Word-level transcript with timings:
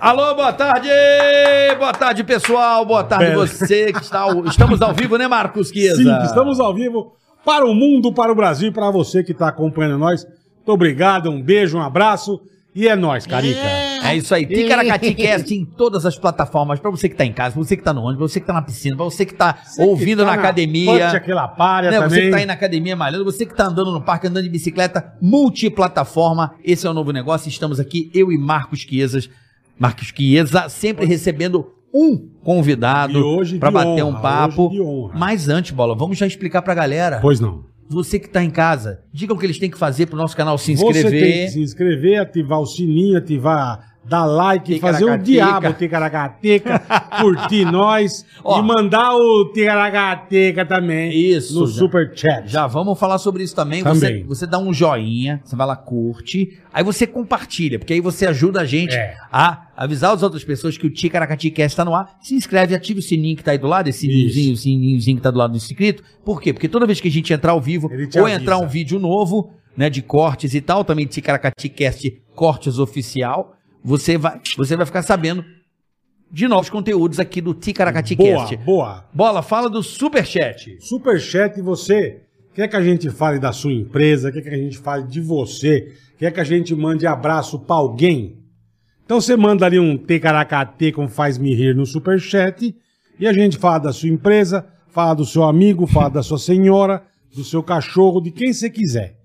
Alô, 0.00 0.34
boa 0.34 0.52
tarde! 0.52 0.88
Boa 1.78 1.92
tarde, 1.92 2.22
pessoal. 2.24 2.84
Boa 2.84 3.02
tarde, 3.02 3.26
você 3.34 3.92
que 3.92 4.00
está. 4.02 4.20
ao- 4.20 4.44
Estamos 4.46 4.80
ao 4.80 4.94
vivo, 4.94 5.16
né, 5.18 5.26
Marcos 5.26 5.68
Chiesa? 5.70 5.96
Sim, 5.96 6.24
estamos 6.24 6.60
ao 6.60 6.72
vivo 6.72 7.12
para 7.44 7.64
o 7.66 7.74
mundo, 7.74 8.12
para 8.12 8.30
o 8.30 8.34
Brasil 8.34 8.72
para 8.72 8.90
você 8.90 9.24
que 9.24 9.32
está 9.32 9.48
acompanhando 9.48 9.98
nós. 9.98 10.24
Muito 10.24 10.72
obrigado, 10.72 11.30
um 11.30 11.42
beijo, 11.42 11.78
um 11.78 11.82
abraço 11.82 12.40
e 12.74 12.86
é 12.86 12.94
nóis, 12.94 13.26
Carica. 13.26 13.58
É 13.58 13.77
isso 14.16 14.34
aí. 14.34 14.46
Ticaracati 14.46 15.14
Cast 15.14 15.54
em 15.54 15.64
todas 15.64 16.04
as 16.06 16.18
plataformas. 16.18 16.80
Pra 16.80 16.90
você 16.90 17.08
que 17.08 17.14
tá 17.14 17.24
em 17.24 17.32
casa, 17.32 17.54
pra 17.54 17.62
você 17.64 17.76
que 17.76 17.82
tá 17.82 17.92
no 17.92 18.02
ônibus, 18.02 18.18
pra 18.18 18.28
você 18.28 18.40
que 18.40 18.46
tá 18.46 18.52
na 18.52 18.62
piscina, 18.62 18.96
pra 18.96 19.04
você 19.04 19.24
que 19.26 19.34
tá 19.34 19.58
Você 19.64 19.82
que 19.82 19.88
ouvindo 19.88 20.20
tá 20.20 20.26
na 20.26 20.32
academia. 20.34 20.92
Punch 20.92 21.16
aquela 21.16 21.48
palha 21.48 21.90
Né, 21.90 21.98
você 21.98 22.08
também. 22.08 22.24
que 22.24 22.30
tá 22.30 22.36
aí 22.38 22.46
na 22.46 22.52
academia 22.52 22.96
malhando, 22.96 23.24
você 23.24 23.44
que 23.46 23.54
tá 23.54 23.66
andando 23.66 23.92
no 23.92 24.00
parque, 24.00 24.26
andando 24.26 24.44
de 24.44 24.50
bicicleta, 24.50 25.12
multiplataforma. 25.20 26.54
Esse 26.64 26.86
é 26.86 26.90
o 26.90 26.94
novo 26.94 27.12
negócio. 27.12 27.48
Estamos 27.48 27.78
aqui, 27.80 28.10
eu 28.14 28.32
e 28.32 28.38
Marcos 28.38 28.80
Chiesas. 28.80 29.28
Marcos 29.78 30.12
Chiesa, 30.16 30.68
sempre 30.68 31.06
recebendo 31.06 31.72
um 31.94 32.28
convidado 32.42 33.44
de 33.44 33.58
bater 33.58 34.02
honra, 34.02 34.04
um 34.04 34.20
papo. 34.20 35.10
Mas 35.14 35.48
antes, 35.48 35.70
Bola, 35.72 35.94
vamos 35.94 36.18
já 36.18 36.26
explicar 36.26 36.62
pra 36.62 36.74
galera. 36.74 37.18
Pois 37.20 37.40
não. 37.40 37.67
Você 37.88 38.18
que 38.18 38.28
tá 38.28 38.42
em 38.44 38.50
casa, 38.50 39.00
diga 39.12 39.32
o 39.32 39.38
que 39.38 39.46
eles 39.46 39.58
têm 39.58 39.70
que 39.70 39.78
fazer 39.78 40.06
pro 40.06 40.16
nosso 40.16 40.36
canal 40.36 40.58
se 40.58 40.74
Você 40.76 40.92
tem 40.92 41.02
inscrever. 41.02 41.46
que 41.46 41.52
se 41.52 41.60
inscrever, 41.60 42.20
ativar 42.20 42.60
o 42.60 42.66
sininho, 42.66 43.16
ativar, 43.18 43.96
dar 44.08 44.24
like, 44.24 44.78
fazer 44.80 45.04
o 45.04 45.18
diabo, 45.18 45.72
ticaracateca, 45.74 46.78
curtir 47.20 47.64
nós 47.64 48.24
Ó. 48.42 48.58
e 48.58 48.62
mandar 48.62 49.14
o 49.14 49.52
ticaracateca 49.52 50.64
também 50.64 51.10
Isso, 51.14 51.58
no 51.60 51.66
já. 51.66 51.78
super 51.78 52.12
chat. 52.14 52.48
Já 52.48 52.66
vamos 52.66 52.98
falar 52.98 53.18
sobre 53.18 53.42
isso 53.42 53.54
também. 53.54 53.82
Também. 53.82 54.22
Você, 54.22 54.24
você 54.24 54.46
dá 54.46 54.58
um 54.58 54.72
joinha, 54.72 55.40
você 55.44 55.54
vai 55.54 55.66
lá, 55.66 55.76
curte, 55.76 56.58
aí 56.72 56.82
você 56.82 57.06
compartilha, 57.06 57.78
porque 57.78 57.92
aí 57.92 58.00
você 58.00 58.26
ajuda 58.26 58.60
a 58.60 58.64
gente 58.64 58.94
É. 58.94 59.14
a 59.32 59.66
avisar 59.76 60.12
as 60.14 60.22
outras 60.22 60.42
pessoas 60.44 60.76
que 60.76 60.86
o 60.86 60.90
Ticaracati 60.90 61.50
Cast 61.50 61.72
está 61.74 61.84
no 61.84 61.94
ar. 61.94 62.16
Se 62.20 62.34
inscreve, 62.34 62.74
ative 62.74 63.00
o 63.00 63.02
sininho 63.02 63.36
que 63.36 63.44
tá 63.44 63.52
aí 63.52 63.58
do 63.58 63.66
lado, 63.66 63.88
esse 63.88 64.00
sininhozinho, 64.00 64.56
sininhozinho 64.56 65.16
que 65.18 65.22
tá 65.22 65.30
do 65.30 65.38
lado 65.38 65.50
do 65.52 65.56
inscrito. 65.56 66.02
Por 66.24 66.40
quê? 66.40 66.52
Porque 66.52 66.68
toda 66.68 66.86
vez 66.86 67.00
que 67.00 67.08
a 67.08 67.10
gente 67.10 67.32
entrar 67.32 67.52
ao 67.52 67.60
vivo 67.60 67.88
ou 67.88 68.24
avisa. 68.24 68.30
entrar 68.32 68.58
um 68.58 68.66
vídeo 68.66 68.98
novo, 68.98 69.50
né, 69.76 69.88
de 69.88 70.02
cortes 70.02 70.54
e 70.54 70.60
tal, 70.60 70.84
também 70.84 71.06
Ticaracati 71.06 71.68
Cast 71.68 72.20
Cortes 72.34 72.78
Oficial, 72.78 73.54
você 73.82 74.18
vai, 74.18 74.40
você 74.56 74.76
vai 74.76 74.86
ficar 74.86 75.02
sabendo 75.02 75.44
de 76.30 76.46
novos 76.46 76.68
conteúdos 76.68 77.18
aqui 77.18 77.40
do 77.40 77.54
Ticaracati 77.54 78.14
Boa, 78.14 78.40
Cast. 78.40 78.56
boa. 78.58 79.04
Bola, 79.12 79.42
fala 79.42 79.70
do 79.70 79.82
Superchat. 79.82 80.76
Superchat, 80.80 81.60
você 81.62 82.22
quer 82.54 82.68
que 82.68 82.76
a 82.76 82.82
gente 82.82 83.08
fale 83.10 83.38
da 83.38 83.52
sua 83.52 83.72
empresa, 83.72 84.30
quer 84.30 84.42
que 84.42 84.48
a 84.48 84.56
gente 84.56 84.78
fale 84.78 85.06
de 85.06 85.20
você, 85.20 85.94
quer 86.18 86.32
que 86.32 86.40
a 86.40 86.44
gente 86.44 86.74
mande 86.74 87.06
abraço 87.06 87.58
pra 87.58 87.76
alguém? 87.76 88.38
Então 89.04 89.20
você 89.20 89.36
manda 89.36 89.64
ali 89.64 89.78
um 89.78 89.96
TKRKT 89.96 90.92
como 90.92 91.08
faz 91.08 91.38
me 91.38 91.54
rir 91.54 91.74
no 91.74 91.86
Superchat 91.86 92.74
e 93.18 93.26
a 93.26 93.32
gente 93.32 93.56
fala 93.56 93.78
da 93.78 93.92
sua 93.92 94.08
empresa, 94.08 94.66
fala 94.88 95.14
do 95.14 95.24
seu 95.24 95.44
amigo, 95.44 95.86
fala 95.86 96.10
da 96.10 96.22
sua 96.22 96.38
senhora, 96.38 97.02
do 97.34 97.42
seu 97.42 97.62
cachorro, 97.62 98.20
de 98.20 98.30
quem 98.30 98.52
você 98.52 98.68
quiser. 98.68 99.17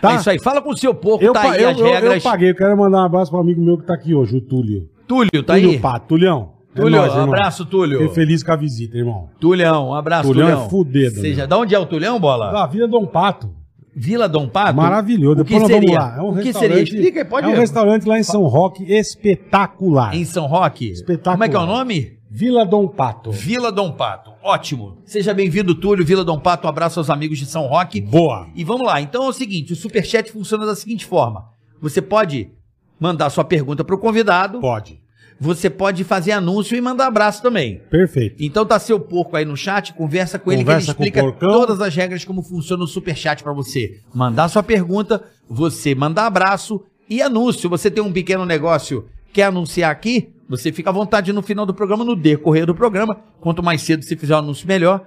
Tá? 0.00 0.12
É 0.12 0.16
isso 0.16 0.30
aí. 0.30 0.38
Fala 0.38 0.60
com 0.62 0.70
o 0.70 0.76
seu 0.76 0.94
porco, 0.94 1.24
Eu, 1.24 1.32
tá 1.32 1.50
aí 1.52 1.62
eu, 1.62 1.70
as 1.70 1.78
eu- 1.78 1.86
eu 1.86 1.92
regras. 1.92 2.22
paguei, 2.22 2.50
eu 2.50 2.54
quero 2.54 2.76
mandar 2.76 2.98
um 3.02 3.04
abraço 3.06 3.30
para 3.30 3.38
um 3.38 3.42
amigo 3.42 3.60
meu 3.62 3.78
que 3.78 3.84
tá 3.86 3.94
aqui 3.94 4.14
hoje, 4.14 4.36
o 4.36 4.40
Túlio. 4.40 4.88
Túlio, 5.06 5.42
tá 5.42 5.54
Túlio 5.54 5.70
aí? 5.70 5.78
Pato, 5.78 6.06
Tulhão. 6.08 6.50
É 6.74 6.80
Túlio, 6.80 6.98
nóis, 6.98 7.10
irmão. 7.12 7.24
abraço, 7.28 7.64
Túlio. 7.64 7.98
Fiquei 8.00 8.14
feliz 8.14 8.42
com 8.42 8.52
a 8.52 8.56
visita, 8.56 8.98
irmão. 8.98 9.30
Tulhão, 9.40 9.88
um 9.88 9.94
abraço, 9.94 10.28
Tulhão 10.28 10.46
Tulhão. 10.48 10.66
é 10.66 10.68
fudido, 10.68 11.20
Seja, 11.20 11.46
da 11.46 11.56
onde 11.56 11.74
é 11.74 11.78
o 11.78 11.86
Tulhão, 11.86 12.20
Bola? 12.20 12.52
Da 12.52 12.66
Vila 12.66 12.86
Dom 12.86 13.06
Pato. 13.06 13.50
Vila 13.98 14.28
Dom 14.28 14.46
Pato? 14.46 14.76
Maravilhoso. 14.76 15.40
O 15.40 15.44
que 15.44 15.54
Depois 15.54 15.62
nós 15.62 15.72
seria? 15.80 15.98
vamos 15.98 16.12
lá. 16.12 16.18
É 16.18 16.22
um 16.22 16.38
o 16.38 16.42
que 16.42 16.52
seria? 16.52 16.82
Explica 16.82 17.20
aí, 17.20 17.24
pode 17.24 17.46
É 17.46 17.50
um 17.50 17.54
ir. 17.54 17.58
restaurante 17.58 18.06
lá 18.06 18.18
em 18.18 18.22
São 18.22 18.42
Roque 18.44 18.84
espetacular. 18.92 20.14
Em 20.14 20.24
São 20.26 20.46
Roque? 20.46 20.90
Espetacular. 20.90 21.34
Como 21.34 21.44
é 21.44 21.48
que 21.48 21.56
é 21.56 21.58
o 21.58 21.64
nome? 21.66 22.16
Vila 22.30 22.66
Dom 22.66 22.86
Pato. 22.88 23.30
Vila 23.30 23.72
Dom 23.72 23.92
Pato. 23.92 24.32
Ótimo. 24.46 24.98
Seja 25.04 25.34
bem-vindo, 25.34 25.74
Túlio. 25.74 26.06
Vila 26.06 26.24
Dom 26.24 26.38
Pato, 26.38 26.68
um 26.68 26.70
abraço 26.70 27.00
aos 27.00 27.10
amigos 27.10 27.36
de 27.36 27.46
São 27.46 27.66
Roque. 27.66 28.00
Boa. 28.00 28.46
E 28.54 28.62
vamos 28.62 28.86
lá. 28.86 29.00
Então 29.00 29.24
é 29.24 29.28
o 29.28 29.32
seguinte, 29.32 29.72
o 29.72 29.76
Superchat 29.76 30.30
funciona 30.30 30.64
da 30.64 30.76
seguinte 30.76 31.04
forma. 31.04 31.46
Você 31.82 32.00
pode 32.00 32.52
mandar 33.00 33.28
sua 33.28 33.42
pergunta 33.42 33.82
pro 33.82 33.98
convidado, 33.98 34.60
Pode. 34.60 35.00
você 35.40 35.68
pode 35.68 36.04
fazer 36.04 36.30
anúncio 36.30 36.76
e 36.76 36.80
mandar 36.80 37.08
abraço 37.08 37.42
também. 37.42 37.80
Perfeito. 37.90 38.36
Então 38.38 38.64
tá 38.64 38.78
seu 38.78 39.00
porco 39.00 39.36
aí 39.36 39.44
no 39.44 39.56
chat, 39.56 39.92
conversa 39.94 40.38
com 40.38 40.52
ele 40.52 40.62
Conversa 40.62 40.94
que 40.94 41.02
ele 41.02 41.08
o 41.08 41.18
explica 41.18 41.32
todas 41.40 41.80
as 41.80 41.92
regras 41.96 42.24
como 42.24 42.40
funciona 42.40 42.84
o 42.84 42.86
superchat 42.86 43.42
pra 43.42 43.52
você. 43.52 43.98
Mandar 44.14 44.48
sua 44.48 44.62
pergunta, 44.62 45.24
você 45.50 45.92
mandar 45.92 46.24
abraço 46.24 46.80
e 47.10 47.20
anúncio. 47.20 47.68
Você 47.68 47.90
tem 47.90 48.02
um 48.02 48.12
pequeno 48.12 48.46
negócio, 48.46 49.06
quer 49.32 49.46
anunciar 49.46 49.90
aqui? 49.90 50.35
Você 50.48 50.70
fica 50.72 50.90
à 50.90 50.92
vontade 50.92 51.32
no 51.32 51.42
final 51.42 51.66
do 51.66 51.74
programa, 51.74 52.04
no 52.04 52.14
decorrer 52.16 52.66
do 52.66 52.74
programa. 52.74 53.18
Quanto 53.40 53.62
mais 53.62 53.82
cedo 53.82 54.04
você 54.04 54.16
fizer 54.16 54.34
o 54.34 54.38
anúncio, 54.38 54.66
melhor. 54.66 55.04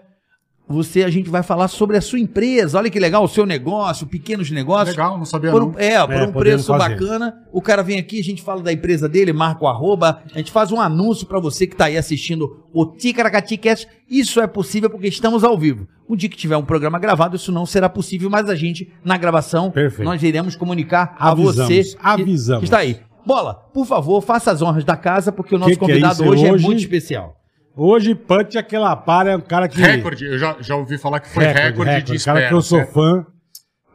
Você, 0.72 1.04
a 1.04 1.10
gente 1.10 1.32
vai 1.32 1.42
falar 1.42 1.68
sobre 1.68 1.98
a 1.98 2.02
sua 2.02 2.20
empresa. 2.20 2.78
Olha 2.78 2.92
que 2.92 3.00
legal, 3.00 3.24
o 3.24 3.28
seu 3.28 3.44
negócio, 3.44 4.06
pequenos 4.06 4.52
negócios. 4.52 4.96
Legal, 4.96 5.18
não 5.18 5.26
sabia 5.26 5.50
Por 5.50 5.62
não. 5.62 5.70
um, 5.70 5.80
é, 5.80 6.00
por 6.06 6.14
É, 6.14 6.24
um 6.28 6.32
preço 6.32 6.68
fazer. 6.68 6.90
bacana. 6.90 7.34
O 7.52 7.60
cara 7.60 7.82
vem 7.82 7.98
aqui, 7.98 8.20
a 8.20 8.24
gente 8.24 8.44
fala 8.44 8.62
da 8.62 8.72
empresa 8.72 9.10
dele, 9.10 9.34
marca 9.34 9.64
o 9.64 9.68
arroba, 9.68 10.22
a 10.32 10.38
gente 10.38 10.52
faz 10.52 10.72
um 10.72 10.80
anúncio 10.80 11.26
pra 11.26 11.40
você 11.40 11.66
que 11.66 11.76
tá 11.76 11.86
aí 11.86 11.98
assistindo 11.98 12.64
o 12.72 12.86
Ticaracati 12.86 13.58
Cast. 13.58 13.88
Isso 14.08 14.40
é 14.40 14.46
possível 14.46 14.92
porque 14.92 15.08
estamos 15.08 15.44
ao 15.44 15.58
vivo. 15.58 15.88
O 16.08 16.16
dia 16.16 16.30
que 16.30 16.38
tiver 16.38 16.56
um 16.58 16.64
programa 16.66 17.00
gravado, 17.00 17.36
isso 17.36 17.52
não 17.52 17.66
será 17.66 17.90
possível, 17.90 18.30
mas 18.30 18.48
a 18.48 18.54
gente, 18.56 18.92
na 19.04 19.18
gravação, 19.18 19.72
Perfeito. 19.72 20.04
nós 20.08 20.22
iremos 20.22 20.56
comunicar 20.56 21.16
Avisamos, 21.18 21.60
a 21.60 21.64
você 21.66 21.84
que- 21.84 21.98
avisamos. 22.00 22.60
que 22.60 22.66
está 22.66 22.78
aí. 22.78 23.00
Bola, 23.30 23.54
por 23.54 23.86
favor, 23.86 24.22
faça 24.22 24.50
as 24.52 24.60
honras 24.60 24.84
da 24.84 24.98
casa, 24.98 25.32
porque 25.32 25.54
o 25.54 25.60
nosso 25.60 25.70
Que 25.74 25.78
que 25.78 25.84
é 25.86 25.88
convidado 25.88 26.14
isso? 26.24 26.32
hoje, 26.32 26.46
é 26.48 26.52
Hoje- 26.52 26.66
muito 26.66 26.80
especial. 26.80 27.36
Hoje, 27.78 28.16
Punch 28.16 28.58
aquela 28.58 28.96
para 28.96 29.30
é 29.34 29.38
um 29.38 29.42
cara 29.42 29.68
que. 29.70 29.80
Recorde, 29.80 30.26
eu 30.26 30.38
já, 30.40 30.58
já 30.60 30.76
ouvi 30.76 30.98
falar 30.98 31.20
que 31.20 31.30
foi 31.30 31.46
recorde, 31.46 32.02
de 32.02 32.16
espera. 32.16 32.38
Cara 32.40 32.48
que 32.50 32.54
eu 32.56 32.62
sou 32.64 32.80
certo? 32.80 32.92
fã. 32.94 33.26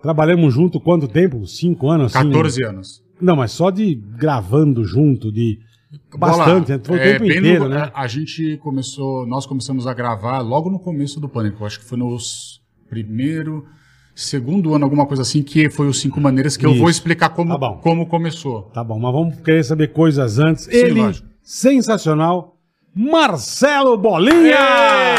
Trabalhamos 0.01 0.55
junto 0.55 0.81
quanto 0.81 1.09
tempo? 1.09 1.45
Cinco 1.49 1.91
anos? 1.91 2.15
assim? 2.15 2.29
14 2.31 2.63
anos. 2.65 3.03
Não, 3.21 3.35
mas 3.35 3.51
só 3.51 3.71
de 3.71 3.97
gravando 4.17 4.85
junto, 4.85 5.33
de. 5.33 5.59
Bola, 6.17 6.37
Bastante, 6.39 6.71
né? 6.73 6.81
foi 6.85 6.97
o 6.97 7.01
é, 7.01 7.13
tempo 7.13 7.25
inteiro, 7.25 7.65
no- 7.65 7.71
né? 7.71 7.91
A 7.93 8.07
gente 8.07 8.57
começou, 8.59 9.27
nós 9.27 9.47
começamos 9.47 9.87
a 9.89 9.93
gravar 9.95 10.39
logo 10.43 10.71
no 10.71 10.79
começo 10.79 11.19
do 11.21 11.29
Pânico. 11.29 11.65
Acho 11.67 11.81
que 11.81 11.85
foi 11.85 11.99
nos 11.99 12.61
primeiro, 12.89 13.65
segundo 14.15 14.75
ano, 14.75 14.85
alguma 14.85 15.07
coisa 15.07 15.23
assim, 15.23 15.43
que 15.43 15.69
foi 15.71 15.87
os 15.89 16.01
Cinco 16.01 16.21
Maneiras, 16.21 16.57
que 16.57 16.65
eu 16.65 16.71
Isso. 16.71 16.81
vou 16.81 16.89
explicar 16.91 17.31
como, 17.31 17.51
Tá 17.53 17.59
bom. 17.59 17.79
como 17.83 18.07
começou. 18.07 18.63
Tá 18.73 18.83
bom, 18.85 18.99
mas 18.99 19.13
vamos 19.13 19.41
querer 19.41 19.65
saber 19.65 19.89
coisas 19.93 20.39
antes. 20.39 20.65
Sim, 20.65 20.71
Ele, 20.77 21.01
lógico. 21.03 21.29
sensacional, 21.43 22.53
Marcelo 22.97 23.99
Bolinha! 23.99 24.57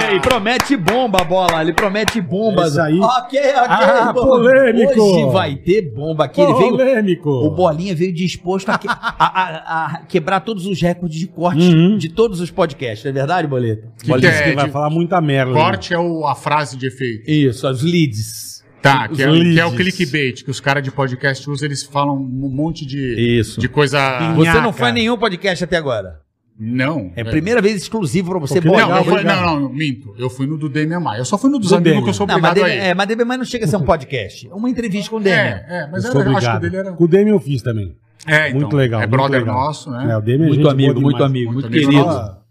Ei, 0.09 0.19
promete 0.21 0.77
bomba, 0.77 1.25
bola. 1.25 1.61
Ele 1.61 1.73
promete 1.73 2.21
bombas. 2.21 2.69
Esse 2.71 2.79
aí. 2.79 2.97
Ok, 2.97 3.37
ok. 3.37 3.65
Ah, 3.67 4.13
bom. 4.13 4.25
polêmico. 4.27 5.01
Hoje 5.01 5.25
vai 5.33 5.55
ter 5.57 5.81
bomba 5.93 6.23
aqui. 6.23 6.39
Ele 6.39 6.53
veio, 6.53 6.69
Polêmico! 6.71 7.29
o 7.29 7.49
Bolinha 7.51 7.93
veio 7.93 8.13
disposto 8.13 8.69
a, 8.69 8.77
que- 8.77 8.87
a- 8.87 8.95
a- 9.19 9.85
a 9.97 9.97
quebrar 10.05 10.39
todos 10.39 10.65
os 10.65 10.81
recordes 10.81 11.19
de 11.19 11.27
corte 11.27 11.67
Uhum. 11.67 11.97
de 11.97 12.07
todos 12.07 12.39
os 12.39 12.49
podcasts. 12.49 13.03
Não 13.03 13.09
é 13.09 13.13
verdade, 13.13 13.45
Boleto? 13.45 13.87
Que 14.01 14.07
Bolinha 14.07 14.29
que 14.29 14.35
disse 14.37 14.43
é 14.47 14.49
que 14.51 14.55
vai 14.55 14.65
de- 14.67 14.71
falar 14.71 14.89
muita 14.89 15.19
merda. 15.19 15.51
né? 15.51 15.59
Corte 15.59 15.93
é 15.93 15.99
o- 15.99 16.25
a 16.25 16.33
frase 16.33 16.77
de 16.77 16.87
efeito. 16.87 17.29
Isso, 17.29 17.67
os 17.69 17.83
leads. 17.83 18.54
Tá, 18.91 19.07
que 19.07 19.13
é, 19.13 19.15
que 19.15 19.23
é 19.59 19.65
o 19.65 19.69
leads. 19.69 19.75
clickbait, 19.75 20.43
que 20.43 20.51
os 20.51 20.59
caras 20.59 20.83
de 20.83 20.91
podcast 20.91 21.49
usam, 21.49 21.65
eles 21.67 21.83
falam 21.83 22.15
um 22.15 22.49
monte 22.49 22.85
de, 22.85 23.39
Isso. 23.39 23.59
de 23.59 23.67
coisa. 23.67 24.33
Você 24.35 24.61
não 24.61 24.71
em 24.89 24.93
nenhum 24.93 25.17
podcast 25.17 25.63
até 25.63 25.77
agora. 25.77 26.19
Não. 26.57 27.11
É 27.17 27.21
a 27.21 27.25
primeira 27.25 27.61
vez 27.61 27.75
exclusivo 27.81 28.31
pra 28.31 28.39
você, 28.39 28.61
Bolinha. 28.61 28.87
Não, 28.87 29.03
fui- 29.03 29.11
obrigado. 29.13 29.45
não, 29.45 29.59
não, 29.61 29.69
minto. 29.73 30.15
Eu 30.17 30.29
fui 30.29 30.47
no 30.47 30.57
do 30.57 30.69
Demian 30.69 31.01
Maia. 31.01 31.19
Eu 31.19 31.25
só 31.25 31.37
fui 31.37 31.49
no 31.49 31.59
dos 31.59 31.67
Do 31.69 31.75
amigos 31.75 31.91
Demian. 31.91 32.03
que 32.05 32.09
eu 32.09 32.13
sou 32.13 32.25
Não, 32.25 32.39
mas, 32.39 32.51
obrigado 32.51 32.71
aí. 32.71 32.77
é, 32.79 32.93
mas 32.93 33.07
DB 33.09 33.25
mais 33.25 33.39
não 33.39 33.45
chega 33.45 33.65
a 33.65 33.67
ser 33.67 33.75
um 33.75 33.81
podcast. 33.85 34.47
É 34.47 34.53
uma 34.53 34.69
entrevista 34.69 35.09
com 35.09 35.17
o 35.17 35.19
Demian. 35.19 35.37
É, 35.37 35.65
é, 35.69 35.87
mas 35.91 36.05
Eu 36.05 36.11
era, 36.11 36.11
acho 36.11 36.11
que 36.11 36.17
o 36.17 36.31
obrigado. 36.31 36.61
dele 36.61 36.75
era. 36.77 36.91
Com 36.93 37.03
o 37.03 37.07
Demi 37.09 37.29
eu 37.31 37.39
fiz 37.41 37.61
também. 37.61 37.93
É, 38.25 38.47
então, 38.47 38.61
muito 38.61 38.75
legal. 38.77 39.01
É 39.01 39.03
muito 39.05 39.11
brother 39.17 39.39
legal. 39.41 39.53
nosso, 39.55 39.91
né? 39.91 40.11
É, 40.11 40.17
o 40.17 40.21
Demi 40.21 40.43
é 40.45 40.47
Muito 40.47 40.55
gente 40.61 40.69
amigo, 40.71 41.01
muito 41.01 41.23
amigo, 41.23 41.51
muito, 41.51 41.69
Muito 41.69 41.75
amigo. 41.75 41.91
querido. 41.91 42.05
Fala- 42.09 42.41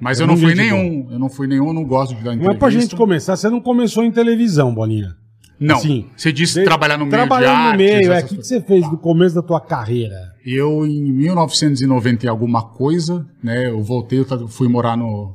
Mas 0.00 0.18
É 0.18 0.22
eu 0.24 0.26
não 0.26 0.36
fui 0.36 0.46
muito 0.46 0.58
nenhum. 0.58 1.08
Eu 1.12 1.18
não 1.20 1.28
fui 1.28 1.46
nenhum, 1.46 1.72
não 1.72 1.84
gosto 1.84 2.16
de 2.16 2.24
dar 2.24 2.30
Não 2.30 2.32
entrevista. 2.34 2.56
é 2.56 2.58
pra 2.58 2.70
gente 2.70 2.96
começar, 2.96 3.36
você 3.36 3.48
não 3.48 3.60
começou 3.60 4.02
em 4.02 4.10
televisão, 4.10 4.74
Bolinha. 4.74 5.14
Não. 5.58 5.76
Assim, 5.76 6.06
você 6.16 6.30
disse 6.32 6.54
Você- 6.54 6.64
trabalhar 6.64 6.98
no 6.98 7.06
meio 7.06 7.10
de 7.22 7.26
Trabalhando 7.28 7.56
no 7.58 7.68
artes, 7.70 7.78
meio, 7.86 8.12
é. 8.12 8.20
O 8.20 8.26
que, 8.26 8.36
que 8.36 8.46
você 8.46 8.60
fez 8.60 8.90
no 8.90 8.98
começo 8.98 9.34
da 9.34 9.42
tua 9.42 9.60
carreira? 9.60 10.34
Eu, 10.44 10.86
em 10.86 11.10
1990 11.12 12.26
e 12.26 12.28
alguma 12.28 12.62
coisa, 12.62 13.26
né? 13.42 13.68
Eu 13.70 13.82
voltei, 13.82 14.20
eu 14.20 14.48
fui 14.48 14.68
morar 14.68 14.96
no... 14.96 15.34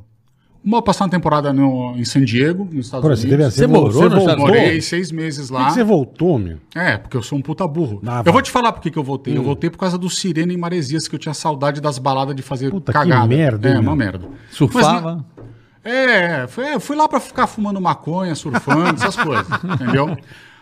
Uma, 0.64 0.80
passar 0.80 1.06
uma 1.06 1.10
temporada 1.10 1.52
no, 1.52 1.96
em 1.96 2.04
San 2.04 2.24
Diego, 2.24 2.64
nos 2.72 2.86
Estados 2.86 3.04
você 3.18 3.26
Unidos. 3.26 3.46
teve 3.46 3.50
Você 3.50 3.66
morou 3.66 3.86
nos 3.88 3.94
voltou? 3.96 4.18
Estados 4.20 4.40
Morei 4.44 4.80
seis 4.80 5.10
meses 5.10 5.48
Por 5.48 5.56
que 5.56 5.60
lá. 5.60 5.68
que 5.68 5.74
você 5.74 5.82
voltou, 5.82 6.38
meu? 6.38 6.58
É, 6.72 6.96
porque 6.98 7.16
eu 7.16 7.22
sou 7.22 7.36
um 7.36 7.42
puta 7.42 7.66
burro. 7.66 8.00
Ah, 8.06 8.22
eu 8.24 8.32
vou 8.32 8.40
te 8.40 8.48
falar 8.48 8.70
por 8.70 8.80
que 8.80 8.88
que 8.92 8.96
eu 8.96 9.02
voltei. 9.02 9.36
Eu 9.36 9.42
voltei 9.42 9.68
por 9.70 9.78
causa 9.78 9.98
do 9.98 10.08
Sirene 10.08 10.54
em 10.54 10.56
Maresias, 10.56 11.08
que 11.08 11.16
eu 11.16 11.18
tinha 11.18 11.34
saudade 11.34 11.80
das 11.80 11.98
baladas 11.98 12.36
de 12.36 12.42
fazer 12.42 12.70
Puta, 12.70 12.92
que 12.92 12.96
cagada. 12.98 13.26
merda, 13.26 13.68
É, 13.70 13.72
hein, 13.72 13.78
uma 13.80 13.96
meu? 13.96 14.06
merda. 14.06 14.28
Surfava. 14.52 15.24
Foi, 15.34 15.44
é, 15.84 16.46
fui 16.80 16.96
lá 16.96 17.08
pra 17.08 17.18
ficar 17.20 17.46
fumando 17.46 17.80
maconha, 17.80 18.34
surfando, 18.34 18.94
essas 19.02 19.16
coisas, 19.16 19.46
entendeu? 19.64 20.16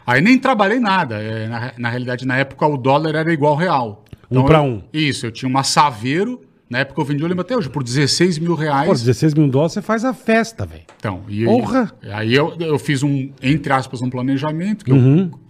Aí 0.06 0.20
nem 0.20 0.38
trabalhei 0.38 0.80
nada. 0.80 1.16
É, 1.22 1.46
na, 1.46 1.72
na 1.76 1.88
realidade, 1.90 2.26
na 2.26 2.36
época, 2.36 2.66
o 2.66 2.76
dólar 2.76 3.14
era 3.14 3.32
igual 3.32 3.52
ao 3.52 3.58
real. 3.58 4.04
Então, 4.30 4.44
pra 4.44 4.58
eu- 4.58 4.62
um. 4.64 4.82
Isso, 4.92 5.26
eu 5.26 5.30
tinha 5.30 5.48
uma 5.48 5.62
Saveiro, 5.62 6.40
na 6.68 6.78
época 6.78 7.00
eu 7.00 7.04
vendi, 7.04 7.22
eu 7.22 7.28
lembro 7.28 7.42
até 7.42 7.56
hoje, 7.56 7.68
por 7.68 7.82
16 7.82 8.38
mil 8.38 8.54
reais. 8.54 8.86
Pô, 8.88 8.92
16 8.94 9.34
mil 9.34 9.48
dólares 9.48 9.72
você 9.74 9.82
faz 9.82 10.04
a 10.04 10.14
festa, 10.14 10.64
velho. 10.64 10.82
Então, 10.96 11.22
e 11.28 11.44
Porra! 11.44 11.92
aí 12.12 12.34
eu, 12.34 12.54
eu 12.58 12.78
fiz 12.78 13.02
um, 13.02 13.30
entre 13.42 13.72
aspas, 13.72 14.00
um 14.02 14.08
planejamento, 14.08 14.84
que 14.84 14.92
Uhum. 14.92 15.30
eu 15.32 15.40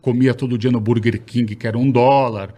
comia 0.00 0.32
todo 0.34 0.56
dia 0.56 0.70
no 0.70 0.80
Burger 0.80 1.20
King, 1.20 1.54
que 1.54 1.66
era 1.66 1.76
um 1.76 1.90
dólar. 1.90 2.54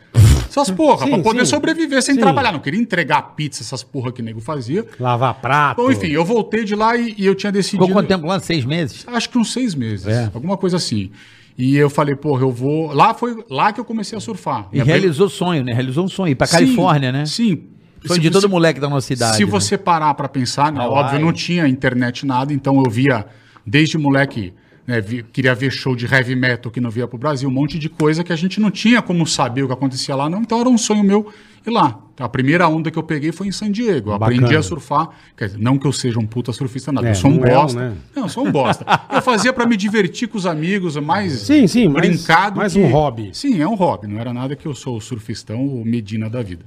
Essas 0.51 0.71
porra, 0.71 1.05
Sim, 1.07 1.13
pra 1.13 1.19
poder 1.23 1.47
sim. 1.47 1.51
sobreviver 1.51 2.03
sem 2.03 2.17
Sim. 2.17 2.21
trabalhar. 2.21 2.51
Não 2.53 2.59
queria 2.61 2.81
entregar 2.81 3.23
pizza, 3.37 3.63
essas 3.63 3.83
porra 3.83 4.11
que 4.13 4.21
nego 4.21 4.41
fazia. 4.41 4.85
Lavar 4.99 5.35
prato. 5.35 5.83
Bom, 5.83 5.91
enfim, 5.91 6.09
eu 6.09 6.25
voltei 6.25 6.65
de 6.65 6.75
lá 6.75 6.97
e, 6.97 7.15
e 7.17 7.25
eu 7.25 7.35
tinha 7.35 7.53
decidido. 7.53 7.85
Ficou 7.87 8.01
quanto 8.03 8.09
tempo 8.09 8.27
lá? 8.27 8.41
Seis 8.41 8.65
meses? 8.65 9.05
Acho 9.07 9.31
que 9.31 9.39
uns 9.39 9.53
seis 9.53 9.75
meses. 9.75 10.07
É. 10.07 10.29
Alguma 10.35 10.57
coisa 10.57 10.77
assim. 10.77 11.11
E 11.57 11.77
eu 11.77 11.89
falei, 11.89 12.17
porra, 12.17 12.43
eu 12.43 12.51
vou. 12.51 12.93
Lá 12.93 13.15
foi 13.15 13.45
lá 13.49 13.73
que 13.73 13.79
eu 13.81 13.85
comecei 13.85 14.17
a 14.19 14.21
surfar. 14.21 14.67
E 14.73 14.75
Minha 14.75 14.85
realizou 14.85 15.29
sonho, 15.29 15.63
né? 15.63 15.73
Realizou 15.73 16.05
um 16.05 16.09
sonho. 16.09 16.33
Ir 16.33 16.35
pra 16.35 16.47
Sim, 16.47 16.55
Califórnia, 16.55 17.13
né? 17.13 17.27
Sim. 17.27 17.65
Sonho 18.05 18.15
Se 18.15 18.21
de 18.21 18.31
todo 18.31 18.41
você- 18.43 18.49
moleque 18.49 18.81
da 18.81 18.89
nossa 18.89 19.07
cidade. 19.07 19.37
Se 19.37 19.45
né? 19.45 19.51
você 19.51 19.77
parar 19.77 20.15
pra 20.15 20.27
pensar, 20.29 20.73
né, 20.73 20.81
óbvio, 20.81 21.21
não 21.21 21.33
tinha 21.35 21.69
internet 21.69 22.25
nada, 22.25 22.51
então 22.53 22.83
eu 22.83 22.91
via 22.91 23.27
desde 23.67 23.99
moleque, 23.99 24.55
né, 24.91 25.01
vi- 25.01 25.23
queria 25.23 25.55
ver 25.55 25.71
show 25.71 25.95
de 25.95 26.05
heavy 26.05 26.35
metal 26.35 26.71
que 26.73 26.81
não 26.81 26.91
via 26.91 27.07
pro 27.07 27.17
Brasil, 27.17 27.49
um 27.49 27.53
monte 27.53 27.79
de 27.79 27.89
coisa 27.89 28.25
que 28.25 28.33
a 28.33 28.37
gente 28.37 28.61
não 28.61 28.71
tinha 28.71 29.01
como 29.01 29.27
saber 29.27 29.63
o 29.63 29.67
que 29.69 29.73
acontecia 29.73 30.15
lá, 30.17 30.29
não. 30.29 30.41
Então 30.43 30.59
era 30.61 30.69
um 30.69 30.77
sonho 30.77 31.05
meu 31.05 31.33
ir 31.67 31.71
lá. 31.71 32.01
A 32.19 32.29
primeira 32.29 32.69
onda 32.69 32.91
que 32.91 32.99
eu 32.99 33.03
peguei 33.03 33.33
foi 33.33 33.47
em 33.47 33.53
San 33.53 33.71
Diego. 33.71 34.13
Aprendi 34.13 34.55
a 34.57 34.63
surfar. 34.63 35.09
Quer 35.37 35.47
dizer, 35.47 35.59
não 35.59 35.79
que 35.79 35.87
eu 35.87 35.93
seja 35.93 36.19
um 36.19 36.27
puta 36.27 36.53
surfista, 36.53 36.91
nada. 36.93 37.07
É, 37.07 37.11
eu 37.13 37.15
sou 37.15 37.31
um 37.31 37.37
não 37.37 37.45
é 37.47 37.55
bosta. 37.55 37.81
né? 37.81 37.97
Não, 38.15 38.23
eu 38.25 38.29
sou 38.29 38.47
um 38.47 38.51
bosta. 38.53 38.85
eu 39.13 39.23
fazia 39.23 39.53
pra 39.53 39.65
me 39.65 39.77
divertir 39.77 40.29
com 40.29 40.37
os 40.37 40.45
amigos, 40.45 40.97
mais 40.97 41.33
Sim, 41.47 41.67
sim, 41.67 41.89
mais- 41.89 42.07
brincado. 42.09 42.57
mais 42.59 42.73
que- 42.75 42.81
um 42.81 42.89
hobby. 42.91 43.31
Sim, 43.33 43.61
é 43.63 43.67
um 43.69 43.75
hobby. 43.75 44.07
Não 44.07 44.19
era 44.21 44.33
nada 44.35 44.55
que 44.57 44.67
eu 44.67 44.75
sou 44.75 44.97
o 44.97 45.01
surfistão, 45.01 45.65
o 45.65 45.85
Medina 45.85 46.29
da 46.29 46.43
vida. 46.43 46.65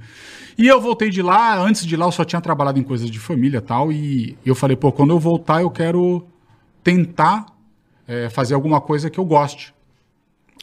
E 0.58 0.66
eu 0.66 0.80
voltei 0.80 1.10
de 1.10 1.20
lá, 1.22 1.56
antes 1.60 1.84
de 1.86 1.94
lá 1.96 2.06
eu 2.06 2.12
só 2.12 2.24
tinha 2.24 2.40
trabalhado 2.40 2.78
em 2.80 2.82
coisas 2.82 3.10
de 3.10 3.18
família 3.18 3.58
e 3.58 3.60
tal, 3.60 3.92
e 3.92 4.36
eu 4.46 4.54
falei, 4.54 4.76
pô, 4.76 4.90
quando 4.90 5.10
eu 5.10 5.18
voltar 5.18 5.60
eu 5.60 5.70
quero 5.70 6.24
tentar 6.82 7.46
é, 8.06 8.28
fazer 8.28 8.54
alguma 8.54 8.80
coisa 8.80 9.08
que 9.10 9.18
eu 9.18 9.24
goste. 9.24 9.74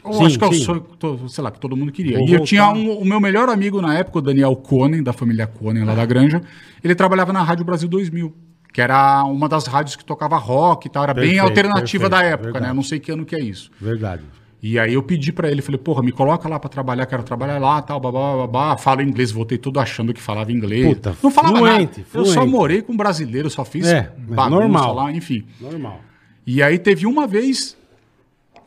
Eu 0.03 0.13
Sim, 0.13 0.25
acho 0.25 0.39
que 0.39 0.43
é 0.43 0.47
o 0.47 0.53
sim. 0.53 0.63
sonho, 0.63 0.81
que 0.81 0.97
to- 0.97 1.29
sei 1.29 1.43
lá, 1.43 1.51
que 1.51 1.59
todo 1.59 1.77
mundo 1.77 1.91
queria. 1.91 2.17
Vou 2.17 2.27
e 2.27 2.31
eu 2.31 2.37
voltar. 2.39 2.45
tinha 2.47 2.69
um- 2.71 2.97
o 2.99 3.05
meu 3.05 3.19
melhor 3.19 3.49
amigo 3.49 3.79
na 3.81 3.95
época, 3.95 4.17
o 4.17 4.21
Daniel 4.21 4.55
Conen, 4.55 5.03
da 5.03 5.13
família 5.13 5.45
Conen 5.45 5.83
lá 5.83 5.93
da 5.93 6.05
Granja, 6.05 6.41
ele 6.83 6.95
trabalhava 6.95 7.31
na 7.31 7.43
Rádio 7.43 7.63
Brasil 7.63 7.87
2000, 7.87 8.33
que 8.73 8.81
era 8.81 9.23
uma 9.25 9.47
das 9.47 9.67
rádios 9.67 9.95
que 9.95 10.03
tocava 10.03 10.37
rock 10.37 10.87
e 10.87 10.89
tal, 10.89 11.03
era 11.03 11.13
bem 11.13 11.23
Perfeito, 11.25 11.43
alternativa 11.43 12.09
da 12.09 12.17
perfeito, 12.17 12.33
época, 12.33 12.47
né? 12.47 12.53
verdade. 12.53 12.71
Eu 12.71 12.75
não 12.75 12.83
sei 12.83 12.99
que 12.99 13.11
ano 13.11 13.25
que 13.25 13.35
é 13.35 13.39
isso. 13.41 13.69
Verdade. 13.79 14.23
E 14.63 14.79
aí 14.79 14.93
eu 14.93 15.03
pedi 15.03 15.31
pra 15.31 15.49
ele, 15.51 15.61
falei, 15.61 15.79
porra, 15.79 16.01
me 16.03 16.11
coloca 16.11 16.47
lá 16.49 16.59
pra 16.59 16.69
trabalhar, 16.69 17.05
quero 17.05 17.21
trabalhar 17.23 17.59
lá, 17.59 17.79
tal, 17.81 17.99
babá, 17.99 18.37
babá. 18.37 18.77
Falo 18.77 19.01
inglês, 19.03 19.31
voltei 19.31 19.57
todo 19.57 19.79
achando 19.79 20.13
que 20.13 20.21
falava 20.21 20.51
inglês. 20.51 20.87
Puta, 20.95 21.15
não 21.21 21.29
falava 21.31 21.57
fluente, 21.57 21.99
nada. 21.99 22.09
Eu 22.13 22.25
só 22.25 22.33
fluente. 22.33 22.51
morei 22.51 22.81
com 22.81 22.95
brasileiro, 22.95 23.49
só 23.51 23.63
fiz 23.65 23.87
É, 23.87 24.11
normal. 24.49 24.93
lá, 24.95 25.11
enfim. 25.11 25.43
Normal. 25.59 25.99
E 26.45 26.61
aí 26.61 26.79
teve 26.79 27.05
uma 27.05 27.27
vez 27.27 27.77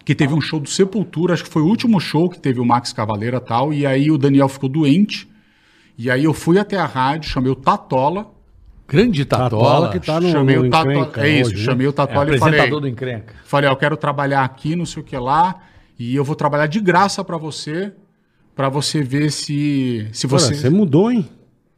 que 0.05 0.15
teve 0.15 0.35
um 0.35 0.41
show 0.41 0.61
do 0.61 0.69
Sepultura, 0.69 1.35
acho 1.35 1.45
que 1.45 1.51
foi 1.51 1.63
o 1.63 1.67
último 1.67 1.99
show 1.99 2.29
que 2.29 2.39
teve 2.39 2.61
o 2.61 2.65
Max 2.65 2.93
Cavaleira 2.93 3.39
e 3.39 3.41
tal, 3.41 3.73
e 3.73 3.87
aí 3.87 4.11
o 4.11 4.19
Daniel 4.19 4.49
ficou 4.49 4.69
doente. 4.69 5.29
E 5.97 6.11
aí 6.11 6.25
eu 6.25 6.35
fui 6.35 6.59
até 6.59 6.77
a 6.77 6.85
rádio, 6.85 7.31
chamei 7.31 7.51
o 7.51 7.55
Tatola, 7.55 8.35
Grande 8.87 9.25
Tatola. 9.25 9.51
Tatola 9.51 9.93
que 9.93 10.01
tá 10.01 10.21
no, 10.21 10.31
chamei 10.31 10.57
no 10.57 10.67
o 10.67 10.71
Tatola, 10.71 10.95
encrenca 10.95 11.27
é 11.27 11.41
isso, 11.41 11.51
hoje, 11.51 11.59
né? 11.61 11.65
chamei 11.65 11.87
o 11.87 11.91
É, 11.91 11.93
Tatola 11.93 12.19
e 12.19 12.23
apresentador 12.23 12.67
falei, 12.69 12.81
do 12.81 12.89
Encrenca. 12.89 13.35
Falei, 13.45 13.71
ó, 13.71 13.73
eu 13.73 13.77
quero 13.77 13.97
trabalhar 13.97 14.45
aqui, 14.45 14.77
não 14.77 14.85
sei 14.85 15.03
o 15.03 15.05
que 15.05 15.17
lá, 15.17 15.63
e 15.99 16.15
eu 16.15 16.25
vou 16.25 16.37
trabalhar 16.37 16.67
de 16.67 16.81
graça 16.81 17.25
pra 17.25 17.39
você, 17.39 17.93
pra 18.55 18.69
você 18.69 19.03
ver 19.03 19.31
se 19.33 20.07
se 20.13 20.29
Porra, 20.29 20.41
você 20.41 20.55
você 20.55 20.71
mudou, 20.71 21.11
hein? 21.11 21.29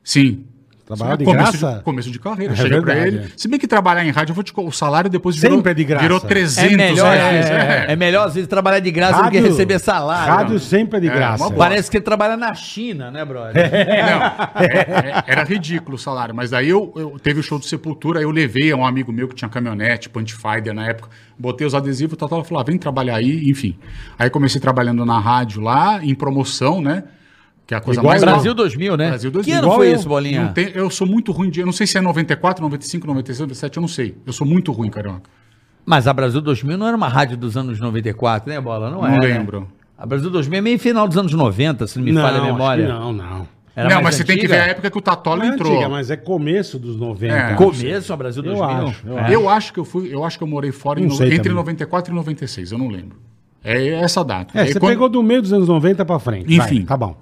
Sim. 0.03 0.45
Trabalhar 0.87 1.17
de 1.17 1.25
começo 1.25 1.53
graça? 1.59 1.79
De, 1.79 1.83
começo 1.83 2.11
de 2.13 2.19
carreira. 2.21 2.53
É 2.53 2.57
Cheguei 2.57 2.81
pra 2.81 2.95
verdade, 2.95 3.17
ele. 3.17 3.27
é. 3.27 3.31
Se 3.37 3.49
bem 3.49 3.59
que 3.59 3.67
trabalhar 3.67 4.05
em 4.05 4.11
rádio, 4.13 4.31
eu 4.31 4.35
vou 4.37 4.45
te, 4.45 4.53
o 4.57 4.71
salário 4.71 5.11
depois 5.11 5.35
Sempre 5.35 5.73
é 5.73 5.75
de 5.75 5.83
graça. 5.83 6.03
virou 6.05 6.19
É 6.19 6.21
300 6.21 6.73
É 6.73 6.77
melhor, 6.77 7.13
reais. 7.13 7.47
é, 7.51 7.87
é 7.93 7.97
melhor 7.97 8.29
às 8.29 8.35
vezes 8.35 8.49
trabalhar 8.49 8.79
de 8.79 8.91
graça 8.93 9.21
do 9.25 9.31
que 9.33 9.41
receber 9.41 9.81
salário. 9.81 10.33
Rádio 10.33 10.59
sempre 10.61 10.99
é 10.99 11.01
de 11.01 11.09
É, 11.09 11.13
graça. 11.15 11.51
Parece 11.51 11.91
que 11.91 11.97
você 11.97 12.01
trabalha 12.01 12.37
na 12.37 12.55
China, 12.55 13.11
né, 13.11 13.25
brother? 13.25 13.69
Não, 13.69 14.63
é- 14.63 14.67
é- 15.19 15.25
era 15.27 15.43
ridículo 15.43 15.97
o 15.97 15.99
salário. 15.99 16.33
Mas 16.33 16.53
aí 16.53 16.69
eu, 16.69 16.93
eu- 16.97 17.19
teve 17.21 17.41
o 17.41 17.43
show 17.43 17.59
do 17.59 17.65
Sepultura, 17.65 18.21
aí 18.21 18.25
eu 18.25 18.31
levei 18.31 18.71
a 18.71 18.77
um 18.77 18.87
amigo 18.87 19.13
meu 19.13 19.27
que 19.27 19.35
tinha 19.35 19.49
caminhonete, 19.49 20.09
Punchfinder 20.09 20.73
na 20.73 20.87
época, 20.87 21.09
botei 21.37 21.67
os 21.67 21.75
adesivos, 21.75 22.15
o 22.15 22.17
Tatola 22.17 22.45
falou, 22.45 22.61
ah, 22.61 22.65
vem 22.65 22.79
trabalhar 22.79 23.17
aí, 23.17 23.51
enfim. 23.51 23.77
Aí 24.17 24.31
comecei 24.31 24.61
trabalhando 24.61 25.05
na 25.05 25.19
rádio 25.19 25.61
lá, 25.61 25.99
em 26.05 26.15
promoção, 26.15 26.81
né? 26.81 27.03
Que 27.67 27.75
é 27.75 27.77
a 27.79 27.81
coisa 27.81 28.01
Igual 28.01 28.13
mais... 28.13 28.23
Brasil 28.23 28.55
2000, 28.55 28.97
né? 28.97 29.09
Brasil 29.09 29.31
2000. 29.31 29.45
Que 29.53 29.59
ano 29.59 29.67
Igual 29.67 29.79
foi 29.79 29.89
eu. 29.91 29.95
isso, 29.97 30.09
Bolinha? 30.09 30.45
Não 30.45 30.53
tem- 30.53 30.71
eu 30.75 30.89
sou 30.89 31.07
muito 31.07 31.33
ruim 31.33 31.51
de. 31.51 31.61
Eu 31.61 31.67
não 31.67 31.73
sei 31.73 31.87
se 31.87 31.99
é 31.99 32.01
94, 32.01 32.63
95, 32.63 33.07
96, 33.07 33.41
97, 33.41 33.77
eu 33.77 33.81
não 33.81 33.89
sei. 33.89 34.17
Eu 34.25 34.33
sou 34.33 34.47
muito 34.47 34.71
ruim, 34.71 34.89
carioca. 34.89 35.23
Mas 35.85 36.07
a 36.07 36.13
Brasil 36.13 36.41
2000 36.41 36.77
não 36.79 36.87
era 36.87 36.97
uma 36.97 37.09
rádio 37.09 37.37
dos 37.37 37.57
anos 37.57 37.81
94, 37.81 38.49
né, 38.49 38.61
Bola? 38.61 38.89
Não, 38.91 39.03
Não 39.03 39.07
é, 39.09 39.11
né? 39.13 39.19
lembro. 39.19 39.67
A 39.99 40.05
Brasil 40.07 40.31
2000 40.31 40.59
é 40.59 40.61
meio 40.61 40.79
final 40.79 41.09
dos 41.09 41.17
anos 41.17 41.33
90, 41.33 41.87
se 41.87 41.99
não 41.99 42.05
me 42.05 42.13
falha 42.13 42.27
a 42.39 42.43
acho 42.43 42.45
memória. 42.53 42.87
que 42.87 42.93
Não, 42.93 43.13
não. 43.13 43.49
Era 43.75 43.91
não, 43.95 44.03
mas 44.03 44.15
você 44.15 44.25
tem 44.25 44.37
que 44.37 44.47
antiga? 44.47 44.55
ver 44.55 44.61
a 44.63 44.67
época 44.69 44.91
que 44.91 44.99
o 44.99 45.01
Tatola 45.03 45.37
Não 45.45 45.45
é 45.51 45.55
entrou. 45.55 45.73
antiga, 45.73 45.89
mas 45.89 46.11
é 46.11 46.17
começo 46.17 46.79
dos 46.79 46.97
90. 46.97 47.35
É. 47.35 47.55
Começo 47.55 48.13
a 48.13 48.17
Brasil 48.17 48.43
Eu 48.45 48.55
2000? 48.57 48.87
acho, 48.89 49.07
eu 49.07 49.19
É. 49.19 49.35
Eu 49.35 49.49
acho 49.51 49.73
que 49.73 49.79
eu 49.81 49.85
fui, 49.85 50.09
eu 50.15 50.25
acho 50.25 50.39
que 50.39 50.45
eu 50.45 50.49
morei 50.49 50.73
fora 50.73 50.99
em 51.01 51.07
Não 51.07 51.15
entre 51.17 51.39
também. 51.39 51.53
94 51.53 52.11
e 52.13 52.17
96, 52.17 52.73
eu 52.73 52.79
não 52.79 52.89
lembro. 52.89 53.19
É 53.63 53.95
essa 54.01 54.25
data. 54.25 54.57
É, 54.57 54.63
Aí 54.63 54.73
você 54.73 54.81
quando- 54.81 54.93
pegou 54.93 55.09
do 55.09 55.23
meio 55.23 55.43
dos 55.43 55.53
anos 55.53 55.69
90 55.69 56.05
pra 56.05 56.19
frente. 56.19 56.47
Enfim. 56.55 56.77
Vai, 56.77 56.85
tá 56.85 56.97
bom. 56.97 57.17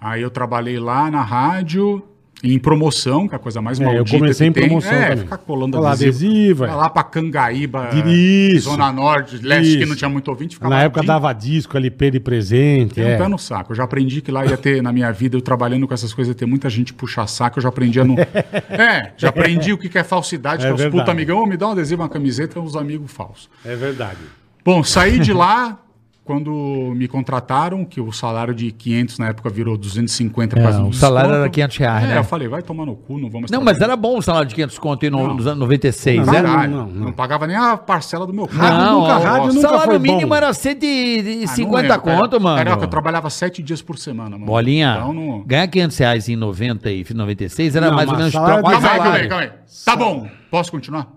Aí 0.00 0.22
eu 0.22 0.30
trabalhei 0.30 0.78
lá 0.78 1.10
na 1.10 1.22
rádio, 1.22 2.02
em 2.42 2.58
promoção, 2.58 3.28
que 3.28 3.34
é 3.34 3.36
a 3.36 3.38
coisa 3.38 3.60
mais 3.60 3.78
É, 3.78 3.82
eu 3.84 3.92
maldita 3.92 4.18
comecei 4.18 4.50
que 4.50 4.58
em 4.60 4.66
promoção 4.66 4.92
É, 4.94 5.02
também. 5.10 5.24
ficar 5.24 5.36
colando 5.36 5.76
Colar 5.76 5.92
adesivo, 5.92 6.64
é. 6.64 6.68
Vai 6.68 6.76
lá 6.76 6.88
pra 6.88 7.02
Cangaíba, 7.04 7.90
Isso. 8.06 8.70
Zona 8.70 8.90
Norte, 8.90 9.36
Leste, 9.36 9.72
que 9.74 9.78
Isso. 9.80 9.88
não 9.90 9.94
tinha 9.94 10.08
muito 10.08 10.28
ouvinte. 10.28 10.54
ficava 10.56 10.74
Na 10.74 10.82
época 10.84 11.02
dava 11.02 11.30
disco, 11.34 11.76
LP 11.76 12.12
de 12.12 12.18
presente. 12.20 12.98
É. 12.98 13.18
pé 13.18 13.28
no 13.28 13.36
saco. 13.38 13.72
Eu 13.72 13.76
já 13.76 13.84
aprendi 13.84 14.22
que 14.22 14.30
lá 14.32 14.46
ia 14.46 14.56
ter, 14.56 14.82
na 14.82 14.90
minha 14.90 15.12
vida, 15.12 15.36
eu 15.36 15.42
trabalhando 15.42 15.86
com 15.86 15.92
essas 15.92 16.14
coisas, 16.14 16.32
ia 16.34 16.38
ter 16.38 16.46
muita 16.46 16.70
gente 16.70 16.94
puxar 16.94 17.26
saco. 17.26 17.58
Eu 17.58 17.62
já 17.62 17.68
aprendi 17.68 18.00
a 18.00 18.04
não. 18.04 18.16
É, 18.70 19.12
já 19.18 19.28
aprendi 19.28 19.74
o 19.74 19.78
que 19.78 19.90
que 19.90 19.98
é 19.98 20.04
falsidade, 20.04 20.64
É 20.64 20.72
que 20.72 20.82
é 20.82 20.86
os 20.86 20.90
puta 20.90 21.10
amigão, 21.10 21.42
"Ô, 21.42 21.46
me 21.46 21.58
dá 21.58 21.68
um 21.68 21.72
adesivo, 21.72 22.00
uma 22.00 22.08
camiseta, 22.08 22.58
os 22.58 22.74
amigos 22.74 23.12
falsos. 23.12 23.50
É 23.62 23.76
verdade. 23.76 24.16
Bom, 24.64 24.82
saí 24.82 25.18
de 25.18 25.34
lá 25.34 25.78
quando 26.24 26.92
me 26.94 27.08
contrataram, 27.08 27.84
que 27.84 28.00
o 28.00 28.12
salário 28.12 28.54
de 28.54 28.70
500 28.70 29.18
na 29.18 29.28
época 29.28 29.50
virou 29.50 29.76
250 29.76 30.54
por 30.54 30.60
É, 30.60 30.62
causa 30.64 30.78
do 30.80 30.88
o 30.88 30.92
salário 30.92 31.28
desconto. 31.30 31.42
era 31.44 31.50
500 31.50 31.76
reais, 31.78 32.04
é, 32.04 32.06
né? 32.08 32.18
eu 32.18 32.24
falei, 32.24 32.46
vai 32.46 32.62
tomar 32.62 32.86
no 32.86 32.94
cu, 32.94 33.18
não 33.18 33.28
vamos 33.28 33.50
Não, 33.50 33.60
mas 33.62 33.80
era 33.80 33.96
bom 33.96 34.18
o 34.18 34.22
salário 34.22 34.48
de 34.48 34.54
500 34.54 34.78
conto 34.78 35.04
aí 35.04 35.10
no, 35.10 35.26
Não. 35.26 35.34
nos 35.34 35.46
anos 35.46 35.58
96, 35.58 36.24
Não, 36.26 36.32
era? 36.34 36.48
Caralho, 36.48 36.70
não, 36.70 36.86
não, 36.86 37.04
não. 37.06 37.12
pagava 37.12 37.46
nem 37.48 37.56
a 37.56 37.76
parcela 37.76 38.26
do 38.26 38.32
meu 38.32 38.46
carro. 38.46 38.60
Rádio 38.62 38.92
nunca- 38.92 39.08
ó, 39.16 39.18
rádio 39.18 39.42
ó, 39.42 39.46
nunca 39.48 39.58
O 39.58 39.60
salário 39.62 39.84
foi 39.90 39.98
mínimo 39.98 40.28
bom. 40.28 40.34
era 40.36 40.46
Ah, 40.46 40.48
não 40.50 40.54
150 40.54 41.76
lembro, 41.82 42.00
cara. 42.02 42.18
conto, 42.18 42.40
mano. 42.40 42.56
Carioca, 42.58 42.84
eu 42.84 42.88
trabalhava 42.88 43.30
sete 43.30 43.62
dias 43.62 43.82
por 43.82 43.98
semana, 43.98 44.30
mano. 44.30 44.46
Bolinha, 44.46 44.96
Então, 44.98 45.12
não... 45.12 45.42
ganhar 45.44 45.66
500 45.66 45.98
reais 45.98 46.28
em 46.28 46.36
90 46.36 46.90
e 46.90 47.04
96 47.12 47.74
era 47.74 47.88
Não, 47.88 47.96
mais 47.96 48.08
ou 48.08 48.16
menos 48.16 48.32
Calma 48.32 48.54
aí, 48.54 48.62
calma 48.62 49.12
aí, 49.14 49.28
calma 49.28 49.44
aí. 49.44 49.50
Tá 49.84 49.96
bom, 49.96 50.28
posso 50.50 50.70
continuar? 50.70 51.08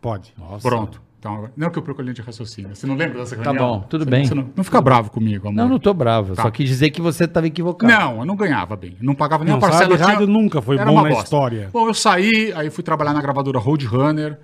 Pode. 0.00 0.32
Pronto. 0.62 1.00
Então, 1.34 1.50
não 1.56 1.70
que 1.70 1.78
eu 1.78 1.82
procure 1.82 2.04
linha 2.04 2.14
de 2.14 2.22
raciocínio. 2.22 2.74
Você 2.74 2.86
não 2.86 2.94
lembra 2.96 3.18
dessa 3.20 3.36
Tá 3.36 3.42
reunião? 3.50 3.80
bom, 3.80 3.80
tudo 3.88 4.04
Você- 4.04 4.10
bem. 4.10 4.24
você 4.26 4.34
não, 4.34 4.48
não 4.56 4.64
fica 4.64 4.80
bravo 4.80 5.10
comigo, 5.10 5.48
amor. 5.48 5.56
Não, 5.56 5.68
não 5.68 5.78
tô 5.78 5.92
bravo. 5.92 6.34
Tá. 6.34 6.42
Só 6.42 6.50
quis 6.50 6.68
dizer 6.68 6.90
que 6.90 7.00
você 7.00 7.24
estava 7.24 7.46
equivocado. 7.46 7.92
Não, 7.92 8.18
eu 8.20 8.24
não 8.24 8.36
ganhava 8.36 8.76
bem. 8.76 8.96
Não 9.00 9.14
pagava 9.14 9.44
nem 9.44 9.50
Não, 9.52 9.58
a 9.58 9.60
parcela. 9.60 9.86
de 9.86 9.92
eu 9.92 9.96
tinha- 9.98 10.08
rádio 10.08 10.26
nunca 10.26 10.62
foi 10.62 10.76
Era 10.76 10.84
bom 10.86 10.92
uma 10.92 11.02
na 11.02 11.08
bosta. 11.08 11.24
história. 11.24 11.68
Bom, 11.72 11.86
eu 11.88 11.94
saí, 11.94 12.52
aí 12.54 12.70
fui 12.70 12.84
trabalhar 12.84 13.12
na 13.12 13.20
gravadora 13.20 13.58
Roadrunner. 13.58 14.38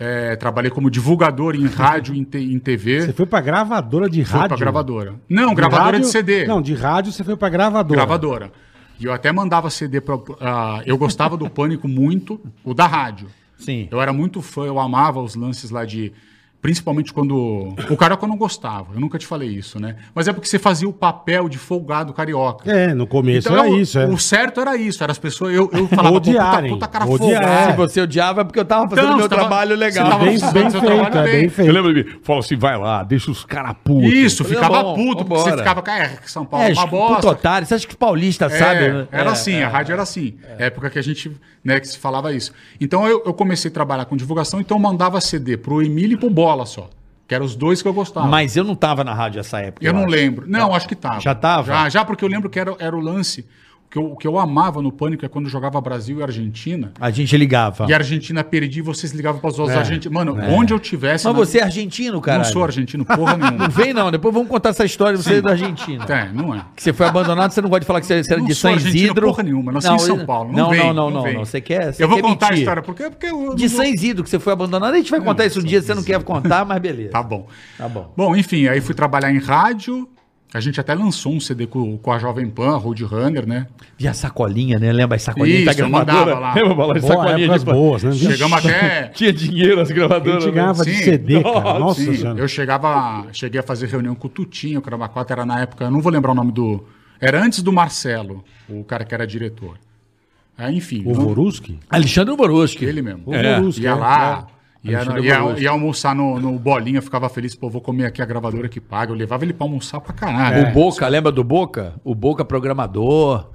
é, 0.00 0.36
trabalhei 0.36 0.70
como 0.70 0.88
divulgador 0.88 1.56
em 1.56 1.66
rádio 1.66 2.14
e 2.14 2.20
em, 2.20 2.22
te- 2.22 2.38
em 2.38 2.56
TV. 2.60 3.00
Você 3.06 3.12
foi 3.12 3.26
pra 3.26 3.40
gravadora 3.40 4.08
de 4.08 4.24
Fui 4.24 4.32
rádio? 4.38 4.48
pra 4.50 4.56
gravadora. 4.58 5.14
Não, 5.28 5.48
De 5.48 5.54
gravadora 5.56 5.84
rádio- 5.96 6.00
de 6.02 6.06
CD. 6.06 6.46
Não, 6.46 6.62
de 6.62 6.72
rádio 6.72 7.10
você 7.10 7.24
foi 7.24 7.36
pra 7.36 7.48
gravadora. 7.48 7.96
Gravadora. 8.00 8.52
E 9.00 9.06
eu 9.06 9.12
até 9.12 9.32
mandava 9.32 9.68
CD 9.70 10.00
pra. 10.00 10.16
ah, 10.40 10.82
eu 10.86 10.96
gostava 10.96 11.36
do 11.36 11.50
Pânico 11.50 11.88
muito, 11.88 12.40
o 12.64 12.72
da 12.74 12.86
rádio. 12.86 13.26
Sim. 13.58 13.88
Eu 13.90 14.00
era 14.00 14.12
muito 14.12 14.40
fã, 14.40 14.64
eu 14.64 14.78
amava 14.78 15.20
os 15.20 15.34
lances 15.34 15.70
lá 15.70 15.84
de. 15.84 16.12
Principalmente 16.60 17.12
quando. 17.12 17.72
O 17.88 17.96
carioca 17.96 18.24
eu 18.24 18.28
não 18.28 18.36
gostava, 18.36 18.88
eu 18.94 19.00
nunca 19.00 19.16
te 19.16 19.24
falei 19.26 19.48
isso, 19.48 19.80
né? 19.80 19.94
Mas 20.12 20.26
é 20.26 20.32
porque 20.32 20.48
você 20.48 20.58
fazia 20.58 20.88
o 20.88 20.92
papel 20.92 21.48
de 21.48 21.56
folgado 21.56 22.12
carioca. 22.12 22.68
É, 22.68 22.92
no 22.92 23.06
começo 23.06 23.46
Então, 23.48 23.60
era 23.64 23.68
eu- 23.68 23.80
isso, 23.80 23.96
é. 23.96 24.06
O 24.08 24.18
certo 24.18 24.60
era 24.60 24.76
isso, 24.76 25.00
era 25.02 25.12
as 25.12 25.18
pessoas. 25.18 25.54
Eu, 25.54 25.70
eu 25.72 25.86
falava, 25.86 26.08
pô, 26.14 26.20
puta, 26.20 26.30
Odiarem, 26.30 26.70
puta 26.72 26.88
cara 26.88 27.04
odiar. 27.06 27.42
folgado. 27.42 27.70
Se 27.70 27.76
você 27.76 28.00
odiava 28.00 28.40
é 28.40 28.44
porque 28.44 28.58
eu 28.58 28.64
tava 28.64 28.88
fazendo 28.88 29.04
Então, 29.04 29.18
meu 29.18 29.28
tava- 29.28 29.40
trabalho 29.42 29.70
você 29.70 29.76
legal. 29.76 30.10
tava 30.10 30.24
Bem, 30.24 30.38
fazendo 30.38 30.52
bem 30.54 30.70
seu 30.70 30.80
feito, 30.80 30.94
trabalho 30.96 31.18
é 31.18 31.22
bem. 31.22 31.32
bem 31.32 31.44
Eu 31.44 31.50
feito. 31.50 31.72
lembro 31.72 31.94
de 31.94 32.04
mim, 32.04 32.18
falou 32.24 32.40
assim, 32.40 32.56
vai 32.56 32.76
lá, 32.76 33.02
deixa 33.04 33.30
os 33.30 33.44
caras 33.44 33.76
putos. 33.84 34.12
Isso, 34.12 34.42
Falei, 34.44 34.58
ficava 34.58 34.82
bom, 34.82 34.94
puto, 34.96 35.24
porque 35.24 35.42
você 35.50 35.56
ficava, 35.58 35.80
cara, 35.80 36.08
que 36.08 36.30
São 36.30 36.44
Paulo 36.44 36.66
É, 36.66 36.70
é 36.70 36.74
uma 36.74 36.88
puto 36.88 36.96
bosta. 37.12 37.28
otário. 37.28 37.66
Você 37.68 37.74
acha 37.74 37.86
que 37.86 37.92
os 37.92 37.96
paulistas 37.98 38.52
É, 38.52 38.58
sabem? 38.58 38.92
né? 38.94 39.08
Era 39.12 39.30
É, 39.30 39.32
assim, 39.32 39.54
é. 39.54 39.64
a 39.64 39.68
rádio 39.68 39.92
era 39.92 40.02
assim. 40.02 40.34
Época 40.58 40.90
que 40.90 40.98
a 40.98 41.02
gente, 41.02 41.30
né, 41.64 41.78
que 41.78 41.86
se 41.86 41.96
falava 41.98 42.32
isso. 42.32 42.52
Então 42.80 43.06
eu, 43.06 43.22
eu 43.24 43.32
comecei 43.32 43.70
a 43.70 43.74
trabalhar 43.74 44.06
com 44.06 44.16
divulgação, 44.16 44.60
então 44.60 44.76
eu 44.76 44.82
mandava 44.82 45.20
CD 45.20 45.56
pro 45.56 45.80
Emílio 45.80 46.14
e 46.14 46.18
pro 46.18 46.28
Bola 46.48 46.64
só. 46.64 46.88
Que 47.26 47.34
eram 47.34 47.44
os 47.44 47.54
dois 47.54 47.82
que 47.82 47.88
eu 47.88 47.92
gostava. 47.92 48.26
Mas 48.26 48.56
eu 48.56 48.64
não 48.64 48.74
tava 48.74 49.04
na 49.04 49.12
rádio 49.12 49.36
nessa 49.36 49.60
época. 49.60 49.84
eu 49.84 49.92
não 49.92 50.04
acho. 50.04 50.10
lembro. 50.10 50.48
Não, 50.48 50.74
acho 50.74 50.88
que 50.88 50.94
tava. 50.94 51.20
Já 51.20 51.34
tava? 51.34 51.66
Já, 51.70 51.88
já 51.90 52.04
porque 52.06 52.24
eu 52.24 52.28
lembro 52.28 52.48
que 52.48 52.58
era, 52.58 52.74
era 52.78 52.96
o 52.96 53.00
lance. 53.00 53.46
O 53.88 53.90
que 53.90 53.96
eu, 53.98 54.04
o 54.12 54.16
que 54.16 54.26
eu 54.28 54.38
amava 54.38 54.82
no 54.82 54.92
Pânico 54.92 55.24
é 55.24 55.28
quando 55.28 55.48
jogava 55.48 55.80
Brasil 55.80 56.18
e 56.18 56.22
Argentina. 56.22 56.92
A 57.00 57.10
gente 57.10 57.34
ligava. 57.38 57.86
E 57.88 57.94
a 57.94 57.96
Argentina 57.96 58.44
perdia 58.44 58.80
e 58.80 58.84
vocês 58.84 59.12
ligavam 59.12 59.40
para 59.40 59.48
os 59.48 59.58
outros 59.58 59.74
É, 59.74 59.80
argentinos. 59.80 60.14
Mano, 60.14 60.36
onde 60.50 60.74
eu 60.74 60.78
tivesse. 60.78 61.24
Mas 61.24 61.32
na- 61.34 61.38
você 61.40 61.58
é 61.58 61.62
argentino, 61.62 62.20
cara? 62.20 62.38
Não 62.38 62.44
sou 62.44 62.62
argentino, 62.62 63.02
porra 63.06 63.38
nenhuma. 63.38 63.56
Não 63.64 63.70
vem 63.70 63.94
não, 63.94 64.10
depois 64.10 64.34
vamos 64.34 64.48
contar 64.50 64.68
essa 64.70 64.84
história 64.84 65.16
de 65.16 65.22
você 65.24 65.36
Sim. 65.36 65.40
da 65.42 65.50
Argentina. 65.52 66.04
É, 66.06 66.30
não 66.30 66.54
é. 66.54 66.66
Que 66.76 66.82
você 66.82 66.92
foi 66.92 67.06
abandonado, 67.06 67.50
você 67.50 67.62
não 67.62 67.70
gosta 67.70 67.80
de 67.80 67.86
falar 67.86 68.00
que 68.00 68.06
você, 68.06 68.22
você 68.22 68.32
era 68.32 68.40
Não 68.42 68.48
de 68.48 68.54
São 68.54 68.74
Isidro. 68.74 69.26
porra 69.28 69.42
nenhuma, 69.42 69.72
nasci 69.72 69.88
em 69.90 69.98
São 70.00 70.26
Paulo, 70.26 70.52
não 70.52 70.58
Não, 70.64 70.70
vem, 70.70 70.78
não, 70.80 70.92
não, 70.92 71.10
não 71.10 71.24
não, 71.24 71.32
não. 71.32 71.44
Você 71.46 71.58
quer, 71.60 71.94
você 71.94 72.02
Eu 72.04 72.08
vou 72.08 72.18
quer 72.18 72.22
contar 72.24 72.46
a 72.46 72.50
mentir. 72.50 72.62
história, 72.64 72.82
porque, 72.82 73.08
porque 73.08 73.26
eu. 73.26 73.54
De 73.54 73.62
não 73.64 73.68
vou- 73.70 73.84
São 73.84 73.84
Isidro, 73.86 74.22
que 74.22 74.28
você 74.28 74.38
foi 74.38 74.52
abandonado, 74.52 74.92
a 74.92 74.96
gente 74.98 75.10
vai 75.10 75.20
contar 75.20 75.46
isso 75.46 75.60
um 75.60 75.64
dia, 75.64 75.80
você 75.80 75.94
não 75.94 76.02
quer 76.02 76.22
contar, 76.22 76.64
mas 76.66 76.78
beleza. 76.78 77.08
Tá 77.18 77.22
bom. 77.22 77.46
Tá 77.78 77.88
bom. 77.88 78.12
Bom, 78.14 78.36
enfim, 78.36 78.66
aí 78.68 78.82
fui 78.82 78.94
trabalhar 78.94 79.32
em 79.32 79.38
rádio. 79.38 80.06
A 80.52 80.60
gente 80.60 80.80
até 80.80 80.94
lançou 80.94 81.32
um 81.34 81.40
CD 81.40 81.66
com, 81.66 81.98
com 81.98 82.10
a 82.10 82.18
Jovem 82.18 82.48
Pan, 82.48 82.78
Roadrunner, 82.78 83.46
né? 83.46 83.66
E 83.98 84.08
a 84.08 84.14
sacolinha, 84.14 84.78
né? 84.78 84.90
Lembra 84.92 85.16
as 85.16 85.22
sacolinhas 85.22 85.70
Isso, 85.74 85.82
eu 85.82 85.90
mandava 85.90 86.38
lá. 86.38 86.54
Lembra, 86.56 86.74
Bola? 86.74 86.96
Épocas 86.96 87.64
de... 87.64 87.70
boas, 87.70 88.02
né? 88.02 88.12
Chegamos 88.12 88.64
até. 88.64 89.08
Tinha 89.14 89.30
dinheiro 89.32 89.78
as 89.80 89.90
A 89.90 89.94
gravadoras. 89.94 90.42
gente 90.44 90.54
né? 90.54 90.60
ganhava 90.60 90.84
de 90.84 90.94
Sim. 90.94 91.02
CD, 91.02 91.42
cara. 91.42 91.78
Nossa 91.78 92.00
Sim, 92.00 92.14
senhora. 92.16 92.38
eu 92.40 92.48
chegava, 92.48 93.26
cheguei 93.32 93.60
a 93.60 93.62
fazer 93.62 93.88
reunião 93.88 94.14
com 94.14 94.26
o 94.26 94.30
Tutinho, 94.30 94.78
o 94.78 94.82
Carabacota 94.82 95.34
era 95.34 95.44
na 95.44 95.60
época, 95.60 95.84
eu 95.84 95.90
não 95.90 96.00
vou 96.00 96.10
lembrar 96.10 96.32
o 96.32 96.34
nome 96.34 96.50
do. 96.50 96.82
Era 97.20 97.44
antes 97.44 97.62
do 97.62 97.70
Marcelo, 97.72 98.42
o 98.70 98.82
cara 98.84 99.04
que 99.04 99.14
era 99.14 99.26
diretor. 99.26 99.76
Aí, 100.56 100.74
enfim. 100.76 101.02
O 101.04 101.12
não- 101.12 101.24
Voruski? 101.26 101.78
Alexandre 101.90 102.34
Boruski. 102.34 102.84
Ele 102.86 103.02
mesmo. 103.02 103.22
O 103.26 103.34
É. 103.34 103.58
Voruski, 103.60 103.82
Ia 103.82 103.90
é. 103.90 104.57
Lá, 104.84 105.20
ia, 105.20 105.60
ia, 105.60 105.70
almoçar 105.70 106.14
no, 106.14 106.38
no 106.38 106.58
Bolinha, 106.58 107.02
ficava 107.02 107.28
feliz, 107.28 107.54
pô, 107.54 107.68
vou 107.68 107.80
comer 107.80 108.06
aqui 108.06 108.22
a 108.22 108.24
gravadora 108.24 108.68
que 108.68 108.80
paga. 108.80 109.12
Eu 109.12 109.16
levava 109.16 109.44
ele 109.44 109.52
pra 109.52 109.64
almoçar 109.64 110.00
pra 110.00 110.12
caralho. 110.12 110.68
O 110.68 110.72
Boca, 110.72 111.06
lembra 111.08 111.32
do 111.32 111.42
Boca? 111.42 111.94
O 112.04 112.14
Boca 112.14 112.44
programador. 112.44 113.50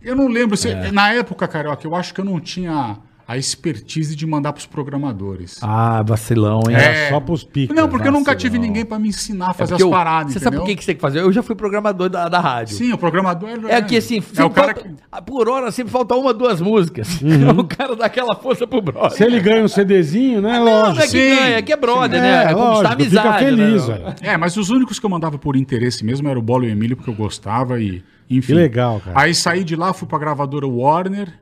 Eu 0.00 0.14
não 0.14 0.28
lembro, 0.28 0.56
se, 0.56 0.70
É. 0.70 0.92
na 0.92 1.12
época, 1.12 1.48
Carioca, 1.48 1.84
eu 1.86 1.94
acho 1.94 2.14
que 2.14 2.20
eu 2.20 2.24
não 2.24 2.38
tinha 2.38 2.98
a 3.28 3.36
expertise 3.36 4.16
de 4.16 4.26
mandar 4.26 4.54
pros 4.54 4.64
programadores. 4.64 5.58
Ah, 5.62 6.02
vacilão, 6.02 6.62
hein? 6.68 6.74
Era 6.76 6.82
É. 6.94 7.08
só 7.10 7.20
pros 7.20 7.44
picas. 7.44 7.76
não, 7.76 7.86
porque 7.86 8.08
eu 8.08 8.12
nunca 8.12 8.32
vacilão. 8.32 8.52
tive 8.54 8.58
ninguém 8.58 8.86
pra 8.86 8.98
me 8.98 9.08
ensinar 9.08 9.50
a 9.50 9.52
fazer 9.52 9.72
Porque 9.72 9.74
as 9.74 9.80
eu- 9.86 9.90
paradas, 9.90 10.32
Você 10.32 10.40
sabe 10.40 10.56
por 10.56 10.64
que 10.64 10.74
que 10.76 10.82
você 10.82 10.86
tem 10.86 10.94
que 10.96 11.00
fazer? 11.02 11.20
Eu 11.20 11.30
já 11.30 11.42
fui 11.42 11.54
programador 11.54 12.08
da, 12.08 12.26
da 12.28 12.40
rádio. 12.40 12.74
Sim, 12.76 12.90
o 12.92 12.96
programador... 12.96 13.50
É 13.68 13.82
que 13.82 13.98
assim, 13.98 14.22
É 14.34 14.42
o 14.44 14.48
cara 14.48 14.74
falta- 14.74 14.88
que... 14.88 14.94
ah, 15.12 15.20
por 15.20 15.46
hora 15.48 15.70
sempre 15.70 15.92
falta 15.92 16.14
uma, 16.14 16.32
duas 16.32 16.58
músicas. 16.60 17.20
o 17.56 17.64
cara 17.64 17.94
dá 17.94 18.06
aquela 18.06 18.34
força 18.34 18.66
pro 18.66 18.80
brother. 18.80 19.10
Se 19.10 19.24
ele 19.24 19.40
ganha 19.40 19.62
um 19.62 19.68
CDzinho, 19.68 20.40
né? 20.40 20.52
Não, 20.58 20.64
não 20.64 20.70
é 20.70 20.82
Lógico. 20.84 21.02
que 21.02 21.08
Sim, 21.08 21.18
ganha, 21.36 21.56
é 21.58 21.62
que 21.62 21.72
é 21.72 21.76
brother, 21.76 22.18
sim. 22.18 22.26
né? 22.26 22.28
É, 22.30 22.46
É, 22.50 22.54
conquistar 22.54 22.64
lógico, 22.64 22.92
amizade. 22.94 23.28
fica 23.28 23.38
feliz, 23.38 23.88
né? 23.88 23.94
velho. 23.94 24.14
É, 24.22 24.36
mas 24.38 24.56
os 24.56 24.70
únicos 24.70 24.98
que 24.98 25.04
eu 25.04 25.10
mandava 25.10 25.36
por 25.36 25.54
interesse 25.54 26.02
mesmo 26.02 26.28
era 26.30 26.38
o 26.38 26.42
Bolo 26.42 26.64
e 26.64 26.68
o 26.68 26.70
Emílio, 26.70 26.96
porque 26.96 27.10
eu 27.10 27.14
gostava 27.14 27.78
e... 27.78 28.02
Enfim. 28.30 28.48
Que 28.48 28.54
legal, 28.54 29.00
cara. 29.04 29.18
Aí 29.20 29.34
saí 29.34 29.64
de 29.64 29.74
lá, 29.76 29.92
fui 29.92 30.06
pra 30.08 30.18
gravadora 30.18 30.66
Warner, 30.66 31.32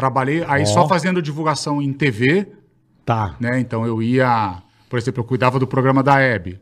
trabalhei, 0.00 0.42
aí 0.48 0.64
só 0.66 0.88
fazendo 0.88 1.20
divulgação 1.20 1.80
em 1.82 1.92
TV, 1.92 2.46
Tá. 3.04 3.36
né? 3.40 3.58
Então 3.60 3.84
eu 3.86 4.00
ia, 4.02 4.62
por 4.88 4.98
exemplo, 4.98 5.20
eu 5.20 5.24
cuidava 5.24 5.58
do 5.58 5.66
programa 5.66 6.02
da 6.02 6.18
Hebe. 6.20 6.58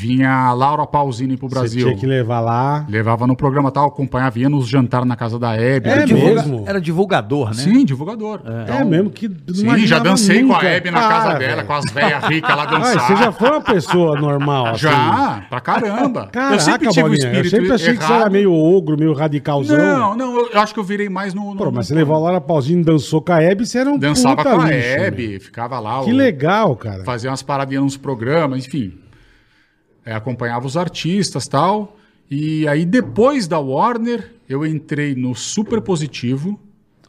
Vinha 0.00 0.30
a 0.30 0.52
Laura 0.52 0.86
Pausini 0.86 1.36
pro 1.36 1.48
Você 1.48 1.54
Brasil. 1.58 1.84
tinha 1.86 1.96
que 1.96 2.06
levar 2.06 2.38
lá. 2.38 2.86
Levava 2.88 3.26
no 3.26 3.34
programa 3.34 3.72
tal, 3.72 3.88
acompanhava, 3.88 4.38
ia 4.38 4.48
nos 4.48 4.68
jantar 4.68 5.04
na 5.04 5.16
casa 5.16 5.40
da 5.40 5.56
Hebe. 5.56 5.88
É 5.88 5.92
Era 5.92 6.06
mesmo? 6.06 6.16
divulga- 6.44 6.70
Era 6.70 6.80
divulgador, 6.80 7.48
né? 7.48 7.54
Sim, 7.54 7.84
divulgador. 7.84 8.40
É 8.68 8.84
mesmo 8.84 9.10
que. 9.10 9.26
Então, 9.26 9.54
Sim, 9.54 9.86
já 9.88 9.98
dancei 9.98 10.44
com 10.44 10.54
a 10.54 10.62
Hebe 10.64 10.92
na 10.92 11.00
casa 11.00 11.38
dela, 11.38 11.64
com 11.64 11.72
as 11.72 11.84
velhas 11.92 12.22
ricas 12.26 12.56
lá 12.56 12.64
dançando. 12.70 13.00
você 13.00 13.16
já 13.16 13.32
foi 13.32 13.50
uma 13.50 13.60
pessoa 13.60 14.20
normal, 14.20 14.66
assim. 14.66 14.78
Já, 14.82 15.42
pra 15.50 15.60
caramba. 15.60 16.28
Caraca, 16.30 16.54
eu 16.54 16.60
sempre 16.60 16.88
tive 16.90 17.00
o 17.00 17.08
Bolinha, 17.08 17.26
espírito 17.26 17.46
Eu 17.46 17.50
sempre 17.50 17.72
achei 17.72 17.94
que 17.96 18.04
você 18.04 18.12
errado. 18.12 18.20
era 18.20 18.30
meio 18.30 18.52
ogro, 18.54 18.96
meio 18.96 19.12
radicalzão. 19.14 19.76
Não, 19.76 20.14
não, 20.16 20.36
eu, 20.38 20.50
eu 20.52 20.60
acho 20.60 20.72
que 20.72 20.78
eu 20.78 20.84
virei 20.84 21.08
mais 21.08 21.34
no... 21.34 21.54
no 21.54 21.56
Pô, 21.56 21.72
mas 21.72 21.88
você 21.88 21.94
levou 21.96 22.14
a 22.14 22.20
Laura 22.20 22.40
Pausini, 22.40 22.84
dançou 22.84 23.20
com 23.20 23.32
a 23.32 23.42
Hebe, 23.42 23.66
você 23.66 23.78
era 23.78 23.90
um 23.90 23.98
Dançava 23.98 24.36
puta 24.36 24.50
com 24.54 24.60
a 24.60 24.64
lixo, 24.70 24.88
Hebe, 24.88 25.40
ficava 25.40 25.80
lá. 25.80 26.04
Que 26.04 26.12
o- 26.12 26.16
legal, 26.16 26.76
cara. 26.76 27.02
fazia 27.02 27.30
umas 27.30 27.42
paradinhas 27.42 27.82
nos 27.82 27.96
programas, 27.96 28.64
enfim. 28.64 28.92
É, 30.08 30.14
acompanhava 30.14 30.66
os 30.66 30.74
artistas 30.74 31.46
tal. 31.46 31.98
E 32.30 32.66
aí, 32.66 32.86
depois 32.86 33.46
da 33.46 33.58
Warner, 33.58 34.32
eu 34.48 34.64
entrei 34.64 35.14
no 35.14 35.34
Super 35.34 35.82
Positivo, 35.82 36.58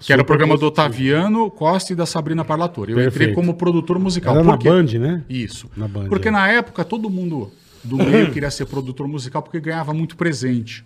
que 0.02 0.12
era 0.12 0.22
o 0.22 0.24
Super 0.24 0.28
programa 0.28 0.56
do 0.56 0.70
Positivo. 0.70 0.84
Otaviano 0.84 1.50
Costa 1.50 1.94
e 1.94 1.96
da 1.96 2.06
Sabrina 2.06 2.44
Parlatore. 2.44 2.92
Eu 2.92 2.98
entrei 2.98 3.12
Perfeito. 3.12 3.36
como 3.36 3.54
produtor 3.54 3.98
musical. 4.00 4.36
Era 4.36 4.44
na? 4.44 4.58
Band, 4.58 5.00
né? 5.00 5.24
Isso. 5.30 5.72
Na 5.78 5.88
Band, 5.88 6.10
porque 6.10 6.28
é. 6.28 6.32
na 6.32 6.50
época 6.50 6.84
todo 6.84 7.10
mundo 7.10 7.50
do 7.82 7.96
meio 7.96 8.32
queria 8.34 8.52
ser 8.52 8.66
produtor 8.66 9.08
musical 9.08 9.42
porque 9.42 9.62
ganhava 9.62 9.94
muito 9.94 10.18
presente. 10.18 10.84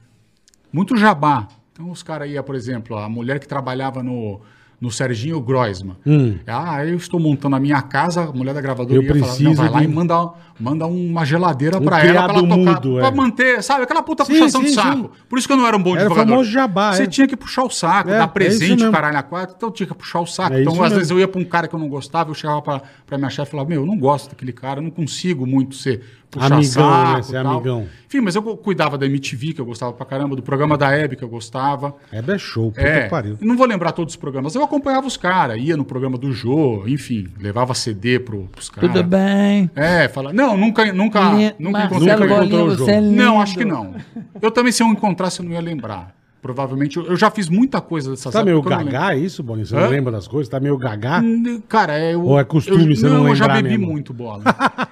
Muito 0.72 0.96
jabá. 0.96 1.48
Então 1.72 1.90
os 1.90 2.04
caras 2.04 2.30
iam, 2.30 2.44
por 2.44 2.54
exemplo, 2.54 2.96
a 2.96 3.10
mulher 3.10 3.40
que 3.40 3.48
trabalhava 3.48 4.04
no, 4.04 4.40
no 4.84 4.92
Serginho 4.92 5.40
Groisman. 5.40 5.96
Hum. 6.06 6.38
Ah, 6.46 6.86
eu 6.86 6.98
estou 6.98 7.18
montando 7.18 7.56
a 7.56 7.60
minha 7.60 7.82
casa, 7.82 8.26
a 8.26 8.32
mulher 8.34 8.54
da 8.54 8.60
gravadora 8.60 8.94
Eu 8.94 9.02
ia 9.02 9.26
falar, 9.26 9.54
vai 9.56 9.70
lá 9.70 9.84
e 9.84 9.88
manda, 9.88 10.34
manda 10.60 10.86
uma 10.88 11.26
geladeira 11.26 11.78
Um 11.78 11.82
pra 11.86 12.00
ela 12.06 12.24
pra 12.24 12.34
ela 12.38 12.42
tocar, 12.42 12.58
mudo, 12.58 12.96
pra 12.98 13.08
é. 13.08 13.12
manter, 13.12 13.64
sabe, 13.64 13.84
aquela 13.84 14.02
puta 14.04 14.24
Sim, 14.26 14.34
puxação 14.34 14.62
sim, 14.62 14.68
de 14.68 14.74
saco. 14.74 14.98
sim. 15.04 15.10
Por 15.30 15.40
isso 15.40 15.48
que 15.48 15.54
eu 15.54 15.58
não 15.58 15.68
era 15.68 15.76
um 15.76 15.82
bom 15.84 15.92
Era 15.96 16.02
o 16.02 16.04
divulgador. 16.04 16.32
famoso 16.34 16.52
jabá, 16.52 16.94
Você 16.94 17.04
é. 17.04 17.08
tinha 17.08 17.28
que 17.28 17.36
puxar 17.36 17.64
o 17.64 17.70
saco, 17.70 18.10
É, 18.10 18.14
é 18.14 18.18
dar 18.18 18.24
isso 18.26 18.34
presente, 18.34 18.76
mesmo. 18.80 18.92
caralho, 18.92 19.18
a 19.18 19.24
quatro, 19.24 19.56
então 19.58 19.70
eu 19.70 19.74
tinha 19.74 19.88
que 19.88 19.94
puxar 19.96 20.20
o 20.20 20.26
saco. 20.28 20.56
É 20.56 20.62
então, 20.62 20.74
às 20.74 20.80
mesmo. 20.80 20.96
vezes 20.96 21.12
eu 21.12 21.20
ia 21.20 21.28
pra 21.28 21.40
um 21.42 21.46
cara 21.46 21.68
que 21.68 21.76
eu 21.76 21.80
não 21.80 21.88
gostava, 21.90 22.30
eu 22.30 22.36
chegava 22.36 22.62
pra, 22.62 22.82
pra 23.06 23.18
minha 23.18 23.30
chefe 23.30 23.50
e 23.50 23.52
falava, 23.52 23.70
meu, 23.70 23.82
eu 23.82 23.86
não 23.88 23.98
gosto 23.98 24.30
daquele 24.30 24.52
cara, 24.54 24.80
eu 24.80 24.84
não 24.84 24.92
consigo 24.92 25.46
muito 25.46 25.76
ser 25.76 26.02
puxar 26.30 26.48
Amigão, 26.56 26.60
né, 26.64 27.06
saco 27.14 27.24
ser 27.26 27.40
e 27.40 27.44
tal. 27.44 27.54
amigão. 27.54 27.88
Enfim, 28.08 28.20
mas 28.22 28.36
eu 28.36 28.42
cuidava 28.58 28.98
da 28.98 29.06
MTV, 29.06 29.54
que 29.54 29.62
eu 29.62 29.66
gostava 29.66 29.94
pra 29.94 30.04
caramba, 30.04 30.36
do 30.36 30.42
programa 30.42 30.76
da 30.76 30.90
Hebe, 30.92 31.16
que 31.16 31.24
eu 31.24 31.30
gostava. 31.30 31.96
Hebe 32.12 32.32
é 32.32 32.38
show, 32.40 32.72
puta 32.72 32.82
É, 32.82 33.04
que 33.04 33.10
pariu. 33.10 33.38
não 33.40 33.56
vou 33.56 33.68
lembrar 33.68 33.92
todos 33.92 34.14
os 34.14 34.20
programas. 34.20 34.56
Eu 34.56 34.64
acompanhava 34.64 35.06
os 35.06 35.16
caras, 35.16 35.60
ia 35.62 35.78
no 35.78 35.86
programa 35.86 36.18
do 36.18 36.32
Jô, 36.32 36.84
enfim, 36.88 37.28
levava 37.40 37.76
CD 37.76 38.20
pro, 38.20 38.46
pros 38.52 38.68
caras. 38.70 38.92
Tudo 38.92 39.04
bem. 39.04 39.70
É, 39.76 40.08
fala. 40.08 40.34
Não, 40.34 40.53
nunca, 40.58 40.94
nunca, 40.94 41.22
nunca 41.60 41.80
Marcelo 41.80 41.86
encontrei 41.86 42.16
com 42.16 42.24
ele. 42.24 42.28
Bolinha, 42.28 42.46
encontrou 42.46 42.68
o 42.68 42.72
é 42.74 42.76
jogo. 42.78 42.92
lindo. 42.92 43.16
Não, 43.16 43.42
acho 43.42 43.58
que 43.58 43.66
não. 43.66 43.96
Eu 44.42 44.52
também, 44.52 44.72
se 44.72 44.84
eu 44.84 44.88
encontrasse, 44.88 45.40
eu 45.40 45.46
não 45.46 45.52
ia 45.52 45.62
lembrar. 45.62 46.14
Provavelmente, 46.42 46.98
eu, 46.98 47.06
eu 47.06 47.16
já 47.16 47.32
fiz 47.32 47.48
muita 47.48 47.80
coisa 47.80 48.12
dessas 48.12 48.34
Tá 48.34 48.44
meio 48.44 48.58
não 48.58 48.64
gagá, 48.64 49.14
é 49.14 49.18
isso, 49.18 49.42
Boninho? 49.42 49.66
Você 49.66 49.78
Hã? 49.78 49.82
não 49.84 49.90
lembra 49.90 50.12
das 50.12 50.28
coisas? 50.28 50.50
Tá 50.50 50.60
meio 50.60 50.78
gagá? 50.78 51.24
Cara, 51.70 51.98
é. 51.98 52.14
Eu, 52.14 52.22
Ou 52.26 52.38
é 52.38 52.44
costume 52.44 52.84
eu, 52.90 52.96
você 52.98 53.08
não 53.08 53.30
eu 53.30 53.34
já 53.34 53.46
lembrar 53.46 53.62
bebi 53.64 53.78
mesmo? 53.78 53.88
muito 53.94 54.14
bola 54.14 54.44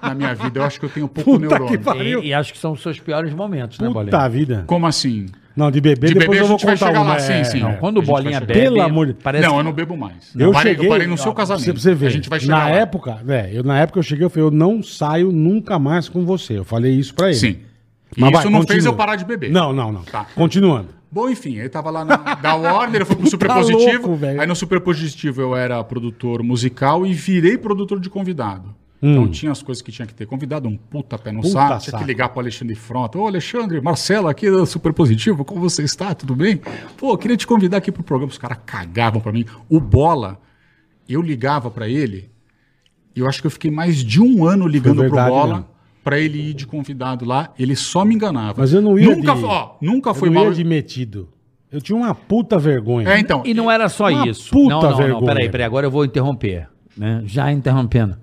na 0.02 0.16
minha 0.16 0.34
vida. 0.34 0.62
Eu 0.62 0.64
acho 0.64 0.80
que 0.80 0.86
eu 0.86 0.90
tenho 0.90 1.10
pouco 1.10 1.32
Puta 1.32 1.46
neurônio. 1.46 1.78
que 1.78 1.84
pariu. 1.84 2.24
E, 2.24 2.28
e 2.28 2.34
acho 2.34 2.54
que 2.54 2.58
são 2.60 2.72
os 2.72 2.82
seus 2.82 3.02
piores 3.02 3.34
momentos, 3.34 3.80
né, 3.80 3.90
Bolinha? 3.90 4.12
Puta 4.12 4.30
vida. 4.30 4.64
Como 4.66 4.88
assim? 4.88 5.26
Não, 5.56 5.70
de 5.70 5.82
bebê, 5.82 6.08
De 6.08 6.14
depois 6.14 6.40
eu 6.40 6.46
vou 6.48 6.58
gente 6.58 6.66
vai 6.66 6.76
contar 6.76 6.88
chegar 6.88 7.02
uma. 7.02 7.14
lá, 7.14 7.20
sim, 7.20 7.34
é, 7.34 7.44
sim. 7.44 7.58
é. 7.60 7.62
Não, 7.64 7.74
quando 7.76 7.98
o 7.98 8.02
Bolinha 8.02 8.40
bebe, 8.40 8.54
Pelo 8.54 8.82
amor 8.82 9.08
de- 9.08 9.14
parece 9.16 9.44
não, 9.46 9.54
que- 9.54 9.60
eu 9.60 9.64
não 9.64 9.74
bebo 9.74 9.98
mais. 9.98 10.34
Eu 10.38 10.52
parei, 10.52 10.72
cheguei, 10.74 10.88
eu 10.88 10.92
parei 10.92 11.08
no 11.08 11.18
seu 11.18 11.34
casamento. 11.34 11.72
Pra 11.74 11.82
você 11.82 11.94
ver. 11.94 12.08
A 12.08 12.10
gente 12.10 12.30
vai 12.30 12.40
chegar 12.40 12.56
Na 12.58 12.64
lá. 12.70 12.76
época, 12.76 13.20
é, 13.28 13.50
eu, 13.54 13.64
na 13.64 13.78
época 13.80 14.00
eu 14.00 14.04
cheguei, 14.04 14.24
eu 14.26 14.30
falei, 14.30 14.46
eu 14.48 14.52
não 14.52 14.82
saio 14.82 15.32
nunca 15.32 15.78
mais 15.78 16.08
com 16.08 16.26
você. 16.26 16.58
Eu 16.58 16.64
falei 16.64 16.94
isso 16.94 17.14
pra 17.14 17.28
ele. 17.28 17.36
Sim. 17.36 17.58
E 18.16 18.20
Mas 18.22 18.30
isso 18.32 18.42
vai, 18.44 18.52
não 18.52 18.60
continua. 18.60 18.68
fez 18.68 18.86
eu 18.86 18.94
parar 18.94 19.16
de 19.16 19.26
beber. 19.26 19.52
Não, 19.52 19.72
não, 19.74 19.92
não. 19.92 20.02
Tá. 20.04 20.26
Continuando. 20.36 20.88
Bom, 21.12 21.30
enfim, 21.30 21.58
ele 21.58 21.68
tava 21.68 21.90
lá 21.92 22.06
na, 22.06 22.16
da 22.36 22.56
Warner, 22.56 23.02
eu 23.02 23.06
fui 23.06 23.18
pro 23.18 23.28
Super 23.30 23.48
Tá 23.50 23.56
Positivo. 23.56 24.08
louco, 24.08 24.16
velho. 24.16 24.40
aí 24.40 24.48
no 24.48 24.56
Super 24.56 24.80
Positivo 24.80 25.42
eu 25.42 25.56
era 25.56 25.84
produtor 25.84 26.42
musical 26.42 27.06
e 27.06 27.14
virei 27.14 27.58
produtor 27.58 28.00
de 28.00 28.10
convidado. 28.10 28.74
Hum. 29.04 29.12
Então 29.14 29.28
tinha 29.30 29.52
as 29.52 29.64
coisas 29.64 29.82
que 29.82 29.92
tinha 29.92 30.06
que 30.06 30.14
ter 30.14 30.28
convidado, 30.28 30.70
um 30.70 30.78
puta 30.78 31.18
pé 31.18 31.32
no 31.32 31.42
Puta 31.42 31.54
saco, 31.54 31.80
tinha 31.80 31.92
saco. 31.92 32.04
que 32.04 32.08
ligar 32.08 32.30
pro 32.30 32.40
Alexandre 32.40 32.76
Fronta. 32.76 33.18
Ô 33.18 33.26
Alexandre, 33.26 33.82
Marcelo 33.82 34.28
aqui 34.28 34.50
do 34.50 34.64
Super 34.66 34.94
Positivo, 34.94 35.44
como 35.44 35.60
você 35.60 35.82
está? 35.84 36.14
Tudo 36.14 36.36
bem? 36.36 36.62
Pô, 36.98 37.18
queria 37.18 37.36
te 37.36 37.48
convidar 37.48 37.78
aqui 37.78 37.92
pro 37.92 38.04
programa. 38.04 38.32
Os 38.32 38.38
caras 38.38 38.60
cagavam 38.66 39.20
pra 39.20 39.32
mim. 39.32 39.44
O 39.68 39.80
Bola, 39.80 40.40
eu 41.10 41.20
ligava 41.22 41.72
pra 41.72 41.90
ele, 41.90 42.30
e 43.16 43.20
eu 43.22 43.28
acho 43.28 43.42
que 43.42 43.48
eu 43.48 43.52
fiquei 43.52 43.72
mais 43.72 43.98
de 44.04 44.22
um 44.22 44.46
ano 44.46 44.68
ligando 44.68 45.02
verdade 45.02 45.26
pro 45.28 45.36
Bola 45.36 45.54
mesmo. 45.56 45.70
pra 46.04 46.20
ele 46.20 46.50
ir 46.52 46.54
de 46.54 46.68
convidado 46.68 47.26
lá. 47.26 47.52
Ele 47.58 47.76
só 47.76 48.06
me 48.06 48.14
enganava. 48.14 48.56
Mas 48.62 48.72
eu 48.72 48.82
não 48.84 49.00
ia 49.00 49.16
Nunca, 49.16 49.34
de- 49.34 49.44
ó, 49.46 49.72
nunca 49.82 50.12
Eu 50.12 50.14
foi 50.16 50.30
não 50.30 50.36
mal. 50.36 50.46
ia 50.46 50.52
de 50.54 50.64
metido. 50.64 51.28
Eu 51.72 51.82
tinha 51.82 51.98
uma 51.98 52.14
puta 52.14 52.60
vergonha. 52.60 53.10
É, 53.10 53.18
então. 53.20 53.42
E 53.46 53.54
não 53.54 53.72
era 53.72 53.90
só 53.90 54.10
Uma 54.10 54.28
isso. 54.28 54.52
puta 54.52 54.70
não, 54.76 54.82
não, 54.82 54.90
não. 54.92 54.98
vergonha. 54.98 55.26
Peraí, 55.26 55.50
peraí. 55.50 55.66
Agora 55.66 55.88
eu 55.88 55.92
vou 55.92 56.06
interromper. 56.06 56.68
Né? 56.96 57.24
Já 57.26 57.52
interrompendo. 57.52 58.18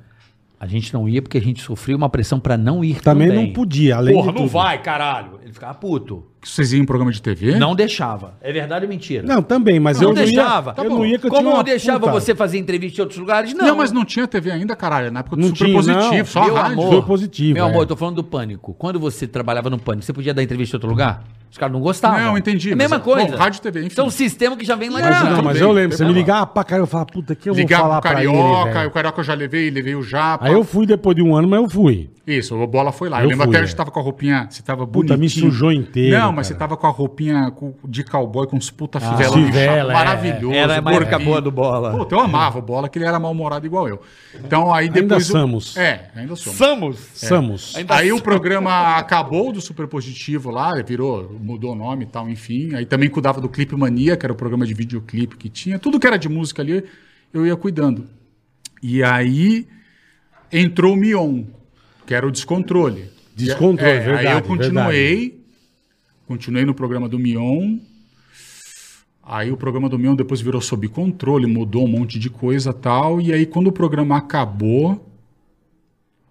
A 0.61 0.67
gente 0.67 0.93
não 0.93 1.09
ia 1.09 1.23
porque 1.23 1.39
a 1.39 1.41
gente 1.41 1.63
sofreu 1.63 1.97
uma 1.97 2.09
pressão 2.09 2.41
pra 2.41 2.57
não 2.57 2.83
ir 2.85 3.01
Também 3.01 3.29
também. 3.29 3.47
não 3.47 3.53
podia, 3.53 3.97
além 3.97 4.13
Porra, 4.15 4.33
de 4.33 4.41
não 4.41 4.49
vai, 4.49 4.83
caralho. 4.83 5.39
Ele 5.45 5.53
ficava 5.53 5.73
puto. 5.75 6.25
Vocês 6.43 6.73
iam 6.73 6.83
em 6.83 6.85
programa 6.85 7.13
de 7.13 7.23
TV? 7.23 7.57
Não 7.57 7.75
deixava. 7.77 8.35
É 8.41 8.53
verdade 8.53 8.85
ou 8.85 8.89
mentira? 8.89 9.25
Não, 9.27 9.41
também, 9.41 9.79
mas 9.79 10.01
não 10.01 10.09
eu 10.11 10.15
deixava. 10.15 10.75
não 10.77 10.83
ia. 10.85 10.91
Eu 10.91 10.97
não 10.97 11.07
ia 11.07 11.19
que 11.19 11.27
eu 11.27 11.31
Como 11.31 11.43
tinha 11.43 11.51
não 11.51 11.59
uma 11.59 11.65
deixava 11.65 12.01
puta- 12.01 12.13
você 12.13 12.35
fazer 12.35 12.59
entrevista 12.59 13.01
em 13.01 13.03
outros 13.03 13.19
lugares? 13.21 13.55
Não. 13.55 13.67
Não, 13.69 13.77
mas 13.77 13.93
não 13.93 14.05
tinha 14.05 14.27
TV 14.27 14.51
ainda, 14.51 14.75
caralho. 14.75 15.13
Na 15.13 15.21
época 15.21 15.37
do 15.37 15.43
Não 15.43 15.49
Super 15.49 15.65
tinha, 15.67 15.77
Positivo, 15.77 16.17
não. 16.17 16.25
só 16.25 16.45
Meu 16.45 16.57
a 16.57 16.61
rádio. 16.63 16.73
amor, 16.81 16.91
Foi 16.93 17.03
positivo, 17.03 17.55
Meu 17.55 17.65
é. 17.67 17.69
amor, 17.71 17.83
eu 17.83 17.87
tô 17.87 17.97
falando 17.97 18.17
do 18.17 18.25
pânico. 18.25 18.75
Quando 18.75 18.99
você 18.99 19.27
trabalhava 19.29 19.71
no 19.71 19.79
pânico, 19.79 20.05
você 20.05 20.13
podia 20.13 20.35
dar 20.35 20.43
entrevista 20.43 20.75
em 20.75 20.79
outro 20.79 20.89
lugar? 20.91 21.23
Os 21.51 21.57
caras 21.57 21.73
não 21.73 21.81
gostavam. 21.81 22.19
Não, 22.21 22.37
entendi, 22.39 22.71
É 22.71 22.73
a 22.75 22.77
mesma 22.77 22.97
mas, 22.97 23.05
coisa. 23.05 23.29
bom, 23.33 23.37
rádio 23.37 23.61
TV, 23.63 23.81
enfim. 23.81 23.89
Então 23.93 24.07
o 24.07 24.11
sistema 24.11 24.57
que 24.57 24.65
já 24.65 24.77
vem 24.77 24.91
lá 24.91 25.01
Não, 25.01 25.09
Mas, 25.09 25.25
não, 25.37 25.43
mas 25.43 25.53
bem, 25.55 25.63
eu 25.63 25.73
lembro, 25.73 25.97
você 25.97 26.05
me 26.05 26.13
ligava 26.13 26.47
pra 26.47 26.63
caralho, 26.63 26.83
eu 26.83 26.87
falava, 26.87 27.07
puta, 27.11 27.35
que 27.35 27.49
eu 27.49 27.55
vou 27.55 27.61
Ligar 27.61 27.81
falar 27.81 28.01
pro 28.01 28.11
pra 28.11 28.23
ele, 28.23 28.33
Carioca, 28.33 28.87
o 28.87 28.91
Carioca 28.91 29.21
eu 29.21 29.25
já 29.25 29.35
levei, 29.35 29.71
levei 29.71 29.95
o 29.95 30.03
Japa. 30.03 30.47
Aí 30.47 30.53
eu 30.53 30.63
fui 30.63 30.85
depois 30.87 31.17
de 31.17 31.23
um 31.23 31.35
ano, 31.35 31.49
mas 31.49 31.61
eu 31.63 31.69
fui. 31.69 32.11
Isso, 32.27 32.55
o 32.55 32.67
Bola 32.67 32.93
foi 32.93 33.09
lá. 33.09 33.21
Eu, 33.21 33.23
Eu 33.25 33.29
lembro 33.31 33.47
fui, 33.47 33.55
até 33.55 33.63
é. 33.63 33.65
que 33.65 33.71
você 33.71 33.77
tava 33.77 33.91
com 33.91 33.99
a 33.99 34.03
roupinha, 34.03 34.47
você 34.51 34.63
tava 34.63 34.87
Puta, 34.87 35.15
me 35.15 35.21
bonitinho. 35.21 35.51
sujou 35.51 35.73
inteiro, 35.73 36.19
Não, 36.19 36.27
mas 36.31 36.35
cara. 36.35 36.45
você 36.45 36.55
tava 36.55 36.77
com 36.77 36.87
a 36.87 36.91
roupinha 36.91 37.51
de 37.87 38.05
cowboy 38.05 38.47
com 38.47 38.59
os 38.59 38.71
puta 38.71 39.01
fivela, 39.01 39.33
fivela, 39.33 39.47
lixado, 39.47 39.91
é. 39.91 39.95
maravilhoso. 39.95 40.55
Era 40.55 40.75
época 40.75 40.93
gordinho. 40.93 41.25
boa 41.25 41.41
do 41.41 41.51
Bola. 41.51 41.91
Puta, 41.93 42.15
eu 42.15 42.21
amava 42.21 42.59
o 42.59 42.63
Bola, 42.63 42.87
que 42.91 42.99
ele 42.99 43.07
era 43.07 43.19
mal-humorado 43.19 43.65
igual 43.65 43.89
eu. 43.89 44.03
Então 44.45 44.75
aí 44.75 44.85
Ainda 44.89 45.01
depois... 45.01 45.29
o- 45.29 45.33
somos. 45.33 45.77
É, 45.79 46.11
ainda 46.15 46.37
somos. 46.37 46.59
Samos. 46.59 46.99
Samos. 47.15 47.75
Aí 47.89 48.13
o 48.13 48.21
programa 48.21 48.97
acabou 48.99 49.51
do 49.51 49.63
Super 49.63 49.87
Positivo 49.87 50.51
lá, 50.51 50.75
virou, 50.83 51.38
mudou 51.39 51.73
o 51.73 51.75
nome 51.75 52.05
e 52.05 52.07
tal, 52.07 52.29
enfim. 52.29 52.75
Aí 52.75 52.85
também 52.85 53.09
cuidava 53.09 53.41
do 53.41 53.49
Clipe 53.49 53.77
Mania, 53.77 54.17
que 54.17 54.27
era 54.27 54.33
o 54.33 54.37
programa 54.37 54.67
de 54.67 54.75
videoclipe 54.75 55.37
que 55.37 55.49
tinha. 55.49 55.79
Tudo 55.79 55.99
que 55.99 56.07
era 56.07 56.17
de 56.17 56.29
música 56.29 56.63
ali, 56.63 56.85
eu 57.33 57.47
ia 57.47 57.57
cuidando. 57.57 58.07
E 58.83 59.03
aí 59.03 59.67
entrou 60.53 60.95
o 60.95 60.97
Mion, 60.97 61.45
que 62.07 62.15
era 62.15 62.27
o 62.27 62.31
Descontrole. 62.31 63.11
Descontrole, 63.35 63.91
É, 63.91 64.01
verdade, 64.01 64.27
Aí 64.27 64.35
eu 64.35 64.43
continuei, 64.43 65.41
continuei 66.27 66.65
no 66.65 66.75
programa 66.75 67.09
do 67.09 67.19
Mion. 67.19 67.79
Aí 69.23 69.53
o 69.53 69.57
programa 69.57 69.89
do 69.89 69.99
Mion 69.99 70.15
depois 70.15 70.41
virou 70.41 70.61
sob 70.61 70.89
controle, 70.89 71.47
mudou 71.47 71.85
um 71.85 71.89
monte 71.89 72.19
de 72.19 72.31
coisa 72.31 72.73
tal. 72.73 73.21
E 73.21 73.33
aí 73.33 73.45
quando 73.47 73.67
o 73.67 73.73
programa 73.73 74.17
acabou, 74.17 75.08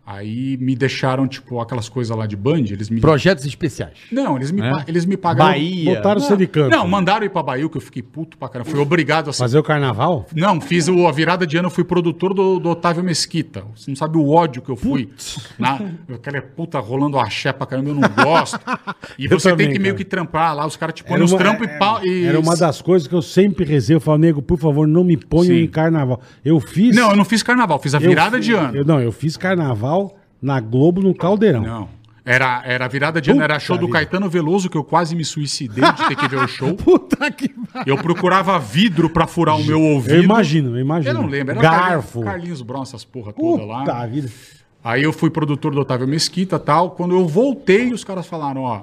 aí 0.10 0.56
me 0.62 0.74
deixaram, 0.74 1.28
tipo, 1.28 1.60
aquelas 1.60 1.90
coisas 1.90 2.16
lá 2.16 2.26
de 2.26 2.38
Band, 2.38 2.60
eles 2.70 2.90
me... 2.90 3.02
Projetos 3.02 3.46
especiais. 3.46 3.92
Não, 4.10 4.38
eles 4.38 4.52
me, 4.52 4.62
É? 4.62 4.86
eles 4.88 5.06
me 5.06 5.18
pagaram... 5.18 5.52
Bahia. 5.52 5.96
Botaram 5.96 6.22
você 6.22 6.38
de 6.38 6.48
canto. 6.48 6.72
Não, 6.72 6.88
mandaram 6.88 7.26
ir 7.26 7.30
pra 7.30 7.44
Bahia, 7.44 7.68
que 7.68 7.76
eu 7.76 7.82
fiquei 7.82 8.02
puto 8.02 8.38
pra 8.38 8.48
caramba. 8.48 8.72
Fui 8.72 8.80
obrigado 8.80 9.30
a 9.30 9.34
ser 9.34 9.40
Fazer 9.40 9.60
o 9.60 9.64
carnaval? 9.64 10.26
não, 10.34 10.62
fiz 10.62 10.88
o, 10.88 11.06
a 11.08 11.12
virada 11.12 11.46
de 11.46 11.58
ano, 11.58 11.66
eu 11.68 11.72
fui 11.72 11.84
produtor 11.84 12.34
do, 12.34 12.58
do 12.58 12.70
Otávio 12.70 13.04
Mesquita. 13.04 13.66
Você 13.76 13.92
não 13.92 13.98
sabe 13.98 14.18
o 14.18 14.30
ódio 14.30 14.62
que 14.62 14.70
eu 14.70 14.78
fui. 14.78 15.10
Na, 15.60 15.78
aquela 16.16 16.42
puta 16.42 16.80
rolando 16.80 17.20
axé 17.20 17.52
pra 17.52 17.68
caramba, 17.68 17.90
eu 17.90 17.96
não 17.96 18.02
gosto. 18.24 18.58
E 19.20 19.28
você 19.28 19.50
também, 19.50 19.68
tem 19.68 19.74
que 19.76 19.82
meio 19.82 19.94
cara. 19.96 20.04
que 20.04 20.10
trampar 20.10 20.56
lá, 20.56 20.66
os 20.66 20.76
caras 20.78 20.94
te 20.94 21.04
põem 21.04 21.20
nos 21.20 21.32
uma, 21.32 21.40
trampos 21.40 21.66
e 21.66 21.70
era- 21.70 21.80
pau. 21.80 22.06
E... 22.06 22.26
era 22.26 22.40
uma 22.40 22.56
das 22.56 22.82
coisas 22.82 23.08
que 23.08 23.16
eu 23.16 23.22
sempre 23.22 23.66
rezei. 23.66 23.96
Eu 23.96 24.00
falo, 24.00 24.18
nego, 24.20 24.42
por 24.44 24.60
favor, 24.60 24.88
não 24.88 25.04
me 25.04 25.18
ponham 25.18 25.56
Sim. 25.56 25.64
em 25.64 25.68
carnaval. 25.68 26.22
Eu 26.46 26.60
fiz. 26.60 26.96
Não, 26.96 27.10
eu 27.12 27.16
não 27.16 27.26
fiz 27.26 27.42
carnaval, 27.42 27.80
fiz 27.80 27.96
a 27.96 28.00
virada 28.00 28.40
de 28.40 28.54
ano. 28.54 28.76
Eu, 28.78 28.86
não, 28.86 29.00
eu 29.02 29.12
fiz 29.12 29.36
carnaval 29.36 29.97
na 30.42 30.60
Globo, 30.60 31.02
no 31.02 31.14
Caldeirão. 31.14 31.62
Não. 31.62 31.98
Era, 32.24 32.62
era 32.66 32.84
a 32.84 32.88
virada 32.90 33.22
de 33.22 33.32
ano, 33.32 33.42
era 33.42 33.54
Puta 33.54 33.66
show 33.66 33.78
do 33.78 33.86
vida. 33.86 34.00
Caetano 34.00 34.30
Veloso, 34.30 34.70
que 34.70 34.76
eu 34.76 34.84
quase 34.84 35.16
me 35.16 35.24
suicidei 35.24 35.82
de 35.94 36.08
ter 36.10 36.16
que 36.18 36.28
ver 36.28 36.40
o 36.44 36.48
show. 36.48 36.76
Puta 36.76 37.32
que 37.32 37.50
Eu 37.86 37.98
procurava 37.98 38.60
vidro 38.60 39.10
pra 39.10 39.26
furar 39.26 39.56
o 39.58 39.64
meu 39.64 39.82
ouvido. 39.82 40.16
Eu 40.16 40.24
imagino, 40.24 40.76
eu 40.76 40.82
imagino. 40.82 41.16
Eu 41.18 41.22
não 41.22 41.30
lembro, 41.30 41.54
era 41.54 41.62
Garfo. 41.62 42.20
o 42.20 42.24
Carlinhos, 42.24 42.26
Carlinhos 42.26 42.62
Bron, 42.62 42.82
essas 42.82 43.06
porra 43.06 43.32
toda 43.32 43.64
lá. 43.64 43.80
Puta 43.80 44.08
vida. 44.08 44.30
Aí 44.84 45.04
eu 45.04 45.14
fui 45.14 45.30
produtor 45.30 45.74
do 45.74 45.80
Otávio 45.80 46.06
Mesquita 46.06 46.60
tal. 46.60 46.92
Quando 46.92 47.16
eu 47.16 47.26
voltei, 47.26 47.94
os 47.94 48.04
caras 48.04 48.28
falaram, 48.28 48.64
ó, 48.64 48.82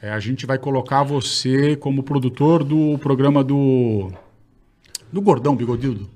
é, 0.00 0.12
a 0.12 0.20
gente 0.20 0.46
vai 0.46 0.58
colocar 0.58 1.02
você 1.02 1.74
como 1.74 2.04
produtor 2.04 2.62
do 2.62 2.96
programa 2.98 3.42
do. 3.42 4.12
Do 5.12 5.20
Gordão 5.20 5.56
Bigodildo. 5.56 6.08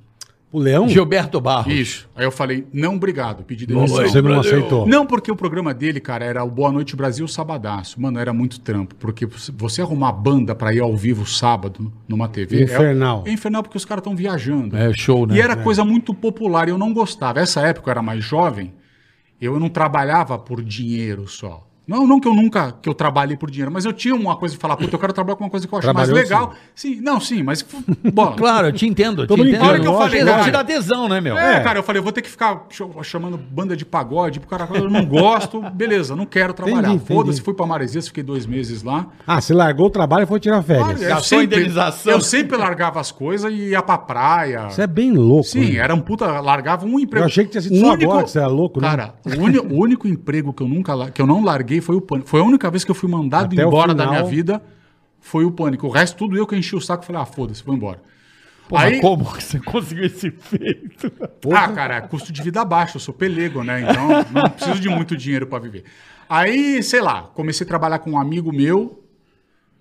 O 0.52 0.58
Leão? 0.58 0.86
Gilberto 0.86 1.40
Barros. 1.40 1.72
Isso. 1.72 2.08
Aí 2.14 2.26
eu 2.26 2.30
falei, 2.30 2.66
não, 2.70 2.96
obrigado, 2.96 3.42
pedi 3.42 3.64
demissão. 3.64 4.06
você 4.06 4.20
não 4.20 4.38
aceitou. 4.38 4.86
Não, 4.86 5.06
porque 5.06 5.32
o 5.32 5.36
programa 5.36 5.72
dele, 5.72 5.98
cara, 5.98 6.26
era 6.26 6.44
o 6.44 6.50
Boa 6.50 6.70
Noite 6.70 6.94
Brasil 6.94 7.26
Sabadaço. 7.26 7.98
Mano, 7.98 8.18
era 8.18 8.34
muito 8.34 8.60
trampo. 8.60 8.94
Porque 8.96 9.26
você 9.26 9.80
arrumar 9.80 10.12
banda 10.12 10.54
pra 10.54 10.74
ir 10.74 10.80
ao 10.80 10.94
vivo 10.94 11.24
sábado 11.26 11.90
numa 12.06 12.28
TV. 12.28 12.64
Infernal. 12.64 13.24
É, 13.24 13.30
é 13.30 13.32
infernal 13.32 13.62
porque 13.62 13.78
os 13.78 13.86
caras 13.86 14.02
estão 14.02 14.14
viajando. 14.14 14.76
É 14.76 14.92
show, 14.92 15.26
né? 15.26 15.36
E 15.36 15.40
era 15.40 15.56
coisa 15.56 15.84
muito 15.86 16.12
popular 16.12 16.68
e 16.68 16.70
eu 16.70 16.78
não 16.78 16.92
gostava. 16.92 17.40
Essa 17.40 17.62
época 17.62 17.88
eu 17.88 17.92
era 17.92 18.02
mais 18.02 18.22
jovem, 18.22 18.74
eu 19.40 19.58
não 19.58 19.70
trabalhava 19.70 20.38
por 20.38 20.62
dinheiro 20.62 21.26
só. 21.26 21.66
Não, 21.86 22.06
não 22.06 22.20
que 22.20 22.28
eu 22.28 22.34
nunca 22.34 22.72
que 22.80 22.88
eu 22.88 22.94
trabalhei 22.94 23.36
por 23.36 23.50
dinheiro, 23.50 23.70
mas 23.72 23.84
eu 23.84 23.92
tinha 23.92 24.14
uma 24.14 24.36
coisa 24.36 24.54
de 24.54 24.60
falar, 24.60 24.76
puta, 24.76 24.94
eu 24.94 24.98
quero 24.98 25.12
trabalhar 25.12 25.36
com 25.36 25.44
uma 25.44 25.50
coisa 25.50 25.66
que 25.66 25.74
eu 25.74 25.78
acho 25.78 25.92
mais 25.92 26.08
legal. 26.08 26.54
Sim. 26.74 27.00
não, 27.00 27.18
sim, 27.20 27.42
mas 27.42 27.64
bola. 28.12 28.36
Claro, 28.42 28.68
eu 28.68 28.72
te 28.72 28.86
entendo. 28.86 29.22
Eu 29.22 29.26
te 29.26 29.40
entendo. 29.40 29.62
A 29.62 29.66
hora 29.68 29.80
que 29.80 29.86
eu 29.86 29.98
falei, 29.98 30.24
cara- 30.24 30.44
te 30.44 30.50
dá 30.50 30.64
tesão, 30.64 31.08
né, 31.08 31.20
meu? 31.20 31.36
É, 31.36 31.60
cara, 31.60 31.78
eu 31.78 31.82
falei, 31.82 31.98
eu 32.00 32.02
vou 32.04 32.12
ter 32.12 32.22
que 32.22 32.30
ficar 32.30 32.66
ch- 32.70 32.82
chamando 33.02 33.36
banda 33.36 33.76
de 33.76 33.84
pagode, 33.84 34.38
pro 34.40 34.48
cara, 34.48 34.68
eu 34.74 34.88
não 34.88 35.04
gosto, 35.04 35.60
beleza, 35.70 36.14
não 36.14 36.26
quero 36.26 36.52
trabalhar. 36.54 36.98
Foda-se, 37.00 37.40
fui 37.40 37.54
pra 37.54 37.66
Maresias, 37.66 38.06
fiquei 38.08 38.22
dois 38.22 38.46
meses 38.46 38.82
lá. 38.82 39.06
Ah, 39.26 39.40
você 39.40 39.52
largou 39.52 39.86
o 39.86 39.90
trabalho 39.90 40.22
e 40.24 40.26
foi 40.26 40.38
tirar 40.40 40.62
férias. 40.62 41.02
Eu 41.02 41.08
Gastou 41.08 41.38
a 41.40 41.44
indenização. 41.44 42.12
eu 42.12 42.20
sempre 42.20 42.56
largava 42.56 43.00
as 43.00 43.10
coisas 43.10 43.52
e 43.52 43.70
ia 43.70 43.82
pra 43.82 43.98
praia. 43.98 44.70
Você 44.70 44.82
é 44.82 44.86
bem 44.86 45.12
louco. 45.12 45.48
Sim, 45.48 45.72
né? 45.72 45.76
era 45.78 45.94
um 45.94 46.00
puta, 46.00 46.40
largava 46.40 46.86
um 46.86 46.98
emprego. 46.98 47.24
Eu 47.24 47.26
achei 47.26 47.44
que 47.44 47.50
tinha 47.50 47.60
sido 47.60 47.74
O 47.74 47.80
só 47.80 47.92
agora 47.92 48.24
que 48.24 48.30
você 48.30 48.38
era 48.38 48.46
louco, 48.48 48.80
né? 48.80 48.88
Cara, 48.88 49.14
o, 49.70 49.74
único 49.82 50.06
emprego 50.06 50.52
que 50.52 50.62
eu 50.62 50.68
nunca 50.68 51.10
que 51.10 51.20
eu 51.20 51.26
não 51.26 51.42
larguei 51.44 51.71
foi 51.80 51.96
o 51.96 52.00
pânico. 52.00 52.28
Foi 52.28 52.40
a 52.40 52.44
única 52.44 52.70
vez 52.70 52.84
que 52.84 52.90
eu 52.90 52.94
fui 52.94 53.08
mandado 53.08 53.52
Até 53.52 53.62
embora 53.62 53.94
da 53.94 54.06
minha 54.06 54.22
vida, 54.22 54.62
foi 55.20 55.44
o 55.44 55.50
pânico. 55.50 55.86
O 55.86 55.90
resto 55.90 56.16
tudo 56.16 56.36
eu 56.36 56.46
que 56.46 56.56
enchi 56.56 56.76
o 56.76 56.80
saco 56.80 57.04
e 57.04 57.06
falei: 57.06 57.22
"Ah, 57.22 57.26
foda-se, 57.26 57.62
vou 57.64 57.74
embora". 57.74 58.00
Porra, 58.68 58.84
Aí, 58.84 59.00
como 59.00 59.30
que 59.32 59.42
você 59.42 59.58
conseguiu 59.60 60.04
esse 60.04 60.30
feito? 60.30 61.12
ah, 61.54 61.68
cara, 61.68 62.00
custo 62.02 62.32
de 62.32 62.42
vida 62.42 62.64
baixo, 62.64 62.96
eu 62.96 63.00
sou 63.00 63.12
pelego, 63.12 63.62
né? 63.62 63.82
Então 63.82 64.08
não 64.30 64.48
preciso 64.50 64.80
de 64.80 64.88
muito 64.88 65.16
dinheiro 65.16 65.46
pra 65.46 65.58
viver. 65.58 65.84
Aí, 66.28 66.82
sei 66.82 67.00
lá, 67.00 67.22
comecei 67.34 67.64
a 67.64 67.68
trabalhar 67.68 67.98
com 67.98 68.12
um 68.12 68.18
amigo 68.18 68.52
meu 68.52 69.02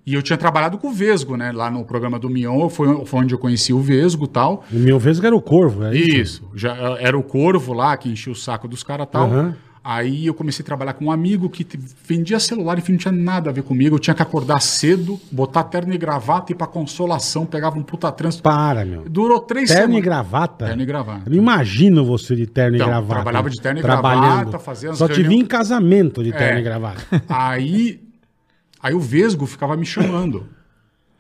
e 0.05 0.13
eu 0.13 0.21
tinha 0.21 0.37
trabalhado 0.37 0.77
com 0.77 0.89
o 0.89 0.91
Vesgo, 0.91 1.37
né? 1.37 1.51
Lá 1.51 1.69
no 1.69 1.85
programa 1.85 2.17
do 2.17 2.29
Mion, 2.29 2.67
foi, 2.69 3.05
foi 3.05 3.19
onde 3.21 3.33
eu 3.33 3.39
conheci 3.39 3.71
o 3.71 3.79
Vesgo 3.79 4.25
e 4.25 4.27
tal. 4.27 4.65
O 4.71 4.75
meu 4.75 4.99
vez 4.99 5.23
era 5.23 5.35
o 5.35 5.41
Corvo, 5.41 5.85
é 5.85 5.95
isso? 5.95 6.17
Isso, 6.17 6.51
já 6.55 6.75
era 6.99 7.17
o 7.17 7.23
Corvo 7.23 7.71
lá 7.71 7.95
que 7.95 8.09
enchia 8.09 8.33
o 8.33 8.35
saco 8.35 8.67
dos 8.67 8.83
caras 8.83 9.07
e 9.07 9.11
tal. 9.11 9.27
Aham. 9.27 9.55
Aí 9.83 10.27
eu 10.27 10.33
comecei 10.35 10.61
a 10.61 10.65
trabalhar 10.65 10.93
com 10.93 11.05
um 11.05 11.11
amigo 11.11 11.49
que 11.49 11.65
vendia 12.07 12.39
celular, 12.39 12.77
enfim, 12.77 12.91
não 12.91 12.99
tinha 12.99 13.11
nada 13.11 13.49
a 13.49 13.53
ver 13.53 13.63
comigo. 13.63 13.95
Eu 13.95 13.99
tinha 13.99 14.13
que 14.13 14.21
acordar 14.21 14.59
cedo, 14.61 15.19
botar 15.31 15.63
terno 15.63 15.91
e 15.91 15.97
gravata 15.97 16.51
e 16.51 16.53
ir 16.53 16.55
pra 16.55 16.67
consolação, 16.67 17.47
pegava 17.47 17.79
um 17.79 17.81
puta 17.81 18.11
trânsito. 18.11 18.43
Para, 18.43 18.85
meu. 18.85 19.09
Durou 19.09 19.39
três 19.39 19.69
Terno 19.69 19.81
e 19.83 19.85
semanas. 19.87 20.03
gravata? 20.03 20.65
Terno 20.67 20.83
e 20.83 20.85
gravata. 20.85 21.21
Eu 21.25 21.31
não 21.31 21.37
imagino 21.37 22.05
você 22.05 22.35
de 22.35 22.45
terno 22.45 22.75
Então, 22.75 22.85
e 22.87 22.89
gravata. 22.91 23.13
trabalhava 23.15 23.49
de 23.49 23.59
terno 23.59 23.79
e 23.79 23.81
gravata, 23.81 24.59
fazia 24.59 24.93
Só 24.93 25.07
te 25.07 25.23
vi 25.23 25.35
em 25.35 25.45
casamento 25.45 26.23
de 26.23 26.31
terno 26.31 26.57
É. 26.57 26.61
e 26.61 26.63
gravata. 26.63 27.01
Aí, 27.27 28.01
aí 28.83 28.93
o 28.93 28.99
Vesgo 28.99 29.47
ficava 29.47 29.75
me 29.75 29.85
chamando. 29.85 30.45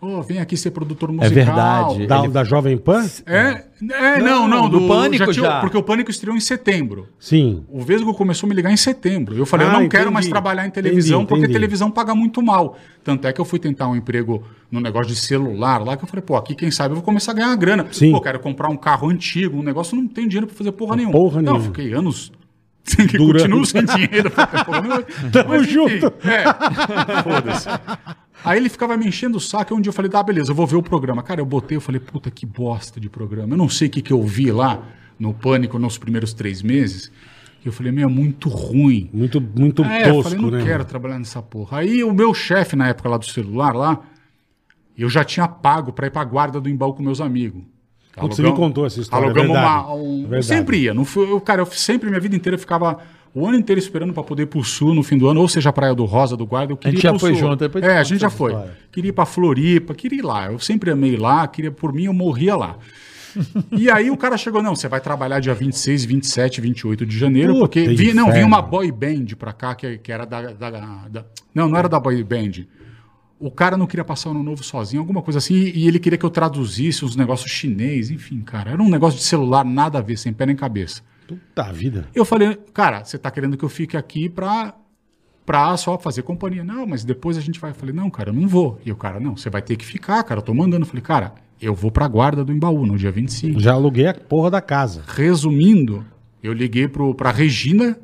Ô, 0.01 0.19
vem 0.23 0.39
aqui 0.39 0.57
ser 0.57 0.71
produtor 0.71 1.11
musical. 1.11 1.29
verdade. 1.31 2.07
Da, 2.07 2.19
Ele- 2.19 2.27
da 2.29 2.43
Jovem 2.43 2.75
Pan? 2.75 3.05
É, 3.23 3.65
é 3.91 4.19
não, 4.19 4.47
não, 4.47 4.67
do 4.67 4.87
Pânico 4.87 5.31
já. 5.31 5.61
Porque 5.61 5.77
o 5.77 5.83
Pânico 5.83 6.09
estreou 6.09 6.35
em 6.35 6.39
setembro. 6.39 7.07
Sim. 7.19 7.63
O 7.69 7.81
Vesgo 7.81 8.11
começou 8.15 8.47
a 8.47 8.49
me 8.49 8.55
ligar 8.55 8.71
em 8.71 8.77
setembro. 8.77 9.37
Eu 9.37 9.45
falei, 9.45 9.67
Ah, 9.67 9.69
eu 9.69 9.73
não 9.73 9.79
entendi. 9.83 9.97
quero 9.97 10.11
mais 10.11 10.27
trabalhar 10.27 10.65
em 10.65 10.71
televisão, 10.71 11.17
Entendi, 11.19 11.27
porque 11.29 11.43
entendi. 11.43 11.53
televisão 11.53 11.91
paga 11.91 12.15
muito 12.15 12.41
mal. 12.41 12.77
Tanto 13.03 13.27
é 13.27 13.31
que 13.33 13.39
eu 13.39 13.45
fui 13.45 13.59
tentar 13.59 13.87
um 13.89 13.95
emprego 13.95 14.43
no 14.71 14.79
negócio 14.79 15.13
de 15.13 15.15
celular 15.19 15.77
lá, 15.83 15.95
que 15.95 16.03
eu 16.03 16.07
falei, 16.07 16.23
pô, 16.25 16.35
aqui 16.35 16.55
quem 16.55 16.71
sabe 16.71 16.93
eu 16.93 16.95
vou 16.95 17.03
começar 17.03 17.33
a 17.33 17.35
ganhar 17.35 17.55
grana. 17.55 17.85
Sim. 17.91 18.11
Pô, 18.11 18.19
quero 18.21 18.39
comprar 18.39 18.69
um 18.69 18.77
carro 18.77 19.07
antigo, 19.07 19.59
um 19.59 19.63
negócio, 19.63 19.95
não 19.95 20.07
tem 20.07 20.27
dinheiro 20.27 20.47
pra 20.47 20.55
fazer 20.55 20.71
porra 20.71 20.95
nenhuma. 20.95 21.13
Porra 21.13 21.43
não, 21.43 21.53
nenhuma. 21.53 21.71
fiquei 21.75 21.93
anos. 21.93 22.31
que 22.83 23.17
continuo 23.19 23.63
sem 23.67 23.85
dinheiro. 23.85 24.31
Tamo 25.31 25.49
Mas, 25.49 25.61
enfim, 25.61 25.71
junto. 25.73 26.13
É, 26.27 26.43
foda-se. 27.21 27.67
Aí 28.43 28.57
ele 28.57 28.69
ficava 28.69 28.97
me 28.97 29.07
enchendo 29.07 29.37
o 29.37 29.41
saco, 29.41 29.73
e 29.73 29.77
um 29.77 29.81
dia 29.81 29.89
eu 29.89 29.93
falei, 29.93 30.09
tá, 30.09 30.21
beleza, 30.23 30.51
eu 30.51 30.55
vou 30.55 30.65
ver 30.65 30.75
o 30.75 30.81
programa. 30.83 31.21
Cara, 31.21 31.41
eu 31.41 31.45
botei, 31.45 31.77
eu 31.77 31.81
falei, 31.81 31.99
puta, 31.99 32.31
que 32.31 32.45
bosta 32.45 32.99
de 32.99 33.09
programa. 33.09 33.53
Eu 33.53 33.57
não 33.57 33.69
sei 33.69 33.87
o 33.87 33.91
que, 33.91 34.01
que 34.01 34.11
eu 34.13 34.21
vi 34.23 34.51
lá 34.51 34.83
no 35.19 35.33
Pânico 35.33 35.77
nos 35.77 35.97
primeiros 35.97 36.33
três 36.33 36.61
meses. 36.61 37.11
E 37.63 37.67
eu 37.67 37.71
falei, 37.71 37.91
meu, 37.91 38.09
é 38.09 38.11
muito 38.11 38.49
ruim. 38.49 39.09
Muito, 39.13 39.39
muito 39.39 39.83
É, 39.83 40.09
eu 40.09 40.15
tosco, 40.15 40.31
falei, 40.31 40.39
não 40.45 40.49
né? 40.57 40.63
quero 40.65 40.83
trabalhar 40.83 41.19
nessa 41.19 41.41
porra. 41.41 41.79
Aí 41.79 42.03
o 42.03 42.11
meu 42.13 42.33
chefe, 42.33 42.75
na 42.75 42.87
época 42.87 43.07
lá 43.07 43.17
do 43.17 43.25
celular, 43.25 43.75
lá, 43.75 43.99
eu 44.97 45.07
já 45.09 45.23
tinha 45.23 45.47
pago 45.47 45.93
pra 45.93 46.07
ir 46.07 46.11
pra 46.11 46.23
guarda 46.23 46.59
do 46.59 46.67
Embal 46.67 46.93
com 46.95 47.03
meus 47.03 47.21
amigos. 47.21 47.61
Putz, 48.15 48.35
você 48.35 48.41
me 48.41 48.51
contou 48.53 48.85
essa 48.85 48.99
história, 48.99 49.25
Alugamos 49.25 49.51
é 49.51 49.53
verdade. 49.53 49.75
uma. 49.85 49.93
Um, 49.95 50.15
eu 50.15 50.21
Verdade. 50.21 50.45
sempre 50.45 50.77
ia. 50.79 50.93
Não 50.93 51.05
fui, 51.05 51.31
eu, 51.31 51.39
cara, 51.39 51.61
eu 51.61 51.65
sempre, 51.67 52.09
minha 52.09 52.19
vida 52.19 52.35
inteira, 52.35 52.55
eu 52.55 52.59
ficava 52.59 52.97
o 53.33 53.47
ano 53.47 53.57
inteiro 53.57 53.79
esperando 53.79 54.13
pra 54.13 54.23
poder 54.23 54.43
ir 54.43 54.47
pro 54.47 54.63
sul 54.63 54.93
no 54.93 55.03
fim 55.03 55.17
do 55.17 55.27
ano, 55.27 55.39
ou 55.41 55.47
seja, 55.47 55.69
a 55.69 55.73
Praia 55.73 55.93
do 55.95 56.05
Rosa, 56.05 56.35
do 56.35 56.45
Guarda. 56.45 56.73
Eu 56.73 56.77
queria 56.77 56.91
gente 56.97 56.99
ir 57.07 57.11
já 57.13 57.19
foi 57.19 57.31
sul. 57.31 57.39
junto, 57.49 57.59
depois 57.59 57.83
É, 57.83 57.97
a 57.97 58.03
gente 58.03 58.19
já 58.19 58.29
foi. 58.29 58.51
história. 58.51 58.77
Queria 58.91 59.09
ir 59.09 59.13
pra 59.13 59.25
Floripa, 59.25 59.93
queria 59.95 60.19
ir 60.19 60.21
lá. 60.23 60.51
Eu 60.51 60.59
sempre 60.59 60.91
amei 60.91 61.15
lá, 61.15 61.47
queria, 61.47 61.71
por 61.71 61.93
mim, 61.93 62.05
eu 62.05 62.13
morria 62.13 62.55
lá. 62.55 62.77
E 63.71 63.89
aí 63.89 64.11
o 64.11 64.17
cara 64.17 64.37
chegou, 64.37 64.61
não, 64.61 64.75
você 64.75 64.89
vai 64.89 64.99
trabalhar 64.99 65.39
dia 65.39 65.53
26, 65.53 66.03
27, 66.03 66.59
28 66.59 67.05
de 67.05 67.17
janeiro, 67.17 67.53
Puta 67.53 67.59
porque 67.65 67.87
vi, 67.87 68.13
não, 68.13 68.29
vinha 68.29 68.45
uma 68.45 68.61
boy 68.61 68.91
band 68.91 69.27
pra 69.39 69.53
cá, 69.53 69.73
que, 69.73 69.97
que 69.99 70.11
era 70.11 70.25
da, 70.25 70.51
da- 70.51 70.69
da- 71.07 71.25
Não, 71.55 71.69
não 71.69 71.77
era 71.77 71.87
da 71.87 71.97
boy 71.97 72.21
band. 72.25 72.65
O 73.39 73.49
cara 73.49 73.77
não 73.77 73.87
queria 73.87 74.03
passar 74.03 74.27
o 74.29 74.31
ano 74.33 74.43
novo 74.43 74.61
sozinho, 74.63 75.01
alguma 75.01 75.21
coisa 75.21 75.39
assim, 75.39 75.55
e 75.55 75.87
ele 75.87 75.97
queria 75.97 76.17
que 76.17 76.25
eu 76.25 76.29
traduzisse 76.29 77.05
uns 77.05 77.15
negócios 77.15 77.49
chinês, 77.49 78.11
enfim, 78.11 78.41
cara. 78.41 78.71
Era 78.71 78.83
um 78.83 78.89
negócio 78.89 79.17
de 79.17 79.23
celular, 79.25 79.63
nada 79.63 79.99
a 79.99 80.01
ver, 80.01 80.17
sem 80.17 80.33
pé 80.33 80.45
nem 80.45 80.55
cabeça. 80.55 81.01
Puta 81.27 81.71
vida. 81.71 82.07
Eu 82.13 82.25
falei, 82.25 82.55
cara, 82.73 83.03
você 83.03 83.17
tá 83.17 83.29
querendo 83.31 83.55
que 83.57 83.63
eu 83.63 83.69
fique 83.69 83.95
aqui 83.97 84.27
pra 84.29 84.73
pra 85.45 85.75
só 85.75 85.97
fazer 85.97 86.21
companhia. 86.21 86.63
Não, 86.63 86.85
mas 86.85 87.03
depois 87.03 87.37
a 87.37 87.41
gente 87.41 87.59
vai. 87.59 87.71
Eu 87.71 87.75
falei, 87.75 87.93
não, 87.95 88.09
cara, 88.09 88.29
eu 88.29 88.33
não 88.33 88.47
vou. 88.47 88.79
E 88.85 88.91
o 88.91 88.95
cara, 88.95 89.19
não, 89.19 89.35
você 89.35 89.49
vai 89.49 89.61
ter 89.61 89.75
que 89.75 89.85
ficar, 89.85 90.23
cara, 90.23 90.39
eu 90.39 90.43
tô 90.43 90.53
mandando. 90.53 90.83
Eu 90.83 90.87
falei, 90.87 91.01
cara, 91.01 91.33
eu 91.61 91.73
vou 91.75 91.91
pra 91.91 92.07
guarda 92.07 92.43
do 92.43 92.51
Embaú 92.53 92.85
no 92.85 92.97
dia 92.97 93.11
25. 93.11 93.59
Já 93.59 93.73
aluguei 93.73 94.07
a 94.07 94.13
porra 94.13 94.49
da 94.51 94.61
casa. 94.61 95.03
Resumindo, 95.07 96.05
eu 96.43 96.53
liguei 96.53 96.87
pro, 96.87 97.13
pra 97.15 97.31
Regina, 97.31 97.97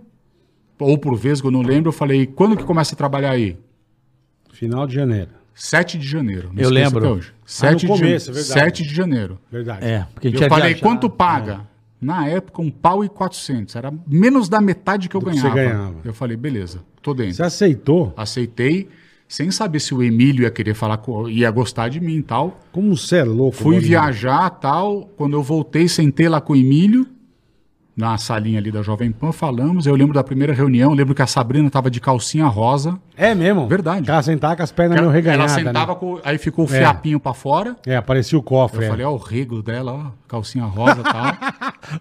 ou 0.80 0.98
pro 0.98 1.16
Vesgo, 1.16 1.48
eu 1.48 1.52
não 1.52 1.62
lembro, 1.62 1.90
eu 1.90 1.94
falei, 1.94 2.26
quando 2.28 2.58
que 2.58 2.64
começa 2.64 2.96
a 2.96 2.98
trabalhar 2.98 3.32
aí? 3.32 3.58
Final 4.52 4.86
de 4.88 4.96
janeiro. 4.96 5.30
7 5.54 5.98
de 5.98 6.08
janeiro. 6.08 6.50
não 6.54 6.62
Eu 6.62 6.70
lembro. 6.70 7.00
até 7.00 7.08
hoje. 7.10 7.34
7 7.46 7.80
de, 7.82 7.88
começo, 7.88 8.30
é 8.30 8.34
jane- 8.34 8.46
verdade. 8.46 8.60
7 8.78 8.84
de 8.84 8.94
janeiro. 8.94 9.40
Verdade. 9.52 9.86
É, 9.86 10.06
porque 10.14 10.28
a 10.28 10.32
gente 10.32 10.44
Eu 10.44 10.50
falei, 10.50 10.68
viajar. 10.74 10.82
quanto 10.82 11.10
paga? 11.10 11.62
Na 12.00 12.28
época, 12.28 12.62
um 12.62 12.70
pau 12.70 13.04
e 13.04 13.10
400. 13.10 13.76
Era 13.76 13.92
menos 14.08 14.48
da 14.48 14.62
metade 14.62 15.10
que 15.10 15.16
eu 15.16 15.22
Do 15.22 15.32
que 15.32 15.36
ganhava. 15.36 15.50
você 15.50 15.56
ganhava. 15.64 15.96
Eu 16.06 16.14
falei, 16.14 16.38
beleza, 16.38 16.80
tô 17.02 17.14
dentro. 17.14 17.34
Você 17.34 17.44
aceitou? 17.44 18.14
Aceitei, 18.16 18.88
sem 19.28 19.50
saber 19.52 19.80
se 19.80 19.94
o 19.96 20.04
Emílio 20.04 20.44
ia 20.44 20.52
querer 20.52 20.74
falar, 20.76 21.02
ia 21.30 21.50
gostar 21.50 21.90
de 21.90 22.00
mim 22.00 22.18
e 22.18 22.24
tal. 22.24 22.60
Como 22.72 22.96
você 22.96 23.18
é 23.18 23.24
louco. 23.24 23.58
Fui 23.58 23.76
Bolinha. 23.78 23.82
viajar 23.82 24.50
tal. 24.52 25.10
Quando 25.18 25.34
eu 25.34 25.42
voltei, 25.44 25.88
sentei 25.88 26.30
lá 26.30 26.40
com 26.40 26.54
o 26.54 26.56
Emílio, 26.56 27.08
na 27.98 28.16
salinha 28.16 28.60
ali 28.60 28.72
da 28.72 28.84
Jovem 28.84 29.12
Pan, 29.12 29.32
falamos. 29.32 29.88
Eu 29.88 29.96
lembro 29.96 30.14
da 30.14 30.24
primeira 30.24 30.54
reunião, 30.54 30.94
lembro 30.94 31.16
que 31.16 31.22
a 31.24 31.28
Sabrina 31.28 31.68
tava 31.68 31.90
de 31.90 32.00
calcinha 32.00 32.46
rosa. 32.46 33.00
É 33.18 33.34
mesmo? 33.34 33.68
Verdade. 33.68 34.08
Ela 34.08 34.22
sentava 34.22 34.56
com 34.56 34.62
as 34.62 34.72
pernas 34.72 35.00
meio 35.00 35.10
reganhadas. 35.10 35.54
ela 35.54 35.66
sentava 35.66 35.94
né? 35.94 35.98
com. 36.00 36.20
Aí 36.24 36.38
ficou 36.38 36.66
o 36.66 36.68
fiapinho 36.68 37.20
pra 37.20 37.34
fora. 37.34 37.76
É, 37.88 37.96
aparecia 37.96 38.38
o 38.38 38.44
cofre. 38.44 38.82
Eu 38.82 38.84
é. 38.84 38.90
falei, 38.92 39.06
ó, 39.06 39.12
o 39.14 39.18
rego 39.18 39.64
dela, 39.64 39.94
ó, 39.94 40.12
calcinha 40.28 40.66
rosa 40.66 41.00
e 41.00 41.04
tal. 41.04 41.38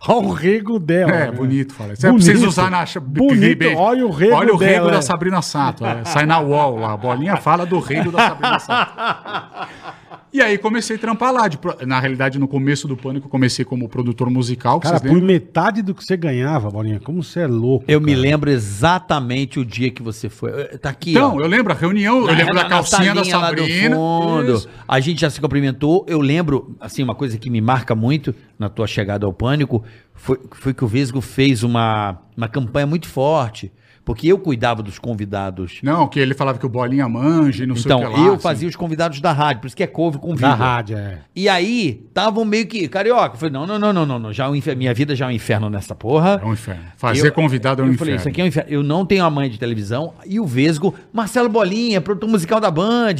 Olha 0.06 0.28
o 0.28 0.32
rego 0.32 0.78
dela. 0.78 1.12
É, 1.12 1.26
né? 1.26 1.32
bonito, 1.32 1.72
fala. 1.72 1.96
Você 1.96 2.08
Bonito. 2.08 2.24
precisa 2.26 2.46
usar 2.46 2.70
na 2.70 2.84
Bonito, 3.00 3.66
olha 3.76 4.06
o 4.06 4.10
rego 4.10 4.34
Olha 4.34 4.52
o 4.52 4.56
rego 4.56 4.90
da 4.90 4.98
é. 4.98 5.02
Sabrina 5.02 5.40
Sato. 5.40 5.86
é. 5.86 6.04
Sai 6.04 6.26
na 6.26 6.40
UOL 6.40 6.78
lá. 6.78 6.92
A 6.92 6.96
bolinha 6.96 7.36
fala 7.36 7.64
do 7.64 7.78
rego 7.78 8.10
da 8.10 8.28
Sabrina 8.28 8.58
Sato. 8.58 9.68
E 10.36 10.42
aí 10.42 10.58
comecei 10.58 10.96
a 10.96 10.98
trampar 10.98 11.32
lá. 11.32 11.48
de 11.48 11.58
na 11.86 11.98
realidade, 11.98 12.38
no 12.38 12.46
começo 12.46 12.86
do 12.86 12.94
Pânico, 12.94 13.26
eu 13.26 13.30
comecei 13.30 13.64
como 13.64 13.88
produtor 13.88 14.28
musical, 14.28 14.78
Cara, 14.80 15.00
por 15.00 15.06
lembram? 15.08 15.24
metade 15.26 15.80
do 15.80 15.94
que 15.94 16.04
você 16.04 16.14
ganhava, 16.14 16.68
Bolinha. 16.70 17.00
Como 17.00 17.22
você 17.22 17.40
é 17.40 17.46
louco. 17.46 17.86
Eu 17.88 18.00
me 18.02 18.12
cara. 18.12 18.20
lembro 18.20 18.50
exatamente 18.50 19.58
o 19.58 19.64
dia 19.64 19.90
que 19.90 20.02
você 20.02 20.28
foi. 20.28 20.50
Eh, 20.50 20.76
Tá 20.78 20.90
aqui, 20.90 21.12
Então, 21.12 21.36
ó. 21.36 21.40
eu 21.40 21.46
lembro 21.46 21.72
a 21.72 21.76
reunião, 21.76 22.18
eu 22.20 22.26
Na- 22.26 22.32
lembro 22.32 22.54
na- 22.54 22.62
da 22.64 22.68
calcinha 22.68 23.14
da 23.14 23.24
salinha 23.24 23.38
lá 23.38 23.50
do 23.52 23.62
Sabrina. 23.62 24.70
A 24.86 25.00
gente 25.00 25.20
já 25.22 25.30
se 25.30 25.40
cumprimentou. 25.40 26.04
Eu 26.06 26.20
lembro, 26.20 26.76
assim, 26.78 27.02
uma 27.02 27.14
coisa 27.14 27.38
que 27.38 27.48
me 27.48 27.60
marca 27.62 27.94
muito 27.94 28.34
na 28.58 28.68
tua 28.68 28.86
chegada 28.86 29.24
ao 29.24 29.32
pânico 29.32 29.82
foi, 30.14 30.38
foi 30.52 30.74
que 30.74 30.84
o 30.84 30.86
Vesgo 30.86 31.20
fez 31.22 31.62
uma, 31.62 32.18
uma 32.36 32.46
campanha 32.48 32.86
muito 32.86 33.08
forte. 33.08 33.72
Porque 34.06 34.28
eu 34.28 34.38
cuidava 34.38 34.84
dos 34.84 35.00
convidados. 35.00 35.80
Não, 35.82 36.06
que 36.06 36.20
ele 36.20 36.32
falava 36.32 36.60
que 36.60 36.64
o 36.64 36.68
Bolinha 36.68 37.08
manja 37.08 37.64
e 37.64 37.66
não 37.66 37.74
Então, 37.76 37.98
sei 37.98 38.06
o 38.08 38.10
que 38.12 38.20
lá. 38.20 38.26
eu 38.28 38.32
assim. 38.34 38.42
fazia 38.42 38.68
os 38.68 38.76
convidados 38.76 39.20
da 39.20 39.32
rádio, 39.32 39.62
por 39.62 39.66
isso 39.66 39.74
que 39.76 39.82
é 39.82 39.86
couve 39.88 40.16
convida. 40.18 40.46
Da 40.46 40.54
rádio, 40.54 40.96
é. 40.96 41.18
E 41.34 41.48
aí, 41.48 42.04
estavam 42.08 42.44
meio 42.44 42.68
que. 42.68 42.86
Carioca, 42.86 43.34
eu 43.34 43.38
falei, 43.40 43.52
não, 43.52 43.66
não, 43.66 43.80
não, 43.80 43.92
não, 43.92 44.06
não, 44.06 44.18
não. 44.20 44.32
Já 44.32 44.44
é 44.44 44.48
um 44.48 44.54
infer- 44.54 44.76
minha 44.76 44.94
vida 44.94 45.16
já 45.16 45.24
é 45.24 45.28
um 45.28 45.32
inferno 45.32 45.68
nessa 45.68 45.92
porra. 45.92 46.40
É 46.40 46.46
um 46.46 46.52
inferno. 46.52 46.84
Fazer 46.96 47.26
Eu- 47.26 47.32
convidado 47.32 47.82
é 47.82 47.84
um 47.84 47.88
eu 47.88 47.94
inferno. 47.94 47.98
falei, 48.12 48.14
isso 48.20 48.28
aqui 48.28 48.40
é 48.40 48.44
um 48.44 48.46
inferno. 48.46 48.70
Eu 48.70 48.82
não 48.84 49.04
tenho 49.04 49.24
a 49.24 49.28
mãe 49.30 49.50
de 49.50 49.58
televisão. 49.58 50.14
E 50.24 50.38
o 50.38 50.46
Vesgo, 50.46 50.94
Marcelo 51.12 51.48
Bolinha, 51.48 52.00
produtor 52.00 52.30
musical 52.30 52.60
da 52.60 52.70
Band. 52.70 53.16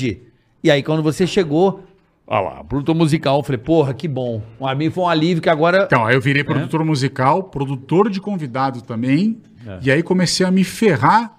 E 0.63 0.71
aí, 0.71 0.85
quando 0.85 1.03
você 1.03 1.27
chegou, 1.27 1.83
olha 2.25 2.41
lá, 2.41 2.65
produtor 2.65 2.95
musical, 2.95 3.39
eu 3.39 3.43
falei, 3.43 3.59
porra, 3.59 3.93
que 3.93 4.07
bom. 4.07 4.41
Um 4.61 4.67
amigo 4.69 4.95
foi 4.95 5.03
um 5.03 5.09
alívio 5.09 5.43
que 5.43 5.51
agora. 5.51 5.83
Então, 5.85 6.05
aí 6.07 6.15
eu 6.15 6.21
virei 6.21 6.45
produtor 6.45 6.85
musical, 6.85 7.43
produtor 7.43 8.09
de 8.09 8.21
convidado 8.21 8.83
também. 8.83 9.37
É. 9.67 9.79
E 9.83 9.91
aí 9.91 10.03
comecei 10.03 10.47
a 10.47 10.51
me 10.51 10.63
ferrar 10.65 11.37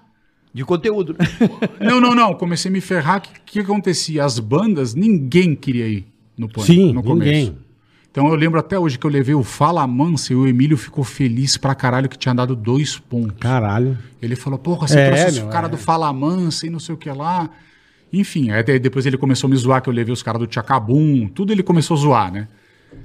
De 0.52 0.64
conteúdo. 0.64 1.16
Não, 1.80 2.00
não, 2.00 2.14
não. 2.14 2.34
Comecei 2.34 2.68
a 2.70 2.72
me 2.72 2.80
ferrar. 2.80 3.18
O 3.18 3.20
que, 3.20 3.30
que 3.44 3.60
acontecia? 3.60 4.24
As 4.24 4.38
bandas, 4.38 4.94
ninguém 4.94 5.54
queria 5.54 5.86
ir 5.86 6.06
no 6.36 6.48
Pânico, 6.48 6.72
Sim, 6.72 6.92
no 6.92 7.02
ninguém. 7.02 7.56
Então 8.10 8.26
eu 8.28 8.34
lembro 8.34 8.58
até 8.58 8.78
hoje 8.78 8.98
que 8.98 9.06
eu 9.06 9.10
levei 9.10 9.34
o 9.34 9.44
Fala 9.44 9.86
Mansa 9.86 10.32
e 10.32 10.36
o 10.36 10.46
Emílio 10.48 10.76
ficou 10.76 11.04
feliz 11.04 11.56
pra 11.56 11.74
caralho 11.74 12.08
que 12.08 12.18
tinha 12.18 12.34
dado 12.34 12.56
dois 12.56 12.98
pontos. 12.98 13.36
Caralho. 13.38 13.96
Ele 14.20 14.34
falou, 14.34 14.58
porra, 14.58 14.88
você 14.88 14.98
É, 14.98 15.10
trouxe 15.12 15.38
meu, 15.40 15.48
o 15.48 15.50
cara 15.50 15.66
é. 15.66 15.70
do 15.70 15.76
Fala 15.76 16.12
Mansa 16.12 16.66
e 16.66 16.70
não 16.70 16.80
sei 16.80 16.94
o 16.94 16.98
que 16.98 17.10
lá. 17.10 17.48
Enfim, 18.12 18.50
aí 18.50 18.60
até 18.60 18.78
depois 18.78 19.04
ele 19.06 19.18
começou 19.18 19.46
a 19.46 19.50
me 19.50 19.56
zoar 19.56 19.82
que 19.82 19.88
eu 19.88 19.92
levei 19.92 20.12
os 20.12 20.22
caras 20.22 20.40
do 20.40 20.46
Tchacabum. 20.46 21.28
Tudo 21.28 21.52
ele 21.52 21.62
começou 21.62 21.96
a 21.96 22.00
zoar, 22.00 22.32
né? 22.32 22.48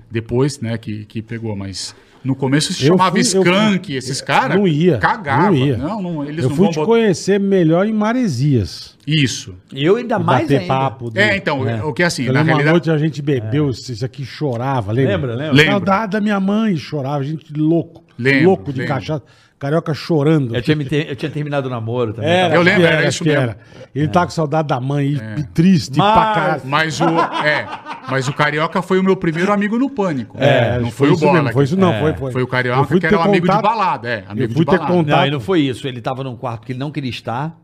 Depois, 0.09 0.59
né, 0.59 0.77
que, 0.77 1.05
que 1.05 1.21
pegou, 1.21 1.55
mas... 1.55 1.95
No 2.23 2.35
começo 2.35 2.71
se 2.71 2.83
Eu 2.85 2.93
chamava 2.93 3.11
fui- 3.11 3.23
fui- 3.25 3.95
esses 3.97 4.21
caras. 4.21 4.55
Não 4.57 4.65
ia. 4.65 4.97
Cagava. 4.97 5.47
Não 5.47 5.55
ia. 5.55 5.75
Não, 5.75 6.01
não, 6.01 6.23
eles 6.23 6.41
eu 6.45 6.49
não 6.49 6.55
fui 6.55 6.63
vão 6.65 6.71
te 6.71 6.75
botar- 6.75 6.85
conhecer 6.87 7.37
melhor 7.37 7.85
em 7.85 7.91
Maresias. 7.91 8.97
Isso. 9.05 9.55
Eu 9.73 9.97
ainda 9.97 10.17
mais 10.17 10.43
bater 10.43 10.61
ainda. 10.61 10.67
papo. 10.73 11.11
de- 11.11 11.19
É, 11.19 11.35
então, 11.35 11.59
o 11.85 11.93
que 11.93 12.01
é 12.01 12.05
assim, 12.05 12.23
Eu 12.23 12.31
na 12.31 12.39
lembro 12.39 12.53
uma 12.53 12.61
realidade... 12.61 12.87
noite 12.89 12.91
a 12.91 12.97
gente 13.05 13.21
bebeu, 13.21 13.69
isso 13.71 14.05
aqui 14.05 14.23
chorava, 14.23 14.93
lembra? 14.93 15.35
Lembra, 15.35 15.35
lembra? 15.35 15.65
Saudade 15.65 16.11
da 16.13 16.21
minha 16.21 16.39
mãe, 16.39 16.77
chorava, 16.77 17.17
a 17.17 17.23
gente 17.23 17.51
louco. 17.53 18.01
Lembro, 18.17 18.45
louco 18.45 18.71
de 18.71 18.79
lembro. 18.79 18.93
cachaça. 18.95 19.23
Carioca 19.63 19.93
chorando. 19.93 20.55
Eu 20.55 20.61
tinha, 20.61 20.75
me 20.75 20.85
ter- 20.85 21.09
eu 21.09 21.15
tinha 21.15 21.31
terminado 21.31 21.67
o 21.67 21.71
namoro 21.71 22.13
também. 22.13 22.29
Era, 22.29 22.53
Eu 22.55 22.61
lembro, 22.61 22.83
era 22.85 22.97
era, 22.97 23.07
isso 23.09 23.23
mesmo. 23.23 23.39
era. 23.41 23.57
Ele 23.95 24.07
tá 24.07 24.25
com 24.25 24.29
saudade 24.31 24.67
da 24.67 24.79
mãe, 24.79 25.17
e 25.37 25.43
triste 25.43 25.97
Mas- 25.97 26.13
pra 26.13 26.33
caralho. 26.33 26.61
Mas 26.65 26.99
o, 27.01 27.05
é, 27.45 27.67
mas 28.09 28.27
o 28.27 28.33
Carioca 28.33 28.81
foi 28.81 28.99
o 28.99 29.03
meu 29.03 29.15
primeiro 29.15 29.51
amigo 29.53 29.77
no 29.79 29.89
Pânico. 29.89 30.37
É, 30.39 30.79
não 30.79 30.91
foi, 30.91 31.09
o 31.09 31.13
isso 31.13 31.21
Bola. 31.21 31.33
mesmo, 31.41 31.53
foi 31.53 31.63
isso 31.63 31.77
não, 31.77 31.93
É. 31.93 31.99
foi, 32.01 32.13
foi. 32.13 32.31
Foi 32.33 32.43
o 32.43 32.47
Carioca 32.47 32.83
fui 32.87 32.99
que 32.99 33.05
era 33.05 33.17
ter 33.17 33.21
um 33.23 33.25
amigo 33.25 33.47
contato- 33.47 33.61
de 33.63 33.67
balada. 33.69 34.09
É, 34.09 34.23
amigo 34.27 34.43
Eu 34.43 34.47
de 34.49 34.53
fui 34.53 34.65
ter 34.65 34.71
balada. 34.77 34.93
contato- 34.93 35.17
Não, 35.19 35.25
e 35.27 35.31
não 35.31 35.39
foi 35.39 35.61
isso. 35.61 35.87
Ele 35.87 36.01
tava 36.01 36.23
num 36.23 36.35
quarto 36.35 36.65
que 36.65 36.71
ele 36.73 36.79
não 36.79 36.91
queria 36.91 37.09
estar. 37.09 37.57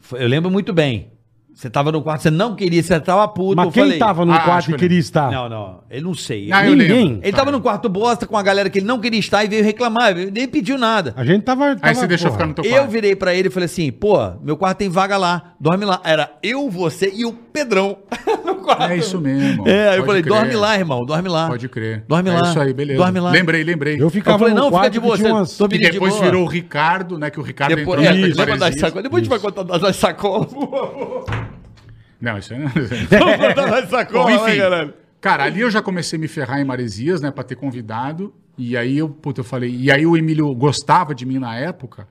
Foi- 0.00 0.22
Eu 0.22 0.28
lembro 0.28 0.50
muito 0.50 0.72
bem. 0.72 1.12
Você 1.54 1.68
tava 1.68 1.92
no 1.92 2.02
quarto, 2.02 2.22
você 2.22 2.30
não 2.30 2.56
queria, 2.56 2.82
você 2.82 2.98
tava 2.98 3.28
puto. 3.28 3.54
Mas 3.56 3.66
eu 3.66 3.72
quem 3.72 3.82
falei, 3.84 3.98
tava 3.98 4.24
no 4.24 4.32
Ah, 4.32 4.38
quarto 4.38 4.58
acho 4.58 4.70
e 4.70 4.72
que 4.74 4.78
queria 4.80 4.98
estar? 4.98 5.30
Não, 5.30 5.48
não. 5.48 5.80
Eu 5.90 6.02
não 6.02 6.14
sei. 6.14 6.50
Ah, 6.50 6.66
eu 6.66 6.74
Ninguém. 6.74 6.88
lembro. 7.08 7.20
Ele 7.22 7.36
tava 7.36 7.52
no 7.52 7.60
quarto 7.60 7.88
bosta 7.90 8.26
com 8.26 8.36
a 8.36 8.42
galera 8.42 8.70
que 8.70 8.78
ele 8.78 8.86
não 8.86 8.98
queria 8.98 9.20
estar 9.20 9.44
e 9.44 9.48
veio 9.48 9.62
reclamar. 9.62 10.10
ele 10.16 10.30
Nem 10.30 10.48
pediu 10.48 10.78
nada. 10.78 11.12
A 11.16 11.24
gente 11.24 11.42
tava. 11.42 11.66
Aí 11.72 11.76
tava, 11.76 11.94
você 11.94 12.06
deixou 12.06 12.30
porra. 12.30 12.38
ficar 12.38 12.46
no 12.48 12.54
teu 12.54 12.64
Eu 12.64 12.78
quarto. 12.78 12.90
virei 12.90 13.14
pra 13.14 13.34
ele 13.34 13.48
e 13.48 13.50
falei 13.50 13.66
assim: 13.66 13.92
pô, 13.92 14.16
meu 14.42 14.56
quarto 14.56 14.78
tem 14.78 14.88
vaga 14.88 15.16
lá, 15.18 15.52
dorme 15.60 15.84
lá. 15.84 16.00
Era 16.04 16.32
eu, 16.42 16.70
você 16.70 17.12
e 17.14 17.24
o 17.26 17.32
Pedrão 17.32 17.98
no 18.46 18.54
quarto. 18.56 18.84
É 18.90 18.96
isso 18.96 19.20
mesmo. 19.20 19.68
É, 19.68 19.90
aí 19.90 19.98
eu 19.98 20.04
Pode 20.04 20.06
falei: 20.06 20.22
crer. 20.22 20.32
dorme 20.34 20.56
lá, 20.56 20.76
irmão, 20.78 21.04
dorme 21.04 21.28
lá. 21.28 21.48
Pode 21.48 21.68
crer. 21.68 22.02
Dorme 22.08 22.30
é 22.30 22.32
lá. 22.40 22.48
isso 22.48 22.60
aí, 22.60 22.72
beleza. 22.72 22.98
Dorme 22.98 23.20
lá. 23.20 23.30
Lembrei, 23.30 23.62
lembrei. 23.62 24.00
Eu 24.02 24.08
ficava 24.08 24.36
Eu 24.36 24.38
falei, 24.38 24.54
no 24.54 24.60
não, 24.60 24.66
fica 24.68 24.78
quarto 24.78 24.92
de 24.94 24.98
que 25.00 25.04
boa, 25.06 25.16
você- 25.18 25.30
umas... 25.30 25.60
E 25.60 25.68
de 25.68 25.78
depois 25.78 26.12
boa. 26.14 26.24
virou 26.24 26.44
o 26.44 26.48
Ricardo, 26.48 27.18
né? 27.18 27.30
Que 27.30 27.38
o 27.38 27.42
Ricardo 27.42 27.76
Depois, 27.76 28.00
entrou 28.00 28.14
é, 28.16 28.72
sacolas? 28.72 29.02
Depois 29.02 29.20
a 29.20 29.24
gente 29.24 29.28
vai 29.28 29.38
contar 29.38 29.62
das 29.64 29.96
sacolas. 29.96 30.46
por 30.52 30.70
favor. 30.70 31.41
Não, 32.22 32.38
isso 32.38 32.54
aí 32.54 32.60
não. 32.60 32.68
Vamos 32.70 33.36
contar 33.36 33.66
das 33.66 33.84
Bom, 33.84 33.90
sacolas, 33.90 34.42
né, 34.42 34.48
enfim. 34.48 34.58
caralho? 34.60 34.94
Cara, 35.20 35.44
ali 35.44 35.60
eu 35.60 35.70
já 35.70 35.82
comecei 35.82 36.16
a 36.16 36.20
me 36.20 36.28
ferrar 36.28 36.60
em 36.60 36.64
Maresias, 36.64 37.20
né, 37.20 37.30
pra 37.30 37.44
ter 37.44 37.56
convidado. 37.56 38.32
E 38.56 38.76
aí 38.76 38.98
eu, 38.98 39.08
puta, 39.08 39.40
eu 39.40 39.44
falei. 39.44 39.74
E 39.74 39.90
aí 39.90 40.06
o 40.06 40.16
Emílio 40.16 40.54
gostava 40.54 41.14
de 41.14 41.26
mim 41.26 41.38
na 41.38 41.56
época, 41.56 42.06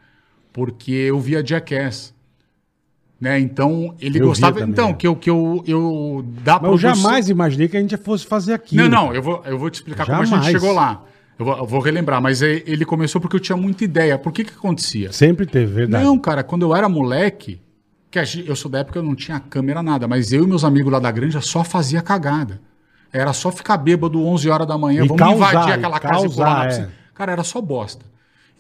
porque 0.52 0.91
eu 0.91 1.19
via 1.19 1.43
Jackass. 1.45 2.13
Né? 3.19 3.39
Então, 3.39 3.95
ele 4.02 4.19
Eu 4.19 4.28
gostava. 4.28 4.62
então, 4.62 4.89
é. 4.89 4.93
que 4.93 5.06
eu, 5.08 5.15
que 5.15 5.30
eu, 5.30 5.63
eu 5.67 6.26
dá 6.43 6.60
Mas 6.60 6.71
eu 6.71 6.78
jamais 6.78 7.30
imaginei 7.30 7.67
que 7.67 7.78
a 7.78 7.80
gente 7.80 7.95
fosse 7.95 8.26
fazer 8.26 8.54
aquilo. 8.54 8.82
Não, 8.89 8.89
não, 9.08 9.13
eu 9.13 9.21
vou, 9.21 9.43
eu 9.45 9.58
vou 9.60 9.69
te 9.69 9.76
explicar 9.76 10.06
como 10.08 10.21
a 10.21 10.26
Jamais. 10.26 10.45
gente 10.47 10.60
chegou 10.60 10.74
lá. 10.74 11.04
Eu 11.38 11.45
vou, 11.45 11.58
eu 11.58 11.65
vou 11.65 11.80
relembrar, 11.80 12.19
mas 12.21 12.41
é- 12.41 12.63
ele 12.65 12.84
começou 12.84 13.21
porque 13.21 13.36
eu 13.36 13.39
tinha 13.39 13.56
muita 13.56 13.84
ideia. 13.84 14.17
Por 14.17 14.32
que 14.32 14.43
que 14.43 14.54
acontecia? 14.54 15.12
Sempre 15.12 15.45
teve, 15.45 15.71
verdade. 15.71 16.04
Não, 16.04 16.17
cara, 16.17 16.43
quando 16.43 16.63
eu 16.63 16.76
era 16.76 16.89
moleque, 16.89 17.62
que 18.12 18.19
eu 18.47 18.56
sou 18.56 18.69
da 18.69 18.80
época 18.80 18.93
que 18.93 19.00
eu 19.00 19.04
não 19.04 19.15
tinha 19.15 19.39
câmera, 19.39 19.82
nada, 19.82 20.08
mas 20.08 20.34
eu 20.34 20.43
e 20.43 20.47
meus 20.47 20.63
amigos 20.65 20.91
lá 20.91 21.00
da 21.00 21.10
granja 21.10 21.39
só 21.39 21.63
fazia 21.63 22.02
cagada. 22.02 22.60
Era 23.12 23.34
só 23.34 23.52
ficar 23.52 23.78
bêbado 23.78 24.21
11 24.21 24.50
horas 24.50 24.67
da 24.67 24.78
manhã, 24.78 25.04
E 25.04 25.08
vamos 25.08 25.21
causar, 25.21 25.52
invadir 25.54 25.74
aquela 25.74 26.00
casa 26.00 26.13
e 26.13 26.21
causar, 26.21 26.36
pular 26.36 26.58
na 26.58 26.63
é. 26.63 26.67
piscina. 26.67 26.91
Cara, 27.13 27.32
era 27.32 27.43
só 27.43 27.62
bosta. 27.62 28.06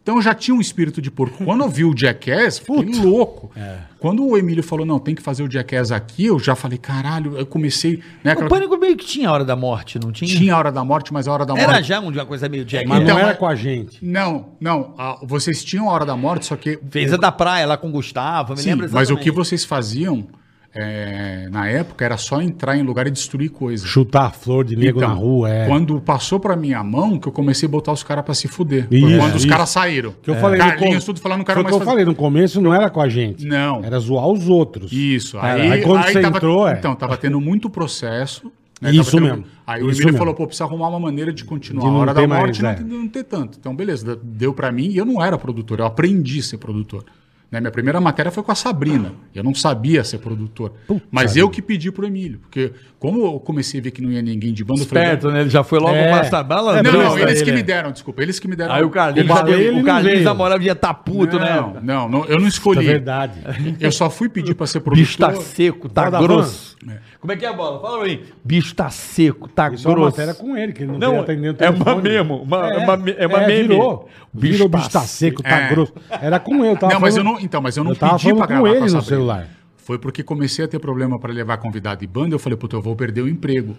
Então 0.03 0.15
eu 0.15 0.21
já 0.21 0.33
tinha 0.33 0.55
um 0.55 0.59
espírito 0.59 0.99
de 0.99 1.11
porco. 1.11 1.45
Quando 1.45 1.63
eu 1.63 1.69
vi 1.69 1.85
o 1.85 1.95
Jackass, 1.95 2.57
fiquei 2.57 2.99
louco. 2.99 3.51
É. 3.55 3.77
Quando 3.99 4.25
o 4.25 4.35
Emílio 4.35 4.63
falou, 4.63 4.83
não, 4.83 4.97
tem 4.97 5.13
que 5.13 5.21
fazer 5.21 5.43
o 5.43 5.51
Jackass 5.51 5.91
aqui, 5.91 6.25
eu 6.25 6.39
já 6.39 6.55
falei, 6.55 6.79
caralho, 6.79 7.37
eu 7.37 7.45
comecei... 7.45 7.97
Né, 8.23 8.31
O 8.31 8.33
aquela- 8.33 8.49
pânico 8.49 8.75
meio 8.77 8.97
que 8.97 9.05
tinha 9.05 9.29
a 9.29 9.31
hora 9.31 9.45
da 9.45 9.55
morte, 9.55 9.99
não 9.99 10.11
tinha? 10.11 10.27
Tinha 10.35 10.55
a 10.55 10.57
hora 10.57 10.71
da 10.71 10.83
morte, 10.83 11.13
mas 11.13 11.27
a 11.27 11.31
hora 11.33 11.45
da 11.45 11.53
morte... 11.53 11.69
Era 11.69 11.83
já 11.83 11.99
um- 11.99 12.09
uma 12.09 12.25
coisa 12.25 12.49
meio 12.49 12.65
Jack. 12.65 12.87
Mas 12.87 13.03
Então, 13.03 13.13
não 13.13 13.21
era 13.21 13.31
é- 13.31 13.35
com 13.35 13.45
a 13.45 13.53
gente. 13.53 14.03
Não, 14.03 14.53
não. 14.59 14.95
a- 14.97 15.19
vocês 15.23 15.63
tinham 15.63 15.87
a 15.87 15.93
hora 15.93 16.05
da 16.05 16.17
morte, 16.17 16.47
só 16.47 16.55
que. 16.55 16.79
Fez 16.89 17.13
a 17.13 17.17
da 17.17 17.31
praia 17.31 17.67
lá 17.67 17.77
com 17.77 17.87
o 17.89 17.91
Gustavo, 17.91 18.53
me 18.53 18.59
Sim, 18.59 18.69
lembro 18.71 18.89
mas 18.91 19.09
o 19.11 19.13
que 19.15 19.29
exatamente. 19.29 19.35
vocês 19.35 19.63
faziam 19.65 20.27
é, 20.73 21.49
na 21.51 21.67
época 21.67 22.05
era 22.05 22.15
só 22.17 22.41
entrar 22.41 22.77
em 22.77 22.83
lugar 22.83 23.05
e 23.07 23.11
destruir 23.11 23.49
coisas. 23.49 23.87
Chutar 23.87 24.33
flor 24.33 24.63
de 24.63 24.75
nego 24.75 24.99
Então, 24.99 25.09
na 25.09 25.15
rua, 25.15 25.49
é. 25.49 25.67
Quando 25.67 25.99
passou 25.99 26.39
pra 26.39 26.55
minha 26.55 26.81
mão, 26.83 27.19
que 27.19 27.27
eu 27.27 27.31
comecei 27.31 27.67
a 27.67 27.69
botar 27.71 27.91
os 27.91 28.03
caras 28.03 28.23
pra 28.23 28.33
se 28.33 28.47
fuder. 28.47 28.87
Isso, 28.89 29.17
quando 29.17 29.35
os 29.35 29.45
caras 29.45 29.69
saíram. 29.69 30.13
Que 30.21 30.29
eu 30.31 30.35
falei 30.35 30.59
no 30.59 30.65
Carlinhos, 30.65 31.03
com- 31.03 31.11
tudo 31.13 31.19
falando, 31.21 31.39
não 31.39 31.45
quero 31.45 31.59
o 31.61 31.63
que 31.65 31.71
mais 31.71 31.81
eu 31.81 31.85
falei, 31.85 32.05
no 32.05 32.15
começo 32.15 32.61
não 32.61 32.73
era 32.73 32.89
com 32.89 33.01
a 33.01 33.09
gente. 33.09 33.45
Não. 33.45 33.83
Era 33.83 33.99
zoar 33.99 34.27
os 34.27 34.47
outros. 34.47 34.91
Isso. 34.91 35.37
Aí, 35.39 35.61
Aí, 35.61 35.71
aí 35.73 35.81
quando 35.81 36.03
você 36.05 36.21
tava, 36.21 36.37
entrou, 36.37 36.67
é. 36.67 36.73
Então, 36.73 36.95
tava 36.95 37.17
tendo 37.17 37.39
muito 37.41 37.69
processo. 37.69 38.51
né, 38.81 38.91
Isso 38.91 39.11
tendo- 39.11 39.23
mesmo, 39.25 39.43
Aí 39.67 39.83
o 39.83 39.85
isso 39.91 39.97
Emílio 39.99 40.05
mesmo. 40.05 40.17
falou, 40.17 40.33
pô, 40.33 40.47
precisa 40.47 40.63
arrumar 40.63 40.87
uma 40.87 40.99
maneira 40.99 41.31
de 41.31 41.43
continuar. 41.45 41.83
De 41.83 41.87
a 41.87 41.91
hora 41.99 42.13
da 42.15 42.27
mais, 42.27 42.41
morte 42.41 42.65
é. 42.65 42.79
não, 42.79 42.97
não 43.01 43.07
ter 43.07 43.23
tanto. 43.25 43.57
Então, 43.59 43.75
beleza, 43.75 44.17
deu 44.23 44.53
pra 44.55 44.71
mim 44.71 44.87
e 44.87 44.97
eu 44.97 45.05
não 45.05 45.23
era 45.23 45.37
produtor, 45.37 45.77
eu 45.79 45.85
aprendi 45.85 46.39
a 46.39 46.43
ser 46.43 46.57
produtor. 46.57 47.05
Né? 47.51 47.59
Minha 47.59 47.71
primeira 47.71 47.99
matéria 47.99 48.31
foi 48.31 48.41
com 48.43 48.51
a 48.51 48.55
Sabrina. 48.55 49.11
Eu 49.35 49.43
não 49.43 49.53
sabia 49.53 50.05
ser 50.05 50.19
produtor. 50.19 50.71
mas 51.11 51.35
eu 51.35 51.49
que 51.49 51.61
pedi 51.61 51.91
pro 51.91 52.07
Emílio. 52.07 52.39
Porque 52.39 52.71
como 52.97 53.25
eu 53.25 53.39
comecei 53.41 53.81
a 53.81 53.83
ver 53.83 53.91
que 53.91 54.01
não 54.01 54.09
ia 54.09 54.21
ninguém 54.21 54.53
de 54.53 54.63
banda, 54.63 54.81
eu 54.81 54.85
falei, 54.85 55.03
Esperto, 55.03 55.29
né? 55.31 55.41
Ele 55.41 55.49
já 55.49 55.61
foi 55.61 55.77
logo 55.79 55.93
É. 55.93 56.09
passar 56.11 56.43
bala. 56.43 56.81
Não, 56.81 56.91
não, 56.93 56.99
Besta 57.15 57.21
eles 57.29 57.41
que 57.41 57.51
me 57.51 57.59
é. 57.59 57.63
deram, 57.63 57.91
desculpa. 57.91 58.21
Eles 58.21 58.39
que 58.39 58.47
me 58.47 58.55
deram. 58.55 58.73
Aí 58.73 58.83
o 58.83 58.89
Carlinhos, 58.89 59.29
O 59.29 59.83
Carlinhos 59.83 60.23
da 60.23 60.33
moral 60.33 60.57
devia 60.57 60.75
tá 60.75 60.93
puto, 60.93 61.37
não, 61.37 61.73
né? 61.73 61.79
não, 61.83 62.07
não, 62.07 62.19
eu 62.25 62.39
não 62.39 62.47
Isso 62.47 62.57
é 62.57 62.59
escolhi. 62.59 62.85
verdade. 62.85 63.39
Eu 63.81 63.91
só 63.91 64.09
fui 64.09 64.29
pedir 64.29 64.55
pra 64.55 64.65
ser 64.65 64.79
Bicho 64.79 65.17
tá 65.17 65.27
produtor. 65.27 65.45
seco, 65.51 65.89
tá 65.89 66.09
grosso. 66.09 66.77
Como 67.19 67.33
é 67.33 67.35
que 67.35 67.45
é 67.45 67.49
a 67.49 67.53
bola? 67.53 67.79
Fala 67.81 67.99
pra 67.99 68.07
mim. 68.07 68.21
Bicho 68.43 68.73
tá 68.73 68.89
seco, 68.89 69.47
tá 69.47 69.69
Isso 69.71 69.85
é 69.87 69.91
uma 69.91 69.95
grosso. 69.95 70.11
matéria 70.17 70.33
com 70.33 70.57
ele, 70.57 70.73
que 70.73 70.81
ele 70.83 70.93
não, 70.93 70.97
Não, 70.97 71.19
atendendo 71.19 71.59
o 71.59 71.63
é 71.63 71.69
uma 71.69 71.95
memo, 71.95 72.41
uma- 72.41 72.67
é 72.69 72.77
uma 72.77 72.93
é 73.17 73.27
uma 73.27 73.39
meme. 73.41 73.67
Virou. 73.67 74.09
O 74.33 74.37
bicho 74.39 74.53
Virou, 74.53 74.67
o 74.67 74.71
tá 74.71 74.77
bicho 74.77 74.89
tá 74.89 75.01
seco, 75.01 75.43
tá 75.43 75.49
É. 75.63 75.69
grosso. 75.69 75.93
Era 76.09 76.39
com 76.39 76.55
ele, 76.63 76.69
eu 76.69 76.77
tava 76.77 76.93
Não, 76.93 76.99
mas 77.01 77.15
eu 77.17 77.23
não, 77.23 77.39
então, 77.45 77.61
mas 77.61 77.77
eu 77.77 77.83
não 77.83 77.91
Eu 77.91 77.95
tava 77.97 78.17
pedi 78.17 78.33
pra 78.33 78.47
com 78.47 78.53
gravar 78.53 78.69
ele 78.69 78.79
com 78.79 78.85
a 78.85 78.89
no 78.89 79.01
celular. 79.01 79.47
Foi 79.77 79.97
porque 79.97 80.23
comecei 80.23 80.63
a 80.63 80.67
ter 80.67 80.79
problema 80.79 81.17
para 81.19 81.33
levar 81.33 81.57
convidado 81.57 82.01
de 82.01 82.07
banda, 82.07 82.35
eu 82.35 82.39
falei, 82.39 82.57
puta, 82.57 82.75
eu 82.75 82.81
vou 82.81 82.95
perder 82.95 83.21
o 83.21 83.27
emprego. 83.27 83.75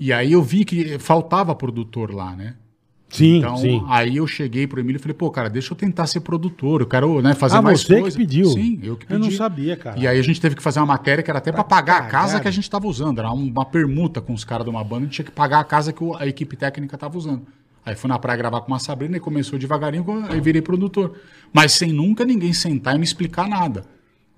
E 0.00 0.12
aí 0.12 0.32
eu 0.32 0.42
vi 0.42 0.64
que 0.64 0.98
faltava 0.98 1.54
produtor 1.54 2.12
lá, 2.14 2.34
né? 2.34 2.54
Sim, 3.08 3.38
Então, 3.38 3.56
sim. 3.56 3.84
aí 3.88 4.16
eu 4.16 4.26
cheguei 4.26 4.66
pro 4.66 4.80
Emílio 4.80 4.98
e 4.98 5.00
falei, 5.00 5.14
pô, 5.14 5.30
cara, 5.30 5.48
deixa 5.48 5.72
eu 5.72 5.76
tentar 5.76 6.08
ser 6.08 6.20
produtor, 6.20 6.80
eu 6.80 6.86
quero 6.88 7.22
né, 7.22 7.34
fazer 7.34 7.58
Ah, 7.58 7.62
mais 7.62 7.80
você 7.82 7.94
que 7.94 8.00
coisa. 8.00 8.18
pediu? 8.18 8.46
Sim, 8.46 8.80
eu 8.82 8.96
que 8.96 9.04
Eu 9.04 9.08
pedi. 9.20 9.20
não 9.20 9.30
sabia, 9.30 9.76
cara. 9.76 9.96
E 9.98 10.08
aí 10.08 10.18
a 10.18 10.22
gente 10.22 10.40
teve 10.40 10.56
que 10.56 10.62
fazer 10.62 10.80
uma 10.80 10.86
matéria 10.86 11.22
que 11.22 11.30
era 11.30 11.38
até 11.38 11.52
para 11.52 11.62
pagar 11.62 11.98
a 11.98 12.00
casa 12.02 12.10
caralho. 12.26 12.42
que 12.42 12.48
a 12.48 12.50
gente 12.50 12.68
tava 12.68 12.88
usando. 12.88 13.20
Era 13.20 13.30
uma 13.30 13.64
permuta 13.64 14.20
com 14.20 14.32
os 14.34 14.42
caras 14.44 14.64
de 14.64 14.70
uma 14.70 14.82
banda, 14.82 15.02
a 15.02 15.04
gente 15.04 15.12
tinha 15.14 15.24
que 15.24 15.30
pagar 15.30 15.60
a 15.60 15.64
casa 15.64 15.92
que 15.92 16.02
a 16.18 16.26
equipe 16.26 16.56
técnica 16.56 16.98
tava 16.98 17.16
usando. 17.16 17.42
Aí 17.86 17.94
fui 17.94 18.08
na 18.08 18.18
praia 18.18 18.36
gravar 18.36 18.60
com 18.62 18.66
uma 18.72 18.80
Sabrina 18.80 19.16
e 19.16 19.20
começou 19.20 19.56
devagarinho, 19.58 20.04
aí 20.28 20.40
virei 20.40 20.60
produtor. 20.60 21.16
Mas 21.52 21.70
sem 21.72 21.92
nunca 21.92 22.24
ninguém 22.24 22.52
sentar 22.52 22.96
e 22.96 22.98
me 22.98 23.04
explicar 23.04 23.48
nada. 23.48 23.84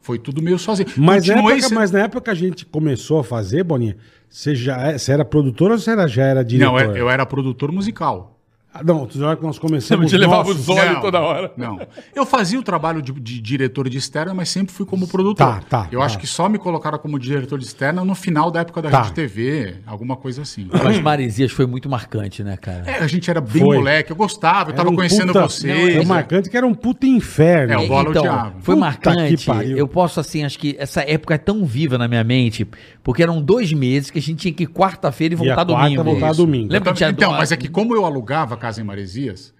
Foi 0.02 0.18
tudo 0.18 0.42
meio 0.42 0.58
sozinho. 0.58 0.88
Mas 0.98 1.26
na, 1.26 1.34
época, 1.54 1.68
sendo- 1.68 1.74
mas 1.74 1.90
na 1.90 1.98
época 2.00 2.20
que 2.20 2.30
a 2.30 2.34
gente 2.34 2.66
começou 2.66 3.18
a 3.20 3.24
fazer, 3.24 3.64
Boninha, 3.64 3.96
você, 4.28 4.54
já, 4.54 4.76
é- 4.88 4.98
você 4.98 5.12
era 5.12 5.24
produtor 5.24 5.70
ou 5.70 5.78
você 5.78 5.90
era, 5.90 6.06
já 6.06 6.24
era 6.24 6.44
diretor? 6.44 6.72
Não, 6.72 6.78
eu, 6.78 6.94
eu 6.96 7.10
era 7.10 7.24
produtor 7.26 7.72
musical. 7.72 8.37
Ah, 8.72 8.84
Não, 8.84 9.08
na 9.14 9.26
hora 9.28 9.36
que 9.36 9.42
nós 9.42 9.58
começamos. 9.58 10.10
Te 10.10 10.16
levava 10.18 10.50
os 10.50 10.68
olhos 10.68 10.92
Não, 10.94 11.00
toda 11.00 11.18
hora. 11.20 11.50
Não. 11.56 11.80
Eu 12.14 12.26
fazia 12.26 12.58
o 12.60 12.62
trabalho 12.62 13.00
de, 13.00 13.12
de 13.12 13.40
diretor 13.40 13.88
de 13.88 13.96
externa, 13.96 14.34
mas 14.34 14.50
sempre 14.50 14.72
fui 14.74 14.84
como 14.84 15.08
produtor. 15.08 15.46
Tá, 15.46 15.60
tá, 15.66 15.88
Eu 15.90 16.00
tá. 16.00 16.04
acho 16.06 16.18
que 16.18 16.26
só 16.26 16.48
me 16.50 16.58
colocaram 16.58 16.98
como 16.98 17.18
diretor 17.18 17.58
de 17.58 17.64
externa 17.64 18.04
no 18.04 18.14
final 18.14 18.50
da 18.50 18.60
época 18.60 18.82
da 18.82 18.90
Tá. 18.90 19.02
Rede 19.02 19.14
TV, 19.14 19.76
alguma 19.86 20.16
coisa 20.16 20.42
assim. 20.42 20.68
As 20.72 21.00
Maresias 21.00 21.50
foi 21.50 21.66
muito 21.66 21.88
marcante, 21.88 22.44
né, 22.44 22.58
cara? 22.58 22.82
É, 22.86 22.98
a 22.98 23.06
gente 23.06 23.30
era 23.30 23.40
bem 23.40 23.62
Foi. 23.62 23.76
moleque, 23.78 24.12
eu 24.12 24.16
gostava, 24.16 24.68
eu 24.70 24.74
Era 24.74 24.76
tava 24.76 24.90
um 24.90 24.96
conhecendo 24.96 25.28
puta- 25.32 25.48
vocês. 25.48 25.94
Foi 25.96 26.04
marcante 26.04 26.50
que 26.50 26.56
era 26.56 26.66
um 26.66 26.74
puta 26.74 27.06
inferno. 27.06 27.72
É, 27.72 27.78
o 27.78 27.88
Bola 27.88 28.10
então, 28.10 28.22
odiava. 28.22 28.50
foi 28.60 28.74
Puta 28.74 28.86
marcante. 28.86 29.36
que 29.38 29.46
pariu. 29.46 29.78
Eu 29.78 29.88
posso, 29.88 30.20
assim, 30.20 30.44
acho 30.44 30.58
que 30.58 30.76
essa 30.78 31.00
época 31.00 31.34
é 31.34 31.38
tão 31.38 31.64
viva 31.64 31.96
na 31.96 32.06
minha 32.06 32.22
mente, 32.22 32.66
porque 33.02 33.22
eram 33.22 33.40
dois 33.40 33.72
meses 33.72 34.10
que 34.10 34.18
a 34.18 34.22
gente 34.22 34.40
tinha 34.40 34.52
que 34.52 34.64
ir 34.64 34.68
quarta-feira 34.68 35.32
e 35.32 35.36
voltar 35.36 35.64
quarta, 35.64 35.72
domingo. 35.74 36.04
voltar 36.04 36.34
domingo. 36.34 36.64
Lembra 36.64 36.76
Então, 36.78 36.92
que 36.92 36.98
tinha 36.98 37.10
então, 37.10 37.32
do- 37.32 37.38
mas 37.38 37.50
é 37.50 37.56
que 37.56 37.68
como 37.68 37.94
eu 37.94 38.04
alugava 38.04 38.54
a 38.54 38.57
casa 38.58 38.80
em 38.80 38.84
Maresias, 38.84 39.54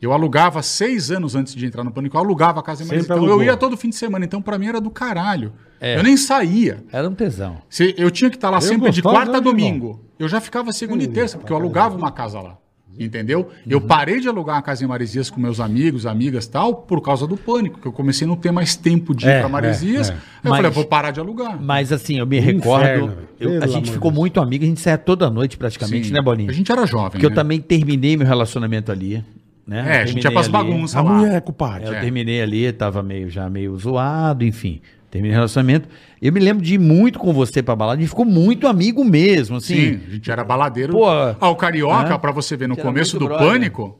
eu 0.00 0.12
alugava 0.12 0.62
seis 0.62 1.10
anos 1.10 1.34
antes 1.34 1.54
de 1.54 1.64
entrar 1.66 1.82
no 1.84 1.90
Pânico, 1.90 2.16
eu 2.16 2.20
alugava 2.20 2.60
a 2.60 2.62
casa 2.62 2.82
em 2.82 2.86
Sempre 2.86 2.96
Maresias. 2.98 3.16
Então 3.16 3.24
alugou. 3.24 3.42
eu 3.42 3.46
ia 3.46 3.56
todo 3.56 3.76
fim 3.76 3.88
de 3.90 3.96
semana, 3.96 4.24
então 4.24 4.40
pra 4.42 4.58
mim 4.58 4.66
era 4.68 4.80
do 4.80 4.90
caralho. 4.90 5.52
É. 5.80 5.98
Eu 5.98 6.02
nem 6.02 6.16
saía. 6.16 6.82
Era 6.92 7.08
um 7.08 7.14
tesão. 7.14 7.58
Se- 7.68 7.94
Eu 7.98 8.10
tinha 8.10 8.30
que 8.30 8.36
estar 8.36 8.48
lá 8.50 8.58
Eu 8.58 8.62
sempre 8.62 8.90
de 8.90 9.02
gostava 9.02 9.24
quarta 9.24 9.38
a 9.38 9.40
domingo. 9.40 10.00
Eu 10.18 10.28
já 10.28 10.40
ficava 10.40 10.72
segunda 10.72 11.02
e 11.04 11.06
terça, 11.06 11.36
porque 11.38 11.52
eu 11.52 11.56
alugava 11.56 11.96
uma 11.96 12.10
casa 12.10 12.40
lá. 12.40 12.56
Entendeu? 12.98 13.48
Eu 13.68 13.78
Uhum. 13.78 13.86
parei 13.86 14.20
de 14.20 14.28
alugar 14.28 14.56
uma 14.56 14.62
casa 14.62 14.82
em 14.84 14.86
Maresias 14.86 15.28
com 15.28 15.38
meus 15.40 15.60
amigos, 15.60 16.06
amigas 16.06 16.44
e 16.46 16.50
tal, 16.50 16.74
por 16.74 17.00
causa 17.02 17.26
do 17.26 17.36
pânico, 17.36 17.78
que 17.80 17.86
eu 17.86 17.92
comecei 17.92 18.26
a 18.26 18.28
não 18.28 18.36
ter 18.36 18.50
mais 18.50 18.74
tempo 18.74 19.14
de 19.14 19.26
ir 19.26 19.30
É, 19.30 19.40
pra 19.40 19.48
Maresias. 19.48 20.08
é, 20.10 20.12
é. 20.12 20.14
Aí 20.14 20.20
Eu 20.44 20.50
Mas- 20.50 20.56
falei, 20.58 20.70
eu 20.70 20.74
vou 20.74 20.84
parar 20.86 21.10
de 21.10 21.20
alugar. 21.20 21.60
Mas 21.62 21.92
assim, 21.92 22.18
eu 22.18 22.26
me 22.26 22.38
recordo. 22.40 22.82
inferno, 22.84 23.06
velho. 23.08 23.28
eu- 23.38 23.62
a 23.62 23.66
gente 23.66 23.90
ficou 23.90 24.10
de 24.10 24.16
muito 24.16 24.40
amigo, 24.40 24.64
a 24.64 24.66
gente 24.66 24.80
saía 24.80 24.96
toda 24.96 25.28
noite 25.28 25.56
praticamente, 25.56 26.08
Sim. 26.08 26.12
né, 26.14 26.22
Boninho? 26.22 26.48
A 26.50 26.54
gente 26.54 26.70
era 26.72 26.86
jovem. 26.86 27.10
Porque 27.10 27.26
eu 27.26 27.30
né? 27.30 27.36
também 27.36 27.60
terminei 27.60 28.16
meu 28.16 28.26
relacionamento 28.26 28.90
ali. 28.90 29.22
Né? 29.66 29.84
É, 29.96 30.02
a 30.02 30.06
gente 30.06 30.22
ia 30.24 30.30
pras 30.30 30.46
bagunças 30.46 30.94
A 30.96 31.02
lá. 31.02 31.12
mulher 31.12 31.34
é 31.34 31.40
culpada. 31.40 31.84
Eu 31.84 31.92
É. 31.94 32.00
terminei 32.00 32.40
ali, 32.40 32.70
tava 32.72 33.02
meio, 33.02 33.28
já 33.28 33.50
meio 33.50 33.76
zoado, 33.76 34.44
enfim. 34.44 34.80
Terminei 35.16 35.30
o 35.30 35.34
relacionamento. 35.34 35.88
Eu 36.20 36.30
me 36.30 36.40
lembro 36.40 36.62
de 36.62 36.74
ir 36.74 36.78
muito 36.78 37.18
com 37.18 37.32
você 37.32 37.62
pra 37.62 37.74
balada. 37.74 37.96
A 37.96 38.00
gente 38.00 38.10
ficou 38.10 38.26
muito 38.26 38.66
amigo 38.66 39.02
mesmo, 39.02 39.56
assim. 39.56 39.74
Sim, 39.74 40.00
a 40.06 40.10
gente 40.10 40.30
era 40.30 40.44
baladeiro. 40.44 40.92
Pô, 40.92 41.08
ah, 41.08 41.48
o 41.48 41.56
Carioca, 41.56 42.14
é. 42.14 42.18
pra 42.18 42.32
você 42.32 42.54
ver, 42.54 42.68
no 42.68 42.76
começo 42.76 43.18
do 43.18 43.24
brother. 43.24 43.46
Pânico, 43.46 43.98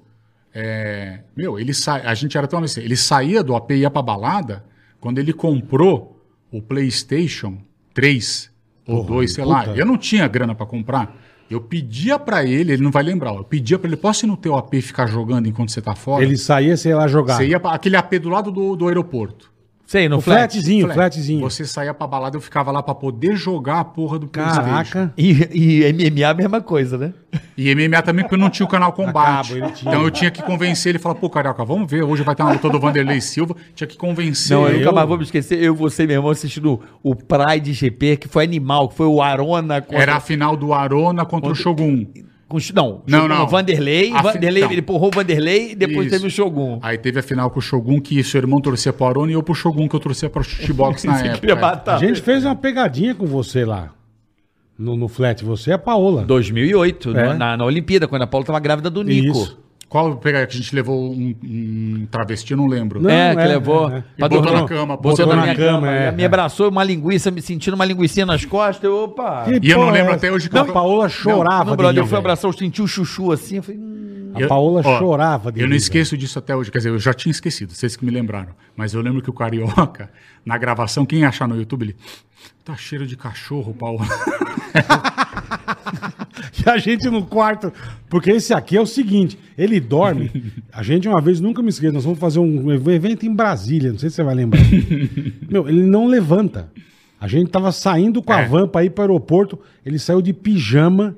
é, 0.54 1.20
meu, 1.34 1.58
ele 1.58 1.72
sa... 1.72 1.94
a 1.94 2.14
gente 2.14 2.36
era 2.36 2.46
tão 2.46 2.62
assim, 2.62 2.82
ele 2.82 2.96
saía 2.96 3.42
do 3.42 3.56
AP 3.56 3.70
e 3.70 3.76
ia 3.76 3.90
pra 3.90 4.02
balada, 4.02 4.64
quando 5.00 5.18
ele 5.18 5.32
comprou 5.32 6.22
o 6.52 6.60
PlayStation 6.60 7.58
3 7.94 8.50
ou 8.86 8.96
Porra, 8.96 9.08
2, 9.08 9.32
sei 9.32 9.44
puta. 9.44 9.56
lá, 9.56 9.66
eu 9.74 9.86
não 9.86 9.96
tinha 9.96 10.28
grana 10.28 10.54
pra 10.54 10.66
comprar. 10.66 11.16
Eu 11.50 11.62
pedia 11.62 12.18
pra 12.18 12.44
ele, 12.44 12.72
ele 12.72 12.82
não 12.82 12.90
vai 12.90 13.02
lembrar, 13.02 13.32
eu 13.32 13.44
pedia 13.44 13.78
pra 13.78 13.88
ele, 13.88 13.96
posso 13.96 14.26
ir 14.26 14.28
no 14.28 14.36
teu 14.36 14.54
AP 14.54 14.74
e 14.74 14.82
ficar 14.82 15.06
jogando 15.06 15.46
enquanto 15.46 15.70
você 15.70 15.80
tá 15.80 15.94
fora? 15.94 16.22
Ele 16.22 16.36
saía, 16.36 16.76
sei 16.76 16.94
lá, 16.94 17.08
jogar. 17.08 17.36
Você 17.36 17.46
ia 17.46 17.58
pra 17.58 17.70
aquele 17.72 17.96
AP 17.96 18.14
do 18.14 18.28
lado 18.28 18.50
do, 18.50 18.76
do 18.76 18.88
aeroporto. 18.88 19.55
Sei, 19.86 20.08
no 20.08 20.16
O 20.16 20.20
flat. 20.20 20.52
flatzinho, 20.52 20.86
Flat. 20.86 20.94
flatzinho. 20.96 21.40
Você 21.42 21.64
saía 21.64 21.94
pra 21.94 22.08
balada, 22.08 22.36
eu 22.36 22.40
ficava 22.40 22.72
lá 22.72 22.82
pra 22.82 22.92
poder 22.92 23.36
jogar 23.36 23.78
a 23.78 23.84
porra 23.84 24.18
do. 24.18 24.26
Caraca. 24.26 25.12
E, 25.16 25.30
e 25.54 25.92
MMA 25.92 26.28
a 26.28 26.34
mesma 26.34 26.60
coisa, 26.60 26.98
né? 26.98 27.14
E 27.56 27.72
MMA 27.72 28.02
também, 28.02 28.24
porque 28.24 28.34
eu 28.34 28.38
não 28.38 28.50
tinha 28.50 28.66
o 28.66 28.68
canal 28.68 28.92
Combate. 28.92 29.50
Cabo, 29.54 29.64
ele 29.64 29.72
tinha. 29.72 29.90
Então 29.92 30.02
eu 30.02 30.10
tinha 30.10 30.30
que 30.30 30.42
convencer 30.42 30.90
ele 30.90 30.98
e 30.98 31.00
falar, 31.00 31.14
pô, 31.14 31.30
Carioca, 31.30 31.64
vamos 31.64 31.88
ver, 31.88 32.02
hoje 32.02 32.24
vai 32.24 32.34
ter 32.34 32.42
uma 32.42 32.52
luta 32.52 32.68
do 32.68 32.80
Vanderlei 32.80 33.20
Silva. 33.20 33.54
Tinha 33.76 33.86
que 33.86 33.96
convencer 33.96 34.56
Não, 34.56 34.66
eu 34.68 34.78
nunca 34.80 34.90
mais 34.92 35.06
vou 35.08 35.18
me 35.18 35.22
esquecer. 35.22 35.62
Eu, 35.62 35.74
você 35.74 36.02
e 36.02 36.06
meu 36.08 36.16
irmão 36.16 36.30
assistindo 36.32 36.80
o 37.00 37.14
Pride 37.14 37.72
GP, 37.72 38.16
que 38.16 38.28
foi 38.28 38.42
animal, 38.42 38.88
que 38.88 38.96
foi 38.96 39.06
o 39.06 39.22
Arona 39.22 39.80
contra. 39.80 40.02
Era 40.02 40.16
a 40.16 40.20
final 40.20 40.56
do 40.56 40.72
Arona 40.74 41.24
contra 41.24 41.52
o 41.52 41.54
Shogun. 41.54 42.06
Com- 42.48 42.58
não, 42.74 43.02
Não, 43.08 43.26
não. 43.28 43.44
o 43.44 43.48
Vanderlei. 43.48 44.12
A 44.12 44.22
Vanderlei 44.22 44.62
então. 44.62 44.72
ele 44.72 44.80
empurrou 44.80 45.08
o 45.08 45.10
Vanderlei 45.14 45.72
e 45.72 45.74
depois 45.74 46.06
Isso. 46.06 46.10
teve 46.16 46.26
o 46.26 46.30
Shogun. 46.30 46.78
Aí 46.82 46.96
teve 46.96 47.18
a 47.18 47.22
final 47.22 47.50
com 47.50 47.58
o 47.58 47.62
Shogun, 47.62 48.00
que 48.00 48.22
seu 48.22 48.40
irmão 48.40 48.60
torcia 48.60 48.92
pro 48.92 49.06
Arona 49.06 49.30
e 49.32 49.34
eu 49.34 49.42
pro 49.42 49.54
Shogun, 49.54 49.88
que 49.88 49.96
eu 49.96 50.00
torcia 50.00 50.30
pro 50.30 50.42
Chutibox 50.44 51.02
na 51.04 51.18
época. 51.20 51.46
é. 51.90 51.90
A 51.94 51.98
gente 51.98 52.20
fez 52.22 52.44
uma 52.44 52.54
pegadinha 52.54 53.14
com 53.14 53.26
você 53.26 53.64
lá. 53.64 53.92
No, 54.78 54.94
no 54.94 55.08
flat. 55.08 55.42
Você 55.42 55.70
e 55.70 55.72
a 55.72 55.78
Paola. 55.78 56.22
2008, 56.24 57.16
É. 57.16 57.28
no- 57.32 57.38
na, 57.38 57.56
na 57.56 57.64
Olimpíada, 57.64 58.06
quando 58.06 58.22
a 58.22 58.26
Paula 58.26 58.44
tava 58.46 58.60
grávida 58.60 58.90
do 58.90 59.02
Nico. 59.02 59.32
Isso. 59.38 59.58
Qual 59.88 60.16
pegar 60.16 60.44
que 60.46 60.54
a 60.54 60.60
gente 60.60 60.74
levou 60.74 61.12
um, 61.12 61.34
um 61.44 62.06
travesti, 62.10 62.50
eu 62.52 62.56
não 62.56 62.66
lembro. 62.66 63.00
Não, 63.00 63.08
é, 63.08 63.34
que 63.36 63.40
é, 63.40 63.46
levou. 63.46 63.88
é, 63.90 63.98
é. 63.98 64.00
pra 64.00 64.10
E 64.16 64.20
botou 64.28 64.42
dormir. 64.42 64.60
na 64.62 64.66
cama, 64.68 64.96
Botou, 64.96 65.10
botou 65.12 65.26
na 65.28 65.36
na 65.36 65.42
minha 65.42 65.54
cama, 65.54 65.80
cama. 65.86 65.92
é, 65.94 66.10
me 66.10 66.22
é. 66.22 66.26
abraçou 66.26 66.68
uma 66.70 66.82
linguiça, 66.82 67.30
me 67.30 67.40
sentindo 67.40 67.74
uma 67.74 67.84
linguiça 67.84 68.26
nas 68.26 68.44
costas. 68.44 68.82
Eu, 68.84 69.04
opa. 69.04 69.44
Que 69.44 69.60
E 69.64 69.70
eu 69.70 69.78
não 69.78 69.90
lembro 69.90 70.12
é 70.12 70.16
até 70.16 70.30
hoje 70.32 70.50
Não, 70.52 70.64
qual- 70.64 70.70
a 70.70 70.72
Paola 70.72 71.08
chorava 71.08 71.70
Não, 71.70 71.76
brother, 71.76 72.02
eu 72.02 72.06
fui 72.06 72.18
abraçar, 72.18 72.48
eu 72.50 72.56
senti 72.58 72.82
o 72.82 72.86
chuchu 72.88 73.30
assim. 73.30 73.56
Eu 73.56 73.62
falei, 73.62 73.80
hum. 73.80 74.32
A 74.34 74.46
Paola 74.48 74.82
ó, 74.84 74.98
chorava 74.98 75.50
de 75.52 75.60
Eu 75.62 75.68
não 75.68 75.76
esqueço 75.76 76.16
disso 76.18 76.38
até 76.38 76.54
hoje. 76.54 76.70
Quer 76.70 76.78
dizer, 76.78 76.90
eu 76.90 76.98
já 76.98 77.14
tinha 77.14 77.30
esquecido, 77.30 77.72
vocês 77.72 77.94
que 77.96 78.04
me 78.04 78.10
lembraram. 78.10 78.50
Mas 78.76 78.92
eu 78.92 79.00
lembro 79.00 79.22
que 79.22 79.30
o 79.30 79.32
Carioca, 79.32 80.10
na 80.44 80.58
gravação, 80.58 81.06
quem 81.06 81.24
achar 81.24 81.46
no 81.48 81.56
YouTube, 81.56 81.84
ele. 81.84 81.96
Tá 82.64 82.76
cheiro 82.76 83.06
de 83.06 83.16
cachorro, 83.16 83.72
Paulo. 83.72 84.00
E 86.66 86.68
a 86.70 86.78
gente 86.78 87.08
no 87.10 87.24
quarto. 87.26 87.72
Porque 88.08 88.30
esse 88.30 88.54
aqui 88.54 88.76
é 88.76 88.80
o 88.80 88.86
seguinte: 88.86 89.38
ele 89.58 89.78
dorme. 89.80 90.30
A 90.72 90.82
gente, 90.82 91.08
uma 91.08 91.20
vez, 91.20 91.40
nunca 91.40 91.60
me 91.62 91.68
esqueço, 91.68 91.92
nós 91.92 92.04
vamos 92.04 92.18
fazer 92.18 92.38
um 92.38 92.70
evento 92.72 93.26
em 93.26 93.34
Brasília, 93.34 93.90
não 93.92 93.98
sei 93.98 94.08
se 94.10 94.16
você 94.16 94.22
vai 94.22 94.34
lembrar. 94.34 94.60
Meu, 95.50 95.68
ele 95.68 95.82
não 95.82 96.06
levanta. 96.06 96.70
A 97.20 97.26
gente 97.28 97.50
tava 97.50 97.72
saindo 97.72 98.22
com 98.22 98.32
a 98.32 98.40
É. 98.42 98.46
van 98.48 98.68
pra 98.68 98.84
ir 98.84 98.90
pro 98.90 99.02
aeroporto, 99.02 99.58
ele 99.84 99.98
saiu 99.98 100.20
de 100.22 100.32
pijama 100.32 101.16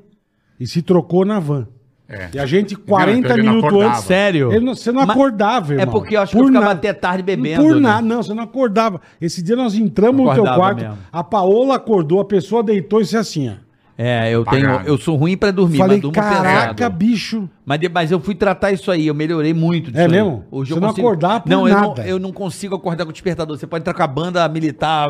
e 0.59 0.67
se 0.67 0.81
trocou 0.83 1.25
na 1.25 1.39
van. 1.41 1.67
É. 2.09 2.31
E 2.35 2.39
a 2.39 2.47
gente, 2.47 2.75
40 2.75 3.19
então 3.19 3.37
ele 3.37 3.43
não 3.47 3.57
minutos 3.57 3.83
antes. 3.83 4.05
Sério? 4.05 4.51
ele 4.51 4.65
não- 4.65 4.75
você 4.75 4.91
não 4.91 5.03
Mas- 5.03 5.11
acordava, 5.11 5.73
irmão. 5.75 5.83
É 5.83 5.87
porque 5.91 6.17
eu 6.17 6.23
acho 6.23 6.33
que 6.33 6.39
eu 6.41 6.47
ficava 6.47 6.71
até 6.71 6.93
tarde 6.95 7.23
bebendo, 7.23 7.63
Por 7.63 7.75
né? 7.75 7.81
nada, 7.83 8.01
não, 8.07 8.23
você 8.23 8.33
não 8.33 8.45
acordava. 8.45 9.01
Esse 9.21 9.43
dia 9.43 9.55
nós 9.57 9.75
entramos 9.75 10.25
no 10.25 10.33
teu 10.35 10.45
quarto, 10.45 10.81
mesmo. 10.83 10.99
a 11.13 11.23
Paola 11.23 11.75
acordou, 11.77 12.19
a 12.21 12.25
pessoa 12.25 12.63
deitou 12.63 13.01
e 13.01 13.03
disse 13.03 13.17
assim, 13.17 13.51
ó. 13.51 13.68
É, 14.01 14.31
eu 14.31 14.45
tenho. 14.45 14.65
Pagado. 14.67 14.89
Eu 14.89 14.97
sou 14.97 15.17
ruim 15.17 15.37
pra 15.37 15.51
dormir, 15.51 15.79
Falei, 15.79 15.97
mas 15.97 16.03
durmo 16.03 16.15
caraca, 16.15 16.75
pesado. 16.75 16.97
bicho. 16.97 17.51
Mas, 17.69 17.81
mas 17.93 18.11
eu 18.11 18.19
fui 18.19 18.35
tratar 18.35 18.73
isso 18.73 18.91
aí, 18.91 19.07
eu 19.07 19.15
melhorei 19.15 19.53
muito 19.53 19.91
disso 19.91 20.01
É 20.01 20.07
aí. 20.07 20.11
mesmo? 20.11 20.43
Hoje 20.51 20.71
Você 20.71 20.79
eu 20.79 20.81
não 20.81 20.89
consigo... 20.89 21.07
acordar 21.07 21.41
por 21.41 21.51
não, 21.51 21.69
eu 21.69 21.75
nada. 21.75 22.03
não, 22.03 22.09
eu 22.09 22.19
não 22.19 22.33
consigo 22.33 22.75
acordar 22.75 23.05
com 23.05 23.11
o 23.11 23.13
despertador. 23.13 23.59
Você 23.59 23.67
pode 23.67 23.83
entrar 23.83 23.93
com 23.93 24.03
a 24.03 24.07
banda 24.07 24.49
militar. 24.49 25.07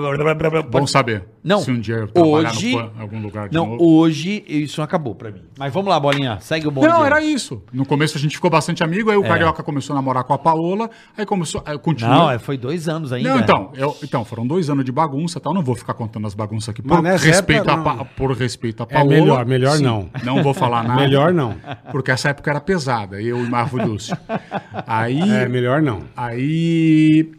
Bom 0.68 0.84
saber. 0.84 1.24
Não. 1.44 1.60
Se 1.60 1.70
um 1.70 1.78
dia 1.80 1.94
eu 1.94 2.08
trabalhar 2.08 2.50
Hoje. 2.50 2.72
no, 2.74 2.80
em 2.80 3.00
algum 3.00 3.22
lugar 3.22 3.48
de 3.48 3.54
não, 3.54 3.64
novo. 3.64 3.84
hoje 3.84 4.44
isso 4.48 4.82
acabou 4.82 5.14
pra 5.14 5.30
mim. 5.30 5.40
Mas 5.58 5.72
vamos 5.72 5.88
lá, 5.88 5.98
bolinha. 6.00 6.38
Segue 6.40 6.66
o 6.66 6.70
bonde. 6.70 6.88
Não, 6.88 7.04
era 7.06 7.22
isso. 7.22 7.62
No 7.72 7.86
começo 7.86 8.18
a 8.18 8.20
gente 8.20 8.34
ficou 8.34 8.50
bastante 8.50 8.82
amigo, 8.82 9.08
aí 9.10 9.16
o 9.16 9.24
É. 9.24 9.28
Carioca 9.28 9.62
começou 9.62 9.94
a 9.94 9.96
namorar 9.96 10.24
com 10.24 10.34
a 10.34 10.38
Paola, 10.38 10.90
aí 11.16 11.24
começou. 11.24 11.62
Aí 11.64 11.78
continuou. 11.78 12.14
Não, 12.16 12.30
é, 12.30 12.38
foi 12.38 12.58
dois 12.58 12.88
anos 12.88 13.12
ainda. 13.12 13.30
Não, 13.30 13.38
então, 13.38 13.70
eu- 13.76 13.96
então, 14.02 14.24
foram 14.24 14.46
dois 14.46 14.68
anos 14.68 14.84
de 14.84 14.90
bagunça 14.92 15.38
e 15.38 15.40
tal. 15.40 15.54
Não 15.54 15.62
vou 15.62 15.76
ficar 15.76 15.94
contando 15.94 16.26
as 16.26 16.34
bagunças 16.34 16.70
aqui 16.70 16.82
por 16.82 17.02
respeito, 17.02 17.70
época, 17.70 17.90
a, 17.90 17.96
Pa- 17.98 18.04
por 18.04 18.32
respeito 18.32 18.82
a 18.82 18.86
É 18.90 18.94
Paola. 18.94 19.08
melhor, 19.08 19.46
melhor 19.46 19.76
Sim, 19.76 19.84
não. 19.84 20.10
Não 20.24 20.42
vou 20.42 20.52
falar 20.52 20.82
nada. 20.88 21.00
Melhor 21.00 21.32
não. 21.32 21.54
Porque 21.92 22.10
essa 22.10 22.30
época 22.30 22.47
era 22.48 22.60
pesada, 22.60 23.20
eu 23.20 23.44
e 23.44 23.48
Marvo 23.48 23.76
Lúcio. 23.76 24.16
Aí. 24.86 25.20
É, 25.20 25.48
melhor 25.48 25.82
não. 25.82 26.02
Aí 26.16 27.30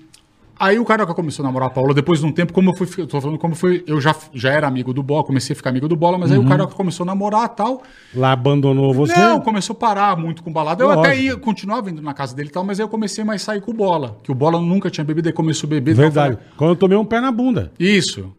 Aí 0.60 0.78
o 0.78 0.84
Carioca 0.84 1.13
começou 1.13 1.41
a 1.41 1.48
namorar 1.48 1.69
a 1.69 1.72
Paula 1.72 1.93
depois 1.93 2.19
de 2.19 2.26
um 2.26 2.34
tempo, 2.34 2.52
como 2.52 2.72
eu 2.72 2.74
fui, 2.74 2.86
eu 2.98 3.08
tô 3.08 3.22
falando 3.22 3.39
como 3.39 3.56
foi, 3.56 3.82
eu 3.88 4.02
já, 4.02 4.13
já 4.34 4.52
era 4.52 4.67
amigo 4.67 4.93
do 4.93 5.02
Bola, 5.02 5.24
comecei 5.24 5.54
a 5.54 5.56
ficar 5.56 5.69
amigo 5.69 5.88
do 5.88 5.95
Bola, 5.95 6.17
mas 6.17 6.34
aí 6.34 6.38
o 6.38 6.45
Carioca 6.45 6.76
começou 6.76 7.06
a 7.06 7.08
namorar 7.08 7.45
e 7.45 7.56
tal. 7.56 7.82
Lá 8.13 8.34
abandonou 8.34 8.93
você? 8.93 9.17
Não, 9.17 9.39
começou 9.39 9.74
a 9.74 9.80
parar 9.80 10.17
muito 10.17 10.43
com 10.43 10.52
balada. 10.52 10.84
Eu 10.84 10.91
até 10.91 11.10
Lógico. 11.10 11.24
ia, 11.24 11.38
continuava 11.38 11.89
indo 11.89 12.02
na 12.02 12.13
casa 12.13 12.36
dele 12.36 12.50
e 12.50 12.52
tal, 12.52 12.65
mas 12.65 12.78
aí 12.78 12.84
eu 12.84 12.89
comecei 12.89 13.24
mais 13.24 13.41
a 13.41 13.45
sair 13.45 13.62
com 13.62 13.72
o 13.72 13.74
Bola, 13.74 14.17
que 14.22 14.34
o 14.34 14.36
Bola 14.36 14.60
nunca 14.60 14.89
tinha 14.89 15.06
bebido, 15.06 15.30
aí 15.30 15.34
começou 15.34 15.65
a 15.65 15.69
beber. 15.69 15.95
Verdade. 15.95 16.38
Quando 16.58 16.72
eu 16.72 16.76
tomei 16.76 16.98
um 16.98 17.06
pé 17.06 17.22
na 17.22 17.32
bunda. 17.32 17.72
Isso. 17.80 18.36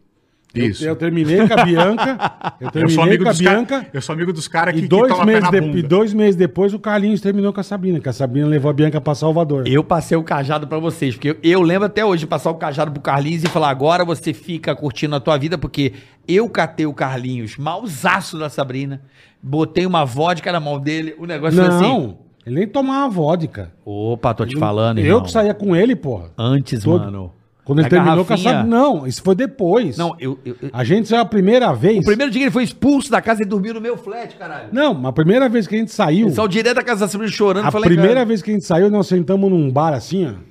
Isso. 0.53 0.83
Eu, 0.83 0.89
eu 0.89 0.95
terminei 0.95 1.47
com 1.47 1.53
a 1.59 1.63
Bianca. 1.65 2.17
Eu 2.59 2.67
Eu, 2.67 2.71
terminei 2.71 2.95
sou 2.95 3.03
amigo 3.03 3.23
com 3.23 3.29
a 3.29 3.31
dos 3.31 3.41
caras. 3.41 3.57
Bianca. 3.67 3.87
Eu 3.93 4.01
sou 4.01 4.13
amigo 4.13 4.33
dos 4.33 4.47
caras 4.47 4.73
que, 4.73 4.79
E 4.79 4.83
que 4.83 4.87
dois, 4.87 5.13
pé 5.13 5.25
meses 5.25 5.49
de- 5.49 5.77
e 5.79 5.81
dois 5.81 6.13
meses 6.13 6.35
depois 6.35 6.73
o 6.73 6.79
Carlinhos 6.79 7.21
terminou 7.21 7.53
com 7.53 7.59
a 7.59 7.63
Sabrina, 7.63 7.99
que 7.99 8.09
a 8.09 8.13
Sabrina 8.13 8.47
levou 8.47 8.69
a 8.69 8.73
Bianca 8.73 8.99
pra 8.99 9.15
Salvador. 9.15 9.67
Eu 9.67 9.83
passei 9.83 10.17
o 10.17 10.23
cajado 10.23 10.67
pra 10.67 10.77
vocês, 10.79 11.15
porque 11.15 11.29
eu, 11.29 11.37
eu 11.41 11.61
lembro 11.61 11.85
até 11.85 12.03
hoje 12.05 12.21
de 12.21 12.27
passar 12.27 12.51
o 12.51 12.55
cajado 12.55 12.91
pro 12.91 13.01
Carlinhos 13.01 13.43
e 13.43 13.47
falar: 13.47 13.69
agora 13.69 14.03
você 14.03 14.33
fica 14.33 14.75
curtindo 14.75 15.15
a 15.15 15.19
tua 15.19 15.37
vida, 15.37 15.57
porque 15.57 15.93
eu 16.27 16.49
catei 16.49 16.85
o 16.85 16.93
Carlinhos, 16.93 17.57
mausaço 17.57 18.37
da 18.37 18.49
Sabrina, 18.49 19.01
botei 19.41 19.85
uma 19.85 20.03
vodka 20.05 20.51
na 20.51 20.59
mão 20.59 20.79
dele, 20.79 21.15
o 21.17 21.25
negócio 21.25 21.57
foi 21.57 21.67
assim. 21.67 21.81
Não, 21.81 22.17
ele 22.45 22.55
nem 22.55 22.67
tomava 22.67 23.07
vodka. 23.09 23.71
Opa, 23.85 24.33
tô 24.33 24.45
te 24.45 24.57
falando, 24.57 24.99
eu 24.99 25.05
irmão. 25.05 25.23
que 25.23 25.31
saía 25.31 25.53
com 25.53 25.75
ele, 25.75 25.95
porra. 25.95 26.31
Antes, 26.37 26.83
Todo- 26.83 27.05
mano. 27.05 27.31
Quando 27.63 27.79
ele 27.79 27.89
terminou 27.89 28.25
com 28.25 28.33
a 28.33 28.35
garrafinha. 28.35 28.53
Sabrina. 28.55 28.77
Não, 28.77 29.05
isso 29.07 29.21
foi 29.23 29.35
depois. 29.35 29.97
Não, 29.97 30.15
eu. 30.19 30.37
eu- 30.43 30.55
eu- 30.61 30.69
A 30.73 30.83
gente 30.83 31.07
saiu 31.07 31.21
a 31.21 31.25
primeira 31.25 31.71
vez. 31.73 31.99
O 31.99 32.05
primeiro 32.05 32.31
dia 32.31 32.39
que 32.41 32.45
ele 32.45 32.51
foi 32.51 32.63
expulso 32.63 33.11
da 33.11 33.21
casa, 33.21 33.41
ele 33.41 33.49
dormiu 33.49 33.73
no 33.73 33.79
meu 33.81 33.95
flat, 33.95 34.35
caralho. 34.35 34.69
Não, 34.71 34.93
mas 34.93 35.09
a 35.09 35.13
primeira 35.13 35.47
vez 35.47 35.67
que 35.67 35.75
a 35.75 35.77
gente 35.77 35.91
saiu. 35.91 36.27
Ele 36.27 36.35
saiu 36.35 36.47
direto 36.47 36.75
da 36.77 36.83
casa 36.83 37.01
da 37.01 37.07
Sabrina 37.07 37.31
chorando. 37.31 37.65
A 37.67 37.71
falei, 37.71 37.87
primeira 37.89 38.13
cara, 38.15 38.25
vez 38.25 38.41
que 38.41 38.49
a 38.49 38.53
gente 38.53 38.65
saiu, 38.65 38.89
nós 38.89 39.07
sentamos 39.07 39.49
num 39.49 39.69
bar 39.71 39.93
assim, 39.93 40.27
ó. 40.27 40.50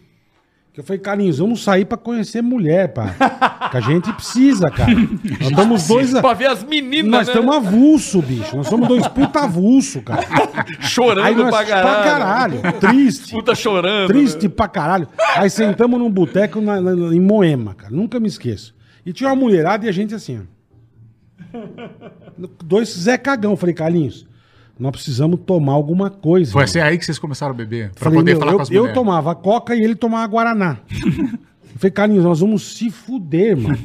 Que 0.72 0.78
eu 0.78 0.84
falei, 0.84 1.00
Carlinhos, 1.00 1.38
vamos 1.38 1.64
sair 1.64 1.84
pra 1.84 1.98
conhecer 1.98 2.40
mulher, 2.42 2.92
pá. 2.92 3.68
que 3.72 3.76
a 3.76 3.80
gente 3.80 4.12
precisa, 4.12 4.70
cara. 4.70 4.92
Nós 4.94 5.50
estamos 5.50 5.88
dois. 5.88 6.12
Pra 6.12 6.32
ver 6.32 6.46
as 6.46 6.62
meninas, 6.62 7.10
Nós 7.10 7.26
né? 7.26 7.32
estamos 7.34 7.56
avulso, 7.56 8.22
bicho. 8.22 8.56
Nós 8.56 8.68
somos 8.68 8.86
dois 8.86 9.06
puta 9.08 9.40
avulso, 9.40 10.00
cara. 10.00 10.22
chorando 10.80 11.24
Aí 11.26 11.34
nós, 11.34 11.50
pra 11.50 11.64
caralho. 11.64 12.60
Triste. 12.78 13.32
Puta 13.32 13.52
chorando. 13.54 14.08
Triste 14.08 14.48
pra 14.48 14.68
caralho. 14.68 15.08
Aí 15.34 15.50
sentamos 15.50 15.98
num 15.98 16.08
boteco 16.10 16.60
na- 16.60 16.80
na- 16.80 17.14
em 17.14 17.20
Moema, 17.20 17.74
cara. 17.74 17.92
Nunca 17.92 18.20
me 18.20 18.28
esqueço. 18.28 18.72
E 19.04 19.12
tinha 19.12 19.28
uma 19.28 19.34
mulherada 19.36 19.86
e 19.86 19.88
a 19.88 19.92
gente 19.92 20.14
assim, 20.14 20.40
ó. 20.40 21.58
Dois 22.64 22.88
Zé 22.90 23.18
Cagão. 23.18 23.56
Falei, 23.56 23.74
Carlinhos, 23.74 24.24
nós 24.80 24.92
precisamos 24.92 25.38
tomar 25.44 25.74
alguma 25.74 26.08
coisa. 26.08 26.50
Foi 26.50 26.64
assim 26.64 26.80
aí 26.80 26.96
que 26.96 27.04
vocês 27.04 27.18
começaram 27.18 27.52
a 27.52 27.56
beber? 27.56 27.90
Pra 27.90 28.04
Falei, 28.04 28.18
poder 28.18 28.30
meu, 28.32 28.40
falar 28.40 28.52
eu, 28.52 28.56
com 28.56 28.62
as 28.62 28.70
eu 28.70 28.76
mulheres. 28.80 28.94
tomava 28.94 29.34
coca 29.34 29.76
e 29.76 29.82
ele 29.82 29.94
tomava 29.94 30.26
guaraná. 30.26 30.78
eu 30.90 31.38
falei, 31.76 31.90
Carlinhos, 31.92 32.24
nós 32.24 32.40
vamos 32.40 32.76
se 32.76 32.90
fuder, 32.90 33.56
mano. 33.56 33.78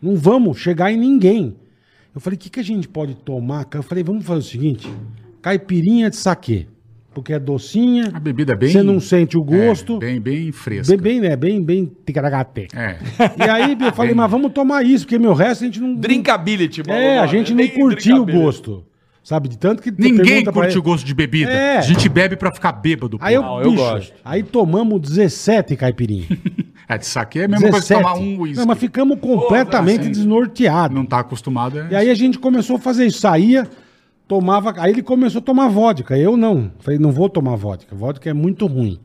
Não 0.00 0.14
vamos 0.14 0.58
chegar 0.58 0.92
em 0.92 0.96
ninguém. 0.98 1.56
Eu 2.14 2.20
falei, 2.20 2.36
o 2.36 2.40
que, 2.40 2.50
que 2.50 2.60
a 2.60 2.62
gente 2.62 2.86
pode 2.86 3.14
tomar? 3.14 3.64
cara? 3.64 3.82
Eu 3.82 3.88
falei, 3.88 4.04
vamos 4.04 4.24
fazer 4.26 4.40
o 4.40 4.42
seguinte: 4.42 4.92
caipirinha 5.40 6.10
de 6.10 6.16
saquê. 6.16 6.66
Porque 7.14 7.32
é 7.32 7.38
docinha. 7.38 8.10
A 8.12 8.20
bebida 8.20 8.52
é 8.52 8.56
bem... 8.56 8.68
Você 8.68 8.82
não 8.82 9.00
sente 9.00 9.38
o 9.38 9.42
gosto. 9.42 9.96
É, 9.96 10.00
bem, 10.00 10.20
bem 10.20 10.52
fresca. 10.52 10.94
bem, 10.98 11.00
bem, 11.00 11.20
né? 11.22 11.34
Bem, 11.34 11.64
bem 11.64 11.90
ticaracaté. 12.04 12.68
É. 12.74 12.98
E 13.42 13.48
aí 13.48 13.74
eu 13.80 13.92
falei, 13.94 14.12
mas 14.12 14.30
vamos 14.30 14.52
tomar 14.52 14.82
isso, 14.84 15.06
porque 15.06 15.18
meu 15.18 15.32
resto 15.32 15.64
a 15.64 15.66
gente 15.66 15.80
não. 15.80 15.94
Drinkability, 15.94 16.82
mano. 16.86 17.00
É, 17.00 17.18
a 17.18 17.26
gente 17.26 17.52
não 17.52 17.56
Nem 17.56 17.70
curtiu 17.70 18.20
o 18.20 18.26
gosto. 18.26 18.84
Sabe? 19.26 19.48
De 19.48 19.58
tanto 19.58 19.82
que. 19.82 19.90
Ninguém 19.90 20.44
curte 20.44 20.70
ele- 20.70 20.78
o 20.78 20.82
gosto 20.82 21.04
de 21.04 21.12
bebida. 21.12 21.50
É. 21.50 21.78
A 21.78 21.80
gente 21.80 22.08
bebe 22.08 22.36
pra 22.36 22.52
ficar 22.52 22.70
bêbado. 22.70 23.18
Aí 23.20 23.34
eu. 23.34 23.42
Não, 23.42 23.60
eu 23.60 23.72
bicho, 23.72 23.82
gosto. 23.82 24.12
aí 24.24 24.44
tomamos 24.44 25.00
17 25.00 25.74
caipirinha. 25.76 26.26
É, 26.88 26.96
de 26.96 27.04
saque 27.04 27.40
é 27.40 27.46
a 27.46 27.48
mesma 27.48 27.68
coisa 27.68 27.84
que 27.84 27.94
17. 27.94 28.00
tomar 28.00 28.16
um 28.16 28.40
uísque. 28.42 28.60
Não, 28.60 28.66
mas 28.68 28.78
ficamos 28.78 29.18
completamente 29.18 30.02
assim, 30.02 30.10
desnorteados. 30.12 30.96
Não 30.96 31.04
tá 31.04 31.18
acostumado. 31.18 31.80
É... 31.80 31.88
E 31.90 31.96
aí 31.96 32.08
a 32.08 32.14
gente 32.14 32.38
começou 32.38 32.76
a 32.76 32.78
fazer 32.78 33.06
isso. 33.06 33.18
Saía, 33.18 33.68
tomava. 34.28 34.72
Aí 34.76 34.92
ele 34.92 35.02
começou 35.02 35.40
a 35.40 35.42
tomar 35.42 35.66
vodka. 35.66 36.16
Eu 36.16 36.36
não. 36.36 36.70
Falei, 36.78 36.96
não 37.00 37.10
vou 37.10 37.28
tomar 37.28 37.56
vodka. 37.56 37.92
Vodka 37.92 38.30
é 38.30 38.32
muito 38.32 38.68
ruim. 38.68 39.00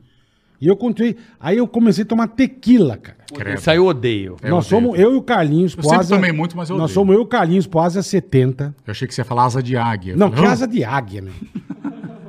E 0.62 0.68
eu 0.68 0.76
continuei. 0.76 1.16
Aí 1.40 1.58
eu 1.58 1.66
comecei 1.66 2.04
a 2.04 2.06
tomar 2.06 2.28
tequila, 2.28 2.96
cara. 2.96 3.18
Credo. 3.34 3.58
Isso 3.58 3.68
aí 3.68 3.76
eu 3.78 3.84
odeio. 3.86 4.36
Eu 4.40 4.50
nós 4.50 4.66
odeio. 4.66 4.82
somos 4.82 4.98
eu 5.00 5.12
e 5.12 5.16
o 5.16 5.22
Carlinhos. 5.22 5.74
Eu 5.76 5.82
sempre 5.82 6.06
tomei 6.06 6.30
muito, 6.30 6.56
mas 6.56 6.70
eu 6.70 6.76
Nós 6.76 6.84
odeio. 6.84 6.94
somos 6.94 7.14
eu 7.16 7.20
e 7.20 7.24
o 7.24 7.26
Carlinhos 7.26 7.66
pro 7.66 7.80
Asa 7.80 8.00
70. 8.00 8.72
Eu 8.86 8.90
achei 8.92 9.08
que 9.08 9.12
você 9.12 9.22
ia 9.22 9.24
falar 9.24 9.44
asa 9.46 9.60
de 9.60 9.76
águia. 9.76 10.14
Não, 10.16 10.30
que 10.30 10.44
asa 10.44 10.68
de 10.68 10.84
águia, 10.84 11.20
meu. 11.20 11.32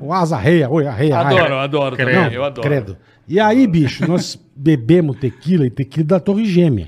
O 0.01 0.11
asa 0.11 0.35
reia, 0.35 0.67
oi, 0.67 0.87
a 0.87 0.91
reia. 0.91 1.19
Adoro, 1.19 1.43
raia. 1.43 1.61
adoro 1.61 1.95
Credo. 1.95 2.21
também. 2.21 2.33
Eu 2.33 2.43
adoro. 2.43 2.67
credo. 2.67 2.97
E 3.27 3.39
aí, 3.39 3.67
bicho, 3.67 4.05
nós 4.07 4.37
bebemos 4.55 5.15
tequila 5.17 5.67
e 5.67 5.69
tequila 5.69 6.05
da 6.07 6.19
Torre 6.19 6.45
Gêmea. 6.45 6.87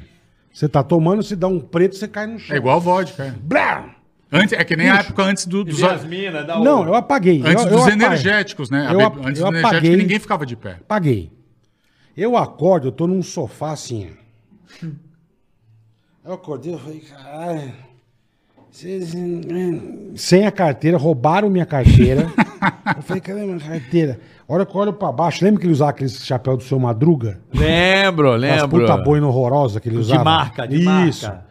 Você 0.52 0.68
tá 0.68 0.82
tomando, 0.82 1.22
se 1.22 1.36
dá 1.36 1.48
um 1.48 1.60
preto, 1.60 1.96
você 1.96 2.08
cai 2.08 2.26
no 2.26 2.40
chão. 2.40 2.56
É 2.56 2.58
igual 2.60 2.82
vodka. 2.82 3.24
É, 3.24 3.34
Blá! 3.42 3.86
antes, 4.32 4.54
é 4.54 4.64
que 4.64 4.76
nem 4.76 4.90
a 4.90 4.96
época 4.98 5.22
antes 5.24 5.46
do- 5.46 5.64
dos, 5.64 5.80
Minas, 6.06 6.46
dá 6.48 6.60
Não, 6.60 6.84
eu 6.86 6.96
apaguei. 6.96 7.42
antes 7.46 7.64
eu, 7.66 7.70
dos 7.70 7.72
eu 7.72 7.80
apaguei. 7.84 8.06
energéticos, 8.08 8.70
né? 8.70 8.88
Eu 8.92 9.00
antes 9.00 9.16
eu 9.16 9.22
dos 9.22 9.40
energéticos 9.40 9.64
apaguei. 9.72 9.96
ninguém 9.96 10.20
ficava 10.20 10.46
de 10.46 10.56
pé. 10.56 10.78
Paguei. 10.88 11.32
Eu 12.16 12.38
acordo, 12.38 12.88
eu 12.88 12.92
tô 12.92 13.08
num 13.08 13.22
sofá 13.22 13.72
assim. 13.72 14.10
Eu 16.24 16.34
acordei, 16.34 16.74
eu 16.74 16.80
falei, 16.80 17.00
caralho. 17.02 17.74
vocês- 18.72 19.14
Sem 20.16 20.46
a 20.46 20.52
carteira, 20.52 20.98
roubaram 20.98 21.50
minha 21.50 21.66
carteira. 21.66 22.28
eu 22.98 23.02
falei, 23.04 23.22
cadê 23.22 23.42
minha 23.46 23.60
carteira? 23.60 24.20
A 24.48 24.54
hora 24.54 24.66
que 24.66 24.76
eu 24.76 24.82
olho 24.82 24.94
pra 24.94 25.12
baixo, 25.12 25.44
lembra 25.44 25.60
que 25.60 25.66
ele 25.66 25.74
usava 25.74 25.92
aquele 25.92 26.10
chapéu 26.10 26.56
do 26.58 26.64
seu 26.64 26.80
Madruga? 26.80 27.40
Lembro, 27.54 28.32
As 28.34 28.42
lembro. 28.42 28.70
puta 28.70 28.98
boina 28.98 29.28
horrorosa 29.28 29.80
que 29.80 29.90
ele 29.90 29.96
De 29.96 30.02
usava. 30.02 30.24
marca, 30.24 30.68
de 30.68 30.78
Isso. 30.78 31.26
marca. 31.26 31.46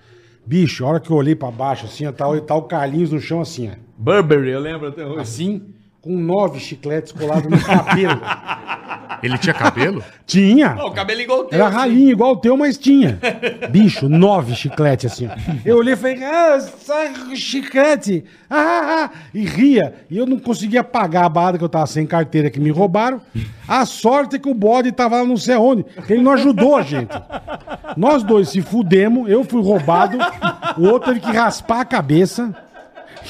Bicho, 0.46 0.84
a 0.84 0.88
hora 0.88 1.00
que 1.00 1.10
eu 1.10 1.16
olhei 1.16 1.34
pra 1.34 1.50
baixo, 1.50 1.86
assim, 1.86 2.06
ó, 2.06 2.12
tá, 2.12 2.28
o- 2.28 2.40
tá 2.40 2.54
o 2.54 2.62
Carlinhos 2.62 3.10
no 3.10 3.20
chão, 3.20 3.40
assim, 3.40 3.70
ó. 3.70 3.74
Burberry, 3.96 4.50
eu 4.50 4.60
lembro 4.60 4.88
até 4.88 5.04
hoje. 5.06 5.20
Assim, 5.20 5.74
com 6.02 6.16
nove 6.18 6.60
chicletes 6.60 7.12
colados 7.12 7.50
no 7.50 7.58
cabelo. 7.60 8.20
Ele 9.24 9.38
tinha 9.38 9.54
cabelo? 9.54 10.04
Tinha. 10.26 10.74
Não, 10.74 10.86
o 10.86 10.90
cabelo 10.90 11.20
igual 11.20 11.40
o 11.40 11.44
teu. 11.44 11.58
Era 11.58 11.68
assim. 11.68 11.76
ralinho 11.76 12.10
igual 12.10 12.32
o 12.32 12.36
teu, 12.36 12.56
mas 12.56 12.78
tinha. 12.78 13.18
Bicho, 13.70 14.08
nove 14.08 14.54
chicletes 14.54 15.12
assim. 15.12 15.26
ó. 15.26 15.30
Eu 15.64 15.76
olhei 15.76 15.92
e 15.92 15.96
falei, 15.96 16.24
ah, 16.24 16.58
sai 16.60 17.36
chiclete. 17.36 18.24
Ah, 18.48 18.56
ah, 18.56 19.04
ah, 19.04 19.10
e 19.34 19.44
ria. 19.44 19.94
E 20.10 20.16
eu 20.16 20.24
não 20.24 20.38
conseguia 20.38 20.82
pagar 20.82 21.26
a 21.26 21.28
barra 21.28 21.58
que 21.58 21.64
eu 21.64 21.68
tava 21.68 21.86
sem 21.86 22.06
carteira 22.06 22.50
que 22.50 22.58
me 22.58 22.70
roubaram. 22.70 23.20
A 23.68 23.84
sorte 23.84 24.36
é 24.36 24.38
que 24.38 24.48
o 24.48 24.54
bode 24.54 24.92
tava 24.92 25.16
lá 25.16 25.24
não 25.24 25.36
sei 25.36 25.54
aonde. 25.54 25.84
que 25.84 26.12
Ele 26.12 26.22
não 26.22 26.32
ajudou 26.32 26.76
a 26.76 26.82
gente. 26.82 27.12
Nós 27.96 28.22
dois 28.22 28.48
se 28.48 28.62
fudemos, 28.62 29.30
eu 29.30 29.44
fui 29.44 29.62
roubado, 29.62 30.16
o 30.78 30.84
outro 30.88 31.12
teve 31.12 31.20
que 31.20 31.36
raspar 31.36 31.80
a 31.80 31.84
cabeça. 31.84 32.54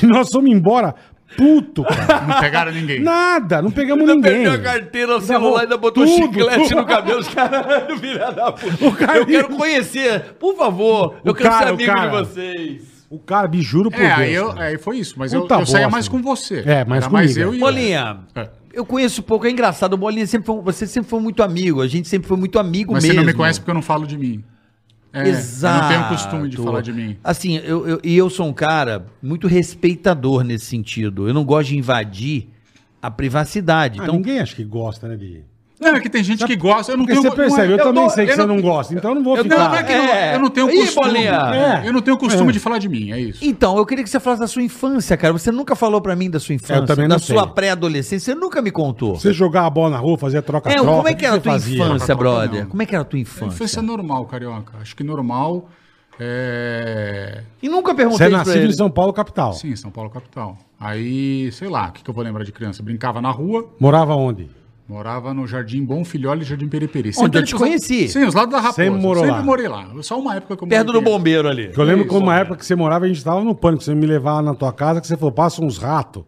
E 0.01 0.07
nós 0.07 0.29
fomos 0.31 0.51
embora. 0.51 0.95
Puto, 1.37 1.85
cara. 1.85 2.21
Não 2.27 2.41
pegaram 2.41 2.73
ninguém. 2.73 3.01
Nada, 3.01 3.61
não 3.63 3.71
pegamos 3.71 4.01
Ainda 4.09 4.15
ninguém. 4.15 4.33
perdeu 4.45 4.53
a 4.53 4.59
carteira, 4.59 5.17
o 5.17 5.21
celular, 5.21 5.63
ainda 5.63 5.77
botou 5.77 6.05
Tudo, 6.05 6.17
chiclete 6.17 6.69
tudo. 6.69 6.77
no 6.77 6.87
cabelo. 6.87 7.21
Os 7.21 7.29
caras, 7.29 7.65
filha 8.01 8.31
da 8.33 8.53
puta. 8.53 9.15
Eu 9.17 9.27
quero 9.27 9.49
conhecer, 9.49 10.21
por 10.39 10.57
favor. 10.57 11.17
Eu 11.25 11.33
O 11.33 11.35
quero 11.35 11.51
cara, 11.51 11.67
ser 11.67 11.73
amigo 11.73 11.93
cara. 11.95 12.11
de 12.11 12.17
vocês. 12.17 12.95
O 13.11 13.19
cara, 13.19 13.47
me 13.49 13.61
juro 13.63 13.91
por 13.91 14.01
É, 14.01 14.09
Deus. 14.09 14.19
aí, 14.19 14.35
eu, 14.35 14.51
aí 14.59 14.79
foi 14.79 14.99
isso. 14.99 15.15
Mas 15.17 15.33
eu, 15.33 15.43
Puta 15.43 15.55
eu 15.57 15.67
saía 15.67 15.85
bosta, 15.87 15.91
mais 15.91 16.09
com 16.09 16.21
você. 16.23 16.63
É, 16.67 16.85
mais 16.85 17.07
mais 17.09 17.33
comigo, 17.33 17.41
eu 17.51 17.55
e 17.55 17.59
Bolinha, 17.61 18.19
É. 18.35 18.49
eu 18.73 18.85
conheço 18.85 19.23
pouco, 19.23 19.47
é 19.47 19.51
engraçado. 19.51 19.93
O 19.93 19.97
Bolinha 19.97 20.27
sempre 20.27 20.47
foi, 20.47 20.61
você 20.63 20.87
sempre 20.87 21.11
foi 21.11 21.21
muito 21.21 21.43
amigo. 21.43 21.81
A 21.81 21.87
gente 21.87 22.09
sempre 22.09 22.27
foi 22.27 22.37
muito 22.37 22.59
amigo 22.59 22.93
Mas 22.93 23.05
mesmo. 23.05 23.15
você 23.15 23.21
não 23.21 23.27
me 23.27 23.35
conhece 23.35 23.61
porque 23.61 23.71
eu 23.71 23.75
não 23.75 23.83
falo 23.83 24.07
de 24.07 24.19
mim. 24.19 24.43
É, 25.15 25.29
Exato. 25.29 25.77
Eu 25.77 25.81
não 25.83 25.89
tenho 26.07 26.09
costume 26.17 26.49
de 26.49 26.57
falar 26.57 26.81
de 26.81 26.93
mim. 26.93 27.17
Assim, 27.23 27.57
eu, 27.59 27.87
eu- 27.87 28.01
e 28.03 28.17
eu 28.17 28.29
sou 28.29 28.47
um 28.49 28.53
cara 28.53 29.07
muito 29.23 29.47
respeitador 29.47 30.43
nesse 30.43 30.67
sentido. 30.67 31.29
Eu 31.29 31.33
não 31.33 31.45
gosto 31.45 31.69
de 31.69 31.79
invadir 31.79 32.49
a 33.01 33.11
privacidade. 33.11 34.01
Ah, 34.01 34.03
então, 34.05 34.17
ninguém 34.17 34.41
acha 34.41 34.57
que 34.57 34.65
gosta, 34.65 35.07
né, 35.09 35.17
de... 35.17 35.43
Não, 35.85 35.97
é 35.97 36.01
que 36.01 36.09
tem 36.11 36.25
gente 36.25 36.45
que 36.47 36.57
gosta. 36.57 36.93
Eu 36.93 36.99
não 36.99 37.07
tenho 37.07 37.21
você 37.23 37.31
percebe, 37.31 37.73
eu, 37.73 37.77
não 37.77 37.85
é- 37.85 37.87
também 37.87 38.03
não- 38.03 38.11
sei 38.11 38.25
que 38.27 38.33
eu 38.33 38.37
você 38.37 38.47
não 38.47 38.61
gosta, 38.61 38.95
então 38.95 39.11
eu 39.11 39.15
não 39.17 39.23
vou 39.23 39.37
Eu, 39.37 39.43
ficar... 39.45 39.59
não, 39.59 39.69
não 39.69 39.77
é 39.77 39.83
que 39.83 39.95
não- 39.97 40.05
É. 40.05 40.35
eu 40.35 40.39
não 40.41 40.51
tenho 40.51 40.71
Ih, 40.71 40.77
costume. 40.81 41.25
É. 41.27 41.83
Eu 41.85 41.93
não 41.93 42.01
tenho 42.03 42.17
costume 42.17 42.49
É. 42.49 42.53
de 42.53 42.59
falar 42.61 42.79
de 42.79 42.89
mim, 42.89 43.13
é 43.13 43.21
isso. 43.21 43.45
Então, 43.45 43.77
eu 43.77 43.87
queria 43.87 44.03
que 44.03 44.11
você 44.11 44.19
falasse 44.19 44.41
da 44.41 44.49
sua 44.49 44.63
infância, 44.63 45.17
cara. 45.17 45.33
Você 45.33 45.51
nunca 45.53 45.75
falou 45.77 46.01
pra 46.01 46.17
mim 46.17 46.31
da 46.31 46.41
sua 46.41 46.55
infância, 46.55 46.75
Eu 46.75 46.87
também 46.87 47.07
da 47.09 47.15
não 47.17 47.19
sua 47.21 47.43
sei. 47.45 47.53
pré-adolescência. 47.53 48.33
Você 48.35 48.39
nunca 48.41 48.61
me 48.63 48.71
contou. 48.71 49.15
Você 49.17 49.33
jogar 49.33 49.67
a 49.67 49.71
bola 49.71 49.91
na 49.91 49.99
rua, 49.99 50.17
fazer 50.19 50.43
troca-troca... 50.43 50.81
É, 50.81 50.85
como 50.95 51.09
é 51.09 51.13
o 51.13 51.17
que 51.17 51.25
era 51.25 51.35
a 51.35 51.39
você 51.39 51.43
tua 51.43 51.53
fazia? 51.53 51.75
infância, 51.85 52.15
brother? 52.15 52.63
não. 52.65 52.71
Como 52.71 52.83
é 52.83 52.87
que 52.87 52.95
era 52.95 53.03
a 53.03 53.05
tua 53.05 53.19
infância? 53.19 53.55
infância 53.55 53.79
é 53.81 53.83
normal, 53.83 54.25
carioca. 54.27 54.73
Acho 54.81 54.95
que 54.97 55.05
normal. 55.05 55.69
É... 56.19 57.43
E 57.63 57.69
nunca 57.69 57.91
Você 57.93 57.97
perguntei 57.97 58.27
é 58.27 58.29
isso 58.31 58.37
pra 58.37 58.45
nascido 58.47 58.63
ele. 58.63 58.73
em 58.73 58.77
São 58.77 58.91
Paulo, 58.91 59.13
capital. 59.13 59.53
Sim, 59.53 59.75
São 59.77 59.91
Paulo 59.91 60.11
capital. 60.11 60.57
Aí, 60.79 61.51
sei 61.53 61.69
lá, 61.69 61.89
o 61.89 61.93
que, 61.93 62.05
que 62.05 62.11
eu 62.11 62.15
vou 62.15 62.23
lembrar 62.23 62.45
de 62.45 62.53
criança? 62.53 62.83
Brincava 62.83 63.21
na 63.21 63.31
rua, 63.31 63.69
Morava 63.81 64.15
onde? 64.15 64.49
Morava 64.89 65.33
no 65.33 65.47
Jardim 65.47 65.85
Bom 65.85 66.05
Filhole 66.05 66.43
e 66.43 66.45
Jardim 66.45 66.69
Periperi. 66.69 67.11
Onde 67.11 67.19
eu 67.19 67.25
Sempre 67.25 67.45
te 67.45 67.55
conheci. 67.55 68.09
Sim, 68.09 68.25
os 68.25 68.35
lados 68.35 68.51
da 68.53 68.59
Raposa. 68.61 68.83
Sempre 68.85 69.01
morou 69.01 69.23
Sempre 69.25 69.39
lá. 69.39 69.43
morei 69.45 69.69
lá. 69.69 69.87
Só 70.03 70.19
uma 70.19 70.37
época 70.37 70.57
que 70.57 70.65
eu 70.65 70.69
Perto 70.69 70.93
do 70.93 71.01
bombeiro 71.01 71.49
ali. 71.49 71.71
Eu 71.77 71.85
lembro 71.85 72.03
Isso, 72.07 72.11
que 72.11 72.23
uma 72.23 72.37
é. 72.37 72.41
época 72.43 72.57
que 72.59 72.67
você 72.67 72.75
morava, 72.75 73.05
a 73.05 73.09
gente 73.09 73.23
tava 73.25 73.43
no 73.43 73.55
pânico. 73.55 73.83
Você 73.83 73.95
me 73.95 74.07
levava 74.07 74.43
na 74.43 74.55
tua 74.55 74.73
casa, 74.73 75.01
que 75.01 75.07
você 75.07 75.17
falou, 75.17 75.33
passa 75.33 75.65
uns 75.65 75.79
ratos. 75.79 76.25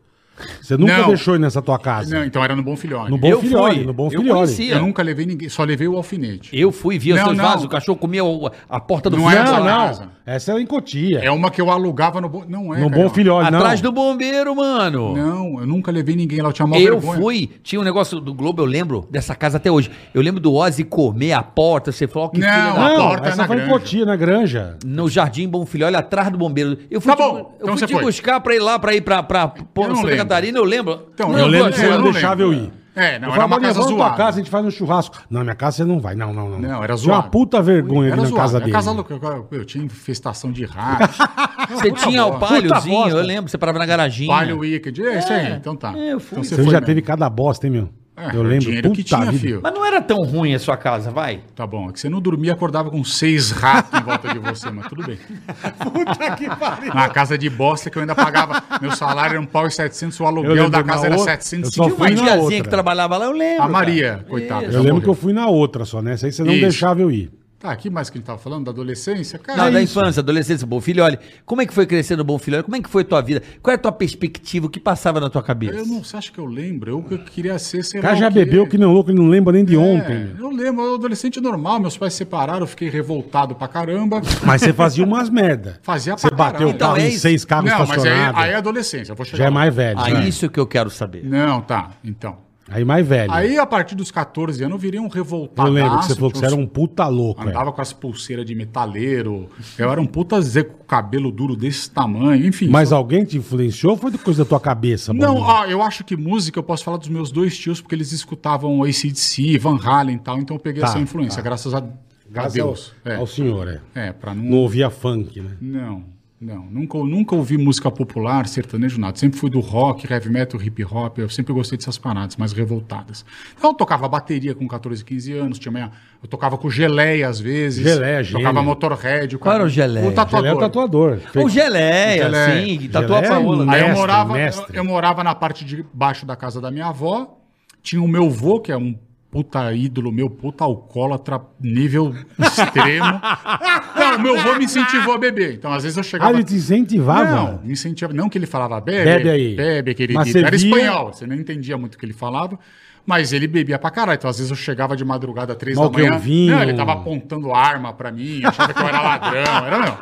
Você 0.60 0.76
nunca 0.76 0.98
Não. 0.98 1.08
deixou 1.08 1.34
ir 1.34 1.38
nessa 1.38 1.62
tua 1.62 1.78
casa. 1.78 2.14
Não, 2.14 2.22
então 2.24 2.44
era 2.44 2.54
no 2.54 2.62
Bom 2.62 2.76
Filhole. 2.76 3.10
No 3.10 3.16
Bom 3.16 3.26
Eu 3.28 3.40
Filhole, 3.40 3.76
fui, 3.76 3.84
no 3.86 3.92
Bom 3.94 4.06
eu 4.06 4.10
Filhole. 4.20 4.30
conhecia. 4.32 4.74
Eu 4.74 4.80
nunca 4.80 5.02
levei 5.02 5.24
ninguém, 5.24 5.48
só 5.48 5.64
levei 5.64 5.88
o 5.88 5.96
alfinete. 5.96 6.50
Eu 6.52 6.70
fui, 6.70 6.98
via 6.98 7.14
os 7.14 7.20
Não, 7.22 7.32
não. 7.32 7.42
vasos, 7.44 7.64
o 7.64 7.68
cachorro 7.68 7.96
comia 7.98 8.22
o- 8.22 8.50
a 8.68 8.78
porta 8.80 9.08
do 9.08 9.16
Não 9.16 9.30
é 9.30 9.34
não. 9.42 9.64
casa. 9.64 10.10
Essa 10.26 10.52
é 10.54 10.60
em 10.60 10.66
Cotia. 10.66 11.20
É 11.20 11.30
uma 11.30 11.52
que 11.52 11.60
eu 11.60 11.70
alugava 11.70 12.20
no 12.20 12.28
Bom... 12.28 12.42
Não 12.48 12.74
é, 12.74 12.80
no 12.80 12.90
Bom. 12.90 13.08
Filhole, 13.08 13.48
não. 13.48 13.58
Atrás 13.60 13.80
do 13.80 13.92
bombeiro, 13.92 14.56
mano. 14.56 15.14
Não, 15.16 15.60
eu 15.60 15.66
nunca 15.68 15.92
levei 15.92 16.16
ninguém 16.16 16.40
lá, 16.42 16.48
eu 16.48 16.52
tinha 16.52 16.66
mó 16.66 16.74
Eu 16.74 16.98
vergonha. 16.98 17.20
fui, 17.20 17.50
tinha 17.62 17.80
um 17.80 17.84
negócio 17.84 18.18
do 18.20 18.34
Globo, 18.34 18.60
eu 18.60 18.66
lembro 18.66 19.06
dessa 19.08 19.36
casa 19.36 19.58
até 19.58 19.70
hoje. 19.70 19.88
Eu 20.12 20.20
lembro 20.20 20.40
do 20.40 20.52
Ozzy 20.52 20.82
comer 20.82 21.32
a 21.32 21.44
porta, 21.44 21.92
você 21.92 22.08
falou 22.08 22.28
que 22.30 22.40
Não, 22.40 22.48
filha 22.48 22.60
da- 22.60 22.70
a 22.72 22.88
Não, 22.88 22.96
porta 23.08 23.24
é 23.26 23.28
essa 23.28 23.36
na 23.42 23.46
foi 23.46 23.56
em. 23.64 23.68
Cotia, 23.68 24.04
na 24.04 24.16
granja. 24.16 24.76
no 24.84 25.08
Jardim 25.08 25.48
Bom 25.48 25.64
Filho, 25.64 25.86
olha 25.86 26.00
atrás 26.00 26.28
do 26.28 26.36
bombeiro. 26.36 26.76
Eu 26.90 27.00
fui 27.00 27.14
Tá 27.14 27.16
te, 27.16 27.22
bom, 27.22 27.36
eu 27.38 27.44
então 27.58 27.68
fui 27.68 27.78
você 27.78 27.86
te 27.86 27.92
foi. 27.92 28.02
buscar 28.02 28.40
pra 28.40 28.54
ir 28.54 28.58
lá, 28.58 28.78
pra 28.80 28.94
ir 28.96 29.02
pra, 29.02 29.22
pra, 29.22 29.46
pra 29.46 29.62
Eu 29.76 29.88
não 29.90 29.94
Santa 29.96 30.08
lembro. 30.08 30.24
Catarina, 30.24 30.58
eu 30.58 30.64
lembro. 30.64 31.06
Então, 31.14 31.38
Eu 31.38 31.46
lembro 31.46 31.68
é, 31.68 31.72
que 31.72 31.78
você 31.78 31.86
eu 31.86 31.90
não 31.92 31.98
não 32.06 32.10
deixava 32.12 32.42
eu 32.42 32.52
ir. 32.52 32.72
É, 32.96 33.18
não, 33.18 33.28
eu 33.28 33.34
era 33.34 33.44
uma 33.46 33.60
casa 33.60 33.74
vamos 33.74 33.86
pra 33.88 33.96
tua 33.96 34.04
zoada. 34.06 34.16
casa, 34.16 34.36
a 34.36 34.40
gente 34.40 34.50
faz 34.50 34.64
um 34.64 34.70
churrasco. 34.70 35.18
Não, 35.28 35.42
minha 35.42 35.54
casa 35.54 35.76
você 35.76 35.84
não 35.84 36.00
vai. 36.00 36.14
Não, 36.14 36.32
não, 36.32 36.48
não. 36.48 36.58
Não, 36.58 36.82
era 36.82 36.96
Tinha 36.96 37.12
uma 37.12 37.18
zoado. 37.20 37.30
puta 37.30 37.60
vergonha 37.62 38.06
Era 38.08 38.14
ali 38.14 38.22
na 38.22 38.28
zoado. 38.28 38.42
casa 38.42 38.56
Era 38.56 38.64
dele. 38.64 38.72
casa 38.74 38.90
louca. 38.90 39.14
Eu, 39.14 39.48
eu 39.50 39.64
tinha 39.66 39.84
infestação 39.84 40.50
de 40.50 40.64
ratos. 40.64 41.18
Você 41.70 41.92
tinha 41.92 42.24
o 42.24 42.38
palhozinho, 42.38 43.08
eu 43.08 43.22
lembro, 43.22 43.50
você 43.50 43.58
parava 43.58 43.78
na 43.78 43.84
garaginha. 43.86 44.28
Palio 44.32 44.58
Wicked. 44.60 45.02
É 45.04 45.18
isso 45.18 45.32
aí, 45.32 45.52
então 45.52 45.74
tá. 45.76 45.92
É, 45.98 46.12
eu 46.12 46.20
fui. 46.20 46.38
Então 46.38 46.44
Você, 46.44 46.56
já 46.62 46.70
mesmo. 46.72 46.86
teve 46.86 47.02
cada 47.02 47.28
bosta, 47.28 47.66
hein, 47.66 47.72
meu? 47.72 47.88
É, 48.16 48.34
eu 48.34 48.42
lembro. 48.42 48.64
dinheiro 48.64 48.90
que 48.92 49.04
tinha, 49.04 49.26
vida. 49.26 49.38
filho. 49.38 49.60
Mas 49.62 49.74
não 49.74 49.84
era 49.84 50.00
tão 50.00 50.22
ruim 50.22 50.54
a 50.54 50.58
sua 50.58 50.76
casa, 50.76 51.10
vai. 51.10 51.40
Tá 51.54 51.66
bom, 51.66 51.90
é 51.90 51.92
que 51.92 52.00
você 52.00 52.08
não 52.08 52.18
dormia 52.20 52.50
e 52.50 52.54
acordava 52.54 52.90
com 52.90 53.04
seis 53.04 53.50
ratos 53.50 54.00
em 54.00 54.02
volta 54.02 54.32
de 54.32 54.38
você, 54.38 54.70
mas 54.70 54.86
tudo 54.88 55.04
bem. 55.04 55.18
Puta 55.78 56.36
que 56.36 56.48
pariu. 56.48 56.94
Na 56.94 57.10
casa 57.10 57.36
de 57.36 57.50
bosta 57.50 57.90
que 57.90 57.98
eu 57.98 58.00
ainda 58.00 58.14
pagava, 58.14 58.62
meu 58.80 58.92
salário 58.92 59.34
era 59.34 59.40
um 59.40 59.44
pau 59.44 59.66
e 59.66 59.70
setecentos, 59.70 60.18
o 60.18 60.24
aluguel 60.24 60.70
da 60.70 60.82
casa 60.82 61.06
era 61.06 61.16
outra, 61.16 61.34
750. 61.34 61.66
eu 61.66 61.72
só 61.72 61.86
uma 61.86 61.96
fui 61.96 62.10
na 62.10 62.22
tiazinha 62.22 62.42
outra. 62.42 62.62
que 62.62 62.68
trabalhava 62.70 63.16
lá, 63.18 63.26
eu 63.26 63.32
lembro. 63.32 63.62
A 63.62 63.68
Maria, 63.68 64.10
cara. 64.12 64.24
coitada. 64.24 64.64
Eu 64.64 64.70
lembro 64.70 64.82
morreu. 64.82 65.02
que 65.02 65.08
eu 65.08 65.14
fui 65.14 65.32
na 65.34 65.46
outra 65.48 65.84
só, 65.84 66.00
né? 66.00 66.14
Essa 66.14 66.26
aí 66.26 66.32
você 66.32 66.42
não 66.42 66.52
Isso. 66.52 66.62
deixava 66.62 67.00
eu 67.02 67.10
ir. 67.10 67.30
Tá, 67.58 67.72
aqui 67.72 67.88
mais 67.88 68.10
que 68.10 68.18
a 68.18 68.20
gente 68.20 68.26
tava 68.26 68.38
falando, 68.38 68.66
da 68.66 68.70
adolescência. 68.70 69.38
Cara, 69.38 69.56
Não, 69.56 69.66
é 69.68 69.70
da 69.70 69.82
isso. 69.82 69.98
infância, 69.98 70.20
adolescência, 70.20 70.66
Bom 70.66 70.78
Filho, 70.78 71.02
olha, 71.02 71.18
como 71.46 71.62
é 71.62 71.66
que 71.66 71.72
foi 71.72 71.86
crescer 71.86 72.14
no 72.14 72.22
Bom 72.22 72.38
Filho? 72.38 72.62
Como 72.62 72.76
é 72.76 72.82
que 72.82 72.88
foi 72.88 73.00
a 73.00 73.04
tua 73.06 73.22
vida? 73.22 73.42
Qual 73.62 73.72
é 73.72 73.76
a 73.76 73.78
tua 73.78 73.92
perspectiva? 73.92 74.66
O 74.66 74.68
que 74.68 74.78
passava 74.78 75.18
na 75.20 75.30
tua 75.30 75.42
cabeça? 75.42 75.72
Eu 75.78 75.86
não, 75.86 76.04
você 76.04 76.18
acha 76.18 76.30
que 76.30 76.38
eu 76.38 76.44
lembro? 76.44 76.90
Eu, 76.90 77.04
eu 77.10 77.18
queria 77.24 77.58
ser, 77.58 77.82
sei 77.82 77.98
lá 78.00 78.04
O 78.06 78.08
cara 78.10 78.16
já 78.20 78.28
o 78.28 78.32
quê. 78.32 78.44
bebeu 78.44 78.66
que 78.68 78.76
nem 78.76 78.86
louco, 78.86 79.10
ele 79.10 79.18
não 79.18 79.28
lembra 79.30 79.54
nem 79.54 79.64
de 79.64 79.74
É, 79.74 79.78
ontem. 79.78 80.36
eu 80.38 80.50
lembro, 80.50 80.82
eu 80.82 80.86
era 80.88 80.94
adolescente 80.96 81.40
normal, 81.40 81.80
meus 81.80 81.96
pais 81.96 82.12
se 82.12 82.18
separaram, 82.18 82.60
eu 82.60 82.66
fiquei 82.66 82.90
revoltado 82.90 83.54
pra 83.54 83.66
caramba. 83.68 84.20
Mas 84.44 84.60
você 84.60 84.74
fazia 84.74 85.04
umas 85.06 85.30
merda. 85.30 85.80
Fazia 85.82 86.14
Você 86.14 86.28
pra 86.28 86.36
bateu 86.36 86.68
o 86.68 86.74
caralho. 86.74 86.78
carro 86.78 86.96
Então 86.98 87.06
é 87.06 87.08
em 87.08 87.18
seis 87.18 87.42
carros 87.46 87.70
Não, 87.70 87.86
mas 87.86 88.04
aí, 88.04 88.12
aí 88.34 88.50
é 88.50 88.56
adolescência, 88.56 89.12
eu 89.12 89.16
vou 89.16 89.24
chegar 89.24 89.38
Já 89.38 89.44
é 89.44 89.48
lá. 89.48 89.54
mais 89.54 89.74
velho. 89.74 89.98
Ah, 89.98 90.10
né? 90.10 90.28
isso 90.28 90.46
que 90.50 90.60
eu 90.60 90.66
quero 90.66 90.90
saber. 90.90 91.24
Não, 91.24 91.62
tá, 91.62 91.92
então. 92.04 92.44
Aí 92.68 92.84
mais 92.84 93.06
velho. 93.06 93.30
Aí, 93.32 93.56
a 93.58 93.64
partir 93.64 93.94
dos 93.94 94.10
14 94.10 94.62
anos, 94.64 94.74
eu 94.74 94.78
virei 94.78 94.98
um 94.98 95.06
revoltado. 95.08 95.68
eu 95.68 95.72
lembro 95.72 95.98
que 96.00 96.06
você 96.06 96.14
falou 96.16 96.30
que 96.32 96.38
você 96.38 96.46
era 96.46 96.56
um 96.56 96.66
puta 96.66 97.06
louco. 97.06 97.42
é. 97.44 97.50
Andava 97.50 97.72
com 97.72 97.80
as 97.80 97.92
pulseiras 97.92 98.44
de 98.44 98.54
metaleiro. 98.54 99.48
Eu 99.78 99.90
era 99.90 100.00
um 100.00 100.06
puta 100.06 100.40
Zé 100.40 100.64
com 100.64 100.82
cabelo 100.84 101.30
duro 101.30 101.54
desse 101.54 101.88
tamanho, 101.90 102.44
enfim. 102.46 102.68
Mas 102.68 102.88
só- 102.88 102.96
alguém 102.96 103.24
te 103.24 103.36
influenciou 103.38 103.92
ou 103.92 103.98
foi 103.98 104.10
coisa 104.18 104.44
da 104.44 104.48
tua 104.48 104.58
cabeça? 104.60 105.12
Não, 105.14 105.48
ah, 105.48 105.66
eu 105.68 105.80
acho 105.82 106.02
que 106.02 106.16
música 106.16 106.58
eu 106.58 106.62
posso 106.62 106.82
falar 106.82 106.96
dos 106.96 107.08
meus 107.08 107.30
dois 107.30 107.56
tios, 107.56 107.80
porque 107.80 107.94
eles 107.94 108.10
escutavam 108.12 108.82
ACDC, 108.82 109.58
Van 109.58 109.78
Halen 109.80 110.16
e 110.16 110.18
tal, 110.18 110.38
então 110.38 110.56
eu 110.56 110.60
peguei 110.60 110.82
Tá, 110.82 110.88
essa 110.88 110.98
influência, 110.98 111.36
tá. 111.36 111.42
graças 111.42 111.72
a, 111.74 111.78
a 111.78 111.82
Graças 112.28 112.52
Deus. 112.54 112.92
Ao, 113.04 113.12
É, 113.12 113.16
ao 113.16 113.26
senhor, 113.28 113.68
é. 113.68 113.80
é 114.08 114.12
para 114.12 114.34
não... 114.34 114.42
Não 114.42 114.58
ouvia 114.58 114.90
funk, 114.90 115.40
né? 115.40 115.50
Não, 115.60 116.02
não. 116.38 116.66
Nunca, 116.66 116.98
nunca 116.98 117.34
ouvi 117.34 117.56
música 117.56 117.90
popular, 117.90 118.46
sertanejo, 118.46 119.00
nada. 119.00 119.16
Sempre 119.16 119.38
fui 119.38 119.48
do 119.48 119.60
rock, 119.60 120.10
heavy 120.10 120.28
metal, 120.28 120.60
hip 120.60 120.84
hop. 120.84 121.18
Eu 121.18 121.30
sempre 121.30 121.52
gostei 121.52 121.78
dessas 121.78 121.96
paradas 121.96 122.36
mais 122.36 122.52
revoltadas. 122.52 123.24
Então 123.56 123.70
eu 123.70 123.74
tocava 123.74 124.06
bateria 124.06 124.54
com 124.54 124.68
14, 124.68 125.02
15 125.02 125.32
anos. 125.32 125.58
Tinha 125.58 125.72
minha, 125.72 125.90
eu 126.22 126.28
tocava 126.28 126.58
com 126.58 126.68
geleia 126.68 127.28
às 127.28 127.40
vezes. 127.40 127.82
Geleia, 127.82 128.22
gênio. 128.22 128.40
Tocava 128.40 128.62
motorhead. 128.62 129.34
o 129.34 129.38
Qual 129.38 129.54
era 129.54 129.64
o 129.64 129.68
Geleia? 129.68 130.08
O 130.08 130.12
tatuador. 130.12 130.46
Ele 130.46 130.54
é 130.54 130.56
o 130.56 130.60
tatuador. 130.60 131.18
O 131.36 131.48
Geleia, 131.48 132.24
Geleia. 132.24 132.66
sim, 132.66 132.88
tatua 132.88 133.22
Geleia, 133.22 133.28
Paola. 133.32 133.64
né? 133.64 133.74
Aí 133.74 133.80
eu 133.80 133.86
Mestre, 133.86 134.00
morava. 134.00 134.38
Eu, 134.38 134.52
eu 134.74 134.84
morava 134.84 135.24
na 135.24 135.34
parte 135.34 135.64
de 135.64 135.84
baixo 135.92 136.26
da 136.26 136.36
casa 136.36 136.60
da 136.60 136.70
minha 136.70 136.86
avó. 136.86 137.38
Tinha 137.82 138.02
o 138.02 138.08
meu 138.08 138.28
vô, 138.28 138.60
que 138.60 138.70
é 138.70 138.76
um 138.76 138.94
puta 139.36 139.70
ídolo 139.74 140.10
meu, 140.10 140.30
puta 140.30 140.64
alcoólatra, 140.64 141.38
nível 141.60 142.14
extremo. 142.38 143.04
Não, 143.94 144.16
o 144.16 144.20
meu 144.22 144.38
vô 144.42 144.54
me 144.54 144.64
incentivou 144.64 145.12
a 145.12 145.18
beber. 145.18 145.52
Então, 145.54 145.70
às 145.72 145.82
vezes 145.82 145.98
eu 145.98 146.00
Ah, 146.00 146.04
chegava... 146.04 146.32
ele 146.32 146.42
te 146.44 146.54
incentivava? 146.54 147.30
Não, 147.30 147.60
me 147.62 147.72
incentivava. 147.72 148.16
Não 148.16 148.30
que 148.30 148.38
ele 148.38 148.46
falava 148.46 148.80
bebe, 148.80 149.04
Bebe 149.04 149.28
aí. 149.30 149.54
bebe, 149.54 149.94
querido. 149.94 150.18
Mas 150.18 150.34
Era 150.34 150.50
via- 150.56 150.56
espanhol, 150.70 151.12
você 151.12 151.26
não 151.26 151.36
entendia 151.36 151.76
muito 151.76 151.96
o 151.96 151.98
que 151.98 152.06
ele 152.06 152.14
falava. 152.14 152.58
Mas 153.04 153.32
ele 153.32 153.46
bebia 153.46 153.78
pra 153.78 153.88
caralho. 153.90 154.16
Então, 154.16 154.28
às 154.28 154.36
vezes, 154.38 154.50
eu 154.50 154.56
chegava 154.56 154.96
de 154.96 155.04
madrugada, 155.04 155.54
três 155.54 155.76
Mal 155.76 155.88
da 155.90 155.96
manhã. 155.98 156.18
vinho. 156.18 156.52
Não, 156.56 156.62
ele 156.62 156.74
tava 156.74 156.92
apontando 156.94 157.54
arma 157.54 157.92
pra 157.92 158.10
mim, 158.10 158.40
achava 158.44 158.72
que 158.74 158.82
eu 158.82 158.88
era 158.88 159.00
ladrão. 159.00 159.66
Era 159.66 159.78
meu. 159.78 159.94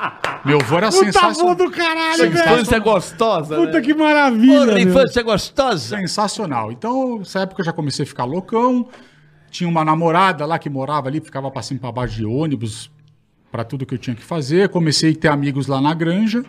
Meu 0.47 0.59
vô 0.61 0.77
era 0.79 0.87
Puta 0.91 0.99
vô 0.99 1.05
sensacional. 1.13 1.55
do 1.55 1.71
caralho, 1.71 2.17
Sensacional. 2.17 2.55
Infância 2.55 2.79
gostosa. 2.79 3.57
Puta 3.57 3.73
né? 3.73 3.81
que 3.83 3.93
maravilha, 3.95 4.55
Porra, 4.61 4.67
meu. 4.75 4.79
infância 4.79 5.23
gostosa. 5.23 5.97
Sensacional. 5.99 6.73
Então, 6.73 7.19
nessa 7.19 7.41
época 7.41 7.61
eu 7.61 7.67
já 7.67 7.73
comecei 7.75 8.05
a 8.05 8.07
ficar 8.07 8.25
loucão. 8.25 8.89
Tinha 9.55 9.71
uma 9.71 9.85
namorada 9.85 10.45
lá 10.45 10.59
que 10.59 10.69
morava 10.69 11.07
ali, 11.07 11.21
ficava 11.21 11.49
e 11.71 11.75
pra 11.79 11.93
baixo 11.93 12.17
de 12.17 12.25
ônibus 12.27 12.91
pra 13.53 13.63
tudo 13.63 13.87
que 13.87 13.95
eu 13.95 13.99
tinha 13.99 14.17
que 14.17 14.23
fazer. 14.25 14.69
Comecei 14.69 15.13
a 15.13 15.15
ter 15.15 15.29
amigos 15.29 15.69
lá 15.69 15.81
na 15.81 15.95
granja. 15.95 16.45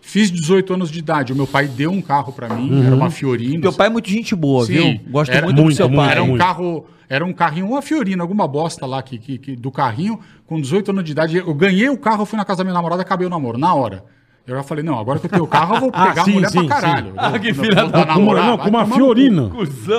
Fiz 0.00 0.30
18 0.30 0.72
anos 0.74 0.88
de 0.88 1.00
idade. 1.00 1.32
O 1.32 1.36
meu 1.36 1.48
pai 1.48 1.66
deu 1.66 1.90
um 1.90 2.00
carro 2.00 2.32
pra 2.32 2.48
mim, 2.48 2.86
era 2.86 2.94
uma 2.94 3.10
Fiorino. 3.10 3.60
Teu 3.60 3.72
pai 3.72 3.88
é 3.88 3.90
muito 3.90 4.08
gente 4.08 4.36
boa, 4.36 4.64
Sim, 4.64 4.72
viu? 4.72 5.00
Gosto 5.10 5.32
era- 5.32 5.46
muito, 5.46 5.56
do 5.56 5.62
muito, 5.62 5.76
seu 5.76 5.88
muito, 5.88 5.98
pai. 5.98 6.12
Era 6.12 6.22
um 6.22 6.26
muito. 6.28 6.38
carro, 6.40 6.86
era 7.08 7.24
um 7.24 7.32
carrinho, 7.32 7.66
uma 7.66 7.82
Fiorino, 7.82 8.22
alguma 8.22 8.46
bosta 8.46 8.86
lá 8.86 9.02
que, 9.02 9.18
que- 9.18 9.36
que- 9.38 9.56
do 9.56 9.72
carrinho, 9.72 10.20
com 10.46 10.60
18 10.60 10.92
anos 10.92 11.02
de 11.02 11.10
idade. 11.10 11.36
Eu 11.38 11.52
ganhei 11.52 11.88
o 11.88 11.98
carro, 11.98 12.24
fui 12.24 12.36
na 12.36 12.44
casa 12.44 12.58
da 12.58 12.64
minha 12.64 12.74
namorada, 12.74 13.02
acabei 13.02 13.26
o 13.26 13.30
namoro, 13.30 13.58
na 13.58 13.74
hora. 13.74 14.04
Eu 14.48 14.56
já 14.56 14.62
falei, 14.62 14.82
não, 14.82 14.98
agora 14.98 15.18
que 15.18 15.26
eu 15.26 15.30
tenho 15.30 15.44
o 15.44 15.46
carro, 15.46 15.74
eu 15.76 15.80
vou 15.80 15.90
Ah, 15.94 16.08
pegar 16.08 16.24
sim, 16.24 16.30
a 16.30 16.34
mulher 16.34 16.50
sim, 16.50 16.66
pra 16.66 16.80
caralho. 16.80 17.06
sim. 17.10 17.12
Eu 17.18 17.20
Ah, 17.24 17.38
que 17.38 17.48
eu 17.48 17.54
filha 17.54 17.74
da 17.74 17.84
dar 17.84 17.90
Com 17.90 17.98
uma, 17.98 18.06
namorar, 18.18 18.46
não, 18.46 18.58
com 18.58 18.68
uma 18.70 18.84
no 18.86 18.94
Fiorino. 18.94 19.52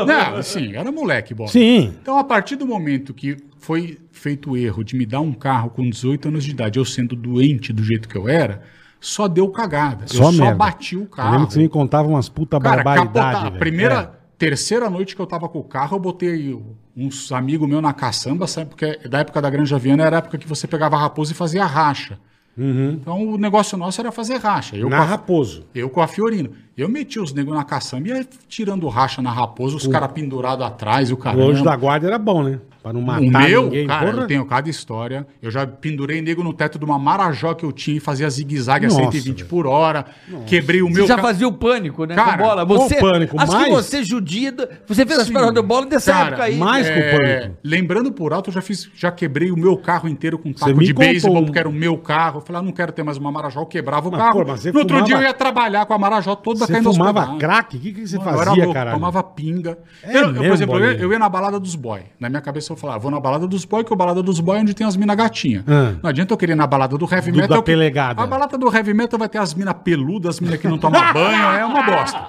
não, 0.08 0.42
sim, 0.44 0.76
era 0.76 0.92
moleque, 0.92 1.34
bom. 1.34 1.48
Sim. 1.48 1.94
Então, 2.02 2.18
a 2.18 2.24
partir 2.24 2.56
do 2.56 2.66
momento 2.66 3.14
que 3.14 3.38
foi 3.60 4.00
feito 4.12 4.52
o 4.52 4.58
erro 4.58 4.84
de 4.84 4.96
me 4.96 5.06
dar 5.06 5.20
um 5.22 5.34
carro 5.34 5.70
com 5.70 5.88
18 5.88 6.28
anos 6.30 6.44
de 6.44 6.52
idade, 6.52 6.80
eu 6.80 6.86
sendo 6.86 7.16
doente 7.16 7.72
do 7.72 7.84
jeito 7.84 8.10
que 8.10 8.18
eu 8.18 8.28
era, 8.28 8.62
só 9.00 9.28
deu 9.28 9.48
cagada. 9.50 10.08
Só 10.08 10.26
eu 10.26 10.32
só 10.34 10.44
merda. 10.44 10.56
bati 10.58 10.98
o 10.98 11.02
Eu 11.02 11.08
carro. 11.08 11.32
lembro 11.32 11.48
que 11.48 11.54
você 11.54 11.60
me 11.60 11.70
contava 11.70 12.08
umas 12.08 12.28
puta 12.28 12.60
Cara, 12.60 12.84
barbaridades. 12.84 13.14
capotar. 13.40 13.46
A 13.46 13.52
primeira, 13.52 13.96
É. 14.16 14.20
terceira 14.38 14.90
noite 14.90 15.16
que 15.16 15.22
eu 15.22 15.28
tava 15.28 15.48
com 15.48 15.60
o 15.60 15.64
carro, 15.64 15.96
eu 15.98 16.00
botei 16.02 16.60
uns 16.98 17.32
amigos 17.32 17.68
meus 17.70 17.82
na 17.82 17.94
caçamba, 17.94 18.48
sabe? 18.48 18.70
Porque 18.72 18.98
da 19.08 19.20
época 19.20 19.42
da 19.42 19.50
Granja 19.50 19.78
Viana 19.78 20.04
era 20.06 20.18
a 20.18 20.20
época 20.20 20.38
que 20.38 20.48
você 20.48 20.66
pegava 20.68 20.96
a 20.96 21.00
raposa 21.00 21.32
e 21.34 21.36
fazia 21.36 21.66
racha. 21.66 22.18
Então 22.58 23.26
o 23.30 23.38
negócio 23.38 23.78
nosso 23.78 24.02
era 24.02 24.12
fazer 24.12 24.36
racha. 24.38 24.76
Eu, 24.76 24.86
Uhum. 24.86 24.90
Na 24.90 24.98
com 24.98 25.04
a, 25.04 25.06
Raposo. 25.06 25.66
eu 25.74 25.90
com 25.90 26.02
a 26.02 26.08
Fiorino. 26.08 26.52
Eu 26.78 26.90
meti 26.90 27.20
os 27.20 27.34
negros 27.34 27.56
na 27.56 27.64
caçamba 27.64 28.08
e 28.08 28.12
ia 28.12 28.28
tirando 28.48 28.88
racha 28.88 29.22
na 29.22 29.32
raposa, 29.32 29.76
os 29.78 29.88
caras 29.88 30.12
pendurados 30.12 30.66
atrás 30.66 31.10
e 31.10 31.14
o 31.14 31.16
O 31.16 31.20
caramba. 31.20 31.44
anjo 31.52 31.64
da 31.64 31.76
guarda 31.76 32.08
era 32.08 32.18
bom, 32.18 32.44
né? 32.44 32.60
Pra 32.82 32.94
não 32.94 33.02
matar 33.02 33.22
O 33.22 33.30
meu, 33.50 33.64
ninguém. 33.64 33.88
cara, 33.88 34.06
porra. 34.12 34.22
eu 34.24 34.28
tenho 34.28 34.46
cada 34.46 34.70
história. 34.70 35.28
Eu 35.42 35.52
já 35.52 35.68
pendurei 35.68 36.22
nego 36.22 36.42
no 36.42 36.54
teto 36.54 36.80
de 36.80 36.86
uma 36.86 36.98
Marajó 36.98 37.54
que 37.54 37.66
eu 37.66 37.72
tinha 37.74 37.98
e 37.98 38.00
fazia 38.00 38.30
zigue-zague 38.30 38.86
a 38.86 38.90
Nossa, 38.90 39.02
120 39.02 39.36
velho. 39.40 39.50
por 39.50 39.68
hora. 39.68 40.06
Quebrei 40.48 40.82
o 40.82 40.88
Você 40.88 40.94
meu 40.94 41.08
já 41.08 41.18
ca- 41.18 41.22
fazia 41.22 41.46
o 41.48 41.52
pânico, 41.52 42.06
né? 42.06 42.16
Cara, 42.16 42.38
com 42.38 42.44
bola. 42.44 42.64
Você, 42.66 42.96
pânico? 42.96 43.36
Acho 43.38 43.52
que 43.52 43.58
Mais? 43.58 43.74
você, 43.74 44.02
judida, 44.04 44.70
você 44.88 45.06
fez 45.06 45.20
as 45.20 45.30
paradas 45.30 45.56
de 45.56 45.62
bola 45.62 45.86
dessa 45.88 46.12
Cara, 46.14 46.28
época 46.28 46.44
aí. 46.44 46.58
mais- 46.58 46.88
com 46.90 46.96
o 46.96 47.00
É, 47.00 47.18
pânico. 47.42 47.58
lembrando 47.64 48.12
por 48.14 48.32
alto, 48.32 48.50
eu 48.50 48.54
já 48.54 48.62
fiz, 48.62 48.90
já 48.96 49.12
quebrei 49.12 49.52
o 49.52 49.58
meu 49.58 49.76
carro 49.76 50.08
inteiro 50.08 50.40
com 50.40 50.54
taco 50.54 50.80
de 50.82 50.94
beisebol, 50.94 51.40
um- 51.42 51.46
porque 51.46 51.60
era 51.60 51.68
o 51.68 51.74
meu 51.74 51.98
carro. 51.98 52.38
Eu 52.38 52.42
falei, 52.42 52.62
ah, 52.62 52.64
não 52.66 52.72
quero 52.72 52.94
ter 52.94 53.04
mais 53.04 53.18
uma 53.18 53.30
Marajó, 53.30 53.60
eu 53.60 53.66
quebrava 53.66 54.08
o 54.08 54.12
Mas, 54.12 54.22
carro. 54.22 54.40
pô, 54.40 54.46
mas 54.52 54.62
você 54.62 54.72
no 54.72 54.80
outro 54.80 54.96
fumava- 54.96 55.06
dia 55.08 55.18
eu 55.18 55.28
ia 55.28 55.34
trabalhar 55.34 55.86
com 55.86 55.94
a 55.94 55.98
Marajó 55.98 56.34
toda 56.36 56.60
Você 56.66 56.72
caindo 56.72 56.94
fumava 56.94 57.38
crack? 57.38 57.76
O 57.76 57.80
que, 57.82 57.92
que 57.92 58.08
você 58.08 58.16
eu 58.18 58.22
fazia, 58.22 58.54
louco, 58.64 58.74
caralho? 58.74 58.96
tomava 58.96 59.22
pinga. 59.22 59.78
É 60.02 60.16
eu, 60.18 60.28
eu, 60.30 60.34
por 60.36 60.46
exemplo, 60.46 60.80
eu 60.80 61.10
eu 61.10 61.12
ia 61.12 61.20
na 61.20 61.28
balada 61.28 61.60
dos 61.60 61.76
boy. 61.76 62.02
Na 62.20 62.30
minha 62.30 62.42
cabeça 62.42 62.69
eu 62.74 62.78
falava, 62.78 63.00
vou 63.00 63.12
na 63.12 63.20
balada 63.20 63.48
dos 63.48 63.66
boy, 63.66 63.84
que 63.84 63.92
o 63.94 63.96
balada 63.96 64.22
dos 64.24 64.40
boy 64.40 64.58
é 64.58 64.62
onde 64.62 64.74
tem 64.74 64.86
as 64.86 64.96
minas 64.96 65.16
gatinhas. 65.16 65.64
Ah. 65.68 65.94
Não 66.02 66.10
adianta 66.10 66.34
eu 66.34 66.38
querer 66.38 66.54
ir 66.54 66.56
na 66.56 66.68
balada 66.68 66.98
do 66.98 67.06
heavy 67.14 67.32
Do- 67.32 67.38
metal. 67.40 67.58
da 67.58 67.64
pelegada. 67.64 68.22
A 68.22 68.28
balada 68.28 68.58
do 68.58 68.74
heavy 68.76 68.94
metal 68.94 69.18
vai 69.20 69.30
ter 69.30 69.38
as 69.40 69.54
minas 69.54 69.76
peludas, 69.84 70.36
as 70.36 70.40
minas 70.40 70.60
que 70.60 70.68
não 70.68 70.78
tomam 70.78 71.02
banho, 71.14 71.44
é 71.58 71.66
uma 71.66 71.84
bosta. 71.84 72.20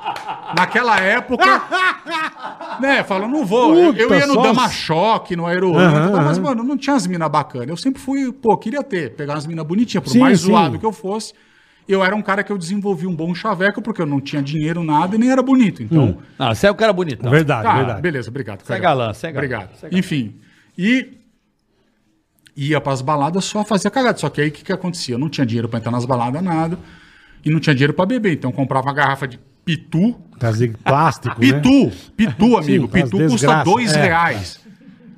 Naquela 0.57 0.99
época, 0.99 1.45
né, 2.81 3.03
fala, 3.05 3.27
não 3.29 3.45
vou. 3.45 3.75
Eu, 3.75 3.95
eu 3.95 4.09
Puta, 4.09 4.19
ia 4.21 4.27
no 4.27 4.35
só 4.35 4.43
Dama 4.43 4.69
Choque, 4.69 5.37
no 5.37 5.47
Aero 5.47 5.77
Aham, 5.77 6.23
mas, 6.25 6.39
mano, 6.39 6.63
não 6.63 6.77
tinha 6.77 6.97
as 6.97 7.07
minas 7.07 7.29
bacanas. 7.31 7.69
Eu 7.69 7.77
sempre 7.77 8.01
fui, 8.01 8.33
pô, 8.33 8.57
queria 8.57 8.83
ter, 8.83 9.15
pegar 9.15 9.35
as 9.35 9.47
minas 9.47 9.65
bonitinhas, 9.67 10.05
por 10.05 10.11
Sim, 10.11 10.19
mais 10.21 10.41
sim. 10.41 10.47
zoado 10.49 10.79
que 10.79 10.87
eu 10.87 10.93
fosse. 10.93 11.33
Eu 11.93 12.05
era 12.05 12.15
um 12.15 12.23
cara 12.23 12.43
que 12.45 12.53
eu 12.53 12.57
desenvolvi 12.59 13.07
um 13.07 13.15
bom 13.17 13.35
chaveco, 13.35 13.83
porque 13.83 14.01
eu 14.01 14.07
não 14.07 14.21
tinha 14.21 14.41
dinheiro, 14.43 14.85
nada, 14.85 15.17
e 15.17 15.19
nem 15.19 15.31
era 15.31 15.43
bonito. 15.43 15.83
Então, 15.83 16.19
Não, 16.39 16.55
você 16.55 16.67
é 16.67 16.71
o 16.71 16.75
cara 16.75 16.93
bonito. 16.93 17.23
não. 17.25 17.31
Verdade, 17.31 17.63
Tá, 17.65 17.75
verdade. 17.77 18.01
beleza, 18.03 18.31
obrigado. 18.31 18.63
Você 18.65 18.73
é 18.75 18.79
galã, 18.79 19.13
você 19.13 19.27
é 19.27 19.33
galã. 19.33 19.39
Obrigado. 19.45 19.71
É 19.79 19.81
galã. 19.89 19.99
Enfim, 19.99 20.37
e 20.79 21.19
ia 22.57 22.81
pras 22.81 23.01
baladas 23.01 23.45
só 23.45 23.65
fazia 23.65 23.91
cagada. 23.91 24.19
Só 24.19 24.29
que 24.29 24.41
aí 24.41 24.49
o 24.49 24.53
que, 24.53 24.63
que 24.65 24.73
acontecia? 24.73 25.15
Eu 25.15 25.19
não 25.19 25.29
tinha 25.29 25.47
dinheiro 25.47 25.69
pra 25.69 25.79
entrar 25.79 25.91
nas 25.93 26.05
baladas, 26.05 26.43
nada, 26.43 26.79
e 27.45 27.51
não 27.51 27.59
tinha 27.61 27.75
dinheiro 27.75 27.95
pra 27.95 28.07
beber. 28.07 28.35
Então 28.35 28.51
eu 28.51 28.55
comprava 28.55 28.87
uma 28.87 28.95
garrafa 28.95 29.27
de 29.27 29.39
Pitu. 29.65 30.15
Trazer 30.39 30.75
plástico, 30.85 31.41
né? 31.41 31.53
Pitu, 31.61 31.91
Pitu, 32.17 32.57
amigo. 32.57 32.87
aquelas 32.87 33.11
Pitu 33.11 33.29
custa 33.29 33.63
dois 33.65 33.93
É. 33.95 34.03
reais. 34.03 34.61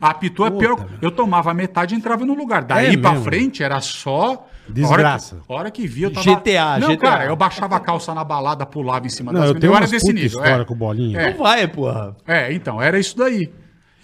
A 0.02 0.12
Pitu 0.14 0.44
é 0.44 0.50
Puta, 0.50 0.58
pior. 0.66 0.76
velho. 0.76 0.90
Eu 1.00 1.10
tomava 1.12 1.54
metade 1.54 1.94
e 1.94 1.98
entrava 1.98 2.26
no 2.26 2.34
lugar. 2.34 2.64
Daí 2.64 2.94
É 2.94 2.96
pra 2.98 3.10
mesmo? 3.12 3.24
frente 3.24 3.62
era 3.62 3.80
só. 3.80 4.48
Desgraça. 4.68 5.36
A 5.36 5.38
hora 5.38 5.44
que, 5.46 5.52
hora 5.54 5.70
que 5.70 5.86
via, 5.86 6.06
eu 6.06 6.12
tava. 6.12 6.24
GTA, 6.26 6.78
Não, 6.78 6.88
GTA. 6.88 7.10
cara, 7.10 7.24
eu 7.26 7.36
baixava 7.36 7.76
a 7.76 7.80
calça 7.80 8.12
na 8.14 8.22
balada, 8.24 8.64
pulava 8.66 9.06
em 9.06 9.08
cima 9.08 9.32
Não, 9.32 9.40
das 9.40 9.50
eu 9.50 9.54
meninas. 9.54 9.60
tenho 9.60 9.72
Eu 9.72 9.76
era 9.76 9.86
desse 9.86 10.12
nível. 10.12 10.26
história 10.40 10.62
É. 10.62 10.64
com 10.64 10.74
bolinha. 10.74 11.20
É. 11.20 11.30
Não 11.30 11.38
vai, 11.38 11.66
porra. 11.68 12.16
é, 12.26 12.52
então, 12.52 12.80
era 12.82 12.98
isso 12.98 13.16
daí. 13.16 13.50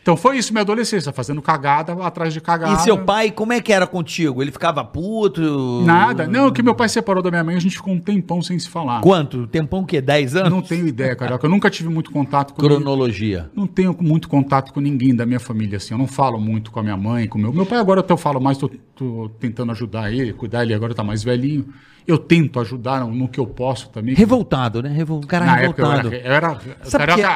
Então 0.09 0.17
foi 0.17 0.39
isso, 0.39 0.55
minha 0.55 0.63
adolescência, 0.63 1.13
fazendo 1.13 1.43
cagada 1.43 1.93
atrás 2.03 2.33
de 2.33 2.41
cagada. 2.41 2.73
E 2.73 2.79
seu 2.79 2.97
pai, 2.97 3.31
como 3.31 3.53
é 3.53 3.61
que 3.61 3.71
era 3.71 3.87
contigo? 3.87 4.41
Ele 4.41 4.51
ficava 4.51 4.83
puto? 4.83 5.83
Nada. 5.85 6.27
Não, 6.27 6.51
que 6.51 6.63
meu 6.63 6.75
pai 6.75 6.89
separou 6.89 7.23
da 7.23 7.31
minha 7.31 7.45
mãe, 7.45 7.57
a 7.57 7.61
gente 7.61 7.77
ficou 7.77 7.93
um 7.93 8.01
tempão 8.01 8.41
sem 8.41 8.59
se 8.59 8.71
falar. 8.71 9.03
Quanto? 9.03 9.47
Tempão 9.49 9.81
o 9.81 9.85
quê? 9.85 10.01
10 10.01 10.33
Eu 10.33 10.41
anos? 10.41 10.51
não 10.51 10.63
tenho 10.63 10.89
ideia, 10.89 11.15
carioca. 11.15 11.45
Eu 11.45 11.51
nunca 11.51 11.69
tive 11.69 11.91
muito 11.91 12.11
contato 12.11 12.55
com 12.55 12.63
Cronologia. 12.63 13.51
Não 13.55 13.67
tenho 13.67 13.95
muito 14.01 14.31
contato 14.31 14.73
com 14.73 14.81
ninguém 14.81 15.15
da 15.15 15.27
minha 15.27 15.39
família, 15.39 15.77
assim. 15.77 15.93
Eu 15.93 15.99
não 15.99 16.07
falo 16.07 16.41
muito 16.41 16.71
com 16.71 16.81
a 16.81 16.83
minha 16.83 16.97
mãe, 16.97 17.29
com 17.29 17.37
o 17.37 17.43
meu. 17.43 17.53
Meu 17.53 17.67
pai 17.67 17.79
agora 17.79 18.01
até 18.01 18.11
eu 18.11 18.17
falo 18.17 18.41
mais, 18.41 18.57
tô, 18.57 18.71
tô 18.97 19.31
tentando 19.39 19.73
ajudar 19.73 20.11
ele, 20.11 20.33
cuidar 20.33 20.63
ele 20.63 20.73
agora 20.73 20.95
tá 20.95 21.05
mais 21.05 21.23
velhinho. 21.23 21.67
Eu 22.09 22.17
tento 22.17 22.59
ajudar 22.59 23.05
no, 23.07 23.29
que 23.29 23.39
eu 23.39 23.47
posso 23.47 23.91
também. 23.91 24.15
Revoltado, 24.15 24.83
né? 24.83 24.89
Revol... 24.89 25.21
Cara 25.27 25.45
Na 25.45 25.61
época 25.61 25.83
eu 25.83 25.87
revoltado. 25.87 26.15
era, 26.15 26.25
eu 26.25 26.33
era, 26.33 26.55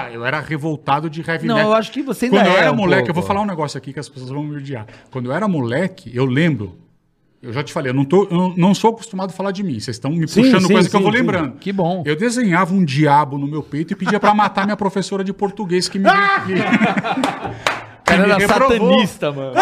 que 0.08 0.16
eu 0.16 0.24
era 0.24 0.40
revoltado 0.40 1.10
de 1.10 1.20
heavy 1.20 1.46
Não, 1.46 1.56
metal. 1.56 1.70
eu 1.72 1.76
acho 1.76 1.92
que 1.92 2.02
você 2.02 2.24
ainda 2.24 2.38
Quando 2.38 2.46
eu 2.46 2.52
é 2.56 2.60
era 2.60 2.72
um 2.72 2.76
moleque, 2.76 3.02
pouco. 3.02 3.10
eu 3.10 3.14
vou 3.14 3.22
falar 3.22 3.42
um 3.42 3.46
negócio 3.46 3.76
aqui 3.76 3.92
que 3.92 4.00
as 4.00 4.08
pessoas 4.08 4.30
vão 4.30 4.42
me 4.42 4.56
odiar. 4.56 4.86
Quando 5.10 5.26
eu 5.26 5.32
era 5.32 5.46
moleque, 5.46 6.10
eu 6.14 6.24
lembro. 6.24 6.78
Eu 7.42 7.52
já 7.52 7.62
te 7.62 7.70
falei, 7.72 7.90
eu 7.90 7.94
não, 7.94 8.04
tô, 8.04 8.26
eu 8.30 8.54
não- 8.56 8.72
sou 8.74 8.90
acostumado 8.92 9.28
a 9.30 9.32
falar 9.34 9.50
de 9.50 9.62
mim. 9.62 9.72
Vocês 9.78 9.96
estão 9.96 10.10
me 10.12 10.26
Sim, 10.26 10.42
puxando 10.42 10.66
sim, 10.68 10.72
coisa 10.72 10.88
que 10.88 10.96
eu 10.96 11.00
sim, 11.00 11.04
vou 11.04 11.12
sim. 11.12 11.18
lembrando. 11.18 11.56
Que 11.58 11.70
bom. 11.72 12.02
Eu 12.06 12.16
desenhava 12.16 12.72
um 12.72 12.82
diabo 12.84 13.36
no 13.36 13.46
meu 13.46 13.62
peito 13.62 13.92
e 13.92 13.96
pedia 13.96 14.18
pra 14.18 14.32
matar 14.32 14.64
minha 14.64 14.76
professora 14.76 15.22
de 15.22 15.32
português 15.34 15.86
que 15.88 15.98
me. 15.98 16.04
que- 16.08 16.12
cara 18.04 18.22
que 18.22 18.26
me 18.26 18.32
era 18.32 18.36
reprovou. 18.38 18.70
satanista, 18.92 19.32
mano. 19.32 19.52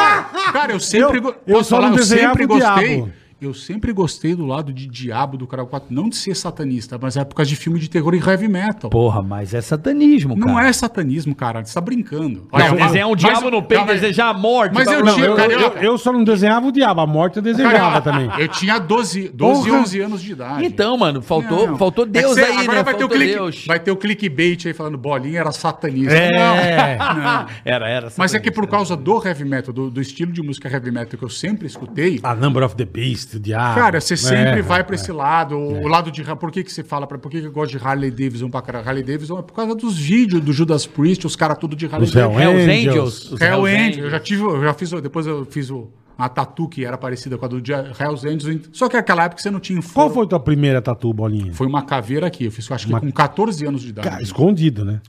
Cara, 0.52 0.72
eu 0.72 0.78
sempre. 0.80 1.18
Eu- 1.18 1.34
eu 1.46 1.56
posso 1.56 1.70
só 1.70 1.76
não 1.80 1.88
falar, 1.88 1.98
eu 2.00 2.04
sempre 2.04 2.46
gostei. 2.46 2.96
diabo. 2.96 3.12
Eu 3.40 3.54
sempre 3.54 3.90
gostei 3.92 4.34
do 4.34 4.44
lado 4.44 4.70
de 4.70 4.86
diabo 4.86 5.38
do 5.38 5.46
Carol 5.46 5.66
4. 5.66 5.88
Não 5.94 6.10
de 6.10 6.16
ser 6.16 6.36
satanista, 6.36 6.98
mas 7.00 7.16
é 7.16 7.24
por 7.24 7.34
causa 7.34 7.48
de 7.48 7.56
filme 7.56 7.78
de 7.78 7.88
terror 7.88 8.14
e 8.14 8.18
heavy 8.18 8.48
metal. 8.48 8.90
Porra, 8.90 9.22
mas 9.22 9.54
é 9.54 9.62
satanismo, 9.62 10.36
cara. 10.38 10.52
Não 10.52 10.60
é 10.60 10.70
satanismo, 10.74 11.34
cara. 11.34 11.64
Você 11.64 11.72
tá 11.72 11.80
brincando. 11.80 12.42
Não, 12.42 12.48
Olha, 12.52 12.70
desenhar 12.86 13.08
um 13.08 13.12
mas- 13.12 13.20
diabo 13.20 13.50
no 13.50 13.62
peito, 13.62 13.78
calma 13.78 13.92
aí. 13.94 13.98
desejar 14.00 14.28
a 14.28 14.34
morte. 14.34 14.74
Mas 14.74 14.84
pra 14.84 14.92
eu 14.98 15.04
você. 15.06 15.14
tinha- 15.14 15.24
Eu, 15.24 15.30
eu, 15.30 15.36
Carioca. 15.36 15.80
eu 15.82 15.96
só 15.96 16.12
não 16.12 16.22
desenhava 16.22 16.66
o 16.66 16.70
diabo, 16.72 17.00
a 17.00 17.06
morte 17.06 17.38
eu 17.38 17.42
desejava 17.42 17.72
Carioca, 17.78 18.02
também. 18.02 18.30
Eu 18.38 18.48
tinha 18.48 18.78
12, 18.78 19.30
12 19.30 19.68
Porra. 19.70 19.80
11 19.82 20.00
anos 20.00 20.20
de 20.22 20.32
idade. 20.32 20.66
Então, 20.66 20.98
mano, 20.98 21.22
faltou, 21.22 21.66
Não. 21.66 21.78
faltou 21.78 22.04
É 22.04 22.08
Deus 22.08 22.32
você- 22.34 22.42
aí, 22.44 22.52
agora 22.58 22.72
né? 22.74 22.82
vai 22.82 22.94
ter, 22.94 23.04
o 23.04 23.08
clique, 23.08 23.32
Deus. 23.32 23.64
vai 23.66 23.80
ter 23.80 23.90
o 23.90 23.96
clickbait 23.96 24.66
aí 24.66 24.74
falando 24.74 24.98
bolinha 24.98 25.40
era 25.40 25.50
satanista. 25.50 26.12
É. 26.14 26.98
Não, 26.98 27.14
não. 27.16 27.46
Era, 27.64 27.88
era. 27.88 28.12
Mas 28.18 28.34
é 28.34 28.38
que 28.38 28.48
satanista. 28.48 28.52
por 28.52 28.66
causa 28.68 28.94
do 28.96 29.26
heavy 29.26 29.46
metal, 29.46 29.72
do, 29.72 29.90
do 29.90 30.00
estilo 30.02 30.30
de 30.30 30.42
música 30.42 30.68
heavy 30.68 30.90
metal 30.90 31.18
que 31.18 31.24
eu 31.24 31.30
sempre 31.30 31.66
escutei, 31.66 32.20
A 32.22 32.34
Number 32.34 32.62
of 32.62 32.76
the 32.76 32.84
Beast, 32.84 33.29
diabo. 33.38 33.74
Cara, 33.78 34.00
você 34.00 34.16
sempre 34.16 34.60
É, 34.60 34.62
vai 34.62 34.80
é. 34.80 34.82
pra 34.82 34.94
esse 34.94 35.12
lado, 35.12 35.56
o 35.56 35.86
lado 35.86 36.10
de. 36.10 36.24
Por 36.24 36.50
que, 36.50 36.64
que 36.64 36.72
você 36.72 36.82
fala? 36.82 37.06
Pra, 37.06 37.18
por 37.18 37.30
que, 37.30 37.40
que 37.40 37.46
eu 37.46 37.52
gosto 37.52 37.78
de 37.78 37.84
Harley 37.84 38.10
Davidson 38.10 38.50
pra 38.50 38.62
caralho? 38.62 38.88
Harley 38.88 39.02
Davidson 39.04 39.38
é 39.38 39.42
por 39.42 39.54
causa 39.54 39.74
dos 39.74 39.96
vídeos 39.96 40.42
do 40.42 40.52
Judas 40.52 40.86
Priest, 40.86 41.26
os 41.26 41.36
caras 41.36 41.58
tudo 41.58 41.76
de 41.76 41.86
Harley 41.86 42.08
Os 42.08 42.14
Hell 42.16 42.32
Hells 42.32 42.70
Angels. 42.70 42.88
Angels. 42.88 43.32
os 43.32 43.40
Hell 43.40 43.66
Hells 43.68 43.82
Angels. 43.88 44.04
Eu 44.04 44.10
já 44.10 44.20
tive, 44.20 44.42
eu 44.42 44.62
já 44.62 44.74
fiz, 44.74 44.90
depois 44.90 45.26
eu 45.26 45.44
fiz 45.44 45.70
o, 45.70 45.90
uma 46.18 46.28
tatu 46.28 46.68
que 46.68 46.84
era 46.84 46.98
parecida 46.98 47.36
com 47.38 47.44
a 47.44 47.48
do 47.48 47.60
Dia- 47.60 47.92
Hells 47.98 48.26
Angels. 48.26 48.68
Só 48.72 48.88
que 48.88 48.96
naquela 48.96 49.24
época 49.24 49.40
você 49.42 49.50
não 49.50 49.60
tinha 49.60 49.80
Qual 49.80 50.06
foro. 50.08 50.14
foi 50.14 50.26
tua 50.26 50.40
primeira 50.40 50.80
tatu, 50.82 51.12
bolinha? 51.12 51.52
Foi 51.54 51.66
uma 51.66 51.82
caveira 51.82 52.26
aqui, 52.26 52.44
eu 52.46 52.50
fiz, 52.52 52.68
eu 52.68 52.74
acho 52.76 52.86
que 52.86 52.92
Uma- 52.92 53.00
com 53.00 53.10
14 53.10 53.66
anos 53.66 53.82
de 53.82 53.90
idade. 53.90 54.08
Cara, 54.08 54.22
escondido, 54.22 54.84
né? 54.84 55.00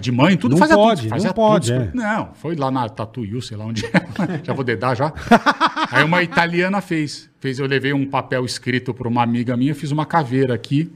De 0.00 0.10
mãe, 0.10 0.34
tudo 0.36 0.52
Não 0.52 0.58
fazia 0.58 0.76
pode, 0.76 1.00
tudo. 1.02 1.10
Fazia 1.10 1.26
não 1.28 1.34
pode, 1.34 1.70
tudo. 1.72 1.82
é. 1.82 1.90
Não, 1.92 2.30
foi 2.34 2.54
lá 2.56 2.70
na 2.70 2.88
Tatu 2.88 3.22
You, 3.22 3.42
sei 3.42 3.54
lá 3.56 3.66
onde 3.66 3.84
é. 3.84 3.90
já 4.42 4.54
vou 4.54 4.64
dedar 4.64 4.94
já. 4.94 5.12
Aí 5.90 6.04
uma 6.04 6.22
italiana 6.22 6.80
fez. 6.80 7.30
fez. 7.40 7.58
Eu 7.58 7.66
levei 7.66 7.92
um 7.92 8.06
papel 8.06 8.44
escrito 8.44 8.92
para 8.94 9.08
uma 9.08 9.22
amiga 9.22 9.56
minha, 9.56 9.74
fiz 9.74 9.90
uma 9.90 10.06
caveira 10.06 10.54
aqui. 10.54 10.90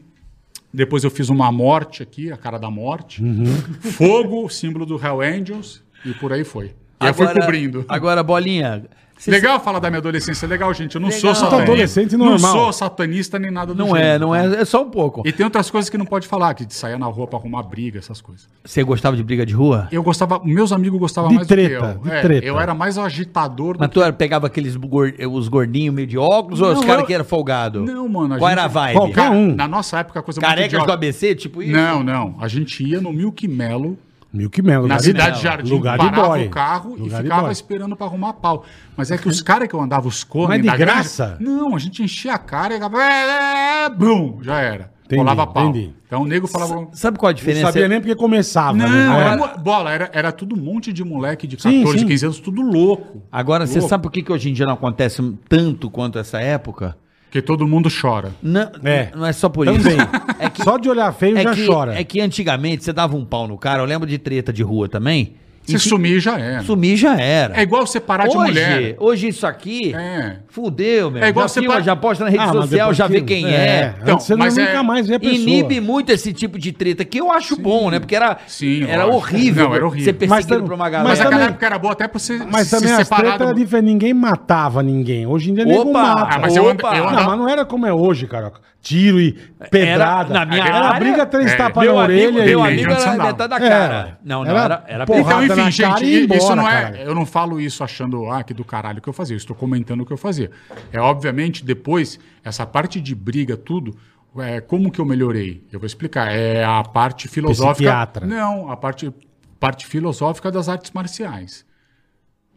Depois 0.73 1.03
eu 1.03 1.11
fiz 1.11 1.29
uma 1.29 1.51
morte 1.51 2.03
aqui, 2.03 2.31
a 2.31 2.37
cara 2.37 2.59
da 2.59 2.71
morte. 2.71 3.23
Uhum. 3.23 3.47
Fogo, 3.93 4.49
símbolo 4.51 4.85
do 4.85 5.03
Hell 5.03 5.21
Angels. 5.21 5.83
E 6.05 6.13
por 6.13 6.33
aí 6.33 6.45
foi. 6.45 6.75
E 7.01 7.07
eu 7.07 7.15
fui 7.15 7.27
cobrindo. 7.29 7.85
Agora, 7.89 8.23
bolinha. 8.23 8.85
Você- 9.19 9.31
Legal 9.31 9.59
falar 9.61 9.79
da 9.79 9.91
minha 9.91 9.99
adolescência, 9.99 10.47
é 10.47 10.49
legal, 10.49 10.73
gente. 10.73 10.95
Eu 10.95 11.01
não 11.01 11.11
sou 11.11 11.31
Legal. 11.31 11.35
satanista. 11.35 11.63
Adolescente 11.73 12.17
Não 12.17 12.27
normal. 12.27 12.53
sou 12.53 12.73
satanista 12.73 13.39
nem 13.39 13.51
nada 13.51 13.75
do 13.75 13.79
Não 13.85 13.97
é, 13.97 14.01
gênero, 14.01 14.21
não 14.21 14.31
tá? 14.33 14.57
é. 14.59 14.63
É 14.63 14.65
só 14.65 14.83
um 14.83 14.91
pouco. 14.91 15.23
E 15.27 15.33
tem 15.33 15.45
outras 15.45 15.71
coisas 15.71 15.91
que 15.91 15.99
não 15.99 16.07
pode 16.07 16.27
falar, 16.27 16.55
que 16.55 16.65
de 16.65 16.73
sair 16.75 16.99
na 16.99 17.07
rua 17.07 17.27
pra 17.27 17.39
arrumar 17.39 17.63
briga, 17.65 17.99
essas 17.99 18.21
coisas. 18.21 18.49
Você 18.65 18.83
gostava 18.83 19.17
de 19.17 19.23
briga 19.23 19.45
de 19.45 19.55
rua? 19.55 19.89
Eu 19.91 20.03
gostava, 20.03 20.41
meus 20.45 20.73
amigos 20.73 20.99
gostavam 21.01 21.31
De 21.31 21.37
mais 21.37 21.49
treta, 21.49 21.95
do 21.95 22.01
que 22.01 22.09
eu. 22.09 22.15
de 22.15 22.21
treta. 22.23 22.47
Eu 22.47 22.61
era 22.61 22.75
mais 22.75 22.97
agitador 22.97 23.75
do 23.75 23.81
Mas 23.81 23.91
tu 23.91 24.01
pegava 24.15 24.47
aqueles 24.47 24.77
gor- 24.77 25.13
os 25.31 25.49
gordinhos 25.49 25.95
meio 25.95 26.07
de 26.07 26.17
óculos 26.19 26.61
ou 26.61 26.69
os 26.73 26.79
Não, 26.81 26.87
caras 26.87 27.01
eu- 27.03 27.07
que 27.07 27.15
eram 27.15 27.25
folgado? 27.25 27.85
Não, 27.85 28.09
mano. 28.09 28.35
a 28.35 28.39
Qual 28.39 28.49
gente- 28.51 28.59
era 28.59 28.65
a 28.65 28.69
vibe? 28.69 28.97
Qualquer 28.97 29.31
um. 29.31 29.55
Na 29.55 29.67
nossa 29.69 29.99
época, 29.99 30.21
a 30.21 30.23
coisa 30.23 30.41
muito 30.41 30.49
Carecas 30.49 30.85
do. 30.85 30.93
ABC, 30.93 31.35
tipo 31.35 31.63
isso? 31.63 31.73
Não, 31.73 32.03
não. 32.03 32.37
A 32.41 32.49
gente 32.49 32.85
ia 32.85 33.01
no 33.01 33.13
Milk 33.13 33.47
Melo, 33.49 33.99
Milk 34.33 34.61
na 34.61 34.79
lugar 34.79 34.99
de- 34.99 35.05
cidade 35.05 35.41
Jardim, 35.43 35.71
lugar 35.71 35.99
de 35.99 36.05
parava 36.05 36.29
boy. 36.29 36.47
o 36.47 36.51
carro 36.51 36.91
Lugar 36.97 37.21
e 37.21 37.23
de 37.25 37.31
ficava 37.31 37.51
esperando 37.53 37.97
pra 37.97 38.07
arrumar 38.07 38.35
pau. 38.35 38.65
Mas 38.97 39.11
é 39.11 39.17
que 39.17 39.27
os 39.27 39.41
caras 39.41 39.67
que 39.69 39.75
eu 39.75 39.81
andava, 39.81 40.07
os 40.07 40.23
cones 40.23 40.49
Mas 40.49 40.59
de 40.61 40.65
grande- 40.67 40.79
graça? 40.85 41.37
Não, 41.41 41.75
a 41.75 41.79
gente 41.79 42.03
enchia 42.03 42.35
a 42.35 42.39
cara 42.39 42.75
e 42.75 42.77
ficava... 42.77 43.03
É, 43.03 43.85
é, 43.87 43.89
bum, 43.91 44.39
já 44.43 44.59
era. 44.61 44.93
Entendi, 45.07 45.21
Rolava 45.23 45.47
pau. 45.47 45.71
entendi. 45.71 45.95
Então 46.07 46.21
o 46.23 46.27
nego 46.27 46.47
falava... 46.47 46.89
Sabe 46.93 47.19
qual 47.19 47.31
a 47.31 47.33
Não 47.33 47.37
diferença? 47.39 47.67
sabia 47.73 47.89
nem 47.89 47.99
porque 48.01 48.15
começava. 48.15 48.77
Não, 48.77 48.87
né? 48.87 49.19
era, 49.19 49.33
É. 49.33 49.37
mo- 49.39 49.59
bola, 49.63 49.91
era, 49.91 50.11
era 50.13 50.31
tudo 50.31 50.55
um 50.55 50.59
monte 50.63 50.93
de 50.93 51.03
moleque 51.03 51.47
de 51.47 51.61
Sim, 51.61 51.79
14, 51.81 52.01
sim. 52.01 52.07
15 52.07 52.25
anos, 52.27 52.39
tudo 52.41 52.61
louco. 52.61 53.23
Agora, 53.33 53.67
você 53.67 53.79
Louco. 53.79 53.89
sabe 53.89 54.03
por 54.03 54.13
que, 54.13 54.23
que 54.23 54.31
hoje 54.31 54.51
em 54.51 54.53
dia 54.53 54.67
não 54.67 54.75
acontece 54.75 55.23
tanto 55.49 55.91
quanto 55.91 56.19
essa 56.19 56.39
época? 56.39 56.95
Porque 57.29 57.43
todo 57.43 57.69
mundo 57.69 57.91
chora. 57.91 58.33
Não 58.43 58.71
É. 58.83 59.11
não 59.15 59.27
é 59.27 59.33
só 59.33 59.49
por 59.51 59.67
Também. 59.67 59.81
isso. 59.99 60.09
É 60.39 60.49
que, 60.49 60.63
Só 60.65 60.79
de 60.79 60.89
olhar 60.89 61.13
feio 61.13 61.37
é 61.37 61.43
já 61.43 61.55
que, 61.55 61.67
chora. 61.67 61.95
é 62.01 62.03
que 62.03 62.21
antigamente 62.21 62.83
você 62.85 62.93
dava 62.93 63.17
um 63.17 63.25
pau 63.25 63.47
no 63.47 63.59
cara, 63.59 63.83
eu 63.83 63.87
lembro 63.87 64.09
de 64.09 64.17
treta 64.17 64.51
de 64.53 64.63
rua 64.63 64.89
também. 64.89 65.35
Se 65.73 65.79
que 65.85 65.89
sumir 65.89 66.21
já 66.21 66.39
era. 66.39 66.63
sumir 66.63 66.97
já 66.97 67.19
era. 67.21 67.57
É 67.59 67.63
igual 67.63 67.87
você 67.87 68.01
parar 68.01 68.27
de 68.27 68.37
hoje, 68.37 68.49
mulher. 68.51 68.97
Hoje 68.99 69.29
isso 69.29 69.47
aqui, 69.47 69.95
É. 69.95 70.37
fudeu, 70.49 71.11
meu. 71.11 71.23
É 71.23 71.29
igual 71.29 71.45
já, 71.47 71.55
você 71.55 71.61
filma, 71.61 71.81
já 71.83 71.97
posta 71.97 72.25
na 72.25 72.31
rede 72.31 72.43
Ah, 72.43 72.47
mas 72.55 72.57
social, 72.71 72.93
já 72.95 73.07
vê 73.07 73.21
que- 73.21 73.27
quem 73.27 73.47
é. 73.47 73.51
é. 73.57 73.95
Então, 74.03 74.15
Antes 74.15 74.27
você 74.27 74.35
mas 74.37 74.57
não 74.57 74.63
é- 74.63 74.67
nunca 74.67 74.83
mais 74.83 75.07
vê 75.07 75.15
a 75.15 75.21
pessoa. 75.21 75.39
Inibe 75.39 75.81
muito 75.81 76.11
esse 76.11 76.33
tipo 76.33 76.59
de 76.59 76.73
treta, 76.73 77.05
que 77.05 77.19
eu 77.21 77.31
acho 77.31 77.57
bom, 77.57 77.91
né? 77.91 77.99
Porque 77.99 78.17
era, 78.17 78.39
Sim, 78.47 78.85
era 78.85 79.05
lógico. 79.05 79.17
horrível, 79.35 79.69
Não, 79.69 79.75
era 79.77 79.87
horrível. 79.87 80.05
você 80.05 80.13
Mas 80.13 80.29
perseguido 80.47 80.59
tam- 80.59 80.65
por 80.67 80.75
uma 80.75 80.85
mas 80.85 80.93
galera. 80.93 81.09
Mas 81.11 81.19
também- 81.19 81.35
aquela 81.35 81.51
época 81.51 81.67
era 81.67 81.79
boa 81.79 81.93
até 81.93 82.09
pra 82.09 82.19
você 82.19 82.39
Mas 82.51 82.69
se 82.69 82.77
também 82.77 82.93
as 82.93 82.99
separar 83.07 83.37
tretas 83.39 83.55
do... 83.71 83.83
Ninguém 83.83 84.13
matava 84.15 84.83
ninguém. 84.83 85.27
Hoje 85.27 85.51
em 85.51 85.55
dia 85.55 85.67
Opa! 85.69 85.93
mata. 86.03 86.35
Ah, 86.35 86.39
mas 86.41 86.57
eu 86.57 86.65
Opa! 86.67 86.97
eu 86.97 87.05
Não, 87.05 87.11
andava- 87.11 87.29
mas 87.31 87.39
não 87.39 87.49
era 87.49 87.65
como 87.65 87.87
é 87.87 87.93
hoje, 87.93 88.27
cara. 88.27 88.53
Tiro 88.81 89.21
e 89.21 89.33
pedrada. 89.71 90.33
na 90.33 90.47
minha 90.47 90.65
era 90.65 90.81
área- 90.89 91.01
briga 91.01 91.27
três 91.27 91.51
É. 91.53 91.57
tapas 91.57 91.83
Meu 91.85 91.95
na 91.95 92.01
orelha. 92.01 92.45
meu 92.45 92.61
e- 92.61 92.69
amigo 92.69 92.91
era 92.93 93.13
metade 93.17 93.49
da 93.49 93.57
É. 93.57 93.59
cara. 93.69 94.19
Não, 94.25 94.45
não, 94.45 94.51
Era 94.51 94.61
era, 94.65 94.85
era 94.87 95.07
porrada 95.07 95.45
Então, 95.45 95.57
na 95.57 95.69
enfim, 95.69 95.83
cara 95.83 95.97
gente, 95.99 96.05
e 96.07 96.15
ir 96.15 96.25
isso 96.33 96.35
embora, 96.53 96.57
não 96.57 96.69
é. 96.69 96.83
cara. 96.83 96.97
Eu 97.03 97.15
não 97.15 97.27
falo 97.27 97.61
isso 97.61 97.83
achando, 97.83 98.31
ah, 98.31 98.43
que 98.45 98.55
do 98.55 98.65
caralho 98.65 99.03
que 99.03 99.09
eu 99.09 99.13
fazia. 99.13 99.35
Eu 99.35 99.39
estou 99.39 99.57
comentando 99.57 100.01
o 100.03 100.07
que 100.07 100.13
eu 100.13 100.17
fazia. 100.17 100.51
É 100.93 101.01
obviamente, 101.01 101.65
depois, 101.65 102.19
essa 102.45 102.65
parte 102.65 103.01
de 103.01 103.15
briga, 103.15 103.57
tudo. 103.57 103.97
É, 104.39 104.61
como 104.61 104.91
que 104.93 105.01
eu 105.01 105.05
melhorei? 105.05 105.65
Eu 105.73 105.81
vou 105.81 105.87
explicar. 105.87 106.31
É 106.31 106.63
a 106.65 106.83
parte 106.85 107.27
filosófica. 107.27 107.75
Psiquiatra. 107.91 108.27
Não, 108.27 108.71
a 108.71 108.77
parte, 108.77 109.13
parte 109.59 109.87
filosófica 109.87 110.53
das 110.53 110.69
artes 110.69 110.93
marciais. 110.93 111.65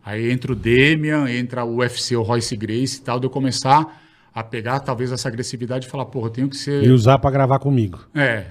Aí 0.05 0.31
entra 0.31 0.51
o 0.51 0.55
Demian, 0.55 1.29
entra 1.29 1.63
o 1.63 1.77
UFC, 1.77 2.15
o 2.15 2.21
Royce 2.21 2.55
Grace 2.55 2.97
e 2.99 3.01
tal, 3.01 3.19
de 3.19 3.25
eu 3.25 3.29
começar 3.29 4.00
a 4.33 4.43
pegar 4.43 4.79
talvez 4.79 5.11
essa 5.11 5.27
agressividade 5.27 5.85
e 5.85 5.89
falar, 5.89 6.05
porra, 6.05 6.27
eu 6.27 6.31
tenho 6.31 6.49
que 6.49 6.55
ser. 6.55 6.83
E 6.83 6.89
usar 6.89 7.17
pra 7.19 7.29
gravar 7.29 7.59
comigo. 7.59 7.99
É. 8.15 8.45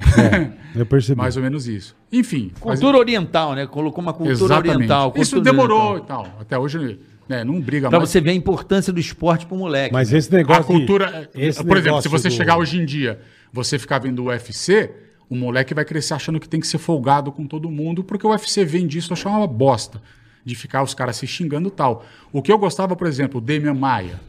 Eu 0.74 0.84
percebi. 0.84 1.18
Mais 1.18 1.36
ou 1.36 1.42
menos 1.42 1.66
isso. 1.66 1.96
Enfim. 2.12 2.50
mas- 2.54 2.78
Cultura 2.80 2.98
oriental, 2.98 3.54
né? 3.54 3.66
Colocou 3.66 4.02
uma 4.02 4.12
cultura 4.12 4.56
oriental. 4.56 5.12
Isso 5.16 5.36
cultura 5.36 5.50
demorou 5.52 5.92
oriental. 5.92 6.22
e 6.24 6.28
tal. 6.28 6.40
Até 6.40 6.58
hoje, 6.58 6.98
né, 7.28 7.44
não 7.44 7.60
briga 7.60 7.88
Pra 7.88 7.98
mais. 7.98 8.10
você 8.10 8.20
ver 8.20 8.30
a 8.30 8.34
importância 8.34 8.92
do 8.92 9.00
esporte 9.00 9.46
pro 9.46 9.56
moleque. 9.56 9.92
Mas 9.92 10.10
né? 10.10 10.18
esse 10.18 10.30
negócio. 10.32 10.62
A 10.62 10.64
cultura. 10.64 11.28
de- 11.34 11.40
esse 11.42 11.64
por 11.64 11.76
exemplo, 11.76 12.02
se 12.02 12.08
você 12.08 12.28
do- 12.28 12.34
chegar 12.34 12.58
hoje 12.58 12.78
em 12.78 12.84
dia, 12.84 13.18
você 13.52 13.78
ficar 13.78 13.98
vendo 14.00 14.22
o 14.22 14.26
UFC, 14.26 14.90
o 15.30 15.34
moleque 15.34 15.72
vai 15.72 15.84
crescer 15.86 16.12
achando 16.12 16.38
que 16.38 16.48
tem 16.48 16.60
que 16.60 16.66
ser 16.66 16.78
folgado 16.78 17.32
com 17.32 17.46
todo 17.46 17.70
mundo, 17.70 18.04
porque 18.04 18.26
o 18.26 18.30
UFC 18.30 18.64
vem 18.66 18.86
disso 18.86 19.12
achar 19.14 19.30
uma 19.30 19.46
bosta. 19.46 20.00
De 20.44 20.54
ficar 20.54 20.82
os 20.82 20.94
caras 20.94 21.16
se 21.16 21.26
xingando 21.26 21.68
e 21.68 21.70
tal. 21.70 22.04
O 22.32 22.40
que 22.42 22.50
eu 22.50 22.58
gostava, 22.58 22.96
por 22.96 23.06
exemplo, 23.06 23.38
o 23.38 23.40
Damian 23.42 23.74
Maia. 23.74 24.20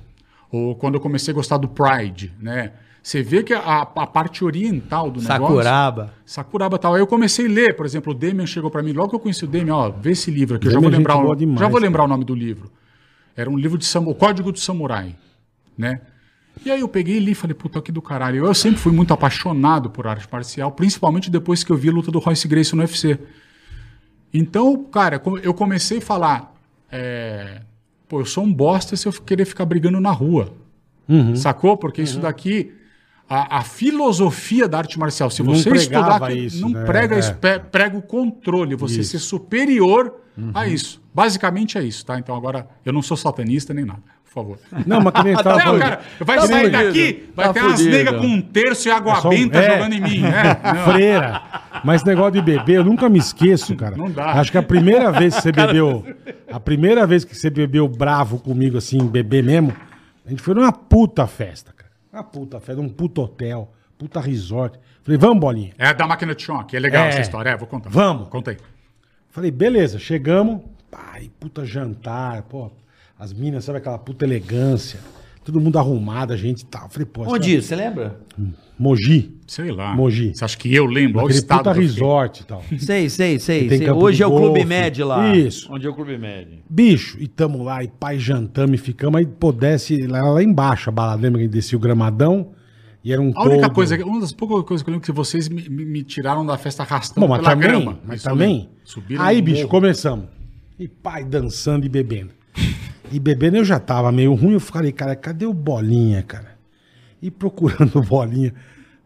Ou 0.52 0.76
quando 0.76 0.96
eu 0.96 1.02
comecei 1.02 1.32
a 1.32 1.36
gostar 1.36 1.58
do 1.58 1.68
Pride, 1.68 2.34
né? 2.40 2.74
Você 3.02 3.24
vê 3.24 3.42
que 3.42 3.52
a, 3.54 3.82
a 3.82 4.08
parte 4.08 4.46
oriental 4.46 5.10
do 5.10 5.22
negócio. 5.22 5.42
Sakuraba. 5.42 6.14
Sakuraba 6.24 6.78
tal. 6.78 6.94
Aí 6.94 7.02
eu 7.02 7.08
comecei 7.08 7.48
a 7.48 7.50
ler, 7.50 7.76
por 7.76 7.86
exemplo, 7.86 8.12
o 8.12 8.16
Demian 8.16 8.46
chegou 8.46 8.70
pra 8.70 8.84
mim, 8.84 8.92
logo 8.92 9.10
que 9.10 9.16
eu 9.16 9.20
conheci 9.20 9.44
o 9.44 9.48
Demian, 9.48 9.76
ó, 9.76 9.90
vê 9.90 10.12
esse 10.12 10.30
livro 10.30 10.58
aqui, 10.58 10.68
eu 10.68 10.72
já 10.72 10.80
vou 10.80 10.90
é 10.90 10.92
lembrar, 10.92 11.18
o, 11.18 11.34
demais, 11.34 11.60
já 11.60 11.66
vou 11.66 11.76
cara. 11.76 11.86
lembrar 11.86 12.04
o 12.04 12.08
nome 12.08 12.24
do 12.24 12.36
livro. 12.36 12.72
Era 13.36 13.50
um 13.50 13.58
livro 13.58 13.78
de 13.78 13.86
samu, 13.86 14.12
o 14.12 14.16
Código 14.16 14.52
do 14.52 14.60
Samurai, 14.60 15.16
né? 15.76 16.02
E 16.64 16.70
aí 16.70 16.82
eu 16.82 16.88
peguei 16.88 17.18
e 17.18 17.20
li 17.20 17.32
e 17.32 17.36
falei, 17.36 17.56
puta 17.56 17.82
que 17.82 17.92
do 17.92 18.02
caralho. 18.02 18.46
Eu 18.46 18.54
sempre 18.54 18.80
fui 18.80 18.92
muito 18.92 19.14
apaixonado 19.14 19.90
por 19.90 20.06
arte 20.06 20.28
marcial, 20.32 20.72
principalmente 20.72 21.32
depois 21.32 21.64
que 21.64 21.72
eu 21.72 21.78
vi 21.78 21.90
a 21.90 21.92
luta 21.92 22.12
do 22.12 22.20
Royce 22.20 22.48
Gracie 22.48 22.76
no 22.76 22.82
UFC. 22.82 23.18
Então, 24.34 24.84
cara, 24.84 25.22
eu 25.42 25.54
comecei 25.54 25.98
a 25.98 26.02
falar, 26.02 26.54
é, 26.92 27.62
pô, 28.12 28.20
eu 28.20 28.26
sou 28.26 28.44
um 28.44 28.54
bosta 28.54 28.98
se 28.98 29.08
eu 29.08 29.14
querer 29.14 29.46
ficar 29.46 29.64
brigando 29.64 30.02
na 30.02 30.12
rua. 30.12 30.54
Uhum. 31.08 31.34
Sacou? 31.34 31.78
Porque 31.78 32.02
isso 32.02 32.20
daqui, 32.20 32.74
a, 33.30 33.60
a 33.60 33.64
filosofia 33.64 34.68
da 34.68 34.80
arte 34.80 35.00
marcial, 35.00 35.30
se 35.30 35.42
Não 35.42 35.56
você 35.56 35.70
estudar, 35.72 36.36
isso, 36.36 36.62
não 36.62 36.70
né? 36.70 36.84
prega 36.84 37.16
É. 37.16 37.20
isso, 37.20 37.34
prega 37.72 37.98
o 37.98 38.02
controle, 38.02 38.76
você 38.76 39.02
ser 39.02 39.20
superior 39.20 40.14
Uhum. 40.38 40.52
a 40.54 40.66
isso. 40.66 41.02
Basicamente 41.14 41.78
é 41.78 41.84
isso, 41.84 42.06
tá? 42.06 42.18
Então 42.18 42.36
agora, 42.36 42.68
eu 42.86 42.94
não 42.94 43.02
sou 43.02 43.16
satanista 43.18 43.74
nem 43.74 43.84
nada, 43.84 44.02
por 44.34 44.44
favor. 44.44 44.60
Não, 44.88 45.02
mas 45.02 45.14
que 45.14 45.24
nem 45.24 45.36
tava 45.36 45.58
Não, 45.66 45.78
cara, 45.80 46.00
vai 46.22 46.38
Tá 46.38 46.48
sair 46.48 46.66
fudido. 46.72 46.84
daqui, 46.86 47.30
vai 47.36 47.46
Tá 47.48 47.54
ter 47.54 47.60
umas 47.62 47.72
fudido. 47.74 47.90
negas 47.98 48.16
com 48.22 48.28
um 48.28 48.42
terço 48.42 48.88
e 48.88 48.92
água 48.92 49.14
É 49.14 49.28
um- 49.28 49.30
benta 49.30 49.60
é. 49.60 49.72
jogando 49.78 49.94
em 49.94 50.00
mim. 50.02 50.22
Não. 50.64 50.76
Freira. 50.94 51.42
Mas 51.84 51.96
esse 52.02 52.08
negócio 52.08 52.32
de 52.32 52.42
beber, 52.42 52.78
eu 52.78 52.84
nunca 52.86 53.10
me 53.10 53.20
esqueço, 53.20 53.76
cara. 53.76 53.98
Não 53.98 54.10
dá. 54.10 54.32
Acho 54.34 54.52
que 54.52 54.58
a 54.58 54.64
primeira 54.64 55.12
vez 55.12 55.36
que 55.36 55.42
você 55.42 55.52
bebeu. 55.52 56.06
A 56.52 56.60
primeira 56.60 57.06
vez 57.06 57.26
que 57.26 57.36
você 57.36 57.50
bebeu 57.50 57.88
bravo 57.88 58.40
comigo, 58.40 58.78
assim, 58.78 59.06
beber 59.06 59.44
mesmo, 59.44 59.74
a 60.26 60.30
gente 60.30 60.42
foi 60.42 60.54
numa 60.54 60.72
puta 60.72 61.28
festa, 61.28 61.74
cara. 61.76 61.92
Uma 62.14 62.24
puta 62.24 62.60
festa, 62.60 62.82
um 62.82 62.88
puta 62.90 63.22
hotel, 63.22 63.72
puta 63.98 64.20
resort. 64.22 64.80
Falei, 65.04 65.18
vamos, 65.18 65.40
bolinha. 65.40 65.72
É 65.78 65.94
da 65.94 66.08
máquina 66.08 66.34
de 66.36 66.44
choque, 66.44 66.78
é 66.78 66.80
legal 66.80 67.06
É. 67.06 67.10
essa 67.10 67.22
história. 67.22 67.50
É, 67.50 67.58
vou 67.58 67.68
contar. 67.68 67.90
Vamos. 67.90 68.28
Conta 68.30 68.52
aí. 68.52 68.58
Falei, 69.30 69.52
beleza, 69.52 69.98
chegamos. 70.00 70.62
Pai, 70.90 71.30
puta 71.40 71.66
jantar, 71.66 72.44
pô. 72.44 72.70
As 73.22 73.32
minas, 73.32 73.64
sabe 73.66 73.78
aquela 73.78 74.00
puta 74.00 74.26
elegância. 74.26 75.00
Todo 75.46 75.62
mundo 75.62 75.78
arrumado, 75.78 76.34
a 76.34 76.36
gente 76.38 76.62
e 76.62 76.66
tal. 76.66 76.90
Falei, 76.90 77.06
pô. 77.06 77.24
Onde 77.32 77.56
isso? 77.58 77.68
Você 77.68 77.76
lembra? 77.76 78.20
Mogi. 78.80 79.32
Sei 79.46 79.72
lá. 79.72 79.96
Mogi. 79.96 80.32
Você 80.34 80.44
acha 80.44 80.58
que 80.58 80.74
eu 80.74 80.88
lembro? 80.88 81.18
Olha 81.20 81.26
o 81.26 81.28
Aquele 81.28 81.38
estado 81.40 81.58
puta 81.60 81.72
resort 81.74 82.42
e 82.42 82.46
tal. 82.46 82.64
Sei, 82.80 83.10
sei, 83.10 83.38
sei. 83.38 83.70
Sei. 83.70 83.92
Hoje 83.92 84.24
é 84.24 84.26
o 84.28 84.36
Clube. 84.36 84.66
Med 84.66 85.04
lá. 85.04 85.36
Isso. 85.36 85.72
Onde 85.72 85.86
é 85.86 85.90
o 85.92 85.94
Clube 85.94 86.18
Med. 86.18 86.64
Bicho, 86.68 87.18
e 87.20 87.28
tamo 87.28 87.62
lá, 87.64 87.84
e 87.84 87.88
pai 87.88 88.18
jantamos 88.18 88.80
e 88.80 88.84
ficamos, 88.84 89.20
aí 89.20 89.26
pô, 89.28 89.52
desce 89.52 89.98
lá, 90.08 90.24
lá 90.24 90.42
embaixo 90.42 90.90
a 90.90 90.92
balada, 90.92 91.22
lembra 91.22 91.38
que 91.38 91.44
a 91.44 91.46
gente 91.46 91.54
descia 91.54 91.78
o 91.78 91.82
gramadão? 91.82 92.54
E 93.04 93.14
era 93.14 93.22
um 93.22 93.32
A 93.36 93.44
única 93.44 93.62
toldo. 93.62 93.76
coisa, 93.76 93.98
que- 93.98 94.04
uma 94.04 94.20
das 94.20 94.32
poucas 94.32 94.64
coisas 94.68 94.84
que 94.84 94.90
eu 94.90 94.94
lembro 94.94 95.06
que 95.06 95.12
vocês 95.12 95.48
me, 95.48 95.68
me- 95.70 95.86
me 95.86 96.04
tiraram 96.04 96.44
da 96.44 96.58
festa 96.58 96.82
arrastando 96.82 97.20
Bom, 97.28 97.28
mas 97.32 97.40
pela 97.42 97.52
também, 97.52 97.68
grama. 97.70 98.00
mas 98.04 98.20
Isso 98.22 98.30
também. 98.30 98.70
Subiram 98.84 99.24
Aí, 99.24 99.42
bicho, 99.44 99.58
morro. 99.60 99.70
começamos. 99.70 100.26
E 100.80 100.88
pai 100.88 101.24
dançando 101.24 101.86
e 101.86 101.90
bebendo. 101.90 102.32
E 103.12 103.20
bebendo 103.20 103.58
eu 103.58 103.66
já 103.66 103.80
tava 103.80 104.12
meio 104.12 104.34
ruim, 104.34 104.54
eu 104.54 104.60
falei, 104.60 104.92
cara, 104.92 105.16
cadê 105.16 105.46
o 105.46 105.54
Bolinha, 105.54 106.24
cara? 106.24 106.52
E 107.22 107.30
procurando 107.30 108.00
o 108.00 108.02
Bolinha. 108.02 108.54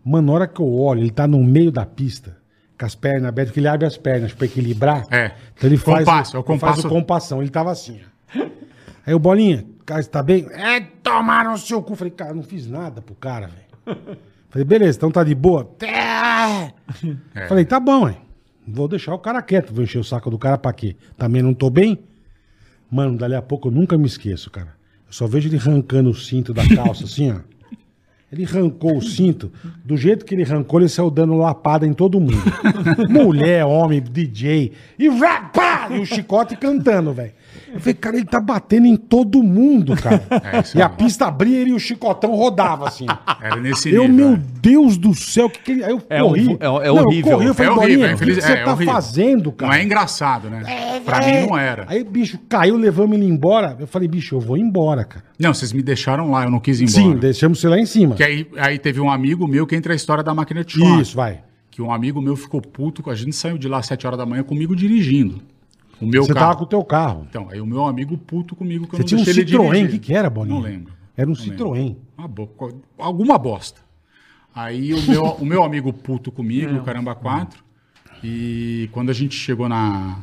Mano, 0.04 0.28
na 0.28 0.34
hora 0.34 0.48
que 0.48 0.60
eu 0.60 0.72
olho, 0.72 1.02
ele 1.02 1.10
tá 1.10 1.28
no 1.28 1.44
meio 1.44 1.72
da 1.72 1.86
pista, 1.86 2.38
com 2.80 2.86
as 2.86 2.94
pernas 2.94 3.26
abertas, 3.26 3.54
que 3.54 3.60
ele 3.60 3.68
abre 3.68 3.88
as 3.88 3.98
pernas 3.98 4.34
pra 4.34 4.46
equilibrar. 4.46 5.04
É. 5.10 5.32
Então 5.58 5.68
ele 5.68 5.78
faz, 5.78 6.06
Compasso, 6.06 6.38
é 6.38 6.40
o 6.40 6.42
ele 6.42 6.48
faz 6.60 6.76
compasso. 6.76 6.88
o 6.88 6.90
compassão. 6.90 7.42
Ele 7.42 7.50
tava 7.50 7.72
assim, 7.72 8.00
ó. 8.36 8.46
Aí 9.08 9.14
o 9.14 9.20
Bolinha, 9.20 9.66
cara, 9.86 10.02
você 10.02 10.10
tá 10.10 10.22
bem? 10.22 10.48
É, 10.52 10.80
tomaram 11.02 11.54
o 11.54 11.58
seu 11.58 11.82
cu. 11.82 11.96
Falei, 11.96 12.12
cara, 12.12 12.34
não 12.34 12.44
fiz 12.44 12.68
nada 12.68 13.02
pro 13.02 13.16
cara, 13.16 13.48
velho. 13.48 14.18
Falei, 14.50 14.66
beleza, 14.66 14.98
então 14.98 15.12
tá 15.12 15.24
de 15.24 15.36
boa? 15.36 15.70
É. 15.82 16.72
Falei, 17.48 17.66
tá 17.66 17.80
bom, 17.80 18.08
hein. 18.08 18.18
Vou 18.68 18.88
deixar 18.88 19.14
o 19.14 19.20
cara 19.20 19.42
quieto, 19.42 19.74
vou 19.74 19.84
encher 19.84 20.00
o 20.00 20.04
saco 20.04 20.30
do 20.30 20.40
cara 20.40 20.58
pra 20.58 20.74
quê? 20.74 20.96
Também 21.18 21.42
não 21.42 21.54
tô 21.54 21.70
bem? 21.70 22.00
Mano, 22.90 23.18
dali 23.18 23.36
a 23.36 23.42
pouco 23.42 23.68
eu 23.68 23.72
nunca 23.72 23.98
me 23.98 24.06
esqueço, 24.06 24.50
cara. 24.50 24.76
Eu 25.08 25.14
só 25.14 25.28
vejo 25.28 25.50
ele 25.50 25.58
arrancando 25.58 26.10
o 26.10 26.16
cinto 26.16 26.54
da 26.54 26.68
calça, 26.68 27.06
assim, 27.06 27.32
ó. 27.32 27.40
Ele 28.32 28.44
arrancou 28.44 28.98
o 28.98 29.02
cinto. 29.02 29.52
Do 29.84 29.96
jeito 29.96 30.26
que 30.26 30.34
ele 30.34 30.44
arrancou, 30.44 30.80
ele 30.80 30.90
saiu 30.90 31.10
dando 31.10 31.36
lapada 31.36 31.86
em 31.86 31.94
todo 31.94 32.20
mundo. 32.20 32.44
Mulher, 33.10 33.66
homem, 33.66 34.02
DJ. 34.02 34.74
E, 35.00 35.10
vá, 35.10 35.42
pá, 35.42 35.88
e 35.92 36.00
o 36.00 36.06
chicote 36.06 36.58
cantando, 36.58 37.14
velho. 37.14 37.32
Eu 37.74 37.80
falei, 37.80 37.94
cara, 37.94 38.16
ele 38.18 38.26
tá 38.26 38.40
batendo 38.40 38.86
em 38.88 38.96
todo 38.96 39.42
mundo, 39.44 39.96
cara. 39.96 40.24
É, 40.46 40.60
isso 40.62 40.78
e 40.78 40.82
a 40.82 40.90
pista 40.90 41.26
abria 41.28 41.58
ele 41.60 41.72
e 41.72 41.74
o 41.74 41.80
chicotão 41.80 42.36
rodava, 42.36 42.88
assim. 42.88 43.06
Era 43.42 43.56
nesse 43.58 43.90
Eu, 43.94 44.08
nível. 44.08 44.16
meu 44.30 44.34
é. 44.36 44.42
Deus 44.62 44.98
do 44.98 45.14
céu, 45.14 45.50
que 45.50 45.60
que 45.60 45.72
ele... 45.72 45.84
Aí 45.84 45.92
eu 45.92 46.02
É 46.10 46.20
corri. 46.22 46.48
um- 46.48 46.52
é- 46.52 46.56
é 46.60 46.66
Não, 46.68 46.84
eu 46.84 46.96
horrível. 46.96 47.32
corri, 47.32 47.46
eu 47.48 47.54
falei, 47.54 47.72
É 47.72 47.76
horrível, 47.76 48.06
é 48.08 48.14
o 48.14 48.18
que, 48.18 48.26
que 48.26 48.36
você 48.42 48.52
é 48.52 48.64
tá 48.64 48.72
horrível. 48.74 48.94
fazendo, 48.94 49.52
cara? 49.52 49.72
Não 49.72 49.78
é 49.80 49.84
engraçado, 49.84 50.50
né? 50.50 50.62
pra 51.04 51.18
É. 51.20 51.42
mim 51.42 51.48
não 51.48 51.58
era. 51.58 51.86
Aí, 51.88 52.04
bicho, 52.04 52.40
caiu, 52.50 52.78
levamos 52.78 53.16
ele 53.18 53.26
embora. 53.28 53.76
Eu 53.80 53.88
falei, 53.88 54.08
bicho, 54.08 54.36
eu 54.36 54.40
vou 54.40 54.58
embora, 54.58 55.04
cara. 55.04 55.24
Não, 55.40 55.54
vocês 55.54 55.72
me 55.74 55.82
deixaram 55.84 56.32
lá, 56.32 56.44
eu 56.46 56.50
não 56.52 56.60
quis 56.60 56.80
ir 56.80 56.86
embora. 56.86 57.04
Sim, 57.04 57.16
deixamos 57.20 57.60
você 57.60 57.68
lá 57.68 57.78
em 57.80 57.86
cima. 57.86 58.16
Que 58.16 58.24
aí, 58.24 58.48
aí 58.58 58.80
teve 58.80 59.00
um 59.02 59.10
amigo 59.12 59.48
meu 59.48 59.66
que 59.68 59.76
entra 59.76 59.94
a 59.94 59.96
história 59.96 60.24
da 60.24 60.34
máquina 60.34 60.64
de 60.64 60.74
choque. 60.74 61.02
Isso, 61.02 61.16
vai. 61.16 61.40
Que 61.70 61.82
um 61.82 61.92
amigo 61.92 62.22
meu 62.22 62.36
ficou 62.36 62.62
puto 62.62 63.04
com 63.04 63.10
a 63.10 63.16
gente, 63.16 63.36
saiu 63.36 63.58
de 63.58 63.68
lá 63.68 63.80
às 63.80 63.86
7 63.88 64.08
horas 64.08 64.18
da 64.18 64.26
manhã 64.26 64.44
comigo 64.44 64.74
dirigindo. 64.76 65.42
O 66.02 66.06
meu 66.06 66.24
Você 66.26 66.34
carro. 66.34 66.46
tava 66.48 66.58
com 66.60 66.64
o 66.66 66.68
teu 66.68 66.84
carro. 66.84 67.26
Então, 67.30 67.48
aí 67.50 67.62
o 67.62 67.66
meu 67.66 67.86
amigo 67.86 68.18
puto 68.18 68.56
comigo 68.56 68.86
que 68.88 68.96
eu 68.96 68.98
Você 68.98 69.04
não 69.04 69.06
tinha 69.08 69.22
um 69.22 69.24
deixei 69.24 69.44
ele 69.44 69.52
Citroën, 69.52 69.68
o 69.70 69.74
dirigir. 69.74 69.92
que 69.92 70.00
que 70.08 70.14
era, 70.14 70.30
Boninho? 70.30 70.56
Não 70.56 70.62
lembro. 70.64 70.94
Era 71.16 71.30
um 71.30 71.34
Não 71.34 71.40
lembro. 71.42 71.56
Citroën. 71.58 71.96
Uma 72.18 72.28
bo- 72.28 72.48
co- 72.48 72.82
Alguma 72.98 73.38
bosta. 73.38 73.80
Aí 74.54 74.94
o 74.94 75.02
meu, 75.04 75.24
o 75.40 75.46
meu 75.46 75.64
amigo 75.64 75.92
puto 75.94 76.32
comigo, 76.32 76.76
o 76.76 76.84
Caramba 76.84 77.16
4, 77.16 77.64
e 78.24 78.90
quando 78.92 79.10
a 79.10 79.14
gente 79.14 79.36
chegou 79.36 79.68
na. 79.70 80.20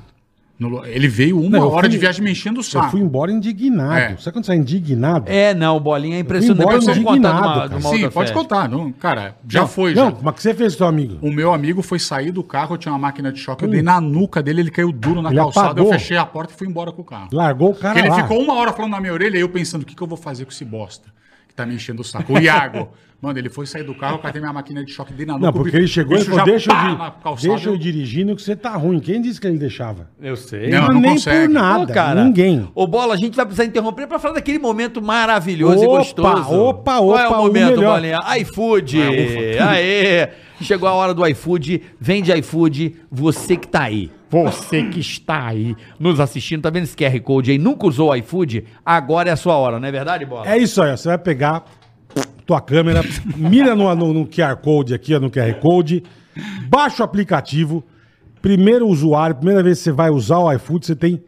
No- 0.69 0.85
ele 0.87 1.09
veio 1.09 1.39
uma 1.41 1.51
Não, 1.59 1.65
eu 1.67 1.71
hora 1.71 1.83
fui- 1.83 1.91
de 1.91 1.99
viagem 1.99 2.23
me 2.25 2.31
enchendo 2.31 2.59
o 2.59 2.61
Eu 2.61 2.65
saco. 2.65 2.91
fui 2.91 3.01
embora 3.01 3.31
indignado. 3.31 3.95
É. 3.99 4.17
Sabe 4.19 4.33
quando 4.35 4.47
você 4.47 4.53
é 4.53 4.57
indignado? 4.57 5.25
É, 5.31 5.55
não, 5.55 5.79
Bolinha 5.81 6.17
é 6.17 6.21
impressionante. 6.21 6.61
embora 6.61 6.79
Depois 6.79 6.97
eu 6.97 7.03
contar 7.05 7.11
de 7.13 7.19
indignado, 7.19 7.47
uma, 7.47 7.55
cara. 7.55 7.71
uma 7.77 7.81
Sim, 7.91 8.01
pode 8.11 8.13
festa. 8.15 8.33
contar. 8.35 8.69
Não, 8.69 8.93
cara, 8.93 9.37
já 9.49 9.61
Não, 9.61 9.69
foi. 9.69 9.95
Não, 9.95 10.11
já. 10.11 10.17
mas 10.23 10.33
o 10.33 10.37
que 10.37 10.43
você 10.43 10.55
fez, 10.55 10.73
seu 10.75 10.87
amigo? 10.87 11.19
O 11.21 11.31
meu 11.31 11.53
amigo 11.53 11.83
foi 11.83 11.99
sair 11.99 12.31
do 12.31 12.43
carro, 12.43 12.75
eu 12.75 12.79
tinha 12.79 12.93
uma 12.93 12.99
máquina 12.99 13.33
de 13.33 13.39
choque, 13.41 13.65
eu 13.65 13.69
dei 13.69 13.83
na 13.83 14.01
nuca 14.01 14.43
dele, 14.43 14.61
ele 14.63 14.71
caiu 14.71 14.93
duro 14.93 15.21
na 15.23 15.31
Ele 15.31 15.39
calçada, 15.39 15.67
apagou. 15.73 15.93
eu 15.93 15.99
fechei 15.99 16.17
a 16.17 16.25
porta 16.27 16.53
e 16.53 16.57
fui 16.57 16.67
embora 16.69 16.93
com 16.93 17.03
o 17.03 17.05
carro. 17.05 17.29
Largou 17.33 17.71
o 17.71 17.75
cara 17.75 17.95
Porque 17.95 18.07
ele 18.09 18.15
lá. 18.17 18.23
ficou 18.23 18.41
uma 18.43 18.55
hora 18.55 18.73
falando 18.73 18.93
na 18.93 19.01
minha 19.01 19.13
orelha 19.13 19.37
e 19.37 19.41
eu 19.41 19.49
pensando, 19.49 19.83
o 19.83 19.85
que, 19.87 19.95
que 19.95 20.03
eu 20.03 20.07
vou 20.07 20.17
fazer 20.19 20.45
com 20.45 20.51
esse 20.51 20.65
bosta? 20.65 21.09
Que 21.53 21.57
tá 21.57 21.67
me 21.67 21.75
enchendo 21.75 22.01
o 22.01 22.05
saco. 22.05 22.33
O 22.33 22.39
Iago. 22.39 22.89
Mano, 23.21 23.39
ele 23.39 23.51
foi 23.51 23.67
sair 23.67 23.85
do 23.85 23.95
carro, 23.95 24.15
eu 24.17 24.19
catei 24.19 24.41
minha 24.41 24.53
máquina 24.53 24.83
de 24.85 24.91
choque, 24.91 25.13
dei 25.13 25.25
na 25.27 25.35
nuca. 25.35 25.45
Não, 25.45 25.51
o 25.51 25.53
porque 25.53 25.77
ele 25.77 25.87
chegou 25.87 26.17
e 26.17 26.25
falou, 26.25 26.39
já 26.41 26.45
deixa 26.45 26.73
eu, 26.73 26.97
pá, 26.97 27.11
calçada, 27.23 27.49
deixa 27.55 27.69
eu 27.69 27.77
dirigindo 27.79 28.35
que 28.35 28.43
você 28.43 28.57
tá 28.57 28.71
ruim. 28.75 28.99
Quem 28.99 29.21
disse 29.23 29.41
que 29.41 29.47
ele 29.47 29.59
deixava? 29.59 30.09
Eu 30.21 30.35
sei. 30.35 30.71
Não, 30.71 30.89
não 30.89 31.01
nem 31.01 31.13
consegue. 31.13 31.47
por 31.47 31.53
nada, 31.53 31.85
Ô, 31.85 31.95
cara, 31.95 32.25
ninguém. 32.25 32.69
Ô, 32.75 32.85
Bola, 32.85 33.15
a 33.15 33.17
gente 33.17 33.37
vai 33.37 33.45
precisar 33.45 33.65
interromper 33.67 34.09
pra 34.09 34.19
falar 34.19 34.35
daquele 34.35 34.59
momento 34.59 35.01
maravilhoso 35.01 35.77
Opa, 35.77 35.85
e 35.85 35.99
gostoso. 35.99 36.53
opa, 36.53 36.97
Qual 36.97 37.19
é 37.19 37.27
opa, 37.29 37.37
o 37.37 37.41
o 37.43 37.47
momento, 37.47 37.77
melhor. 37.77 37.95
Bolinha? 37.95 38.19
iFood. 38.39 39.01
É, 39.01 39.59
Aê! 39.63 40.29
Chegou 40.63 40.89
a 40.89 40.93
hora 40.93 41.15
do 41.15 41.25
iFood. 41.27 41.81
Vende 42.01 42.33
iFood, 42.33 42.97
você 43.11 43.57
que 43.57 43.69
tá 43.69 43.83
aí. 43.83 44.11
Você 44.33 44.85
que 44.85 44.99
está 44.99 45.49
aí 45.49 45.77
nos 46.01 46.19
assistindo, 46.19 46.63
tá 46.63 46.71
vendo 46.71 46.85
esse 46.85 46.97
QR 46.97 47.21
Code 47.21 47.51
aí? 47.51 47.59
Nunca 47.59 47.87
usou 47.87 48.09
o 48.09 48.17
iFood? 48.17 48.65
Agora 48.83 49.29
é 49.29 49.33
a 49.33 49.37
sua 49.37 49.57
hora, 49.57 49.79
não 49.79 49.87
é 49.87 49.93
verdade, 49.93 50.25
Bola? 50.25 50.49
É 50.49 50.57
isso 50.57 50.81
aí. 50.81 50.97
Você 50.97 51.07
vai 51.07 51.19
pegar 51.19 51.67
tua 52.47 52.59
câmera, 52.59 53.03
mira 53.37 53.77
no, 53.77 53.95
no, 53.95 54.15
no 54.15 54.27
QR 54.27 54.57
Code 54.57 54.95
aqui, 54.95 55.19
no 55.19 55.31
QR 55.31 55.53
Code, 55.61 56.03
baixa 56.67 57.03
o 57.03 57.05
aplicativo, 57.05 57.85
primeiro 58.41 58.89
usuário, 58.89 59.37
primeira 59.37 59.63
vez 59.63 59.79
que 59.79 59.85
você 59.85 59.93
vai 59.93 60.09
usar 60.09 60.39
o 60.39 60.51
iFood, 60.53 60.87
você 60.87 60.97
tem 60.97 61.23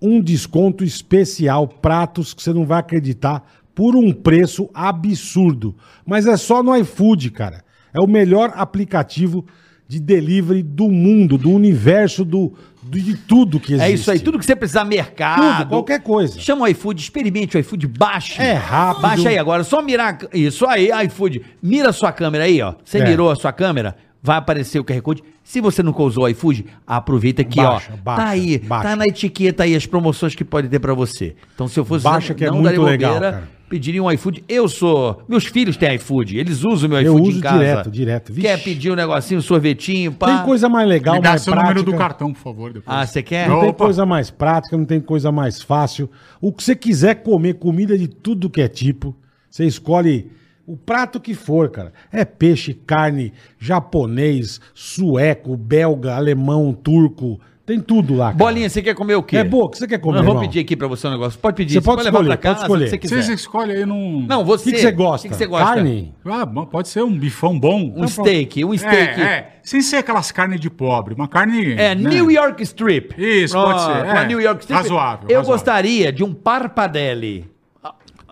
um 0.00 0.20
desconto 0.20 0.84
especial, 0.84 1.66
pratos 1.66 2.32
que 2.32 2.40
você 2.40 2.52
não 2.52 2.64
vai 2.64 2.78
acreditar, 2.78 3.44
por 3.74 3.96
um 3.96 4.12
preço 4.12 4.70
absurdo. 4.72 5.74
Mas 6.06 6.26
é 6.26 6.36
só 6.36 6.62
no 6.62 6.76
iFood, 6.76 7.30
cara. 7.32 7.64
É 7.92 8.00
o 8.00 8.06
melhor 8.06 8.52
aplicativo 8.54 9.44
de 9.88 10.00
delivery 10.00 10.62
do 10.62 10.88
mundo, 10.90 11.38
do 11.38 11.50
universo, 11.50 12.24
do, 12.24 12.52
de 12.82 13.16
tudo 13.16 13.60
que 13.60 13.72
existe. 13.74 13.88
É 13.90 13.92
isso 13.94 14.10
aí, 14.10 14.18
tudo 14.18 14.38
que 14.38 14.44
você 14.44 14.56
precisar, 14.56 14.84
mercado. 14.84 15.58
Tudo, 15.58 15.68
qualquer 15.68 16.00
coisa. 16.02 16.38
Chama 16.40 16.64
o 16.64 16.68
iFood, 16.68 17.00
experimente 17.00 17.56
o 17.56 17.60
iFood, 17.60 17.86
baixe. 17.86 18.40
É 18.42 18.52
rápido. 18.54 19.02
Baixa 19.02 19.28
aí 19.28 19.38
agora, 19.38 19.62
só 19.64 19.80
mirar. 19.82 20.18
Isso 20.34 20.66
aí, 20.66 20.90
iFood. 21.06 21.42
Mira 21.62 21.90
a 21.90 21.92
sua 21.92 22.12
câmera 22.12 22.44
aí, 22.44 22.60
ó. 22.60 22.74
Você 22.84 22.98
É. 22.98 23.04
mirou 23.08 23.30
a 23.30 23.36
sua 23.36 23.52
câmera, 23.52 23.96
vai 24.26 24.36
aparecer 24.38 24.78
o 24.80 24.84
QR 24.84 25.00
Code. 25.00 25.22
Se 25.44 25.60
você 25.60 25.82
nunca 25.82 26.02
usou 26.02 26.24
o 26.24 26.28
iFood, 26.28 26.66
aproveita 26.84 27.42
aqui, 27.42 27.56
Baixa, 27.62 27.92
ó. 27.92 27.96
baixa, 28.02 28.22
tá 28.22 28.28
aí, 28.28 28.58
baixa. 28.58 28.88
tá 28.88 28.96
na 28.96 29.04
etiqueta 29.04 29.62
aí 29.62 29.76
as 29.76 29.86
promoções 29.86 30.34
que 30.34 30.44
pode 30.44 30.68
ter 30.68 30.80
pra 30.80 30.92
você. 30.92 31.36
Então, 31.54 31.68
se 31.68 31.78
eu 31.78 31.84
fosse 31.84 32.02
Baixa 32.02 32.34
que 32.34 32.44
é 32.44 32.50
muito 32.50 32.82
legal, 32.82 33.20
cara. 33.20 33.48
pediria 33.68 34.02
um 34.02 34.10
iFood. 34.10 34.42
Eu 34.48 34.66
sou. 34.68 35.22
Meus 35.28 35.46
filhos 35.46 35.76
têm 35.76 35.94
iFood, 35.94 36.36
eles 36.36 36.64
usam 36.64 36.88
o 36.88 36.92
meu 36.92 37.00
Eu 37.00 37.14
iFood 37.14 37.28
uso 37.28 37.38
em 37.38 37.40
casa. 37.40 37.58
direto, 37.58 37.90
direto. 37.92 38.32
Vixe. 38.32 38.48
Quer 38.48 38.62
pedir 38.64 38.90
um 38.90 38.96
negocinho, 38.96 39.38
um 39.38 39.42
sorvetinho, 39.42 40.12
pá. 40.12 40.26
Tem 40.38 40.44
coisa 40.44 40.68
mais 40.68 40.88
legal, 40.88 41.14
Me 41.14 41.20
dá 41.20 41.28
mais 41.30 41.42
seu 41.42 41.52
prática. 41.52 41.74
número 41.74 41.92
do 41.92 41.96
cartão, 41.96 42.32
por 42.32 42.40
favor. 42.40 42.72
Depois. 42.72 42.98
Ah, 42.98 43.06
você 43.06 43.22
quer? 43.22 43.48
Não 43.48 43.60
tem 43.60 43.68
Opa. 43.70 43.84
coisa 43.84 44.04
mais 44.04 44.30
prática, 44.30 44.76
não 44.76 44.84
tem 44.84 45.00
coisa 45.00 45.30
mais 45.30 45.62
fácil. 45.62 46.10
O 46.40 46.52
que 46.52 46.64
você 46.64 46.74
quiser 46.74 47.22
comer, 47.22 47.54
comida 47.54 47.96
de 47.96 48.08
tudo 48.08 48.50
que 48.50 48.60
é 48.60 48.66
tipo, 48.68 49.14
você 49.48 49.64
escolhe 49.64 50.28
o 50.66 50.76
prato 50.76 51.20
que 51.20 51.32
for, 51.34 51.70
cara. 51.70 51.92
É 52.12 52.24
peixe, 52.24 52.74
carne, 52.74 53.32
japonês, 53.58 54.60
sueco, 54.74 55.56
belga, 55.56 56.14
alemão, 56.16 56.72
turco. 56.72 57.38
Tem 57.64 57.80
tudo 57.80 58.14
lá. 58.14 58.26
cara. 58.26 58.36
Bolinha, 58.36 58.70
você 58.70 58.80
quer 58.80 58.94
comer 58.94 59.16
o 59.16 59.22
quê? 59.24 59.38
É 59.38 59.44
boa, 59.44 59.64
o 59.64 59.68
que 59.68 59.76
você 59.78 59.88
quer 59.88 59.98
comer, 59.98 60.18
vamos 60.18 60.28
irmão? 60.34 60.42
pedir 60.44 60.60
aqui 60.60 60.76
pra 60.76 60.86
você 60.86 61.08
um 61.08 61.10
negócio. 61.10 61.36
Pode 61.36 61.56
pedir. 61.56 61.74
Você 61.74 61.80
pode 61.80 62.04
levar 62.04 62.18
escolher, 62.20 62.28
pra 62.28 62.36
casa, 62.36 62.54
pode 62.60 62.64
escolher. 62.84 62.88
você 62.90 62.98
quiser. 62.98 63.22
Vocês 63.22 63.40
escolhem 63.40 63.76
aí 63.78 63.84
num. 63.84 64.24
Não, 64.24 64.42
O 64.42 64.44
você. 64.44 64.70
que, 64.70 64.76
que 64.76 64.82
você 64.82 64.92
gosta? 64.92 65.26
O 65.26 65.30
que, 65.30 65.34
que 65.34 65.38
você 65.38 65.46
gosta? 65.48 65.74
Carne? 65.74 66.14
Ah, 66.24 66.46
bom, 66.46 66.64
pode 66.64 66.88
ser 66.88 67.02
um 67.02 67.10
bifão 67.18 67.58
bom. 67.58 67.92
Um 67.96 68.06
steak, 68.06 68.64
um 68.64 68.76
steak. 68.78 69.20
É, 69.20 69.24
é, 69.24 69.52
sem 69.64 69.82
ser 69.82 69.96
aquelas 69.96 70.30
carnes 70.30 70.60
de 70.60 70.70
pobre, 70.70 71.12
uma 71.12 71.26
carne. 71.26 71.72
É, 71.72 71.92
né? 71.96 72.08
New 72.08 72.30
York 72.30 72.62
Strip. 72.62 73.14
Isso, 73.18 73.54
pode 73.54 73.80
ser, 73.82 73.90
Uma 74.12 74.20
é. 74.22 74.26
New 74.28 74.40
York 74.40 74.60
Strip. 74.60 74.82
Razoável, 74.82 75.28
Eu 75.28 75.38
razoável. 75.38 75.52
gostaria 75.52 76.12
de 76.12 76.22
um 76.22 76.32
parpadelli. 76.32 77.50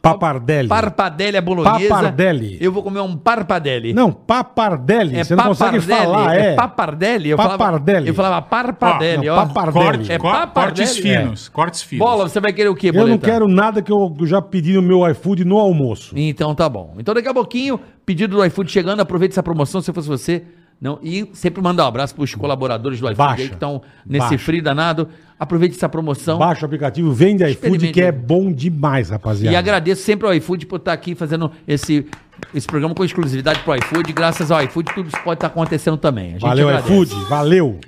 Papardelli. 0.04 0.68
Parpadelli 0.68 1.36
é 1.36 1.40
bolonhesa. 1.40 1.88
Papardelli. 1.88 2.58
Eu 2.60 2.70
vou 2.70 2.82
comer 2.82 3.00
um 3.00 3.16
parpadelli. 3.16 3.92
Não, 3.94 4.12
papardelli. 4.12 5.16
É 5.18 5.24
você 5.24 5.34
não 5.34 5.44
consegue 5.44 5.78
papardelli, 5.80 6.04
falar, 6.04 6.36
é. 6.36 6.52
É 6.52 6.54
papardelli. 6.54 7.30
Eu 7.30 7.36
Papardelli. 7.36 7.58
Falava, 7.58 8.08
eu 8.08 8.14
falava 8.14 8.42
parpadelli, 8.42 9.26
não, 9.26 9.34
papardelli. 9.36 9.86
Corte, 9.86 10.12
É 10.12 10.18
papardelli? 10.18 10.86
cortes 10.88 10.96
finos. 10.98 11.48
Cortes 11.48 11.82
finos. 11.82 12.06
Bola, 12.06 12.28
você 12.28 12.38
vai 12.40 12.52
querer 12.52 12.68
o 12.68 12.74
quê, 12.74 12.88
Eu 12.88 12.92
Boleta? 12.92 13.10
não 13.10 13.18
quero 13.18 13.48
nada 13.48 13.80
que 13.80 13.90
eu 13.90 14.14
já 14.24 14.42
pedi 14.42 14.74
no 14.74 14.82
meu 14.82 15.08
iFood 15.10 15.44
no 15.44 15.58
almoço. 15.58 16.12
Então 16.16 16.54
tá 16.54 16.68
bom. 16.68 16.94
Então 16.98 17.14
daqui 17.14 17.28
a 17.28 17.34
pouquinho, 17.34 17.80
pedido 18.04 18.36
do 18.36 18.44
iFood 18.44 18.70
chegando, 18.70 19.00
aproveite 19.00 19.32
essa 19.32 19.42
promoção 19.42 19.80
se 19.80 19.92
fosse 19.92 20.08
você. 20.08 20.42
Não, 20.84 20.98
e 21.02 21.26
sempre 21.32 21.62
mandar 21.62 21.86
um 21.86 21.88
abraço 21.88 22.14
para 22.14 22.24
os 22.24 22.34
colaboradores 22.34 23.00
do 23.00 23.10
iFood 23.10 23.40
aí 23.40 23.48
que 23.48 23.54
estão 23.54 23.80
nesse 24.04 24.28
Baixa. 24.28 24.44
frio 24.44 24.62
danado. 24.62 25.08
Aproveite 25.40 25.76
essa 25.76 25.88
promoção. 25.88 26.36
Baixa 26.36 26.60
o 26.60 26.66
aplicativo, 26.66 27.10
vende 27.10 27.42
iFood, 27.42 27.90
que 27.90 28.02
é 28.02 28.12
bom 28.12 28.52
demais, 28.52 29.08
rapaziada. 29.08 29.50
E 29.50 29.56
agradeço 29.56 30.02
sempre 30.02 30.26
ao 30.26 30.34
iFood 30.34 30.66
por 30.66 30.76
estar 30.76 30.92
aqui 30.92 31.14
fazendo 31.14 31.50
esse, 31.66 32.06
esse 32.54 32.66
programa 32.66 32.94
com 32.94 33.02
exclusividade 33.02 33.60
pro 33.60 33.74
iFood. 33.76 34.12
Graças 34.12 34.50
ao 34.50 34.62
iFood, 34.62 34.92
tudo 34.94 35.08
isso 35.08 35.16
pode 35.24 35.38
estar 35.38 35.46
acontecendo 35.46 35.96
também. 35.96 36.36
Valeu, 36.36 36.68
agradece. 36.68 36.92
iFood. 36.92 37.14
Valeu. 37.30 37.80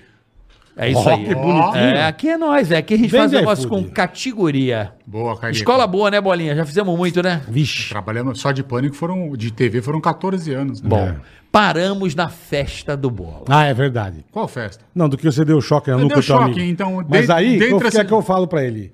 É 0.79 0.91
isso 0.91 1.09
aí. 1.09 1.25
que 1.25 1.35
bonitinho. 1.35 1.77
É, 1.77 2.05
aqui 2.07 2.29
é 2.29 2.37
nós, 2.37 2.71
é. 2.71 2.77
Aqui 2.77 2.95
a 2.95 2.97
gente 2.99 3.11
Vende 3.11 3.17
faz 3.17 3.33
negócio 3.33 3.65
iFood. 3.67 3.85
com 3.87 3.91
categoria. 3.91 4.93
Boa, 5.07 5.35
Carica. 5.37 5.59
Escola 5.59 5.87
boa, 5.87 6.11
né, 6.11 6.21
Bolinha? 6.21 6.55
Já 6.55 6.67
fizemos 6.67 6.97
muito, 6.99 7.23
né? 7.23 7.41
Vixe. 7.49 7.89
Trabalhamos 7.89 8.39
só 8.41 8.53
de 8.53 8.63
pânico, 8.63 8.95
foram, 8.95 9.31
de 9.35 9.51
TV 9.51 9.81
foram 9.81 10.01
14 10.03 10.53
anos. 10.53 10.83
né? 10.83 10.89
Bom, 10.89 11.15
paramos 11.51 12.15
na 12.15 12.29
festa 12.29 12.95
do 12.95 13.11
bola. 13.11 13.45
Ah, 13.49 13.65
é 13.65 13.73
verdade. 13.73 14.25
Qual 14.31 14.47
festa? 14.47 14.85
Não, 14.95 15.09
do 15.09 15.17
que 15.17 15.25
você 15.25 15.45
deu 15.47 15.61
choque 15.63 15.89
na 15.91 15.97
Eu 15.97 16.01
nuca 16.03 16.15
dei 16.17 16.23
do 16.23 16.27
teu 16.27 16.37
choque, 16.37 16.45
amigo. 16.53 16.61
então, 16.61 17.03
Mas 17.09 17.27
de- 17.27 17.33
aí, 17.33 17.59
dentre 17.59 17.75
o 17.89 17.91
que 17.91 17.99
é 17.99 18.05
que 18.05 18.13
eu 18.13 18.21
falo 18.21 18.47
pra 18.47 18.63
ele? 18.63 18.93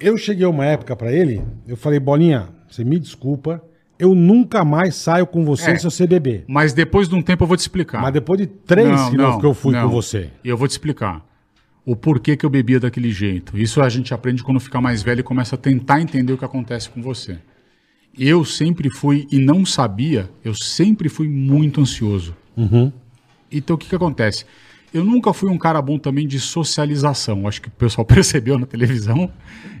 Eu 0.00 0.16
cheguei 0.18 0.44
uma 0.46 0.66
época 0.66 0.96
pra 0.96 1.12
ele, 1.12 1.40
eu 1.68 1.76
falei, 1.76 2.00
Bolinha, 2.00 2.48
você 2.68 2.82
me 2.84 2.98
desculpa, 2.98 3.62
eu 3.98 4.14
nunca 4.14 4.64
mais 4.64 4.94
saio 4.94 5.26
com 5.26 5.44
você 5.44 5.70
É. 5.72 5.76
se 5.76 5.84
você 5.84 6.06
beber. 6.06 6.44
Mas 6.48 6.72
depois 6.72 7.08
de 7.08 7.14
um 7.14 7.22
tempo 7.22 7.44
eu 7.44 7.48
vou 7.48 7.56
te 7.56 7.60
explicar. 7.60 8.00
Mas 8.02 8.12
depois 8.12 8.38
de 8.40 8.46
três 8.46 8.88
Não, 8.88 9.10
que, 9.10 9.16
não, 9.16 9.40
que 9.40 9.46
eu 9.46 9.54
fui 9.54 9.72
não. 9.74 9.82
com 9.82 9.88
você. 9.88 10.30
Eu 10.44 10.56
vou 10.56 10.66
te 10.68 10.72
explicar. 10.72 11.24
O 11.86 11.94
porquê 11.94 12.36
que 12.36 12.46
eu 12.46 12.50
bebia 12.50 12.80
daquele 12.80 13.10
jeito. 13.12 13.58
Isso 13.58 13.82
a 13.82 13.88
gente 13.88 14.14
aprende 14.14 14.42
quando 14.42 14.58
fica 14.58 14.80
mais 14.80 15.02
velho 15.02 15.20
e 15.20 15.22
começa 15.22 15.54
a 15.54 15.58
tentar 15.58 16.00
entender 16.00 16.32
o 16.32 16.38
que 16.38 16.44
acontece 16.44 16.88
com 16.88 17.02
você. 17.02 17.38
Eu 18.18 18.44
sempre 18.44 18.88
fui, 18.88 19.26
e 19.30 19.38
não 19.38 19.66
sabia, 19.66 20.30
eu 20.44 20.54
sempre 20.54 21.08
fui 21.08 21.28
muito 21.28 21.80
ansioso. 21.80 22.34
Então 23.52 23.74
o 23.76 23.78
que, 23.78 23.88
que 23.88 23.94
acontece? 23.94 24.46
Eu 24.94 25.04
nunca 25.04 25.32
fui 25.32 25.50
um 25.50 25.58
cara 25.58 25.82
bom 25.82 25.98
também 25.98 26.26
de 26.26 26.38
socialização. 26.38 27.46
Acho 27.48 27.60
que 27.60 27.68
o 27.68 27.72
pessoal 27.72 28.04
percebeu 28.06 28.58
na 28.58 28.64
televisão. 28.64 29.28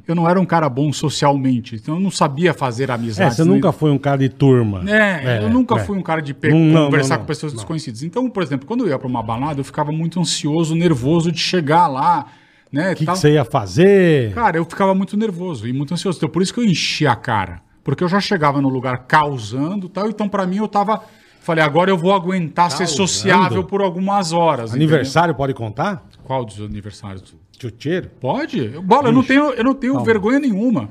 Eu 0.06 0.14
não 0.14 0.28
era 0.28 0.38
um 0.40 0.44
cara 0.44 0.68
bom 0.68 0.92
socialmente. 0.92 1.76
Então 1.76 1.94
eu 1.94 2.00
não 2.00 2.10
sabia 2.10 2.52
fazer 2.52 2.90
É, 2.90 2.92
amizades. 2.92 3.36
você 3.36 3.44
nem- 3.44 3.54
nunca 3.54 3.72
foi 3.72 3.90
um 3.90 3.98
cara 3.98 4.18
de 4.18 4.28
turma. 4.28 4.82
é, 4.90 5.42
eu 5.44 5.48
nunca 5.48 5.76
é. 5.76 5.78
fui 5.78 5.96
um 5.96 6.02
cara 6.02 6.20
de 6.20 6.34
pe- 6.34 6.50
Não, 6.50 6.58
não, 6.58 6.84
conversar 6.86 7.14
não, 7.14 7.20
com 7.22 7.26
pessoas 7.26 7.52
não. 7.52 7.58
desconhecidas. 7.58 8.02
Então, 8.02 8.28
por 8.28 8.42
exemplo, 8.42 8.66
quando 8.66 8.82
eu 8.84 8.88
ia 8.88 8.98
pra 8.98 9.08
uma 9.08 9.22
balada, 9.22 9.60
eu 9.60 9.64
ficava 9.64 9.90
muito 9.92 10.20
ansioso, 10.20 10.74
nervoso 10.74 11.30
de 11.32 11.38
chegar 11.38 11.86
lá, 11.86 12.26
né? 12.72 12.88
O 12.88 12.90
que, 12.90 12.96
que 13.00 13.04
tal. 13.06 13.16
você 13.16 13.32
ia 13.34 13.44
fazer? 13.44 14.34
Cara, 14.34 14.56
eu 14.58 14.64
ficava 14.64 14.94
muito 14.94 15.16
nervoso 15.16 15.66
e 15.68 15.72
muito 15.72 15.94
ansioso. 15.94 16.18
Então, 16.18 16.28
por 16.28 16.42
isso 16.42 16.52
que 16.52 16.60
eu 16.60 16.64
enchia 16.64 17.12
a 17.12 17.16
cara. 17.16 17.60
Porque 17.84 18.02
eu 18.02 18.08
já 18.08 18.18
chegava 18.20 18.60
no 18.60 18.68
lugar 18.68 19.06
causando 19.06 19.86
e 19.86 19.88
tal. 19.90 20.08
Então, 20.08 20.28
pra 20.28 20.46
mim, 20.46 20.56
eu 20.56 20.66
tava. 20.68 21.00
Falei, 21.44 21.62
agora 21.62 21.90
eu 21.90 21.98
vou 21.98 22.14
aguentar 22.14 22.70
ser 22.70 22.78
Causando? 22.86 22.96
sociável 22.96 23.64
por 23.64 23.82
algumas 23.82 24.32
horas. 24.32 24.72
Aniversário 24.72 25.34
pode 25.34 25.52
contar? 25.52 26.02
entendeu? 26.06 26.24
Qual 26.24 26.42
dos 26.44 26.58
aniversários? 26.58 27.34
Tchutcheiro? 27.58 28.10
Pode? 28.18 28.68
Bola, 28.82 29.08
eu 29.08 29.12
não 29.12 29.22
tenho, 29.22 29.50
eu 29.50 29.62
não 29.62 29.74
tenho 29.74 30.02
vergonha 30.02 30.38
nenhuma. 30.40 30.88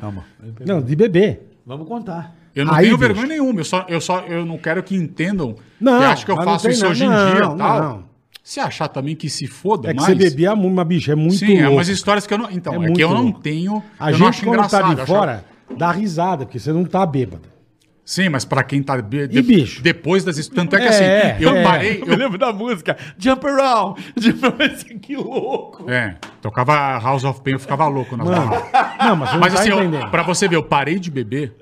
Não, 0.66 0.80
de 0.80 0.96
beber. 0.96 1.58
Vamos 1.66 1.88
contar. 1.88 2.36
Eu 2.56 2.66
não 2.66 2.74
Aí, 2.76 2.86
tenho 2.86 2.98
bicho. 3.00 3.08
vergonha 3.08 3.28
nenhuma. 3.30 3.62
Eu 3.62 3.66
só, 3.66 3.86
eu 3.90 4.00
só 4.00 4.20
eu 4.28 4.46
não 4.46 4.60
quero 4.60 4.84
que 4.84 4.96
entendam 4.96 5.56
Não, 5.82 5.98
que 6.00 6.06
acho 6.06 6.24
que 6.26 6.32
eu 6.32 6.36
mas 6.36 6.46
não 6.46 6.54
faço 6.54 6.70
isso 6.70 6.84
não. 6.84 6.92
hoje 6.92 7.04
em 7.04 7.10
Não, 7.10 7.32
dia 7.32 7.40
não, 7.42 7.58
tal. 7.58 7.82
não. 7.82 8.04
Se 8.44 8.60
achar 8.60 8.88
também 8.90 9.16
que 9.16 9.30
se 9.32 9.48
foda 9.48 9.90
É 9.90 9.94
que 9.94 10.02
mais... 10.02 10.06
você 10.06 10.16
bebia 10.30 10.56
muito, 10.56 10.76
mas, 10.76 10.86
bicho, 10.88 11.12
é 11.12 11.16
muito 11.16 11.36
Sim, 11.38 11.56
é 11.58 11.62
louco. 11.62 11.78
umas 11.78 11.88
histórias 11.88 12.28
que 12.28 12.34
eu 12.34 12.38
não... 12.38 12.52
Então, 12.52 12.84
É 12.84 12.90
é, 12.90 12.92
que 12.94 13.02
eu 13.04 13.10
não 13.10 13.24
louco. 13.24 13.40
tenho... 13.40 13.82
A 14.00 14.12
eu 14.12 14.20
não 14.20 14.26
gente, 14.28 14.30
acho 14.30 14.44
quando 14.46 14.58
tá 14.70 14.78
engraçado. 14.78 14.90
de 14.90 14.96
eu 14.98 15.04
acho- 15.04 15.06
fora, 15.14 15.46
dá 15.78 15.92
risada, 15.92 16.46
porque 16.46 16.60
você 16.60 16.72
não 16.72 16.84
tá 16.86 17.04
bêbado. 17.06 17.53
Sim, 18.06 18.30
mas 18.30 18.44
pra 18.44 18.64
quem 18.64 18.84
tá... 18.84 19.02
Be... 19.02 19.30
E, 19.32 19.42
bicho? 19.42 19.82
Depois 19.82 20.24
das... 20.26 20.48
Tanto 20.48 20.76
é 20.76 20.80
que 20.80 20.86
É, 20.86 21.32
assim, 21.32 21.44
eu 21.44 21.56
é. 21.56 21.64
parei... 21.64 22.02
Eu 22.02 22.08
Eu... 22.08 22.18
lembro 22.18 22.38
da 22.38 22.52
música 22.52 22.98
Jump 23.18 23.46
Around. 23.48 24.02
Jump 24.18 24.46
Around. 24.46 24.84
Que 25.00 25.16
louco. 25.16 25.90
É, 25.90 26.18
tocava 26.42 26.74
House 27.00 27.24
of 27.24 27.42
Pain, 27.42 27.54
eu 27.54 27.60
ficava 27.60 27.88
louco 27.88 28.18
nas 28.18 28.28
Mano, 28.28 28.52
não, 29.00 29.16
mas 29.16 29.34
Mas 29.40 29.54
tá 29.54 29.62
assim, 29.62 29.72
pra 30.12 30.24
você 30.24 30.48
ver, 30.48 30.56
eu 30.56 30.64
parei 30.64 31.00
de 31.00 31.10
beber... 31.10 31.56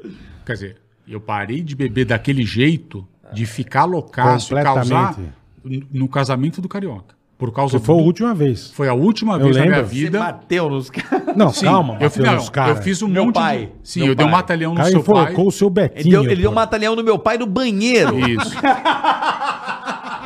Quer 0.46 0.54
dizer, 0.54 0.78
eu 1.08 1.22
parei 1.22 1.62
de 1.62 1.76
beber 1.76 2.06
daquele 2.06 2.44
jeito, 2.44 3.08
de 3.32 3.46
ficar 3.46 3.86
loucaço 3.86 4.56
causar... 4.56 5.16
No 5.64 6.08
casamento 6.08 6.60
do 6.60 6.68
Carioca. 6.68 7.21
Por 7.42 7.52
causa 7.52 7.80
foi 7.80 7.96
a 7.96 7.98
do- 7.98 8.04
última 8.06 8.36
vez. 8.36 8.70
Foi 8.70 8.88
a 8.88 8.94
última 8.94 9.34
Eu 9.34 9.46
vez 9.46 9.56
na 9.58 9.64
minha 9.64 9.76
lembro. 9.78 9.89
Você 9.89 9.96
vida. 9.96 10.20
bateu 10.20 10.70
nos 10.70 10.92
caras. 10.92 11.36
Não, 11.36 11.50
Sim, 11.52 11.66
calma, 11.66 11.94
eu, 11.96 12.00
bateu 12.02 12.12
fiz, 12.24 12.32
nos 12.34 12.46
não, 12.46 12.52
caras. 12.52 12.78
eu 12.78 12.84
fiz 12.84 13.02
um 13.02 13.08
Meu 13.08 13.26
monte 13.26 13.34
pai, 13.34 13.58
de... 13.82 13.89
Sim, 13.89 14.00
meu 14.02 14.10
eu 14.10 14.16
dei 14.16 14.26
um 14.28 14.30
pai. 14.30 14.39
batalhão 14.42 14.72
O 14.72 14.76
no 14.76 14.78
cara 14.78 14.89
seu 14.92 15.04
pai. 15.04 15.34
o 15.36 15.52
seu 15.52 15.68
Ele 15.68 15.74
Betinho. 15.74 16.22
deu, 16.22 16.24
ele 16.32 16.42
deu 16.44 16.52
um 16.52 16.54
pô. 16.54 16.60
batalhão 16.60 16.96
no 16.96 17.04
meu 17.04 17.18
pai 17.18 17.38
no 17.39 17.48
banheiro. 17.48 18.20
Isso. 18.30 18.56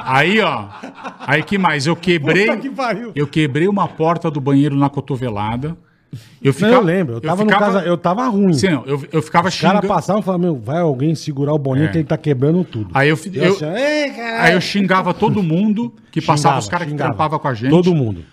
Aí, 0.08 0.40
ó. 0.42 0.66
Aí 1.26 1.42
que 1.42 1.58
mais? 1.58 1.88
Eu 1.88 1.96
quebrei. 1.96 2.48
Puta 2.48 2.58
que 2.58 2.70
pariu. 2.70 3.12
Eu 3.16 3.28
quebrei 3.28 3.68
uma 3.68 3.88
porta 3.88 4.30
do 4.30 4.40
banheiro 4.42 4.76
na 4.76 4.90
cotovelada. 4.90 5.76
Eu 6.42 6.48
Não, 6.48 6.54
ficava, 6.54 6.74
eu 6.76 6.82
lembro. 6.82 7.14
Eu 7.16 7.22
tava 7.22 7.44
no 7.44 7.50
casa, 7.50 7.80
eu 7.82 7.98
tava 7.98 8.28
ruim. 8.28 8.54
Sim, 8.54 8.70
não, 8.70 8.86
eu, 8.86 9.04
eu 9.12 9.22
ficava 9.22 9.48
Os 9.50 9.60
caras 9.60 9.78
xingando. 9.82 9.88
passavam 9.88 10.22
e 10.22 10.26
falavam, 10.26 10.46
meu, 10.54 10.60
vai 10.60 10.80
alguém 10.82 11.16
segurar 11.16 11.54
o 11.54 11.58
Boninho 11.60 11.86
É. 11.88 11.90
que 11.90 11.98
ele 11.98 12.06
tá 12.06 12.18
quebrando 12.18 12.64
tudo. 12.64 12.90
Aí 12.94 13.10
eu, 13.10 13.20
Eu 13.34 13.44
eu, 13.44 13.54
assim, 13.54 13.66
aí 13.66 14.54
eu 14.54 14.62
xingava 14.62 15.14
todo 15.14 15.42
mundo 15.44 15.94
que 16.12 16.22
passava, 16.22 16.60
os 16.60 16.68
caras 16.68 16.86
que 16.86 16.92
xingava. 16.92 17.10
trampavam 17.12 17.40
com 17.40 17.48
a 17.48 17.54
gente. 17.54 17.70
Todo 17.70 17.94
mundo. 17.94 18.24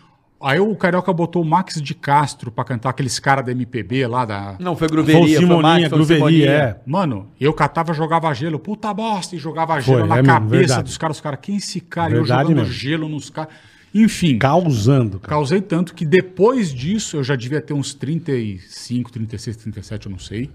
Aí 0.44 0.58
o 0.58 0.74
Carioca 0.74 1.12
botou 1.12 1.40
o 1.40 1.44
Max 1.44 1.80
de 1.80 1.94
Castro 1.94 2.50
pra 2.50 2.64
cantar 2.64 2.90
aqueles 2.90 3.20
caras 3.20 3.46
da 3.46 3.52
MPB 3.52 4.08
lá 4.08 4.24
da. 4.24 4.56
Não, 4.58 4.74
foi 4.74 4.88
Foi 4.88 4.96
gruveria. 4.96 5.20
o 5.22 5.28
foi 5.28 5.36
Simoninha, 5.38 5.62
Max, 5.62 5.80
foi 5.82 5.88
o 5.88 5.90
Gruveria, 5.98 6.16
Simoninha. 6.26 6.50
é. 6.50 6.76
Mano, 6.84 7.28
eu 7.40 7.52
catava, 7.52 7.94
jogava 7.94 8.34
gelo, 8.34 8.58
puta 8.58 8.92
bosta, 8.92 9.36
e 9.36 9.38
jogava 9.38 9.80
gelo 9.80 10.00
Foi, 10.00 10.08
na 10.08 10.16
é 10.18 10.22
mesmo, 10.22 10.34
cabeça 10.34 10.58
verdade. 10.58 10.82
dos 10.82 10.98
caras. 10.98 11.16
Os 11.18 11.20
caras, 11.20 11.38
quem 11.40 11.54
é 11.54 11.58
esse 11.58 11.80
cara? 11.80 12.10
Verdade 12.14 12.32
eu 12.32 12.48
jogando 12.48 12.56
mesmo. 12.66 12.72
gelo 12.72 13.08
nos 13.08 13.30
caras. 13.30 13.52
Enfim, 13.94 14.38
Causando, 14.38 15.18
cara. 15.20 15.30
causei 15.36 15.60
tanto 15.60 15.94
que 15.94 16.04
depois 16.04 16.72
disso 16.72 17.18
eu 17.18 17.24
já 17.24 17.36
devia 17.36 17.60
ter 17.60 17.74
uns 17.74 17.92
35, 17.94 19.12
36, 19.12 19.56
37, 19.56 20.06
eu 20.06 20.12
não 20.12 20.18
sei. 20.18 20.50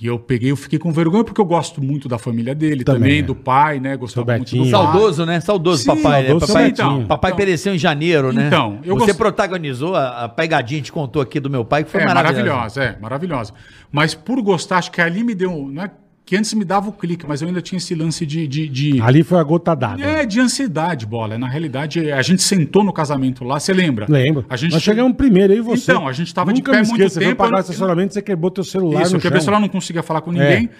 E 0.00 0.06
eu 0.06 0.18
peguei, 0.18 0.50
eu 0.50 0.56
fiquei 0.56 0.76
com 0.78 0.90
vergonha 0.92 1.22
porque 1.22 1.40
eu 1.40 1.44
gosto 1.44 1.80
muito 1.82 2.08
da 2.08 2.18
família 2.18 2.52
dele 2.52 2.82
Também, 2.82 3.00
também, 3.00 3.18
é. 3.20 3.22
do 3.22 3.34
pai, 3.34 3.78
né? 3.78 3.96
Gostava 3.96 4.26
Seu 4.26 4.36
muito 4.36 4.50
Betinho. 4.50 4.64
do 4.64 4.70
pai. 4.70 4.80
Saudoso, 4.82 5.24
né? 5.26 5.40
Saudoso 5.40 5.82
Sim, 5.82 5.86
papai. 6.02 6.22
né? 6.22 6.28
saudoso 6.30 6.46
Papai, 6.52 6.74
seu 6.76 6.86
Betinho. 6.86 7.06
papai 7.06 7.30
Então. 7.30 7.36
pereceu 7.38 7.74
em 7.74 7.78
janeiro, 7.78 8.32
né? 8.32 8.46
Então, 8.48 8.80
eu 8.84 8.94
Você 8.96 9.06
gost- 9.06 9.18
protagonizou 9.18 9.94
a, 9.94 10.24
a 10.24 10.28
pegadinha, 10.28 10.82
te 10.82 10.90
contou 10.90 11.22
aqui 11.22 11.38
do 11.38 11.48
meu 11.48 11.64
pai, 11.64 11.84
que 11.84 11.90
foi 11.92 12.00
É, 12.02 12.06
maravilhosa. 12.06 12.42
maravilhosa, 12.44 12.82
é, 12.82 12.98
maravilhosa. 13.00 13.52
Mas 13.92 14.14
por 14.14 14.42
gostar, 14.42 14.78
acho 14.78 14.90
que 14.90 15.00
ali 15.00 15.22
me 15.22 15.32
deu. 15.34 15.50
Não 15.72 15.84
é, 15.84 15.90
que 16.26 16.34
antes 16.36 16.54
me 16.54 16.64
dava 16.64 16.88
o 16.88 16.92
clique, 16.92 17.26
mas 17.28 17.42
eu 17.42 17.48
ainda 17.48 17.60
tinha 17.60 17.76
esse 17.76 17.94
lance 17.94 18.24
de. 18.24 18.46
de, 18.48 18.66
de- 18.68 19.00
Ali 19.02 19.22
foi 19.22 19.38
a 19.38 19.42
gota 19.42 19.74
d'água. 19.74 20.04
é, 20.04 20.24
de 20.24 20.40
ansiedade, 20.40 21.04
bola. 21.04 21.36
Na 21.36 21.46
realidade, 21.48 22.10
a 22.10 22.22
gente 22.22 22.42
sentou 22.42 22.82
no 22.82 22.92
casamento 22.94 23.44
lá, 23.44 23.60
você 23.60 23.72
lembra? 23.74 24.06
Lembro. 24.08 24.46
A 24.48 24.56
gente 24.56 24.72
Nós 24.72 24.82
chegamos 24.82 25.14
primeiro, 25.16 25.52
aí 25.52 25.60
você. 25.60 25.92
Então, 25.92 26.08
a 26.08 26.12
gente 26.12 26.32
tava 26.32 26.52
de 26.52 26.60
Nunca 26.60 26.72
pé 26.72 26.80
me 26.80 26.86
muito 26.88 26.96
esqueço, 27.02 27.14
Você 27.14 27.20
tempo, 27.20 27.36
pagar 27.36 27.56
o 27.56 27.58
eu- 27.58 27.60
estacionamento, 27.60 28.14
você 28.14 28.22
quebrou 28.22 28.50
teu 28.50 28.64
celular 28.64 29.02
Isso, 29.02 29.12
no 29.12 29.18
eu 29.18 29.20
quebrei 29.20 29.38
o 29.38 29.40
chão. 29.42 29.44
celular, 29.46 29.60
não 29.60 29.68
conseguia 29.68 30.02
falar 30.02 30.22
com 30.22 30.32
ninguém. 30.32 30.70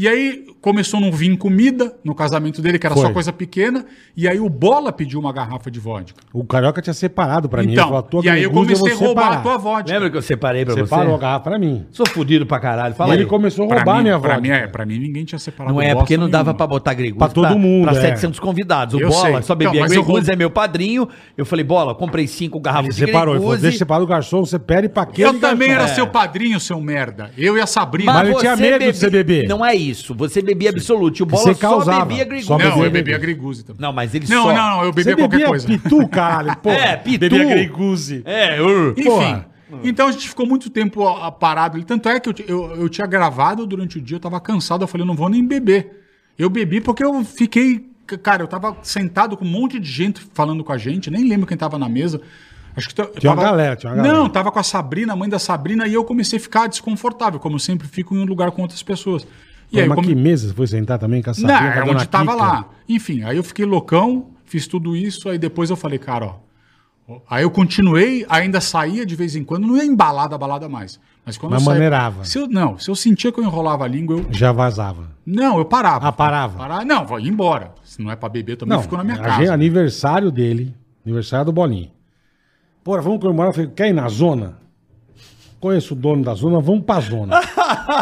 E 0.00 0.06
aí 0.06 0.44
começou 0.60 0.98
a 0.98 1.00
não 1.00 1.10
vir 1.10 1.36
comida 1.36 1.92
no 2.04 2.14
casamento 2.14 2.62
dele, 2.62 2.78
que 2.78 2.86
era 2.86 2.94
Foi. 2.94 3.04
só 3.06 3.12
coisa 3.12 3.32
pequena. 3.32 3.84
E 4.16 4.28
aí 4.28 4.38
o 4.38 4.48
Bola 4.48 4.92
pediu 4.92 5.18
uma 5.18 5.32
garrafa 5.32 5.68
de 5.72 5.80
vodka. 5.80 6.20
O 6.32 6.44
Carioca 6.44 6.80
tinha 6.80 6.94
separado 6.94 7.48
pra 7.48 7.62
mim. 7.62 7.68
Ele 7.68 7.74
Então, 7.74 7.88
falou, 7.88 8.02
"Tua 8.02 8.24
e 8.24 8.28
aí 8.28 8.42
eu 8.44 8.50
comecei 8.52 8.92
a 8.92 8.94
roubar 8.94 9.22
separar." 9.24 9.38
a 9.38 9.42
tua 9.42 9.58
vodka. 9.58 9.92
Lembra 9.92 10.08
que 10.10 10.16
eu 10.16 10.22
separei 10.22 10.64
pra 10.64 10.74
você? 10.74 10.84
Separou 10.84 11.16
a 11.16 11.18
garrafa 11.18 11.50
pra 11.50 11.58
mim. 11.58 11.84
Sou 11.90 12.06
fudido 12.06 12.46
pra 12.46 12.60
caralho. 12.60 12.94
Fala 12.94 13.10
e 13.10 13.12
aí. 13.14 13.18
ele 13.22 13.26
começou 13.26 13.64
a 13.64 13.68
Pra 13.68 13.76
roubar 13.78 13.96
mim, 13.96 14.02
minha 14.04 14.20
pra 14.20 14.34
vodka. 14.34 14.40
mim, 14.40 14.48
é, 14.50 14.66
pra 14.68 14.86
mim 14.86 14.98
ninguém 15.00 15.24
tinha 15.24 15.38
separado 15.40 15.74
Não 15.74 15.82
é 15.82 15.94
porque 15.96 16.16
não 16.16 16.30
dava 16.30 16.44
nenhuma. 16.44 16.56
pra 16.56 16.66
botar 16.68 16.94
Gregus 16.94 17.18
Pra 17.18 17.28
todo 17.28 17.58
mundo, 17.58 17.88
Pra 17.88 17.98
é. 17.98 18.00
700 18.00 18.38
convidados. 18.38 18.94
O 18.94 19.00
Eu 19.00 19.08
Bola 19.08 19.32
sei. 19.32 19.42
só 19.42 19.54
bebia 19.56 19.80
Então, 19.84 19.94
eu 19.96 20.04
vou- 20.04 20.18
é 20.20 20.36
meu 20.36 20.50
padrinho. 20.50 21.08
Eu 21.36 21.44
falei, 21.44 21.64
Bola, 21.64 21.92
comprei 21.94 22.28
cinco 22.28 22.60
garrafas 22.60 22.96
Ele 22.96 23.06
separou. 23.06 23.34
Ele 23.34 23.40
falou, 23.40 23.50
Gregus. 23.56 23.62
deixa 23.62 23.74
eu 23.74 23.78
separar 23.80 24.02
o 24.04 24.06
garçom, 24.06 24.44
você 24.44 24.60
pede 24.60 24.88
pra 24.88 25.06
quê? 25.06 25.24
Eu 25.24 25.34
também 25.40 25.70
era 25.72 25.88
seu 25.88 26.06
padrinho, 26.06 26.60
seu 26.60 26.80
merda. 26.80 27.30
Eu 27.36 27.56
e 27.56 27.60
a 27.60 27.66
Sabrina. 27.66 28.12
Mas 28.12 28.28
ele 28.28 28.38
tinha 28.38 28.56
medo 28.56 28.84
de 28.84 28.92
você 28.96 29.10
beber. 29.10 29.48
Não 29.48 29.64
é 29.66 29.74
isso. 29.74 29.87
Você 30.14 30.42
bebia 30.42 30.70
absolute. 30.70 31.22
O 31.22 31.26
Bola 31.26 31.42
Você 31.42 31.54
só 31.54 31.60
causava. 31.60 32.04
bebia 32.04 32.24
Grigol. 32.24 32.44
Só 32.46 32.58
Não, 32.58 32.84
eu 32.84 32.90
bebia 32.90 33.18
Griguzzi. 33.18 33.62
Griguzzi 33.62 33.64
também. 33.64 33.82
Não, 33.82 33.92
mas 33.92 34.14
ele 34.14 34.26
Não, 34.28 34.44
só... 34.44 34.52
não, 34.52 34.84
eu 34.84 34.92
Você 34.92 35.04
bebia 35.04 35.16
qualquer 35.16 35.30
bebia 35.36 35.46
coisa. 35.48 35.66
pitu, 35.66 36.08
caralho. 36.08 36.56
Pô, 36.62 36.70
É, 36.70 36.96
pitu. 36.96 37.18
Bebia 37.20 37.44
Griguzzi. 37.44 38.22
É, 38.24 38.60
uh. 38.60 38.90
Enfim. 38.92 39.04
Porra. 39.04 39.48
Então 39.84 40.08
a 40.08 40.12
gente 40.12 40.28
ficou 40.28 40.46
muito 40.46 40.70
tempo 40.70 41.04
parado 41.32 41.76
ali. 41.76 41.84
Tanto 41.84 42.08
é 42.08 42.18
que 42.18 42.28
eu, 42.30 42.34
eu, 42.46 42.76
eu 42.76 42.88
tinha 42.88 43.06
gravado 43.06 43.66
durante 43.66 43.98
o 43.98 44.00
dia, 44.00 44.16
eu 44.16 44.20
tava 44.20 44.40
cansado. 44.40 44.82
Eu 44.82 44.88
falei, 44.88 45.02
eu 45.02 45.06
não 45.06 45.14
vou 45.14 45.28
nem 45.28 45.44
beber. 45.46 46.04
Eu 46.38 46.48
bebi 46.48 46.80
porque 46.80 47.04
eu 47.04 47.22
fiquei. 47.24 47.86
Cara, 48.22 48.42
eu 48.42 48.46
tava 48.48 48.74
sentado 48.82 49.36
com 49.36 49.44
um 49.44 49.48
monte 49.48 49.78
de 49.78 49.90
gente 49.90 50.22
falando 50.32 50.64
com 50.64 50.72
a 50.72 50.78
gente, 50.78 51.10
nem 51.10 51.28
lembro 51.28 51.46
quem 51.46 51.56
tava 51.56 51.78
na 51.78 51.86
mesa. 51.88 52.18
Acho 52.74 52.94
que 52.94 53.00
eu 53.00 53.06
Tinha 53.12 53.30
uma 53.32 53.36
tava- 53.36 53.50
galera, 53.50 53.76
tinha 53.76 53.90
uma 53.92 53.96
galera. 53.96 54.16
Não, 54.16 54.28
tava 54.30 54.50
com 54.52 54.58
a 54.58 54.62
Sabrina, 54.62 55.12
a 55.12 55.16
mãe 55.16 55.28
da 55.28 55.38
Sabrina, 55.38 55.86
e 55.86 55.92
eu 55.92 56.04
comecei 56.04 56.38
a 56.38 56.40
ficar 56.40 56.68
desconfortável, 56.68 57.38
como 57.40 57.56
eu 57.56 57.58
sempre 57.58 57.86
fico 57.88 58.14
em 58.14 58.20
um 58.20 58.24
lugar 58.24 58.50
com 58.52 58.62
outras 58.62 58.82
pessoas. 58.82 59.26
E 59.70 59.76
Pô, 59.76 59.80
aí, 59.82 59.88
mas 59.88 59.96
come- 59.96 60.08
que 60.08 60.14
mesa 60.14 60.48
você 60.48 60.54
foi 60.54 60.66
sentar 60.66 60.98
também 60.98 61.22
com 61.22 61.30
a 61.30 61.32
não, 61.36 61.42
dona 61.46 61.92
onde 61.92 62.08
tava 62.08 62.32
Kika? 62.32 62.36
lá. 62.44 62.68
Enfim, 62.88 63.22
aí 63.22 63.36
eu 63.36 63.42
fiquei 63.44 63.64
loucão, 63.66 64.28
fiz 64.44 64.66
tudo 64.66 64.96
isso, 64.96 65.28
aí 65.28 65.38
depois 65.38 65.68
eu 65.70 65.76
falei, 65.76 65.98
cara, 65.98 66.26
ó. 66.26 66.34
Aí 67.28 67.42
eu 67.42 67.50
continuei, 67.50 68.26
ainda 68.28 68.60
saía 68.60 69.04
de 69.06 69.16
vez 69.16 69.34
em 69.34 69.42
quando, 69.42 69.66
não 69.66 69.76
ia 69.78 69.84
embalada, 69.84 70.36
balada 70.36 70.68
mais. 70.68 71.00
Mas 71.24 71.38
quando 71.38 71.52
Mas 71.52 71.60
eu 71.62 71.64
saía- 71.64 71.74
maneirava. 71.76 72.24
Se 72.24 72.38
eu, 72.38 72.46
não, 72.46 72.78
se 72.78 72.90
eu 72.90 72.94
sentia 72.94 73.32
que 73.32 73.40
eu 73.40 73.44
enrolava 73.44 73.84
a 73.84 73.88
língua, 73.88 74.16
eu. 74.18 74.26
Já 74.30 74.52
vazava. 74.52 75.08
Não, 75.24 75.58
eu 75.58 75.64
parava. 75.64 76.06
Ah, 76.08 76.12
parava? 76.12 76.58
Parava, 76.58 76.84
não, 76.84 77.06
vou 77.06 77.18
ir 77.20 77.28
embora. 77.28 77.72
Se 77.82 78.02
não 78.02 78.10
é 78.10 78.16
pra 78.16 78.28
beber, 78.28 78.56
também 78.56 78.76
Não, 78.76 78.82
fico 78.82 78.96
na 78.96 79.04
minha 79.04 79.16
casa. 79.18 79.38
gente- 79.40 79.48
aniversário 79.50 80.30
dele, 80.30 80.74
aniversário 81.04 81.46
do 81.46 81.52
Bolinha. 81.52 81.90
Porra, 82.84 83.00
vamos 83.02 83.20
comemorar. 83.20 83.50
Eu 83.50 83.54
falei, 83.54 83.70
quer 83.74 83.88
ir 83.88 83.92
na 83.94 84.08
zona? 84.08 84.58
Conheço 85.60 85.94
o 85.94 85.96
dono 85.96 86.22
da 86.22 86.34
zona, 86.34 86.60
vamos 86.60 86.84
pra 86.84 87.00
zona. 87.00 87.40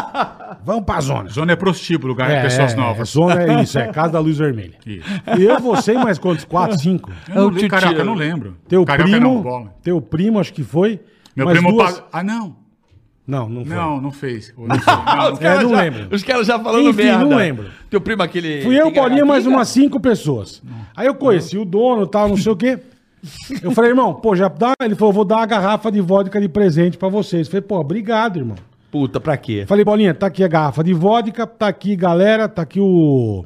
vamos 0.63 0.83
pra 0.85 1.01
zona. 1.01 1.29
Zona 1.29 1.53
é 1.53 1.55
prostíbulo, 1.55 2.13
lugar 2.13 2.29
de 2.29 2.41
pessoas 2.43 2.75
novas. 2.75 3.09
Zona 3.09 3.41
é 3.43 3.61
isso, 3.63 3.79
é 3.79 3.87
casa 3.91 4.13
da 4.13 4.19
luz 4.19 4.37
vermelha. 4.37 4.75
Isso. 4.85 5.07
E 5.39 5.43
eu, 5.43 5.59
você, 5.59 5.93
e 5.93 5.97
mais 5.97 6.19
quantos? 6.19 6.45
Quatro, 6.45 6.77
cinco? 6.77 7.11
Eu 7.27 7.35
não, 7.35 7.41
É 7.49 7.51
lembro, 7.53 7.67
caraca, 7.69 7.99
eu 7.99 8.05
não 8.05 8.13
lembro. 8.13 8.57
Teu 8.67 8.85
Caraca, 8.85 9.09
primo, 9.09 9.19
não, 9.35 9.41
bola. 9.41 9.73
teu 9.81 9.99
primo, 9.99 10.39
acho 10.39 10.53
que 10.53 10.63
foi. 10.63 10.99
Meu 11.35 11.47
primo. 11.47 11.71
duas- 11.71 12.03
Ah, 12.11 12.23
não. 12.23 12.55
Não, 13.25 13.49
não 13.49 13.65
foi. 13.65 13.75
Não, 13.75 13.99
não 14.01 14.11
fez. 14.11 14.53
Não. 14.57 14.67
Não, 15.17 15.33
Os 15.33 15.39
fez. 15.39 15.51
É, 15.51 15.63
não 15.63 15.69
já, 15.71 15.81
lembro. 15.81 16.07
Os 16.15 16.23
caras 16.23 16.47
já 16.47 16.57
falando 16.59 16.89
Enfim, 16.89 17.03
merda. 17.03 17.25
não 17.25 17.35
lembro. 17.37 17.65
Teu 17.89 17.99
primo 17.99 18.23
aquele... 18.23 18.61
Fui 18.61 18.79
eu? 18.79 18.89
Bolinha, 18.89 19.25
mais 19.25 19.45
umas 19.45 19.67
cinco 19.67 19.99
pessoas. 19.99 20.63
Aí 20.95 21.07
eu 21.07 21.15
conheci 21.15 21.57
o 21.57 21.65
dono 21.65 22.03
e 22.03 22.07
tal, 22.09 22.29
não 22.29 22.37
sei 22.37 22.51
o 22.53 22.55
quê. 22.55 22.79
Eu 23.61 23.71
falei, 23.71 23.91
irmão, 23.91 24.13
pô, 24.13 24.35
já 24.35 24.47
dá. 24.47 24.73
Ele 24.81 24.95
falou, 24.95 25.13
vou 25.13 25.25
dar 25.25 25.37
uma 25.37 25.45
garrafa 25.45 25.91
de 25.91 26.01
vodka 26.01 26.39
de 26.39 26.47
presente 26.49 26.97
pra 26.97 27.09
vocês. 27.09 27.47
Eu 27.47 27.51
falei, 27.51 27.61
pô, 27.61 27.79
obrigado, 27.79 28.37
irmão. 28.37 28.55
Puta, 28.91 29.19
pra 29.19 29.35
quê? 29.37 29.65
Falei, 29.67 29.83
Bolinha, 29.83 30.13
tá 30.13 30.27
aqui 30.27 30.43
a 30.43 30.47
garrafa 30.47 30.83
de 30.83 30.93
vodka, 30.93 31.45
tá 31.45 31.67
aqui, 31.67 31.95
galera, 31.95 32.47
tá 32.47 32.61
aqui 32.61 32.79
o 32.79 33.43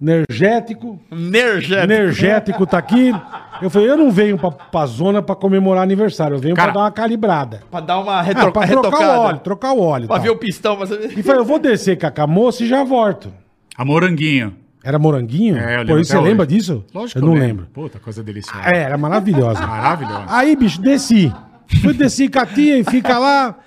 energético. 0.00 0.98
Energético. 1.10 1.92
Energético 1.92 2.66
tá 2.66 2.78
aqui. 2.78 3.12
Eu 3.60 3.70
falei, 3.70 3.88
eu 3.90 3.96
não 3.96 4.10
venho 4.10 4.36
pra, 4.36 4.50
pra 4.50 4.86
zona 4.86 5.22
pra 5.22 5.36
comemorar 5.36 5.82
aniversário, 5.84 6.34
eu 6.34 6.40
venho 6.40 6.56
Cara, 6.56 6.72
pra 6.72 6.80
dar 6.80 6.84
uma 6.86 6.90
calibrada. 6.90 7.60
Pra 7.70 7.80
dar 7.80 8.00
uma 8.00 8.14
Ah, 8.14 8.22
retro... 8.22 8.50
pra 8.50 8.64
retocada. 8.64 8.90
trocar 8.98 9.18
o 9.18 9.20
óleo, 9.22 9.38
trocar 9.38 9.72
o 9.72 9.80
óleo. 9.80 10.06
Pra 10.08 10.16
tal. 10.16 10.24
ver 10.24 10.30
o 10.30 10.36
pistão. 10.36 10.84
Saber... 10.86 11.16
E 11.16 11.22
falei, 11.22 11.40
eu 11.40 11.44
vou 11.44 11.58
descer 11.58 11.96
com 11.98 12.06
a 12.06 12.10
com 12.10 12.22
a 12.22 12.26
moça 12.26 12.64
e 12.64 12.66
já 12.66 12.82
volto. 12.82 13.32
A 13.76 13.84
moranguinho. 13.84 14.56
Era 14.84 14.98
moranguinho? 14.98 15.56
É, 15.56 15.76
eu 15.80 15.86
Pô, 15.86 15.94
lembro 15.94 16.00
isso 16.00 16.10
você 16.10 16.16
até 16.16 16.26
lembra 16.28 16.46
hoje. 16.46 16.56
disso? 16.56 16.84
Lógico 16.92 17.18
eu 17.20 17.24
não 17.24 17.34
lembro. 17.34 17.66
Puta, 17.72 17.98
coisa 18.00 18.22
deliciosa. 18.22 18.68
É, 18.68 18.78
era 18.78 18.98
maravilhosa. 18.98 19.60
Maravilhosa. 19.66 20.26
Aí, 20.28 20.56
bicho, 20.56 20.80
desci. 20.80 21.32
Fui 21.80 21.94
desci 21.94 22.28
com 22.28 22.40
a 22.40 22.46
tia 22.46 22.78
e 22.78 22.84
fica 22.84 23.18
lá. 23.18 23.58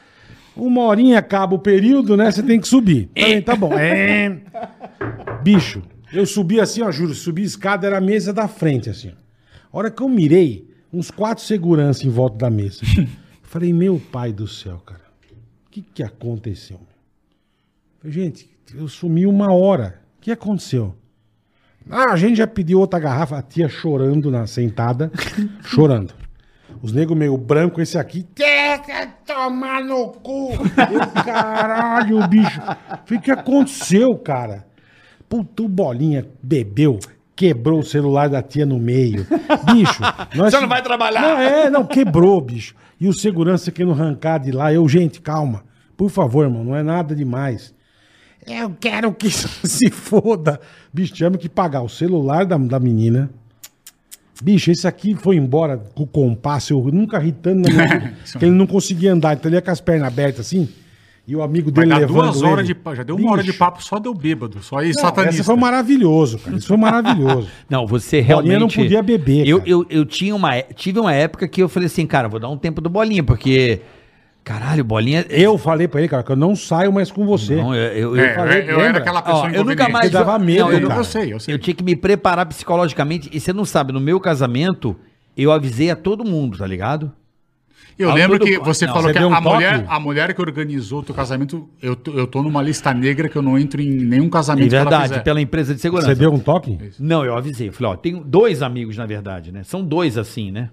Uma 0.55 0.84
horinha 0.84 1.20
acaba 1.20 1.55
o 1.55 1.59
período, 1.59 2.16
né? 2.16 2.32
Você 2.32 2.43
tem 2.43 2.59
que 2.59 2.68
subir. 2.68 3.09
Falei, 3.18 3.41
tá 3.41 3.55
bom. 3.55 3.74
É. 3.74 4.38
Bicho, 5.43 5.82
eu 6.13 6.26
subi 6.26 6.59
assim, 6.59 6.82
ó, 6.82 6.91
juro, 6.91 7.13
subi 7.13 7.41
a 7.41 7.45
escada, 7.45 7.88
era 7.88 7.97
a 7.97 8.01
mesa 8.01 8.32
da 8.32 8.47
frente, 8.47 8.89
assim. 8.89 9.11
A 9.72 9.78
hora 9.78 9.91
que 9.91 10.01
eu 10.01 10.07
mirei, 10.07 10.70
uns 10.93 11.11
quatro 11.11 11.43
seguranças 11.43 12.05
em 12.05 12.09
volta 12.09 12.38
da 12.38 12.49
mesa. 12.49 12.82
Falei, 13.43 13.74
meu 13.74 14.01
pai 14.11 14.32
do 14.32 14.47
céu, 14.47 14.82
cara. 14.86 15.01
O 15.68 15.70
que 15.72 15.82
que 15.82 16.03
aconteceu? 16.03 16.80
Falei, 17.99 18.13
gente, 18.13 18.49
eu 18.74 18.88
sumi 18.88 19.26
uma 19.26 19.51
hora. 19.53 19.99
O 20.18 20.22
que 20.22 20.32
aconteceu? 20.32 20.95
Ah, 21.89 22.11
a 22.11 22.15
gente 22.15 22.38
já 22.38 22.47
pediu 22.47 22.79
outra 22.79 22.99
garrafa, 22.99 23.38
a 23.38 23.41
tia 23.41 23.69
chorando 23.69 24.31
na 24.31 24.47
sentada, 24.47 25.11
chorando. 25.63 26.13
Os 26.81 26.91
negros 26.91 27.17
meio 27.17 27.38
branco, 27.38 27.81
esse 27.81 27.97
aqui. 27.97 28.25
Quer 28.36 29.19
tomar 29.25 29.83
no 29.83 30.09
cu! 30.09 30.51
Eu, 30.53 31.23
caralho, 31.23 32.27
bicho. 32.27 32.61
O 33.11 33.19
que 33.19 33.31
aconteceu, 33.31 34.15
cara? 34.17 34.65
Puta, 35.27 35.63
o 35.63 35.67
bolinha 35.67 36.27
bebeu, 36.43 36.99
quebrou 37.36 37.79
o 37.79 37.83
celular 37.83 38.29
da 38.29 38.41
tia 38.41 38.65
no 38.65 38.77
meio. 38.77 39.25
Bicho, 39.65 40.01
nós. 40.36 40.53
Você 40.53 40.61
não 40.61 40.67
vai 40.67 40.81
trabalhar. 40.81 41.21
Não, 41.21 41.39
é, 41.39 41.69
não, 41.69 41.86
quebrou, 41.86 42.39
bicho. 42.41 42.75
E 42.99 43.07
o 43.07 43.13
segurança 43.13 43.71
querendo 43.71 43.93
arrancar 43.93 44.39
de 44.39 44.51
lá. 44.51 44.71
Eu, 44.71 44.88
gente, 44.88 45.21
calma. 45.21 45.63
Por 45.97 46.09
favor, 46.09 46.45
irmão, 46.45 46.63
não 46.63 46.75
é 46.75 46.83
nada 46.83 47.15
demais. 47.15 47.73
Eu 48.47 48.75
quero 48.79 49.11
que 49.13 49.27
isso 49.27 49.47
se 49.67 49.89
foda. 49.89 50.59
Bicho, 50.93 51.13
tivemos 51.13 51.39
que 51.39 51.49
pagar 51.49 51.81
o 51.81 51.89
celular 51.89 52.45
da, 52.45 52.57
da 52.57 52.79
menina. 52.79 53.29
Bicho, 54.41 54.69
esse 54.69 54.87
aqui 54.87 55.15
foi 55.15 55.37
embora 55.37 55.77
com 55.77 56.03
o 56.03 56.07
compasso. 56.07 56.73
Eu 56.73 56.91
nunca 56.91 57.17
ri 57.17 57.31
tanto 57.31 57.61
na 57.61 57.69
minha 57.69 57.87
vida, 57.87 58.13
que 58.37 58.45
ele 58.45 58.53
não 58.53 58.67
conseguia 58.67 59.13
andar. 59.13 59.33
Então 59.33 59.49
ele 59.49 59.55
ia 59.55 59.61
com 59.61 59.71
as 59.71 59.79
pernas 59.79 60.07
abertas 60.07 60.47
assim. 60.47 60.67
E 61.27 61.35
o 61.35 61.41
amigo 61.41 61.71
Vai 61.71 61.85
dele 61.85 61.95
dar 61.95 61.99
levando 62.01 62.23
duas 62.25 62.41
horas 62.43 62.59
ele. 62.59 62.67
de 62.67 62.75
papo. 62.75 62.95
Já 62.97 63.03
deu 63.03 63.15
uma 63.15 63.31
hora 63.31 63.41
de 63.43 63.53
papo 63.53 63.83
só 63.83 63.97
deu 63.97 64.13
bêbado. 64.13 64.61
Só 64.61 64.77
aí, 64.77 64.91
não, 64.93 65.01
satanista. 65.01 65.41
Essa 65.41 65.43
foi 65.43 65.55
maravilhoso, 65.55 66.37
cara. 66.37 66.55
Isso 66.55 66.67
foi 66.67 66.77
maravilhoso. 66.77 67.47
Não, 67.67 67.87
você 67.87 68.21
Bolinha 68.21 68.57
realmente... 68.57 68.59
não 68.77 68.83
podia 68.83 69.01
beber, 69.01 69.47
Eu, 69.47 69.57
cara. 69.57 69.69
eu, 69.69 69.85
eu 69.89 70.05
tinha 70.05 70.35
uma, 70.35 70.61
tive 70.61 70.99
uma 70.99 71.13
época 71.13 71.47
que 71.47 71.63
eu 71.63 71.67
falei 71.67 71.87
assim, 71.87 72.05
cara, 72.05 72.27
vou 72.27 72.39
dar 72.39 72.49
um 72.49 72.57
tempo 72.57 72.79
do 72.79 72.89
Bolinha, 72.89 73.23
porque... 73.23 73.81
Caralho, 74.45 74.83
Bolinha... 74.83 75.25
Eu 75.27 75.57
falei 75.57 75.87
pra 75.87 75.99
ele, 75.99 76.07
cara, 76.07 76.21
que 76.21 76.31
eu 76.31 76.35
não 76.35 76.55
saio 76.55 76.93
mais 76.93 77.11
com 77.11 77.25
você. 77.25 77.55
Não, 77.55 77.73
eu, 77.73 78.15
eu, 78.15 78.23
É, 78.23 78.29
eu- 78.31 78.35
falei, 78.35 78.61
eu, 78.69 78.79
era 78.79 78.99
aquela 78.99 79.21
pessoa 79.23 79.45
Ó, 79.45 79.49
eu 79.49 79.63
nunca 79.65 79.89
mais... 79.89 80.11
Dava 80.11 80.37
medo, 80.37 80.59
Não, 80.65 80.71
eu, 80.71 80.87
cara. 80.87 80.99
eu 80.99 81.03
sei, 81.03 81.33
eu 81.33 81.39
sei. 81.39 81.53
eu 81.55 81.57
tinha 81.57 81.73
que 81.73 81.83
me 81.83 81.95
preparar 81.95 82.45
psicologicamente. 82.45 83.27
E 83.33 83.39
você 83.39 83.51
não 83.51 83.65
sabe, 83.65 83.91
no 83.91 83.99
meu 83.99 84.19
casamento, 84.19 84.95
eu 85.35 85.51
avisei 85.51 85.89
a 85.89 85.95
todo 85.95 86.23
mundo, 86.23 86.59
tá 86.59 86.67
ligado? 86.67 87.11
Eu 87.97 88.13
lembro 88.13 88.37
tudo- 88.37 88.51
que 88.51 88.59
você 88.59 88.85
Não, 88.85 88.93
falou 88.93 89.07
você 89.11 89.17
que 89.17 89.25
um 89.25 89.33
a, 89.33 89.41
toque? 89.41 89.55
mulher, 89.55 89.85
a 89.87 89.99
mulher 89.99 90.33
que 90.35 90.41
organizou 90.41 90.99
o 90.99 91.03
teu 91.03 91.15
casamento, 91.15 91.67
eu 91.81 91.95
tô, 91.95 92.11
eu 92.11 92.27
tô 92.27 92.43
numa 92.43 92.61
lista 92.61 92.93
negra 92.93 93.27
que 93.27 93.37
eu 93.37 93.41
não 93.41 93.57
entro 93.57 93.81
em 93.81 93.89
nenhum 93.89 94.29
casamento 94.29 94.67
É 94.67 94.69
que 94.69 94.75
ela 94.75 94.89
verdade, 94.99 95.23
pela 95.23 95.41
empresa 95.41 95.73
de 95.73 95.81
segurança. 95.81 96.09
Você 96.09 96.15
deu 96.15 96.31
um 96.31 96.37
toque? 96.39 96.77
Não, 96.99 97.25
eu 97.25 97.35
avisei. 97.35 97.71
Falei, 97.71 97.93
ó, 97.93 97.95
tenho 97.95 98.19
dois 98.23 98.61
amigos, 98.61 98.95
na 98.97 99.05
verdade, 99.07 99.51
né? 99.51 99.63
São 99.63 99.83
dois 99.83 100.17
assim, 100.19 100.51
né? 100.51 100.69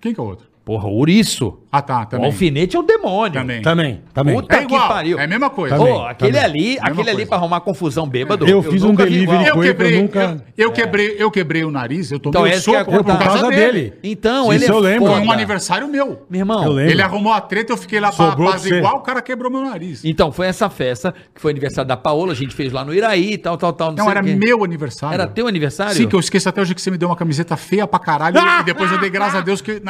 Quem 0.00 0.12
que 0.12 0.18
é 0.18 0.22
o 0.22 0.26
outro? 0.26 0.46
Porra, 0.64 0.86
o 0.86 0.92
Ouriço. 0.92 1.58
Ah, 1.72 1.80
tá, 1.82 2.02
O 2.02 2.06
também. 2.06 2.26
alfinete 2.26 2.76
é 2.76 2.78
o 2.78 2.82
demônio. 2.82 3.32
Também. 3.32 3.62
Também, 3.62 4.02
também. 4.12 4.34
Puta 4.34 4.54
É 4.54 4.58
que 4.58 4.64
igual, 4.66 4.88
pariu. 4.88 5.18
é 5.18 5.24
a 5.24 5.26
mesma 5.26 5.48
coisa. 5.50 5.74
Pô, 5.74 6.02
aquele 6.04 6.32
também. 6.32 6.44
ali, 6.44 6.78
aquele 6.78 7.00
ali 7.00 7.12
coisa. 7.14 7.26
pra 7.26 7.36
arrumar 7.38 7.60
confusão 7.60 8.06
bêbado. 8.06 8.46
Eu 8.46 8.62
fiz 8.62 8.84
um 8.84 8.94
delivery 8.94 9.26
Eu 9.32 9.40
ele 9.40 9.50
que 9.52 9.58
eu 9.58 9.62
quebrei, 9.62 10.02
nunca- 10.02 10.44
eu, 10.56 10.66
eu 10.66 10.72
quebrei, 10.72 11.16
eu 11.18 11.30
quebrei 11.30 11.64
o 11.64 11.70
nariz, 11.70 12.12
eu 12.12 12.20
tomei 12.20 12.30
Então, 12.30 12.42
um 12.42 12.44
que 12.44 12.54
é 12.54 12.56
a 12.58 12.60
soco 12.84 13.02
por 13.04 13.18
causa 13.18 13.48
dele. 13.48 13.94
Então, 14.04 14.52
Isso 14.52 14.64
ele 14.64 14.64
é 14.66 14.70
eu 14.70 14.78
lembro. 14.78 15.10
Foi 15.12 15.20
um 15.20 15.32
aniversário 15.32 15.88
meu. 15.88 16.26
Meu 16.30 16.40
irmão, 16.40 16.62
Eu 16.62 16.72
lembro. 16.72 16.92
Ele 16.92 17.02
arrumou 17.02 17.32
a 17.32 17.40
treta, 17.40 17.72
eu 17.72 17.76
fiquei 17.78 17.98
lá 17.98 18.12
pra 18.12 18.26
Sobrou 18.30 18.50
pra 18.50 18.58
você. 18.58 18.76
igual, 18.76 18.96
o 18.98 19.00
cara 19.00 19.20
quebrou 19.22 19.50
meu 19.50 19.64
nariz. 19.64 20.04
Então, 20.04 20.30
foi 20.30 20.46
essa 20.46 20.68
festa, 20.68 21.12
que 21.34 21.40
foi 21.40 21.50
aniversário 21.52 21.88
da 21.88 21.96
Paola, 21.96 22.32
a 22.32 22.36
gente 22.36 22.54
fez 22.54 22.70
lá 22.70 22.84
no 22.84 22.92
Iraí, 22.94 23.36
tal, 23.38 23.56
tal, 23.56 23.72
tal. 23.72 23.92
Não, 23.92 24.04
sei 24.04 24.10
era 24.12 24.20
o 24.22 24.24
meu 24.38 24.62
aniversário. 24.62 25.14
Era 25.14 25.26
teu 25.26 25.48
aniversário? 25.48 25.94
Sim, 25.94 26.06
que 26.06 26.14
eu 26.14 26.20
esqueço 26.20 26.48
até 26.48 26.60
hoje 26.60 26.74
que 26.74 26.82
você 26.82 26.90
me 26.90 26.98
deu 26.98 27.08
uma 27.08 27.16
camiseta 27.16 27.56
feia 27.56 27.86
pra 27.86 27.98
caralho. 27.98 28.36
e 28.60 28.62
depois 28.64 28.92
eu 28.92 28.98
dei 28.98 29.08
graças 29.10 29.36
a 29.36 29.40
Deus 29.40 29.60
que. 29.62 29.80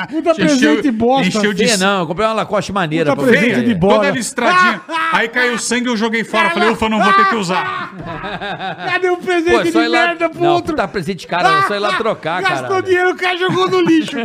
Presente 0.68 0.90
bosta. 0.90 1.28
encheu 1.38 1.52
de 1.52 1.64
Feia, 1.64 1.76
não, 1.78 2.00
eu 2.00 2.06
comprei 2.06 2.26
uma 2.26 2.32
Lacoste 2.34 2.72
maneira. 2.72 3.14
Puta 3.14 3.28
presente 3.28 3.64
de 3.64 3.74
bola. 3.74 3.94
Toda 3.96 4.10
listradinha. 4.10 4.80
Aí 5.12 5.28
caiu 5.28 5.58
sangue 5.58 5.88
eu 5.88 5.96
joguei 5.96 6.24
fora. 6.24 6.50
Falei, 6.50 6.70
ufa, 6.70 6.88
não 6.88 7.02
vou 7.02 7.12
ter 7.12 7.28
que 7.28 7.34
usar. 7.36 7.92
Cadê 8.90 9.10
o 9.10 9.16
Pô, 9.16 9.22
presente 9.22 9.72
só 9.72 9.80
de 9.82 9.88
lá... 9.88 10.06
merda 10.06 10.28
pro 10.30 10.40
Não, 10.42 10.52
outro? 10.54 10.74
tá 10.74 10.88
presente 10.88 11.26
cara, 11.26 11.60
é 11.60 11.62
só 11.62 11.74
ir 11.74 11.78
lá 11.78 11.92
trocar, 11.98 12.42
Gastou 12.42 12.68
cara. 12.68 12.82
dinheiro, 12.82 13.10
o 13.10 13.16
cara 13.16 13.36
jogou 13.36 13.68
no 13.68 13.80
lixo. 13.80 14.16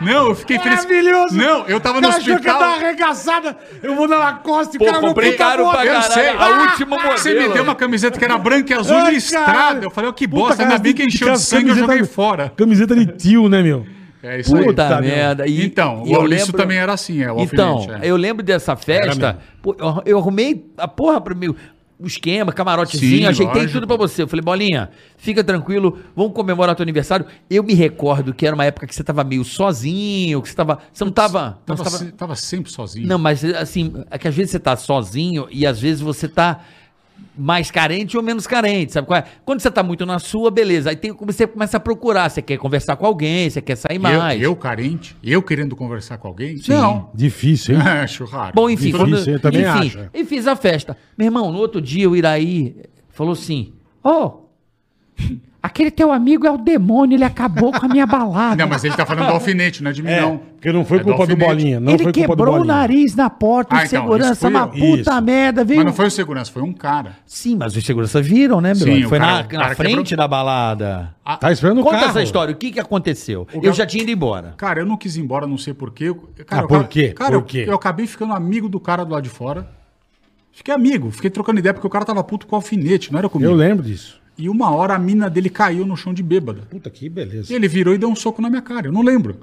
Não, 0.00 0.28
eu 0.28 0.34
fiquei 0.34 0.58
feliz. 0.58 0.84
Maravilhoso. 0.84 1.34
Não, 1.36 1.66
eu 1.66 1.80
tava 1.80 1.98
O 1.98 2.00
no 2.02 2.08
cara 2.08 2.20
achou 2.20 2.24
que 2.38 2.46
ia 2.46 2.52
hospital. 2.52 2.58
dar 2.60 2.66
uma 2.68 2.76
arregaçada. 2.76 3.56
Eu 3.82 3.94
vou 3.94 4.06
na 4.06 4.16
Lacoste, 4.18 4.78
Pô, 4.78 4.84
cara, 4.84 5.00
no 5.00 5.08
comprei 5.08 5.32
puta 5.32 5.44
caro 5.44 5.70
pra 5.70 5.86
Eu 5.86 5.92
caralho. 5.94 6.12
sei. 6.12 6.28
A 6.28 6.48
última 6.70 6.96
modelo. 6.96 7.18
Você 7.18 7.34
me 7.34 7.48
deu 7.48 7.62
uma 7.62 7.74
camiseta 7.74 8.18
que 8.18 8.24
era 8.24 8.36
branca 8.36 8.72
e 8.74 8.76
azul 8.76 8.96
Ai, 8.96 9.14
listrada. 9.14 9.84
Eu 9.86 9.90
falei, 9.90 10.10
oh, 10.10 10.12
que 10.12 10.26
bosta. 10.26 10.56
cara, 10.58 10.68
Ainda 10.70 10.82
bem 10.82 10.92
que 10.92 11.02
encheu 11.04 11.18
de 11.20 11.24
cara, 11.24 11.38
sangue 11.38 11.66
e 11.68 11.70
eu 11.70 11.76
joguei 11.76 12.04
fora. 12.04 12.52
Camiseta 12.56 12.94
de 12.94 13.06
tio, 13.06 13.48
né, 13.48 13.62
meu? 13.62 13.86
É 14.22 14.40
isso 14.40 14.56
aí. 14.56 14.64
Puta 14.64 14.84
Puta 14.84 15.00
merda. 15.00 15.46
E, 15.46 15.64
Então, 15.64 16.02
e 16.04 16.08
o 16.10 16.12
eu 16.14 16.18
Maurício 16.20 16.46
lembro- 16.46 16.56
também 16.62 16.78
era 16.78 16.92
assim, 16.92 17.22
é 17.22 17.30
o 17.32 17.40
Então, 17.40 17.86
é. 18.02 18.08
eu 18.10 18.16
lembro 18.16 18.42
dessa 18.44 18.74
festa. 18.76 19.38
pô, 19.62 19.76
eu, 19.78 20.02
eu 20.06 20.18
arrumei 20.18 20.66
a 20.76 20.88
porra 20.88 21.20
pra 21.20 21.34
mim. 21.34 21.54
O 21.98 22.06
esquema, 22.06 22.52
camarotezinho, 22.52 23.20
Sim, 23.20 23.24
ajeitei 23.26 23.54
lógico. 23.62 23.72
tudo 23.72 23.86
pra 23.86 23.96
você. 23.96 24.22
Eu 24.22 24.28
falei, 24.28 24.42
Bolinha, 24.44 24.90
fica 25.16 25.42
tranquilo, 25.42 25.98
vamos 26.14 26.34
comemorar 26.34 26.76
teu 26.76 26.82
aniversário. 26.82 27.24
Eu 27.48 27.62
me 27.64 27.72
recordo 27.72 28.34
que 28.34 28.46
era 28.46 28.54
uma 28.54 28.66
época 28.66 28.86
que 28.86 28.94
você 28.94 29.02
tava 29.02 29.24
meio 29.24 29.42
sozinho, 29.44 30.42
que 30.42 30.48
você 30.50 30.54
tava. 30.54 30.78
Você 30.92 31.04
não 31.04 31.10
tava. 31.10 31.58
não, 31.66 31.74
Tava, 31.74 31.76
você 31.76 31.84
tava- 31.84 32.04
se- 32.04 32.12
tava 32.12 32.36
sempre 32.36 32.70
sozinho. 32.70 33.06
não, 33.08 33.18
mas 33.18 33.42
assim, 33.42 33.94
é 34.10 34.18
que 34.18 34.28
às 34.28 34.34
vezes 34.34 34.50
você 34.50 34.58
tá 34.58 34.76
sozinho 34.76 35.46
e 35.50 35.66
às 35.66 35.80
vezes 35.80 36.02
você 36.02 36.28
tá 36.28 36.60
mais 37.38 37.70
carente 37.70 38.16
ou 38.16 38.22
menos 38.22 38.46
carente, 38.46 38.92
sabe 38.92 39.06
qual 39.06 39.18
é? 39.18 39.24
Quando 39.44 39.60
você 39.60 39.70
tá 39.70 39.82
muito 39.82 40.06
na 40.06 40.18
sua, 40.18 40.50
beleza. 40.50 40.88
Aí 40.90 40.96
tem, 40.96 41.12
você 41.12 41.46
começa 41.46 41.76
a 41.76 41.80
procurar, 41.80 42.30
você 42.30 42.40
quer 42.40 42.56
conversar 42.56 42.96
com 42.96 43.04
alguém, 43.04 43.50
você 43.50 43.60
quer 43.60 43.76
sair 43.76 43.96
Eu, 43.96 44.00
mais. 44.00 44.40
eu 44.40 44.56
carente? 44.56 45.14
Eu 45.22 45.42
querendo 45.42 45.76
conversar 45.76 46.16
com 46.18 46.28
alguém? 46.28 46.56
Sim. 46.56 46.72
Não. 46.72 47.10
Difícil, 47.14 47.74
hein? 47.74 47.82
Acho 48.02 48.24
raro. 48.24 48.52
Bom, 48.54 48.70
enfim, 48.70 48.86
Difícil, 48.86 48.98
quando, 48.98 49.30
eu 49.30 49.40
também 49.40 49.60
enfim, 49.60 49.86
acho. 49.98 50.10
e 50.14 50.24
fiz 50.24 50.46
a 50.46 50.56
festa. 50.56 50.96
Meu 51.16 51.26
irmão, 51.26 51.52
no 51.52 51.58
outro 51.58 51.80
dia 51.80 52.08
o 52.08 52.16
Iraí 52.16 52.74
falou 53.10 53.34
assim: 53.34 53.74
Ô, 54.02 54.46
aquele 55.66 55.90
teu 55.90 56.10
amigo 56.12 56.46
é 56.46 56.50
o 56.50 56.56
demônio, 56.56 57.16
ele 57.16 57.24
acabou 57.24 57.72
com 57.72 57.84
a 57.84 57.88
minha 57.88 58.06
balada. 58.06 58.56
Não, 58.62 58.68
mas 58.68 58.82
ele 58.84 58.94
tá 58.96 59.04
falando 59.04 59.26
do 59.26 59.32
alfinete, 59.32 59.82
não 59.82 59.90
é 59.90 59.94
de 59.94 60.02
mim, 60.02 60.10
É, 60.10 60.20
não. 60.22 60.38
porque 60.38 60.72
não 60.72 60.84
foi 60.84 60.98
É 60.98 61.02
culpa 61.02 61.16
do, 61.18 61.22
alfinete. 61.32 61.48
Bolinha. 61.48 61.80
Não 61.80 61.92
ele 61.92 62.02
foi 62.04 62.12
culpa 62.12 62.36
do 62.36 62.44
quebrou 62.44 62.60
o 62.60 62.64
nariz 62.64 63.14
na 63.14 63.28
porta, 63.28 63.74
Ah, 63.74 63.78
o 63.80 63.84
então, 63.84 64.02
segurança, 64.02 64.48
uma 64.48 64.60
eu. 64.60 64.68
puta 64.68 65.10
Isso. 65.12 65.22
merda, 65.22 65.64
veio. 65.64 65.78
Mas 65.78 65.86
não 65.86 65.92
foi 65.92 66.06
o 66.06 66.10
segurança, 66.10 66.50
foi 66.52 66.62
um 66.62 66.72
cara. 66.72 67.16
Sim, 67.26 67.56
mas 67.56 67.76
os 67.76 67.84
seguranças 67.84 68.26
viram, 68.26 68.60
né, 68.60 68.68
meu? 68.74 68.78
Sim? 68.78 69.02
Foi 69.02 69.18
o 69.18 69.20
cara- 69.20 69.32
na, 69.32 69.40
o 69.40 69.48
cara 69.48 69.68
na 69.68 69.74
frente 69.74 69.96
quebrou- 70.10 70.16
da 70.16 70.28
balada. 70.28 71.14
Tá 71.40 71.52
esperando 71.52 71.80
o 71.80 71.82
Conta 71.82 71.96
carro. 71.98 72.10
essa 72.10 72.22
história, 72.22 72.54
o 72.54 72.56
que 72.56 72.70
que 72.72 72.80
aconteceu? 72.80 73.46
Eu 73.52 73.60
cara- 73.60 73.72
já 73.74 73.86
tinha 73.86 74.02
ido 74.02 74.10
embora. 74.12 74.54
Cara, 74.56 74.80
eu 74.80 74.86
não 74.86 74.96
quis 74.96 75.16
ir 75.16 75.20
embora, 75.20 75.46
não 75.46 75.58
sei 75.58 75.74
porquê. 75.74 76.14
Cara, 76.46 76.62
Ah, 76.62 76.64
o 76.64 76.68
por 76.68 76.86
quê? 76.88 77.08
Cara, 77.12 77.30
Por 77.32 77.36
eu- 77.38 77.42
quê? 77.42 77.64
Eu, 77.66 77.74
acabei 77.74 78.06
ficando 78.06 78.32
amigo 78.32 78.68
do 78.68 78.78
cara 78.80 79.04
do 79.04 79.12
lado 79.12 79.24
de 79.24 79.30
fora. 79.30 79.68
Fiquei 80.52 80.72
amigo, 80.74 81.10
fiquei 81.10 81.28
trocando 81.30 81.58
ideia, 81.58 81.74
porque 81.74 81.86
o 81.86 81.90
cara 81.90 82.04
tava 82.04 82.24
puto 82.24 82.46
com 82.46 82.56
alfinete, 82.56 83.12
não 83.12 83.18
era 83.18 83.28
comigo. 83.28 83.50
Eu 83.50 83.54
lembro 83.54 83.84
disso. 83.84 84.18
E 84.38 84.48
uma 84.48 84.70
hora 84.70 84.94
a 84.94 84.98
mina 84.98 85.30
dele 85.30 85.48
caiu 85.48 85.86
no 85.86 85.96
chão 85.96 86.12
de 86.12 86.22
bêbada. 86.22 86.62
Puta 86.70 86.90
que 86.90 87.08
beleza. 87.08 87.52
E 87.52 87.56
ele 87.56 87.66
virou 87.68 87.94
e 87.94 87.98
deu 87.98 88.08
um 88.08 88.16
soco 88.16 88.42
na 88.42 88.50
minha 88.50 88.62
cara, 88.62 88.86
eu 88.88 88.92
não 88.92 89.02
lembro. 89.02 89.36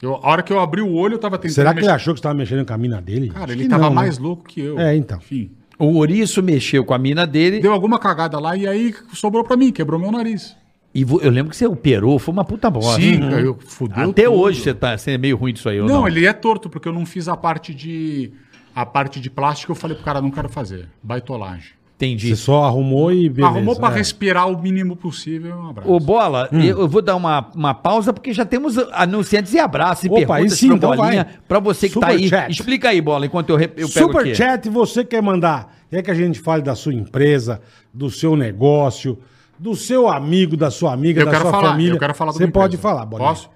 Eu- 0.00 0.14
a 0.16 0.28
hora 0.30 0.42
que 0.42 0.52
eu 0.52 0.60
abri 0.60 0.80
o 0.80 0.92
olho, 0.92 1.14
eu 1.14 1.18
tava 1.18 1.36
tentando 1.36 1.54
Será 1.54 1.72
que 1.72 1.80
ele 1.80 1.86
mexer- 1.86 1.94
achou 1.96 2.14
que 2.14 2.20
você 2.20 2.22
tava 2.22 2.34
mexendo 2.34 2.64
com 2.64 2.72
a 2.72 2.78
mina 2.78 3.00
dele? 3.02 3.28
Cara, 3.28 3.44
Acho 3.44 3.52
ele 3.54 3.68
tava 3.68 3.82
não, 3.84 3.90
né? 3.90 3.94
mais 3.96 4.18
louco 4.18 4.44
que 4.44 4.60
eu. 4.60 4.78
É, 4.78 4.96
então. 4.96 5.18
Enfim. 5.18 5.50
O 5.78 5.96
ouriço 5.96 6.42
mexeu 6.42 6.84
com 6.84 6.92
a 6.94 6.98
mina 6.98 7.26
dele 7.26 7.60
Deu 7.60 7.72
alguma 7.72 7.98
cagada 7.98 8.38
lá 8.38 8.56
e 8.56 8.66
aí 8.66 8.94
sobrou 9.14 9.42
pra 9.42 9.56
mim, 9.56 9.72
quebrou 9.72 9.98
meu 9.98 10.10
nariz. 10.12 10.56
e 10.94 11.04
vo- 11.04 11.20
eu 11.20 11.30
lembro 11.30 11.50
que 11.50 11.56
você 11.56 11.66
operou, 11.66 12.18
foi 12.18 12.32
uma 12.32 12.44
puta 12.44 12.68
bosta. 12.70 13.00
Sim, 13.00 13.20
Uhum. 13.22 13.30
eu 13.38 13.58
fudeu 13.66 14.10
Até 14.10 14.24
tudo. 14.24 14.34
hoje 14.38 14.60
você 14.62 14.74
tá 14.74 14.96
você 14.96 15.12
é 15.12 15.18
meio 15.18 15.36
ruim 15.36 15.52
disso 15.52 15.68
aí, 15.68 15.80
ou 15.80 15.86
Não, 15.88 16.00
não? 16.00 16.08
ele 16.08 16.24
é 16.26 16.32
torto, 16.32 16.68
porque 16.70 16.86
eu 16.88 16.92
não 16.92 17.04
fiz 17.06 17.28
a 17.28 17.36
parte 17.36 17.74
de. 17.74 18.30
A 18.74 18.86
parte 18.86 19.20
de 19.20 19.28
plástico, 19.28 19.72
eu 19.72 19.76
falei 19.76 19.96
pro 19.96 20.04
cara, 20.04 20.20
não 20.22 20.30
quero 20.30 20.48
fazer. 20.48 20.88
Baitolagem. 21.02 21.72
Entendi. 22.02 22.28
Você 22.30 22.36
só 22.36 22.64
arrumou 22.64 23.12
e 23.12 23.28
beleza. 23.28 23.54
Arrumou 23.56 23.76
pra 23.76 23.90
é. 23.90 23.96
respirar 23.96 24.48
o 24.48 24.58
mínimo 24.60 24.96
possível. 24.96 25.54
Um 25.54 25.68
abraço. 25.68 25.90
Ô, 25.92 26.00
Bola, 26.00 26.48
Hum. 26.50 26.60
eu 26.62 26.88
vou 26.88 27.02
dar 27.02 27.14
uma, 27.14 27.50
uma 27.54 27.74
pausa 27.74 28.10
porque 28.12 28.32
já 28.32 28.44
temos 28.46 28.78
anunciantes 28.92 29.52
e 29.52 29.58
abraços 29.58 30.04
e 30.04 30.08
Opa, 30.08 30.16
perguntas 30.36 30.58
sim, 30.58 30.72
então 30.72 30.96
Bolinha. 30.96 31.24
vai. 31.24 31.34
Pra 31.46 31.58
você 31.58 31.88
que 31.90 32.00
tá 32.00 32.06
Super 32.08 32.18
aí. 32.22 32.28
chat. 32.28 32.50
Explica 32.50 32.88
aí, 32.88 33.00
Bola, 33.02 33.26
enquanto 33.26 33.50
eu, 33.50 33.56
re- 33.56 33.70
eu 33.76 33.88
pego 33.88 34.06
Super 34.06 34.20
aqui. 34.22 34.34
Chat, 34.34 34.68
você 34.70 35.04
quer 35.04 35.20
mandar? 35.22 35.76
Quer 35.90 36.02
que 36.02 36.10
a 36.10 36.14
gente 36.14 36.40
fale 36.40 36.62
da 36.62 36.74
sua 36.74 36.94
empresa, 36.94 37.60
do 37.92 38.08
seu 38.10 38.34
negócio, 38.34 39.18
do 39.58 39.76
seu 39.76 40.08
amigo, 40.08 40.56
da 40.56 40.70
sua 40.70 40.94
amiga, 40.94 41.20
Eu 41.20 41.26
da 41.26 41.32
quero 41.32 41.42
sua 41.42 41.50
falar, 41.50 41.70
família? 41.72 41.92
eu 41.94 41.98
quero 41.98 42.14
falar 42.14 42.32
Você 42.32 42.46
pode 42.48 42.76
empresa. 42.76 42.82
falar, 42.94 43.04
Bolinha. 43.04 43.28
Posso? 43.28 43.50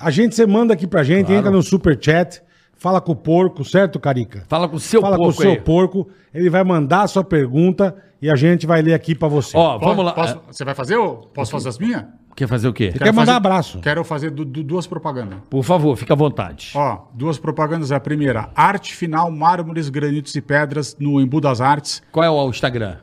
A 0.00 0.10
gente, 0.10 0.34
você 0.34 0.46
manda 0.46 0.72
aqui 0.72 0.86
pra 0.86 1.02
gente, 1.02 1.30
entra 1.32 1.50
no 1.50 1.62
Super 1.62 1.98
Chat, 2.00 2.40
fala 2.76 3.00
com 3.00 3.12
o 3.12 3.16
porco, 3.16 3.64
certo, 3.64 3.98
Carica? 3.98 4.44
Fala 4.48 4.68
com 4.68 4.76
o 4.76 4.80
seu 4.80 5.00
fala 5.00 5.16
porco 5.16 5.32
com 5.34 5.38
o 5.38 5.42
seu 5.42 5.52
aí. 5.52 5.60
porco, 5.60 6.08
ele 6.32 6.50
vai 6.50 6.62
mandar 6.64 7.02
a 7.02 7.06
sua 7.06 7.24
pergunta 7.24 7.96
e 8.20 8.30
a 8.30 8.36
gente 8.36 8.66
vai 8.66 8.82
ler 8.82 8.94
aqui 8.94 9.14
pra 9.14 9.28
você. 9.28 9.56
Ó, 9.56 9.78
vamos 9.78 10.04
lá. 10.04 10.12
posso- 10.12 10.40
você 10.50 10.64
vai 10.64 10.74
fazer 10.74 10.96
ou 10.96 11.28
posso 11.34 11.50
fazer 11.52 11.68
as 11.68 11.78
minhas? 11.78 12.04
Quer 12.36 12.48
fazer 12.48 12.66
o 12.66 12.72
quê? 12.72 12.90
Quer 12.92 13.06
mandar 13.12 13.26
fazer- 13.26 13.30
abraço? 13.36 13.78
Quero 13.78 14.02
fazer 14.02 14.30
du- 14.30 14.44
du- 14.44 14.64
duas 14.64 14.88
propagandas. 14.88 15.38
Por 15.48 15.62
favor, 15.62 15.96
fica 15.96 16.14
à 16.14 16.16
vontade. 16.16 16.72
Ó, 16.74 17.02
duas 17.14 17.38
propagandas. 17.38 17.92
A 17.92 18.00
primeira, 18.00 18.50
arte 18.56 18.92
final, 18.94 19.30
mármores, 19.30 19.88
granitos 19.88 20.34
e 20.34 20.40
pedras 20.40 20.96
no 20.98 21.20
Embu 21.20 21.40
das 21.40 21.60
Artes. 21.60 22.02
Qual 22.10 22.24
é 22.24 22.28
o 22.30 22.48
Instagram? 22.50 22.96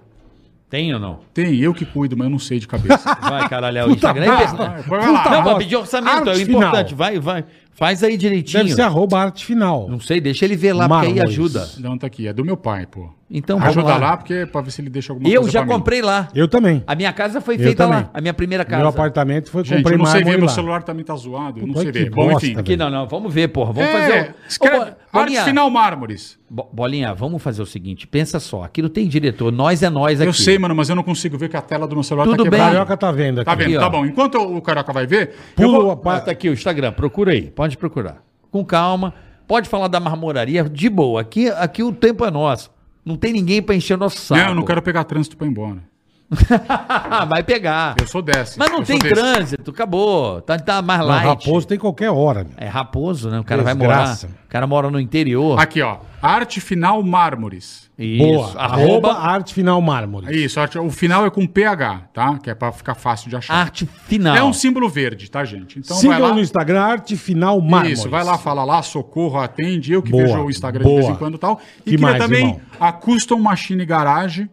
Tem 0.70 0.94
ou 0.94 1.00
não? 1.00 1.20
Tem, 1.34 1.56
eu 1.58 1.74
que 1.74 1.86
cuido, 1.86 2.16
mas 2.18 2.26
eu 2.26 2.32
não 2.32 2.40
sei 2.40 2.58
de 2.60 2.66
cabeça. 2.68 3.14
Vai, 3.22 3.48
caralho, 3.50 3.78
é 3.78 3.86
o 3.86 3.92
Instagram. 3.92 4.24
é 4.24 4.44
importante. 4.46 4.88
Vai 4.90 5.12
lá. 5.12 5.30
Não, 5.32 5.44
vai 5.44 5.58
pedir 5.58 5.76
orçamento, 5.76 6.28
é 6.30 6.32
Arte 6.32 6.42
importante. 6.44 6.94
final. 6.94 6.98
Vai, 6.98 7.20
vai. 7.20 7.46
Faz 7.74 8.04
aí 8.04 8.18
direitinho. 8.18 8.64
Deve 8.64 8.76
ser 8.76 8.82
arroba 8.82 9.20
arte 9.20 9.46
final. 9.46 9.88
Não 9.90 10.00
sei, 10.00 10.22
deixa 10.22 10.46
ele 10.46 10.56
ver 10.56 10.74
lá, 10.74 10.88
porque 10.88 11.08
aí 11.08 11.20
ajuda. 11.20 11.68
Não, 11.80 11.98
tá 11.98 12.08
aqui. 12.08 12.28
É 12.28 12.34
do 12.34 12.46
meu 12.46 12.58
pai, 12.58 12.86
pô. 12.86 13.10
Então 13.34 13.58
vamos 13.58 13.78
Ajuda 13.78 13.94
lá. 13.94 13.98
lá, 14.10 14.18
porque 14.18 14.34
é 14.34 14.46
pra 14.46 14.60
ver 14.60 14.72
se 14.72 14.82
ele 14.82 14.90
deixa 14.90 15.14
alguma 15.14 15.30
Eu 15.30 15.42
coisa 15.42 15.54
já 15.54 15.60
pra 15.62 15.68
mim. 15.68 15.74
comprei 15.80 16.02
lá. 16.02 16.28
Eu 16.36 16.50
também. 16.50 16.84
A 16.86 16.94
minha 16.96 17.14
casa 17.14 17.40
foi 17.40 17.56
Eu 17.56 17.60
feita 17.60 17.86
também. 17.86 18.02
lá. 18.02 18.10
A 18.14 18.20
minha 18.20 18.34
primeira 18.34 18.66
casa. 18.66 18.80
Meu 18.82 18.90
apartamento 18.90 19.50
foi 19.50 19.64
Gente, 19.64 19.78
comprei 19.78 19.96
eu 19.96 20.00
não 20.00 20.06
sei 20.06 20.22
ver, 20.24 20.32
meu 20.38 20.48
lá. 20.48 20.52
celular 20.52 20.84
também 20.84 21.06
tá 21.06 21.16
zoado. 21.16 21.62
Eu 21.62 21.68
não 21.68 21.76
sei 21.76 21.92
ver. 21.94 22.10
Bom, 22.10 22.30
enfim. 22.34 22.58
Aqui 22.58 22.76
não, 22.76 22.90
não. 22.90 23.08
Vamos 23.08 23.34
ver, 23.34 23.48
porra. 23.48 23.72
Vamos 23.72 23.90
É, 23.90 23.94
fazer 24.02 24.22
o. 24.32 24.48
escreve, 24.50 24.76
Ô, 24.76 24.80
Bo- 24.80 24.86
arte 24.86 24.96
Bolinha, 25.14 25.44
final, 25.46 25.70
mármores. 25.70 26.38
Bo- 26.50 26.70
Bolinha, 26.74 27.14
vamos 27.14 27.42
fazer 27.42 27.62
o 27.62 27.66
seguinte. 27.66 28.06
Pensa 28.06 28.38
só. 28.40 28.64
Aqui 28.64 28.82
não 28.82 28.90
tem 28.90 29.08
diretor. 29.08 29.50
Nós 29.50 29.82
é 29.82 29.90
nós 29.90 30.20
aqui. 30.20 30.28
Eu 30.30 30.34
sei, 30.34 30.60
mano, 30.60 30.76
mas 30.76 30.90
eu 30.90 30.96
não 30.98 31.04
consigo 31.04 31.38
ver 31.38 31.48
que 31.48 31.56
a 31.56 31.62
tela 31.62 31.88
do 31.88 31.96
meu 31.96 32.04
celular 32.04 32.26
Tudo 32.26 32.36
tá 32.36 32.44
bem. 32.44 32.52
quebrada. 32.52 32.70
Carioca 32.72 32.98
tá 32.98 33.12
vendo 33.14 33.40
aqui. 33.40 33.46
Tá 33.50 33.56
vendo? 33.56 33.68
Aqui, 33.70 33.80
tá 33.80 33.90
bom. 33.90 34.06
Enquanto 34.06 34.36
o 34.36 34.62
Carioca 34.62 34.92
vai 34.92 35.08
ver, 35.08 35.30
eu 35.58 35.66
Pula 35.70 35.80
vou- 35.96 36.02
a 36.12 36.16
Ah, 36.18 36.20
tá 36.20 36.32
aqui 36.32 36.50
o 36.50 36.54
Instagram. 36.54 36.92
Procura 36.92 37.32
aí. 37.32 37.44
Pode 37.44 37.78
procurar. 37.78 38.18
Com 38.52 38.66
calma. 38.66 39.14
Pode 39.48 39.70
falar 39.70 39.88
da 39.88 40.02
marmoraria 40.02 40.66
de 40.66 40.90
boa. 40.90 41.22
Aqui, 41.22 41.48
aqui 41.50 41.82
o 41.82 41.94
tempo 41.94 42.26
é 42.26 42.32
nosso. 42.32 42.70
Não 43.04 43.16
tem 43.16 43.34
ninguém 43.34 43.62
pra 43.62 43.76
encher 43.76 43.96
o 43.96 43.98
nosso 43.98 44.18
saco. 44.18 44.42
Não, 44.42 44.50
eu 44.50 44.56
não 44.56 44.64
quero 44.64 44.82
pegar 44.82 45.04
trânsito 45.04 45.36
pra 45.36 45.48
ir 45.48 45.50
embora. 45.50 45.91
Vai 47.28 47.44
pegar. 47.44 47.96
Eu 48.00 48.08
sou 48.08 48.22
desse. 48.22 48.58
Mas 48.58 48.72
não 48.72 48.84
tem 48.84 48.98
trânsito. 49.00 49.72
Acabou. 49.72 50.42
Tá, 50.42 50.58
tá 50.58 50.82
mais 50.82 51.00
Mas 51.00 51.08
light. 51.08 51.26
raposo 51.46 51.68
tem 51.68 51.78
qualquer 51.78 52.10
hora, 52.10 52.44
meu. 52.44 52.54
É 52.58 52.68
raposo, 52.68 53.30
né? 53.30 53.40
O 53.40 53.44
cara 53.44 53.62
vai 53.64 53.74
morar. 53.74 53.98
Desgraça. 54.04 54.28
O 54.46 54.48
cara 54.50 54.66
mora 54.68 54.90
no 54.90 55.00
interior. 55.00 55.60
Aqui, 55.60 55.82
ó. 55.82 55.98
Arte 56.22 56.62
final 56.62 57.02
mármores. 57.04 57.90
Isso. 57.98 58.24
Boa. 58.24 58.46
Arroba, 58.58 59.10
Arroba 59.10 59.14
arte 59.14 59.54
final 59.54 59.80
mármore. 59.82 60.44
Isso, 60.44 60.60
arte- 60.60 60.78
o 60.80 60.90
final 60.90 61.26
é 61.26 61.30
com 61.30 61.46
PH, 61.46 62.10
tá? 62.14 62.38
Que 62.40 62.50
é 62.50 62.56
pra 62.56 62.72
ficar 62.72 62.96
fácil 62.96 63.30
de 63.30 63.36
achar. 63.36 63.54
arte 63.54 63.86
final. 64.08 64.36
É 64.36 64.44
um 64.44 64.54
símbolo 64.54 64.90
verde, 64.90 65.30
tá, 65.30 65.44
gente? 65.46 65.80
Então 65.80 65.98
Sigam 65.98 66.18
vai 66.20 66.30
lá. 66.30 66.34
no 66.34 66.40
Instagram, 66.42 66.82
arte 66.82 67.16
final 67.16 67.60
mármore. 67.62 67.94
Isso, 67.94 68.10
vai 68.10 68.24
lá, 68.24 68.38
fala 68.38 68.64
lá, 68.64 68.82
socorro, 68.82 69.40
atende. 69.40 69.94
Eu 69.94 70.02
que 70.02 70.12
Boa, 70.12 70.24
vejo 70.24 70.40
o 70.44 70.50
Instagram 70.50 70.84
boa. 70.84 70.96
de 70.96 71.02
vez 71.08 71.16
em 71.16 71.18
quando 71.20 71.36
e 71.36 71.40
tal. 71.40 71.60
E 71.80 71.84
Que 71.84 71.90
queria 71.92 72.08
mais, 72.08 72.18
também 72.18 72.40
irmão? 72.48 72.62
a 72.80 72.92
Custom 72.92 73.40
Machine 73.40 73.86
Garage, 73.86 74.50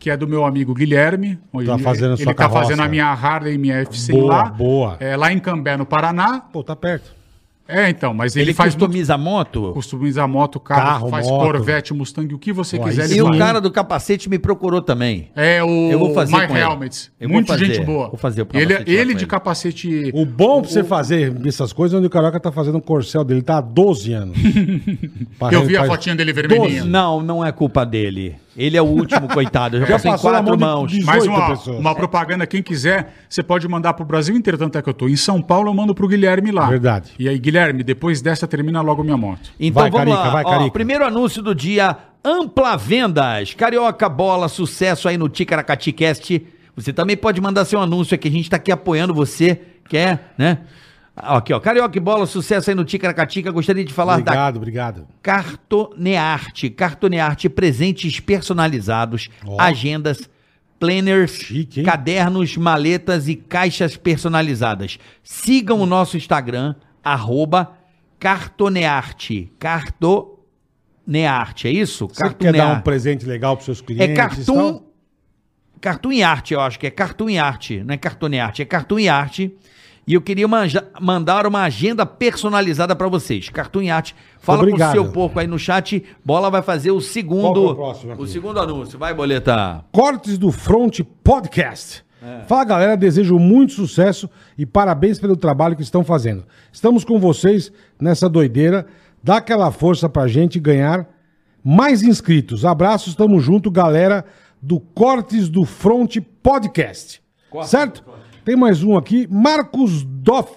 que 0.00 0.10
é 0.10 0.16
do 0.16 0.26
meu 0.26 0.44
amigo 0.44 0.74
Guilherme. 0.74 1.38
Tá 1.66 1.78
fazendo 1.78 2.12
a 2.12 2.14
ele 2.14 2.24
sua 2.24 2.34
tá 2.34 2.42
carroça. 2.48 2.62
fazendo 2.62 2.80
a 2.82 2.88
minha 2.88 3.06
Harley 3.06 3.54
e 3.54 3.58
minha 3.58 3.84
F100 3.84 4.12
Boa, 4.12 4.34
lá. 4.34 4.44
boa. 4.46 4.96
É, 4.98 5.14
lá 5.16 5.30
em 5.32 5.38
Cambé, 5.38 5.76
no 5.76 5.84
Paraná. 5.86 6.40
Pô, 6.40 6.64
tá 6.64 6.74
perto. 6.74 7.20
É, 7.72 7.88
então, 7.88 8.12
mas 8.12 8.34
ele, 8.34 8.46
Ele 8.46 8.52
faz 8.54 8.74
muito- 8.74 8.86
customiza 8.86 9.14
a 9.14 9.18
moto. 9.18 9.70
customiza 9.72 10.26
moto, 10.26 10.58
carro, 10.58 10.82
Carro, 10.82 11.08
faz 11.08 11.28
moto. 11.28 11.40
Corvette, 11.52 11.94
Mustang, 11.94 12.34
o 12.34 12.38
que 12.38 12.52
você 12.52 12.76
Pô, 12.76 12.82
quiser. 12.82 13.04
ele 13.04 13.14
E 13.18 13.22
o 13.22 13.38
cara 13.38 13.60
do 13.60 13.70
capacete 13.70 14.28
me 14.28 14.40
procurou 14.40 14.82
também. 14.82 15.30
É 15.36 15.62
o 15.62 15.68
Eu 15.88 15.96
vou 16.00 16.12
fazer 16.12 16.36
My 16.36 16.48
com 16.48 16.56
ele. 16.56 16.64
Helmets. 16.64 17.12
Muito 17.22 17.46
fazer, 17.46 17.66
gente 17.66 17.86
boa. 17.86 18.08
vou 18.08 18.18
fazer 18.18 18.42
o 18.42 18.48
ele 18.54 18.66
capacete 18.74 18.90
lá 18.90 19.00
ele 19.00 19.14
de 19.14 19.20
ele. 19.20 19.26
capacete. 19.30 20.10
O 20.12 20.26
bom 20.26 20.62
pra 20.62 20.70
você 20.72 20.82
fazer 20.82 21.32
essas 21.46 21.72
coisas 21.72 21.94
é 21.94 21.98
onde 21.98 22.08
o 22.08 22.10
Carioca 22.10 22.40
tá 22.40 22.50
fazendo 22.50 22.78
o 22.78 22.82
corcel 22.82 23.22
dele. 23.22 23.40
Tá 23.40 23.58
há 23.58 23.60
12 23.60 24.14
anos. 24.14 24.36
Eu 25.52 25.64
vi 25.64 25.76
a 25.76 25.80
Faz- 25.80 25.92
fotinha 25.92 26.16
dele 26.16 26.32
vermelhinha. 26.32 26.84
Não, 26.84 27.22
não 27.22 27.44
é 27.46 27.52
culpa 27.52 27.86
dele. 27.86 28.34
Ele 28.56 28.76
é 28.76 28.82
o 28.82 28.86
último, 28.86 29.28
coitado. 29.32 29.76
Eu 29.76 29.80
já, 29.82 29.86
Já 29.86 29.92
passei 29.94 30.10
em 30.10 30.18
quatro 30.18 30.58
mão 30.58 30.78
mãos. 30.78 30.92
Mais 31.04 31.22
18 31.22 31.28
uma, 31.28 31.50
pessoas. 31.50 31.78
uma 31.78 31.94
propaganda, 31.94 32.46
quem 32.46 32.62
quiser, 32.62 33.14
você 33.28 33.42
pode 33.42 33.66
mandar 33.68 33.94
pro 33.94 34.04
Brasil 34.04 34.36
inteiro, 34.36 34.58
tanto 34.58 34.76
é 34.76 34.82
que 34.82 34.88
eu 34.88 34.94
tô 34.94 35.08
em 35.08 35.16
São 35.16 35.40
Paulo, 35.40 35.68
eu 35.70 35.74
mando 35.74 35.94
pro 35.94 36.08
Guilherme 36.08 36.50
lá. 36.50 36.66
Verdade. 36.68 37.12
E 37.18 37.28
aí, 37.28 37.38
Guilherme, 37.38 37.82
depois 37.82 38.20
dessa 38.20 38.46
termina 38.48 38.80
logo 38.80 39.02
minha 39.04 39.16
moto. 39.16 39.50
Então 39.58 39.82
Vai, 39.82 39.90
vamos 39.90 40.06
Carica, 40.14 40.24
lá. 40.26 40.30
vai, 40.32 40.44
Ó, 40.44 40.50
Carica. 40.50 40.70
primeiro 40.72 41.04
anúncio 41.04 41.42
do 41.42 41.54
dia: 41.54 41.96
Ampla 42.24 42.76
Vendas. 42.76 43.54
Carioca 43.54 44.08
Bola, 44.08 44.48
sucesso 44.48 45.08
aí 45.08 45.16
no 45.16 45.28
Ticaracati 45.28 45.92
Cast. 45.92 46.46
Você 46.76 46.92
também 46.92 47.16
pode 47.16 47.40
mandar 47.40 47.64
seu 47.64 47.80
anúncio 47.80 48.14
aqui. 48.14 48.28
A 48.28 48.30
gente 48.32 48.50
tá 48.50 48.56
aqui 48.56 48.72
apoiando 48.72 49.14
você. 49.14 49.60
Quer, 49.88 50.32
né? 50.38 50.58
Aqui, 51.22 51.52
ó. 51.52 51.60
Carioca 51.60 51.96
e 51.96 52.00
Bola, 52.00 52.26
sucesso 52.26 52.70
aí 52.70 52.76
no 52.76 52.84
Ticaracatica. 52.84 53.50
Gostaria 53.50 53.84
de 53.84 53.92
falar 53.92 54.14
da 54.14 54.20
Obrigado, 54.32 54.56
obrigado. 54.56 55.06
Cartonearte. 55.22 56.70
Cartonearte, 56.70 57.48
presentes 57.48 58.20
personalizados, 58.20 59.28
Ó. 59.46 59.60
agendas, 59.60 60.28
planners, 60.78 61.32
Chique, 61.32 61.82
cadernos, 61.82 62.56
maletas 62.56 63.28
e 63.28 63.36
caixas 63.36 63.96
personalizadas. 63.96 64.98
Sigam 65.22 65.80
o 65.80 65.86
nosso 65.86 66.16
Instagram, 66.16 66.74
arroba 67.04 67.72
Cartonearte. 68.18 69.52
Cartonearte, 69.58 71.68
é 71.68 71.70
isso? 71.70 72.08
Você 72.08 72.30
quer 72.34 72.52
dar 72.52 72.78
um 72.78 72.80
presente 72.80 73.26
legal 73.26 73.56
pros 73.56 73.66
seus 73.66 73.80
clientes? 73.80 74.10
É 74.10 74.14
cartoon. 74.14 74.72
tal? 74.72 74.86
Cartoon 75.80 76.12
e 76.12 76.22
arte, 76.22 76.54
eu 76.54 76.60
acho 76.60 76.78
que 76.78 76.86
é 76.86 76.90
cartoon 76.90 77.30
e 77.30 77.38
arte. 77.38 77.82
Não 77.82 77.94
é 77.94 77.96
cartoon 77.96 78.34
e 78.34 78.38
arte, 78.38 78.62
é 78.62 78.64
cartoon 78.64 78.98
e 78.98 79.08
arte. 79.08 79.54
E 80.10 80.14
eu 80.14 80.20
queria 80.20 80.48
mandar 81.00 81.46
uma 81.46 81.62
agenda 81.62 82.04
personalizada 82.04 82.96
pra 82.96 83.06
vocês. 83.06 83.48
Cartoon 83.48 83.88
arte. 83.92 84.12
Fala 84.40 84.58
Obrigado. 84.58 84.92
com 84.92 84.98
o 84.98 85.04
seu 85.04 85.12
porco 85.12 85.38
aí 85.38 85.46
no 85.46 85.56
chat. 85.56 86.04
Bola 86.24 86.50
vai 86.50 86.62
fazer 86.62 86.90
o 86.90 86.98
é 86.98 87.00
segundo. 87.00 87.66
o 87.66 87.76
próximo 87.76 88.14
o 88.20 88.26
segundo 88.26 88.58
anúncio. 88.58 88.98
Vai, 88.98 89.14
boleta. 89.14 89.84
Cortes 89.92 90.36
do 90.36 90.50
Front 90.50 90.98
Podcast. 91.22 92.04
É. 92.20 92.40
Fala 92.48 92.64
galera, 92.64 92.96
desejo 92.96 93.38
muito 93.38 93.72
sucesso 93.72 94.28
e 94.58 94.66
parabéns 94.66 95.20
pelo 95.20 95.36
trabalho 95.36 95.76
que 95.76 95.82
estão 95.82 96.02
fazendo. 96.02 96.44
Estamos 96.72 97.04
com 97.04 97.20
vocês 97.20 97.70
nessa 98.00 98.28
doideira. 98.28 98.86
Dá 99.22 99.36
aquela 99.36 99.70
força 99.70 100.08
pra 100.08 100.26
gente 100.26 100.58
ganhar 100.58 101.08
mais 101.62 102.02
inscritos. 102.02 102.64
Abraços, 102.64 103.14
tamo 103.14 103.38
junto, 103.38 103.70
galera 103.70 104.24
do 104.60 104.80
Cortes 104.80 105.48
do 105.48 105.64
Fronte 105.64 106.20
Podcast. 106.20 107.22
certo? 107.62 108.02
Tem 108.44 108.56
mais 108.56 108.82
um 108.82 108.96
aqui, 108.96 109.26
Marcos 109.30 110.02
Doff. 110.04 110.52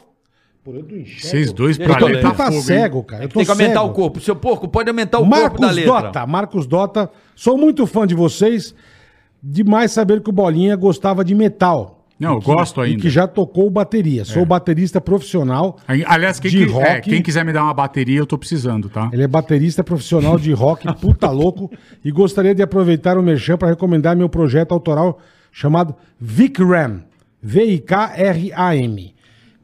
Pô, 0.64 0.72
eu 0.74 0.80
enxergo. 0.98 1.20
Vocês 1.28 1.52
dois 1.52 1.78
Eu 1.78 1.86
pra 1.88 2.06
ler 2.06 2.22
tá 2.22 2.32
tá 2.32 2.52
cego, 2.52 3.04
cara. 3.04 3.26
Eu 3.26 3.30
tô 3.30 3.36
Tem 3.40 3.46
que 3.46 3.52
aumentar 3.52 3.82
cego. 3.82 3.92
o 3.92 3.94
corpo. 3.94 4.20
Seu 4.22 4.36
porco, 4.36 4.68
pode 4.68 4.90
aumentar 4.90 5.20
o 5.20 5.28
corpo 5.30 5.36
da 5.60 5.68
Marcos 5.68 5.76
letra. 5.76 5.92
Dota, 6.02 6.28
Marcos 6.28 6.66
Dota. 6.68 7.10
Sou 7.36 7.58
muito 7.58 7.86
fã 7.86 8.08
de 8.08 8.16
vocês. 8.16 8.74
Demais 9.42 9.92
saber 9.92 10.22
que 10.22 10.30
o 10.30 10.34
Bolinha 10.34 10.76
gostava 10.78 11.24
de 11.26 11.36
metal. 11.36 12.00
Não, 12.18 12.34
eu 12.34 12.38
E 12.38 12.42
que- 12.42 12.46
gosto 12.46 12.80
E 12.82 12.86
ainda. 12.86 13.02
que 13.02 13.10
já 13.10 13.28
tocou 13.28 13.70
bateria. 13.70 14.24
Sou 14.24 14.46
baterista 14.46 15.02
profissional. 15.02 15.78
Aliás, 15.86 16.40
quem, 16.40 16.50
De 16.50 16.66
qui- 16.66 16.72
é, 16.80 16.94
rock. 16.96 17.10
quem 17.10 17.22
quiser 17.22 17.44
me 17.44 17.52
dar 17.52 17.64
uma 17.64 17.74
bateria, 17.74 18.20
eu 18.20 18.26
tô 18.26 18.38
precisando, 18.38 18.88
tá? 18.88 19.10
Ele 19.12 19.24
é 19.24 19.28
baterista 19.28 19.84
profissional 19.84 20.40
de 20.40 20.54
rock, 20.54 20.88
puta 21.02 21.30
louco. 21.30 21.70
E 22.06 22.10
gostaria 22.12 22.56
de 22.56 22.62
aproveitar 22.62 23.18
o 23.18 23.22
Merchan 23.24 23.58
para 23.58 23.68
recomendar 23.68 24.16
meu 24.16 24.30
projeto 24.30 24.72
autoral 24.72 25.20
chamado 25.52 25.94
Vicram. 26.18 27.02
V-I-K-R-A-M. 27.44 29.14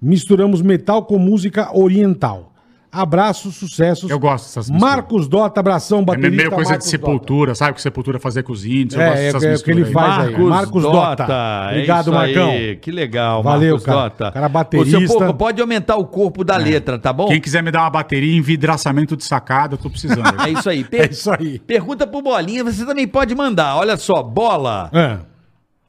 Misturamos 0.02 0.62
metal 0.62 1.04
com 1.06 1.18
música 1.18 1.76
oriental. 1.78 2.48
Abraços, 2.92 3.56
sucessos. 3.56 4.10
Eu 4.10 4.18
gosto 4.18 4.46
dessas 4.46 4.68
misturas. 4.68 4.96
Marcos 4.96 5.28
Dota, 5.28 5.60
abração, 5.60 6.00
É 6.00 6.06
baterista. 6.06 6.36
meio 6.36 6.50
coisa 6.50 6.72
Marcos 6.72 6.86
de 6.86 6.90
sepultura, 6.92 7.54
sabe? 7.54 7.72
O 7.72 7.76
que 7.76 7.82
sepultura 7.84 8.20
fazia 8.20 8.42
com 8.42 8.52
os 8.52 8.66
índios. 8.66 8.96
Eu 8.96 9.02
É, 9.02 9.06
gosto 9.10 9.20
é, 9.20 9.26
dessas 9.26 9.44
é 9.44 9.56
o 9.56 9.64
que 9.64 9.72
ele 9.72 9.84
aí. 9.84 9.92
faz 9.94 10.28
aí. 10.28 10.38
Marcos 10.44 10.82
Dota. 10.82 11.24
Obrigado, 11.70 11.98
é 12.00 12.02
isso 12.02 12.12
Marcão. 12.12 12.50
aí. 12.50 12.76
Que 12.78 12.90
legal, 12.92 13.44
Valeu, 13.44 13.74
Marcos 13.76 13.86
cara. 13.86 14.02
Dota. 14.02 14.32
Cara 14.32 14.46
Ô, 14.48 14.50
baterista. 14.50 14.98
seu 15.00 15.08
porco, 15.08 15.34
pode 15.36 15.62
aumentar 15.62 15.98
o 15.98 16.06
corpo 16.08 16.44
da 16.44 16.58
letra, 16.58 16.98
tá 16.98 17.14
bom? 17.14 17.28
Quem 17.28 17.40
quiser 17.40 17.62
me 17.62 17.70
dar 17.70 17.82
uma 17.82 17.92
bateria 17.92 18.36
em 18.36 18.42
vidraçamento 18.42 19.16
de 19.16 19.24
sacada, 19.24 19.76
eu 19.76 19.78
tô 19.78 19.90
precisando. 19.90 20.24
É 20.44 20.50
isso 20.50 20.68
aí. 20.68 20.80
É 20.92 20.98
Per- 20.98 21.12
isso 21.12 21.30
aí. 21.32 21.60
Pergunta 21.60 22.08
pro 22.08 22.24
Bolinha, 22.24 22.64
você 22.64 22.84
também 22.88 23.08
pode 23.08 23.36
mandar. 23.36 23.76
Olha 23.76 23.98
só, 23.98 24.24
Bola, 24.24 24.90
É. 24.92 25.18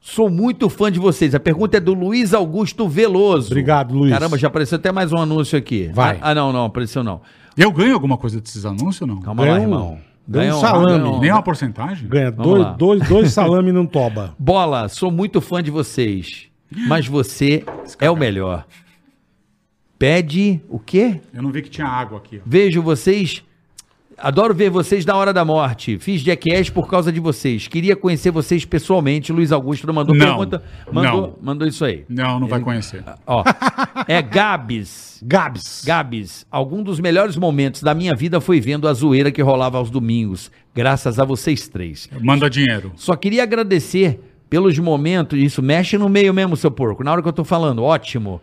sou 0.01 0.29
muito 0.29 0.67
fã 0.69 0.91
de 0.91 0.99
vocês. 0.99 1.33
A 1.35 1.39
pergunta 1.39 1.77
é 1.77 1.79
do 1.79 1.93
Luiz 1.93 2.33
Augusto 2.33 2.89
Veloso. 2.89 3.47
Obrigado, 3.47 3.93
Luiz. 3.93 4.11
Caramba, 4.11 4.37
já 4.37 4.47
apareceu 4.47 4.77
até 4.77 4.91
mais 4.91 5.13
um 5.13 5.17
anúncio 5.17 5.57
aqui. 5.57 5.89
Vai. 5.93 6.17
Ah, 6.19 6.31
ah, 6.31 6.35
não, 6.35 6.51
não, 6.51 6.65
apareceu 6.65 7.03
não. 7.03 7.21
eu 7.55 7.71
ganho 7.71 7.93
alguma 7.93 8.17
coisa 8.17 8.41
desses 8.41 8.65
anúncios 8.65 9.01
ou 9.01 9.07
não? 9.07 9.19
Calma 9.21 9.43
Ganha 9.43 9.55
lá, 9.57 9.61
irmão. 9.61 9.99
ganha 10.27 10.55
um 10.55 10.59
salame. 10.59 11.19
Nem 11.19 11.31
uma 11.31 11.43
porcentagem? 11.43 12.07
Ganha 12.07 12.31
Vamos 12.31 12.51
dois, 12.51 12.63
lá. 12.63 12.71
dois, 12.73 13.07
dois 13.07 13.31
salame 13.33 13.71
num 13.71 13.85
toba. 13.85 14.35
Bola, 14.39 14.89
sou 14.89 15.11
muito 15.11 15.39
fã 15.39 15.61
de 15.61 15.69
vocês, 15.71 16.47
mas 16.87 17.07
você 17.07 17.63
é 17.99 18.09
o 18.09 18.15
melhor. 18.15 18.65
Pede 19.99 20.59
o 20.67 20.79
quê? 20.79 21.21
Eu 21.31 21.43
não 21.43 21.51
vi 21.51 21.61
que 21.61 21.69
tinha 21.69 21.85
água 21.87 22.17
aqui. 22.17 22.37
ó. 22.37 22.41
Vejo 22.45 22.81
vocês. 22.81 23.43
Adoro 24.21 24.53
ver 24.53 24.69
vocês 24.69 25.03
na 25.03 25.15
hora 25.15 25.33
da 25.33 25.43
morte. 25.43 25.97
Fiz 25.97 26.21
Jackass 26.21 26.69
por 26.69 26.87
causa 26.87 27.11
de 27.11 27.19
vocês. 27.19 27.67
Queria 27.67 27.95
conhecer 27.95 28.29
vocês 28.29 28.63
pessoalmente. 28.63 29.31
Luiz 29.33 29.51
Augusto 29.51 29.91
mandou 29.91 30.15
Não, 30.15 30.25
pergunta. 30.25 30.63
Mandou, 30.91 31.21
não. 31.21 31.35
mandou 31.41 31.67
isso 31.67 31.83
aí. 31.83 32.05
Não, 32.07 32.39
não 32.39 32.47
vai 32.47 32.59
conhecer. 32.59 33.03
Ó, 33.25 33.43
é 34.07 34.21
Gabs. 34.21 35.19
Gabs. 35.23 35.83
Gabs, 35.85 36.45
algum 36.51 36.83
dos 36.83 36.99
melhores 36.99 37.35
momentos 37.35 37.81
da 37.81 37.93
minha 37.93 38.15
vida 38.15 38.39
foi 38.39 38.59
vendo 38.59 38.87
a 38.87 38.93
zoeira 38.93 39.31
que 39.31 39.41
rolava 39.41 39.77
aos 39.77 39.89
domingos, 39.89 40.51
graças 40.73 41.19
a 41.19 41.25
vocês 41.25 41.67
três. 41.67 42.09
Manda 42.21 42.49
dinheiro. 42.49 42.91
Só 42.95 43.15
queria 43.15 43.43
agradecer 43.43 44.19
pelos 44.49 44.77
momentos, 44.79 45.39
isso 45.39 45.61
mexe 45.61 45.97
no 45.97 46.09
meio 46.09 46.33
mesmo, 46.33 46.57
seu 46.57 46.71
porco, 46.71 47.03
na 47.03 47.11
hora 47.11 47.21
que 47.21 47.27
eu 47.27 47.33
tô 47.33 47.43
falando, 47.43 47.83
ótimo. 47.83 48.41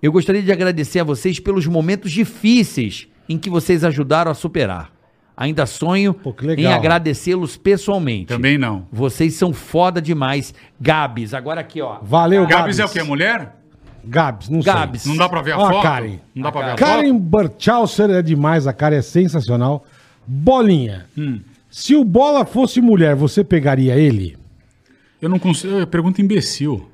Eu 0.00 0.12
gostaria 0.12 0.42
de 0.42 0.50
agradecer 0.52 1.00
a 1.00 1.04
vocês 1.04 1.38
pelos 1.40 1.66
momentos 1.66 2.10
difíceis 2.10 3.08
em 3.28 3.36
que 3.36 3.50
vocês 3.50 3.82
ajudaram 3.84 4.30
a 4.30 4.34
superar. 4.34 4.90
Ainda 5.36 5.64
sonho 5.66 6.12
Pô, 6.12 6.34
em 6.56 6.66
agradecê-los 6.66 7.56
pessoalmente. 7.56 8.26
Também 8.26 8.58
não. 8.58 8.86
Vocês 8.92 9.34
são 9.34 9.52
foda 9.52 10.00
demais. 10.00 10.54
Gabs, 10.80 11.32
agora 11.34 11.60
aqui, 11.60 11.80
ó. 11.80 11.98
Valeu, 12.02 12.46
Gabs 12.46 12.76
Gabs. 12.76 12.78
é 12.78 12.84
o 12.84 12.88
quê? 12.88 13.02
Mulher? 13.02 13.56
Gabs, 14.04 14.48
não 14.48 14.60
Gabs. 14.60 15.06
Não 15.06 15.16
dá 15.16 15.28
pra 15.28 15.40
ver 15.42 15.52
a 15.52 15.58
Ó 15.58 15.70
foto? 15.70 15.82
Karen. 15.82 16.18
Não 16.34 16.42
dá 16.42 16.52
pra 16.52 16.62
ver 16.62 16.70
a 16.72 16.74
Karen 16.74 17.08
foto? 17.08 17.20
Burchauser 17.20 18.10
é 18.10 18.22
demais, 18.22 18.66
a 18.66 18.72
cara 18.72 18.96
é 18.96 19.02
sensacional. 19.02 19.84
Bolinha. 20.26 21.06
Hum. 21.16 21.40
Se 21.70 21.94
o 21.94 22.04
Bola 22.04 22.44
fosse 22.44 22.80
mulher, 22.80 23.14
você 23.14 23.42
pegaria 23.42 23.96
ele? 23.96 24.36
Eu 25.20 25.28
não 25.28 25.38
consigo. 25.38 25.80
é 25.80 25.86
Pergunta 25.86 26.20
imbecil. 26.20 26.88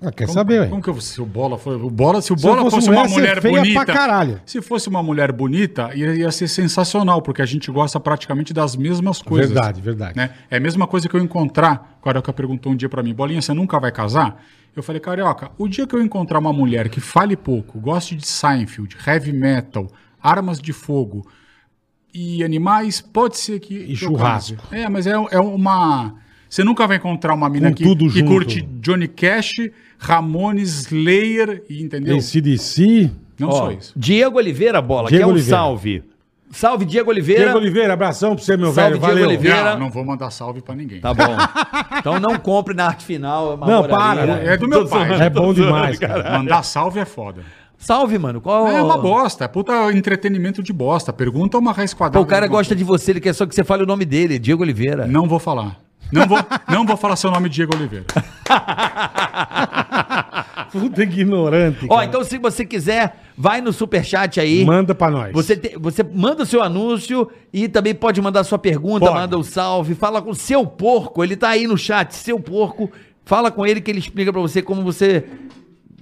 Ah, 0.00 0.12
quer 0.12 0.28
saber, 0.28 0.60
ué? 0.60 0.66
Como 0.68 0.82
que 0.82 0.90
eu, 0.90 1.00
se 1.00 1.20
o 1.20 1.26
bola 1.26 1.56
foi, 1.56 1.74
o 1.76 1.90
bola, 1.90 2.20
se 2.20 2.32
o 2.32 2.38
Se 2.38 2.46
bola 2.46 2.62
fosse 2.62 2.76
fosse, 2.76 2.88
mulher, 2.88 3.00
uma 3.00 3.08
mulher 3.08 3.40
feia 3.40 3.60
bonita, 3.60 4.42
se 4.44 4.62
fosse 4.62 4.88
uma 4.88 5.02
mulher 5.02 5.32
bonita, 5.32 5.90
ia, 5.94 6.14
ia 6.14 6.30
ser 6.30 6.48
sensacional, 6.48 7.22
porque 7.22 7.40
a 7.40 7.46
gente 7.46 7.70
gosta 7.70 7.98
praticamente 7.98 8.52
das 8.52 8.76
mesmas 8.76 9.22
coisas. 9.22 9.50
Verdade, 9.50 9.80
verdade. 9.80 10.16
Né? 10.16 10.30
É 10.50 10.58
a 10.58 10.60
mesma 10.60 10.86
coisa 10.86 11.08
que 11.08 11.16
eu 11.16 11.20
encontrar. 11.20 11.96
O 11.98 12.04
Carioca 12.04 12.32
perguntou 12.32 12.72
um 12.72 12.76
dia 12.76 12.88
pra 12.88 13.02
mim, 13.02 13.14
Bolinha, 13.14 13.40
você 13.40 13.54
nunca 13.54 13.80
vai 13.80 13.90
casar? 13.90 14.42
Eu 14.74 14.82
falei, 14.82 15.00
Carioca, 15.00 15.50
o 15.56 15.66
dia 15.66 15.86
que 15.86 15.96
eu 15.96 16.02
encontrar 16.02 16.38
uma 16.38 16.52
mulher 16.52 16.90
que 16.90 17.00
fale 17.00 17.34
pouco, 17.34 17.80
goste 17.80 18.14
de 18.14 18.26
Seinfeld, 18.26 18.94
heavy 19.06 19.32
metal, 19.32 19.90
armas 20.22 20.60
de 20.60 20.74
fogo 20.74 21.26
e 22.12 22.42
animais, 22.42 23.00
pode 23.00 23.38
ser 23.38 23.60
que. 23.60 23.90
eu 23.90 23.96
churrasco. 23.96 24.56
case. 24.68 24.82
É, 24.82 24.88
mas 24.88 25.06
é, 25.06 25.12
é 25.12 25.40
uma. 25.40 26.14
Você 26.48 26.62
nunca 26.64 26.86
vai 26.86 26.96
encontrar 26.96 27.34
uma 27.34 27.48
mina 27.48 27.72
que, 27.72 27.82
tudo 27.82 28.08
que 28.10 28.22
curte 28.22 28.62
Johnny 28.80 29.08
Cash, 29.08 29.50
Ramones, 29.98 30.86
Slayer, 30.86 31.62
e 31.68 31.82
entendeu? 31.82 32.16
ACDC. 32.16 33.10
Não 33.38 33.48
Ó, 33.48 33.52
só 33.52 33.70
isso. 33.72 33.92
Diego 33.96 34.38
Oliveira, 34.38 34.80
bola, 34.80 35.08
Diego 35.08 35.18
que 35.18 35.22
é 35.22 35.26
um 35.26 35.30
Oliveira. 35.30 35.56
salve. 35.56 36.02
Salve, 36.50 36.84
Diego 36.84 37.10
Oliveira. 37.10 37.42
Diego 37.42 37.58
Oliveira, 37.58 37.92
abração 37.92 38.34
pra 38.36 38.44
você, 38.44 38.56
meu 38.56 38.72
Salve, 38.72 38.90
velho. 38.92 39.00
Diego 39.00 39.06
Valeu. 39.14 39.26
Oliveira. 39.28 39.72
Não, 39.72 39.80
não 39.80 39.90
vou 39.90 40.04
mandar 40.04 40.30
salve 40.30 40.62
pra 40.62 40.74
ninguém. 40.76 41.00
Tá 41.00 41.12
bom. 41.12 41.36
Então 41.98 42.20
não 42.20 42.38
compre 42.38 42.72
na 42.72 42.86
arte 42.86 43.04
final. 43.04 43.52
é 43.52 43.54
uma 43.56 43.66
Não, 43.66 43.82
moraria. 43.82 43.96
para. 44.26 44.32
É 44.52 44.56
do 44.56 44.68
meu 44.68 44.86
pai. 44.86 45.20
É 45.20 45.28
bom 45.28 45.52
demais, 45.52 45.98
cara. 45.98 46.38
Mandar 46.38 46.62
salve 46.62 47.00
é 47.00 47.04
foda. 47.04 47.42
Salve, 47.76 48.16
mano. 48.18 48.40
Qual... 48.40 48.68
É 48.68 48.80
uma 48.80 48.96
bosta, 48.96 49.44
é 49.44 49.48
puta 49.48 49.92
entretenimento 49.92 50.62
de 50.62 50.72
bosta. 50.72 51.12
Pergunta 51.12 51.58
uma 51.58 51.72
raiz 51.72 51.92
Pô, 51.92 51.98
quadrada. 51.98 52.24
o 52.24 52.26
cara 52.26 52.46
de 52.46 52.52
gosta 52.52 52.74
de 52.74 52.84
você, 52.84 53.10
ele 53.10 53.20
quer 53.20 53.34
só 53.34 53.44
que 53.44 53.54
você 53.54 53.64
fale 53.64 53.82
o 53.82 53.86
nome 53.86 54.04
dele, 54.04 54.38
Diego 54.38 54.62
Oliveira. 54.62 55.06
Não 55.06 55.26
vou 55.26 55.38
falar. 55.38 55.78
Não 56.12 56.26
vou, 56.26 56.38
não 56.68 56.86
vou 56.86 56.96
falar 56.96 57.16
seu 57.16 57.30
nome, 57.30 57.48
Diego 57.48 57.74
Oliveira. 57.76 58.04
Puta 60.72 61.02
ignorante. 61.02 61.86
Ó, 61.88 61.94
cara. 61.96 62.06
então 62.06 62.24
se 62.24 62.38
você 62.38 62.64
quiser, 62.64 63.22
vai 63.36 63.60
no 63.60 63.72
superchat 63.72 64.40
aí. 64.40 64.64
Manda 64.64 64.94
pra 64.94 65.10
nós. 65.10 65.32
Você, 65.32 65.56
te- 65.56 65.76
você 65.78 66.02
manda 66.02 66.42
o 66.42 66.46
seu 66.46 66.62
anúncio 66.62 67.28
e 67.52 67.68
também 67.68 67.94
pode 67.94 68.20
mandar 68.20 68.44
sua 68.44 68.58
pergunta, 68.58 69.06
Pode. 69.06 69.18
manda 69.18 69.38
o 69.38 69.44
salve, 69.44 69.94
fala 69.94 70.20
com 70.22 70.30
o 70.30 70.34
seu 70.34 70.66
porco, 70.66 71.22
ele 71.24 71.36
tá 71.36 71.50
aí 71.50 71.66
no 71.66 71.76
chat, 71.78 72.14
seu 72.14 72.38
porco, 72.40 72.90
fala 73.24 73.50
com 73.50 73.66
ele 73.66 73.80
que 73.80 73.90
ele 73.90 73.98
explica 73.98 74.32
pra 74.32 74.40
você 74.40 74.62
como 74.62 74.82
você 74.82 75.24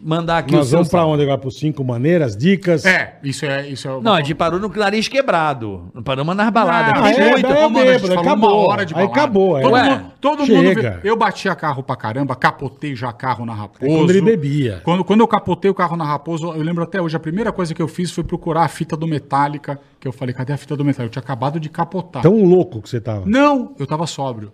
mandar 0.05 0.39
aqui 0.39 0.55
Nós 0.55 0.71
vamos 0.71 0.89
pra 0.89 1.07
onde 1.07 1.23
agora? 1.23 1.39
Por 1.39 1.51
cinco 1.51 1.83
maneiras, 1.83 2.37
dicas. 2.37 2.85
É, 2.85 3.19
isso 3.25 3.47
é. 3.47 3.67
Isso 3.69 3.89
é 3.89 4.01
Não, 4.03 4.13
a 4.13 4.19
gente 4.21 4.35
parou 4.35 4.61
no 4.61 4.69
nariz 4.69 5.09
quebrado, 5.09 5.91
não 5.95 6.03
paramos 6.03 6.37
nas 6.37 6.51
baladas. 6.51 7.03
Tem 7.03 7.25
é, 7.27 7.31
muita, 7.31 7.49
é 7.49 7.69
bêbado, 7.69 8.21
acabou. 8.21 8.51
uma 8.65 8.73
hora 8.73 8.85
de 8.85 8.95
Aí 8.95 9.01
balada. 9.07 9.21
acabou, 9.21 9.59
é. 9.59 9.63
Todo, 9.63 9.73
Ué, 9.73 9.91
mundo, 9.91 10.13
todo 10.21 10.47
chega. 10.47 10.59
mundo. 10.93 11.01
vê- 11.03 11.11
Eu 11.11 11.17
batia 11.17 11.55
carro 11.55 11.83
pra 11.83 11.97
caramba, 11.97 12.37
capotei 12.37 12.95
já 12.95 13.13
carro 13.13 13.47
na 13.47 13.55
Raposo. 13.55 13.85
É 13.91 13.97
quando 13.97 14.11
ele 14.11 14.21
bebia. 14.21 14.81
Quando, 14.85 15.03
quando 15.05 15.21
eu 15.21 15.29
capotei 15.29 15.71
o 15.71 15.75
carro 15.75 15.97
na 15.97 16.05
Raposo, 16.05 16.53
eu 16.53 16.63
lembro 16.63 16.83
até 16.85 17.01
hoje, 17.01 17.17
a 17.17 17.21
primeira 17.21 17.51
coisa 17.51 17.73
que 17.75 17.81
eu 17.81 17.89
fiz 17.89 18.11
foi 18.13 18.23
procurar 18.25 18.65
a 18.65 18.69
fita 18.69 18.97
do 18.97 19.07
Metallica, 19.07 19.81
que 19.99 20.07
eu 20.07 20.13
falei, 20.13 20.35
cadê 20.35 20.53
a 20.53 20.57
fita 20.57 20.77
do 20.77 20.85
Metallica? 20.85 21.09
Eu 21.09 21.13
tinha 21.13 21.23
acabado 21.23 21.59
de 21.59 21.69
capotar. 21.71 22.23
Tão 22.23 22.45
louco 22.45 22.83
que 22.83 22.89
você 22.91 23.01
tava. 23.01 23.23
Não, 23.27 23.75
eu 23.79 23.87
tava 23.87 24.07
sóbrio. 24.07 24.53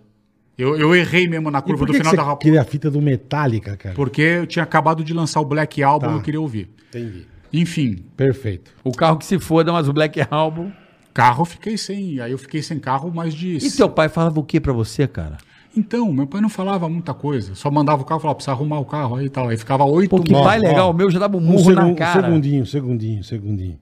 Eu, 0.61 0.77
eu 0.77 0.95
errei 0.95 1.27
mesmo 1.27 1.49
na 1.49 1.61
curva 1.61 1.85
do 1.85 1.93
final 1.93 2.11
você 2.11 2.15
da 2.15 2.23
Raposo. 2.23 2.39
queria 2.39 2.61
a 2.61 2.63
fita 2.63 2.89
do 2.91 3.01
Metallica, 3.01 3.75
cara? 3.77 3.95
Porque 3.95 4.21
eu 4.21 4.45
tinha 4.47 4.63
acabado 4.63 5.03
de 5.03 5.13
lançar 5.13 5.41
o 5.41 5.45
Black 5.45 5.81
Album 5.81 6.07
Tá. 6.07 6.11
e 6.13 6.15
eu 6.17 6.21
queria 6.21 6.41
ouvir. 6.41 6.69
Entendi. 6.89 7.25
Enfim, 7.53 8.03
Perfeito. 8.15 8.71
O 8.83 8.91
carro 8.91 9.17
que 9.17 9.25
se 9.25 9.37
foda, 9.39 9.73
mas 9.73 9.89
o 9.89 9.93
Black 9.93 10.21
Album. 10.29 10.71
carro 11.13 11.41
eu 11.41 11.45
fiquei 11.45 11.77
sem. 11.77 12.19
Aí 12.21 12.31
eu 12.31 12.37
fiquei 12.37 12.61
sem 12.61 12.79
carro 12.79 13.11
mais 13.13 13.33
de. 13.33 13.57
E 13.57 13.71
teu 13.71 13.89
pai 13.89 14.07
falava 14.07 14.39
o 14.39 14.43
que 14.43 14.59
pra 14.59 14.71
você, 14.71 15.07
cara? 15.07 15.37
Então, 15.75 16.11
meu 16.13 16.27
pai 16.27 16.41
não 16.41 16.49
falava 16.49 16.87
muita 16.89 17.13
coisa. 17.13 17.55
Só 17.55 17.71
mandava 17.71 18.01
o 18.01 18.05
carro 18.05 18.19
e 18.19 18.21
falava, 18.21 18.35
precisa 18.35 18.51
arrumar 18.51 18.79
o 18.79 18.85
carro 18.85 19.15
aí 19.15 19.25
e 19.25 19.29
tal. 19.29 19.47
Aí 19.49 19.57
ficava 19.57 19.83
oito 19.85 20.09
Pô, 20.09 20.21
que 20.21 20.31
pai 20.33 20.59
ó. 20.59 20.61
legal, 20.61 20.91
o 20.91 20.93
meu 20.93 21.09
já 21.09 21.17
dava 21.17 21.37
um 21.37 21.39
Um, 21.39 21.43
murro 21.43 21.71
na 21.71 21.81
segun- 21.81 21.91
um 21.91 21.95
cara. 21.95 22.21
segundinho, 22.21 22.65
segundinho, 22.65 23.23
segundinho. 23.23 23.79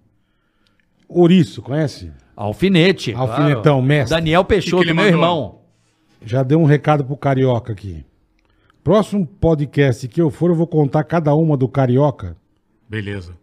Ouriço, 1.08 1.62
conhece? 1.62 2.12
Alfinete. 2.36 3.14
Alfinetão, 3.14 3.82
mestre. 3.82 4.16
Daniel 4.16 4.44
Peixoto, 4.46 4.78
Que 4.78 4.84
que 4.86 4.90
ele 4.92 4.94
meu 4.94 5.06
mandou? 5.06 5.20
irmão. 5.20 5.59
Já 6.26 6.44
deu 6.44 6.60
um 6.60 6.66
recado 6.66 7.04
pro 7.06 7.16
Carioca 7.18 7.72
aqui. 7.74 8.06
Próximo 8.84 9.26
podcast 9.26 10.08
que 10.08 10.22
eu 10.22 10.30
for, 10.30 10.50
eu 10.50 10.56
vou 10.56 10.68
contar 10.68 11.04
cada 11.04 11.34
uma 11.34 11.56
do 11.56 11.68
Carioca. 11.68 12.36
Beleza. 12.90 13.34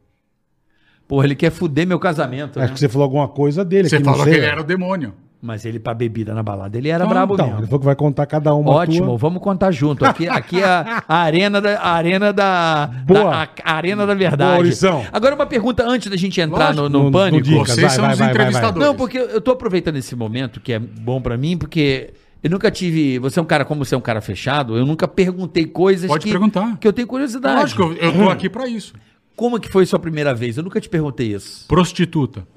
Porra, 1.07 1.25
ele 1.27 1.35
quer 1.37 1.51
fuder 1.51 1.87
meu 1.87 1.99
casamento. 2.01 2.59
Acho 2.59 2.69
né? 2.69 2.75
que 2.75 2.81
você 2.81 2.89
falou 2.89 3.05
alguma 3.05 3.29
coisa 3.29 3.65
dele. 3.65 3.89
Você 3.89 4.01
falou 4.01 4.25
que 4.25 4.31
ele 4.31 4.45
era 4.45 4.61
o 4.61 4.65
demônio. 4.65 5.15
Mas 5.41 5.65
ele, 5.65 5.79
pra 5.79 5.93
bebida 5.95 6.35
na 6.35 6.43
balada, 6.43 6.77
ele 6.77 6.89
era 6.89 7.05
Então, 7.05 7.09
brabo 7.15 7.35
Então, 7.35 7.47
mesmo. 7.47 7.61
ele 7.61 7.67
falou 7.67 7.79
que 7.81 7.85
vai 7.87 7.95
contar 7.95 8.27
cada 8.27 8.55
uma 8.55 8.71
Ótimo, 8.73 9.07
tua. 9.09 9.19
vamos 9.19 9.41
contar 9.43 9.71
junto. 9.71 10.05
Aqui, 10.05 10.27
aqui 10.27 10.61
é 10.61 10.65
a, 10.65 11.05
a 11.07 11.15
arena 11.23 11.61
da 11.61 11.79
a 11.79 11.91
arena 11.93 12.33
da, 12.33 12.91
Boa. 13.07 13.21
da- 13.31 13.43
a, 13.43 13.49
a 13.63 13.75
arena 13.77 14.07
da 14.07 14.15
verdade. 14.15 14.75
Boa. 14.81 15.05
Agora 15.13 15.35
uma 15.35 15.47
pergunta 15.47 15.85
antes 15.87 16.11
da 16.11 16.17
gente 16.17 16.41
entrar 16.41 16.75
no, 16.75 16.83
Lógico, 16.83 16.89
no 16.89 16.99
no- 16.99 17.05
no 17.05 17.13
pânico. 17.13 17.43
Dicas, 17.45 17.69
Vocês 17.69 17.81
vai, 17.83 17.91
são 17.91 18.05
vai, 18.05 18.13
os 18.15 18.19
vai, 18.19 18.29
vai, 18.29 18.35
vai. 18.37 18.47
entrevistadores. 18.47 18.89
Não, 18.89 18.97
porque 18.97 19.19
eu 19.19 19.41
tô 19.41 19.53
aproveitando 19.53 19.97
esse 19.97 20.17
momento 20.17 20.59
que 20.59 20.73
é 20.73 20.79
bom 20.79 21.21
pra 21.21 21.37
mim, 21.37 21.57
porque 21.57 22.15
Eu 22.43 22.51
nunca 22.51 22.71
tive. 22.71 23.19
Você 23.19 23.39
é 23.39 23.43
um 23.43 23.47
cara, 23.47 23.65
como 23.65 23.85
você 23.85 23.95
é 23.95 23.99
um 23.99 24.03
cara 24.03 24.21
fechado, 24.21 24.77
eu 24.77 24.87
nunca 24.87 25.09
perguntei 25.09 25.67
coisas 25.67 26.09
Pode 26.09 26.25
que, 26.25 26.31
perguntar. 26.31 26.77
que 26.79 26.87
eu 26.87 26.93
tenho 26.93 27.09
curiosidade. 27.09 27.61
Lógico, 27.61 27.83
eu, 27.83 27.95
eu 27.95 28.13
tô 28.13 28.31
aqui 28.31 28.49
pra 28.49 28.67
isso. 28.67 28.95
Como 29.35 29.61
que 29.61 29.69
foi 29.69 29.85
sua 29.85 29.99
primeira 29.99 30.35
vez? 30.35 30.57
Eu 30.57 30.63
nunca 30.63 30.81
te 30.81 30.89
perguntei 30.89 31.35
isso. 31.35 31.67
Prostituta. 31.69 32.47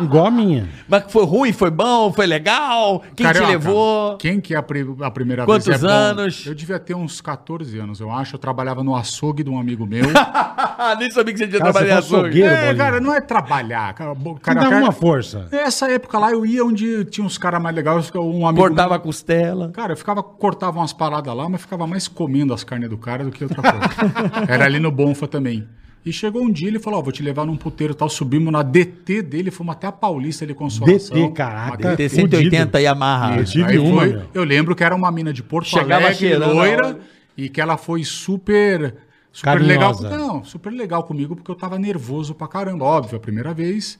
Igual 0.00 0.26
a 0.26 0.30
minha. 0.30 0.68
Mas 0.88 1.04
foi 1.10 1.24
ruim, 1.24 1.52
foi 1.52 1.70
bom, 1.70 2.12
foi 2.12 2.26
legal? 2.26 3.02
Quem 3.14 3.24
Carioca, 3.26 3.46
te 3.46 3.50
levou? 3.52 4.16
Quem 4.18 4.40
que 4.40 4.54
é 4.54 4.56
a, 4.56 4.62
pri- 4.62 4.86
a 5.00 5.10
primeira 5.10 5.44
Quantos 5.44 5.66
vez? 5.66 5.82
é 5.82 5.86
bom? 5.86 5.92
anos? 5.92 6.44
Eu 6.46 6.54
devia 6.54 6.78
ter 6.78 6.94
uns 6.94 7.20
14 7.20 7.78
anos, 7.78 8.00
eu 8.00 8.10
acho. 8.10 8.34
Eu 8.34 8.38
trabalhava 8.38 8.82
no 8.84 8.94
açougue 8.94 9.42
de 9.42 9.50
um 9.50 9.58
amigo 9.58 9.86
meu. 9.86 10.04
Nem 10.98 11.10
sabia 11.10 11.32
que 11.32 11.38
você 11.38 11.48
tinha 11.48 11.60
trabalhado 11.60 12.02
foi 12.06 12.18
açougueiro, 12.20 12.48
é, 12.48 12.56
Bolinha. 12.66 12.74
cara, 12.76 13.00
não 13.00 13.12
é 13.14 13.20
trabalhar. 13.20 13.94
Cara, 13.94 14.14
dá 14.14 14.38
cara- 14.40 14.76
uma 14.82 14.92
força. 14.92 15.48
Nessa 15.50 15.90
época 15.90 16.18
lá 16.18 16.30
eu 16.30 16.44
ia 16.46 16.64
onde 16.64 17.04
tinha 17.06 17.26
uns 17.26 17.38
caras 17.38 17.62
mais 17.62 17.74
legais, 17.74 18.10
um 18.14 18.46
amigo 18.46 18.66
Cortava 18.66 18.94
a 18.94 18.98
meu- 18.98 19.00
costela. 19.00 19.70
Cara, 19.70 19.92
eu 19.92 19.96
ficava, 19.96 20.22
cortava 20.22 20.78
umas 20.78 20.92
paradas 20.92 21.34
lá, 21.34 21.48
mas 21.48 21.60
ficava 21.60 21.86
mais 21.86 22.06
comendo 22.08 22.52
as 22.54 22.62
carnes 22.64 22.88
do 22.90 22.98
cara 22.98 23.24
do 23.24 23.30
que 23.30 23.44
outra 23.44 23.62
coisa. 23.62 24.46
Era 24.48 24.64
ali 24.64 24.78
no 24.78 24.90
Bonfa 24.90 25.26
também. 25.26 25.66
E 26.06 26.12
chegou 26.12 26.40
um 26.42 26.50
dia, 26.52 26.68
ele 26.68 26.78
falou, 26.78 27.00
ó, 27.00 27.02
vou 27.02 27.10
te 27.12 27.20
levar 27.20 27.44
num 27.44 27.56
puteiro 27.56 27.92
e 27.92 27.96
tal. 27.96 28.08
Subimos 28.08 28.52
na 28.52 28.62
DT 28.62 29.22
dele, 29.22 29.50
fomos 29.50 29.72
até 29.74 29.88
a 29.88 29.92
Paulista 29.92 30.46
de 30.46 30.54
Consolação. 30.54 31.16
DT, 31.16 31.32
caraca. 31.34 31.96
Ter 31.96 32.08
180 32.08 32.80
e 32.80 32.86
amarra. 32.86 33.38
Eu 33.38 33.44
tive 33.44 33.76
uma, 33.78 34.02
foi- 34.02 34.22
eu 34.32 34.44
lembro 34.44 34.76
que 34.76 34.84
era 34.84 34.94
uma 34.94 35.10
mina 35.10 35.32
de 35.32 35.42
Porto 35.42 35.66
Chegava 35.68 36.06
Alegre, 36.06 36.36
loira, 36.36 36.96
e 37.36 37.48
que 37.48 37.60
ela 37.60 37.76
foi 37.76 38.04
super, 38.04 38.94
super 39.32 39.58
Carinhosa. 39.58 40.08
legal. 40.08 40.18
Não, 40.28 40.44
super 40.44 40.70
legal 40.72 41.02
comigo, 41.02 41.34
porque 41.34 41.50
eu 41.50 41.56
tava 41.56 41.76
nervoso 41.76 42.36
pra 42.36 42.46
caramba. 42.46 42.84
Óbvio, 42.84 43.16
a 43.16 43.20
primeira 43.20 43.52
vez. 43.52 43.98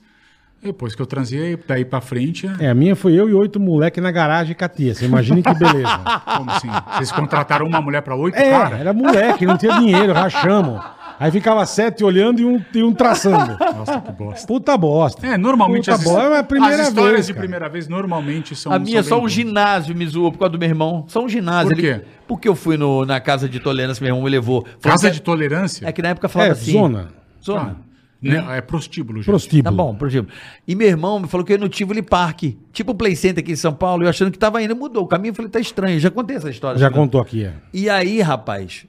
Depois 0.63 0.95
que 0.95 1.01
eu 1.01 1.05
transei, 1.05 1.55
daí 1.67 1.85
pra 1.85 2.01
frente, 2.01 2.49
É, 2.59 2.69
a 2.69 2.73
minha 2.73 2.95
foi 2.95 3.13
eu 3.13 3.29
e 3.29 3.33
oito 3.33 3.59
moleque 3.59 4.01
na 4.01 4.09
garagem 4.11 4.55
com 4.55 4.65
a 4.65 4.67
tia. 4.69 4.95
Você 4.95 5.05
imagina 5.05 5.39
que 5.41 5.53
beleza. 5.53 5.99
como 6.37 6.49
assim? 6.49 6.67
Vocês 6.95 7.11
contrataram 7.11 7.67
uma 7.67 7.79
mulher 7.79 8.01
pra 8.01 8.15
oito, 8.15 8.35
É, 8.35 8.49
cara? 8.49 8.77
era 8.77 8.91
moleque, 8.91 9.45
não 9.45 9.55
tinha 9.55 9.77
dinheiro, 9.77 10.13
rachamos. 10.13 10.81
Aí 11.19 11.31
ficava 11.31 11.65
sete 11.65 12.03
olhando 12.03 12.39
e 12.41 12.45
um, 12.45 12.61
e 12.73 12.83
um 12.83 12.93
traçando. 12.93 13.57
Nossa, 13.75 13.99
que 14.01 14.11
bosta. 14.11 14.47
Puta 14.47 14.77
bosta. 14.77 15.25
É, 15.25 15.37
normalmente 15.37 15.89
Puta 15.89 16.03
bosta, 16.03 16.21
é 16.35 16.37
a 16.39 16.43
primeira 16.43 16.81
as 16.83 16.87
histórias 16.89 17.13
vez, 17.13 17.25
de 17.27 17.33
cara. 17.33 17.41
primeira 17.43 17.69
vez 17.69 17.87
normalmente 17.87 18.55
são 18.55 18.71
A 18.71 18.77
minha 18.79 18.99
é 18.99 19.03
são 19.03 19.09
só 19.09 19.15
bem 19.17 19.25
um 19.25 19.29
ginásio 19.29 19.95
me 19.95 20.05
zoou 20.07 20.31
por 20.31 20.39
causa 20.39 20.51
do 20.51 20.59
meu 20.59 20.69
irmão. 20.69 21.05
Só 21.07 21.23
um 21.23 21.29
ginásio. 21.29 21.75
Por 21.75 21.81
quê? 21.81 22.01
porque 22.27 22.47
eu 22.47 22.55
fui 22.55 22.75
no- 22.75 23.05
na 23.05 23.19
casa 23.21 23.47
de 23.47 23.57
tolerância, 23.59 24.03
meu 24.03 24.09
irmão 24.09 24.23
me 24.23 24.29
levou. 24.29 24.65
Casa 24.81 25.07
que- 25.09 25.15
de 25.15 25.21
tolerância? 25.21 25.87
É 25.87 25.91
que 25.93 26.01
na 26.01 26.09
época 26.09 26.27
falava 26.27 26.49
É, 26.49 26.51
assim. 26.51 26.73
zona. 26.73 27.07
Zona. 27.43 27.77
Ah, 27.79 27.87
né, 28.21 28.45
é 28.57 28.61
prostíbulo, 28.61 29.19
gente. 29.19 29.27
Prostíbulo. 29.27 29.63
Tá 29.63 29.71
bom, 29.71 29.97
exemplo. 30.05 30.31
E 30.67 30.75
meu 30.75 30.87
irmão 30.87 31.19
me 31.19 31.27
falou 31.27 31.45
que 31.45 31.53
eu 31.53 31.55
ia 31.57 31.61
no 31.61 31.69
Tivoli 31.69 32.01
Park, 32.01 32.43
tipo 32.73 32.91
o 32.91 32.95
Play 32.95 33.15
Center 33.15 33.41
aqui 33.43 33.53
em 33.53 33.55
São 33.55 33.73
Paulo, 33.73 34.03
eu 34.03 34.09
achando 34.09 34.29
que 34.31 34.37
tava 34.37 34.61
indo, 34.61 34.75
mudou 34.75 35.03
o 35.03 35.07
caminho, 35.07 35.31
eu 35.31 35.35
falei, 35.35 35.49
tá 35.49 35.59
estranho, 35.59 35.99
já 35.99 36.11
contei 36.11 36.35
essa 36.35 36.49
história. 36.49 36.77
Já 36.79 36.91
contou 36.91 37.21
aqui, 37.21 37.45
é. 37.45 37.53
E 37.73 37.89
aí, 37.89 38.19
rapaz, 38.21 38.85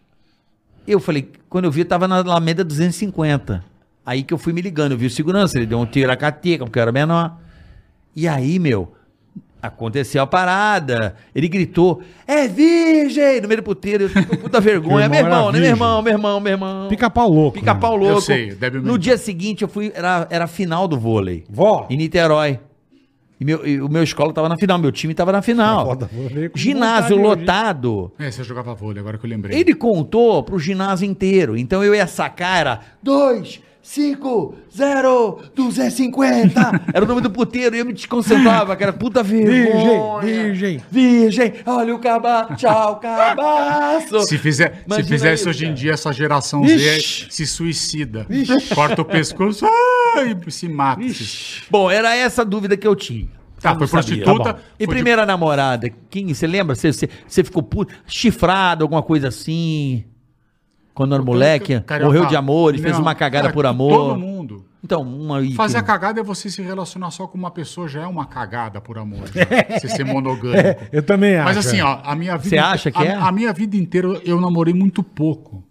eu 0.92 1.00
falei, 1.00 1.30
quando 1.48 1.66
eu 1.66 1.70
vi, 1.70 1.80
eu 1.80 1.86
tava 1.86 2.08
na 2.08 2.18
Alameda 2.18 2.64
250. 2.64 3.64
Aí 4.04 4.22
que 4.22 4.32
eu 4.32 4.38
fui 4.38 4.52
me 4.52 4.62
ligando, 4.62 4.92
eu 4.92 4.98
vi 4.98 5.06
o 5.06 5.10
segurança, 5.10 5.58
ele 5.58 5.66
deu 5.66 5.78
um 5.78 5.86
tiro 5.86 6.10
a 6.10 6.16
cateca, 6.16 6.64
porque 6.64 6.78
eu 6.78 6.82
era 6.82 6.92
menor. 6.92 7.38
E 8.16 8.26
aí, 8.26 8.58
meu, 8.58 8.92
aconteceu 9.62 10.22
a 10.22 10.26
parada. 10.26 11.14
Ele 11.34 11.48
gritou, 11.48 12.02
é 12.26 12.48
virgem! 12.48 13.40
No 13.40 13.48
meio 13.48 13.60
do 13.60 13.64
puteiro, 13.64 14.04
eu 14.04 14.26
com 14.26 14.36
puta 14.36 14.60
vergonha. 14.62 15.08
Meu 15.08 15.10
meu 15.10 15.18
irmão 15.18 15.38
irmão, 15.38 15.42
era 15.48 15.52
né, 15.52 15.52
meu 15.52 15.60
virgem. 15.60 15.70
irmão, 15.70 16.02
meu 16.02 16.12
irmão, 16.12 16.40
meu 16.40 16.52
irmão. 16.52 16.88
Pica-pau 16.88 17.28
louco. 17.28 17.58
Pica-pau 17.58 17.92
né? 17.92 17.98
louco. 17.98 18.16
Eu 18.16 18.20
sei, 18.20 18.54
deve 18.54 18.80
No 18.80 18.98
dia 18.98 19.18
seguinte, 19.18 19.62
eu 19.62 19.68
fui, 19.68 19.92
era, 19.94 20.26
era 20.30 20.44
a 20.44 20.48
final 20.48 20.88
do 20.88 20.98
vôlei. 20.98 21.44
Vó. 21.48 21.86
Em 21.90 21.96
Niterói. 21.96 22.60
E, 23.40 23.44
meu, 23.44 23.66
e 23.66 23.80
o 23.80 23.88
meu 23.88 24.02
escola 24.02 24.32
tava 24.32 24.48
na 24.48 24.56
final, 24.56 24.78
meu 24.78 24.90
time 24.90 25.14
tava 25.14 25.30
na 25.30 25.40
final. 25.40 25.86
Foda, 25.86 26.10
Ginásio 26.54 27.16
lotado. 27.16 28.12
É, 28.18 28.30
você 28.30 28.42
jogava 28.42 28.74
vôlei, 28.74 29.00
agora 29.00 29.16
que 29.16 29.24
eu 29.24 29.30
lembrei. 29.30 29.56
Ele 29.56 29.74
contou 29.74 30.42
pro 30.42 30.58
ginásio 30.58 31.06
inteiro. 31.06 31.56
Então 31.56 31.84
eu 31.84 31.94
ia 31.94 32.06
sacar, 32.06 32.58
era 32.58 32.80
2, 33.02 33.60
5, 33.88 34.54
0, 34.76 35.38
250. 35.54 36.82
Era 36.92 37.04
o 37.06 37.08
nome 37.08 37.22
do 37.22 37.30
puteiro 37.30 37.74
e 37.74 37.78
eu 37.78 37.86
me 37.86 37.94
desconcentrava, 37.94 38.76
que 38.76 38.82
era 38.82 38.92
puta 38.92 39.22
vergonha. 39.22 40.20
virgem. 40.20 40.82
Virgem, 40.90 41.54
olha 41.64 41.94
o 41.94 41.98
cabaço, 41.98 42.54
tchau, 42.56 42.96
cabaço. 43.00 44.20
Se 44.24 44.36
fizer, 44.36 44.74
se 44.74 44.82
Imagina 44.86 45.08
fizer 45.08 45.32
isso, 45.32 45.40
isso 45.40 45.48
hoje 45.48 45.64
em 45.64 45.68
cara. 45.68 45.76
dia, 45.78 45.92
essa 45.92 46.12
geração 46.12 46.66
Ixi. 46.66 47.24
Z 47.24 47.26
se 47.30 47.46
suicida. 47.46 48.26
Corta 48.74 49.00
o 49.00 49.04
pescoço 49.06 49.64
ai, 50.16 50.36
e 50.46 50.50
se 50.50 50.68
mata. 50.68 51.00
Bom, 51.70 51.90
era 51.90 52.14
essa 52.14 52.42
a 52.42 52.44
dúvida 52.44 52.76
que 52.76 52.86
eu 52.86 52.94
tinha. 52.94 53.26
Tá, 53.58 53.74
foi 53.74 53.88
prostituta. 53.88 54.52
Tá. 54.52 54.60
E 54.78 54.84
foi 54.84 54.86
de- 54.86 55.00
primeira 55.00 55.24
namorada, 55.24 55.90
quem, 56.10 56.32
você 56.34 56.46
lembra? 56.46 56.74
Você, 56.74 56.92
você, 56.92 57.08
você 57.26 57.42
ficou 57.42 57.62
puto, 57.62 57.94
chifrado, 58.06 58.84
alguma 58.84 59.02
coisa 59.02 59.28
assim? 59.28 60.04
Quando 60.98 61.14
era 61.14 61.22
moleque, 61.22 61.80
Carioca, 61.82 62.12
morreu 62.12 62.26
de 62.28 62.34
amor 62.34 62.74
e 62.74 62.78
fez 62.78 62.98
uma 62.98 63.14
cagada 63.14 63.44
cara, 63.44 63.54
por 63.54 63.64
amor. 63.66 63.92
Todo 63.92 64.18
mundo. 64.18 64.64
Então, 64.82 65.00
uma. 65.02 65.40
Fazer 65.54 65.78
a 65.78 65.82
cagada 65.82 66.18
é 66.18 66.24
você 66.24 66.50
se 66.50 66.60
relacionar 66.60 67.12
só 67.12 67.24
com 67.28 67.38
uma 67.38 67.52
pessoa, 67.52 67.86
já 67.86 68.02
é 68.02 68.06
uma 68.08 68.26
cagada 68.26 68.80
por 68.80 68.98
amor. 68.98 69.28
já. 69.28 69.44
Você 69.78 69.88
ser 69.88 70.02
monogâmico. 70.04 70.88
Eu 70.90 71.00
também 71.04 71.36
acho. 71.36 71.44
Mas 71.44 71.56
assim, 71.56 71.78
é. 71.78 71.84
ó, 71.84 72.00
a 72.02 72.16
minha 72.16 72.36
vida. 72.36 72.48
Você 72.48 72.58
acha 72.58 72.90
que 72.90 72.98
a, 72.98 73.04
é? 73.04 73.14
A 73.14 73.30
minha 73.30 73.52
vida 73.52 73.76
inteira 73.76 74.08
eu 74.24 74.40
namorei 74.40 74.74
muito 74.74 75.04
pouco. 75.04 75.62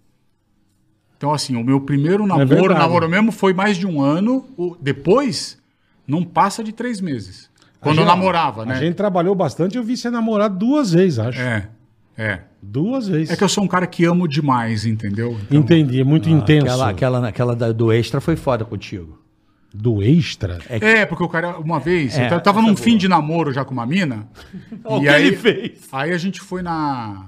Então, 1.18 1.30
assim, 1.34 1.56
o 1.56 1.62
meu 1.64 1.78
primeiro 1.82 2.26
namoro, 2.26 2.72
É 2.72 2.78
namoro 2.78 3.06
mesmo, 3.08 3.30
foi 3.30 3.52
mais 3.52 3.76
de 3.76 3.86
um 3.86 4.00
ano. 4.00 4.46
O- 4.56 4.76
depois, 4.80 5.58
não 6.06 6.24
passa 6.24 6.64
de 6.64 6.72
três 6.72 7.02
meses. 7.02 7.50
Quando 7.80 7.98
A 7.98 8.02
eu 8.02 8.06
gente- 8.06 8.16
namorava, 8.16 8.62
A 8.62 8.66
né? 8.66 8.76
gente 8.76 8.94
trabalhou 8.94 9.34
bastante, 9.34 9.76
eu 9.76 9.82
vi 9.84 9.94
você 9.96 10.08
namorar 10.10 10.48
duas 10.48 10.92
vezes, 10.92 11.18
acho. 11.18 11.38
É, 11.40 11.68
é. 12.18 12.40
Duas 12.60 13.06
vezes. 13.06 13.30
É 13.30 13.36
que 13.36 13.44
eu 13.44 13.48
sou 13.48 13.62
um 13.62 13.68
cara 13.68 13.86
que 13.86 14.04
amo 14.04 14.26
demais, 14.26 14.84
entendeu? 14.84 15.38
Então, 15.44 15.60
Entendi, 15.60 16.00
é 16.00 16.04
muito 16.04 16.28
intenso. 16.28 16.66
Aquela, 16.66 16.90
aquela, 16.90 17.28
aquela 17.28 17.56
da- 17.56 17.70
do 17.72 17.92
extra 17.92 18.20
foi 18.20 18.34
foda 18.34 18.64
contigo. 18.64 19.22
Do 19.72 20.02
extra? 20.02 20.58
É, 20.68 21.06
porque 21.06 21.22
o 21.22 21.28
cara, 21.28 21.58
uma 21.58 21.78
vez, 21.78 22.18
É, 22.18 22.34
eu 22.34 22.40
tava 22.40 22.60
num 22.60 22.72
é 22.72 22.76
fim 22.76 22.96
de 22.96 23.06
namoro 23.06 23.52
já 23.52 23.64
com 23.64 23.72
uma 23.72 23.86
mina. 23.86 24.26
Olha 24.84 24.96
o 24.98 24.98
e 24.98 25.02
que 25.02 25.08
aí, 25.08 25.26
ele 25.28 25.36
fez. 25.36 25.80
Aí 25.92 26.10
a 26.12 26.18
gente 26.18 26.40
foi 26.40 26.62
na. 26.62 27.26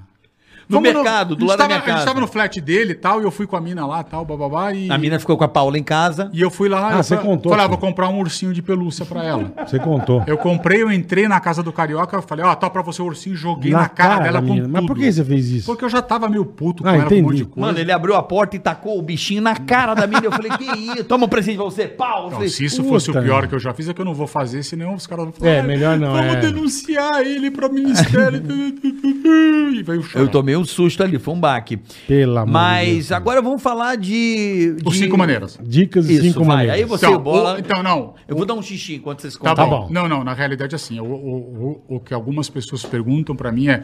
No 0.71 0.77
Fomos 0.77 0.93
mercado, 0.93 1.33
a 1.33 1.37
do 1.37 1.45
lado 1.45 1.57
da 1.57 1.63
tava- 1.63 1.67
minha 1.67 1.77
A 1.77 1.85
gente 1.85 1.93
casa. 1.93 2.05
tava 2.05 2.19
no 2.21 2.27
flat 2.27 2.61
dele 2.61 2.91
e 2.93 2.95
tal, 2.95 3.21
e 3.21 3.23
eu 3.23 3.31
fui 3.31 3.45
com 3.45 3.55
a 3.55 3.61
mina 3.61 3.85
lá 3.85 4.03
tal, 4.03 4.23
bababá. 4.25 4.73
E, 4.73 4.89
A 4.91 4.97
mina 4.97 5.19
ficou 5.19 5.37
com 5.37 5.43
a 5.43 5.47
Paula 5.47 5.77
em 5.77 5.83
casa. 5.83 6.29
e 6.33 6.41
eu 6.41 6.49
fui 6.49 6.69
lá. 6.69 6.89
Ah, 6.93 7.03
você 7.03 7.15
falei, 7.15 7.29
contou, 7.31 7.49
Falei, 7.51 7.65
ah, 7.65 7.67
vou 7.67 7.77
comprar 7.77 8.07
um 8.09 8.19
ursinho 8.19 8.53
de 8.53 8.61
pelúcia 8.61 9.05
pra 9.05 9.23
ela. 9.23 9.51
Você 9.67 9.77
contou. 9.79 10.23
Eu 10.27 10.37
comprei, 10.37 10.81
eu 10.81 10.91
entrei 10.91 11.27
na 11.27 11.39
casa 11.39 11.61
do 11.63 11.71
Carioca, 11.71 12.15
eu 12.15 12.21
falei, 12.21 12.43
ó, 12.45 12.53
tá 12.55 12.69
pra 12.69 12.81
você 12.81 13.01
o 13.01 13.05
ursinho, 13.05 13.35
joguei 13.35 13.71
na, 13.71 13.87
cara, 13.89 14.19
dela 14.23 14.41
com 14.41 14.55
tudo. 14.55 14.69
Mas 14.69 14.85
por 14.85 14.97
que 14.97 15.11
você 15.11 15.23
fez 15.23 15.49
isso? 15.49 15.65
Porque 15.65 15.83
eu 15.85 15.89
já 15.89 16.01
tava 16.01 16.27
meio 16.29 16.45
puto 16.45 16.83
com 16.83 16.89
Ah, 16.89 16.95
ela 16.95 17.05
com 17.05 17.13
um 17.15 17.17
monte 17.21 17.25
entendi. 17.27 17.43
de 17.43 17.45
coisa. 17.49 17.67
Mano, 17.67 17.79
ele 17.79 17.91
abriu 17.91 18.15
a 18.15 18.23
porta 18.23 18.55
e 18.55 18.59
tacou 18.59 18.97
o 18.97 19.01
bichinho 19.01 19.41
na 19.41 19.55
cara 19.55 19.93
da 19.93 20.07
mina. 20.07 20.21
Eu 20.25 20.31
falei, 20.31 20.51
que 20.51 20.63
isso? 20.95 21.03
Toma 21.05 21.25
um 21.25 21.29
presente 21.29 21.55
pra 21.57 21.65
você, 21.65 21.87
pau. 21.87 22.31
Falei, 22.31 22.49
se 22.49 22.63
isso 22.65 22.83
fosse 22.83 23.09
o 23.11 23.13
pior 23.21 23.47
que 23.47 23.55
eu 23.55 23.59
já 23.59 23.73
fiz, 23.73 23.89
é 23.89 23.93
que 23.93 24.01
eu 24.01 24.05
não 24.05 24.13
vou 24.13 24.27
fazer, 24.27 24.63
senão 24.63 24.93
os 24.93 25.05
caras 25.07 25.25
vão 25.25 25.33
falar. 25.33 25.51
É, 25.51 25.59
"Ah, 25.59 25.63
melhor 25.63 25.97
não, 25.99 26.13
Vamos 26.13 26.35
é." 26.35 26.39
denunciar 26.41 27.21
ele 27.21 27.49
pra 27.51 27.67
ministério. 27.69 28.41
e 29.73 29.83
veio 29.83 30.01
chorar. 30.03 30.23
Eu 30.25 30.27
tomei 30.29 30.55
um 30.55 30.60
susto 30.65 31.03
ali, 31.03 31.17
foi 31.19 31.33
um 31.33 31.39
baque. 31.39 31.77
Pelo 32.07 32.37
amor 32.37 32.45
de 32.47 32.51
Mas 32.51 32.87
Deus. 32.95 33.11
agora 33.11 33.41
vamos 33.41 33.61
falar 33.61 33.95
de. 33.97 34.75
Por 34.83 34.93
de- 34.93 34.99
cinco 34.99 35.17
maneiras. 35.17 35.59
Dicas 35.63 36.07
de 36.07 36.13
Isso, 36.13 36.23
cinco 36.23 36.39
vai. 36.39 36.47
maneiras. 36.57 36.75
Aí 36.75 36.83
você 36.85 37.05
Então, 37.05 37.17
o 37.19 37.21
bola. 37.23 37.55
o- 37.55 37.59
então, 37.59 37.81
não. 37.83 38.15
Eu 38.27 38.35
vou 38.35 38.45
dar 38.45 38.53
um 38.53 38.61
xixi 38.61 38.95
enquanto 38.95 39.21
vocês 39.21 39.35
Tá, 39.35 39.49
contam. 39.49 39.69
bom. 39.69 39.81
bom. 39.87 39.93
Não, 39.93 40.07
não, 40.07 40.23
na 40.23 40.33
realidade, 40.33 40.75
assim, 40.75 40.99
o, 40.99 41.05
o, 41.05 41.81
o, 41.89 41.95
o 41.95 41.99
que 41.99 42.13
algumas 42.13 42.49
pessoas 42.49 42.83
perguntam 42.83 43.35
pra 43.35 43.51
mim 43.51 43.67
é 43.69 43.83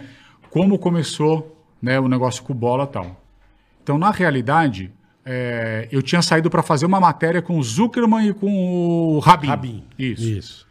como 0.50 0.78
começou 0.80 1.56
né, 1.82 2.00
o 2.00 2.08
negócio 2.08 2.44
com 2.44 2.54
bola 2.54 2.84
e 2.86 2.88
tal. 2.88 3.22
Então, 3.84 3.98
na 3.98 4.12
realidade, 4.12 4.92
é, 5.26 5.88
eu 5.92 6.02
tinha 6.02 6.22
saído 6.22 6.50
pra 6.50 6.64
fazer 6.64 6.86
uma 6.86 7.00
matéria 7.00 7.42
com 7.42 7.58
o 7.58 7.64
Zuckerman 7.64 8.30
e 8.30 8.34
com 8.34 8.48
o 9.16 9.20
Rabin. 9.20 9.48
Rabin. 9.48 9.84
Isso. 9.98 10.24
Isso. 10.24 10.67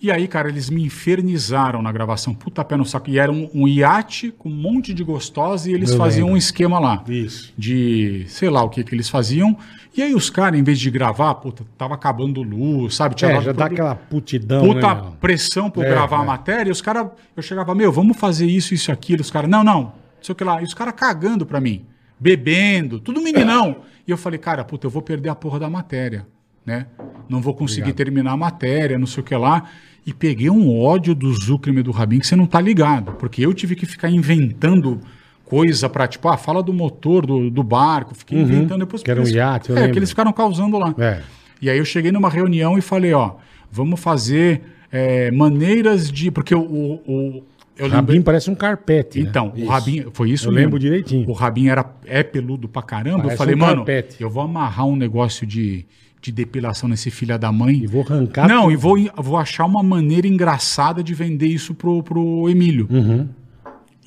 E 0.00 0.12
aí, 0.12 0.28
cara, 0.28 0.48
eles 0.48 0.70
me 0.70 0.84
infernizaram 0.84 1.82
na 1.82 1.90
gravação. 1.90 2.32
Puta 2.32 2.64
pé 2.64 2.76
no 2.76 2.84
saco. 2.84 3.10
E 3.10 3.18
era 3.18 3.32
um, 3.32 3.50
um 3.52 3.66
iate 3.66 4.30
com 4.30 4.48
um 4.48 4.54
monte 4.54 4.94
de 4.94 5.02
gostosa 5.02 5.68
e 5.68 5.74
eles 5.74 5.90
Eu 5.90 5.96
faziam 5.98 6.26
lembro. 6.26 6.34
um 6.34 6.36
esquema 6.36 6.78
lá. 6.78 7.02
Isso. 7.08 7.52
De 7.58 8.24
sei 8.28 8.48
lá 8.48 8.62
o 8.62 8.68
que 8.70 8.84
que 8.84 8.94
eles 8.94 9.08
faziam. 9.08 9.56
E 9.96 10.00
aí 10.00 10.14
os 10.14 10.30
caras, 10.30 10.58
em 10.60 10.62
vez 10.62 10.78
de 10.78 10.88
gravar, 10.88 11.34
puta, 11.34 11.64
tava 11.76 11.94
acabando 11.94 12.42
luz, 12.42 12.94
sabe? 12.94 13.16
Tinha 13.16 13.32
É, 13.32 13.40
já 13.42 13.50
dá 13.52 13.64
aquela 13.66 13.96
putidão, 13.96 14.60
puta 14.64 14.94
né? 14.94 15.12
pressão 15.20 15.68
pra 15.68 15.84
É, 15.84 15.90
gravar 15.90 16.18
é. 16.18 16.20
a 16.20 16.24
matéria. 16.24 16.68
E 16.68 16.72
os 16.72 16.80
caras, 16.80 17.08
eu 17.36 17.42
chegava, 17.42 17.74
meu, 17.74 17.90
vamos 17.90 18.16
fazer 18.16 18.46
isso, 18.46 18.72
isso, 18.74 18.92
aquilo. 18.92 19.20
Os 19.22 19.30
caras, 19.32 19.50
não, 19.50 19.64
não, 19.64 19.82
não 19.82 19.92
sei 20.22 20.32
o 20.32 20.36
que 20.36 20.44
lá. 20.44 20.60
E 20.60 20.64
os 20.64 20.74
caras 20.74 20.94
cagando 20.96 21.44
pra 21.44 21.60
mim, 21.60 21.84
bebendo, 22.20 23.00
tudo 23.00 23.20
meninão. 23.20 23.78
e 24.06 24.10
eu 24.12 24.16
falei, 24.16 24.38
cara, 24.38 24.64
puta, 24.64 24.86
eu 24.86 24.90
vou 24.90 25.02
perder 25.02 25.28
a 25.30 25.34
porra 25.34 25.58
da 25.58 25.68
matéria, 25.68 26.24
né? 26.64 26.86
Não 27.28 27.40
vou 27.40 27.52
conseguir 27.54 27.92
terminar 27.92 28.32
a 28.32 28.36
matéria, 28.36 28.96
não 28.98 29.06
sei 29.06 29.22
o 29.22 29.24
que 29.24 29.34
lá. 29.34 29.64
E 30.08 30.14
peguei 30.14 30.48
um 30.48 30.80
ódio 30.80 31.14
do 31.14 31.30
Zuckerman 31.34 31.80
e 31.80 31.82
do 31.82 31.90
Rabin 31.90 32.18
que 32.18 32.26
você 32.26 32.34
não 32.34 32.46
tá 32.46 32.58
ligado. 32.60 33.12
Porque 33.12 33.44
eu 33.44 33.52
tive 33.52 33.76
que 33.76 33.84
ficar 33.84 34.08
inventando 34.08 34.98
coisa 35.44 35.86
pra, 35.88 36.06
tipo, 36.08 36.28
ah, 36.28 36.36
fala 36.38 36.62
do 36.62 36.72
motor 36.72 37.26
do, 37.26 37.50
do 37.50 37.62
barco. 37.62 38.14
Fiquei 38.14 38.38
inventando 38.40 38.80
depois. 38.80 39.02
Uhum. 39.02 39.04
Que 39.04 39.10
era 39.10 39.20
um 39.20 39.24
eles- 39.24 39.34
iate, 39.34 39.72
É, 39.72 39.88
que 39.90 39.98
eles 39.98 40.08
ficaram 40.08 40.32
causando 40.32 40.78
lá. 40.78 40.94
É. 40.98 41.20
E 41.60 41.68
aí 41.68 41.76
eu 41.76 41.84
cheguei 41.84 42.10
numa 42.10 42.30
reunião 42.30 42.78
e 42.78 42.80
falei, 42.80 43.12
ó, 43.12 43.32
vamos 43.70 44.00
fazer 44.00 44.62
é, 44.90 45.30
maneiras 45.30 46.10
de. 46.10 46.30
Porque 46.30 46.54
o, 46.54 46.60
o, 46.62 47.42
Eu 47.76 47.86
lembro. 47.88 48.22
parece 48.22 48.50
um 48.50 48.54
carpete. 48.54 49.20
né? 49.22 49.28
Então, 49.28 49.52
o 49.54 49.66
Rabinho, 49.66 50.10
foi 50.14 50.30
isso 50.30 50.46
Eu 50.48 50.52
mesmo. 50.52 50.64
lembro 50.64 50.78
direitinho. 50.78 51.28
O 51.28 51.32
Rabinho 51.34 51.70
era, 51.70 51.84
é 52.06 52.22
peludo 52.22 52.66
pra 52.66 52.80
caramba. 52.80 53.18
Parece 53.18 53.34
eu 53.34 53.38
falei, 53.38 53.54
um 53.54 53.58
mano, 53.58 53.76
carpete. 53.84 54.22
eu 54.22 54.30
vou 54.30 54.42
amarrar 54.42 54.86
um 54.86 54.96
negócio 54.96 55.46
de, 55.46 55.84
de 56.28 56.32
depilação 56.32 56.88
nesse 56.88 57.10
filho 57.10 57.38
da 57.38 57.50
mãe. 57.50 57.82
E 57.84 57.86
vou 57.86 58.02
arrancar 58.02 58.46
Não, 58.48 58.62
tudo. 58.62 58.72
e 58.72 58.76
vou, 58.76 58.96
vou 59.16 59.36
achar 59.36 59.64
uma 59.64 59.82
maneira 59.82 60.26
engraçada 60.26 61.02
de 61.02 61.14
vender 61.14 61.46
isso 61.46 61.74
pro, 61.74 62.02
pro 62.02 62.48
Emílio. 62.48 62.86
Uhum. 62.90 63.28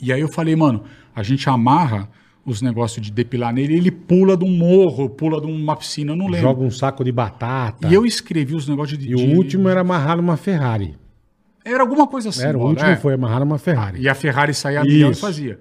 E 0.02 0.14
aí 0.14 0.22
eu 0.22 0.28
falei, 0.30 0.56
mano, 0.56 0.84
a 1.16 1.24
gente 1.24 1.50
amarra 1.50 2.08
os 2.46 2.62
negócios 2.62 3.04
de 3.06 3.12
depilar 3.12 3.54
nele 3.54 3.74
e 3.74 3.78
ele 3.78 3.92
pula 3.92 4.36
de 4.38 4.46
um 4.46 4.52
morro, 4.52 5.10
pula 5.10 5.40
de 5.40 5.48
uma 5.48 5.76
piscina, 5.76 6.12
eu 6.12 6.16
não 6.16 6.26
lembro. 6.26 6.42
Joga 6.42 6.64
um 6.64 6.72
saco 6.72 7.04
de 7.04 7.12
batata. 7.12 7.88
E 7.88 7.94
eu 7.94 8.06
escrevi 8.06 8.56
os 8.56 8.68
negócios 8.68 8.98
de. 8.98 9.10
E 9.10 9.14
o 9.16 9.18
de- 9.18 9.36
último 9.36 9.68
era 9.70 9.82
amarrar 9.82 10.20
uma 10.20 10.38
Ferrari. 10.38 10.96
Era 11.64 11.82
alguma 11.82 12.08
coisa 12.08 12.30
assim. 12.30 12.44
era, 12.44 12.58
o 12.58 12.62
último 12.68 12.90
é. 12.90 12.96
foi 12.96 13.14
amarrar 13.14 13.44
uma 13.44 13.60
Ferrari. 13.60 14.02
E 14.02 14.10
a 14.10 14.16
Ferrari 14.16 14.54
saía 14.54 14.82
a 14.82 14.84
milhão 14.84 15.12
e 15.12 15.16
fazia. 15.16 15.60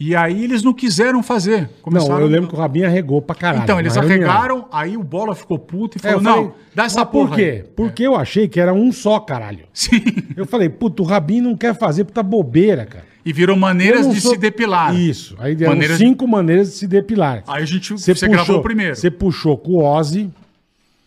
E 0.00 0.14
aí 0.14 0.44
eles 0.44 0.62
não 0.62 0.72
quiseram 0.72 1.22
fazer. 1.24 1.62
Não, 1.62 1.68
Começaram- 1.82 2.20
eu 2.20 2.28
lembro 2.28 2.48
que 2.48 2.54
o 2.54 2.58
Rabinho 2.58 2.86
arregou 2.86 3.20
pra 3.20 3.34
caralho. 3.34 3.64
Então, 3.64 3.80
eles 3.80 3.96
arregaram, 3.96 4.66
aí 4.70 4.96
o 4.96 5.02
Bola 5.02 5.34
ficou 5.34 5.58
puto 5.58 5.98
e 5.98 6.00
É, 6.00 6.10
falou, 6.10 6.22
não, 6.22 6.34
falei, 6.34 6.50
dá 6.74 6.84
essa 6.84 7.04
porra 7.04 7.30
Por 7.30 7.36
quê? 7.36 7.64
aí." 7.66 7.72
Porque 7.74 8.02
eu 8.04 8.14
achei 8.14 8.46
que 8.46 8.60
era 8.60 8.72
um 8.72 8.92
só, 8.92 9.18
caralho. 9.18 9.64
Sim. 9.72 10.00
Eu 10.36 10.46
falei, 10.46 10.68
puto, 10.68 11.02
o 11.02 11.06
Rabinho 11.06 11.42
não 11.42 11.56
quer 11.56 11.76
fazer 11.76 12.04
puta 12.04 12.22
bobeira, 12.22 12.86
cara. 12.86 13.04
E 13.24 13.32
virou 13.32 13.56
maneiras 13.56 14.06
não 14.06 14.12
de 14.14 14.20
sou- 14.20 14.30
se 14.32 14.38
depilar. 14.38 14.94
Isso. 14.94 15.34
Aí 15.38 15.54
deram 15.56 15.72
Maneiras 15.72 15.98
cinco 15.98 16.28
maneiras 16.28 16.68
de 16.68 16.74
se 16.76 16.86
depilar. 16.86 17.42
Aí 17.48 17.62
a 17.62 17.66
gente, 17.66 17.92
você, 17.92 18.28
gravou 18.28 18.58
o 18.58 18.62
primeiro. 18.62 18.94
Você 18.94 19.10
puxou 19.10 19.58
com 19.58 19.72
o 19.72 19.84
Ozzy, 19.84 20.30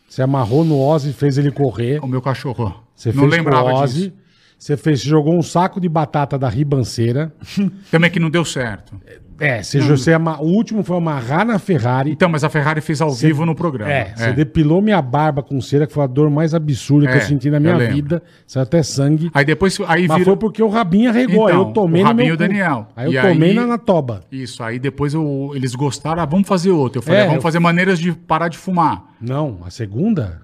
você 0.07 0.21
amarrou 0.21 0.65
no 0.65 0.77
Ozzy 0.79 1.11
e 1.11 1.13
fez 1.13 1.37
ele 1.37 1.49
correr. 1.49 1.99
O 2.03 2.07
meu 2.07 2.21
cachorro. 2.21 2.75
Você 2.93 3.11
não 3.13 3.25
lembrava 3.25 3.71
Ozzy. 3.73 3.95
disso. 4.09 4.20
Você 4.61 4.77
fez, 4.77 5.01
você 5.01 5.09
jogou 5.09 5.35
um 5.35 5.41
saco 5.41 5.81
de 5.81 5.89
batata 5.89 6.37
da 6.37 6.47
ribanceira. 6.47 7.33
Também 7.89 8.11
que 8.11 8.19
não 8.19 8.29
deu 8.29 8.45
certo. 8.45 8.93
É, 9.39 9.63
você, 9.63 9.79
você 9.81 10.13
ama- 10.13 10.39
o 10.39 10.45
último 10.45 10.83
foi 10.83 10.95
amarrar 10.97 11.43
na 11.43 11.57
Ferrari. 11.57 12.11
Então, 12.11 12.29
mas 12.29 12.43
a 12.43 12.49
Ferrari 12.49 12.79
fez 12.79 13.01
ao 13.01 13.11
vivo 13.11 13.43
no 13.43 13.55
programa. 13.55 13.91
É, 13.91 14.13
você 14.15 14.31
depilou 14.33 14.79
minha 14.83 15.01
barba 15.01 15.41
com 15.41 15.59
cera, 15.59 15.87
que 15.87 15.93
foi 15.93 16.03
a 16.03 16.07
dor 16.07 16.29
mais 16.29 16.53
absurda 16.53 17.07
que 17.07 17.13
É, 17.13 17.17
eu 17.17 17.21
senti 17.21 17.49
na 17.49 17.57
eu 17.57 17.61
minha 17.61 17.75
lembro. 17.75 17.95
vida. 17.95 18.23
Saiu 18.45 18.61
até 18.61 18.83
sangue. 18.83 19.31
Aí 19.33 19.43
depois, 19.43 19.79
aí 19.87 20.07
Mas 20.07 20.19
virou... 20.19 20.35
foi 20.35 20.39
porque 20.39 20.61
o 20.61 20.67
Rabinho 20.69 21.09
arregou. 21.09 21.47
aí 21.47 21.53
Então, 21.55 21.67
eu 21.69 21.73
tomei 21.73 22.01
o 22.01 22.03
no 22.03 22.07
Rabinho 22.11 22.25
meu 22.27 22.33
e 22.33 22.35
o 22.35 22.37
cu. 22.37 22.43
Daniel. 22.53 22.87
Aí 22.95 23.05
eu 23.11 23.19
E 23.19 23.27
tomei 23.33 23.49
aí- 23.49 23.55
na, 23.55 23.65
na 23.65 23.77
toba. 23.79 24.21
Isso, 24.31 24.61
aí 24.61 24.77
depois 24.77 25.15
eu- 25.15 25.53
eles 25.55 25.73
gostaram, 25.73 26.21
ah, 26.21 26.25
vamos 26.27 26.47
fazer 26.47 26.69
outro. 26.69 26.99
Eu 26.99 27.03
falei, 27.03 27.21
É, 27.21 27.23
vamos 27.23 27.37
eu- 27.37 27.41
fazer 27.41 27.57
maneiras 27.57 27.97
de 27.97 28.11
parar 28.11 28.47
de 28.47 28.59
fumar. 28.59 29.05
Não, 29.19 29.57
a 29.65 29.71
segunda 29.71 30.43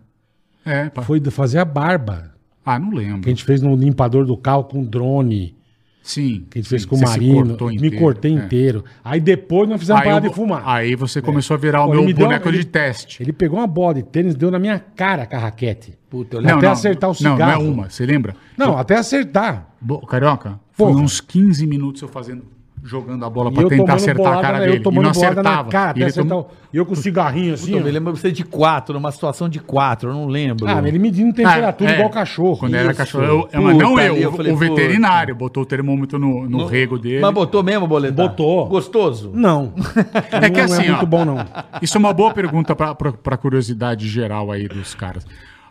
É, 0.65 0.89
pá. 0.89 1.03
foi 1.03 1.19
de 1.19 1.29
fazer 1.29 1.59
a 1.59 1.65
barba. 1.65 2.35
Ah, 2.69 2.77
não 2.79 2.89
Que 2.91 2.95
a 2.97 2.99
lembro. 2.99 3.29
gente 3.29 3.43
fez 3.43 3.61
no 3.61 3.75
limpador 3.75 4.25
do 4.25 4.35
carro 4.35 4.65
com 4.65 4.83
drone. 4.83 5.55
Sim. 6.03 6.45
Que 6.49 6.59
a 6.59 6.61
gente 6.61 6.69
fez 6.69 6.81
sim, 6.83 6.87
com 6.87 6.95
o 6.95 7.01
Marino. 7.01 7.47
cortou 7.49 7.67
Me 7.69 7.75
inteiro, 7.75 7.97
cortei 7.97 8.31
é. 8.31 8.35
inteiro. 8.35 8.83
Aí 9.03 9.19
depois 9.19 9.67
nós 9.69 9.79
fizemos 9.79 10.01
Aí, 10.01 10.07
parar 10.07 10.23
eu- 10.23 10.29
de 10.29 10.35
fumar. 10.35 10.63
aí 10.65 10.95
você 10.95 11.21
começou 11.21 11.55
a 11.55 11.57
virar 11.57 11.83
o 11.83 11.87
Pô, 11.87 11.93
meu 12.01 12.13
boneco 12.15 12.45
uma- 12.45 12.51
de 12.51 12.57
ele- 12.59 12.65
teste. 12.65 13.21
Ele 13.21 13.33
pegou 13.33 13.59
uma 13.59 13.67
bola 13.67 13.95
de 13.95 14.03
tênis 14.03 14.33
e 14.33 14.37
deu 14.37 14.49
na 14.49 14.57
minha 14.59 14.79
cara 14.79 15.25
com 15.25 15.35
a 15.35 15.39
raquete. 15.39 15.97
Puta, 16.09 16.37
eu 16.37 16.41
Não, 16.41 16.47
lembro. 16.51 16.65
até 16.65 16.67
acertar 16.73 17.09
o 17.09 17.13
Não, 17.21 17.31
não 17.31 17.31
é 17.31 17.45
cigarro. 17.51 17.63
uma, 17.71 17.89
você 17.89 18.05
lembra? 18.05 18.35
Não, 18.57 18.77
até 18.77 18.95
acertar. 18.95 19.67
Bo- 19.81 19.99
Carioca, 20.05 20.57
foi 20.71 20.87
Porra. 20.91 21.01
uns 21.01 21.19
15 21.19 21.67
minutos 21.67 22.01
eu 22.01 22.07
fazendo, 22.07 22.43
jogando 22.83 23.25
a 23.25 23.29
bola 23.29 23.49
E 23.49 23.53
pra 23.53 23.63
eu 23.63 23.69
tentar 23.69 23.95
acertar 23.95 24.25
a 24.25 24.29
bolada, 24.29 24.41
cara 24.41 24.59
né? 24.59 24.65
dele. 24.67 24.81
eu 24.85 24.91
E 24.91 24.95
não 24.95 25.09
acertava. 25.09 25.69
cara, 25.69 25.97
E 25.97 26.01
ele 26.01 26.09
acertar. 26.09 26.43
E 26.73 26.77
eu 26.77 26.85
com 26.85 26.93
o 26.93 26.95
cigarrinho 26.95 27.53
assim. 27.53 27.73
Puta, 27.73 27.87
eu 27.87 27.93
lembro 27.93 28.15
você 28.15 28.31
de 28.31 28.43
quatro, 28.43 28.93
numa 28.93 29.11
situação 29.11 29.49
de 29.49 29.59
quatro, 29.59 30.09
eu 30.09 30.13
não 30.13 30.27
lembro. 30.27 30.67
Ah, 30.67 30.81
ele 30.87 30.99
medindo 30.99 31.33
temperatura 31.33 31.89
Ah, 31.89 31.93
é. 31.93 31.95
igual 31.95 32.09
cachorro. 32.09 32.57
Quando 32.57 32.75
era 32.75 32.89
Isso. 32.89 32.97
cachorro. 32.97 33.23
Eu, 33.25 33.41
Puta, 33.43 33.61
mas 33.61 33.77
não 33.77 33.99
eu, 33.99 34.15
eu 34.17 34.29
o- 34.29 34.33
falei, 34.33 34.51
o 34.53 34.57
puta. 34.57 34.69
veterinário 34.69 35.35
botou 35.35 35.63
o 35.63 35.65
termômetro 35.65 36.17
no, 36.19 36.47
no 36.47 36.65
rego 36.65 36.97
dele. 36.97 37.19
Mas 37.21 37.33
botou 37.33 37.63
mesmo, 37.63 37.87
boletar? 37.87 38.27
Botou. 38.27 38.67
Gostoso? 38.67 39.31
Não. 39.33 39.73
É 40.31 40.49
que 40.49 40.57
não 40.57 40.65
assim, 40.65 40.83
é 40.85 40.89
muito 40.89 41.03
ó, 41.03 41.05
bom, 41.05 41.25
não. 41.25 41.45
Isso 41.81 41.97
é 41.97 41.99
uma 41.99 42.13
boa 42.13 42.31
pergunta 42.33 42.75
pra- 42.75 42.93
pra 42.95 43.11
pra 43.11 43.37
curiosidade 43.37 44.07
geral 44.07 44.51
aí 44.51 44.67
dos 44.67 44.93
caras. 44.93 45.25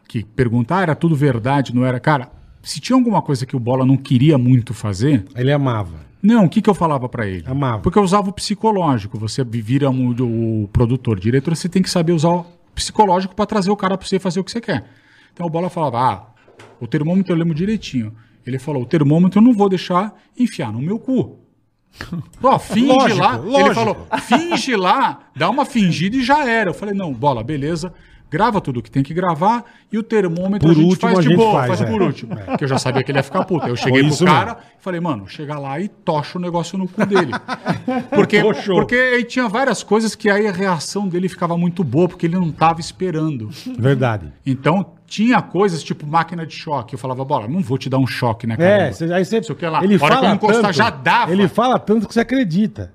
Que 0.09 0.25
perguntar, 0.25 0.79
ah, 0.79 0.83
era 0.83 0.95
tudo 0.95 1.15
verdade, 1.15 1.75
não 1.75 1.85
era? 1.85 1.99
Cara, 2.01 2.29
se 2.67 2.81
tinha 2.81 2.97
alguma 2.97 3.23
coisa 3.23 3.47
que 3.47 3.55
o 3.55 3.61
Bola 3.61 3.87
não 3.87 3.97
queria 3.97 4.37
muito 4.37 4.75
fazer, 4.75 5.25
Ele 5.35 5.53
amava. 5.53 6.01
não, 6.23 6.45
o 6.47 6.49
que, 6.49 6.61
que 6.61 6.69
eu 6.69 6.75
falava 6.75 7.09
pra 7.09 7.27
ele? 7.27 7.45
Amava. 7.47 7.81
Porque 7.83 7.99
eu 7.99 8.03
usava 8.03 8.29
o 8.29 8.33
psicológico. 8.33 9.19
Você 9.19 9.45
vira 9.45 9.89
um, 9.89 10.11
o 10.65 10.69
produtor, 10.73 11.21
diretor, 11.21 11.55
você 11.55 11.69
tem 11.69 11.83
que 11.83 11.89
saber 11.91 12.13
usar 12.13 12.31
o 12.31 12.47
psicológico 12.75 13.35
pra 13.35 13.47
trazer 13.47 13.71
o 13.71 13.77
cara 13.77 13.97
pra 13.97 14.07
você 14.07 14.19
fazer 14.19 14.41
o 14.41 14.45
que 14.45 14.51
você 14.51 14.61
quer. 14.61 14.85
Então 15.33 15.47
o 15.47 15.51
Bola 15.51 15.71
falava, 15.71 15.99
ah, 16.01 16.27
o 16.81 16.87
termômetro 16.87 17.33
eu 17.33 17.39
lembro 17.39 17.55
direitinho. 17.55 18.13
Ele 18.45 18.59
falou, 18.59 18.83
o 18.83 18.87
termômetro 18.87 19.39
eu 19.39 19.43
não 19.45 19.53
vou 19.53 19.69
deixar 19.69 20.15
enfiar 20.39 20.73
no 20.73 20.81
meu 20.81 20.99
cu. 20.99 21.39
Ó, 22.43 22.59
finge 22.59 22.87
Lógico, 22.89 23.21
lá. 23.21 23.37
Ele 23.39 23.47
lógico. 23.51 23.75
falou, 23.75 24.07
finge 24.21 24.77
lá, 24.77 25.21
dá 25.35 25.49
uma 25.49 25.65
fingida 25.65 26.17
e 26.17 26.23
já 26.23 26.45
era. 26.49 26.71
Eu 26.71 26.75
falei, 26.75 26.95
não, 26.95 27.13
bola, 27.13 27.43
beleza. 27.45 27.93
Grava 28.29 28.61
tudo 28.61 28.83
que 28.83 28.91
tem 28.91 29.05
que 29.05 29.15
gravar 29.15 29.65
e 29.93 29.97
o 29.97 30.03
termômetro 30.03 30.67
Por 30.69 30.73
a 30.73 30.75
gente 30.75 30.85
último, 30.89 31.01
faz 31.11 31.19
de 31.23 31.29
gente 31.31 31.37
boa, 31.37 31.53
faz, 31.53 31.69
faz, 31.69 31.81
é. 31.83 31.85
por 31.87 32.03
último. 32.03 32.37
Porque 32.37 32.65
eu 32.65 32.69
já 32.69 32.77
sabia 32.79 33.03
que 33.05 33.11
ele 33.13 33.19
ia 33.19 33.23
ficar 33.23 33.45
puto. 33.45 33.67
Eu 33.69 33.77
cheguei 33.77 34.01
Foi 34.01 34.03
pro 34.03 34.15
isso 34.15 34.25
cara 34.25 34.55
mesmo. 34.55 34.61
e 34.79 34.83
falei, 34.83 35.01
mano, 35.01 35.29
chega 35.29 35.57
lá 35.59 35.79
e 35.81 35.87
tocha 35.89 36.37
o 36.37 36.41
negócio 36.41 36.77
no 36.77 36.89
cu 36.89 37.07
dele. 37.07 37.31
Porque, 38.11 38.43
porque 38.75 38.95
aí 38.97 39.25
tinha 39.25 39.49
várias 39.49 39.83
coisas 39.83 40.15
que 40.15 40.29
aí 40.29 40.47
a 40.49 40.53
reação 40.53 41.07
dele 41.09 41.29
ficava 41.29 41.57
muito 41.57 41.85
boa, 41.85 42.09
porque 42.09 42.27
ele 42.27 42.35
não 42.37 42.51
tava 42.51 42.81
esperando. 42.81 43.49
Verdade. 43.79 44.33
Então, 44.45 44.85
tinha 45.07 45.41
coisas 45.41 45.83
tipo 45.83 46.05
máquina 46.07 46.45
de 46.45 46.55
choque. 46.55 46.95
Eu 46.95 46.99
falava, 46.99 47.25
bola, 47.25 47.47
não 47.47 47.61
vou 47.61 47.79
te 47.79 47.89
dar 47.89 47.99
um 47.99 48.07
choque, 48.07 48.47
né, 48.47 48.55
É, 48.55 48.57
cara? 48.57 48.93
cê- 48.93 49.13
aí 49.13 49.25
você. 49.25 49.43
Sei 49.43 49.55
o 49.55 49.57
que 49.59 49.67
lá. 49.67 49.85
Ele 49.85 49.99
fala 49.99 50.33
encostar, 50.35 50.63
tanto, 50.63 50.73
já 50.75 50.91
dava. 50.91 51.31
Ele 51.33 51.47
fala 51.49 51.79
tanto 51.79 52.09
que 52.09 52.15
você 52.15 52.21
acredita. 52.21 52.93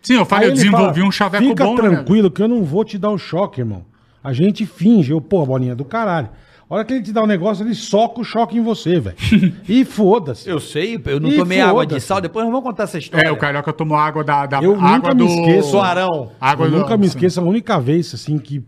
Sim, 0.00 0.14
eu 0.14 0.24
falei, 0.24 0.48
eu 0.48 0.52
desenvolvi 0.54 0.94
fala, 1.00 1.06
um 1.08 1.12
chaveco 1.12 1.44
Fica 1.44 1.64
bom, 1.64 1.76
né, 1.76 1.82
nego?" 1.82 1.94
tranquilo 1.96 2.30
que 2.30 2.42
eu 2.42 2.48
não 2.48 2.64
vou 2.64 2.84
te 2.84 2.98
dar 2.98 3.10
o 3.10 3.18
choque, 3.18 3.60
irmão. 3.60 3.84
A 4.22 4.32
gente 4.32 4.64
finge. 4.66 5.12
Eu, 5.12 5.20
pô, 5.20 5.44
bolinha 5.44 5.74
do 5.74 5.84
caralho. 5.84 6.28
A 6.70 6.74
hora 6.76 6.84
que 6.86 6.94
ele 6.94 7.02
te 7.02 7.12
dá 7.12 7.22
um 7.22 7.26
negócio, 7.26 7.62
ele 7.66 7.74
soca 7.74 8.20
o 8.20 8.24
choque 8.24 8.56
em 8.56 8.62
você, 8.62 8.98
velho. 8.98 9.16
e 9.68 9.84
foda-se. 9.84 10.48
Eu 10.48 10.58
sei, 10.58 10.98
eu 11.04 11.20
não 11.20 11.28
Ih, 11.28 11.36
tomei 11.36 11.60
água 11.60 11.84
de 11.84 11.90
foda-se. 11.90 12.06
sal, 12.06 12.20
depois 12.20 12.44
nós 12.46 12.52
vamos 12.52 12.66
contar 12.66 12.84
essa 12.84 12.96
história. 12.98 13.28
É, 13.28 13.30
o 13.30 13.36
Carioca 13.36 13.72
tomou 13.74 13.96
água 13.98 14.24
da, 14.24 14.46
da 14.46 14.62
Eu 14.62 14.74
água 14.80 15.12
nunca 15.12 15.14
me 15.14 15.26
esqueço. 15.26 15.78
Água 15.78 16.66
eu 16.66 16.70
do- 16.70 16.78
nunca 16.78 16.96
me 16.96 17.06
esqueço 17.06 17.40
a 17.40 17.42
única 17.42 17.78
vez, 17.78 18.14
assim, 18.14 18.38
que, 18.38 18.64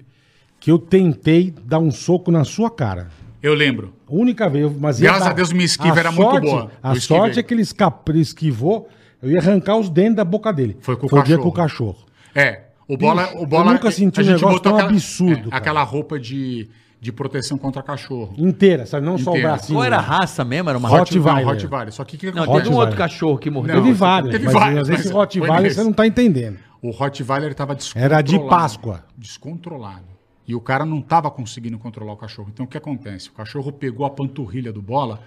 que 0.60 0.70
eu 0.70 0.78
tentei 0.78 1.54
dar 1.64 1.78
um 1.78 1.90
soco 1.90 2.30
na 2.30 2.44
sua 2.44 2.70
cara. 2.70 3.08
Eu 3.42 3.54
lembro. 3.54 3.94
A 4.06 4.14
única 4.14 4.48
vez. 4.50 4.70
Mas 4.78 5.00
ia 5.00 5.04
Graças 5.08 5.24
dar- 5.24 5.30
a 5.30 5.34
Deus, 5.34 5.52
minha 5.52 5.64
esquiva 5.64 5.98
era 5.98 6.12
muito 6.12 6.40
boa. 6.42 6.70
A 6.82 6.92
esquivei. 6.94 7.18
sorte 7.18 7.38
é 7.38 7.42
que 7.42 7.54
ele, 7.54 7.62
escap- 7.62 8.06
ele 8.10 8.20
esquivou, 8.20 8.86
eu 9.22 9.30
ia 9.30 9.38
arrancar 9.38 9.76
os 9.76 9.88
dentes 9.88 10.16
da 10.16 10.24
boca 10.24 10.52
dele. 10.52 10.76
Foi 10.80 10.94
com 10.96 11.06
o 11.06 11.08
o 11.08 11.22
dia 11.22 11.36
cachorro. 11.36 11.42
com 11.42 11.48
o 11.48 11.52
cachorro. 11.52 11.96
É, 12.34 12.60
o 12.88 12.96
bola, 12.96 13.24
Bicho, 13.26 13.38
o 13.42 13.46
bola. 13.46 13.70
eu 13.70 13.74
nunca 13.74 13.90
senti 13.90 14.20
a 14.20 14.22
um 14.22 14.26
gente 14.26 14.34
negócio 14.36 14.56
botou 14.58 14.72
tão 14.72 14.76
aquela, 14.78 14.90
absurdo, 14.92 15.48
é, 15.52 15.56
aquela 15.56 15.82
roupa 15.82 16.18
de, 16.18 16.68
de 17.00 17.12
proteção 17.12 17.56
contra 17.56 17.82
cachorro. 17.82 18.34
Inteira, 18.36 18.86
sabe? 18.86 19.06
Não 19.06 19.16
só 19.18 19.30
o 19.30 19.34
Inteira. 19.34 19.48
bracinho. 19.54 19.78
Qual 19.78 19.84
era 19.84 19.96
a 19.96 20.00
raça 20.00 20.44
mesmo? 20.44 20.68
Era 20.68 20.78
uma 20.78 20.88
Rottweiler. 20.88 21.44
Rottweiler. 21.46 21.92
Só 21.92 22.04
que 22.04 22.16
o 22.16 22.18
que 22.18 22.26
Não, 22.26 22.32
teve 22.32 22.48
um 22.48 22.52
Rottweiler. 22.52 22.78
outro 22.80 22.96
cachorro 22.96 23.38
que 23.38 23.50
morreu. 23.50 23.76
Não, 23.76 23.82
Teve 23.82 23.94
vários, 23.94 24.30
teve 24.32 24.44
mas 24.44 24.54
vários, 24.54 24.80
às 24.80 24.88
vezes 24.88 25.04
mas 25.06 25.14
o 25.14 25.18
Rottweiler 25.18 25.74
você 25.74 25.82
não 25.84 25.92
tá 25.92 26.06
entendendo. 26.06 26.58
O 26.82 26.90
Rottweiler 26.90 27.50
estava 27.50 27.74
descontrolado. 27.74 28.14
Era 28.14 28.22
de 28.22 28.38
Páscoa. 28.48 29.04
Descontrolado. 29.16 30.04
E 30.46 30.54
o 30.54 30.60
cara 30.60 30.84
não 30.84 30.98
estava 30.98 31.30
conseguindo 31.30 31.78
controlar 31.78 32.12
o 32.12 32.16
cachorro. 32.16 32.48
Então 32.52 32.66
o 32.66 32.68
que 32.68 32.76
acontece? 32.76 33.30
O 33.30 33.32
cachorro 33.32 33.72
pegou 33.72 34.04
a 34.04 34.10
panturrilha 34.10 34.70
do 34.70 34.82
bola 34.82 35.20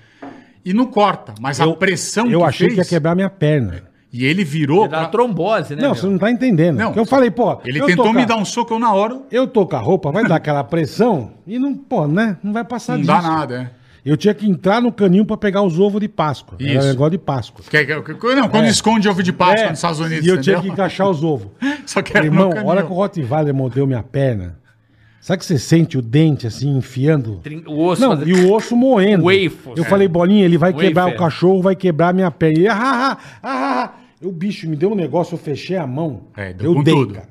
e 0.63 0.73
não 0.73 0.85
corta, 0.85 1.33
mas 1.41 1.59
a 1.59 1.67
pressão 1.73 2.29
Eu 2.29 2.39
que 2.41 2.45
achei 2.45 2.67
fez, 2.67 2.73
que 2.75 2.79
ia 2.81 2.85
quebrar 2.85 3.15
minha 3.15 3.29
perna. 3.29 3.83
E 4.11 4.25
ele 4.25 4.43
virou. 4.43 4.85
Era 4.85 4.99
pra- 4.99 5.05
trombose, 5.07 5.75
né? 5.75 5.81
Não, 5.81 5.89
meu? 5.89 5.95
você 5.95 6.07
não 6.07 6.17
tá 6.17 6.31
entendendo. 6.31 6.77
Não, 6.77 6.85
Porque 6.87 6.99
eu 6.99 7.05
falei, 7.05 7.29
pô. 7.29 7.59
Ele 7.65 7.81
tentou 7.85 8.13
me 8.13 8.21
a- 8.23 8.25
dar 8.25 8.37
um 8.37 8.45
soco 8.45 8.73
eu 8.73 8.79
na 8.79 8.93
hora. 8.93 9.19
Eu 9.31 9.45
tô 9.47 9.65
com 9.67 9.75
a 9.75 9.79
roupa, 9.79 10.11
vai 10.11 10.23
dar 10.25 10.35
aquela 10.37 10.63
pressão 10.63 11.31
e 11.45 11.59
não, 11.59 11.73
pô, 11.75 12.07
né? 12.07 12.37
Não 12.43 12.53
vai 12.53 12.63
passar 12.63 12.93
Não 12.93 13.01
disso. 13.01 13.11
dá 13.11 13.21
nada, 13.21 13.61
é. 13.73 13.77
Eu 14.09 14.15
tinha 14.15 14.33
que 14.33 14.49
entrar 14.49 14.81
no 14.81 14.89
caninho 14.89 15.25
pra 15.25 15.35
pegar 15.35 15.61
os 15.61 15.77
ovos 15.77 15.99
de 15.99 16.07
Páscoa. 16.07 16.57
Era 16.61 16.79
Isso. 16.79 16.87
negócio 16.87 17.11
de 17.11 17.17
Páscoa. 17.17 17.65
Que- 17.69 17.83
que- 17.85 18.01
que- 18.13 18.35
não, 18.35 18.47
quando 18.47 18.67
esconde 18.67 19.09
ovo 19.09 19.21
de 19.21 19.33
Páscoa 19.33 19.65
É, 19.65 19.69
nos 19.69 19.79
Estados 19.79 19.99
Unidos. 19.99 20.25
E 20.25 20.29
eu 20.29 20.39
tinha 20.39 20.55
que 20.55 20.59
entendeu? 20.67 20.73
encaixar 20.73 21.09
os 21.09 21.21
ovos. 21.25 21.49
Só 21.85 22.01
que 22.01 22.15
era 22.15 22.25
Irmão, 22.25 22.49
no 22.51 22.57
a 22.59 22.63
hora 22.63 22.83
que 22.83 22.91
o 22.91 22.95
Rottweiler 22.95 23.53
mordeu 23.53 23.85
minha 23.85 24.01
perna, 24.01 24.55
sabe 25.27 25.39
que 25.39 25.45
você 25.45 25.57
sente 25.59 25.97
o 25.97 26.01
dente 26.01 26.47
assim, 26.47 26.77
enfiando? 26.77 27.39
Trin- 27.43 27.63
O 27.67 27.83
osso 27.85 28.01
Não, 28.01 28.09
fazendo- 28.17 28.29
e 28.29 28.33
o 28.45 28.53
osso 28.53 28.75
moendo. 28.75 29.25
Wafers. 29.25 29.77
Eu 29.77 29.83
falei, 29.83 30.07
Bolinha, 30.07 30.45
ele 30.45 30.57
vai 30.57 30.71
Wafer. 30.71 30.87
quebrar 30.87 31.07
o 31.09 31.17
cachorro, 31.17 31.61
vai 31.61 31.75
quebrar 31.75 32.13
minha 32.13 32.31
perna. 32.31 32.59
E, 32.59 32.67
ah, 32.67 32.75
ah, 32.75 33.11
ah, 33.11 33.17
ah, 33.43 33.83
ah. 33.83 34.25
O 34.25 34.31
bicho 34.31 34.67
me 34.69 34.75
deu 34.75 34.91
um 34.91 34.95
negócio, 34.95 35.35
eu 35.35 35.37
fechei 35.39 35.77
a 35.77 35.85
mão. 35.85 36.23
É, 36.35 36.53
deu 36.53 36.71
eu 36.71 36.75
com 36.75 36.83
dei, 36.83 36.93
tudo. 36.93 37.13
cara. 37.15 37.29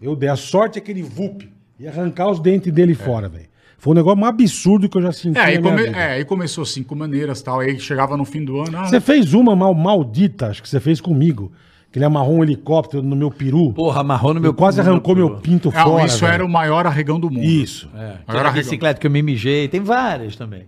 Eu 0.00 0.14
dei. 0.16 0.28
A 0.28 0.36
sorte 0.36 0.78
é 0.78 0.80
que 0.80 0.90
ele 0.90 1.02
vup 1.02 1.46
ia 1.78 1.90
arrancar 1.90 2.30
os 2.30 2.40
dentes 2.40 2.72
dele 2.72 2.94
fora, 2.94 3.28
velho. 3.28 3.46
Foi 3.76 3.92
um 3.92 3.94
negócio 3.96 4.18
mais 4.18 4.32
absurdo 4.34 4.88
que 4.88 4.96
eu 4.98 5.02
já 5.02 5.12
senti 5.12 5.38
É, 5.38 5.42
aí, 5.42 5.54
na 5.56 5.60
minha 5.60 5.72
come- 5.74 5.86
vida. 5.86 5.98
é, 5.98 6.12
aí 6.14 6.24
começou 6.24 6.64
cinco 6.64 6.96
maneiras 6.96 7.40
tal. 7.42 7.60
Aí 7.60 7.78
chegava 7.78 8.16
no 8.16 8.24
fim 8.24 8.44
do 8.44 8.58
ano. 8.60 8.76
ah, 8.78 8.86
Você 8.86 9.00
fez 9.00 9.34
uma 9.34 9.54
mal, 9.54 9.72
maldita, 9.74 10.46
acho 10.48 10.60
que 10.62 10.68
você 10.68 10.80
fez 10.80 11.00
comigo. 11.00 11.52
Que 11.90 11.98
ele 11.98 12.04
amarrou 12.04 12.36
um 12.36 12.42
helicóptero 12.42 13.02
no 13.02 13.16
meu 13.16 13.30
peru. 13.30 13.72
Porra, 13.72 14.02
amarrou 14.02 14.34
no 14.34 14.40
meu 14.40 14.52
quase 14.52 14.80
arrancou 14.80 15.16
meu 15.16 15.30
peru. 15.30 15.40
pinto 15.40 15.72
ah, 15.74 15.84
fora. 15.84 16.04
isso 16.04 16.20
velho. 16.20 16.34
era 16.34 16.44
o 16.44 16.48
maior 16.48 16.86
arregão 16.86 17.18
do 17.18 17.30
mundo. 17.30 17.42
Isso. 17.44 17.88
É, 17.94 17.98
Maior 17.98 18.14
aquela 18.26 18.40
arregão. 18.48 18.62
bicicleta 18.62 19.00
que 19.00 19.06
eu 19.06 19.10
me 19.10 19.22
mijei. 19.22 19.68
Tem 19.68 19.80
várias 19.80 20.36
também. 20.36 20.66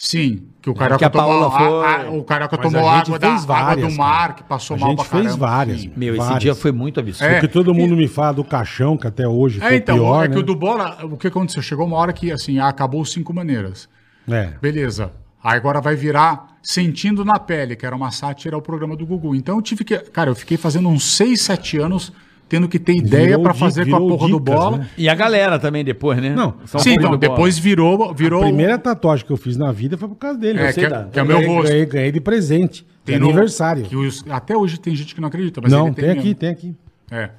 Sim, 0.00 0.44
que 0.62 0.70
o 0.70 0.74
Carioca 0.74 0.98
que 0.98 1.04
a 1.04 1.10
tomou, 1.10 1.44
a- 1.46 1.50
foi- 1.50 1.66
a- 2.06 2.10
o 2.12 2.22
Carioca 2.22 2.56
Mas 2.56 2.72
tomou 2.72 2.88
a 2.88 2.96
gente 2.98 3.06
água, 3.08 3.18
da, 3.18 3.30
fez 3.30 3.42
água 3.42 3.56
várias, 3.64 3.88
do 3.92 3.98
mar, 3.98 4.36
que 4.36 4.42
passou 4.44 4.76
A 4.76 4.78
mal 4.80 4.88
gente 4.90 4.96
pra 4.98 5.04
fez 5.06 5.24
caramba. 5.24 5.46
várias. 5.46 5.80
Sim. 5.80 5.92
Meu, 5.96 6.14
esse 6.14 6.22
Várias. 6.24 6.40
dia 6.40 6.54
foi 6.54 6.70
muito 6.70 7.00
absurdo. 7.00 7.28
É. 7.30 7.32
Porque 7.40 7.48
todo 7.48 7.74
mundo 7.74 7.96
me 7.96 8.06
fala 8.06 8.34
do 8.34 8.44
caixão, 8.44 8.96
que 8.96 9.08
até 9.08 9.26
hoje 9.26 9.58
foi 9.58 9.72
É, 9.72 9.76
então, 9.76 9.96
pior, 9.96 10.24
é 10.26 10.28
né? 10.28 10.34
que 10.34 10.40
o 10.40 10.42
do 10.44 10.54
Bola, 10.54 10.98
o 11.02 11.16
que 11.16 11.26
aconteceu? 11.26 11.62
Chegou 11.62 11.84
uma 11.84 11.96
hora 11.96 12.12
que, 12.12 12.30
assim, 12.30 12.60
acabou 12.60 13.00
os 13.00 13.10
cinco 13.12 13.34
maneiras. 13.34 13.88
É. 14.30 14.50
Beleza. 14.62 15.10
Aí 15.42 15.56
agora 15.56 15.80
vai 15.80 15.96
virar 15.96 16.57
Sentindo 16.70 17.24
na 17.24 17.38
Pele, 17.38 17.74
que 17.74 17.86
era 17.86 17.96
uma 17.96 18.10
sátira 18.10 18.54
ao 18.54 18.60
programa 18.60 18.94
do 18.94 19.06
Gugu. 19.06 19.34
Então 19.34 19.56
eu 19.56 19.62
tive 19.62 19.84
que. 19.84 19.96
Cara, 19.96 20.28
eu 20.28 20.34
fiquei 20.34 20.58
fazendo 20.58 20.86
uns 20.90 21.02
6, 21.16 21.40
7 21.40 21.78
anos 21.78 22.12
tendo 22.46 22.68
que 22.68 22.78
ter 22.78 22.92
ideia 22.94 23.38
di- 23.38 23.58
fazer 23.58 23.88
com 23.88 23.96
a 23.96 23.98
porra 23.98 24.28
do 24.28 24.38
dicas, 24.38 24.54
bola. 24.54 24.76
né? 24.76 24.88
E 24.98 25.08
a 25.08 25.14
galera 25.14 25.58
também 25.58 25.82
depois, 25.82 26.20
né? 26.20 26.34
Não, 26.34 26.56
São 26.66 26.78
Sim, 26.78 26.90
então 26.90 27.10
do 27.12 27.16
Bola. 27.16 27.30
depois 27.32 27.58
virou. 27.58 28.12
virou 28.12 28.42
A 28.42 28.44
primeira 28.48 28.76
tatuagem 28.76 29.24
que 29.24 29.32
eu 29.32 29.38
fiz 29.38 29.56
na 29.56 29.72
vida 29.72 29.96
foi 29.96 30.08
por 30.08 30.16
causa 30.16 30.38
dele. 30.38 30.58
É, 30.58 30.68
Eu 30.68 30.72
sei 30.74 30.82
que 30.86 30.86
é- 30.86 30.90
da- 30.90 31.04
que 31.04 31.18
é 31.18 31.22
o 31.22 31.24
eu 31.24 31.26
meu 31.26 31.36
ganhei- 31.38 31.54
rosto. 31.54 31.68
Ganhei, 31.70 31.86
ganhei 31.86 32.12
de 32.12 32.20
presente. 32.20 32.86
Tem 33.02 33.14
de 33.14 33.20
no- 33.22 33.28
aniversário. 33.28 33.84
que 33.84 33.96
os- 33.96 34.22
até 34.28 34.54
hoje 34.54 34.78
tem 34.78 34.94
gente 34.94 35.14
que 35.14 35.22
não 35.22 35.28
acredita, 35.28 35.62
mas 35.62 35.72
Não, 35.72 35.86
ele 35.86 35.94
tem, 35.94 36.04
mesmo. 36.08 36.20
aqui, 36.20 36.34
tem 36.34 36.48
aqui. 36.50 36.74
É. 37.10 37.30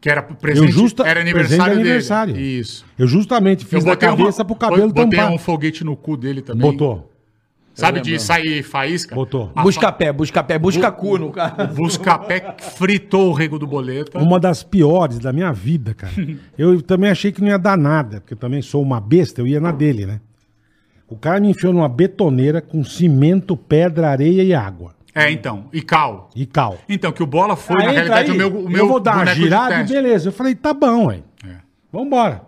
Que 0.00 0.08
era 0.08 0.22
presente. 0.22 0.66
Eu 0.66 0.72
justa- 0.72 1.02
era 1.02 1.14
presente 1.20 1.36
aniversário 1.36 1.74
de 1.74 1.80
aniversário. 1.80 2.36
Isso. 2.40 2.84
Eu 2.96 3.08
justamente 3.08 3.64
fiz 3.66 3.84
na 3.84 3.96
cabeça 3.96 4.44
pro 4.44 4.54
cabelo 4.54 4.92
botei 4.92 5.10
tampar. 5.18 5.32
um 5.32 5.38
foguete 5.38 5.82
no 5.82 5.96
cu 5.96 6.16
dele 6.16 6.40
também. 6.40 6.62
Botou. 6.62 7.09
Sabe 7.74 8.00
de 8.00 8.18
sair 8.18 8.62
faísca? 8.62 9.14
Botou. 9.14 9.50
A 9.54 9.62
Busca 9.62 9.90
pé, 9.90 10.12
busca 10.12 10.42
pé, 10.42 10.58
busca 10.58 10.90
cu 10.90 11.18
no 11.18 11.30
cara. 11.30 11.66
Buscapé 11.66 12.56
fritou 12.58 13.30
o 13.30 13.32
rego 13.32 13.58
do 13.58 13.66
boleta. 13.66 14.18
Uma 14.18 14.38
das 14.38 14.62
piores 14.62 15.18
da 15.18 15.32
minha 15.32 15.52
vida, 15.52 15.94
cara. 15.94 16.12
Eu 16.58 16.82
também 16.82 17.10
achei 17.10 17.32
que 17.32 17.40
não 17.40 17.48
ia 17.48 17.58
dar 17.58 17.78
nada, 17.78 18.20
porque 18.20 18.34
eu 18.34 18.38
também 18.38 18.60
sou 18.60 18.82
uma 18.82 19.00
besta, 19.00 19.40
eu 19.40 19.46
ia 19.46 19.60
na 19.60 19.72
dele, 19.72 20.04
né? 20.04 20.20
O 21.08 21.16
cara 21.16 21.40
me 21.40 21.48
enfiou 21.50 21.72
numa 21.72 21.88
betoneira 21.88 22.60
com 22.60 22.84
cimento, 22.84 23.56
pedra, 23.56 24.10
areia 24.10 24.42
e 24.42 24.54
água. 24.54 24.94
É, 25.14 25.30
então. 25.30 25.64
E 25.72 25.82
cal. 25.82 26.30
E 26.36 26.46
cal. 26.46 26.78
Então, 26.88 27.10
que 27.10 27.22
o 27.22 27.26
bola 27.26 27.56
foi, 27.56 27.80
Aí 27.80 27.86
na 27.86 27.92
realidade, 27.92 28.30
aí, 28.30 28.36
o 28.36 28.38
meu, 28.38 28.48
o 28.48 28.70
meu 28.70 28.84
eu 28.84 28.88
vou 28.88 29.00
dar 29.00 29.16
uma 29.16 29.26
girada 29.26 29.80
e 29.80 29.86
beleza. 29.86 30.28
Eu 30.28 30.32
falei, 30.32 30.54
tá 30.54 30.72
bom, 30.72 31.06
ué. 31.06 31.22
É. 31.44 31.56
Vambora. 31.92 32.42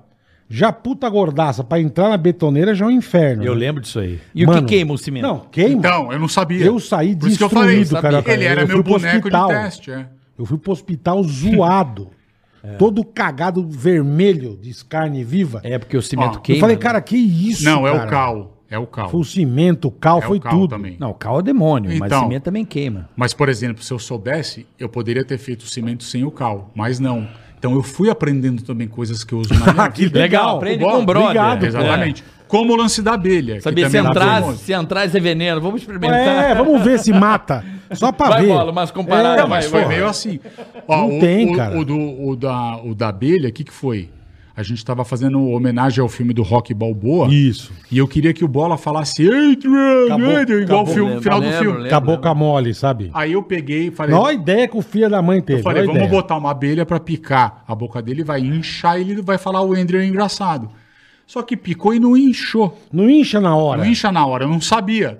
Já 0.54 0.70
puta 0.70 1.08
gordaça 1.08 1.64
pra 1.64 1.80
entrar 1.80 2.10
na 2.10 2.16
betoneira 2.18 2.74
já 2.74 2.84
é 2.84 2.88
um 2.88 2.90
inferno. 2.90 3.42
Eu 3.42 3.54
né? 3.54 3.60
lembro 3.60 3.80
disso 3.80 3.98
aí. 3.98 4.20
E 4.34 4.44
o 4.44 4.48
Mano, 4.48 4.60
que 4.66 4.74
queima 4.74 4.92
o 4.92 4.98
cimento? 4.98 5.22
Não, 5.22 5.40
queima. 5.50 5.78
Então, 5.78 6.12
eu 6.12 6.18
não 6.18 6.28
sabia. 6.28 6.62
Eu 6.62 6.78
saí 6.78 7.16
Por 7.16 7.28
isso 7.28 7.38
que 7.38 7.44
eu 7.44 7.48
falei, 7.48 7.78
destruído, 7.78 8.02
cara. 8.02 8.22
Ele 8.34 8.44
era 8.44 8.60
Eu 8.60 8.68
meu 8.68 8.82
boneco 8.82 9.16
hospital. 9.16 9.48
de 9.48 9.54
teste, 9.54 9.90
é. 9.90 10.06
Eu 10.38 10.44
fui 10.44 10.58
pro 10.58 10.70
hospital 10.72 11.22
zoado. 11.24 12.10
Todo 12.78 13.02
cagado 13.02 13.66
vermelho 13.66 14.58
de 14.60 14.72
carne 14.84 15.24
viva. 15.24 15.62
É, 15.64 15.78
porque 15.78 15.96
o 15.96 16.02
cimento 16.02 16.36
Ó, 16.36 16.40
queima. 16.40 16.58
eu 16.58 16.60
falei, 16.60 16.76
né? 16.76 16.82
cara, 16.82 17.00
que 17.00 17.16
isso, 17.16 17.64
Não, 17.64 17.88
é 17.88 17.92
cara? 17.92 18.06
o 18.06 18.10
cal. 18.10 18.62
É 18.70 18.78
o 18.78 18.86
cal. 18.86 19.08
Foi 19.08 19.20
o 19.20 19.24
cimento, 19.24 19.88
o 19.88 19.90
cal, 19.90 20.18
É 20.18 20.22
foi 20.22 20.36
o 20.36 20.40
cal 20.40 20.52
tudo. 20.52 20.70
também. 20.70 20.96
Não, 21.00 21.10
o 21.10 21.14
cal 21.14 21.40
é 21.40 21.42
demônio, 21.42 21.90
mas 21.98 22.06
Então. 22.08 22.20
o 22.20 22.22
cimento 22.24 22.42
também 22.44 22.64
queima. 22.64 23.08
Mas, 23.16 23.32
por 23.32 23.48
exemplo, 23.48 23.82
se 23.82 23.90
eu 23.92 23.98
soubesse, 23.98 24.66
eu 24.78 24.88
poderia 24.88 25.24
ter 25.24 25.38
feito 25.38 25.62
o 25.62 25.66
cimento 25.66 26.04
sem 26.04 26.24
o 26.24 26.30
cal. 26.30 26.70
Mas 26.74 27.00
não. 27.00 27.26
Então 27.62 27.74
eu 27.74 27.82
fui 27.84 28.10
aprendendo 28.10 28.60
também 28.60 28.88
coisas 28.88 29.22
que 29.22 29.32
eu 29.32 29.38
uso 29.38 29.54
na 29.54 29.70
minha 29.72 29.88
Que 29.88 30.02
vida. 30.06 30.18
Legal, 30.18 30.56
aprende 30.56 30.82
Bom, 30.82 30.90
com 30.90 30.98
o 31.02 31.06
brother. 31.06 31.26
obrigado, 31.28 31.64
Exatamente. 31.64 32.24
Como 32.48 32.72
o 32.72 32.76
lance 32.76 33.00
da 33.00 33.12
abelha. 33.14 33.60
Sabia, 33.60 33.88
se 33.88 33.96
é 33.96 34.00
entrar, 34.00 34.42
se 34.54 34.72
entrar 34.72 35.04
é 35.04 35.20
veneno. 35.20 35.60
Vamos 35.60 35.80
experimentar. 35.80 36.18
É, 36.50 36.54
vamos 36.56 36.82
ver 36.82 36.98
se 36.98 37.12
mata. 37.12 37.64
Só 37.92 38.10
pra 38.10 38.30
Vai, 38.30 38.42
ver. 38.42 38.48
bola, 38.48 38.72
mas 38.72 38.90
comparado, 38.90 39.42
É, 39.42 39.46
mas 39.46 39.70
vai, 39.70 39.80
foi 39.82 39.88
meio 39.88 40.08
assim. 40.08 40.40
Ó, 40.88 40.96
Não 40.96 41.16
o, 41.18 41.20
tem, 41.20 41.52
o- 41.52 41.56
cara. 41.56 41.78
O, 41.78 41.84
do, 41.84 41.96
o, 41.96 42.34
da, 42.36 42.76
o 42.82 42.94
da 42.96 43.08
abelha, 43.10 43.48
o 43.48 43.52
que, 43.52 43.62
que 43.62 43.72
foi? 43.72 44.10
A 44.54 44.62
gente 44.62 44.84
tava 44.84 45.02
fazendo 45.04 45.42
homenagem 45.48 46.02
ao 46.02 46.08
filme 46.08 46.34
do 46.34 46.42
Rock 46.42 46.74
Balboa. 46.74 47.32
Isso. 47.32 47.72
E 47.90 47.96
eu 47.96 48.06
queria 48.06 48.34
que 48.34 48.44
o 48.44 48.48
Bola 48.48 48.76
falasse 48.76 49.26
Adrian, 49.26 50.04
Acabou- 50.06 50.36
Adrian, 50.36 50.60
igual 50.60 50.78
o 50.80 50.82
acabou, 50.82 50.94
filme, 50.94 51.08
lembro, 51.10 51.22
final 51.22 51.40
do 51.40 51.50
filme. 51.52 51.72
lembro. 51.78 51.88
Com 51.88 51.94
a 51.96 52.00
boca 52.00 52.34
mole, 52.34 52.74
sabe? 52.74 53.10
Aí 53.14 53.32
eu 53.32 53.42
peguei 53.42 53.86
e 53.86 53.90
falei, 53.90 54.14
Olha 54.14 54.28
a 54.30 54.32
ideia 54.34 54.68
que 54.68 54.76
o 54.76 54.82
filho 54.82 55.08
da 55.08 55.22
mãe 55.22 55.40
teve. 55.40 55.60
eu 55.60 55.64
falei 55.64 55.82
vamos 55.86 55.96
ideia. 56.02 56.10
botar 56.10 56.36
uma 56.36 56.50
abelha 56.50 56.84
pra 56.84 57.00
picar 57.00 57.64
a 57.66 57.74
boca 57.74 58.02
dele, 58.02 58.22
vai 58.22 58.40
inchar 58.40 59.00
e 59.00 59.10
ele 59.10 59.22
vai 59.22 59.38
falar 59.38 59.62
o 59.62 59.72
Andrew 59.72 60.00
é 60.00 60.04
engraçado. 60.06 60.68
Só 61.26 61.40
que 61.40 61.56
picou 61.56 61.94
e 61.94 61.98
não 62.00 62.14
inchou. 62.14 62.78
Não 62.92 63.08
incha 63.08 63.40
na 63.40 63.56
hora. 63.56 63.82
Não 63.82 63.90
incha 63.90 64.12
na 64.12 64.26
hora, 64.26 64.44
eu 64.44 64.48
não 64.48 64.60
sabia. 64.60 65.18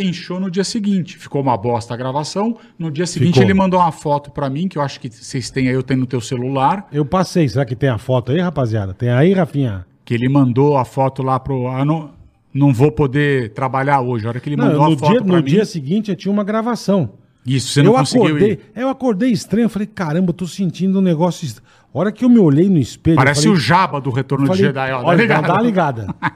Inchou 0.00 0.38
no 0.38 0.50
dia 0.50 0.64
seguinte. 0.64 1.18
Ficou 1.18 1.42
uma 1.42 1.56
bosta 1.56 1.94
a 1.94 1.96
gravação. 1.96 2.56
No 2.78 2.90
dia 2.90 3.06
seguinte 3.06 3.34
Ficou. 3.34 3.42
ele 3.42 3.54
mandou 3.54 3.80
uma 3.80 3.90
foto 3.92 4.30
pra 4.30 4.48
mim, 4.48 4.68
que 4.68 4.78
eu 4.78 4.82
acho 4.82 5.00
que 5.00 5.08
vocês 5.10 5.50
têm 5.50 5.68
aí, 5.68 5.74
eu 5.74 5.82
tenho 5.82 6.00
no 6.00 6.06
teu 6.06 6.20
celular. 6.20 6.86
Eu 6.92 7.04
passei. 7.04 7.48
Será 7.48 7.64
que 7.64 7.74
tem 7.74 7.88
a 7.88 7.98
foto 7.98 8.32
aí, 8.32 8.40
rapaziada? 8.40 8.94
Tem 8.94 9.10
aí, 9.10 9.32
Rafinha? 9.32 9.84
Que 10.04 10.14
ele 10.14 10.28
mandou 10.28 10.76
a 10.76 10.84
foto 10.84 11.22
lá 11.22 11.38
pro. 11.40 11.68
Ah, 11.68 11.84
não, 11.84 12.10
não 12.54 12.72
vou 12.72 12.90
poder 12.92 13.50
trabalhar 13.52 14.00
hoje. 14.00 14.24
A 14.26 14.30
hora 14.30 14.40
que 14.40 14.48
ele 14.48 14.56
Não, 14.56 14.66
mandou 14.66 14.88
no 14.88 14.94
a 14.94 14.98
foto 14.98 15.10
dia, 15.10 15.20
no 15.20 15.34
mim. 15.36 15.42
dia 15.42 15.64
seguinte 15.64 16.10
eu 16.10 16.16
tinha 16.16 16.32
uma 16.32 16.44
gravação. 16.44 17.10
Isso, 17.46 17.68
você 17.72 17.82
não 17.82 17.92
eu 17.92 17.98
conseguiu 17.98 18.26
acordei, 18.26 18.50
ir. 18.52 18.60
eu 18.76 18.88
acordei 18.90 19.30
estranho, 19.30 19.64
eu 19.66 19.68
falei, 19.70 19.86
caramba, 19.86 20.30
eu 20.30 20.34
tô 20.34 20.46
sentindo 20.46 20.98
um 20.98 21.02
negócio. 21.02 21.46
est- 21.46 21.62
A 21.94 21.98
hora 21.98 22.12
que 22.12 22.24
eu 22.24 22.28
me 22.28 22.38
olhei 22.38 22.68
no 22.68 22.78
espelho. 22.78 23.16
Parece 23.16 23.46
eu 23.46 23.52
o 23.52 23.54
falei, 23.54 23.66
Jabba 23.68 24.00
do 24.00 24.10
Retorno 24.10 24.46
falei, 24.46 24.60
de 24.62 24.66
Jedi, 24.68 24.92
ó. 24.92 25.02
olha, 25.04 25.26
tá 25.26 25.40
dá 25.40 25.54
uma 25.54 25.62
ligado? 25.62 26.00
ligada. 26.02 26.14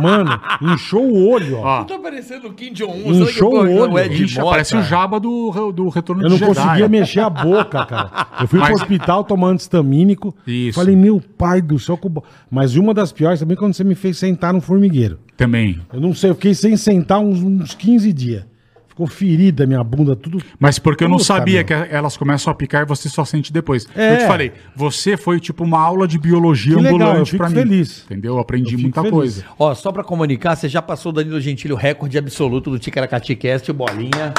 Mano, 0.00 0.40
inchou 0.60 1.04
o 1.04 1.28
olho, 1.30 1.58
ó. 1.58 1.80
Ó, 1.80 1.84
Tá 1.84 1.98
parecendo 1.98 2.48
o 2.48 2.52
Kim 2.52 2.72
Jong-un. 2.72 3.12
Inchou 3.22 3.54
o 3.64 3.76
olho. 3.80 3.98
é 3.98 4.08
de 4.08 4.24
incha, 4.24 4.40
Mota? 4.40 4.52
parece 4.52 4.76
o 4.76 4.82
Jabba 4.82 5.20
do, 5.20 5.72
do 5.72 5.88
Retorno 5.88 6.22
Eu 6.22 6.28
de 6.28 6.30
não 6.30 6.38
Jedi. 6.38 6.54
conseguia 6.54 6.86
ó. 6.86 6.88
mexer 6.88 7.20
a 7.20 7.30
boca, 7.30 7.86
cara. 7.86 8.26
Eu 8.40 8.48
fui 8.48 8.58
Mas- 8.58 8.68
pro 8.70 8.78
hospital 8.82 9.24
tomar 9.24 9.48
antistamínico. 9.48 10.34
Isso. 10.46 10.78
Falei, 10.78 10.96
meu 10.96 11.20
pai 11.20 11.62
do 11.62 11.78
céu. 11.78 11.98
Mas 12.50 12.76
uma 12.76 12.92
das 12.92 13.12
piores 13.12 13.40
também 13.40 13.54
é 13.54 13.58
quando 13.58 13.74
você 13.74 13.84
me 13.84 13.94
fez 13.94 14.18
sentar 14.18 14.52
no 14.52 14.60
formigueiro. 14.60 15.18
Também. 15.36 15.80
Eu 15.92 16.00
não 16.00 16.14
sei, 16.14 16.30
eu 16.30 16.34
fiquei 16.34 16.54
sem 16.54 16.76
sentar 16.76 17.20
uns, 17.20 17.42
uns 17.42 17.74
15 17.74 18.12
dias. 18.12 18.44
Ficou 18.92 19.06
ferida 19.06 19.66
minha 19.66 19.82
bunda, 19.82 20.14
tudo. 20.14 20.38
Mas 20.60 20.78
porque 20.78 21.02
eu 21.02 21.08
não 21.08 21.18
sabia 21.18 21.64
que 21.64 21.72
elas 21.72 22.14
começam 22.14 22.50
a 22.52 22.54
picar 22.54 22.82
e 22.82 22.84
você 22.84 23.08
só 23.08 23.24
sente 23.24 23.50
depois. 23.50 23.88
É. 23.96 24.12
Eu 24.12 24.18
te 24.18 24.26
falei, 24.26 24.52
você 24.76 25.16
foi 25.16 25.40
tipo 25.40 25.64
uma 25.64 25.80
aula 25.80 26.06
de 26.06 26.18
biologia 26.18 26.76
Que 26.76 26.82
legal, 26.82 26.98
eu 27.00 27.06
ambulante 27.06 27.30
fico 27.30 27.42
pra 27.42 27.48
mim. 27.48 27.56
feliz. 27.56 28.04
Entendeu? 28.04 28.34
Eu 28.34 28.38
aprendi 28.38 28.74
Eu 28.74 28.80
muita 28.80 29.00
feliz. 29.00 29.14
coisa. 29.16 29.44
Ó, 29.58 29.74
só 29.74 29.90
pra 29.90 30.04
comunicar, 30.04 30.56
você 30.56 30.68
já 30.68 30.82
passou, 30.82 31.10
Danilo 31.10 31.40
Gentili, 31.40 31.72
o 31.72 31.76
recorde 31.76 32.18
absoluto 32.18 32.68
do 32.70 32.78
Ticaracati 32.78 33.34
Cast, 33.34 33.70
o 33.70 33.74
Bolinha. 33.74 34.34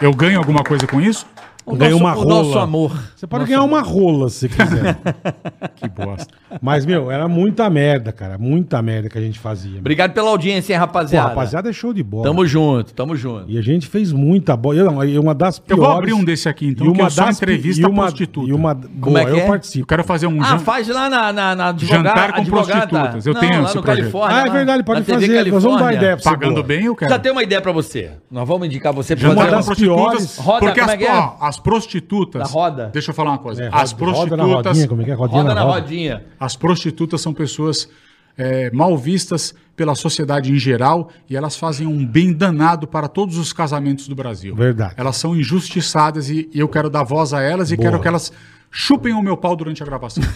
Eu 0.00 0.14
ganho 0.14 0.38
alguma 0.38 0.62
coisa 0.62 0.86
com 0.86 1.00
isso? 1.00 1.26
O 1.64 1.76
Ganhou 1.76 2.00
nosso, 2.00 2.04
uma 2.04 2.16
o 2.16 2.28
rola. 2.28 2.44
nosso 2.44 2.58
amor. 2.58 3.02
Você 3.14 3.26
pode 3.26 3.44
ganhar 3.44 3.62
uma 3.62 3.80
rola 3.82 4.28
se 4.28 4.48
quiser. 4.48 4.96
Que 5.76 5.88
bosta. 5.88 6.26
Mas, 6.60 6.84
meu, 6.84 7.10
era 7.10 7.26
muita 7.26 7.68
merda, 7.70 8.12
cara. 8.12 8.36
Muita 8.38 8.80
merda 8.82 9.08
que 9.08 9.16
a 9.18 9.20
gente 9.20 9.38
fazia. 9.38 9.70
meu. 9.72 9.80
Obrigado 9.80 10.12
pela 10.12 10.28
audiência, 10.30 10.72
hein, 10.74 10.78
Pô, 10.78 10.86
rapaziada. 10.86 11.28
rapaziada, 11.28 11.70
é 11.70 11.72
show 11.72 11.92
de 11.92 12.02
bola. 12.02 12.24
Tamo 12.24 12.46
junto, 12.46 12.92
tamo 12.94 13.16
junto. 13.16 13.44
E 13.48 13.58
a 13.58 13.62
gente 13.62 13.86
fez 13.88 14.12
muita 14.12 14.56
bola. 14.56 14.76
Eu, 14.78 15.04
e 15.04 15.18
uma 15.18 15.34
das 15.34 15.56
Eu 15.58 15.62
piores. 15.64 15.84
vou 15.84 15.98
abrir 15.98 16.12
um 16.12 16.24
desse 16.24 16.48
aqui, 16.48 16.68
então, 16.68 16.86
e 16.86 16.90
uma 16.90 17.08
das 17.10 17.36
entrevista 17.36 17.82
e 17.82 17.86
uma, 17.86 18.02
prostituta. 18.02 18.48
E 18.48 18.52
uma, 18.52 18.74
Como 18.74 18.90
boa, 19.00 19.20
é 19.20 19.24
que 19.24 19.30
eu 19.30 19.36
é? 19.36 19.42
Eu 19.42 19.46
participo. 19.48 19.86
quero 19.86 20.04
fazer 20.04 20.26
um 20.26 20.40
Ah, 20.42 20.46
jan- 20.46 20.58
faz 20.58 20.88
lá 20.88 21.08
na, 21.10 21.32
na, 21.32 21.54
na 21.56 21.68
advogada. 21.68 22.08
Jantar 22.08 22.32
com 22.32 22.40
advogada. 22.40 22.86
prostitutas. 22.86 23.26
Eu 23.26 23.34
Não, 23.34 23.40
tenho 23.40 23.52
lá 23.60 23.64
esse 23.66 23.76
no 23.76 23.82
projeto. 23.82 23.98
Califórnia. 24.00 24.36
Ah, 24.36 24.46
é 24.46 24.50
verdade, 24.50 24.82
pode 24.84 25.02
fazer. 25.04 25.50
Nós 25.50 25.62
vamos 25.64 25.80
dar 25.80 25.94
ideia 25.94 26.16
pra 26.16 26.22
você. 26.22 26.28
pagando 26.30 26.54
boa. 26.54 26.66
bem, 26.66 26.84
eu 26.84 26.94
quero. 26.96 27.10
Já 27.10 27.18
tem 27.18 27.32
uma 27.32 27.42
ideia 27.42 27.60
pra 27.60 27.72
você. 27.72 28.10
Nós 28.30 28.46
vamos 28.46 28.66
indicar 28.66 28.92
você 28.92 29.16
pra 29.16 29.28
Jantar 29.28 29.36
Uma 29.42 29.44
com 29.50 29.56
das 29.56 29.66
prostitutas. 29.66 30.04
piores- 30.06 30.36
Roda, 30.38 30.58
porque 30.60 30.80
como 30.80 30.92
as, 30.92 31.00
é 31.00 31.04
é? 31.04 31.06
As 31.52 31.58
prostitutas. 31.60 32.42
Da 32.42 32.48
roda. 32.48 32.90
Deixa 32.92 33.10
eu 33.10 33.14
falar 33.14 33.30
uma 33.32 33.38
coisa. 33.38 33.64
É, 33.64 33.68
as 33.72 33.92
roda- 33.92 34.12
roda 34.12 34.36
na 34.36 34.44
prostitutas. 34.44 34.66
rodinha, 34.72 34.88
como 34.88 35.02
é 35.02 35.04
que 35.04 35.10
é? 35.10 35.14
Rodinha 35.14 35.42
Roda 35.42 35.54
na 35.54 35.60
na 35.60 35.66
roda. 35.66 35.80
rodinha. 35.80 36.24
As 36.40 36.56
prostitutas 36.56 37.20
são 37.20 37.34
pessoas 37.34 37.88
é, 38.36 38.70
mal 38.70 38.96
vistas 38.96 39.54
pela 39.76 39.94
sociedade 39.94 40.50
em 40.52 40.58
geral 40.58 41.10
e 41.28 41.36
elas 41.36 41.56
fazem 41.56 41.86
um 41.86 42.04
bem 42.06 42.32
danado 42.32 42.86
para 42.86 43.08
todos 43.08 43.36
os 43.36 43.52
casamentos 43.52 44.08
do 44.08 44.14
Brasil. 44.14 44.54
Verdade. 44.54 44.94
Elas 44.96 45.16
são 45.16 45.36
injustiçadas 45.36 46.30
e, 46.30 46.48
e 46.52 46.58
eu 46.60 46.68
quero 46.68 46.88
dar 46.88 47.02
voz 47.04 47.34
a 47.34 47.42
elas 47.42 47.70
e 47.70 47.76
Boa. 47.76 47.90
quero 47.90 48.00
que 48.02 48.08
elas 48.08 48.32
chupem 48.70 49.12
o 49.12 49.20
meu 49.22 49.36
pau 49.36 49.54
durante 49.54 49.82
a 49.82 49.86
gravação. 49.86 50.22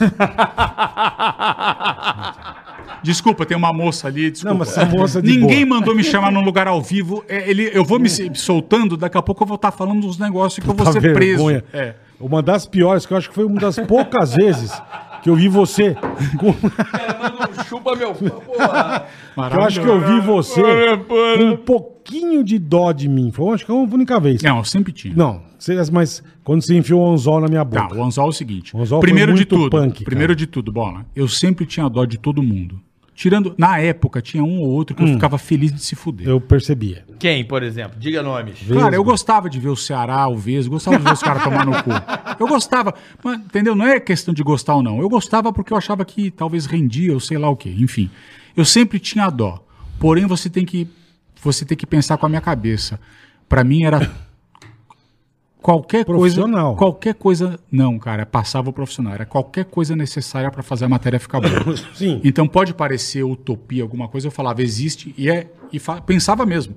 Desculpa, 3.02 3.44
tem 3.46 3.56
uma 3.56 3.72
moça 3.72 4.08
ali. 4.08 4.30
Desculpa. 4.30 4.52
Não, 4.52 4.58
mas 4.58 4.68
essa 4.70 4.84
moça 4.86 5.22
de 5.22 5.30
Ninguém 5.38 5.64
boa. 5.66 5.78
mandou 5.80 5.94
me 5.94 6.02
chamar 6.04 6.30
num 6.32 6.42
lugar 6.42 6.66
ao 6.66 6.80
vivo. 6.82 7.24
É, 7.28 7.48
ele, 7.48 7.70
eu 7.72 7.84
vou 7.84 7.98
me 7.98 8.08
soltando, 8.34 8.96
daqui 8.96 9.16
a 9.16 9.22
pouco 9.22 9.42
eu 9.42 9.46
vou 9.46 9.56
estar 9.56 9.70
falando 9.70 10.06
uns 10.06 10.18
negócios 10.18 10.62
que 10.64 10.68
eu 10.70 10.74
vou 10.74 10.84
Puta 10.84 10.92
ser 10.92 11.00
vergonha. 11.00 11.62
preso. 11.62 11.76
É. 11.86 11.94
Uma 12.18 12.40
das 12.42 12.64
piores, 12.66 13.04
que 13.04 13.12
eu 13.12 13.16
acho 13.18 13.28
que 13.28 13.34
foi 13.34 13.44
uma 13.44 13.60
das 13.60 13.78
poucas 13.80 14.34
vezes 14.34 14.72
que 15.26 15.30
eu 15.30 15.34
vi 15.34 15.48
você. 15.48 15.96
com- 16.38 16.54
Chupa 17.64 17.96
meu. 17.96 18.14
Porra. 18.14 19.06
que 19.34 19.56
eu 19.56 19.62
acho 19.62 19.80
que 19.80 19.86
eu 19.88 20.00
vi 20.00 20.20
você 20.20 20.62
com 21.08 21.44
um 21.44 21.56
pouquinho 21.56 22.44
de 22.44 22.58
dó 22.60 22.92
de 22.92 23.08
mim. 23.08 23.32
Foi, 23.32 23.54
acho 23.54 23.66
que 23.66 23.72
é 23.72 23.74
a 23.74 23.78
única 23.78 24.20
vez. 24.20 24.40
Não, 24.42 24.58
eu 24.58 24.64
sempre 24.64 24.92
tinha. 24.92 25.14
Não, 25.16 25.42
você- 25.58 25.74
mas 25.90 26.22
quando 26.44 26.62
você 26.62 26.76
enfiou 26.76 27.04
o 27.04 27.12
anzol 27.12 27.40
na 27.40 27.48
minha 27.48 27.64
boca. 27.64 27.88
Tá, 27.88 27.94
o 27.96 28.04
anzol 28.04 28.26
é 28.26 28.28
o 28.28 28.32
seguinte. 28.32 28.76
O 28.76 28.80
anzol 28.80 29.00
foi 29.00 29.08
primeiro 29.08 29.32
de 29.32 29.38
muito 29.40 29.48
tudo, 29.56 29.70
punk, 29.70 30.04
primeiro 30.04 30.32
cara. 30.32 30.36
de 30.38 30.46
tudo, 30.46 30.70
bola. 30.70 31.04
Eu 31.14 31.26
sempre 31.26 31.66
tinha 31.66 31.88
dó 31.88 32.04
de 32.04 32.18
todo 32.18 32.40
mundo. 32.40 32.80
Tirando, 33.16 33.54
na 33.56 33.78
época, 33.78 34.20
tinha 34.20 34.44
um 34.44 34.60
ou 34.60 34.68
outro 34.68 34.94
que 34.94 35.02
eu 35.02 35.06
ficava 35.06 35.38
feliz 35.38 35.72
de 35.72 35.80
se 35.80 35.96
fuder. 35.96 36.28
Hum. 36.28 36.32
Eu 36.32 36.40
percebia. 36.40 37.02
Quem, 37.18 37.42
por 37.42 37.62
exemplo? 37.62 37.98
Diga 37.98 38.22
nomes. 38.22 38.58
Cara, 38.68 38.94
eu 38.94 39.02
gostava 39.02 39.48
de 39.48 39.58
ver 39.58 39.70
o 39.70 39.76
Ceará, 39.76 40.28
o 40.28 40.36
Vesgo, 40.36 40.74
gostava 40.74 40.98
de 40.98 41.04
ver 41.04 41.14
os 41.14 41.22
caras 41.22 41.42
tomar 41.42 41.64
no 41.64 41.82
cu. 41.82 41.90
Eu 42.38 42.46
gostava, 42.46 42.94
mas, 43.24 43.38
entendeu? 43.38 43.74
Não 43.74 43.86
é 43.86 43.98
questão 43.98 44.34
de 44.34 44.42
gostar 44.42 44.74
ou 44.74 44.82
não. 44.82 45.00
Eu 45.00 45.08
gostava 45.08 45.50
porque 45.50 45.72
eu 45.72 45.78
achava 45.78 46.04
que 46.04 46.30
talvez 46.30 46.66
rendia 46.66 47.14
ou 47.14 47.18
sei 47.18 47.38
lá 47.38 47.48
o 47.48 47.56
quê. 47.56 47.74
Enfim, 47.78 48.10
eu 48.54 48.66
sempre 48.66 48.98
tinha 48.98 49.30
dó. 49.30 49.64
Porém, 49.98 50.26
você 50.26 50.50
tem 50.50 50.66
que 50.66 50.86
você 51.42 51.64
tem 51.64 51.76
que 51.76 51.86
pensar 51.86 52.18
com 52.18 52.26
a 52.26 52.28
minha 52.28 52.42
cabeça. 52.42 53.00
Pra 53.48 53.64
mim 53.64 53.84
era 53.84 54.10
qualquer 55.60 56.04
coisa, 56.04 56.42
qualquer 56.76 57.14
coisa, 57.14 57.58
não, 57.70 57.98
cara, 57.98 58.24
passava 58.24 58.70
o 58.70 58.72
profissional, 58.72 59.14
era 59.14 59.26
qualquer 59.26 59.64
coisa 59.64 59.96
necessária 59.96 60.50
pra 60.50 60.62
fazer 60.62 60.84
a 60.84 60.88
matéria 60.88 61.18
ficar 61.18 61.40
boa. 61.40 61.76
Sim. 61.94 62.20
Então 62.22 62.46
pode 62.46 62.72
parecer 62.74 63.24
utopia 63.24 63.82
alguma 63.82 64.08
coisa, 64.08 64.26
eu 64.28 64.30
falava 64.30 64.62
existe 64.62 65.14
e 65.18 65.28
é 65.30 65.50
e 65.72 65.78
pensava 66.04 66.46
mesmo. 66.46 66.76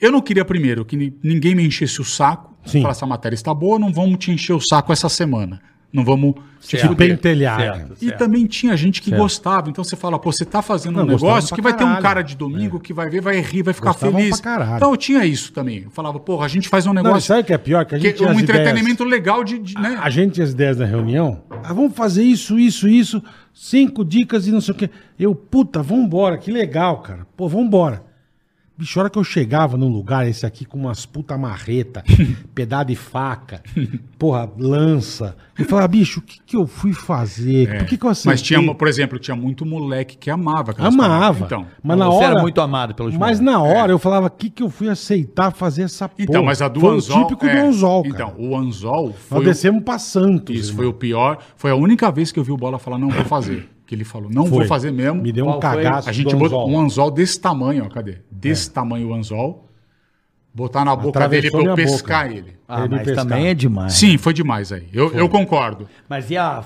Eu 0.00 0.12
não 0.12 0.20
queria 0.20 0.44
primeiro 0.44 0.84
que 0.84 0.96
ni- 0.96 1.18
ninguém 1.22 1.54
me 1.54 1.66
enchesse 1.66 2.00
o 2.00 2.04
saco, 2.04 2.54
Sim. 2.66 2.82
falasse 2.82 3.02
a 3.02 3.06
matéria 3.06 3.34
está 3.34 3.52
boa, 3.54 3.78
não 3.78 3.92
vamos 3.92 4.18
te 4.18 4.30
encher 4.30 4.52
o 4.52 4.60
saco 4.60 4.92
essa 4.92 5.08
semana. 5.08 5.60
Não 5.92 6.04
vamos 6.04 6.34
te 6.60 6.76
pentelhar. 6.96 7.58
Certo. 7.58 7.96
E 8.02 8.10
também 8.12 8.44
tinha 8.44 8.76
gente 8.76 9.00
que 9.00 9.08
Certo. 9.10 9.22
gostava. 9.22 9.70
Então 9.70 9.82
você 9.84 9.96
fala, 9.96 10.18
pô, 10.18 10.30
você 10.32 10.44
tá 10.44 10.60
fazendo 10.60 10.96
Não, 10.96 11.04
um 11.04 11.06
negócio 11.06 11.54
que 11.54 11.62
vai 11.62 11.72
ter 11.72 11.84
um 11.84 11.86
caralho. 11.86 12.02
cara 12.02 12.22
de 12.22 12.36
domingo 12.36 12.80
que 12.80 12.92
vai 12.92 13.08
ver, 13.08 13.20
vai 13.20 13.40
rir, 13.40 13.62
vai 13.62 13.72
ficar 13.72 13.90
Gostavam 13.92 14.18
feliz. 14.20 14.40
caralho. 14.40 14.76
Então 14.76 14.90
eu 14.90 14.96
tinha 14.96 15.24
isso 15.24 15.52
também. 15.52 15.82
Eu 15.84 15.90
falava, 15.90 16.18
porra, 16.18 16.44
a 16.44 16.48
gente 16.48 16.68
faz 16.68 16.84
um 16.86 16.92
Não, 16.92 17.02
negócio 17.02 17.28
sabe 17.28 17.40
o 17.40 17.44
que 17.44 17.52
é 17.52 17.58
pior? 17.58 17.84
Que 17.86 17.94
a 17.94 17.98
que 17.98 18.04
gente 18.08 18.16
tinha 18.16 18.28
um 18.28 18.32
as 18.32 18.42
entretenimento 18.42 19.04
legal 19.04 19.42
de, 19.44 19.58
de, 19.58 19.74
né? 19.74 19.88
ideias, 19.90 20.02
a 20.04 20.10
gente 20.10 20.32
tinha 20.34 20.44
as 20.44 20.50
ideias 20.50 20.76
da 20.76 20.84
reunião. 20.84 21.42
Ah, 21.62 21.72
vamos 21.72 21.94
fazer 21.94 22.24
isso, 22.24 22.58
isso, 22.58 22.88
isso. 22.88 23.22
Cinco 23.54 24.04
dicas 24.04 24.46
e 24.46 24.50
não 24.52 24.60
sei 24.60 24.74
o 24.74 24.76
quê. 24.76 24.90
Eu, 25.18 25.34
puta, 25.34 25.82
vambora, 25.82 26.36
que 26.36 26.50
legal, 26.50 26.98
cara. 26.98 27.26
Pô, 27.36 27.48
vambora. 27.48 28.04
Bicho, 28.78 28.98
a 28.98 29.02
hora 29.04 29.10
que 29.10 29.18
eu 29.18 29.24
chegava 29.24 29.76
num 29.78 29.88
lugar, 29.88 30.28
esse 30.28 30.44
aqui 30.44 30.66
com 30.66 30.76
umas 30.78 31.06
puta 31.06 31.38
marreta, 31.38 32.04
pedaço 32.54 32.86
de 32.86 32.96
faca, 32.96 33.62
porra, 34.18 34.50
lança. 34.58 35.34
Eu 35.58 35.64
falava, 35.64 35.88
bicho, 35.88 36.20
o 36.20 36.22
que 36.22 36.38
que 36.44 36.56
eu 36.56 36.66
fui 36.66 36.92
fazer? 36.92 37.78
Por 37.78 37.86
que 37.86 37.96
que 37.96 38.04
eu 38.04 38.10
aceitei? 38.10 38.32
Mas 38.32 38.42
tinha, 38.42 38.74
por 38.74 38.86
exemplo, 38.86 39.18
tinha 39.18 39.34
muito 39.34 39.64
moleque 39.64 40.16
que 40.18 40.28
amava 40.30 40.74
Amava. 40.76 40.96
paradas. 41.08 41.40
Então, 41.42 41.66
mas 41.82 41.98
na 41.98 42.06
Você 42.06 42.16
hora, 42.16 42.26
era 42.34 42.42
muito 42.42 42.60
amado 42.60 42.94
pelos 42.94 43.12
Mas 43.14 43.40
moleques. 43.40 43.40
na 43.40 43.62
hora 43.62 43.92
eu 43.92 43.98
falava, 43.98 44.26
o 44.26 44.30
que 44.30 44.50
que 44.50 44.62
eu 44.62 44.68
fui 44.68 44.90
aceitar 44.90 45.50
fazer 45.52 45.84
essa 45.84 46.06
porra? 46.06 46.22
então 46.22 46.44
mas 46.44 46.60
a 46.60 46.68
do 46.68 46.80
Foi 46.80 46.96
Anzol... 46.96 47.16
o 47.18 47.22
típico 47.22 47.46
é, 47.46 47.54
do 47.62 47.68
Anzol, 47.68 48.02
cara. 48.02 48.14
Então, 48.14 48.34
o 48.38 48.56
Anzol 48.56 49.06
Nós 49.06 49.16
foi... 49.16 49.38
o- 49.40 49.44
descemos 49.44 49.82
pra 49.84 49.98
Santos. 49.98 50.54
Isso 50.54 50.70
irmão. 50.72 50.76
foi 50.76 50.86
o 50.86 50.92
pior. 50.92 51.38
Foi 51.56 51.70
a 51.70 51.74
única 51.74 52.10
vez 52.10 52.30
que 52.30 52.38
eu 52.38 52.44
vi 52.44 52.52
o 52.52 52.56
Bola 52.58 52.78
falar, 52.78 52.98
não 52.98 53.08
vou 53.08 53.24
fazer. 53.24 53.70
Que 53.86 53.94
ele 53.94 54.04
falou, 54.04 54.28
não 54.28 54.44
vou 54.46 54.58
Foi. 54.60 54.66
fazer 54.66 54.90
mesmo. 54.90 55.22
Me 55.22 55.30
deu 55.30 55.46
um 55.46 55.60
cagaço 55.60 56.08
A 56.08 56.12
gente 56.12 56.34
botou 56.34 56.46
anzol. 56.62 56.68
um 56.70 56.80
anzol 56.80 57.10
desse 57.10 57.40
tamanho, 57.40 57.84
ó, 57.84 57.88
cadê? 57.88 58.18
Desse 58.30 58.68
tamanho 58.70 59.08
o 59.10 59.14
anzol. 59.14 59.64
Botar 60.52 60.84
na 60.84 60.96
boca 60.96 61.28
dele 61.28 61.46
Atravessou 61.48 61.62
pra 61.62 61.70
eu 61.70 61.76
pescar 61.76 62.24
boca. 62.28 62.38
ele. 62.38 62.56
Ah, 62.66 62.80
Ele 62.80 62.88
mas 62.96 63.02
pescar. 63.04 63.24
também 63.26 63.46
é 63.48 63.54
demais. 63.54 63.92
Sim, 63.92 64.16
foi 64.18 64.32
demais 64.32 64.72
aí. 64.72 64.88
Eu, 64.92 65.12
eu 65.12 65.28
concordo. 65.28 65.86
Mas 66.08 66.30
e 66.30 66.36
a? 66.36 66.64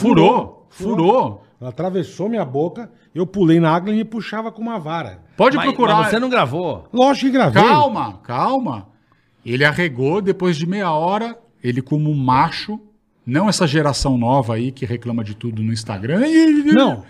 Furou, 0.00 0.66
furou. 0.70 1.42
Ela 1.60 1.70
atravessou 1.70 2.28
minha 2.28 2.44
boca, 2.44 2.90
eu 3.14 3.24
pulei 3.26 3.60
na 3.60 3.70
água 3.72 3.92
e 3.92 3.96
me 3.96 4.04
puxava 4.04 4.50
com 4.50 4.60
uma 4.60 4.78
vara. 4.80 5.20
Pode 5.36 5.56
Mas, 5.56 5.66
procurar. 5.66 5.96
mas 5.98 6.08
você 6.08 6.18
não 6.18 6.28
gravou. 6.28 6.88
Lógico 6.92 7.26
que 7.26 7.32
gravei. 7.32 7.62
Calma, 7.62 8.14
calma. 8.24 8.88
Ele 9.46 9.64
arregou, 9.64 10.20
depois 10.20 10.56
de 10.56 10.66
meia 10.66 10.90
hora, 10.90 11.38
ele 11.62 11.80
como 11.80 12.10
um 12.10 12.14
macho, 12.16 12.80
não 13.26 13.48
essa 13.48 13.66
geração 13.66 14.16
nova 14.18 14.54
aí 14.54 14.70
que 14.72 14.84
reclama 14.84 15.22
de 15.24 15.34
tudo 15.34 15.62
no 15.62 15.72
Instagram. 15.72 16.20
Não. 16.72 17.02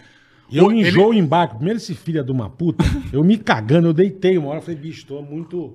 Eu 0.50 0.70
Ele- 0.70 0.80
enjoo 0.88 1.10
o 1.10 1.14
embarque. 1.14 1.54
Primeiro 1.56 1.78
esse 1.78 1.94
filho 1.94 2.22
de 2.22 2.30
uma 2.30 2.50
puta, 2.50 2.84
eu 3.12 3.24
me 3.24 3.38
cagando, 3.38 3.88
eu 3.88 3.92
deitei 3.94 4.36
uma 4.36 4.48
hora, 4.50 4.60
falei, 4.60 4.76
bicho, 4.76 5.06
tô 5.06 5.22
muito... 5.22 5.74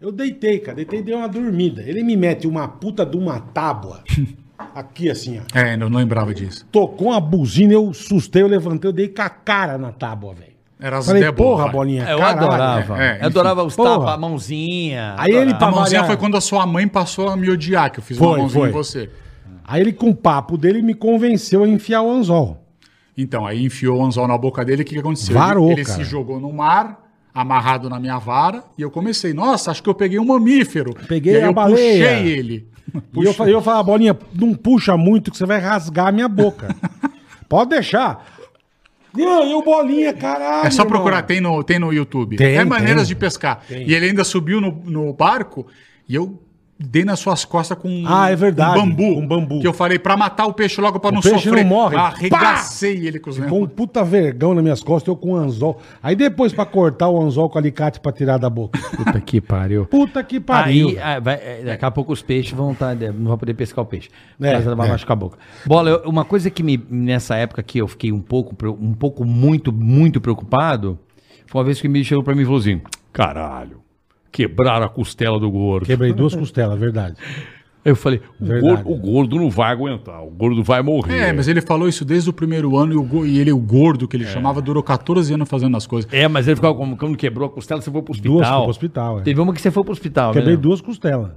Eu 0.00 0.10
deitei, 0.12 0.58
cara, 0.58 0.76
deitei 0.76 0.98
e 0.98 1.02
dei 1.02 1.14
uma 1.14 1.28
dormida. 1.28 1.80
Ele 1.82 2.02
me 2.02 2.16
mete 2.16 2.46
uma 2.46 2.66
puta 2.66 3.06
de 3.06 3.16
uma 3.16 3.38
tábua, 3.40 4.02
aqui 4.74 5.08
assim, 5.08 5.38
ó. 5.40 5.58
É, 5.58 5.74
eu 5.74 5.88
não 5.88 5.96
lembrava 5.98 6.34
disso. 6.34 6.66
Tocou 6.72 7.08
uma 7.08 7.20
buzina, 7.20 7.72
eu 7.72 7.92
sustei, 7.94 8.42
eu 8.42 8.48
levantei, 8.48 8.88
eu 8.88 8.92
dei 8.92 9.08
com 9.08 9.22
a 9.22 9.28
cara 9.30 9.78
na 9.78 9.92
tábua, 9.92 10.34
velho. 10.34 10.52
Era 10.80 10.98
as 10.98 11.06
Falei, 11.06 11.20
ideias 11.22 11.36
porra, 11.36 11.68
bolinha, 11.68 12.02
É, 12.04 12.12
eu 12.12 12.18
caralho. 12.18 12.38
adorava. 12.48 13.00
É, 13.02 13.06
é, 13.06 13.22
eu 13.22 13.26
adorava 13.26 13.62
os 13.62 13.76
Porra. 13.76 13.90
tapas, 13.90 14.14
a 14.14 14.16
mãozinha. 14.18 15.14
Aí 15.16 15.30
ele 15.30 15.38
adorava. 15.52 15.54
A 15.54 15.58
pra 15.58 15.70
mãozinha 15.70 16.00
variar- 16.00 16.06
foi 16.06 16.16
quando 16.16 16.36
a 16.36 16.40
sua 16.40 16.66
mãe 16.66 16.88
passou 16.88 17.28
a 17.28 17.36
me 17.36 17.48
odiar, 17.48 17.92
que 17.92 18.00
eu 18.00 18.02
fiz 18.02 18.18
Foi, 18.18 18.26
uma 18.26 18.38
mãozinha 18.38 18.60
foi. 18.62 18.68
em 18.68 18.72
você. 18.72 19.10
Aí 19.64 19.80
ele, 19.80 19.92
com 19.92 20.10
o 20.10 20.14
papo 20.14 20.56
dele, 20.56 20.82
me 20.82 20.94
convenceu 20.94 21.64
a 21.64 21.68
enfiar 21.68 22.02
o 22.02 22.10
anzol. 22.10 22.66
Então, 23.16 23.46
aí 23.46 23.64
enfiou 23.64 24.00
o 24.00 24.04
anzol 24.04 24.26
na 24.26 24.36
boca 24.38 24.64
dele, 24.64 24.82
o 24.82 24.84
que, 24.84 24.94
que 24.94 25.00
aconteceu? 25.00 25.34
Varou, 25.34 25.70
ele 25.70 25.82
ele 25.82 25.84
se 25.84 26.02
jogou 26.04 26.40
no 26.40 26.52
mar, 26.52 27.08
amarrado 27.34 27.88
na 27.90 28.00
minha 28.00 28.18
vara, 28.18 28.64
e 28.76 28.82
eu 28.82 28.90
comecei, 28.90 29.32
nossa, 29.34 29.70
acho 29.70 29.82
que 29.82 29.88
eu 29.88 29.94
peguei 29.94 30.18
um 30.18 30.24
mamífero. 30.24 30.94
Peguei 31.06 31.34
e 31.34 31.36
aí 31.36 31.42
a 31.42 31.46
eu 31.46 31.52
baleia. 31.52 32.08
puxei 32.08 32.28
ele. 32.32 32.72
E 33.14 33.24
eu, 33.24 33.32
falei- 33.32 33.54
eu 33.54 33.62
falava, 33.62 33.84
bolinha, 33.84 34.18
não 34.34 34.52
puxa 34.52 34.96
muito 34.96 35.30
que 35.30 35.36
você 35.38 35.46
vai 35.46 35.58
rasgar 35.58 36.08
a 36.08 36.12
minha 36.12 36.28
boca. 36.28 36.74
Pode 37.48 37.70
deixar. 37.70 38.26
Não, 39.14 39.44
eu 39.44 39.62
bolinha, 39.62 40.12
caralho. 40.12 40.66
É 40.66 40.70
só 40.70 40.84
procurar, 40.84 41.22
tem 41.22 41.40
no, 41.40 41.62
tem 41.62 41.78
no 41.78 41.92
YouTube. 41.92 42.36
Tem, 42.36 42.56
é 42.56 42.64
maneiras 42.64 43.02
tem. 43.02 43.08
de 43.08 43.14
pescar. 43.14 43.62
E 43.70 43.94
ele 43.94 44.06
ainda 44.06 44.24
subiu 44.24 44.60
no, 44.60 44.72
no 44.84 45.12
barco 45.12 45.66
e 46.08 46.14
eu 46.14 46.42
dei 46.78 47.04
nas 47.04 47.20
suas 47.20 47.44
costas 47.44 47.78
com 47.78 47.88
um, 47.88 48.04
Ah, 48.06 48.30
é 48.30 48.34
verdade, 48.36 48.78
um 48.78 48.88
bambu. 48.88 49.14
com 49.14 49.26
bambu. 49.26 49.60
Que 49.60 49.66
eu 49.68 49.72
falei 49.72 49.98
pra 49.98 50.16
matar 50.16 50.46
o 50.46 50.52
peixe 50.52 50.80
logo 50.80 50.98
pra 50.98 51.12
não 51.12 51.20
peixe 51.20 51.36
sofrer. 51.44 51.62
não 51.62 51.68
morre. 51.70 51.96
Arregacei 51.96 53.06
ele 53.06 53.18
com 53.20 53.30
os 53.30 53.38
Com 53.38 53.44
um 53.44 53.50
nervos. 53.60 53.72
puta 53.76 54.02
vergão 54.04 54.52
nas 54.54 54.62
minhas 54.62 54.82
costas, 54.82 55.08
eu 55.08 55.16
com 55.16 55.32
o 55.32 55.36
anzol. 55.36 55.80
Aí 56.02 56.16
depois 56.16 56.52
pra 56.52 56.66
cortar 56.66 57.08
o 57.08 57.20
anzol 57.22 57.48
com 57.48 57.58
alicate 57.58 58.00
pra 58.00 58.10
tirar 58.10 58.38
da 58.38 58.50
boca. 58.50 58.78
Puta 58.96 59.20
que 59.20 59.40
pariu. 59.40 59.86
Puta 59.86 60.22
que 60.24 60.40
pariu. 60.40 60.88
Aí, 60.88 60.98
ah, 60.98 61.20
vai- 61.20 61.34
é, 61.42 61.62
daqui 61.64 61.84
a 61.84 61.90
pouco 61.90 62.12
os 62.12 62.22
peixes 62.22 62.52
vão 62.52 62.72
estar. 62.72 62.94
não 62.96 63.28
vai 63.28 63.36
poder 63.36 63.54
pescar 63.54 63.84
o 63.84 63.86
peixe. 63.86 64.08
É, 64.40 64.58
vai 64.60 64.88
é. 64.88 64.90
machucar 64.90 65.12
a 65.16 65.20
boca. 65.20 65.38
Bola, 65.66 65.90
eu- 65.90 66.02
uma 66.10 66.24
coisa 66.24 66.50
que 66.50 66.62
me. 66.62 66.82
Nessa 66.90 67.36
época 67.36 67.62
que 67.62 67.78
eu 67.78 67.86
fiquei 67.86 68.10
um 68.12 68.20
pouco, 68.20 68.56
um 68.80 68.92
pouco 68.94 69.24
muito, 69.24 69.72
muito 69.72 70.20
preocupado. 70.20 70.98
Foi 71.46 71.60
uma 71.60 71.64
vez 71.64 71.80
que 71.80 71.88
me 71.88 72.02
chegou 72.04 72.24
pra 72.24 72.34
mim 72.34 72.42
e 72.42 72.44
falou 72.44 72.60
assim: 72.60 72.80
Caralho. 73.12 73.81
Quebraram 74.32 74.86
a 74.86 74.88
costela 74.88 75.38
do 75.38 75.50
gordo. 75.50 75.86
Quebrei 75.86 76.12
duas 76.12 76.34
costelas, 76.34 76.78
verdade. 76.80 77.16
Eu 77.84 77.96
falei, 77.96 78.20
O 78.40 78.46
gordo, 78.60 78.90
o 78.92 78.96
gordo 78.96 79.36
não 79.36 79.50
vai 79.50 79.72
aguentar. 79.72 80.22
O 80.24 80.30
gordo 80.30 80.62
vai 80.62 80.80
morrer. 80.82 81.18
É, 81.18 81.32
mas 81.32 81.48
ele 81.48 81.60
falou 81.60 81.88
isso 81.88 82.04
desde 82.04 82.30
o 82.30 82.32
primeiro 82.32 82.76
ano 82.76 82.92
e, 82.92 82.96
o, 82.96 83.26
e 83.26 83.40
ele, 83.40 83.52
o 83.52 83.58
gordo 83.58 84.06
que 84.06 84.16
ele 84.16 84.24
chamava, 84.24 84.62
durou 84.62 84.82
14 84.84 85.34
anos 85.34 85.48
fazendo 85.48 85.76
as 85.76 85.84
coisas. 85.86 86.10
é, 86.14 86.28
mas 86.28 86.46
ele 86.46 86.54
ficava 86.56 86.74
como 86.76 86.96
quando 86.96 87.16
quebrou 87.16 87.48
a 87.48 87.50
costela, 87.50 87.80
você 87.82 87.90
foi 87.90 88.00
pro 88.00 88.12
hospital. 88.12 88.32
Duas 88.36 88.48
foi 88.48 88.60
pro 88.62 88.70
hospital, 88.70 89.18
é. 89.18 89.22
Teve 89.22 89.40
uma 89.40 89.52
que 89.52 89.60
você 89.60 89.70
foi 89.72 89.82
pro 89.82 89.92
hospital, 89.92 90.32
Quebrei 90.32 90.54
né? 90.54 90.60
duas 90.62 90.80
costelas. 90.80 91.32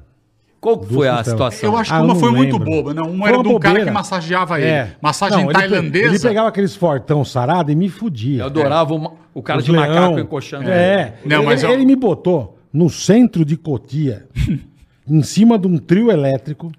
Qual 0.62 0.78
que 0.80 0.94
foi 0.94 1.08
a 1.08 1.18
costelas. 1.18 1.26
situação? 1.56 1.70
Eu 1.74 1.78
acho 1.78 1.92
que 1.92 1.98
Ah, 1.98 2.02
uma 2.04 2.16
foi 2.16 2.32
muito 2.32 2.58
lembro. 2.58 2.72
boba, 2.72 2.94
não. 2.94 3.10
Uma 3.10 3.20
Foi 3.26 3.28
era 3.30 3.38
uma 3.38 3.44
de 3.44 3.50
um 3.50 3.60
cara 3.60 3.74
bobeira. 3.74 3.86
que 3.92 3.94
massageava 3.94 4.60
ele. 4.62 4.70
É. 4.70 4.96
Massagem 5.02 5.38
Não, 5.38 5.46
ele 5.46 5.54
tailandesa. 5.54 6.06
Ele 6.08 6.20
pegava 6.20 6.48
aqueles 6.50 6.76
fortão 6.76 7.26
sarado 7.26 7.72
e 7.72 7.76
me 7.76 7.90
fudia. 7.90 8.42
Eu 8.42 8.46
adorava 8.48 8.94
uma- 8.94 9.14
o 9.34 9.42
cara 9.44 9.60
Os 9.60 9.66
de 9.66 9.72
macaco 9.72 9.94
leão. 10.16 10.20
encoxando. 10.20 10.70
É. 10.70 11.16
Não, 11.26 11.38
ele, 11.38 11.46
mas 11.46 11.62
eu- 11.64 11.70
ele 11.72 11.86
me 11.86 11.96
botou 11.96 12.55
no 12.76 12.90
centro 12.90 13.46
de 13.46 13.56
Cotia, 13.56 14.28
em 15.08 15.24
cima 15.24 15.58
de 15.58 15.66
um 15.66 15.78
trio 15.78 16.12
elétrico, 16.12 16.72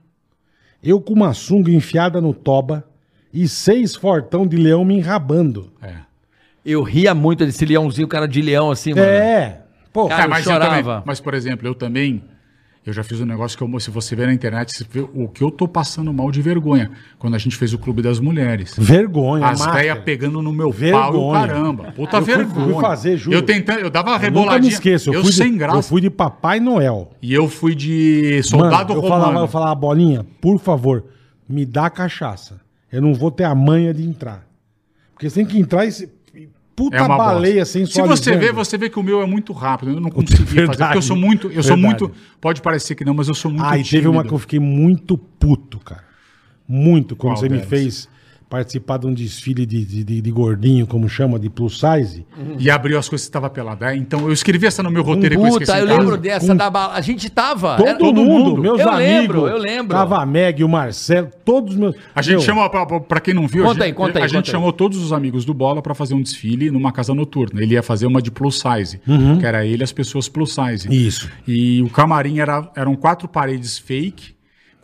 eu 0.83 1.01
com 1.01 1.15
uma 1.15 1.33
sunga 1.33 1.71
enfiada 1.71 2.21
no 2.21 2.35
toba 2.35 2.85
e 3.33 3.49
seis 3.49 3.97
fortão 3.97 4.47
de 4.47 4.57
leão 4.59 4.85
me 4.85 4.95
enrabando. 4.97 5.73
É. 5.81 5.95
Eu 6.65 6.83
ria 6.83 7.15
muito 7.15 7.47
desse 7.47 7.65
leãozinho, 7.65 8.07
cara 8.09 8.27
de 8.29 8.43
leão 8.43 8.71
assim, 8.71 8.91
mano. 8.93 9.07
É. 9.07 9.63
Pô, 9.93 10.07
Cara, 10.09 10.25
É, 10.25 10.27
mas, 10.27 10.45
eu 10.45 10.53
eu 10.53 10.59
também- 10.61 10.83
chorava. 10.83 11.03
mas, 11.07 11.19
por 11.21 11.33
exemplo, 11.33 11.67
eu 11.67 11.75
também. 11.75 12.23
Eu 12.87 12.93
já 12.93 13.03
fiz 13.03 13.21
um 13.21 13.27
negócio 13.27 13.59
que 13.59 13.65
eu, 13.65 13.81
se 13.81 13.91
você 13.91 14.15
ver 14.15 14.29
na 14.29 14.33
internet, 14.33 14.73
você 14.73 14.87
vê 14.89 15.01
o 15.01 15.27
que 15.29 15.43
eu 15.43 15.51
tô 15.51 15.67
passando 15.67 16.13
mal 16.13 16.31
de 16.31 16.41
vergonha. 16.41 16.93
Quando 17.19 17.35
a 17.35 17.39
gente 17.39 17.57
fez 17.57 17.73
o 17.73 17.79
Clube 17.79 18.01
das 18.01 18.21
Mulheres. 18.21 18.75
vergonha. 18.79 19.45
As 19.45 19.67
velhas 19.67 19.99
pegando 20.05 20.41
no 20.41 20.53
meu 20.53 20.71
pau 20.71 20.77
e 20.79 20.81
Vergonha. 20.93 21.41
caramba. 21.49 21.85
Puta 21.97 22.19
Eu 22.19 22.25
fui- 22.25 22.37
vergonha. 22.37 22.73
fui 22.75 22.81
fazer, 22.81 23.17
juro. 23.17 23.37
Eu 23.37 23.43
tentando, 23.43 23.81
eu 23.81 23.91
dava 23.91 24.11
uma 24.11 24.17
Eu 24.19 24.21
nunca 24.31 24.39
reboladinha. 24.39 24.69
me 24.69 24.73
esqueço. 24.73 25.11
Eu, 25.11 25.15
eu 25.15 25.23
fui 25.25 25.33
sem 25.33 25.51
de, 25.51 25.59
graça. 25.59 25.79
Eu 25.79 25.83
fui 25.83 26.01
de 26.01 26.11
Papai 26.11 26.61
Noel. 26.61 27.11
E 27.21 27.35
eu 27.35 27.49
fui 27.49 27.75
de 27.75 28.31
Mano, 28.31 28.43
soldado 28.45 28.93
eu 28.93 29.01
romano. 29.01 29.21
falava, 29.25 29.41
eu 29.41 29.49
falava, 29.49 29.75
bolinha, 29.75 30.25
por 30.41 30.61
favor, 30.61 31.05
me 31.49 31.67
dá 31.67 31.91
cachaça. 31.91 32.61
Eu 32.93 33.03
não 33.03 33.13
vou 33.15 33.33
ter 33.33 33.45
a 33.45 33.55
manha 33.55 33.93
de 33.93 34.05
entrar. 34.09 34.47
Porque 35.13 35.29
você 35.29 35.37
tem 35.41 35.47
que 35.47 35.59
entrar 35.59 35.85
e. 35.87 35.91
Puta 36.77 36.95
É 36.95 37.03
uma 37.03 37.17
baleia 37.17 37.61
bosta. 37.61 37.87
Se 37.87 38.03
você 38.03 38.37
ver, 38.37 38.53
você 38.53 38.77
vê 38.77 38.91
que 38.91 38.99
o 38.99 39.03
meu 39.03 39.23
é 39.23 39.27
muito 39.27 39.55
rápido. 39.55 39.93
Eu 39.93 40.01
não 40.01 40.11
consegui 40.11 40.45
fazer. 40.45 40.55
Verdade. 40.55 40.79
Porque 40.79 40.99
eu 40.99 41.03
sou 41.03 41.17
muito. 41.17 41.47
Eu 41.47 41.63
sou 41.63 41.75
Verdade. 41.75 42.03
muito. 42.03 42.13
Pode 42.39 42.61
parecer 42.61 42.95
que 42.95 43.03
não, 43.03 43.15
mas 43.15 43.29
eu 43.29 43.35
sou 43.35 43.51
muito. 43.51 43.65
Ah, 43.65 43.79
e 43.79 43.83
teve 43.83 44.07
uma 44.07 44.23
que 44.23 44.33
eu 44.33 44.39
fiquei 44.39 44.61
muito 44.61 45.17
puto, 45.17 45.79
cara. 45.79 46.05
Muito. 46.69 47.17
Quando 47.17 47.33
Qual 47.33 47.37
você 47.39 47.49
me 47.49 47.61
fez 47.61 48.09
participar 48.49 48.99
de 48.99 49.07
um 49.07 49.13
desfile 49.13 49.67
de, 49.67 49.85
de, 49.85 50.05
de- 50.05 50.21
de 50.21 50.31
gordinho, 50.31 50.87
como 50.87 51.09
chama, 51.09 51.39
de 51.39 51.51
plus 51.51 51.81
size. 51.81 52.25
E 52.59 52.71
abriu 52.71 52.99
as 52.99 53.09
coisas 53.09 53.27
que 53.27 53.29
estava 53.29 53.51
pelada. 53.51 53.93
É, 53.93 53.97
Então 53.97 54.21
eu 54.21 54.33
escrevi 54.33 54.67
essa 54.67 54.83
no 54.83 54.91
meu 54.91 55.03
roteiro 55.03 55.35
eu 55.35 55.47
esqueci. 55.49 55.59
Puta, 55.73 55.79
eu 55.81 55.87
casa. 55.87 55.99
lembro 55.99 56.17
dessa 56.17 56.55
da 56.55 56.71
bala. 56.71 56.95
A 56.95 57.01
gente 57.01 57.29
tava. 57.29 57.77
Todo, 57.77 57.89
era- 58.07 58.13
mundo, 58.13 58.61
meus 58.63 58.81
eu 58.81 58.89
amigos. 58.89 59.09
lembro, 59.09 59.49
eu 59.49 59.59
lembro. 59.59 59.97
Tava 59.97 60.23
a 60.23 60.27
Meg, 60.27 60.63
o 60.63 60.69
Marcelo, 60.69 61.29
todos 61.45 61.75
os 61.75 61.79
meus. 61.81 61.97
A 62.15 62.23
gente 62.23 62.33
Meu, 62.37 62.41
chamou, 62.41 62.71
pra, 62.71 62.87
pra- 63.01 63.21
quem 63.21 63.35
não 63.35 63.49
viu, 63.49 63.65
Conta 63.65 63.81
a 63.81 63.85
aí, 63.85 63.89
gente, 63.91 63.97
conta 63.97 64.19
aí, 64.19 64.25
a 64.25 64.27
gente 64.29 64.37
conta 64.37 64.49
aí. 64.49 64.53
chamou 64.53 64.73
todos 64.73 64.99
os 65.03 65.13
amigos 65.13 65.45
do 65.45 65.53
Bola 65.53 65.83
pra 65.83 65.95
fazer 65.95 66.15
um 66.15 66.23
desfile 66.23 66.71
numa 66.71 66.93
casa 66.93 67.13
noturna. 67.15 67.61
Ele 67.63 67.75
ia 67.75 67.83
fazer 67.83 68.07
uma 68.07 68.23
de 68.23 68.31
plus 68.31 68.61
size, 68.61 69.01
que 69.41 69.45
era 69.47 69.67
ele 69.67 69.83
e 69.83 69.85
as 69.85 69.93
pessoas 69.93 70.29
plus 70.29 70.55
size. 70.55 70.89
Isso. 70.89 71.29
E 71.49 71.83
o 71.83 71.91
camarim 71.91 72.39
era, 72.39 72.71
eram 72.77 72.95
quatro 72.95 73.27
paredes 73.27 73.77
fake, 73.79 74.36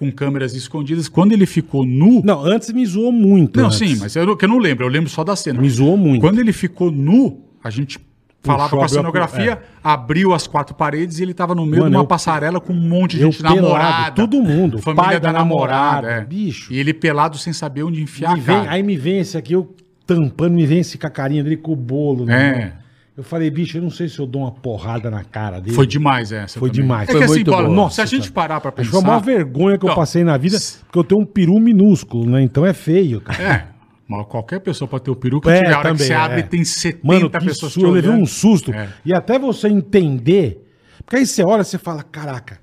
com 0.02 0.10
câmeras 0.12 0.54
escondidas. 0.54 1.08
Quando 1.08 1.32
ele 1.32 1.46
ficou 1.46 1.84
nu. 1.86 2.20
Não, 2.24 2.44
antes 2.44 2.72
me 2.72 2.84
zoou 2.84 3.12
muito. 3.12 3.58
Não, 3.60 3.66
antes. 3.66 3.78
sim, 3.78 3.96
mas 4.00 4.16
eu, 4.16 4.36
que 4.36 4.44
eu 4.44 4.48
não 4.48 4.58
lembro, 4.58 4.84
eu 4.84 4.88
lembro 4.88 5.08
só 5.08 5.22
da 5.22 5.36
cena. 5.36 5.60
Me 5.60 5.70
zoou 5.70 5.96
muito. 5.96 6.20
Quando 6.20 6.40
ele 6.40 6.52
ficou 6.52 6.90
nu, 6.90 7.40
a 7.62 7.70
gente 7.70 7.98
falava 8.42 8.64
Puxou, 8.64 8.78
com 8.80 8.84
a 8.84 8.88
cenografia, 8.88 9.62
abriu 9.84 10.34
as 10.34 10.48
quatro 10.48 10.74
paredes 10.74 11.20
e 11.20 11.22
ele 11.22 11.32
tava 11.32 11.54
no 11.54 11.64
meio 11.64 11.82
Mano, 11.84 11.90
de 11.90 11.96
uma 11.96 12.02
eu- 12.02 12.06
passarela 12.08 12.60
com 12.60 12.72
um 12.72 12.76
monte 12.88 13.16
de 13.16 13.22
gente 13.22 13.38
pelado, 13.38 13.60
namorada. 13.62 14.10
todo 14.16 14.42
mundo, 14.42 14.78
Família 14.80 15.04
pai 15.04 15.20
da, 15.20 15.30
da 15.30 15.38
namorada. 15.38 16.08
namorada, 16.08 16.22
é. 16.22 16.24
bicho. 16.24 16.72
E 16.72 16.78
ele 16.78 16.92
pelado 16.92 17.38
sem 17.38 17.52
saber 17.52 17.84
onde 17.84 18.02
enfiar 18.02 18.34
Me 18.34 18.40
a 18.40 18.42
vem- 18.42 18.68
aí 18.68 18.82
me 18.82 18.96
vem 18.96 19.20
esse 19.20 19.38
aqui, 19.38 19.52
eu 19.52 19.72
tampando, 20.04 20.54
me 20.54 20.66
vem 20.66 20.80
esse 20.80 20.98
com 20.98 21.06
a 21.06 21.10
carinha 21.10 21.44
dele 21.44 21.56
com 21.56 21.72
o 21.72 21.76
bolo. 21.76 22.24
na 22.26 22.36
É. 22.36 22.58
mão. 22.58 22.81
Eu 23.14 23.22
falei, 23.22 23.50
bicho, 23.50 23.76
eu 23.76 23.82
não 23.82 23.90
sei 23.90 24.08
se 24.08 24.18
eu 24.18 24.26
dou 24.26 24.40
uma 24.42 24.50
porrada 24.50 25.10
na 25.10 25.22
cara 25.22 25.60
dele. 25.60 25.76
Foi 25.76 25.86
demais 25.86 26.32
essa. 26.32 26.58
Foi 26.58 26.70
também. 26.70 26.82
demais. 26.82 27.08
É 27.08 27.12
Foi 27.12 27.20
que 27.20 27.24
assim, 27.26 27.44
bola, 27.44 27.68
nossa, 27.68 27.96
se 27.96 28.00
a 28.00 28.06
gente 28.06 28.32
parar 28.32 28.58
pra 28.60 28.70
Acho 28.70 28.76
pensar... 28.76 28.90
que 28.90 28.92
foi 28.92 29.04
a 29.04 29.06
maior 29.06 29.22
vergonha 29.22 29.78
que 29.78 29.84
eu 29.84 29.88
Não. 29.88 29.94
passei 29.96 30.24
na 30.24 30.36
vida, 30.38 30.56
porque 30.86 30.98
eu 30.98 31.04
tenho 31.04 31.20
um 31.20 31.24
peru 31.26 31.60
minúsculo, 31.60 32.28
né? 32.28 32.40
Então 32.40 32.64
é 32.64 32.72
feio, 32.72 33.20
cara. 33.20 33.42
É, 33.42 33.66
mas 34.08 34.26
qualquer 34.26 34.60
pessoa 34.60 34.88
pode 34.88 35.04
ter 35.04 35.10
o 35.10 35.16
peru 35.16 35.42
que 35.42 35.50
É, 35.50 35.56
tiver. 35.58 35.74
A 35.74 35.78
hora 35.78 35.90
que 35.90 35.94
também, 35.94 36.06
você 36.06 36.14
abre 36.14 36.40
é. 36.40 36.42
tem 36.42 36.64
70 36.64 37.06
Mano, 37.06 37.30
que 37.30 37.38
pessoas 37.38 37.72
susto, 37.72 37.86
eu 37.86 37.90
levei 37.92 38.10
um 38.10 38.24
susto. 38.24 38.72
É. 38.72 38.88
E 39.04 39.14
até 39.14 39.38
você 39.38 39.68
entender, 39.68 40.66
porque 41.04 41.16
aí 41.16 41.26
você 41.26 41.44
olha 41.44 41.60
e 41.60 41.64
você 41.66 41.76
fala, 41.76 42.02
caraca, 42.02 42.60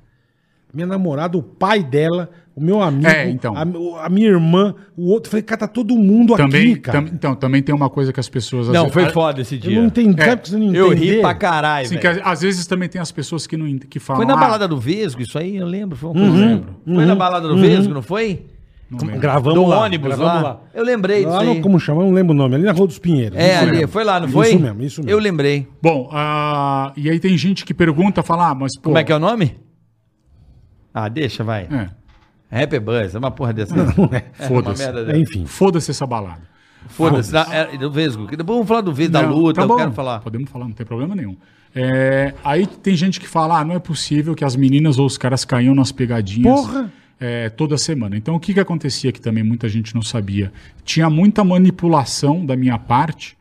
minha 0.74 0.88
namorada, 0.88 1.38
o 1.38 1.44
pai 1.44 1.84
dela, 1.84 2.32
o 2.60 2.64
meu 2.64 2.82
amigo, 2.82 3.08
É, 3.08 3.30
então. 3.30 3.54
a, 3.56 4.06
a 4.06 4.10
minha 4.10 4.28
irmã, 4.28 4.76
o 4.98 5.10
outro, 5.10 5.28
eu 5.28 5.32
falei, 5.32 5.44
cara, 5.44 5.60
tá 5.62 5.68
todo 5.68 5.96
mundo 5.96 6.36
Também, 6.36 6.74
aqui, 6.74 6.80
cara. 6.82 7.02
tam- 7.02 7.12
então, 7.14 7.36
também 7.36 7.62
tem 7.62 7.74
uma 7.74 7.90
coisa 7.90 8.12
que 8.12 8.20
as 8.20 8.28
pessoas... 8.30 8.68
Não, 8.68 8.74
vezes- 8.84 8.94
foi 8.94 9.04
a- 9.06 9.10
foda 9.12 9.42
esse 9.42 9.56
Eu 9.56 9.62
dia. 9.62 9.80
não 9.80 9.88
entendi, 9.88 10.22
É, 10.22 10.36
você 10.36 10.58
não 10.58 10.74
Eu 10.74 10.94
entender? 10.94 11.16
ri 11.16 11.22
pra 11.22 11.34
caralho, 11.34 11.86
Assim, 11.86 11.98
velho. 11.98 12.16
que 12.22 12.22
às, 12.24 12.42
vezes 12.42 12.68
também 12.68 12.90
tem 12.90 13.00
as 13.02 13.12
pessoas 13.12 13.48
que, 13.48 13.56
não, 13.58 13.78
que 13.80 14.00
falam... 14.00 14.20
Foi 14.20 14.26
na 14.28 14.34
"Ah, 14.34 14.38
balada 14.38 14.68
do 14.68 14.78
Vesgo, 14.78 15.22
isso 15.22 15.38
aí, 15.38 15.56
eu 15.58 15.66
lembro. 15.66 15.98
Foi, 15.98 16.10
uma 16.10 16.20
Uhum, 16.22 16.30
coisa, 16.30 16.46
lembro. 16.46 16.76
foi 16.86 17.06
na 17.06 17.16
balada 17.16 17.48
do 17.48 17.58
Vesgo, 17.58 17.94
não 17.94 18.02
foi? 18.02 18.46
Gravamos 19.20 19.54
do 19.54 19.68
lá, 19.68 19.84
ônibus 19.84 20.08
gravamos 20.16 20.42
lá. 20.42 20.62
Eu 20.74 20.84
lembrei 20.84 21.18
disso 21.18 21.30
Lá 21.30 21.42
aí. 21.42 21.56
no, 21.58 21.62
como 21.62 21.80
chama? 21.80 22.02
Eu 22.02 22.08
não 22.08 22.12
lembro 22.14 22.34
o 22.34 22.36
nome. 22.36 22.56
Ali 22.56 22.64
na 22.64 22.72
Rua 22.72 22.88
dos 22.88 22.98
Pinheiros. 22.98 23.38
É, 23.38 23.58
ali, 23.60 23.72
mesmo. 23.74 23.88
foi 23.88 24.04
lá, 24.04 24.20
não 24.20 24.28
foi? 24.28 24.48
Isso 24.48 24.60
mesmo, 24.60 24.82
isso 24.84 25.02
mesmo. 25.02 25.12
Eu 25.12 25.20
lembrei. 25.20 25.68
Bom, 25.80 26.10
ah, 26.12 26.92
e 26.98 27.08
aí 27.08 27.20
tem 27.20 27.38
gente 27.38 27.64
que 27.64 27.72
pergunta, 27.72 28.24
fala, 28.24 28.50
ah, 28.50 28.56
mas 28.56 28.76
pô... 28.78 28.86
Como 28.86 28.98
é 28.98 29.04
que 29.04 29.12
é 29.12 29.16
o 29.16 29.20
nome? 29.20 29.58
Ah, 30.92 31.08
deixa, 31.08 31.44
vai. 31.44 31.68
É, 31.72 31.90
Happy 32.52 32.80
Buzz, 32.80 33.14
é 33.16 33.20
uma 33.20 33.32
porra 33.32 33.54
dessa. 33.54 33.76
Não, 33.76 34.10
é. 34.12 34.22
foda-se. 34.48 34.84
uma 34.84 34.92
merda 34.94 35.16
É, 35.16 35.20
enfim. 35.20 35.46
Foda-se 35.46 35.92
essa 35.92 36.06
balada. 36.06 36.42
Foda-se. 36.88 37.32
da- 37.32 37.48
é, 37.52 37.78
do 37.78 37.92
Vesgo. 37.92 38.28
vamos 38.44 38.68
falar 38.68 38.82
do 38.82 38.94
Vesgo, 38.94 39.14
da 39.14 39.22
Não, 39.22 39.34
luta, 39.34 39.56
tá 39.56 39.62
eu 39.64 39.68
bom, 39.68 39.76
quero 39.76 39.92
falar. 39.92 40.20
Podemos 40.22 40.50
falar, 40.50 40.66
não 40.66 40.72
tem 40.72 40.86
problema 40.86 41.16
nenhum. 41.16 41.36
É, 41.76 42.34
aí 42.44 42.66
tem 42.66 42.96
gente 42.96 43.20
que 43.20 43.28
fala, 43.28 43.60
ah, 43.60 43.64
não 43.64 43.76
é 43.76 43.80
possível 43.80 44.34
que 44.34 44.44
as 44.44 44.56
meninas 44.56 44.98
ou 44.98 45.06
os 45.06 45.18
caras 45.18 45.46
caíam 45.46 45.76
nas 45.76 45.92
pegadinhas 45.92 46.62
Porra! 46.62 46.92
é, 47.20 47.50
toda 47.50 47.78
semana. 47.78 48.18
Então 48.18 48.34
o 48.34 48.40
que, 48.40 48.54
que 48.56 48.60
acontecia 48.60 49.12
que 49.12 49.22
também 49.22 49.44
muita 49.44 49.70
gente 49.70 49.94
não 49.94 50.02
sabia? 50.02 50.52
Tinha 50.84 51.10
muita 51.10 51.44
manipulação 51.44 52.44
da 52.44 52.56
minha 52.56 52.80
parte 52.80 53.38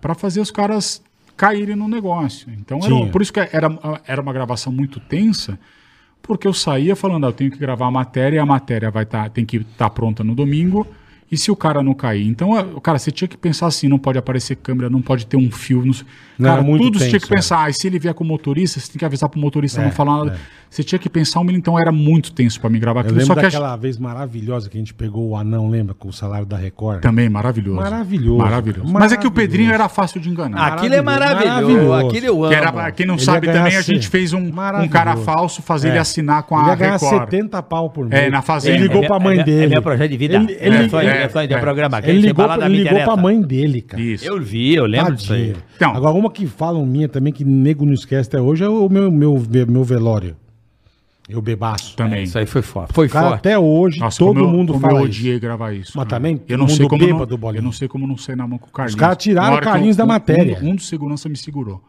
para 0.00 0.14
fazer 0.14 0.40
os 0.40 0.50
caras 0.50 1.02
caírem 1.36 1.74
no 1.74 1.88
negócio. 1.88 2.48
Então 2.58 2.78
era, 2.84 3.06
por 3.10 3.22
isso 3.22 3.32
que 3.32 3.40
era, 3.40 3.68
era 4.06 4.20
uma 4.20 4.32
gravação 4.32 4.72
muito 4.72 5.00
tensa, 5.00 5.58
porque 6.22 6.46
eu 6.46 6.52
saía 6.52 6.94
falando, 6.94 7.24
ah, 7.24 7.28
eu 7.28 7.32
tenho 7.32 7.50
que 7.50 7.58
gravar 7.58 7.86
a 7.86 7.90
matéria, 7.90 8.42
a 8.42 8.46
matéria 8.46 8.90
vai 8.90 9.06
tá, 9.06 9.28
tem 9.28 9.44
que 9.44 9.58
estar 9.58 9.90
pronta 9.90 10.22
no 10.22 10.34
domingo, 10.34 10.86
e 11.30 11.36
se 11.36 11.50
o 11.50 11.56
cara 11.56 11.82
não 11.82 11.94
cair? 11.94 12.26
Então, 12.26 12.54
ah, 12.54 12.64
cara, 12.82 12.98
você 12.98 13.10
tinha 13.10 13.28
que 13.28 13.36
pensar 13.36 13.66
assim, 13.66 13.88
não 13.88 13.98
pode 13.98 14.18
aparecer 14.18 14.56
câmera, 14.56 14.90
não 14.90 15.00
pode 15.02 15.26
ter 15.26 15.36
um 15.36 15.50
fio. 15.50 15.78
Não, 15.84 15.92
Não, 16.38 16.46
cara, 16.48 16.52
era 16.54 16.62
muito 16.62 16.82
tudo 16.84 16.98
você 16.98 17.08
tinha 17.08 17.20
que 17.20 17.26
tenso, 17.28 17.32
é. 17.32 17.36
pensar. 17.36 17.64
Ah, 17.64 17.70
e 17.70 17.74
se 17.74 17.86
ele 17.86 17.98
vier 17.98 18.14
com 18.14 18.24
o 18.24 18.26
motorista, 18.26 18.80
você 18.80 18.90
tem 18.92 18.98
que 18.98 19.04
avisar 19.04 19.28
pro 19.28 19.38
motorista 19.38 19.80
É, 19.80 19.84
não 19.84 19.92
falar 19.92 20.24
nada. 20.24 20.36
é. 20.36 20.60
Você 20.70 20.84
tinha 20.84 21.00
que 21.00 21.08
pensar 21.10 21.40
um 21.40 21.44
milhão, 21.44 21.58
então 21.58 21.76
era 21.76 21.90
muito 21.90 22.30
tenso 22.32 22.60
para 22.60 22.70
me 22.70 22.78
gravar 22.78 23.00
Eu 23.00 23.06
aquilo. 23.06 23.18
lembro 23.18 23.26
Só 23.26 23.34
que 23.34 23.40
a 23.40 23.48
daquela 23.48 23.74
vez 23.76 23.98
maravilhosa 23.98 24.70
que 24.70 24.76
a 24.76 24.80
gente 24.80 24.94
pegou 24.94 25.30
o 25.30 25.36
anão, 25.36 25.68
lembra? 25.68 25.94
Com 25.94 26.08
o 26.08 26.12
salário 26.12 26.46
da 26.46 26.56
Record. 26.56 27.00
Também, 27.00 27.28
maravilhoso. 27.28 27.76
Maravilhoso, 27.80 28.38
Maravilhoso. 28.38 28.92
Mas 28.92 29.10
é 29.12 29.16
que 29.16 29.26
o. 29.26 29.30
Pedrinho 29.32 29.72
era 29.72 29.88
fácil 29.88 30.20
de 30.20 30.28
enganar. 30.30 30.74
Aquilo 30.74 30.94
é 30.94 31.02
maravilhoso. 31.02 31.48
Maravilhoso. 31.48 31.92
Aquilo 32.06 32.26
eu 32.26 32.44
amo. 32.44 32.48
Que 32.48 32.54
era, 32.54 32.92
quem 32.92 33.04
não 33.06 33.14
Ele 33.16 33.24
sabe 33.24 33.46
também, 33.48 33.76
a 33.76 33.80
gente 33.80 34.08
fez 34.08 34.32
um, 34.32 34.38
um 34.82 34.88
cara 34.88 35.16
falso, 35.16 35.60
fazer 35.60 35.88
É. 35.88 35.90
ele 35.92 35.98
assinar 35.98 36.44
com 36.44 36.56
Ele 36.56 36.66
ia 36.68 36.72
a 36.72 36.76
Record. 36.76 37.18
70 37.30 37.62
pau 37.64 37.90
por 37.90 38.08
mês. 38.08 38.22
É, 38.22 38.30
na 38.30 38.40
Fazenda. 38.40 38.76
Ele 38.76 38.84
ligou 38.86 39.02
É 39.02 39.06
pra 39.08 39.18
mãe 39.18 39.40
é 39.40 39.42
dele. 39.44 39.64
É 39.64 39.68
meu 39.68 39.82
projeto 39.82 40.10
de 40.10 40.16
vida. 40.16 40.36
Ele, 40.36 40.88
é 41.20 41.24
é, 41.24 41.26
meu 41.26 41.32
sonho 41.32 41.48
de 41.48 41.54
é. 41.54 41.58
programa. 41.60 41.98
ele 42.04 42.20
ligou, 42.20 42.44
ele 42.64 42.82
ligou 42.84 43.04
pra 43.04 43.16
mãe 43.16 43.40
dele, 43.40 43.80
cara. 43.82 44.02
Isso. 44.02 44.24
Eu 44.24 44.40
vi, 44.40 44.74
eu 44.74 44.86
lembro 44.86 45.14
disso 45.14 45.32
aí. 45.32 45.48
Tadinho. 45.48 45.64
Então. 45.76 45.94
Agora, 45.96 46.14
uma 46.14 46.30
que 46.30 46.46
falam 46.46 46.84
minha 46.84 47.08
também, 47.08 47.32
que 47.32 47.44
nego 47.44 47.84
não 47.84 47.92
esquece 47.92 48.28
até 48.28 48.40
hoje, 48.40 48.64
é 48.64 48.68
o 48.68 48.88
meu, 48.88 49.10
meu, 49.10 49.42
meu 49.68 49.84
velório. 49.84 50.36
Eu 51.28 51.40
bebaço. 51.40 51.94
Também. 51.96 52.24
Isso 52.24 52.36
aí 52.38 52.44
foi 52.44 52.60
forte. 52.60 52.92
Foi 52.92 53.08
Cara, 53.08 53.28
forte. 53.28 53.38
até 53.38 53.56
hoje, 53.58 54.00
Nossa, 54.00 54.18
todo 54.18 54.34
como 54.34 54.40
eu- 54.40 54.48
mundo 54.48 54.72
como 54.72 54.84
fala 54.84 54.98
eu 55.00 55.06
isso. 55.06 55.20
odiei 55.20 55.38
gravar 55.38 55.72
isso. 55.72 55.92
Mas 55.94 56.04
né? 56.06 56.10
também 56.10 56.40
eu 56.48 56.58
não 56.58 56.66
sei 56.66 56.88
como 56.88 57.06
não. 57.06 57.26
Eu 57.54 57.62
não 57.62 57.72
sei 57.72 57.86
como 57.86 58.06
não 58.06 58.16
sair 58.16 58.34
na 58.34 58.48
mão 58.48 58.58
com 58.58 58.66
o 58.68 58.72
Carlinhos. 58.72 58.98
caras 58.98 59.16
tiraram 59.18 59.56
o 59.56 59.60
Carlinhos 59.60 59.96
da 59.96 60.04
matéria. 60.04 60.58
Um, 60.60 60.70
um 60.70 60.74
dos 60.74 60.88
segurança 60.88 61.28
me 61.28 61.36
segurou. 61.36 61.80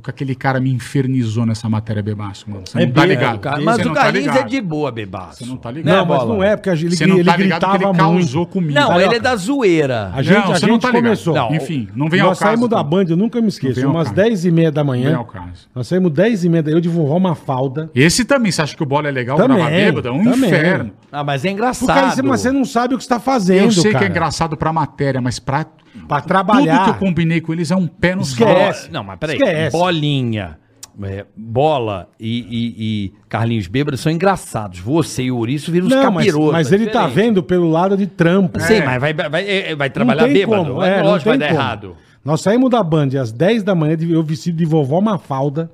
Que 0.00 0.10
aquele 0.10 0.34
cara 0.34 0.60
me 0.60 0.70
infernizou 0.70 1.44
nessa 1.46 1.68
matéria 1.68 2.02
bebaço, 2.02 2.48
mano. 2.50 2.62
Você 2.66 2.78
É 2.82 2.86
não 2.86 2.92
tá 2.92 3.04
ligado. 3.06 3.38
Cara, 3.38 3.60
mas 3.60 3.78
o 3.78 3.84
tá 3.84 3.94
Carlinhos 3.94 4.28
é 4.28 4.32
ligado. 4.32 4.48
de 4.50 4.60
boa, 4.60 4.92
bebaço. 4.92 5.38
Você 5.38 5.46
não 5.46 5.56
tá 5.56 5.70
ligado. 5.70 5.94
Não, 5.96 6.06
mas 6.06 6.18
bola? 6.18 6.34
não 6.34 6.42
é, 6.42 6.56
porque 6.56 6.70
ele, 6.70 6.96
Você 6.96 7.06
não 7.06 7.16
ele 7.16 7.24
tá 7.24 7.36
ligado 7.36 7.60
gritava 7.60 7.76
ele 7.90 7.98
causou 7.98 8.40
muito. 8.42 8.52
comigo. 8.52 8.74
Não, 8.74 9.00
ele 9.00 9.14
é 9.16 9.20
da 9.20 9.36
zoeira. 9.36 10.10
A 10.14 10.22
gente, 10.22 10.34
Não, 10.34 10.42
a 10.42 10.46
você 10.58 10.66
não 10.66 10.72
gente 10.74 10.82
tá 10.82 10.92
começou. 10.92 11.34
Não, 11.34 11.54
enfim, 11.54 11.88
não 11.94 12.08
vem 12.08 12.20
ao 12.20 12.28
Nós 12.28 12.38
caso, 12.38 12.50
saímos 12.52 12.68
da. 12.68 12.82
Band, 12.82 13.04
eu 13.08 13.16
nunca 13.16 13.40
me 13.40 13.48
esqueço, 13.48 13.88
umas 13.88 14.04
caso. 14.08 14.14
10 14.16 14.44
e 14.44 14.50
meia 14.50 14.70
da 14.70 14.84
Não 14.84 14.92
vem 14.92 15.02
manhã. 15.04 15.16
ao 15.16 15.24
caso. 15.24 15.68
Nós 15.74 15.86
saímos 15.86 16.10
10 16.12 16.44
e 16.44 16.48
meia, 16.48 16.62
da- 16.62 16.70
eu 16.70 16.80
de 16.80 16.88
uma 16.88 17.34
falda. 17.34 17.90
Esse 17.94 18.24
também, 18.24 18.52
você 18.52 18.62
acha 18.62 18.76
que 18.76 18.82
o 18.82 18.86
bola 18.86 19.08
é 19.08 19.10
legal 19.10 19.36
Também, 19.36 19.56
gravar 19.56 19.70
bêbado? 19.70 20.08
É 20.08 20.12
um 20.12 20.24
também. 20.24 20.48
inferno. 20.50 20.90
Ah, 21.10 21.24
mas 21.24 21.44
é 21.44 21.48
Porque 21.48 21.48
aí 21.48 21.54
engraçado. 21.54 22.14
você, 22.14 22.22
mas 22.22 22.40
você 22.40 22.52
não 22.52 22.64
sabe 22.64 22.94
o 22.94 22.98
que 22.98 23.04
você 23.04 23.06
está 23.06 23.18
fazendo, 23.20 23.64
Eu 23.64 23.72
sei 23.72 23.94
que 23.94 24.04
é 24.04 24.08
engraçado 24.08 24.56
pra 24.56 24.72
matéria, 24.72 25.20
mas 25.20 25.38
pra, 25.38 25.64
Pra 26.08 26.20
tudo 26.20 26.28
trabalhar. 26.28 26.84
que 26.84 26.90
eu 26.90 26.94
combinei 26.94 27.40
com 27.40 27.52
eles 27.52 27.70
é 27.70 27.76
um 27.76 27.86
pé 27.86 28.14
no 28.14 28.22
Esquece. 28.22 28.90
Não, 28.90 29.02
mas 29.04 29.18
peraí. 29.18 29.36
Esquece. 29.36 29.76
Bolinha, 29.76 30.58
é, 31.02 31.26
bola 31.36 32.08
e, 32.18 32.38
e- 32.38 32.74
e 32.78 33.12
Carlinhos 33.28 33.66
Bêbado 33.66 33.96
são 33.96 34.10
engraçados. 34.12 34.78
Você 34.78 35.24
e 35.24 35.30
o 35.30 35.36
Ouriço 35.36 35.70
viram 35.72 35.86
os 35.86 35.92
Não, 35.92 36.10
mas, 36.10 36.26
capirotos. 36.26 36.52
mas 36.52 36.72
é 36.72 36.74
ele 36.74 36.86
tá 36.86 37.06
vendo 37.06 37.42
pelo 37.42 37.68
lado 37.70 37.96
de 37.96 38.06
trampo. 38.06 38.60
Sim, 38.60 38.82
mas 38.84 39.00
vai, 39.00 39.12
vai, 39.14 39.28
vai, 39.28 39.74
vai 39.76 39.90
trabalhar 39.90 40.22
Não 40.22 40.28
tem 40.28 40.34
bêbado. 40.34 40.64
como, 40.64 40.74
Vai- 40.76 40.90
é, 40.90 40.98
não 41.02 41.06
lógico, 41.10 41.28
vai 41.30 41.38
dar 41.38 41.48
como. 41.48 41.60
errado. 41.60 41.96
Nós 42.24 42.40
saímos 42.40 42.70
da 42.70 42.82
Band 42.82 43.10
às 43.20 43.30
10 43.30 43.62
da 43.62 43.74
manhã, 43.74 43.96
eu 44.08 44.22
vestido 44.22 44.56
de 44.58 44.64
vovó 44.64 44.98
uma 44.98 45.16
falda. 45.18 45.70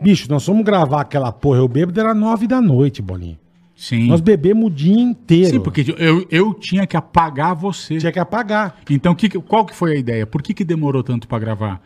Bicho, 0.00 0.26
nós 0.30 0.44
fomos 0.44 0.64
gravar 0.64 1.00
aquela 1.02 1.30
porra, 1.32 1.58
eu 1.58 1.68
bêbado, 1.68 1.98
era 2.00 2.14
9 2.14 2.46
da 2.46 2.60
noite, 2.60 3.02
bolinha. 3.02 3.38
Sim. 3.80 4.08
Nós 4.08 4.20
bebemos 4.20 4.66
o 4.66 4.70
dia 4.70 5.00
inteiro. 5.00 5.52
Sim, 5.52 5.60
porque 5.60 5.94
eu, 5.96 6.26
eu 6.30 6.52
tinha 6.52 6.86
que 6.86 6.98
apagar 6.98 7.54
você. 7.54 7.96
Tinha 7.96 8.12
que 8.12 8.18
apagar. 8.18 8.76
Então, 8.90 9.14
que, 9.14 9.30
qual 9.40 9.64
que 9.64 9.74
foi 9.74 9.92
a 9.92 9.94
ideia? 9.94 10.26
Por 10.26 10.42
que, 10.42 10.52
que 10.52 10.66
demorou 10.66 11.02
tanto 11.02 11.26
pra 11.26 11.38
gravar? 11.38 11.80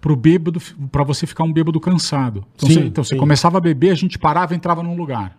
Pro 0.00 0.16
bêbado, 0.16 0.60
para 0.90 1.04
você 1.04 1.28
ficar 1.28 1.44
um 1.44 1.52
bêbado 1.52 1.78
cansado. 1.78 2.44
Então, 2.56 2.68
Sim, 2.68 2.74
você, 2.74 2.80
então 2.80 3.04
você 3.04 3.14
sim. 3.14 3.20
começava 3.20 3.58
a 3.58 3.60
beber, 3.60 3.90
a 3.92 3.94
gente 3.94 4.18
parava 4.18 4.52
e 4.52 4.56
entrava 4.56 4.82
num 4.82 4.96
lugar. 4.96 5.38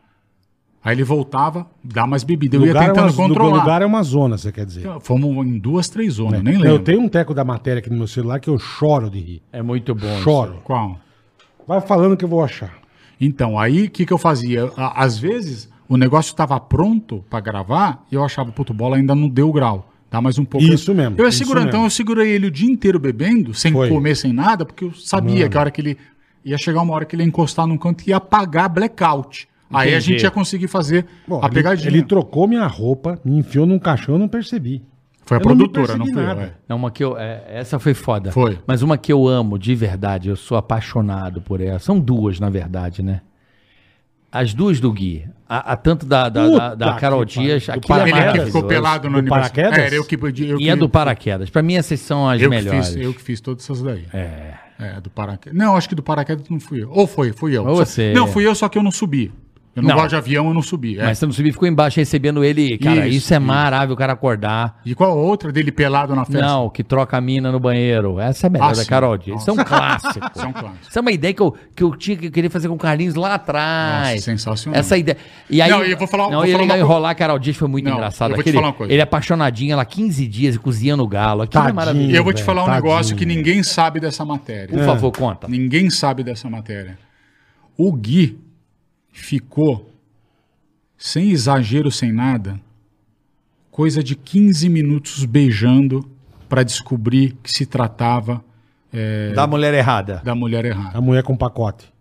Aí 0.82 0.96
ele 0.96 1.04
voltava, 1.04 1.68
dá 1.84 2.08
mais 2.08 2.24
bebida. 2.24 2.56
Eu 2.56 2.62
lugar 2.62 2.76
ia 2.76 2.80
é 2.80 2.88
tentando 2.94 3.12
uma, 3.12 3.28
controlar. 3.28 3.58
lugar 3.58 3.82
é 3.82 3.86
uma 3.86 4.02
zona, 4.02 4.38
você 4.38 4.54
quer 4.54 4.66
dizer. 4.66 4.90
Fomos 5.02 5.46
em 5.46 5.60
duas, 5.60 5.90
três 5.90 6.14
zonas, 6.14 6.42
nem 6.42 6.54
Eu 6.54 6.62
lembro. 6.62 6.80
tenho 6.80 7.02
um 7.02 7.10
teco 7.10 7.34
da 7.34 7.44
matéria 7.44 7.80
aqui 7.80 7.90
no 7.90 7.98
meu 7.98 8.08
celular 8.08 8.40
que 8.40 8.50
eu 8.50 8.58
choro 8.58 9.10
de 9.10 9.20
rir. 9.20 9.42
É 9.52 9.62
muito 9.62 9.94
bom. 9.94 10.22
Choro. 10.22 10.62
Qual? 10.64 10.98
Vai 11.68 11.82
falando 11.82 12.16
que 12.16 12.24
eu 12.24 12.30
vou 12.30 12.42
achar. 12.42 12.74
Então, 13.20 13.60
aí 13.60 13.84
o 13.88 13.92
que, 13.92 14.06
que 14.06 14.14
eu 14.14 14.18
fazia? 14.18 14.72
Às 14.78 15.20
vezes, 15.20 15.69
o 15.90 15.98
negócio 15.98 16.30
estava 16.32 16.58
pronto 16.60 17.26
pra 17.30 17.40
gravar 17.42 18.06
e 18.12 18.16
eu 18.16 18.24
achava, 18.24 18.52
puto, 18.52 18.74
bola 18.74 18.96
ainda 18.96 19.14
não 19.14 19.28
deu 19.28 19.52
grau. 19.52 19.92
Dá 20.12 20.22
mais 20.22 20.40
um 20.40 20.46
pouco. 20.46 20.66
Isso 20.66 20.94
mesmo, 20.96 21.16
Eu 21.20 21.26
ia 21.26 21.32
segurando, 21.32 21.68
então 21.68 21.84
eu 21.84 21.90
segurei 21.90 22.32
ele 22.32 22.48
o 22.48 22.52
dia 22.52 22.70
inteiro 22.72 22.98
bebendo, 23.00 23.54
sem 23.54 23.72
Foi. 23.74 23.90
comer, 23.90 24.16
sem 24.16 24.32
nada, 24.34 24.66
porque 24.66 24.86
eu 24.86 24.94
sabia 24.94 25.48
que 25.50 25.58
a 25.58 25.60
hora 25.60 25.72
que 25.72 25.82
ele. 25.82 25.98
Ia 26.46 26.58
chegar 26.58 26.82
uma 26.82 26.94
hora 26.96 27.04
que 27.06 27.16
ele 27.16 27.24
ia 27.24 27.28
encostar 27.28 27.68
num 27.68 27.78
canto 27.78 28.02
e 28.08 28.12
ia 28.12 28.18
apagar 28.18 28.70
blackout. 28.70 29.48
Aí 29.72 29.90
a 29.90 29.98
Entendi. 29.98 30.14
gente 30.14 30.24
ia 30.24 30.32
conseguir 30.32 30.68
fazer 30.68 31.06
Bom, 31.28 31.40
a 31.44 31.46
ele- 31.46 31.54
pegadinha. 31.54 31.90
Ele, 31.90 32.02
trocou 32.02 32.48
minha 32.48 32.66
roupa, 32.66 33.20
me 33.26 33.38
enfiou 33.38 33.66
num 33.68 33.78
caixão, 33.78 34.16
eu 34.16 34.20
não 34.20 34.28
percebi. 34.28 34.82
Foi 35.26 35.38
a 35.38 35.40
Eu 35.42 35.42
não 35.42 35.56
produtora, 35.58 35.96
não, 35.98 36.06
percebi 36.06 36.14
foi 36.14 36.24
eu. 36.24 36.28
nada. 36.28 36.42
é. 36.42 36.54
Não, 36.68 36.78
uma 36.78 36.90
que 36.90 37.04
eu. 37.04 37.16
é, 37.20 37.44
essa 37.50 37.78
foi 37.78 37.94
foda. 37.94 38.32
Foi. 38.32 38.58
Mas 38.66 38.82
uma 38.82 38.98
que 38.98 39.12
eu 39.14 39.28
amo 39.28 39.60
de 39.60 39.76
verdade, 39.76 40.30
eu 40.30 40.36
sou 40.36 40.58
apaixonado 40.58 41.40
por 41.42 41.62
ela. 41.62 41.78
São 41.78 42.00
duas, 42.00 42.40
na 42.40 42.50
verdade, 42.50 43.04
né? 43.04 43.22
As 44.32 44.54
duas 44.54 44.80
do 44.80 44.92
Gui. 44.92 45.26
A, 45.48 45.74
a 45.74 45.76
tanto 45.76 46.06
da, 46.06 46.30
da, 46.30 46.48
da, 46.48 46.76
da 46.76 46.94
Carol 46.94 47.26
que. 47.26 47.40
Dias. 47.40 47.66
Do 47.66 47.72
aquilo 47.72 48.00
é 48.00 48.04
que 48.06 48.12
Paraquedas? 48.12 48.46
ficou 48.48 48.64
pelado 48.64 49.10
no 49.10 49.24
paraquedas? 49.26 49.78
É, 49.80 49.86
era 49.88 49.96
eu 49.96 50.06
que, 50.06 50.16
eu 50.16 50.30
E 50.30 50.58
que, 50.58 50.70
a 50.70 50.76
do 50.76 50.88
paraquedas. 50.88 51.50
Pra 51.50 51.64
mim, 51.64 51.76
essas 51.76 52.00
são 52.00 52.30
as 52.30 52.40
eu 52.40 52.50
que 52.50 52.56
melhores. 52.56 52.88
fiz, 52.90 52.96
eu 52.98 53.14
que 53.14 53.22
fiz 53.22 53.42
todas 53.42 53.64
essas 53.64 53.82
daí. 53.82 54.06
É. 54.14 54.54
É, 54.80 55.02
do 55.02 55.10
paraquedas. 55.10 55.58
Não, 55.58 55.76
acho 55.76 55.90
que 55.90 55.96
do 55.96 56.04
paraquedas 56.04 56.48
não 56.50 56.60
fui 56.60 56.84
eu. 56.84 56.92
Ou 56.92 57.08
foi, 57.08 57.34
fui 57.34 57.58
eu. 57.58 57.66
Ou 57.66 57.78
Só- 57.78 57.86
você. 57.86 58.14
Não, 58.14 58.28
fui 58.28 58.46
eu, 58.46 58.54
só 58.54 58.70
que 58.70 58.78
eu 58.78 58.84
não 58.84 58.92
subi. 58.92 59.32
Eu 59.76 59.84
não, 59.84 59.90
Não. 59.90 59.96
gosto 59.98 60.10
de 60.10 60.16
avião, 60.16 60.48
eu 60.48 60.54
não 60.54 60.62
subi. 60.64 61.00
é. 61.00 61.04
Mas 61.06 61.20
você 61.20 61.26
não 61.26 61.32
subiu 61.32 61.52
e 61.52 61.54
ficou 61.54 61.68
embaixo 61.68 62.00
recebendo 62.00 62.44
ele. 62.44 62.78
Cara, 62.80 63.08
isso, 63.08 63.18
Isso, 63.20 63.34
é 63.34 63.38
isso. 63.38 63.46
maravilhoso, 63.46 63.94
o 63.94 63.98
cara 63.98 64.14
acordar. 64.14 64.82
E 64.86 64.94
qual 64.96 65.12
a 65.12 65.14
outra 65.14 65.52
dele 65.52 65.72
pelado 65.72 66.14
na 66.16 66.26
festa? 66.26 66.42
Não, 66.46 66.70
que 66.70 66.84
troca 66.84 67.16
a 67.18 67.22
mina 67.22 67.52
no 67.52 67.60
banheiro. 67.60 68.20
Essa 68.20 68.48
é 68.48 68.50
a 68.50 68.50
melhor 68.50 68.72
Ah, 68.72 68.76
da. 68.76 68.84
Carol 68.86 69.16
Dias. 69.18 69.40
Isso 69.42 69.50
é 69.50 69.54
um 69.54 69.58
clássico. 69.58 70.20
Isso 70.36 70.44
é 70.44 70.48
um 70.48 70.52
clássico. 70.54 70.78
Isso 70.90 70.98
é 71.00 71.02
uma 71.02 71.12
ideia 71.12 71.34
que 71.34 71.42
eu, 71.42 71.56
que 71.76 71.84
eu 71.84 71.96
tinha 71.96 72.18
que 72.18 72.26
eu 72.28 72.32
queria 72.32 72.50
fazer 72.50 72.68
com 72.68 72.74
o 72.74 72.78
Carlinhos 72.78 73.16
lá 73.16 73.36
atrás. 73.36 74.10
Nossa, 74.16 74.22
sensacional. 74.24 74.80
Essa 74.80 74.98
ideia. 74.98 75.18
E 75.50 75.62
aí, 75.62 75.70
Não, 75.70 75.86
e 75.86 75.92
eu 75.92 75.98
vou 75.98 76.08
falar- 76.08 76.24
não, 76.30 76.38
vou 76.40 76.46
e 76.46 76.52
falar 76.52 76.64
ele 76.64 76.72
uma 76.74 76.80
enrolar 76.80 77.12
a 77.12 77.16
Carol 77.16 77.40
Dias 77.40 77.56
foi 77.56 77.68
muito 77.68 77.86
Não, 77.86 77.94
engraçado. 77.94 78.32
eu 78.32 78.36
vou 78.36 78.44
te 78.44 78.48
Aquele- 78.50 78.56
falar 78.58 78.68
uma 78.70 78.74
coisa. 78.74 78.92
Ele 78.92 79.00
é 79.00 79.04
apaixonadinho, 79.04 79.72
ela 79.72 79.86
15 79.86 80.28
dias 80.28 80.58
cozinhando 80.58 81.08
galo. 81.08 81.44
Aquilo 81.44 81.62
é 81.62 81.66
Tadinho. 81.66 81.76
maravilhoso. 81.76 82.12
E 82.12 82.16
eu 82.16 82.24
vou 82.24 82.34
te 82.34 82.44
falar 82.44 82.64
um 82.64 82.66
tadinho. 82.66 82.84
negócio 82.84 83.16
que 83.16 83.26
ninguém 83.26 83.62
sabe 83.64 84.00
dessa 84.00 84.26
matéria. 84.26 84.76
Por 84.76 84.84
favor, 84.84 85.12
conta. 85.12 85.48
Ninguém 85.48 85.90
sabe 85.92 86.24
dessa 86.24 86.50
matéria. 86.50 86.98
O 87.78 87.94
Gui 87.94 88.38
ficou, 89.20 89.92
sem 90.98 91.32
exagero, 91.32 91.92
sem 91.92 92.12
nada, 92.12 92.60
coisa 93.72 94.04
de 94.04 94.16
15 94.16 94.68
minutos 94.70 95.24
beijando 95.26 96.10
para 96.48 96.64
descobrir 96.64 97.38
que 97.44 97.52
se 97.52 97.66
tratava 97.66 98.44
é, 98.92 99.32
Da 99.34 99.46
mulher 99.46 99.74
errada. 99.74 100.22
da 100.24 100.34
mulher 100.34 100.66
errada. 100.66 100.98
A 100.98 101.02
mulher 101.02 101.24
com 101.24 101.38
pacote. 101.38 101.92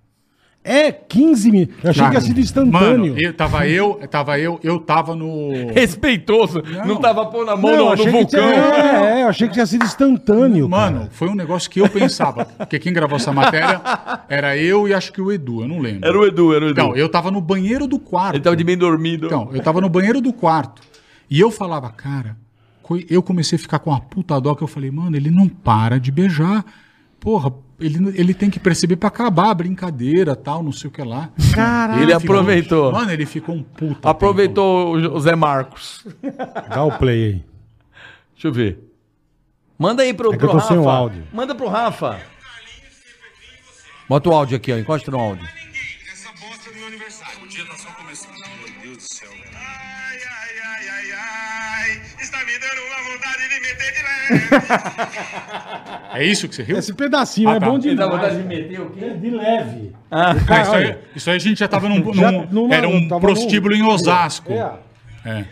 É, 0.69 0.93
15 0.93 1.51
minutos. 1.51 1.77
Eu 1.83 1.91
achei 1.91 2.09
que 2.09 2.15
ia 2.15 2.21
sido 2.21 2.41
instantâneo. 2.41 2.73
Mano, 2.73 3.19
eu, 3.19 3.33
tava 3.33 3.67
eu, 3.67 3.95
tava 4.11 4.39
eu, 4.39 4.61
eu 4.63 4.79
tava 4.79 5.17
no. 5.17 5.73
Respeitoso. 5.73 6.63
Não, 6.87 6.97
tava 6.97 7.25
pondo 7.27 7.51
a 7.51 7.57
mão 7.57 7.71
Não, 7.71 7.87
no, 7.87 7.93
achei 7.93 8.13
no 8.13 8.19
que 8.19 8.27
tinha- 8.27 8.43
vulcão. 8.43 8.75
é, 8.75 9.21
é, 9.21 9.23
eu 9.23 9.29
achei 9.29 9.47
que 9.49 9.55
tinha 9.55 9.67
sido 9.67 9.85
instantâneo. 9.85 10.69
Mano, 10.69 10.99
cara. 10.99 11.11
foi 11.13 11.29
um 11.29 11.35
negócio 11.35 11.71
que 11.71 11.81
eu 11.81 11.89
pensava. 11.89 12.45
Porque 12.45 12.79
quem 12.79 12.93
gravou 12.93 13.17
essa 13.17 13.33
matéria 13.33 13.81
era 14.29 14.57
eu 14.57 14.87
e 14.87 14.93
acho 14.93 15.13
que 15.13 15.21
o 15.23 15.33
Edu, 15.33 15.63
eu 15.63 15.69
não 15.69 15.79
lembro. 15.81 16.07
Era 16.07 16.19
o 16.19 16.27
Edu, 16.27 16.55
era 16.55 16.65
o 16.67 16.69
Edu. 16.69 16.81
Então, 16.81 16.97
eu 16.97 17.09
tava 17.09 17.31
no 17.31 17.41
banheiro 17.41 17.87
do 17.87 17.99
quarto. 17.99 18.35
Ele 18.37 18.45
tava 18.45 18.57
de 18.57 18.65
bem 18.65 18.77
dormido. 18.77 19.27
Então, 19.27 19.49
eu 19.53 19.63
tava 19.63 19.81
no 19.81 19.89
banheiro 19.89 20.21
do 20.21 20.33
quarto. 20.33 20.83
E 21.31 21.41
eu 21.41 21.51
falava, 21.51 21.89
cara, 21.91 22.37
eu 23.09 23.23
comecei 23.23 23.57
a 23.57 23.59
ficar 23.59 23.79
com 23.79 23.91
uma 23.91 24.01
puta 24.01 24.41
dó 24.41 24.55
que 24.55 24.63
eu 24.63 24.69
falei, 24.69 24.91
mano, 24.91 25.17
ele 25.17 25.31
não 25.31 25.49
para 25.49 25.99
de 25.99 26.11
beijar. 26.11 26.65
Porra, 27.21 27.53
ele, 27.81 28.13
ele 28.19 28.35
tem 28.35 28.51
que 28.51 28.59
perceber 28.59 28.97
pra 28.97 29.09
acabar 29.09 29.51
a 29.51 29.55
brincadeira 29.55 30.35
tal, 30.35 30.63
não 30.63 30.73
sei 30.73 30.89
o 30.89 30.91
que 30.93 31.03
lá. 31.03 31.31
Caralho. 31.55 32.03
Ele 32.03 32.19
ficou- 32.19 32.37
aproveitou. 32.37 32.93
Mano, 32.93 33.11
ele 33.13 33.27
ficou 33.27 33.55
um 33.55 33.63
puta. 33.63 34.09
Aproveitou 34.11 34.95
o 34.97 35.15
o 35.17 35.21
Zé 35.21 35.35
Marcos. 35.37 36.05
Dá 36.69 36.83
o 36.85 36.99
play 36.99 37.25
aí. 37.25 37.45
Deixa 38.35 38.49
eu 38.49 38.53
ver. 38.53 38.79
Manda 39.79 40.03
aí 40.03 40.13
pro, 40.13 40.33
É 40.35 40.37
que 40.37 40.45
eu 40.45 40.51
pro 40.51 40.61
sem 40.61 40.77
o 40.77 40.85
Rafa. 40.85 40.97
áudio. 40.97 41.25
Manda 41.33 41.55
pro 41.55 41.69
Rafa. 41.69 42.21
Bota 44.09 44.29
o 44.29 44.33
áudio 44.35 44.57
aqui, 44.57 44.73
ó. 44.73 44.77
Encosta 44.79 45.11
no 45.11 45.19
áudio. 45.21 45.47
Essa 46.13 46.31
bosta 46.41 46.71
do 46.71 46.77
meu 46.77 46.87
aniversário. 46.89 47.45
O 47.45 47.49
dia 47.49 47.65
tá 47.67 47.75
só 47.77 47.91
começando. 47.91 48.33
Meu 48.35 48.83
Deus 48.83 48.97
do 48.97 49.03
céu. 49.03 49.29
Ai, 49.55 50.17
ai, 50.17 50.59
ai, 50.65 50.89
ai, 50.89 51.13
ai. 51.13 51.78
Está 52.21 52.39
me 52.45 52.53
dando 52.59 52.81
uma 52.87 53.13
vontade 53.13 53.49
de 53.49 53.61
meter 53.61 53.93
de 53.93 54.03
leve. 54.03 54.49
É 56.15 56.25
isso 56.25 56.49
que 56.49 56.55
você 56.55 56.63
riu? 56.63 56.79
Esse 56.79 56.93
pedacinho 56.95 57.49
Ah, 57.51 57.57
é 57.57 57.61
tá. 57.61 57.67
bom 57.67 57.77
Ele 57.77 57.95
demais. 57.95 58.37
de 58.37 58.43
meter 58.43 58.81
o 58.81 58.91
quê? 58.91 59.11
De 59.11 59.31
leve. 59.31 59.93
Ah, 60.11 60.35
isso, 60.35 60.53
aí, 60.53 60.85
olha. 60.87 61.01
isso 61.15 61.31
aí 61.31 61.37
a 61.37 61.39
gente 61.39 61.59
já 61.59 61.69
tava 61.69 61.89
num. 61.89 62.13
Já 62.15 62.33
num- 62.33 62.73
era 62.73 62.89
um 62.89 63.07
prostíbulo 63.21 63.77
num- 63.77 63.85
em 63.85 63.87
Osasco. 63.87 64.53
É. 64.53 64.73
É. 65.25 65.45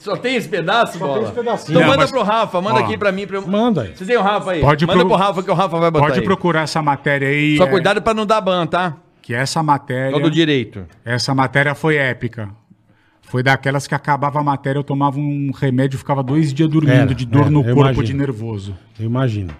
Só 0.00 0.16
tem 0.16 0.36
esse 0.36 0.48
pedaço, 0.48 0.98
Só 0.98 1.06
bola? 1.06 1.14
tem 1.18 1.24
esse 1.24 1.32
pedacinho. 1.34 1.70
Então 1.76 1.82
Não, 1.82 1.88
manda 1.88 2.00
mas- 2.02 2.10
pro 2.10 2.22
Rafa, 2.22 2.60
manda 2.60 2.80
Ó. 2.80 2.84
aqui 2.84 2.96
pra 2.98 3.12
mim. 3.12 3.26
Pra... 3.26 3.36
eu- 3.36 3.46
Manda 3.46 3.82
aí. 3.82 3.94
Vocês 3.94 4.08
têm 4.08 4.16
o 4.16 4.22
Rafa 4.22 4.52
aí? 4.52 4.60
Pode 4.62 4.86
manda 4.86 4.98
pro- 5.00 5.08
pro 5.10 5.16
Rafa 5.18 5.42
que 5.42 5.50
o 5.50 5.54
Rafa 5.54 5.78
vai 5.78 5.90
botar 5.90 6.06
Pode 6.06 6.18
aí. 6.20 6.24
procurar 6.24 6.62
essa 6.62 6.80
matéria 6.82 7.28
aí. 7.28 7.56
Só 7.58 7.64
é, 7.64 7.70
cuidado 7.70 8.00
pra 8.02 8.14
não 8.14 8.24
dar 8.26 8.40
ban, 8.40 8.66
tá? 8.66 8.96
Que 9.22 9.34
essa 9.34 9.62
matéria. 9.62 10.14
É 10.14 10.16
o 10.16 10.20
do 10.20 10.30
direito. 10.30 10.86
Essa 11.04 11.34
matéria 11.34 11.74
foi 11.74 11.96
épica. 11.96 12.48
Foi 13.26 13.42
daquelas 13.42 13.86
que 13.86 13.94
acabava 13.94 14.38
a 14.40 14.44
matéria, 14.44 14.78
eu 14.78 14.84
tomava 14.84 15.18
um 15.18 15.50
remédio 15.52 15.96
e 15.96 15.98
ficava 15.98 16.22
dois 16.22 16.52
dias 16.52 16.68
dormindo 16.68 16.92
Era, 16.94 17.14
de 17.14 17.26
dor 17.26 17.42
era, 17.42 17.50
no 17.50 17.62
corpo 17.64 17.80
imagino. 17.80 18.04
de 18.04 18.14
nervoso. 18.14 18.76
Eu 18.98 19.06
imagino. 19.06 19.50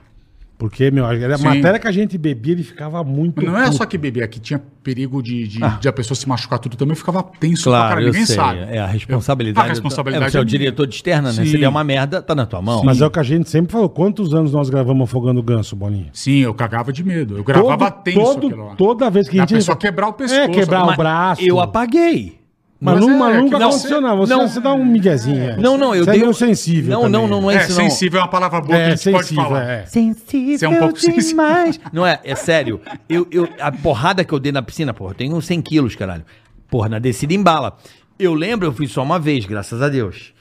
Porque, 0.57 0.89
meu, 0.89 1.05
era 1.05 1.35
a 1.35 1.39
Sim. 1.39 1.45
matéria 1.45 1.81
que 1.81 1.89
a 1.89 1.91
gente 1.93 2.17
bebia, 2.17 2.53
ele 2.53 2.63
ficava 2.63 3.03
muito. 3.03 3.43
Mas 3.43 3.53
não 3.53 3.59
é 3.59 3.73
só 3.73 3.85
que 3.85 3.99
bebia, 3.99 4.27
que 4.29 4.39
tinha 4.39 4.63
perigo 4.85 5.21
de, 5.21 5.49
de, 5.49 5.59
de 5.81 5.89
a 5.89 5.93
pessoa 5.93 6.15
se 6.17 6.29
machucar 6.29 6.61
tudo 6.61 6.77
também, 6.77 6.93
eu 6.93 6.97
ficava 6.97 7.25
tenso 7.25 7.65
Claro, 7.65 7.81
pra 7.83 7.89
caralho, 7.89 8.07
eu 8.07 8.13
ninguém 8.13 8.25
sei. 8.27 8.37
sabe. 8.37 8.61
É 8.61 8.79
a 8.79 8.87
responsabilidade. 8.87 9.67
Eu- 9.67 9.71
a 9.71 9.75
responsabilidade 9.75 10.27
É, 10.27 10.31
você 10.31 10.37
é 10.37 10.41
o 10.41 10.43
é 10.43 10.45
diretor 10.45 10.87
de 10.87 10.95
externa, 10.95 11.33
né? 11.33 11.45
Sim. 11.45 11.51
Se 11.51 11.59
der 11.59 11.69
uma 11.69 11.83
merda, 11.83 12.23
tá 12.23 12.37
na 12.37 12.47
tua 12.47 12.63
mão. 12.63 12.85
Mas 12.85 13.01
é 13.01 13.07
o 13.07 13.11
que 13.11 13.19
a 13.19 13.23
gente 13.25 13.51
sempre 13.51 13.73
falou. 13.73 13.89
Quantos 13.89 14.33
anos 14.33 14.53
nós 14.53 14.71
gravamos 14.71 15.03
Afogando 15.11 15.41
o 15.41 15.43
Ganso, 15.43 15.75
Bolinha? 15.75 16.07
Sim, 16.13 16.39
eu 16.39 16.55
cagava 16.55 16.93
de 16.93 17.03
medo. 17.03 17.37
Eu 17.37 17.43
gravava 17.45 17.91
Todo- 17.91 18.03
tenso 18.05 18.41
todo-. 18.41 18.77
Toda 18.77 19.11
vez 19.11 19.29
que 19.29 19.37
a 19.39 19.41
gente. 19.43 19.55
pessoa 19.55 19.77
quebrar 19.77 20.07
o 20.09 20.13
pescoço. 20.13 20.41
É, 20.41 20.49
quebrar 20.49 20.85
Mas 20.87 20.95
o 20.95 20.97
braço. 20.97 21.43
Eu 21.43 21.59
apaguei. 21.61 22.44
Mas, 22.85 22.97
Mas 22.97 23.07
não, 23.07 23.15
é, 23.15 23.19
mas 23.19 23.43
nunca 23.45 23.59
não- 23.59 23.69
aconteceu, 23.69 24.01
não. 24.01 24.17
Você, 24.19 24.35
não. 24.37 24.47
você 24.47 24.61
dá 24.61 24.75
um 24.75 24.85
miguezinho. 24.85 25.43
é. 25.43 25.57
Não, 25.57 25.79
não, 25.79 25.95
eu 25.95 26.05
você 26.05 26.11
dei 26.11 26.19
é 26.19 26.23
meio 26.23 26.31
um- 26.31 26.35
sensível. 26.35 26.91
Não, 26.93 27.03
também. 27.05 27.13
não, 27.23 27.29
não, 27.29 27.41
não 27.41 27.51
é 27.51 27.55
É, 27.55 27.59
isso, 27.65 27.69
não. 27.71 27.77
sensível 27.89 28.21
é 28.21 28.23
uma 28.23 28.29
palavra 28.29 28.61
boa 28.61 28.77
É, 28.77 28.85
que 28.85 28.93
a 28.93 28.97
gente 28.97 29.11
pode 29.11 29.27
sensível, 29.27 29.45
falar. 29.45 29.63
é. 29.71 29.87
Sensível 29.87 30.59
Você 30.59 30.65
é 30.67 30.69
um 30.69 30.77
pouco 30.79 31.01
sensível. 31.01 31.29
demais. 31.29 31.81
Não 31.93 32.07
é, 32.07 32.21
é 32.23 32.35
sério. 32.35 32.81
Eu, 33.09 33.27
eu, 33.31 33.49
a 33.59 33.73
porrada 33.73 34.23
que 34.23 34.35
eu 34.35 34.39
dei 34.39 34.53
na 34.53 34.61
piscina, 34.61 34.93
porra, 34.93 35.13
eu 35.13 35.15
tenho 35.15 35.35
uns 35.35 35.47
100 35.47 35.63
quilos, 35.63 35.97
caralho. 35.97 36.25
Porra, 36.69 36.91
na 36.91 36.99
descida 36.99 37.33
embala. 37.33 37.75
Eu 38.19 38.35
lembro, 38.35 38.69
eu 38.69 38.73
fui 38.73 38.87
só 38.87 39.03
uma 39.03 39.19
vez, 39.19 39.47
graças 39.47 39.81
a 39.81 39.89
Deus. 39.89 40.35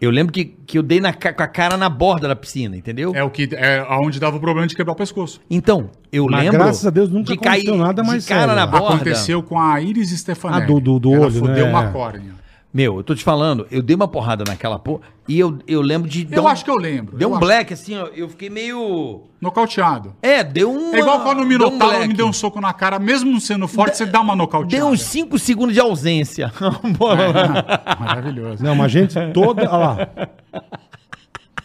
Eu 0.00 0.10
lembro 0.10 0.32
que, 0.32 0.44
que 0.44 0.78
eu 0.78 0.82
dei 0.82 1.00
na, 1.00 1.12
com 1.12 1.28
a 1.42 1.46
cara 1.48 1.76
na 1.76 1.88
borda 1.88 2.28
da 2.28 2.36
piscina, 2.36 2.76
entendeu? 2.76 3.12
É 3.16 3.22
o 3.24 3.30
que 3.30 3.48
é 3.52 3.84
aonde 3.88 4.20
dava 4.20 4.36
o 4.36 4.40
problema 4.40 4.66
de 4.66 4.76
quebrar 4.76 4.92
o 4.92 4.96
pescoço. 4.96 5.40
Então, 5.50 5.90
eu 6.12 6.26
Mas 6.30 6.44
lembro. 6.44 6.58
graças 6.60 6.86
a 6.86 6.90
Deus 6.90 7.10
nunca 7.10 7.32
de 7.32 7.38
cair 7.38 7.62
aconteceu 7.62 7.76
nada 7.76 8.04
mais 8.04 8.22
de 8.22 8.28
cara 8.28 8.40
sério. 8.42 8.54
na 8.56 8.66
borda. 8.66 8.94
Aconteceu 8.94 9.42
com 9.42 9.58
a 9.60 9.80
Iris 9.80 10.10
Stefanelli. 10.10 10.62
Ah, 10.62 10.66
do- 10.66 10.80
do- 10.80 10.98
do 11.00 11.14
Ela 11.14 11.26
olho, 11.26 11.34
fudeu 11.34 11.64
né? 11.66 11.70
uma 11.70 11.90
córnea. 11.90 12.32
Meu, 12.72 12.98
eu 12.98 13.02
tô 13.02 13.14
te 13.14 13.24
falando, 13.24 13.66
eu 13.70 13.80
dei 13.82 13.96
uma 13.96 14.06
porrada 14.06 14.44
naquela 14.46 14.78
porra 14.78 15.00
e 15.26 15.38
eu, 15.38 15.58
eu 15.66 15.80
lembro 15.80 16.06
de. 16.08 16.28
Eu 16.30 16.46
acho 16.46 16.62
que 16.64 16.70
eu 16.70 16.76
lembro. 16.76 17.16
Deu 17.16 17.28
Eu 17.28 17.32
um 17.32 17.36
acho. 17.36 17.40
black 17.46 17.72
assim, 17.72 17.96
ó. 17.96 18.06
Eu 18.14 18.28
fiquei 18.28 18.50
meio. 18.50 19.22
Nocauteado. 19.40 20.14
É, 20.20 20.44
deu 20.44 20.70
um. 20.70 20.94
É 20.94 20.98
igual 20.98 21.20
quando 21.22 21.40
o 21.40 21.46
Minotauro 21.46 21.78
black. 21.94 22.08
me 22.08 22.14
deu 22.14 22.26
um 22.26 22.32
soco 22.32 22.60
na 22.60 22.72
cara, 22.74 22.98
mesmo 22.98 23.40
sendo 23.40 23.66
forte, 23.66 23.96
você 23.96 24.04
dá 24.04 24.20
uma 24.20 24.36
nocauteada. 24.36 24.84
Deu 24.84 24.92
uns 24.92 25.00
5 25.02 25.38
segundos 25.38 25.72
de 25.74 25.80
ausência. 25.80 26.52
Lá. 27.00 27.96
Maravilhoso. 27.98 28.62
Não, 28.62 28.74
mas 28.74 28.86
a 28.86 28.88
gente 28.88 29.14
toda. 29.32 29.62
Olha 29.62 29.76
lá. 29.76 30.08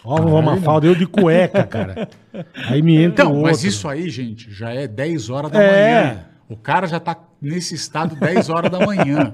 Ó, 0.06 0.20
uma 0.22 0.58
falda, 0.58 0.88
eu 0.88 0.96
de 0.96 1.06
cueca, 1.06 1.64
cara. 1.66 2.10
Aí 2.70 2.82
me 2.82 2.96
entra 2.96 3.26
o 3.26 3.28
Então, 3.28 3.36
outro. 3.38 3.44
mas 3.52 3.64
isso 3.64 3.88
aí, 3.88 4.10
gente, 4.10 4.52
já 4.52 4.70
é 4.72 4.88
10 4.88 5.30
horas 5.30 5.52
da 5.52 5.62
É. 5.62 5.72
manhã. 6.04 6.26
O 6.50 6.58
cara 6.58 6.88
já 6.88 7.00
tá 7.00 7.16
nesse 7.44 7.76
estado 7.76 8.16
10 8.16 8.50
horas 8.50 8.72
da 8.72 8.80
manhã. 8.86 9.34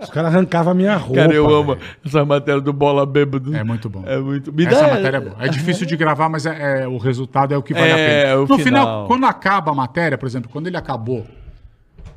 Os 0.00 0.08
caras 0.08 0.32
arrancavam 0.34 0.70
a 0.72 0.74
minha 0.74 0.96
roupa. 0.96 1.16
Cara, 1.22 1.34
eu 1.34 1.46
amo 1.52 1.74
velho. 1.74 1.86
essa 2.06 2.24
matéria 2.24 2.60
do 2.60 2.72
bola 2.72 3.04
bêbado. 3.04 3.54
É 3.54 3.64
muito 3.64 3.88
bom. 3.90 4.04
É 4.06 4.18
muito. 4.18 4.52
Me 4.52 4.64
Essa 4.64 4.86
dá- 4.86 4.94
matéria 4.94 5.16
é 5.16 5.20
boa. 5.20 5.36
É 5.40 5.48
difícil 5.48 5.86
de 5.86 5.96
gravar, 5.96 6.28
mas 6.28 6.46
é, 6.46 6.82
é- 6.82 6.88
o 6.88 6.96
resultado 6.96 7.52
é 7.52 7.56
o 7.58 7.62
que 7.62 7.74
vale 7.74 7.88
É, 7.90 7.92
a 7.92 7.96
pena. 7.96 8.36
o 8.36 8.40
no 8.46 8.46
final. 8.46 8.64
final. 8.86 9.06
quando 9.06 9.26
acaba 9.26 9.72
a 9.72 9.74
matéria, 9.74 10.16
por 10.16 10.26
exemplo, 10.26 10.48
quando 10.50 10.68
ele 10.68 10.76
acabou, 10.76 11.26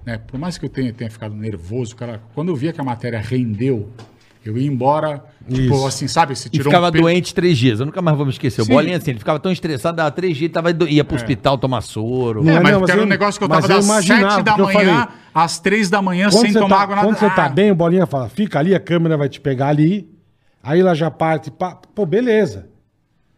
né, 0.06 0.20
por 0.28 0.40
mais 0.40 0.58
que 0.58 0.66
eu 0.66 0.70
tenha, 0.70 0.94
tenha 0.94 1.10
ficado 1.10 1.34
nervoso, 1.36 1.96
cara, 1.96 2.22
quando 2.36 2.50
eu 2.50 2.56
via 2.56 2.72
que 2.72 2.80
a 2.80 2.84
matéria 2.84 3.20
rendeu, 3.20 3.90
eu 4.50 4.58
ia 4.58 4.68
embora, 4.68 5.24
tipo 5.48 5.62
Isso. 5.76 5.88
assim, 5.88 6.08
sabe? 6.08 6.36
Se 6.36 6.48
E 6.48 6.52
tirou 6.52 6.66
ficava 6.72 6.90
um 6.90 6.92
pe- 6.92 7.00
doente 7.02 7.34
três 7.34 7.58
dias. 7.58 7.80
Eu 7.80 7.86
nunca 7.86 8.02
mais 8.02 8.16
vou 8.18 8.26
me 8.26 8.32
esquecer. 8.32 8.62
O 8.62 8.66
Sim. 8.66 8.74
Bolinha 8.74 8.98
assim, 8.98 9.12
ele 9.12 9.20
ficava 9.20 9.40
tão 9.40 9.52
estressado, 9.52 9.98
dava 9.98 10.12
três 10.12 10.36
dias, 10.38 10.52
tava, 10.52 10.74
do- 10.74 10.88
ia 10.88 11.04
pro 11.04 11.16
hospital 11.16 11.58
tomar 11.58 11.82
soro. 11.82 12.44
Não, 12.44 12.54
É, 12.54 12.60
mas, 12.60 12.74
não, 12.74 12.82
mas 12.82 12.90
era 12.90 13.00
um 13.00 13.04
eu- 13.04 13.10
negócio 13.10 13.40
que 13.40 13.44
eu 13.46 13.50
tava 13.50 13.68
das 13.68 13.86
7 13.86 14.44
da 14.44 14.58
manhã 14.58 14.74
falei, 14.74 15.14
às 15.34 15.60
3 15.60 15.90
da 15.90 16.02
manhã 16.02 16.30
Quando 16.30 16.42
sem 16.42 16.52
você 16.52 16.60
tomar 16.60 16.76
tá, 16.76 16.82
água 16.84 16.96
nada. 16.96 17.08
Quando 17.08 17.18
você 17.20 17.30
tá 17.30 17.46
Ah, 17.46 17.50
bem, 17.50 17.72
o 17.72 17.76
Bolinha 17.76 18.06
fala, 18.06 18.30
fica 18.30 18.60
ali, 18.60 18.76
a 18.76 18.80
câmera 18.80 19.18
vai 19.18 19.30
te 19.30 19.40
pegar 19.42 19.68
ali. 19.70 20.10
Aí 20.62 20.80
ela 20.80 20.94
já 20.96 21.10
parte. 21.12 21.50
pá, 21.52 21.76
Pô, 21.96 22.06
beleza. 22.06 22.70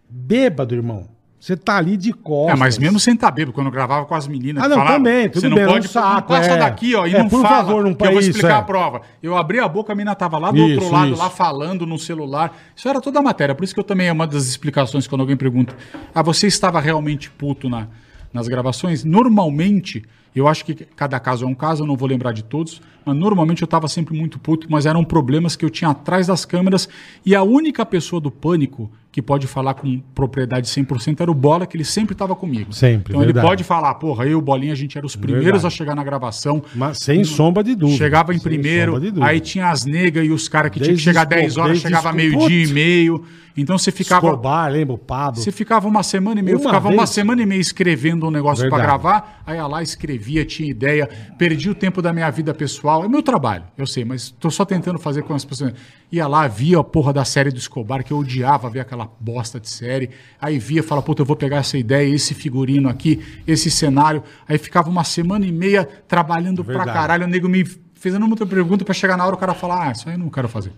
Bêbado, 0.10 0.74
irmão. 0.76 1.08
Você 1.46 1.56
tá 1.56 1.78
ali 1.78 1.96
de 1.96 2.12
costas. 2.12 2.56
É, 2.56 2.60
mas 2.60 2.76
mesmo 2.80 3.00
sem 3.00 3.14
estar 3.14 3.30
bêbado, 3.30 3.54
quando 3.54 3.68
eu 3.68 3.72
gravava 3.72 4.04
com 4.08 4.16
as 4.16 4.28
meninas, 4.28 4.64
Ah, 4.64 4.68
não, 4.68 4.84
também, 4.84 5.30
tudo 5.30 5.42
você 5.42 5.48
não 5.50 5.56
bem, 5.58 5.68
pode 5.68 5.86
um 5.86 5.90
saco, 5.92 6.28
passa 6.30 6.50
é. 6.50 6.58
daqui, 6.58 6.96
ó, 6.96 7.06
e 7.06 7.14
É, 7.14 7.20
não 7.20 7.30
por 7.30 7.44
fala, 7.44 7.58
favor, 7.58 7.84
não 7.84 7.94
que 7.94 8.04
eu 8.04 8.10
vou 8.14 8.20
explicar 8.20 8.48
isso, 8.48 8.56
é. 8.56 8.60
a 8.60 8.64
prova. 8.64 9.02
Eu 9.22 9.38
abri 9.38 9.60
a 9.60 9.68
boca, 9.68 9.94
a 9.94 9.96
menina 9.96 10.16
tava 10.16 10.40
lá 10.40 10.50
do 10.50 10.58
Isso, 10.58 10.80
outro 10.82 10.92
lado, 10.92 11.12
isso. 11.12 11.22
lá 11.22 11.30
falando 11.30 11.86
no 11.86 12.00
celular. 12.00 12.52
Isso 12.76 12.90
era 12.90 13.00
toda 13.00 13.20
a 13.20 13.22
matéria, 13.22 13.54
por 13.54 13.64
isso 13.64 13.76
que 13.76 13.80
eu 13.80 13.84
também 13.84 14.08
é 14.08 14.12
uma 14.12 14.26
das 14.26 14.48
explicações 14.48 15.06
quando 15.06 15.22
alguém 15.22 15.38
pergunta: 15.38 15.76
"Ah, 16.16 16.24
você 16.24 16.48
estava 16.48 16.80
realmente 16.80 17.30
puto 17.30 17.70
na, 17.70 17.90
nas 18.34 18.48
gravações?" 18.48 19.04
Normalmente, 19.04 20.04
eu 20.36 20.48
acho 20.48 20.66
que 20.66 20.74
cada 20.74 21.20
caso 21.20 21.46
é 21.46 21.48
um 21.48 21.54
caso, 21.54 21.84
eu 21.84 21.88
não 21.88 21.96
vou 21.96 22.10
lembrar 22.10 22.32
de 22.32 22.44
todos, 22.44 22.82
normalmente 23.14 23.62
eu 23.62 23.66
estava 23.66 23.88
sempre 23.88 24.18
muito 24.18 24.40
puto, 24.40 24.68
mas 24.70 24.86
eram 24.86 25.04
problemas 25.04 25.56
que 25.56 25.64
eu 25.66 25.70
tinha 25.70 25.92
atrás 25.92 26.28
das 26.28 26.46
câmeras 26.46 26.88
e 27.26 27.36
a 27.36 27.44
única 27.44 27.86
pessoa 27.86 28.20
do 28.20 28.32
pânico 28.32 28.90
que 29.12 29.22
pode 29.22 29.48
falar 29.48 29.76
com 29.76 30.02
propriedade 30.14 30.68
100% 30.68 31.22
era 31.22 31.32
o 31.32 31.34
Bola, 31.34 31.66
que 31.66 31.78
ele 31.78 31.86
sempre 31.86 32.14
estava 32.14 32.36
comigo. 32.36 32.74
Sempre, 32.74 33.14
Então 33.14 33.22
verdade. 33.22 33.40
ele 33.46 33.48
pode 33.48 33.64
falar, 33.64 33.94
porra, 33.96 34.26
eu 34.26 34.32
e 34.32 34.36
o 34.36 34.42
Bolinha, 34.42 34.74
a 34.74 34.76
gente 34.76 34.98
era 34.98 35.08
os 35.08 35.16
primeiros 35.16 35.46
Verdade. 35.46 35.68
a 35.68 35.70
chegar 35.70 35.96
na 35.96 36.04
gravação. 36.04 36.62
Mas 36.76 36.98
sem 36.98 37.24
sombra 37.24 37.64
de 37.64 37.76
dúvida. 37.76 37.98
Chegava 37.98 38.34
em 38.34 38.40
Sem 38.40 38.44
primeiro, 38.52 39.00
aí 39.24 39.40
tinha 39.40 39.70
as 39.70 39.86
negas 39.86 40.26
e 40.26 40.32
os 40.32 40.50
caras 40.50 40.70
que 40.72 40.82
tinham 40.82 40.96
que 40.98 41.02
chegar 41.02 41.22
Esco- 41.22 41.36
10 41.36 41.58
horas, 41.58 41.78
chegava 41.80 42.12
meio-dia 42.12 42.66
e 42.66 42.68
meio. 42.74 43.24
Então 43.58 43.78
você 43.78 43.90
ficava. 43.90 44.28
Escobar, 44.28 44.70
lembra 44.70 44.96
o 44.96 44.98
Pablo? 44.98 45.40
Você 45.42 45.50
ficava 45.50 45.88
uma 45.88 46.04
semana 46.04 46.42
e 46.42 46.44
meia, 46.44 46.56
eu 46.56 46.60
Uma 46.60 46.66
ficava 46.72 46.90
uma 46.90 46.98
vez. 46.98 47.10
semana 47.12 47.42
e 47.42 47.46
meia 47.46 47.62
escrevendo 47.62 48.28
um 48.28 48.32
negócio 48.32 48.64
Verdade. 48.64 48.84
gravar, 48.84 49.42
aí 49.46 49.56
ia 49.56 49.66
lá, 49.66 49.82
escrevia, 49.82 50.44
tinha 50.44 50.70
ideia, 50.70 51.08
perdi 51.38 51.70
o 51.70 51.74
tempo 51.76 52.02
da 52.02 52.12
minha 52.12 52.30
vida 52.30 52.54
pessoal. 52.54 52.95
É 53.04 53.08
meu 53.08 53.22
trabalho, 53.24 53.64
eu 53.78 53.86
sei, 53.86 54.06
mas 54.06 54.30
tô 54.30 54.50
só 54.50 54.64
tentando 54.64 55.00
fazer 55.00 55.24
com 55.24 55.34
as 55.34 55.44
pessoas. 55.44 55.74
Ia 56.12 56.28
lá, 56.28 56.48
via 56.48 56.80
a 56.80 56.84
porra 56.84 57.12
da 57.12 57.26
série 57.26 57.52
do 57.52 57.58
Escobar, 57.58 58.04
que 58.04 58.14
eu 58.14 58.18
odiava 58.18 58.70
ver 58.70 58.80
aquela 58.80 59.10
bosta 59.20 59.60
de 59.60 59.70
série. 59.70 60.10
Aí 60.40 60.60
via, 60.60 60.84
fala, 60.84 61.02
puta, 61.02 61.22
eu 61.22 61.26
vou 61.26 61.36
pegar 61.36 61.58
essa 61.58 61.78
ideia, 61.78 62.14
esse 62.14 62.34
figurino 62.34 62.88
aqui, 62.88 63.22
esse 63.48 63.70
cenário. 63.70 64.24
Aí 64.48 64.58
ficava 64.58 64.90
uma 64.90 65.04
semana 65.04 65.46
e 65.46 65.52
meia 65.52 65.86
trabalhando 66.08 66.64
pra 66.64 66.86
caralho. 66.86 67.26
O 67.26 67.28
nego 67.28 67.50
me 67.50 67.66
fazendo 67.96 68.28
muita 68.28 68.46
pergunta 68.46 68.86
pra 68.86 68.94
chegar 68.94 69.18
na 69.18 69.26
hora 69.26 69.36
o 69.36 69.38
cara 69.40 69.54
falar, 69.54 69.88
ah, 69.88 69.92
isso 69.92 70.08
aí 70.08 70.16
eu 70.16 70.20
não 70.20 70.30
quero 70.30 70.48
fazer. 70.48 70.72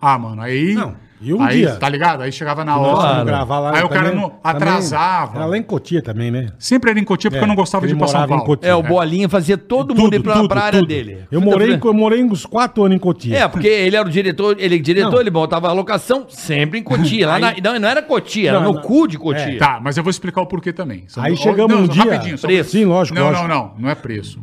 Ah, 0.00 0.18
mano, 0.18 0.42
aí. 0.42 0.74
Não, 0.74 0.96
e 1.24 1.34
um 1.34 1.42
aí, 1.42 1.56
dia? 1.58 1.76
tá 1.76 1.88
ligado? 1.88 2.22
Aí 2.22 2.30
chegava 2.30 2.64
na 2.64 2.76
hora. 2.76 3.08
fomos 3.08 3.24
gravar 3.24 3.58
lá 3.60 3.76
Aí 3.76 3.82
o 3.84 3.88
cara 3.88 4.04
também- 4.10 4.20
não 4.20 4.28
também- 4.30 4.40
atrasava. 4.44 5.36
Era 5.36 5.46
lá 5.46 5.56
em 5.58 5.62
Cotia 5.62 6.02
também, 6.02 6.30
né? 6.30 6.48
Sempre 6.58 6.90
era 6.90 7.00
em 7.00 7.04
Cotia 7.04 7.30
porque 7.30 7.40
É, 7.40 7.44
eu 7.44 7.48
não 7.48 7.54
gostava 7.54 7.86
de 7.86 7.92
São 7.92 7.98
morava 7.98 8.24
em 8.24 8.28
Paulo. 8.28 8.44
Cotia. 8.44 8.68
É, 8.70 8.74
o 8.74 8.82
Bolinha 8.82 9.28
fazia 9.28 9.56
todo 9.58 9.94
mundo 9.94 10.14
ir 10.14 10.22
pra, 10.22 10.46
pra 10.46 10.62
área 10.62 10.80
tudo. 10.80 10.88
dele. 10.88 11.20
Eu 11.30 11.40
morei, 11.40 11.78
eu 11.82 11.94
morei 11.94 12.22
uns 12.22 12.44
quatro 12.46 12.84
anos 12.84 12.96
em 12.96 12.98
Cotia. 13.00 13.36
É, 13.38 13.48
porque 13.48 13.66
ele 13.68 13.96
era 13.96 14.06
o 14.06 14.10
diretor, 14.10 14.56
ele 14.58 14.78
diretor, 14.78 15.12
Não. 15.12 15.20
ele 15.20 15.30
botava 15.30 15.68
a 15.68 15.72
locação 15.72 16.26
sempre 16.28 16.78
em 16.78 16.82
Cotia. 16.82 17.26
Lá 17.26 17.38
na- 17.38 17.54
não, 17.62 17.78
não 17.80 17.88
era 17.88 18.02
Cotia, 18.02 18.50
era 18.50 18.60
Não, 18.60 18.68
no 18.72 18.74
não. 18.74 18.82
cu 18.82 19.06
de 19.06 19.18
Cotia. 19.18 19.58
Tá, 19.58 19.78
mas 19.82 19.96
eu 19.96 20.02
vou 20.02 20.10
explicar 20.10 20.42
o 20.42 20.46
porquê 20.46 20.72
também. 20.72 21.04
Só- 21.08 21.20
Aí 21.22 21.36
chegamos 21.36 21.76
um 21.78 21.86
dia- 21.88 22.36
só- 22.36 22.46
Preço. 22.46 22.70
Sim, 22.70 22.84
lógico, 22.84 23.18
Não, 23.18 23.32
não, 23.32 23.48
não. 23.48 23.72
Não 23.78 23.88
é 23.90 23.94
preço. 23.94 24.38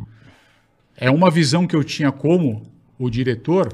É 0.96 1.10
uma 1.10 1.30
visão 1.30 1.66
que 1.66 1.74
eu 1.74 1.82
tinha 1.82 2.12
como 2.12 2.62
o 2.98 3.10
diretor 3.10 3.68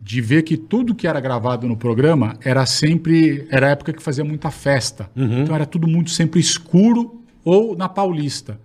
de 0.00 0.20
ver 0.20 0.42
que 0.42 0.56
tudo 0.56 0.94
que 0.94 1.06
era 1.06 1.20
gravado 1.20 1.68
no 1.68 1.76
programa 1.76 2.36
era 2.42 2.64
sempre. 2.64 3.46
Era 3.50 3.66
a 3.68 3.70
época 3.70 3.92
que 3.92 4.02
fazia 4.02 4.24
muita 4.24 4.50
festa. 4.50 5.10
Uhum. 5.14 5.42
Então 5.42 5.54
era 5.54 5.66
tudo 5.66 5.86
muito 5.86 6.10
sempre 6.10 6.40
escuro 6.40 7.22
ou 7.44 7.76
na 7.76 7.88
Paulista. 7.88 8.58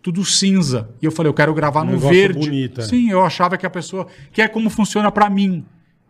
Tudo 0.00 0.24
cinza. 0.24 0.88
E 1.00 1.04
eu 1.06 1.12
falei, 1.12 1.28
eu 1.30 1.34
quero 1.34 1.54
gravar 1.54 1.84
no 1.84 1.92
negócio 1.92 2.10
verde. 2.10 2.38
bonito, 2.40 2.80
é. 2.80 2.84
Sim, 2.84 3.10
eu 3.10 3.22
achava 3.24 3.56
que 3.56 3.64
a 3.66 3.70
pessoa. 3.70 4.06
Que 4.32 4.42
é 4.42 4.48
como 4.48 4.68
funciona 4.70 5.12
pra 5.12 5.28
mim. 5.30 5.64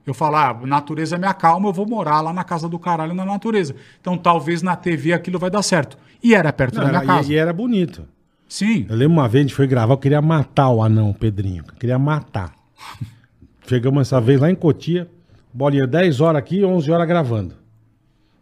Eu 0.07 0.15
falar, 0.15 0.51
ah, 0.63 0.67
natureza 0.67 1.17
me 1.19 1.27
acalma, 1.27 1.69
eu 1.69 1.73
vou 1.73 1.87
morar 1.87 2.21
lá 2.23 2.33
na 2.33 2.43
casa 2.43 2.69
do 2.69 2.79
caralho 2.79 3.15
na 3.15 3.25
natureza. 3.25 3.75
Então 4.01 4.17
talvez 4.19 4.61
na 4.63 4.75
TV 4.75 5.13
aquilo 5.13 5.39
vai 5.39 5.51
dar 5.51 5.63
certo. 5.63 5.97
E 6.23 6.35
era 6.35 6.53
perto 6.53 6.77
Não, 6.77 6.85
da 6.85 6.89
minha 6.89 6.99
era- 7.03 7.07
casa. 7.07 7.31
e, 7.31 7.35
e 7.35 7.39
era 7.39 7.53
bonito. 7.53 8.05
Sim. 8.49 8.87
Eu 8.89 8.97
lembro 8.97 9.15
uma 9.15 9.29
vez, 9.29 9.41
a 9.45 9.49
gente 9.49 9.55
foi 9.55 9.67
gravar, 9.67 9.95
eu 9.95 9.99
queria 9.99 10.21
matar 10.23 10.71
o 10.71 10.83
anão, 10.83 11.11
o 11.11 11.15
Pedrinho. 11.15 11.65
Eu 11.69 11.75
queria 11.75 11.99
matar. 11.99 12.53
Chegamos 13.67 14.03
essa 14.03 14.21
vez 14.21 14.41
lá 14.41 14.51
em 14.51 14.55
Cotia, 14.55 15.09
bolinha 15.53 15.87
10 15.87 16.21
horas 16.21 16.39
aqui, 16.39 16.65
11 16.65 16.91
horas 16.91 17.07
gravando. 17.07 17.55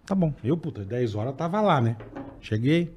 Tá 0.07 0.15
bom. 0.15 0.33
Eu, 0.43 0.57
puta, 0.57 0.83
10 0.83 1.15
horas 1.15 1.35
tava 1.37 1.61
lá, 1.61 1.81
né? 1.81 1.97
Cheguei, 2.41 2.93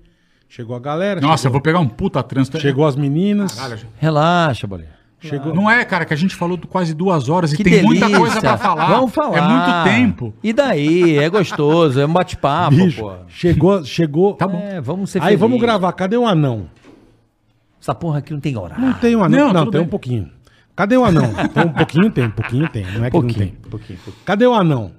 chegou 0.49 0.75
a 0.75 0.79
galera. 0.79 1.19
Nossa, 1.21 1.33
eu 1.33 1.37
chegou, 1.49 1.51
vou 1.53 1.61
pegar 1.61 1.79
um 1.79 1.87
puta 1.87 2.23
trânsito. 2.23 2.59
chegou 2.59 2.85
as 2.87 2.95
meninas. 2.95 3.53
Caralho. 3.55 3.81
Relaxa, 3.97 4.65
Bolinha. 4.65 4.89
Chegou, 5.19 5.55
Não 5.55 5.71
é, 5.71 5.85
cara, 5.85 6.03
que 6.03 6.13
a 6.13 6.17
gente 6.17 6.35
falou 6.35 6.57
quase 6.67 6.93
duas 6.93 7.29
horas 7.29 7.53
e 7.53 7.57
Que 7.57 7.63
tem 7.63 7.73
delícia. 7.81 8.07
muita 8.09 8.19
coisa 8.19 8.41
pra 8.41 8.57
falar. 8.57 8.87
Vamos 8.87 9.13
falar. 9.13 9.37
É 9.37 9.41
muito 9.41 9.83
tempo. 9.95 10.33
E 10.43 10.51
daí? 10.51 11.17
É 11.17 11.29
gostoso, 11.29 11.97
é 11.97 12.05
um 12.05 12.11
bate-papo, 12.11 12.75
bicho, 12.75 12.99
pô. 13.01 13.13
chegou, 13.29 13.85
chegou. 13.85 14.33
Tá 14.33 14.45
bom. 14.47 14.57
É, 14.59 14.81
vamos 14.81 15.11
ser 15.11 15.19
Aí 15.19 15.23
felizes. 15.23 15.39
vamos 15.39 15.61
gravar. 15.61 15.93
Cadê 15.93 16.17
o 16.17 16.25
anão? 16.27 16.65
Essa 17.81 17.95
porra 17.95 18.19
aqui 18.19 18.33
não 18.33 18.41
tem 18.41 18.57
horário. 18.57 18.83
Não 18.83 18.93
tem 18.95 19.15
um 19.15 19.23
anão. 19.23 19.39
Não, 19.47 19.53
Não, 19.53 19.63
tem 19.71 19.79
bem. 19.79 19.81
um 19.87 19.89
pouquinho. 19.89 20.29
Cadê 20.75 20.97
o 20.97 21.05
anão? 21.05 21.31
Tem 21.53 21.63
um 21.65 21.73
pouquinho, 21.73 22.11
tem, 22.11 22.25
um 22.25 22.31
pouquinho 22.31 22.69
tem. 22.69 22.83
Não 22.85 23.05
é 23.05 23.11
que 23.11 23.17
não 23.17 23.27
tem. 23.27 23.47
pouquinho, 23.69 23.99
pouquinho. 23.99 24.25
Cadê 24.25 24.47
o 24.47 24.53
anão? 24.53 24.91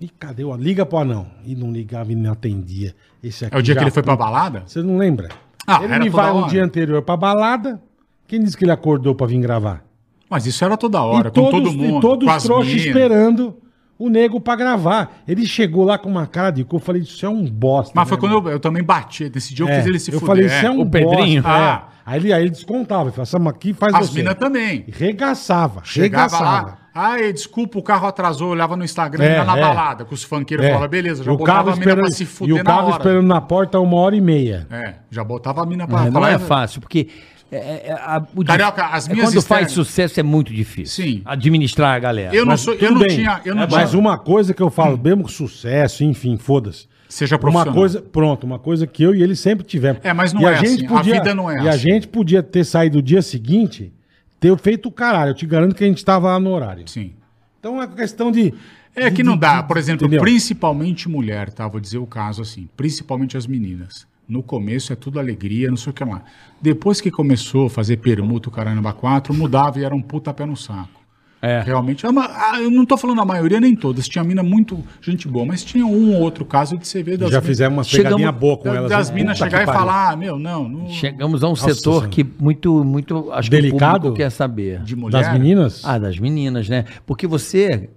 Ih, 0.00 0.10
cadê 0.18 0.44
o 0.44 0.52
anão? 0.52 0.62
Liga 0.62 0.84
pro 0.84 0.98
anão. 0.98 1.26
E 1.44 1.54
não 1.54 1.72
ligava 1.72 2.12
e 2.12 2.14
não 2.14 2.32
atendia. 2.32 2.94
Esse 3.22 3.46
aqui 3.46 3.56
É 3.56 3.58
o 3.58 3.62
dia 3.62 3.74
que 3.74 3.80
já 3.80 3.84
ele 3.86 3.90
foi 3.90 4.02
pra 4.02 4.14
balada? 4.14 4.62
Você 4.66 4.82
não 4.82 4.98
lembra? 4.98 5.28
Ah, 5.66 5.80
ele 5.82 5.92
era 5.94 6.04
me 6.04 6.10
toda 6.10 6.22
vai 6.22 6.32
no 6.32 6.38
hora. 6.40 6.50
dia 6.50 6.64
anterior 6.64 7.02
pra 7.02 7.16
balada. 7.16 7.80
Quem 8.28 8.42
disse 8.42 8.56
que 8.56 8.64
ele 8.64 8.72
acordou 8.72 9.14
pra 9.14 9.26
vir 9.26 9.40
gravar? 9.40 9.84
Mas 10.28 10.44
isso 10.44 10.64
era 10.64 10.76
toda 10.76 11.00
hora, 11.02 11.28
e 11.28 11.30
com 11.30 11.50
todos, 11.50 11.70
todo 11.70 11.72
mundo. 11.72 11.98
e 11.98 12.00
todos 12.00 12.24
com 12.24 12.30
os 12.30 12.36
as 12.36 12.42
trouxas 12.42 12.66
minas. 12.72 12.86
esperando 12.86 13.56
o 13.98 14.08
nego 14.08 14.40
pra 14.40 14.56
gravar. 14.56 15.18
Ele 15.26 15.46
chegou 15.46 15.84
lá 15.84 15.96
com 15.98 16.08
uma 16.08 16.26
cara 16.26 16.50
de 16.50 16.64
cu. 16.64 16.76
Eu 16.76 16.80
falei, 16.80 17.02
isso 17.02 17.24
é 17.24 17.28
um 17.28 17.44
bosta. 17.44 17.92
Mas 17.94 18.08
foi 18.08 18.16
né, 18.16 18.20
quando 18.20 18.32
irmão? 18.36 18.46
eu, 18.48 18.52
eu 18.56 18.60
também 18.60 18.82
bati. 18.82 19.30
Nesse 19.34 19.54
dia 19.54 19.64
eu 19.64 19.68
É, 19.68 19.76
fiz 19.78 19.86
ele 19.86 19.98
se 19.98 20.10
eu 20.12 20.20
fuder. 20.20 20.26
falei, 20.26 20.46
isso 20.46 20.66
é 20.66 20.70
um 20.70 20.80
O 20.80 20.86
Pedrinho? 20.90 21.42
bosta. 21.42 21.58
Ah. 21.58 21.88
É. 21.92 21.96
Aí, 22.08 22.20
ele, 22.20 22.32
aí 22.32 22.42
ele 22.42 22.50
descontava. 22.50 23.04
Ele 23.04 23.10
falou, 23.10 23.22
"Essa 23.24 23.36
aqui 23.48 23.72
faz 23.72 23.92
As 23.94 24.08
você." 24.10 24.18
minas 24.18 24.34
também. 24.36 24.84
E 24.86 24.92
regaçava. 24.92 25.80
Chegava 25.82 26.24
regaçava. 26.36 26.66
lá. 26.68 26.78
Ai, 26.98 27.30
desculpa, 27.32 27.78
o 27.78 27.82
carro 27.82 28.06
atrasou. 28.06 28.48
Eu 28.48 28.52
olhava 28.52 28.76
no 28.76 28.84
Instagram, 28.84 29.24
É, 29.24 29.44
na 29.44 29.56
é. 29.56 29.60
balada, 29.60 30.04
com 30.04 30.14
os 30.14 30.22
funkeiros. 30.22 30.64
É. 30.64 30.68
Falava, 30.68 30.88
beleza, 30.88 31.24
já 31.24 31.30
E 31.30 31.34
o 31.34 31.36
botava 31.36 31.58
carro 31.58 31.70
a 31.70 31.72
mina 31.72 31.82
pra 31.84 31.92
esperando- 32.08 32.14
se 32.14 32.22
E 32.22 32.26
fuder 32.26 32.54
o 32.54 32.58
na 32.58 32.64
carro 32.64 32.86
hora. 32.86 32.96
esperando 32.96 33.26
na 33.26 33.40
porta 33.40 33.80
uma 33.80 33.96
hora 33.96 34.14
e 34.16 34.20
meia. 34.20 34.66
É, 34.70 34.94
já 35.10 35.22
botava 35.24 35.62
a 35.62 35.66
mina 35.66 35.86
pra 35.86 36.02
É, 36.02 36.04
não 36.06 36.12
falar. 36.12 36.30
é 36.30 36.38
fácil, 36.38 36.80
porque 36.80 37.08
é, 37.52 37.88
é, 37.88 37.92
a- 37.92 38.22
o 38.34 38.44
Carioca, 38.44 38.86
as 38.86 39.08
é 39.08 39.12
minhas 39.12 39.28
quando 39.28 39.42
faz 39.42 39.66
externas- 39.68 39.72
sucesso 39.72 40.20
é 40.20 40.22
muito 40.22 40.52
difícil. 40.52 41.04
Sim. 41.04 41.22
Administrar 41.24 41.94
a 41.94 41.98
galera. 41.98 42.34
Eu 42.34 42.44
não, 42.44 42.52
Mas 42.52 42.60
sou, 42.60 42.74
eu 42.74 42.90
não 42.92 43.00
bem. 43.00 43.08
tinha. 43.16 43.40
Eu 43.44 43.54
não 43.54 43.62
É, 43.62 43.66
tinha 43.66 43.80
Mas 43.80 43.94
uma 43.94 44.18
coisa 44.18 44.52
que 44.52 44.62
eu 44.62 44.70
falo, 44.70 44.98
mesmo 44.98 45.22
com 45.22 45.28
sucesso, 45.28 46.02
enfim, 46.04 46.36
foda-se. 46.36 46.86
Seja 47.08 47.36
Uma 47.36 47.40
profissional. 47.40 47.74
coisa, 47.74 48.02
pronto, 48.02 48.44
uma 48.44 48.58
coisa 48.58 48.84
que 48.86 49.02
eu 49.02 49.14
e 49.14 49.22
ele 49.22 49.36
sempre 49.36 49.64
tivemos. 49.64 50.00
É, 50.02 50.12
mas 50.12 50.32
não 50.32 50.42
E 50.42 50.44
é 50.46 50.54
assim, 50.54 50.86
a 50.88 51.02
vida 51.02 51.34
não 51.34 51.48
é 51.48 51.62
E 51.62 51.68
a 51.68 51.70
assim. 51.70 51.78
gente 51.90 52.08
podia 52.08 52.42
ter 52.42 52.64
saído 52.64 52.98
o 52.98 53.02
dia 53.02 53.22
seguinte, 53.22 53.92
ter 54.40 54.56
feito 54.58 54.88
o 54.88 54.92
caralho. 54.92 55.30
Eu 55.30 55.34
te 55.34 55.46
garanto 55.46 55.74
que 55.76 55.84
a 55.84 55.86
gente 55.86 56.04
tava 56.04 56.28
lá 56.32 56.40
no 56.40 56.50
horário. 56.50 56.82
Sim. 56.88 57.12
Então 57.60 57.80
é 57.80 57.86
questão 57.86 58.32
de. 58.32 58.52
É 58.94 59.08
de- 59.08 59.14
que 59.16 59.22
não 59.22 59.34
de- 59.34 59.40
dá, 59.40 59.62
por 59.62 59.76
exemplo, 59.76 60.04
entendeu? 60.06 60.20
principalmente 60.20 61.08
mulher, 61.08 61.52
tá? 61.52 61.68
Vou 61.68 61.78
dizer 61.80 61.98
o 61.98 62.06
caso 62.06 62.42
assim, 62.42 62.68
principalmente 62.76 63.36
as 63.36 63.46
meninas. 63.46 64.04
No 64.28 64.42
começo 64.42 64.92
é 64.92 64.96
tudo 64.96 65.20
alegria, 65.20 65.68
não 65.70 65.76
sei 65.76 65.90
o 65.90 65.94
que 65.94 66.04
lá. 66.04 66.22
Depois 66.60 67.00
que 67.00 67.10
começou 67.10 67.66
a 67.66 67.70
fazer 67.70 67.98
permuta, 67.98 68.48
o 68.48 68.52
caramba 68.52 68.92
4, 68.92 69.32
mudava 69.32 69.78
e 69.78 69.84
era 69.84 69.94
um 69.94 70.02
puta 70.02 70.34
pé 70.34 70.44
no 70.44 70.56
saco. 70.56 71.00
É. 71.40 71.60
Realmente, 71.60 72.04
ah, 72.06 72.58
eu 72.60 72.70
não 72.70 72.84
tô 72.84 72.96
falando 72.96 73.20
a 73.20 73.24
maioria, 73.24 73.60
nem 73.60 73.76
todas. 73.76 74.08
Tinha 74.08 74.24
mina 74.24 74.42
muito 74.42 74.82
gente 75.00 75.28
boa, 75.28 75.44
mas 75.46 75.62
tinha 75.62 75.86
um 75.86 76.14
ou 76.14 76.22
outro 76.22 76.44
caso 76.44 76.76
de 76.76 76.88
você 76.88 77.02
ver 77.04 77.18
das 77.18 77.30
Já 77.30 77.40
mi- 77.40 77.46
fizemos 77.46 77.76
uma 77.76 77.84
Chegamos- 77.84 78.16
pegadinha 78.16 78.32
boa 78.32 78.56
com 78.56 78.74
elas. 78.74 78.90
das 78.90 79.10
hein? 79.10 79.14
minas 79.14 79.38
chegar 79.38 79.62
e 79.62 79.66
falar, 79.66 80.10
ah, 80.12 80.16
meu, 80.16 80.38
não, 80.40 80.66
não 80.68 80.88
Chegamos 80.88 81.44
a 81.44 81.46
um 81.46 81.50
Nossa 81.50 81.72
setor 81.72 81.92
Senhora. 81.92 82.08
que 82.08 82.26
muito, 82.40 82.82
muito, 82.82 83.30
acho 83.32 83.48
Delicado? 83.50 83.78
que 83.78 83.84
o 83.84 83.90
público 84.00 84.16
quer 84.16 84.30
saber. 84.30 84.80
de 84.82 84.96
mulher. 84.96 85.22
Das 85.22 85.32
meninas? 85.32 85.82
Ah, 85.84 85.98
das 85.98 86.18
meninas, 86.18 86.68
né? 86.68 86.84
Porque 87.04 87.26
você, 87.28 87.90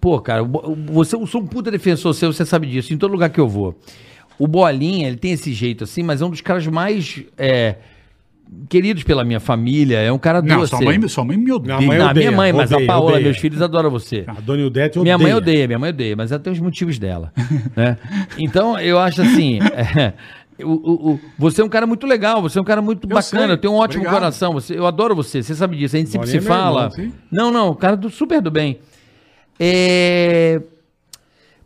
pô, 0.00 0.18
cara, 0.20 0.42
você, 0.90 1.14
eu 1.14 1.24
sou 1.26 1.42
um 1.42 1.46
puta 1.46 1.70
defensor 1.70 2.14
seu, 2.14 2.32
você 2.32 2.44
sabe 2.44 2.66
disso, 2.66 2.92
em 2.92 2.96
todo 2.96 3.12
lugar 3.12 3.28
que 3.30 3.38
eu 3.38 3.48
vou. 3.48 3.78
O 4.42 4.46
Bolinha, 4.48 5.06
ele 5.08 5.16
tem 5.16 5.32
esse 5.32 5.52
jeito 5.52 5.84
assim, 5.84 6.02
mas 6.02 6.20
é 6.20 6.24
um 6.24 6.30
dos 6.30 6.40
caras 6.40 6.66
mais 6.66 7.22
é, 7.38 7.76
queridos 8.68 9.02
pela 9.04 9.24
minha 9.24 9.38
família, 9.38 9.98
é 9.98 10.10
um 10.10 10.18
cara 10.18 10.42
Não, 10.42 10.58
doce. 10.58 10.70
sua 10.70 10.80
mãe, 10.80 11.08
sua 11.08 11.24
mãe 11.24 11.36
me 11.36 11.52
odeia. 11.52 11.74
Não, 11.76 11.82
a 11.84 11.86
mãe 11.86 11.98
Não, 11.98 12.10
odeia, 12.10 12.26
minha 12.26 12.36
mãe, 12.36 12.52
mas 12.52 12.72
odeia, 12.72 12.84
a 12.84 12.92
Paola, 12.92 13.10
odeia. 13.12 13.24
meus 13.24 13.36
filhos 13.38 13.62
adoram 13.62 13.88
você. 13.90 14.24
A 14.26 14.40
Dona 14.40 14.62
Ildete 14.62 14.98
odeia. 14.98 15.16
Minha 15.16 15.28
mãe 15.28 15.36
odeia, 15.36 15.66
minha 15.68 15.78
mãe 15.78 15.90
odeia, 15.90 16.16
mas 16.16 16.32
ela 16.32 16.40
tem 16.40 16.52
os 16.52 16.58
motivos 16.58 16.98
dela. 16.98 17.32
né? 17.76 17.96
Então, 18.38 18.78
eu 18.78 18.98
acho 18.98 19.22
assim. 19.22 19.58
é, 19.60 20.12
o, 20.64 20.70
o- 20.72 21.12
o- 21.12 21.20
você 21.38 21.60
é 21.60 21.64
um 21.64 21.68
cara 21.68 21.86
muito 21.86 22.04
legal, 22.06 22.42
você 22.42 22.58
é 22.58 22.62
um 22.62 22.64
cara 22.64 22.82
muito 22.82 23.06
bacana, 23.06 23.44
sei, 23.44 23.52
eu 23.52 23.56
tenho 23.58 23.72
um 23.74 23.76
ótimo 23.76 24.02
obrigado. 24.02 24.20
coração. 24.20 24.52
Você, 24.54 24.76
eu 24.76 24.86
adoro 24.86 25.14
você, 25.14 25.40
você 25.42 25.54
sabe 25.54 25.76
disso. 25.76 25.94
A 25.94 25.98
gente 26.00 26.10
sempre 26.10 26.26
Bolinha 26.26 26.42
se 26.42 26.46
é 26.46 26.50
fala. 26.50 26.90
irmão, 26.90 26.90
sim. 26.90 27.12
não, 27.30 27.50
não, 27.52 27.74
cara 27.74 27.96
do 27.96 28.10
super 28.10 28.42
do 28.42 28.50
bem. 28.50 28.80
É, 29.60 30.60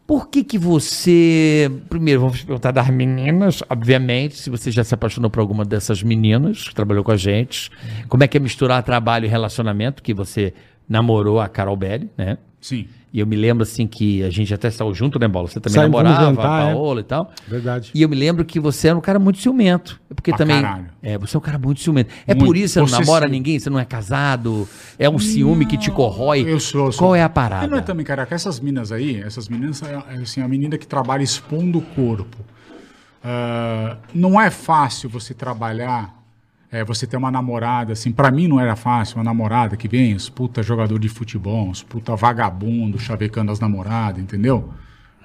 Por 0.07 0.29
que 0.29 0.45
que 0.45 0.57
você. 0.57 1.71
Primeiro, 1.89 2.21
vamos 2.21 2.43
perguntar 2.43 2.71
das 2.71 2.89
meninas, 2.91 3.63
obviamente, 3.69 4.37
se 4.37 4.49
você 4.49 4.71
já 4.71 4.85
se 4.85 4.95
apaixonou 4.95 5.29
por 5.29 5.41
alguma 5.41 5.65
dessas 5.65 6.03
meninas 6.03 6.69
que 6.69 6.75
trabalhou 6.75 7.03
com 7.03 7.11
a 7.11 7.17
gente. 7.17 7.71
Como 8.09 8.23
é 8.23 8.29
que 8.29 8.37
é 8.37 8.41
misturar 8.41 8.83
trabalho 8.85 9.27
e 9.27 9.29
relacionamento, 9.29 10.03
que 10.03 10.15
você 10.15 10.55
namorou 10.89 11.41
a 11.41 11.49
Carol 11.49 11.77
Belli, 11.77 12.09
né? 12.17 12.39
Sim. 12.67 12.89
E 13.13 13.21
eu 13.21 13.27
me 13.29 13.37
lembro 13.37 13.63
assim 13.63 13.87
que 13.87 14.25
a 14.25 14.29
gente 14.29 14.53
até 14.53 14.69
saiu 14.71 14.93
junto, 14.93 15.21
né, 15.21 15.29
Bola? 15.29 15.47
Você 15.47 15.61
também 15.61 15.75
Saímos, 15.77 16.03
namorava 16.03 16.27
jantar, 16.27 16.51
a 16.51 16.69
é. 16.69 16.75
Paola 16.75 17.01
e 17.01 17.05
tal. 17.05 17.31
Verdade. 17.47 17.93
E 17.95 18.03
eu 18.03 18.09
me 18.09 18.17
lembro 18.17 18.45
que 18.45 18.59
você 18.59 18.89
era 18.89 18.99
um 18.99 19.01
cara 19.01 19.21
muito 19.21 19.39
ciumento. 19.39 20.01
Porque 20.13 20.33
Pra 20.33 20.39
também. 20.39 20.61
caralho. 20.61 20.87
É, 21.01 21.17
você 21.17 21.37
é 21.37 21.39
um 21.39 21.41
cara 21.41 21.59
muito 21.61 21.81
ciumento. 21.81 22.13
É 22.27 22.35
Muito 22.35 22.45
por 22.45 22.57
isso 22.57 22.81
que 22.83 22.89
você 22.89 22.93
não 22.93 23.01
namora 23.01 23.29
ninguém, 23.29 23.57
você 23.57 23.71
não 23.71 23.79
é 23.79 23.85
casado. 23.85 24.69
É 24.99 25.09
um 25.09 25.17
ciúme 25.21 25.65
que 25.65 25.79
te 25.79 25.93
corrói. 25.93 26.41
Eu 26.45 26.59
sou, 26.59 26.87
eu 26.87 26.93
sou. 26.93 26.99
Qual 26.99 27.15
é 27.15 27.23
a 27.23 27.29
parada? 27.29 27.69
não 27.69 27.79
é 27.79 27.83
também, 27.83 28.05
caraca, 28.05 28.35
essas 28.35 28.59
minas 28.59 28.91
aí, 28.91 29.23
essas 29.23 29.49
meninas, 29.49 29.81
é, 29.85 30.03
é, 30.11 30.17
assim, 30.23 30.41
a 30.43 30.49
menina 30.49 30.77
que 30.77 30.89
trabalha 30.89 31.23
expondo 31.23 31.79
o 31.79 31.83
corpo. 31.83 32.37
Ah, 33.23 33.97
não 34.13 34.41
é 34.41 34.51
fácil 34.51 35.09
você 35.09 35.33
trabalhar, 35.33 36.16
é, 36.71 36.85
você 36.85 37.07
ter 37.07 37.17
uma 37.17 37.31
namorada, 37.31 37.93
assim, 37.93 38.11
pra 38.13 38.31
mim 38.31 38.49
não 38.49 38.59
era 38.61 38.75
fácil, 38.77 39.17
uma 39.19 39.25
namorada 39.25 39.77
que 39.77 39.87
vem, 39.89 40.15
os 40.15 40.29
puta 40.29 40.63
jogador 40.63 40.99
de 40.99 41.09
futebol, 41.09 41.71
os 41.71 41.83
puta 41.83 42.15
vagabundo, 42.17 42.99
chavecando 42.99 43.53
as 43.53 43.61
namoradas, 43.61 44.21
entendeu? 44.23 44.71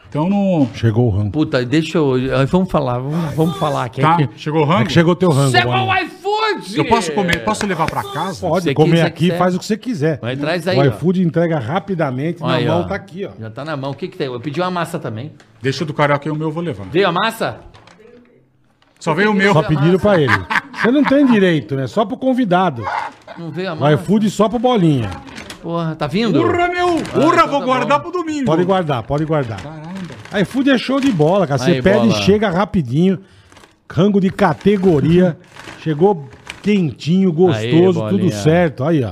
Então 0.09 0.29
não... 0.29 0.69
Chegou 0.75 1.07
o 1.07 1.09
rango. 1.09 1.31
Puta, 1.31 1.63
deixa 1.65 1.97
eu. 1.97 2.15
Vamos 2.47 2.69
falar, 2.69 2.99
vamos, 2.99 3.33
vamos 3.33 3.57
falar 3.57 3.85
aqui. 3.85 4.01
Tá? 4.01 4.15
aqui. 4.15 4.29
Chegou 4.35 4.61
o 4.61 4.69
É 4.69 4.75
rango? 4.75 4.87
que 4.87 4.91
chegou 4.91 5.13
o 5.13 5.15
teu 5.15 5.29
rango. 5.31 5.51
Chegou 5.51 5.73
o 5.73 5.95
iFood! 5.95 6.77
Eu 6.77 6.85
posso 6.85 7.11
comer, 7.13 7.43
posso 7.45 7.65
levar 7.65 7.85
pra 7.89 8.03
casa? 8.03 8.45
Pode 8.45 8.65
Você 8.65 8.73
comer 8.73 9.01
aqui, 9.03 9.27
quiser. 9.27 9.37
faz 9.37 9.55
o 9.55 9.59
que 9.59 9.65
você 9.65 9.77
quiser. 9.77 10.19
Vai, 10.19 10.35
traz 10.35 10.67
aí, 10.67 10.77
O 10.77 10.81
ó. 10.81 10.85
iFood 10.85 11.21
entrega 11.23 11.57
rapidamente, 11.59 12.43
Aí, 12.43 12.65
na 12.65 12.73
mão 12.73 12.81
ó. 12.81 12.83
tá 12.83 12.95
aqui, 12.95 13.25
ó. 13.25 13.29
Já 13.39 13.49
tá 13.49 13.63
na 13.63 13.77
mão. 13.77 13.91
O 13.91 13.95
que 13.95 14.09
que 14.09 14.17
tem? 14.17 14.27
Eu 14.27 14.39
pedi 14.41 14.59
uma 14.59 14.69
massa 14.69 14.99
também. 14.99 15.31
Deixa 15.61 15.85
do 15.85 15.93
carioca 15.93 16.27
e 16.27 16.31
o 16.31 16.35
meu 16.35 16.49
eu 16.49 16.51
vou 16.51 16.61
levar. 16.61 16.85
Veio 16.91 17.07
a 17.07 17.11
massa? 17.13 17.61
Só 18.99 19.13
veio 19.13 19.31
o 19.31 19.33
meu. 19.33 19.53
Só 19.53 19.63
pediram 19.63 19.97
pra 19.97 20.19
ele. 20.21 20.33
Você 20.81 20.91
não 20.91 21.03
tem 21.03 21.25
direito, 21.25 21.75
né? 21.75 21.87
Só 21.87 22.05
pro 22.05 22.17
convidado. 22.17 22.83
Não 23.37 23.51
veio 23.51 23.69
a 23.69 23.73
O 23.73 23.79
mão. 23.79 23.93
iFood 23.93 24.29
só 24.29 24.49
pro 24.49 24.59
bolinha. 24.59 25.09
Porra, 25.61 25.95
tá 25.95 26.07
vindo? 26.07 26.41
Urra, 26.41 26.67
meu! 26.67 26.87
Ah, 27.13 27.19
Urra, 27.19 27.33
então 27.35 27.47
vou 27.49 27.59
tá 27.59 27.65
guardar 27.65 27.99
bom. 27.99 28.09
pro 28.09 28.19
domingo. 28.19 28.45
Pode 28.45 28.63
guardar, 28.63 29.03
pode 29.03 29.25
guardar. 29.25 29.61
Caramba. 29.61 30.39
iFood 30.41 30.71
é 30.71 30.77
show 30.77 30.99
de 30.99 31.11
bola, 31.11 31.45
cara. 31.45 31.59
Você 31.59 31.71
Aí, 31.71 31.81
pede 31.81 31.99
bola. 32.07 32.19
e 32.19 32.23
chega 32.23 32.49
rapidinho. 32.49 33.19
Rango 33.89 34.19
de 34.19 34.29
categoria. 34.31 35.37
Chegou 35.81 36.27
quentinho, 36.63 37.29
Aí, 37.29 37.35
gostoso, 37.35 37.99
tudo 38.01 38.11
bolinha. 38.11 38.31
certo. 38.31 38.83
Aí, 38.83 39.03
ó. 39.03 39.11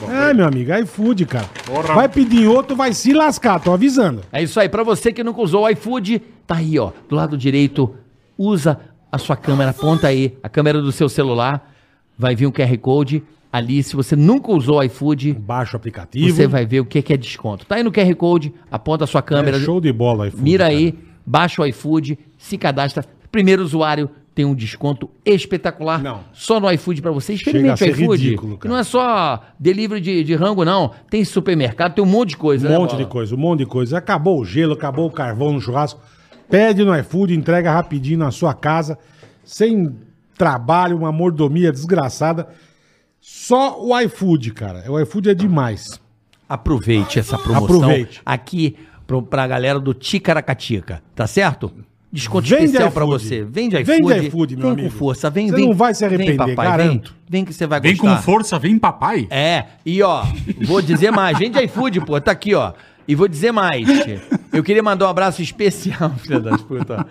bom. 0.00 0.10
é, 0.12 0.34
meu 0.34 0.46
amigo, 0.46 0.72
iFood, 0.74 1.24
cara. 1.26 1.46
Porra. 1.64 1.94
Vai 1.94 2.08
pedir 2.08 2.46
outro, 2.46 2.76
vai 2.76 2.92
se 2.92 3.12
lascar, 3.14 3.58
tô 3.60 3.72
avisando. 3.72 4.22
É 4.32 4.42
isso 4.42 4.58
aí, 4.60 4.68
pra 4.68 4.82
você 4.82 5.12
que 5.12 5.22
nunca 5.24 5.40
usou 5.40 5.64
o 5.64 5.68
iFood, 5.70 6.20
tá 6.46 6.56
aí, 6.56 6.78
ó, 6.78 6.90
do 7.08 7.14
lado 7.16 7.36
direito, 7.38 7.94
usa 8.36 8.78
a 9.10 9.18
sua 9.18 9.36
câmera, 9.36 9.70
aponta 9.70 10.08
aí, 10.08 10.36
a 10.42 10.48
câmera 10.48 10.80
do 10.80 10.92
seu 10.92 11.08
celular, 11.08 11.72
vai 12.18 12.34
vir 12.34 12.46
um 12.46 12.50
QR 12.52 12.76
Code, 12.78 13.22
ali, 13.52 13.82
se 13.82 13.94
você 13.96 14.14
nunca 14.16 14.50
usou 14.52 14.78
o 14.78 14.82
iFood, 14.82 15.32
Baixa 15.34 15.74
o 15.74 15.76
aplicativo. 15.78 16.34
você 16.34 16.46
vai 16.46 16.66
ver 16.66 16.80
o 16.80 16.84
que 16.84 17.00
que 17.00 17.12
é 17.12 17.16
desconto. 17.16 17.64
Tá 17.64 17.76
aí 17.76 17.82
no 17.82 17.90
QR 17.92 18.14
Code, 18.16 18.52
aponta 18.70 19.04
a 19.04 19.06
sua 19.06 19.22
câmera, 19.22 19.56
É 19.56 19.60
show 19.60 19.80
de 19.80 19.92
bola 19.92 20.28
iFood. 20.28 20.42
mira 20.42 20.64
cara. 20.64 20.76
aí, 20.76 20.94
baixa 21.24 21.62
o 21.62 21.66
iFood, 21.66 22.18
se 22.36 22.58
cadastra, 22.58 23.04
primeiro 23.32 23.62
usuário 23.62 24.10
tem 24.34 24.44
um 24.44 24.54
desconto 24.54 25.08
espetacular, 25.24 26.02
Não. 26.02 26.20
só 26.34 26.60
no 26.60 26.70
iFood 26.70 27.00
pra 27.00 27.10
você, 27.10 27.32
experimente 27.32 27.82
o 27.82 27.86
iFood, 27.86 28.22
ridículo, 28.22 28.58
não 28.66 28.76
é 28.76 28.84
só 28.84 29.42
delivery 29.58 29.98
de, 30.02 30.24
de 30.24 30.34
rango 30.34 30.62
não, 30.62 30.90
tem 31.08 31.24
supermercado, 31.24 31.94
tem 31.94 32.04
um 32.04 32.06
monte 32.06 32.30
de 32.30 32.36
coisa, 32.36 32.66
Um 32.68 32.70
né, 32.70 32.76
monte 32.78 32.90
Bola? 32.90 33.04
de 33.04 33.10
coisa, 33.10 33.34
um 33.34 33.38
monte 33.38 33.60
de 33.60 33.66
coisa. 33.66 33.96
Acabou 33.96 34.40
o 34.40 34.44
gelo, 34.44 34.74
acabou 34.74 35.06
o 35.06 35.10
carvão 35.10 35.52
no 35.54 35.60
churrasco. 35.62 36.00
Pede 36.48 36.84
no 36.84 36.96
iFood, 36.98 37.34
entrega 37.34 37.72
rapidinho 37.72 38.18
na 38.18 38.30
sua 38.30 38.54
casa, 38.54 38.98
sem 39.44 39.96
trabalho, 40.38 40.96
uma 40.96 41.10
mordomia 41.10 41.72
desgraçada. 41.72 42.48
Só 43.20 43.80
o 43.82 43.98
iFood, 44.00 44.52
cara. 44.52 44.84
O 44.90 44.98
iFood 45.00 45.30
é 45.30 45.34
demais. 45.34 46.00
Aproveite 46.48 47.18
essa 47.18 47.36
promoção 47.36 47.76
Aproveite. 47.78 48.22
aqui 48.24 48.76
pro, 49.06 49.20
pra 49.22 49.46
galera 49.48 49.80
do 49.80 49.92
Ticaracatica, 49.92 51.02
tá 51.14 51.26
certo? 51.26 51.72
Desconto 52.12 52.48
Vende 52.48 52.66
especial 52.66 52.92
pra 52.92 53.04
iFood. 53.04 53.22
você. 53.24 53.44
Vende 53.44 53.76
Vende 53.82 54.12
iFood. 54.12 54.26
iFood, 54.28 54.56
meu 54.56 54.62
vem 54.66 54.72
amigo. 54.74 54.90
com 54.90 54.96
força, 54.96 55.28
vem, 55.28 55.48
Você 55.48 55.56
vem. 55.56 55.66
não 55.66 55.74
vai 55.74 55.92
se 55.92 56.04
arrepender, 56.04 56.36
vem, 56.38 56.54
papai, 56.54 56.66
garanto. 56.70 57.10
Vem, 57.28 57.40
vem 57.40 57.44
que 57.44 57.52
você 57.52 57.66
vai 57.66 57.80
Vem 57.80 57.96
gostar. 57.96 58.16
com 58.16 58.22
força, 58.22 58.58
vem 58.60 58.78
papai. 58.78 59.26
É, 59.28 59.64
e 59.84 60.00
ó, 60.02 60.24
vou 60.64 60.80
dizer 60.80 61.10
mais. 61.10 61.36
Vende 61.36 61.58
iFood, 61.64 62.00
pô, 62.02 62.20
tá 62.20 62.30
aqui, 62.30 62.54
ó. 62.54 62.72
E 63.08 63.14
vou 63.14 63.28
dizer 63.28 63.52
mais. 63.52 63.86
Eu 64.52 64.62
queria 64.64 64.82
mandar 64.82 65.06
um 65.06 65.10
abraço 65.10 65.42
especial, 65.42 66.10
filha 66.22 66.40
das 66.40 66.60
putas. 66.62 67.04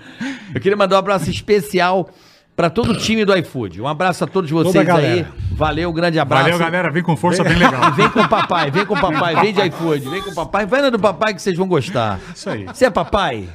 Eu 0.53 0.61
queria 0.61 0.76
mandar 0.76 0.95
um 0.95 0.99
abraço 0.99 1.30
especial 1.30 2.09
pra 2.55 2.69
todo 2.69 2.91
o 2.91 2.97
time 2.97 3.23
do 3.26 3.35
iFood. 3.38 3.81
Um 3.81 3.88
abraço 3.88 4.23
a 4.23 4.27
todos 4.27 4.49
vocês 4.49 4.88
aí. 4.89 5.26
Valeu, 5.51 5.89
um 5.89 5.93
grande 5.93 6.19
abraço. 6.19 6.43
Valeu, 6.43 6.59
galera. 6.59 6.89
Vem 6.91 7.03
com 7.03 7.15
força, 7.15 7.43
bem 7.43 7.55
legal. 7.57 7.91
Vem 7.95 8.09
com 8.09 8.22
o 8.22 8.27
papai, 8.30 8.72
vem 8.72 8.85
com 8.85 8.93
o 8.93 8.99
papai, 8.99 9.35
vem 9.41 9.53
de 9.53 9.61
iFood, 9.67 10.09
vem 10.09 10.22
com 10.22 10.31
o 10.31 10.35
papai. 10.35 10.65
Vai 10.65 10.81
na 10.81 10.89
do 10.89 10.99
papai 10.99 11.34
que 11.34 11.41
vocês 11.41 11.57
vão 11.57 11.67
gostar. 11.67 12.19
Isso 12.34 12.49
aí. 12.49 12.65
Você 12.65 12.85
é 12.85 12.89
papai? 12.89 13.47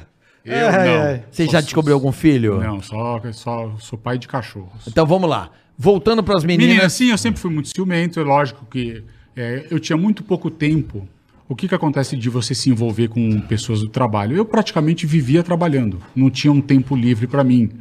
Eu 0.43 0.53
É, 0.53 0.71
não. 0.71 1.03
é. 1.03 1.23
Você 1.29 1.45
já 1.47 1.61
descobriu 1.61 1.95
algum 1.95 2.11
filho? 2.11 2.59
Não, 2.59 2.81
só, 2.81 3.21
só 3.31 3.71
sou 3.77 3.97
pai 3.99 4.17
de 4.17 4.27
cachorros. 4.27 4.87
Então 4.87 5.05
vamos 5.05 5.29
lá. 5.29 5.49
Voltando 5.77 6.23
pras 6.23 6.43
meninas. 6.43 6.67
Menina, 6.69 6.89
sim, 6.89 7.11
eu 7.11 7.17
sempre 7.17 7.39
fui 7.39 7.51
muito 7.51 7.69
ciumento. 7.69 8.19
É 8.19 8.23
lógico 8.23 8.65
que 8.65 9.03
é, 9.35 9.65
eu 9.69 9.79
tinha 9.79 9.97
muito 9.97 10.23
pouco 10.23 10.49
tempo. 10.49 11.07
O 11.51 11.55
que, 11.55 11.67
que 11.67 11.75
acontece 11.75 12.15
de 12.15 12.29
você 12.29 12.55
se 12.55 12.69
envolver 12.69 13.09
com 13.09 13.41
pessoas 13.41 13.81
do 13.81 13.89
trabalho? 13.89 14.37
Eu 14.37 14.45
praticamente 14.45 15.05
vivia 15.05 15.43
trabalhando. 15.43 16.01
Não 16.15 16.29
tinha 16.29 16.49
um 16.49 16.61
tempo 16.61 16.95
livre 16.95 17.27
para 17.27 17.43
mim. 17.43 17.71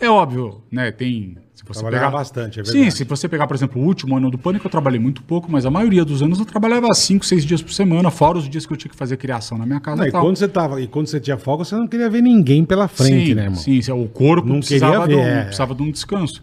É 0.00 0.08
óbvio, 0.08 0.62
né? 0.70 0.92
Tem. 0.92 1.36
Se 1.52 1.64
você 1.66 1.80
Trabalhava 1.80 2.06
pegar, 2.06 2.18
bastante, 2.18 2.60
é 2.60 2.64
Sim, 2.64 2.72
verdade. 2.74 2.96
se 2.96 3.02
você 3.02 3.28
pegar, 3.28 3.48
por 3.48 3.56
exemplo, 3.56 3.82
o 3.82 3.84
último 3.84 4.16
ano 4.16 4.30
do 4.30 4.38
Pânico, 4.38 4.64
eu 4.68 4.70
trabalhei 4.70 5.00
muito 5.00 5.24
pouco, 5.24 5.50
mas 5.50 5.66
a 5.66 5.70
maioria 5.72 6.04
dos 6.04 6.22
anos 6.22 6.38
eu 6.38 6.44
trabalhava 6.44 6.94
cinco, 6.94 7.26
seis 7.26 7.44
dias 7.44 7.60
por 7.60 7.72
semana, 7.72 8.12
fora 8.12 8.38
os 8.38 8.48
dias 8.48 8.64
que 8.64 8.72
eu 8.72 8.76
tinha 8.76 8.90
que 8.92 8.96
fazer 8.96 9.16
criação 9.16 9.58
na 9.58 9.66
minha 9.66 9.80
casa. 9.80 10.02
Não, 10.02 10.06
e 10.06 10.12
tal. 10.12 10.22
quando 10.22 10.36
você 10.36 10.46
tava, 10.46 10.80
e 10.80 10.86
quando 10.86 11.08
você 11.08 11.18
tinha 11.18 11.36
folga, 11.36 11.64
você 11.64 11.74
não 11.74 11.88
queria 11.88 12.08
ver 12.08 12.22
ninguém 12.22 12.64
pela 12.64 12.86
frente, 12.86 13.28
sim, 13.30 13.34
né, 13.34 13.42
irmão? 13.44 13.58
Sim, 13.58 13.82
sim, 13.82 13.90
o 13.90 14.06
corpo 14.06 14.46
Não 14.46 14.60
precisava, 14.60 15.08
queria 15.08 15.16
ver, 15.16 15.24
de 15.24 15.28
um, 15.28 15.38
é. 15.40 15.42
precisava 15.46 15.74
de 15.74 15.82
um 15.82 15.90
descanso. 15.90 16.40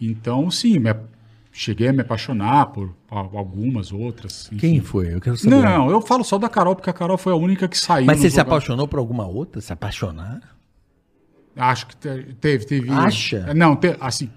Então, 0.00 0.48
sim, 0.48 0.78
me, 0.78 0.94
cheguei 1.52 1.88
a 1.88 1.92
me 1.92 2.00
apaixonar 2.02 2.66
por 2.66 2.94
al- 3.10 3.30
algumas 3.36 3.92
outras. 3.92 4.46
enfim. 4.52 4.56
Quem 4.58 4.80
foi? 4.80 5.14
Eu 5.14 5.20
quero 5.20 5.36
saber. 5.36 5.56
Não, 5.56 5.90
eu 5.90 6.00
falo 6.00 6.22
só 6.24 6.38
da 6.38 6.48
Carol, 6.48 6.74
porque 6.76 6.90
a 6.90 6.92
Carol 6.92 7.18
foi 7.18 7.32
a 7.32 7.36
única 7.36 7.66
que 7.68 7.76
saiu. 7.78 8.06
Mas 8.06 8.18
você 8.20 8.30
se 8.30 8.40
apaixonou 8.40 8.86
por 8.88 8.98
alguma 8.98 9.26
outra? 9.26 9.60
Se 9.60 9.72
apaixonar? 9.72 10.40
Acho 11.56 11.86
que 11.88 11.96
te- 11.96 12.34
teve, 12.40 12.64
teve. 12.64 12.90
Acha? 12.90 13.52
Não, 13.54 13.74
te- 13.76 13.96
assim, 14.00 14.30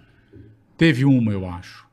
teve 0.78 1.06
uma, 1.06 1.32
eu 1.32 1.48
acho. 1.48 1.84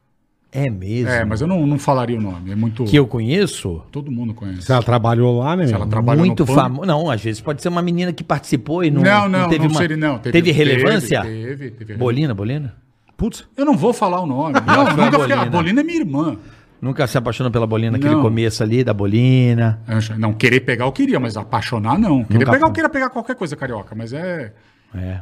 É 0.53 0.69
mesmo? 0.69 1.09
É, 1.09 1.25
mas 1.25 1.41
eu 1.41 1.47
não, 1.47 1.65
não 1.65 1.79
falaria 1.79 2.19
o 2.19 2.21
nome. 2.21 2.51
É 2.51 2.57
muito. 2.57 2.83
Que 2.85 2.97
eu 2.99 3.07
conheço? 3.07 3.83
Todo 3.93 4.11
mundo 4.11 4.35
conhece. 4.35 4.63
Se 4.63 4.73
ela 4.73 4.83
trabalhou 4.83 5.39
lá, 5.39 5.55
né, 5.55 5.69
Se 5.69 5.75
ela 5.75 5.87
trabalhou 5.87 6.27
muito 6.27 6.45
famoso. 6.45 6.89
Não, 6.89 7.09
às 7.09 7.23
vezes 7.23 7.41
pode 7.41 7.63
ser 7.63 7.69
uma 7.69 7.81
menina 7.81 8.13
que 8.13 8.25
participou 8.25 8.83
e 8.83 8.91
não, 8.91 9.01
Não, 9.03 9.29
não, 9.29 9.49
teve 9.49 9.65
não 9.67 9.71
uma... 9.71 9.79
seria, 9.79 9.97
não. 9.97 10.19
Teve, 10.19 10.51
relevância? 10.51 11.23
Teve, 11.23 11.47
teve. 11.47 11.71
teve 11.71 11.95
Bolina, 11.95 12.35
Bolina? 12.35 12.75
Putz, 13.21 13.47
Eu 13.55 13.67
não 13.67 13.77
vou 13.77 13.93
falar 13.93 14.19
o 14.23 14.27
nome. 14.27 14.55
Não, 14.67 14.87
foi 14.87 15.05
a 15.05 15.07
nunca 15.11 15.19
fiquei. 15.21 15.35
A 15.35 15.37
Bolina. 15.37 15.51
Bolina 15.51 15.81
é 15.83 15.85
minha 15.85 15.99
irmã. 15.99 16.37
Nunca 16.81 17.07
se 17.07 17.19
apaixonou 17.19 17.53
pela 17.53 17.67
Bolina 17.67 17.91
naquele 17.93 18.15
Não. 18.15 18.23
começo 18.23 18.63
ali, 18.63 18.83
da 18.83 18.95
Bolina. 18.95 19.79
Não, 20.17 20.33
querer 20.33 20.61
pegar 20.61 20.87
eu 20.87 20.93
queria, 20.93 21.21
mas 21.21 21.37
apaixonar 21.37 21.99
não. 21.99 22.25
Querer 22.25 22.39
Nunca- 22.39 22.53
pegar 22.53 22.67
eu 22.67 22.73
queria 22.73 22.89
pegar 22.89 23.11
qualquer 23.11 23.37
coisa 23.37 23.55
carioca, 23.57 23.95
mas 23.95 24.15
é. 24.15 24.55
É. 24.95 25.21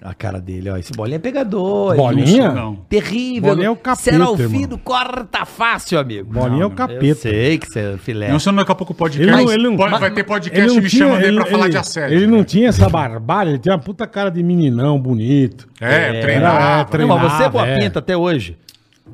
A 0.00 0.12
cara 0.14 0.40
dele, 0.40 0.68
ó. 0.68 0.76
Esse 0.76 0.92
Bolinha 0.92 1.16
é 1.16 1.18
pegador. 1.20 1.94
Bolinha? 1.94 2.48
Não, 2.48 2.54
não. 2.54 2.74
Terrível. 2.88 3.50
Bolinha 3.50 3.66
é 3.68 3.70
o 3.70 3.76
capeta, 3.76 4.02
Seralfido 4.10 4.76
corta 4.76 5.44
fácil, 5.44 5.96
amigo. 5.98 6.32
bolinha 6.32 6.48
é 6.48 6.56
o 6.56 6.58
não. 6.58 6.62
Eu 6.66 6.70
capeta. 6.70 7.14
sei 7.14 7.58
que 7.58 7.66
você 7.68 7.78
é 7.94 7.96
filé. 7.98 8.28
Não, 8.28 8.38
senão 8.40 8.56
daqui 8.56 8.72
a 8.72 8.74
pouco 8.74 8.92
o 8.92 8.96
podcast. 8.96 9.32
Ele 9.32 9.44
não- 9.44 9.52
ele 9.52 9.62
não- 9.62 9.76
pode- 9.76 9.90
mas- 9.92 10.00
vai 10.00 10.10
ter 10.10 10.20
Ele 10.20 10.26
podcast 10.26 10.66
não 10.74 10.82
me 10.82 10.88
tinha- 10.88 11.04
chamando 11.06 11.20
aí 11.22 11.28
ele- 11.28 11.36
pra 11.36 11.46
falar 11.46 11.64
ele- 11.64 11.70
de 11.70 11.76
assédio. 11.78 12.16
Ele 12.16 12.26
não 12.26 12.42
tinha 12.42 12.68
essa 12.68 12.88
barbárie, 12.88 13.52
ele 13.52 13.58
tinha 13.60 13.74
uma 13.76 13.80
puta 13.80 14.04
cara 14.06 14.28
de 14.30 14.42
meninão 14.42 14.98
bonito. 14.98 15.68
É, 15.80 15.84
É, 15.86 15.96
era- 15.96 16.12
Não, 16.78 16.84
treinava, 16.86 17.22
mas 17.22 17.32
você 17.34 17.42
é 17.44 17.48
boa 17.48 17.66
é. 17.68 17.78
pinta 17.78 17.98
até 18.00 18.16
hoje. 18.16 18.56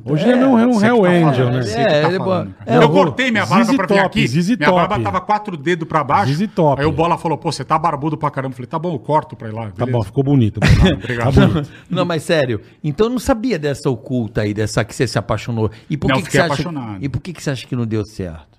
Hoje 0.05 0.29
ele 0.29 0.39
não 0.39 0.59
é 0.59 0.67
um 0.67 0.75
Você 0.75 0.81
que 0.81 0.87
Hell 0.87 1.03
tá 1.03 1.09
Angel, 1.09 1.33
falando, 1.35 1.55
né? 1.55 1.63
você 1.63 1.79
É, 1.79 1.85
tá 2.03 2.07
ele 2.09 2.17
é 2.17 2.19
falando. 2.19 2.55
É, 2.67 2.77
eu 2.77 2.91
cortei 2.91 3.31
minha 3.31 3.45
barba 3.47 3.65
Zizi 3.65 3.77
pra 3.77 3.87
vir 3.87 3.99
aqui. 3.99 4.27
Zizi 4.29 4.57
minha 4.57 4.71
barba 4.71 4.95
Top. 4.95 5.03
tava 5.05 5.21
quatro 5.21 5.57
dedos 5.57 5.89
pra 5.89 6.05
baixo. 6.05 6.27
Zizi 6.33 6.47
Top. 6.49 6.81
Aí 6.81 6.87
o 6.87 6.93
Bola 6.93 7.19
falou, 7.19 7.37
pô, 7.37 7.51
você 7.51 7.65
tá 7.65 7.79
barbudo 7.79 8.17
pra 8.17 8.31
caramba. 8.31 8.53
Eu 8.53 8.57
falei, 8.57 8.67
tá 8.69 8.79
bom, 8.79 8.93
eu 8.95 8.99
corto 8.99 9.35
pra 9.37 9.49
ir 9.49 9.53
lá. 9.53 9.67
Tá 9.71 9.85
beleza. 9.85 9.93
bom, 9.99 10.03
ficou 10.05 10.23
bonito. 10.25 10.61
Tá 10.79 10.95
Obrigado. 10.95 11.35
bonito. 11.35 11.71
Não, 11.91 12.05
mas 12.05 12.23
sério. 12.23 12.61
Então 12.83 13.07
eu 13.07 13.11
não 13.11 13.19
sabia 13.19 13.59
dessa 13.59 13.91
oculta 13.91 14.43
aí, 14.43 14.55
dessa 14.55 14.85
que 14.85 14.95
você 14.95 15.07
se 15.07 15.19
apaixonou. 15.19 15.71
E 15.91 15.97
por 15.97 16.09
Não, 16.09 16.17
que, 16.17 16.23
que 16.23 16.27
fiquei 16.27 16.41
você 16.41 16.45
acha? 16.53 16.63
apaixonado. 16.63 17.05
E 17.05 17.09
por 17.09 17.21
que, 17.21 17.33
que 17.33 17.43
você 17.43 17.51
acha 17.51 17.67
que 17.67 17.75
não 17.77 17.87
deu 17.87 18.05
certo? 18.05 18.59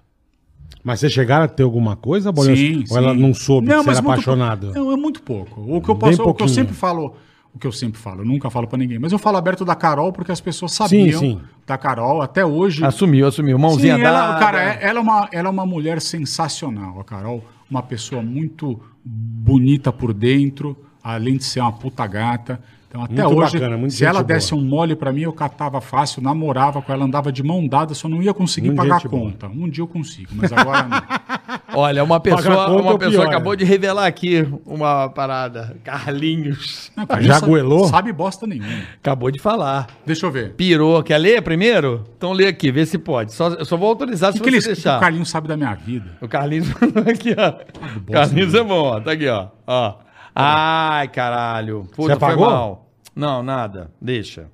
Mas 0.84 1.00
vocês 1.00 1.12
chegaram 1.12 1.46
a 1.46 1.48
ter 1.48 1.64
alguma 1.64 1.96
coisa, 1.96 2.32
Bolinha? 2.32 2.56
Sim, 2.56 2.84
Ou 2.90 2.98
ela 2.98 3.14
sim. 3.14 3.20
não 3.20 3.34
soube 3.34 3.68
que 3.68 3.74
você 3.76 3.90
era 3.90 4.00
apaixonado? 4.00 4.72
Não, 4.74 4.92
é 4.92 4.96
muito 4.96 5.22
pouco. 5.22 5.62
O 5.62 5.82
que 5.82 5.90
eu, 5.90 5.96
posso, 5.96 6.24
o 6.24 6.34
que 6.34 6.44
eu 6.44 6.48
sempre 6.48 6.74
falo, 6.74 7.16
o 7.60 7.62
que 7.62 7.68
eu 7.68 7.72
sempre 7.74 8.00
falo, 8.00 8.22
eu 8.22 8.26
nunca 8.26 8.50
falo 8.50 8.66
pra 8.68 8.78
ninguém, 8.78 8.98
mas 8.98 9.12
eu 9.12 9.20
falo 9.20 9.36
aberto 9.36 9.66
da 9.66 9.76
Carol 9.76 10.14
porque 10.14 10.32
as 10.32 10.40
pessoas 10.40 10.72
sabiam 10.72 11.20
sim. 11.20 11.42
da 11.68 11.78
Carol 11.78 12.22
até 12.22 12.46
hoje. 12.46 12.86
Assumiu, 12.86 13.28
assumiu. 13.28 13.58
Sim, 13.58 13.62
Mãozinha 13.62 13.94
ela, 13.96 14.28
dada. 14.28 14.40
cara, 14.40 14.64
é- 14.64 14.80
ela 14.82 15.00
é, 15.00 15.02
uma, 15.02 15.30
ela 15.30 15.50
é 15.50 15.52
uma 15.52 15.66
mulher 15.66 16.00
sensacional, 16.00 17.02
a 17.02 17.04
Carol. 17.04 17.44
Uma 17.70 17.84
pessoa 17.84 18.22
muito 18.24 18.80
bonita 19.04 19.92
por 19.92 20.14
dentro, 20.14 20.76
além 21.04 21.36
de 21.36 21.44
ser 21.44 21.60
uma 21.60 21.74
puta 21.74 22.08
gata. 22.08 22.62
Então, 22.90 23.04
até 23.04 23.22
Muito 23.24 23.38
hoje, 23.40 23.54
bacana, 23.60 23.78
muito 23.78 23.94
se 23.94 24.04
ela 24.04 24.14
boa. 24.16 24.24
desse 24.24 24.56
um 24.56 24.62
mole 24.62 24.96
pra 24.96 25.14
mim, 25.14 25.22
eu 25.22 25.32
catava 25.32 25.80
fácil, 25.80 26.24
namorava 26.24 26.82
com 26.82 26.92
ela, 26.92 27.06
andava 27.06 27.32
de 27.32 27.44
mão 27.44 27.68
dada, 27.68 27.94
só 27.94 28.10
não 28.10 28.20
ia 28.20 28.34
conseguir 28.34 28.70
Muito 28.70 28.78
pagar 28.80 28.96
a 28.96 28.98
gente 28.98 29.08
boa. 29.10 29.26
conta. 29.32 29.46
Um 29.48 29.70
dia 29.70 29.84
eu 29.84 29.88
consigo, 29.88 30.32
mas 30.34 30.52
agora 30.52 30.88
não. 30.88 31.00
Olha, 31.80 32.04
uma 32.04 32.20
pessoa, 32.20 32.42
conta 32.66 32.80
é 32.80 32.82
uma 32.82 32.98
pessoa 32.98 33.22
pior. 33.22 33.28
acabou 33.28 33.56
de 33.56 33.64
revelar 33.64 34.08
aqui 34.08 34.44
uma 34.66 35.08
parada. 35.08 35.78
Carlinhos. 35.84 36.92
Não, 36.98 37.06
Já 37.22 37.34
não 37.34 37.40
sabe- 37.40 37.46
goelou? 37.52 37.88
Sabe 37.88 38.12
bosta 38.12 38.48
nenhuma. 38.48 38.82
Acabou 39.00 39.30
de 39.30 39.38
falar. 39.38 39.86
Deixa 40.04 40.26
eu 40.26 40.32
ver. 40.32 40.54
Pirou. 40.56 41.04
Quer 41.04 41.20
ler 41.20 41.44
primeiro? 41.44 42.06
Então 42.18 42.32
lê 42.34 42.48
aqui, 42.48 42.72
vê 42.72 42.88
se 42.88 42.98
pode. 42.98 43.34
Só, 43.34 43.50
eu 43.50 43.66
só 43.66 43.78
vou 43.78 43.88
autorizar 43.90 44.34
se 44.34 44.40
que, 44.40 44.50
que, 44.50 44.62
você 44.62 44.70
que 44.70 44.74
deixar. 44.74 44.98
o 44.98 45.00
Carlinhos 45.00 45.30
sabe 45.30 45.48
da 45.48 45.56
minha 45.56 45.76
vida? 45.76 46.18
O 46.20 46.28
Carlinhos 46.28 46.70
aqui, 47.08 47.36
ó. 47.38 48.12
Carlinhos 48.12 48.56
é 48.56 48.64
bom, 48.64 48.82
ó. 48.96 49.00
Tá 49.00 49.12
aqui, 49.12 49.28
ó. 49.28 49.48
ó. 49.68 49.94
Ai, 50.42 51.08
caralho. 51.10 51.88
Puta, 51.96 52.14
Você 52.14 52.20
foi 52.20 52.28
apagou? 52.30 52.46
mal. 52.50 52.90
Não, 53.16 53.44
nada. 53.44 53.92
Deixa. 54.02 54.46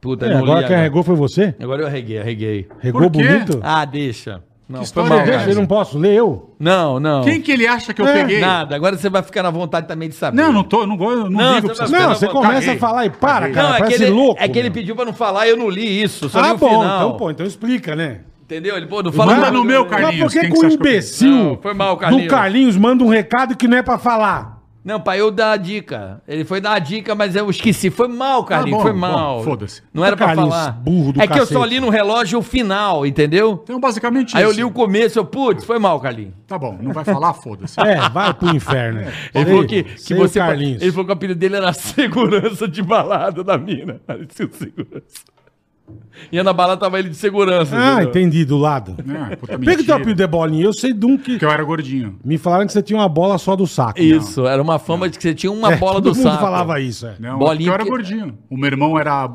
Puta, 0.00 0.26
É, 0.26 0.34
não 0.34 0.44
li 0.44 0.50
agora 0.50 0.66
quem 0.66 0.76
regou 0.76 1.02
foi 1.02 1.16
você? 1.16 1.54
Agora 1.60 1.82
eu 1.82 1.86
arreguei, 1.86 2.18
arreguei. 2.20 2.68
Regou 2.78 3.02
Por 3.02 3.10
quê? 3.12 3.26
bonito? 3.26 3.60
Ah, 3.62 3.84
deixa. 3.84 4.42
Não, 4.68 4.80
Que 4.80 4.84
foi 4.92 5.02
história 5.02 5.08
mal, 5.10 5.18
é 5.20 5.24
Deixa, 5.24 5.50
eu 5.50 5.54
não 5.56 5.66
posso 5.66 5.98
ler 5.98 6.14
eu? 6.14 6.54
Não, 6.60 7.00
não. 7.00 7.22
Quem 7.24 7.40
que 7.40 7.50
ele 7.50 7.66
acha 7.66 7.94
que 7.94 8.02
eu 8.02 8.06
É, 8.06 8.12
peguei? 8.12 8.38
Nada. 8.38 8.76
Agora 8.76 8.96
você 8.98 9.08
vai 9.08 9.22
ficar 9.22 9.42
na 9.42 9.50
vontade 9.50 9.88
também 9.88 10.10
de 10.10 10.14
saber. 10.14 10.36
Não, 10.36 10.52
não 10.52 10.62
tô, 10.62 10.82
eu 10.82 10.86
não, 10.86 10.96
go- 10.96 11.10
eu 11.10 11.24
não, 11.24 11.30
Não, 11.30 11.54
ligo 11.54 11.68
você 11.68 11.74
pra 11.74 11.84
essas 11.84 11.90
vai- 11.90 12.00
Não, 12.00 12.06
coisas. 12.08 12.18
você 12.20 12.26
Caguei. 12.26 12.42
começa 12.42 12.72
a 12.72 12.76
falar 12.76 13.06
e 13.06 13.10
para, 13.10 13.40
Caguei. 13.40 13.54
cara, 13.54 13.68
Não, 13.68 13.74
é 13.74 13.76
que, 13.78 13.82
parece 13.84 14.02
ele, 14.04 14.10
louco. 14.12 14.42
é 14.42 14.48
que 14.48 14.58
ele 14.58 14.68
meu. 14.68 14.74
pediu 14.74 14.94
pra 14.94 15.04
não 15.06 15.12
falar 15.14 15.46
e 15.46 15.50
eu 15.50 15.56
não 15.56 15.70
li 15.70 16.02
isso. 16.02 16.28
Só 16.28 16.40
li 16.42 16.48
Ah, 16.48 16.52
o 16.52 16.58
bom, 16.58 16.68
final. 16.68 16.96
então, 17.06 17.16
pô, 17.16 17.30
então 17.30 17.46
explica, 17.46 17.96
né? 17.96 18.20
Entendeu? 18.42 18.76
Ele, 18.76 18.86
pô, 18.86 19.02
não 19.02 19.10
fala 19.10 19.32
Manda 19.32 19.40
nada. 19.46 19.56
no 19.56 19.64
meu, 19.64 19.82
Mas 19.86 19.90
Carlinhos. 19.90 20.20
por 20.20 20.32
que 20.32 20.40
quem 20.40 20.48
que 20.50 20.52
que 20.54 20.58
o 20.58 20.60
você 20.60 20.66
acha 20.66 20.76
que 20.76 20.80
eu 20.82 20.84
peguei? 20.84 20.96
imbecil 20.98 21.30
Não, 21.30 21.58
foi 21.62 21.74
mal, 21.74 21.96
Carlinhos. 21.96 22.26
do 22.26 22.30
Carlinhos 22.30 22.76
manda 22.76 23.04
um 23.04 23.08
recado 23.08 23.56
que 23.56 23.66
não 23.66 23.78
é 23.78 23.82
pra 23.82 23.96
falar? 23.98 24.57
Não, 24.88 24.98
pai, 24.98 25.20
eu 25.20 25.30
dar 25.30 25.52
a 25.52 25.56
dica. 25.58 26.22
Ele 26.26 26.46
foi 26.46 26.62
dar 26.62 26.72
a 26.72 26.78
dica, 26.78 27.14
mas 27.14 27.36
eu 27.36 27.50
esqueci. 27.50 27.90
Foi 27.90 28.08
mal, 28.08 28.42
Carlinhos, 28.42 28.78
bom, 28.78 28.82
foi 28.82 28.92
mal. 28.94 29.44
foda-se. 29.44 29.82
Não 29.92 30.02
era 30.02 30.16
pra 30.16 30.28
Carlinhos, 30.28 30.54
falar. 30.54 30.72
burro 30.72 31.12
do 31.12 31.20
é 31.20 31.26
que 31.26 31.38
eu 31.38 31.44
só 31.44 31.56
cacete. 31.60 31.74
li 31.74 31.80
no 31.80 31.90
relógio 31.90 32.38
o 32.38 32.42
final, 32.42 33.04
entendeu? 33.04 33.60
Então, 33.62 33.78
basicamente 33.78 34.34
Aí 34.34 34.42
eu 34.42 34.48
isso. 34.48 34.60
li 34.60 34.64
o 34.64 34.70
começo, 34.70 35.18
eu, 35.18 35.26
putz, 35.26 35.62
foi 35.62 35.78
mal, 35.78 36.00
Carlinhos. 36.00 36.32
Tá 36.46 36.56
bom, 36.58 36.78
não 36.80 36.94
vai 36.94 37.04
falar, 37.04 37.34
foda-se. 37.34 37.76
É, 37.84 38.08
vai 38.08 38.32
pro 38.32 38.48
inferno. 38.56 39.02
Ele 39.34 39.44
falou 39.44 39.66
que, 39.66 39.82
que 39.82 40.14
você. 40.14 40.38
Carlinhos. 40.38 40.80
Ele 40.80 40.90
falou 40.90 41.04
que 41.04 41.10
o 41.10 41.14
apelido 41.14 41.38
dele 41.38 41.56
era 41.56 41.70
segurança 41.76 42.66
de 42.66 42.82
balada 42.82 43.44
da 43.44 43.58
mina. 43.58 44.00
Parecia 44.06 44.46
o 44.46 44.50
segurança. 44.54 45.22
Ia 46.32 46.42
na 46.42 46.52
balada, 46.52 46.80
tava 46.80 46.98
ele 46.98 47.08
de 47.10 47.16
segurança. 47.16 47.76
Ah, 47.76 47.94
entendeu? 48.02 48.08
entendi, 48.10 48.44
do 48.44 48.56
lado. 48.58 48.96
É, 49.30 49.36
puta 49.36 49.58
Pega 49.58 49.82
o 49.82 49.84
teu 49.84 49.94
apelido 49.94 50.16
de 50.16 50.26
bolinha. 50.26 50.64
Eu 50.64 50.72
sei 50.72 50.92
de 50.92 51.06
um 51.06 51.16
que... 51.16 51.32
Porque 51.32 51.44
eu 51.44 51.50
era 51.50 51.62
gordinho. 51.62 52.18
Me 52.24 52.36
falaram 52.38 52.66
que 52.66 52.72
você 52.72 52.82
tinha 52.82 52.98
uma 52.98 53.08
bola 53.08 53.38
só 53.38 53.54
do 53.54 53.66
saco. 53.66 54.00
Isso, 54.00 54.46
era 54.46 54.60
uma 54.60 54.78
fama 54.78 55.08
de 55.08 55.16
que 55.16 55.22
você 55.22 55.34
tinha 55.34 55.52
uma 55.52 55.72
É, 55.72 55.76
bola 55.76 55.94
todo 55.94 56.10
do 56.10 56.16
mundo 56.16 56.22
saco. 56.24 56.40
falava 56.40 56.80
isso, 56.80 57.06
é. 57.06 57.14
Não, 57.20 57.38
Bolinha 57.38 57.56
porque 57.56 57.68
eu 57.70 57.74
era 57.74 57.84
que- 57.84 57.90
gordinho. 57.90 58.38
O 58.50 58.56
meu 58.56 58.66
irmão 58.66 58.98
era. 58.98 59.28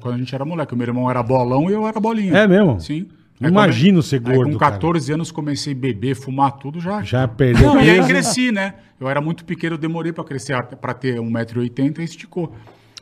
Quando 0.00 0.14
a 0.14 0.18
gente 0.18 0.34
era 0.34 0.44
moleque, 0.44 0.74
o 0.74 0.76
meu 0.76 0.86
irmão 0.86 1.10
era 1.10 1.22
bolão 1.22 1.68
e 1.68 1.72
eu 1.72 1.86
era 1.86 1.98
bolinha. 1.98 2.36
É 2.36 2.46
mesmo? 2.46 2.80
Sim. 2.80 3.06
Imagino 3.40 3.98
quando- 3.98 4.02
ser 4.04 4.22
aí 4.24 4.34
gordo, 4.36 4.52
Com 4.52 4.58
cara. 4.58 4.72
14 4.72 5.12
anos 5.12 5.30
comecei 5.30 5.72
a 5.72 5.76
beber, 5.76 6.14
fumar 6.16 6.52
tudo 6.52 6.80
já. 6.80 7.02
Já 7.02 7.26
perdeu 7.28 7.74
Não, 7.74 7.80
e 7.80 7.88
aí 7.90 7.96
peso. 7.98 8.08
cresci, 8.08 8.50
né? 8.52 8.74
Eu 9.00 9.08
era 9.08 9.20
muito 9.20 9.44
pequeno, 9.44 9.74
eu 9.74 9.78
demorei 9.78 10.12
pra 10.12 10.24
crescer 10.24 10.60
pra 10.80 10.92
ter 10.92 11.20
1,80m 11.20 11.98
e 12.00 12.04
esticou. 12.04 12.52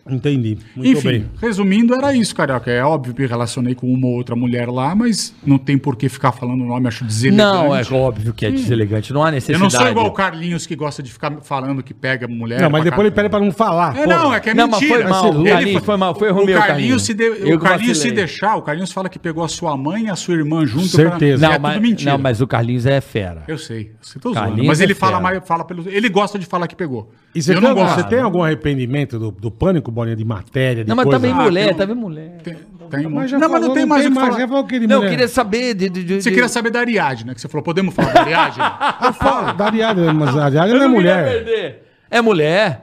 Entendi. 0.09 0.59
Muito 0.75 0.99
Enfim, 0.99 1.09
bem. 1.09 1.31
resumindo, 1.41 1.95
era 1.95 2.15
isso, 2.15 2.35
carioca. 2.35 2.71
É 2.71 2.83
óbvio 2.85 3.15
que 3.15 3.23
me 3.23 3.27
relacionei 3.29 3.75
com 3.75 3.87
uma 3.93 4.07
ou 4.07 4.15
outra 4.15 4.35
mulher 4.37 4.69
lá, 4.69 4.95
mas 4.95 5.35
não 5.45 5.59
tem 5.59 5.77
por 5.79 5.97
que 5.97 6.09
ficar 6.09 6.33
falando 6.33 6.63
o 6.63 6.67
nome, 6.67 6.89
acho 6.89 7.05
deselegante. 7.05 7.37
Não, 7.43 7.75
é 7.77 7.83
óbvio 7.93 8.33
que 8.33 8.47
é 8.47 8.51
deselegante. 8.51 9.13
Não 9.13 9.23
há 9.23 9.29
Eu 9.29 9.33
necessidade. 9.33 9.63
não 9.63 9.71
sou 9.71 9.89
igual 9.89 10.07
o 10.07 10.13
Carlinhos 10.13 10.67
que 10.67 10.77
gosta 10.77 11.03
de 11.03 11.13
ficar 11.13 11.33
falando 11.43 11.83
que 11.83 11.93
pega 11.95 12.27
mulher. 12.29 12.61
Não, 12.61 12.71
mas 12.71 12.85
depois 12.85 13.07
ele 13.07 13.11
caralho. 13.15 13.15
pede 13.15 13.29
pra 13.31 13.41
não 13.41 13.53
falar. 13.53 13.97
É, 13.97 14.05
pô. 14.05 14.11
não, 14.11 14.35
é 14.35 14.41
que 14.41 14.51
é 14.51 14.55
Não, 14.55 14.69
mas 14.69 14.81
mentira. 14.81 15.01
foi 15.03 15.11
mal. 15.11 15.45
Carlinhos, 15.45 15.85
foi 15.85 15.97
mal, 15.97 16.15
foi 16.15 16.31
o 16.33 16.45
meu, 16.47 16.59
Carlinhos, 16.59 17.03
se, 17.03 17.15
de- 17.15 17.25
Eu 17.25 17.57
o 17.57 17.61
Carlinhos 17.61 17.99
se 17.99 18.11
deixar, 18.11 18.57
o 18.57 18.63
Carlinhos 18.63 18.93
fala 18.93 19.09
que 19.09 19.19
pegou 19.19 19.43
a 19.45 19.49
sua 19.49 19.77
mãe 19.77 20.05
e 20.05 20.11
a 20.11 20.17
sua 20.17 20.35
irmã 20.35 20.67
junto. 20.67 20.87
Certeza. 20.87 21.39
Pra... 21.41 21.49
Não, 21.49 21.55
é 21.55 21.59
mas, 21.59 21.75
tudo 21.75 21.83
mentira. 21.83 22.13
não, 22.13 22.19
mas 22.19 22.41
o 22.41 22.47
Carlinhos 22.47 22.87
é 22.87 23.01
fera. 23.01 23.43
Eu 23.49 23.59
sei, 23.59 23.93
eu 24.15 24.21
tô 24.21 24.33
zoando. 24.33 24.47
Carlinhos 24.49 24.67
Mas 24.69 24.81
é 24.81 24.85
ele 24.85 24.95
fala 24.95 25.21
mais, 25.21 25.47
fala 25.47 25.65
pelo. 25.65 25.89
Ele 25.89 26.09
gosta 26.09 26.39
de 26.39 26.47
falar 26.47 26.67
que 26.69 26.77
pegou. 26.77 27.11
E 27.35 27.43
você, 27.43 27.51
eu 27.51 27.55
tem, 27.55 27.63
não 27.63 27.71
algum- 27.71 27.83
gosto. 27.83 27.95
você 27.97 28.09
tem 28.09 28.19
algum 28.21 28.43
arrependimento 28.43 29.19
do, 29.19 29.31
do 29.31 29.51
pânico, 29.51 29.91
bolinha 29.97 30.15
de 30.17 30.25
matéria? 30.25 30.85
De 30.85 30.89
Não, 30.89 30.95
mas 30.97 31.05
coisa? 31.07 31.19
também 31.19 31.33
Ah, 31.33 31.43
mulher, 31.43 31.73
um- 31.73 31.77
também 31.77 31.97
mulher. 31.97 32.39
Tem, 32.45 32.55
tem 32.91 33.07
um 33.07 33.11
Mas 33.11 33.31
já 33.31 33.39
Não, 33.39 33.49
mas 33.49 33.61
falou, 33.61 33.69
não 33.69 33.75
tem 33.75 33.85
mais 33.87 34.05
o 34.05 34.09
que 34.09 34.15
mais, 34.15 34.27
falar. 34.29 34.41
Já 34.41 34.47
falou 34.49 34.65
que 34.67 34.75
ele 34.77 34.87
Não, 34.87 34.95
eu 34.97 35.01
mulher. 35.01 35.11
queria 35.11 35.29
saber 35.29 35.75
de. 35.75 35.89
de, 35.89 36.05
de 36.05 36.15
Você 36.23 36.29
de- 36.31 36.35
queria 36.37 36.49
saber 36.49 36.71
da 36.71 36.79
Ariadne, 36.81 37.25
né? 37.27 37.35
Que 37.35 37.41
você 37.41 37.49
falou, 37.49 37.65
podemos 37.65 37.93
falar 37.95 38.13
da 38.13 38.21
Ariadne? 38.21 38.63
Eu 39.07 39.13
falo, 39.15 39.53
da 39.55 39.65
Ariadne, 39.67 40.13
mas 40.15 40.37
a 40.37 40.45
Ariadne 40.45 40.73
Eu 40.75 40.79
não 40.79 40.85
é 40.85 40.89
não 40.89 40.95
queria 40.97 41.15
mulher. 41.17 41.33
perder. 41.45 41.83
É 42.11 42.21
mulher. 42.21 42.81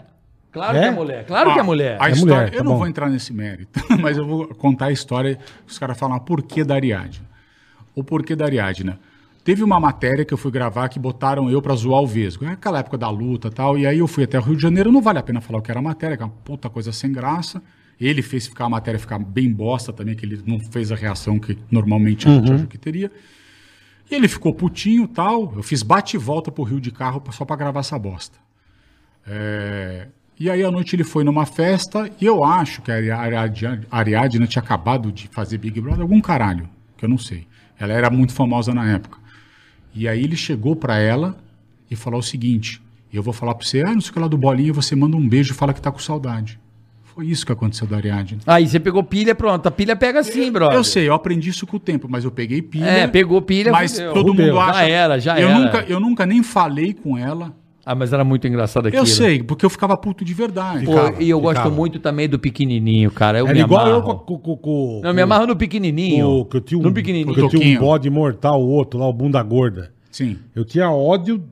Claro 0.51 0.77
É? 0.77 0.81
que 0.81 0.85
é 0.87 0.91
mulher. 0.91 1.25
Claro 1.25 1.53
que 1.53 1.59
é 1.59 1.63
mulher. 1.63 1.97
A 1.99 2.09
É 2.09 2.11
história, 2.11 2.35
mulher, 2.35 2.53
eu 2.53 2.57
tá 2.57 2.63
não 2.63 2.71
bom. 2.73 2.77
vou 2.79 2.87
entrar 2.87 3.09
nesse 3.09 3.33
mérito, 3.33 3.79
mas 3.99 4.17
eu 4.17 4.25
vou 4.25 4.47
contar 4.49 4.87
a 4.87 4.91
história. 4.91 5.37
Os 5.67 5.79
caras 5.79 5.97
falam 5.97 6.19
por 6.19 6.43
que 6.43 6.63
da 6.63 6.75
Ariadne. 6.75 7.21
O 7.95 8.03
porquê 8.03 8.35
da 8.35 8.45
Ariadne. 8.45 8.95
Teve 9.43 9.61
uma 9.63 9.77
matéria 9.79 10.23
que 10.23 10.33
eu 10.33 10.37
fui 10.37 10.51
gravar 10.51 10.87
que 10.87 10.97
botaram 10.97 11.49
eu 11.49 11.61
pra 11.61 11.75
zoar 11.75 12.01
o 12.01 12.07
Vesgo. 12.07 12.45
É 12.45 12.51
aquela 12.53 12.79
época 12.79 12.97
da 12.97 13.09
luta 13.09 13.49
e 13.49 13.51
tal. 13.51 13.77
E 13.77 13.85
aí 13.85 13.99
eu 13.99 14.07
fui 14.07 14.23
até 14.23 14.39
o 14.39 14.41
Rio 14.41 14.55
de 14.55 14.61
Janeiro. 14.61 14.91
Não 14.91 15.01
vale 15.01 15.19
a 15.19 15.23
pena 15.23 15.41
falar 15.41 15.59
o 15.59 15.61
que 15.61 15.69
era 15.69 15.79
a 15.79 15.83
matéria, 15.83 16.15
que 16.15 16.23
é 16.23 16.25
uma 16.25 16.31
puta 16.31 16.69
coisa 16.69 16.93
sem 16.93 17.11
graça. 17.11 17.61
Ele 17.99 18.21
fez 18.21 18.47
ficar 18.47 18.65
a 18.65 18.69
matéria 18.69 18.97
ficar 18.99 19.19
bem 19.19 19.51
bosta 19.51 19.91
também, 19.91 20.15
que 20.15 20.25
ele 20.25 20.41
não 20.47 20.59
fez 20.71 20.91
a 20.91 20.95
reação 20.95 21.39
que 21.39 21.57
normalmente 21.69 22.27
a 22.27 22.31
gente 22.35 22.51
achou 22.53 22.67
que 22.67 22.77
teria. 22.77 23.11
E 24.09 24.15
ele 24.15 24.27
ficou 24.29 24.53
putinho 24.53 25.03
e 25.03 25.07
tal. 25.09 25.53
Eu 25.57 25.63
fiz 25.63 25.83
bate 25.83 26.15
e 26.15 26.19
volta 26.19 26.49
pro 26.49 26.63
Rio 26.63 26.79
de 26.79 26.91
carro 26.91 27.21
só 27.31 27.43
pra 27.43 27.55
gravar 27.57 27.81
essa 27.81 27.99
bosta. 27.99 28.37
É, 29.27 30.07
E 30.39 30.49
aí 30.49 30.63
à 30.63 30.71
noite 30.71 30.95
ele 30.95 31.03
foi 31.03 31.23
numa 31.23 31.45
festa 31.45 32.09
e 32.19 32.25
eu 32.25 32.43
acho 32.43 32.81
que 32.81 32.91
a 32.91 32.95
Ari- 32.95 33.11
Ariadne, 33.11 33.85
a 33.91 33.97
Ariadne 33.99 34.47
tinha 34.47 34.61
acabado 34.63 35.11
de 35.11 35.27
fazer 35.27 35.57
Big 35.57 35.79
Brother, 35.79 36.01
algum 36.01 36.19
caralho, 36.19 36.67
que 36.97 37.05
eu 37.05 37.09
não 37.09 37.17
sei. 37.17 37.45
Ela 37.79 37.93
era 37.93 38.09
muito 38.09 38.33
famosa 38.33 38.73
na 38.73 38.89
época. 38.91 39.19
E 39.93 40.07
aí 40.07 40.23
ele 40.23 40.35
chegou 40.35 40.75
pra 40.75 40.97
ela 40.97 41.35
e 41.89 41.95
falou 41.95 42.19
o 42.19 42.23
seguinte: 42.23 42.81
eu 43.11 43.21
vou 43.21 43.33
falar 43.33 43.53
pra 43.55 43.65
você, 43.65 43.81
ah, 43.81 43.93
não 43.93 44.01
sei 44.01 44.09
o 44.11 44.13
que 44.13 44.19
lá 44.19 44.27
do 44.27 44.37
bolinho, 44.37 44.73
você 44.73 44.95
manda 44.95 45.15
um 45.15 45.27
beijo 45.27 45.53
e 45.53 45.55
fala 45.55 45.73
que 45.73 45.81
tá 45.81 45.91
com 45.91 45.99
saudade. 45.99 46.59
Foi 47.15 47.27
isso 47.27 47.45
que 47.45 47.51
aconteceu 47.51 47.85
da 47.85 47.95
Ariadne. 47.97 48.39
Aí 48.47 48.67
você 48.67 48.79
pegou 48.79 49.03
pilha, 49.03 49.35
pronto. 49.35 49.67
A 49.67 49.71
pilha 49.71 49.95
pega 49.95 50.19
assim, 50.21 50.51
brother. 50.51 50.75
Eu 50.75 50.83
sei, 50.83 51.07
eu 51.07 51.13
aprendi 51.13 51.51
isso 51.51 51.67
com 51.67 51.77
o 51.77 51.79
tempo, 51.79 52.07
mas 52.09 52.23
eu 52.25 52.31
peguei 52.31 52.59
pilha. 52.59 52.85
É, 52.85 53.07
pegou 53.07 53.39
pilha, 53.39 53.71
Mas 53.71 53.91
fudeu. 53.91 54.13
todo 54.13 54.31
Fudeu. 54.31 54.45
mundo 54.47 54.59
acha. 54.59 54.79
Já 54.79 54.85
era, 54.87 55.19
já 55.19 55.39
eu 55.39 55.47
era. 55.49 55.59
Nunca, 55.59 55.85
eu 55.87 55.99
nunca 55.99 56.25
nem 56.25 56.41
falei 56.41 56.91
com 56.91 57.15
ela. 57.15 57.53
Ah, 57.85 57.93
mas 57.95 58.13
era 58.13 58.23
muito 58.23 58.47
engraçado 58.47 58.87
aquilo. 58.87 59.01
Eu 59.03 59.05
sei, 59.05 59.43
porque 59.43 59.65
eu 59.65 59.69
ficava 59.69 59.97
puto 59.97 60.23
de 60.23 60.33
verdade. 60.33 60.85
Pô, 60.85 60.93
Ficava, 60.93 61.21
e 61.23 61.29
eu 61.29 61.39
gosto 61.41 61.69
muito 61.69 61.99
também 61.99 62.29
do 62.29 62.39
pequenininho, 62.39 63.11
cara. 63.11 63.39
Eu 63.39 63.45
Era 63.45 63.53
me 63.53 63.59
igual 63.61 63.87
eu 63.87 63.95
amarro. 63.97 64.19
com... 64.19 64.37
com, 64.37 64.55
com, 64.57 64.99
Não, 65.03 65.09
eu 65.09 65.13
me 65.13 65.21
amarro 65.21 65.47
no 65.47 65.55
pequenininho. 65.55 66.25
com- 66.25 66.45
que 66.45 66.57
eu 66.57 66.61
tinha 66.61 66.79
um, 66.79 66.83
no 66.83 66.93
pequenininho. 66.93 67.33
que 67.33 67.41
eu 67.41 67.49
tinha 67.49 67.77
um 67.77 67.81
bode 67.81 68.09
mortal, 68.09 68.61
o 68.61 68.69
outro 68.69 68.97
lá, 68.99 69.05
o 69.07 69.11
bunda 69.13 69.43
gorda. 69.43 69.91
Sim. 70.09 70.37
Eu 70.55 70.63
tinha 70.63 70.89
ódio 70.89 71.43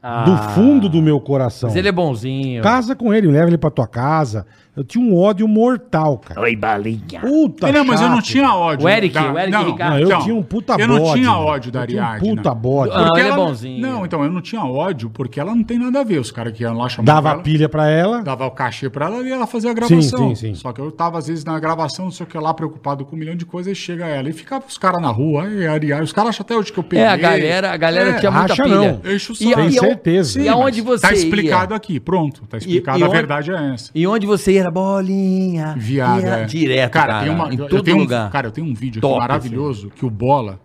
Ah, 0.00 0.24
do 0.24 0.36
fundo 0.54 0.88
do 0.88 1.02
meu 1.02 1.18
coração. 1.20 1.68
Mas 1.68 1.76
ele 1.76 1.88
é 1.88 1.92
bonzinho. 1.92 2.62
Casa 2.62 2.94
com 2.94 3.12
ele, 3.12 3.26
leva 3.26 3.48
ele 3.48 3.58
pra 3.58 3.68
tua 3.70 3.86
casa. 3.88 4.46
Eu 4.78 4.84
tinha 4.84 5.04
um 5.04 5.16
ódio 5.18 5.48
mortal, 5.48 6.18
cara. 6.18 6.40
Oi, 6.40 6.54
balinha. 6.54 7.20
Puta 7.20 7.68
É, 7.68 7.72
não, 7.72 7.84
mas 7.84 8.00
eu 8.00 8.08
não 8.08 8.16
chato. 8.18 8.24
tinha 8.26 8.54
ódio. 8.54 8.86
O 8.86 8.88
Eric, 8.88 9.18
o 9.18 9.36
Eric 9.36 9.50
não, 9.50 9.64
Ricardo. 9.64 9.90
Não, 9.94 9.98
eu 9.98 10.06
então, 10.06 10.20
tinha 10.22 10.34
um 10.36 10.42
puta 10.44 10.74
Eu 10.74 10.86
bode. 10.86 11.00
não 11.00 11.12
tinha 11.14 11.30
mano. 11.30 11.42
ódio 11.44 11.72
da 11.72 11.80
Eu 11.82 11.86
tinha 11.88 12.00
um 12.02 12.06
Ariadne. 12.06 12.36
puta 12.36 12.54
bode. 12.54 12.92
Ah, 12.94 13.10
ele 13.16 13.28
é 13.28 13.32
bonzinho. 13.34 13.80
Não, 13.80 14.06
então, 14.06 14.22
eu 14.22 14.30
não 14.30 14.40
tinha 14.40 14.62
ódio 14.64 15.10
porque 15.10 15.40
ela 15.40 15.52
não 15.52 15.64
tem 15.64 15.80
nada 15.80 15.98
a 15.98 16.04
ver. 16.04 16.18
Os 16.20 16.30
caras 16.30 16.52
que 16.52 16.62
iam 16.62 16.76
lá 16.78 16.88
chamar 16.88 17.06
Dava 17.12 17.30
ela, 17.30 17.42
pilha 17.42 17.68
pra 17.68 17.90
ela. 17.90 18.22
dava 18.22 18.46
o 18.46 18.50
cachê 18.52 18.88
pra 18.88 19.06
ela 19.06 19.16
e 19.26 19.32
ela 19.32 19.48
fazia 19.48 19.72
a 19.72 19.74
gravação. 19.74 20.28
sim, 20.28 20.34
sim. 20.36 20.54
Só 20.54 20.72
que 20.72 20.80
eu 20.80 20.92
tava, 20.92 21.18
às 21.18 21.26
vezes, 21.26 21.44
na 21.44 21.58
gravação, 21.58 22.04
não 22.04 22.12
sei 22.12 22.24
o 22.24 22.28
que 22.28 22.38
lá, 22.38 22.54
preocupado 22.54 23.04
com 23.04 23.16
um 23.16 23.18
milhão 23.18 23.34
de 23.34 23.44
coisas, 23.44 23.72
e 23.72 23.74
chega 23.74 24.06
ela. 24.06 24.28
E 24.28 24.32
ficava 24.32 24.64
os 24.68 24.78
caras 24.78 25.02
na 25.02 25.08
rua, 25.10 25.42
aí, 25.42 25.66
Ariadne. 25.66 26.04
Os 26.04 26.12
caras 26.12 26.30
acham 26.30 26.44
até 26.44 26.54
hoje 26.56 26.72
que 26.72 26.78
eu 26.78 26.84
peguei. 26.84 27.04
É, 27.04 27.08
a 27.08 27.16
galera, 27.16 27.72
a 27.72 27.76
galera 27.76 28.10
É, 28.10 28.20
tinha 28.20 28.30
muita 28.30 28.46
racha 28.54 28.62
pilha. 28.62 29.00
não. 29.04 29.12
Enche 29.12 29.32
o 29.32 29.34
E, 29.34 29.36
saco. 29.36 29.50
e, 29.50 29.54
Tem 29.56 29.66
e, 29.66 29.72
certeza. 29.72 30.40
E 30.40 30.48
aonde 30.48 30.82
mas 30.82 31.00
você 31.00 31.08
Tá 31.08 31.12
explicado 31.12 31.72
ia? 31.72 31.76
aqui, 31.76 31.98
pronto. 31.98 32.42
Tá 32.48 32.58
explicado, 32.58 32.98
e 32.98 33.02
a 33.02 33.06
onde- 33.06 33.16
verdade 33.16 33.50
é 33.50 33.74
essa. 33.74 33.90
E 33.92 34.06
onde 34.06 34.24
você 34.24 34.52
ia 34.52 34.67
era 34.68 34.70
bolinha. 34.70 35.74
Viado, 35.76 36.20
ia 36.22 36.28
é. 36.28 36.44
Direto, 36.44 36.92
cara. 36.92 37.20
tem 37.22 37.30
uma, 37.30 37.52
em 37.52 37.58
eu 37.58 37.68
todo 37.68 37.82
tenho 37.82 37.96
um- 37.96 38.00
lugar. 38.00 38.30
cara, 38.30 38.48
eu 38.48 38.52
tenho 38.52 38.66
um 38.66 38.74
vídeo 38.74 39.00
Top, 39.00 39.14
aqui 39.14 39.20
maravilhoso 39.20 39.90
que 39.90 40.04
o 40.04 40.10
Bola. 40.10 40.60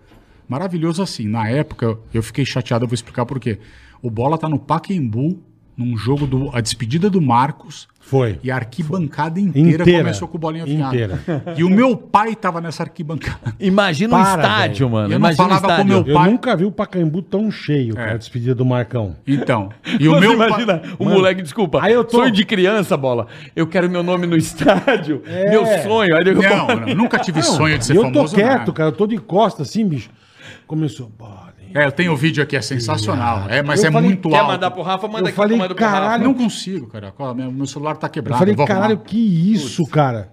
Maravilhoso 0.47 1.01
assim. 1.01 1.27
Na 1.27 1.47
época, 1.49 1.97
eu 2.13 2.21
fiquei 2.21 2.45
chateado, 2.45 2.83
eu 2.85 2.87
vou 2.89 2.93
explicar 2.93 3.25
por 3.25 3.39
quê. 3.39 3.59
O 4.01 4.09
Bola 4.09 4.37
tá 4.37 4.49
no 4.49 4.59
Pacaembu, 4.59 5.39
num 5.75 5.97
jogo 5.97 6.27
do. 6.27 6.55
A 6.55 6.61
despedida 6.61 7.09
do 7.09 7.21
Marcos. 7.21 7.87
Foi. 8.05 8.37
E 8.43 8.51
a 8.51 8.55
arquibancada 8.55 9.39
inteira, 9.39 9.81
Inteira. 9.83 9.99
começou 10.03 10.27
com 10.27 10.35
o 10.37 10.39
bolinha 10.39 10.65
viado. 10.65 10.93
Inteira. 10.93 11.19
E 11.57 11.63
o 11.63 11.69
meu 11.69 11.95
pai 11.97 12.35
tava 12.35 12.59
nessa 12.61 12.83
arquibancada. 12.83 13.55
Imagina 13.59 14.15
um 14.15 14.21
Para, 14.21 14.41
estádio, 14.41 14.77
velho. 14.87 14.91
mano. 14.91 15.05
Eu 15.07 15.09
não 15.19 15.27
Imagina 15.29 15.43
um 15.45 15.49
falava 15.59 15.75
com 15.77 15.83
meu 15.87 15.97
Eu 16.05 16.13
pai- 16.13 16.29
nunca 16.29 16.55
vi 16.55 16.65
o 16.65 16.71
Pacaembu 16.71 17.21
tão 17.21 17.49
cheio, 17.49 17.93
É. 17.93 17.95
cara, 17.95 18.13
a 18.13 18.17
despedida 18.17 18.53
do 18.53 18.65
Marcão. 18.65 19.15
Então. 19.25 19.69
E 19.99 20.07
o 20.07 20.19
meu 20.19 20.33
imagina 20.33 20.77
pai. 20.79 20.91
o 20.99 21.05
Mano, 21.05 21.15
moleque, 21.17 21.41
desculpa. 21.41 21.79
aí 21.81 21.93
eu 21.93 22.03
tô- 22.03 22.17
Sonho 22.17 22.31
de 22.31 22.45
criança, 22.45 22.95
bola. 22.97 23.27
Eu 23.55 23.65
quero 23.65 23.89
meu 23.89 24.03
nome 24.03 24.27
no 24.27 24.35
estádio. 24.37 25.23
Meu 25.49 25.65
sonho. 25.81 26.15
Aí 26.15 26.23
eu 26.27 26.35
Não, 26.35 26.67
não, 26.85 26.95
nunca 26.95 27.17
tive 27.17 27.41
sonho 27.41 27.79
de 27.79 27.85
ser 27.85 27.95
eu 27.95 28.01
famoso. 28.03 28.35
tô 28.35 28.41
quieto, 28.41 28.57
nada. 28.59 28.71
cara, 28.73 28.89
eu 28.89 28.93
tô 28.93 29.07
de 29.07 29.17
costa 29.17 29.63
assim, 29.63 29.87
bicho. 29.87 30.09
Começou. 30.67 31.09
É, 31.73 31.85
eu 31.85 31.91
tenho 31.91 32.13
o 32.13 32.15
vídeo 32.15 32.43
aqui, 32.43 32.55
é 32.55 32.61
sensacional. 32.61 33.45
É, 33.49 33.61
mas 33.63 33.81
Eu 33.83 33.89
é 33.89 33.91
falei, 33.91 34.09
muito 34.09 34.29
Quer 34.29 34.37
alto. 34.37 34.51
mandar 34.51 34.71
pro 34.71 34.81
Rafa? 34.83 35.07
Manda 35.07 35.21
Eu 35.21 35.27
aqui 35.27 35.35
falei, 35.35 35.55
eu 35.55 35.59
mando 35.59 35.75
pro 35.75 35.83
Rafa. 35.85 35.97
caralho, 35.99 36.23
Não 36.25 36.33
consigo, 36.33 36.87
cara. 36.87 37.13
Meu 37.51 37.65
celular 37.65 37.95
tá 37.97 38.07
Eu 38.07 38.11
quebrado. 38.11 38.39
falei, 38.39 38.55
vou 38.55 38.63
arrumar. 38.65 38.79
caralho, 38.81 38.99
que 38.99 39.17
isso, 39.53 39.85
cara? 39.87 40.31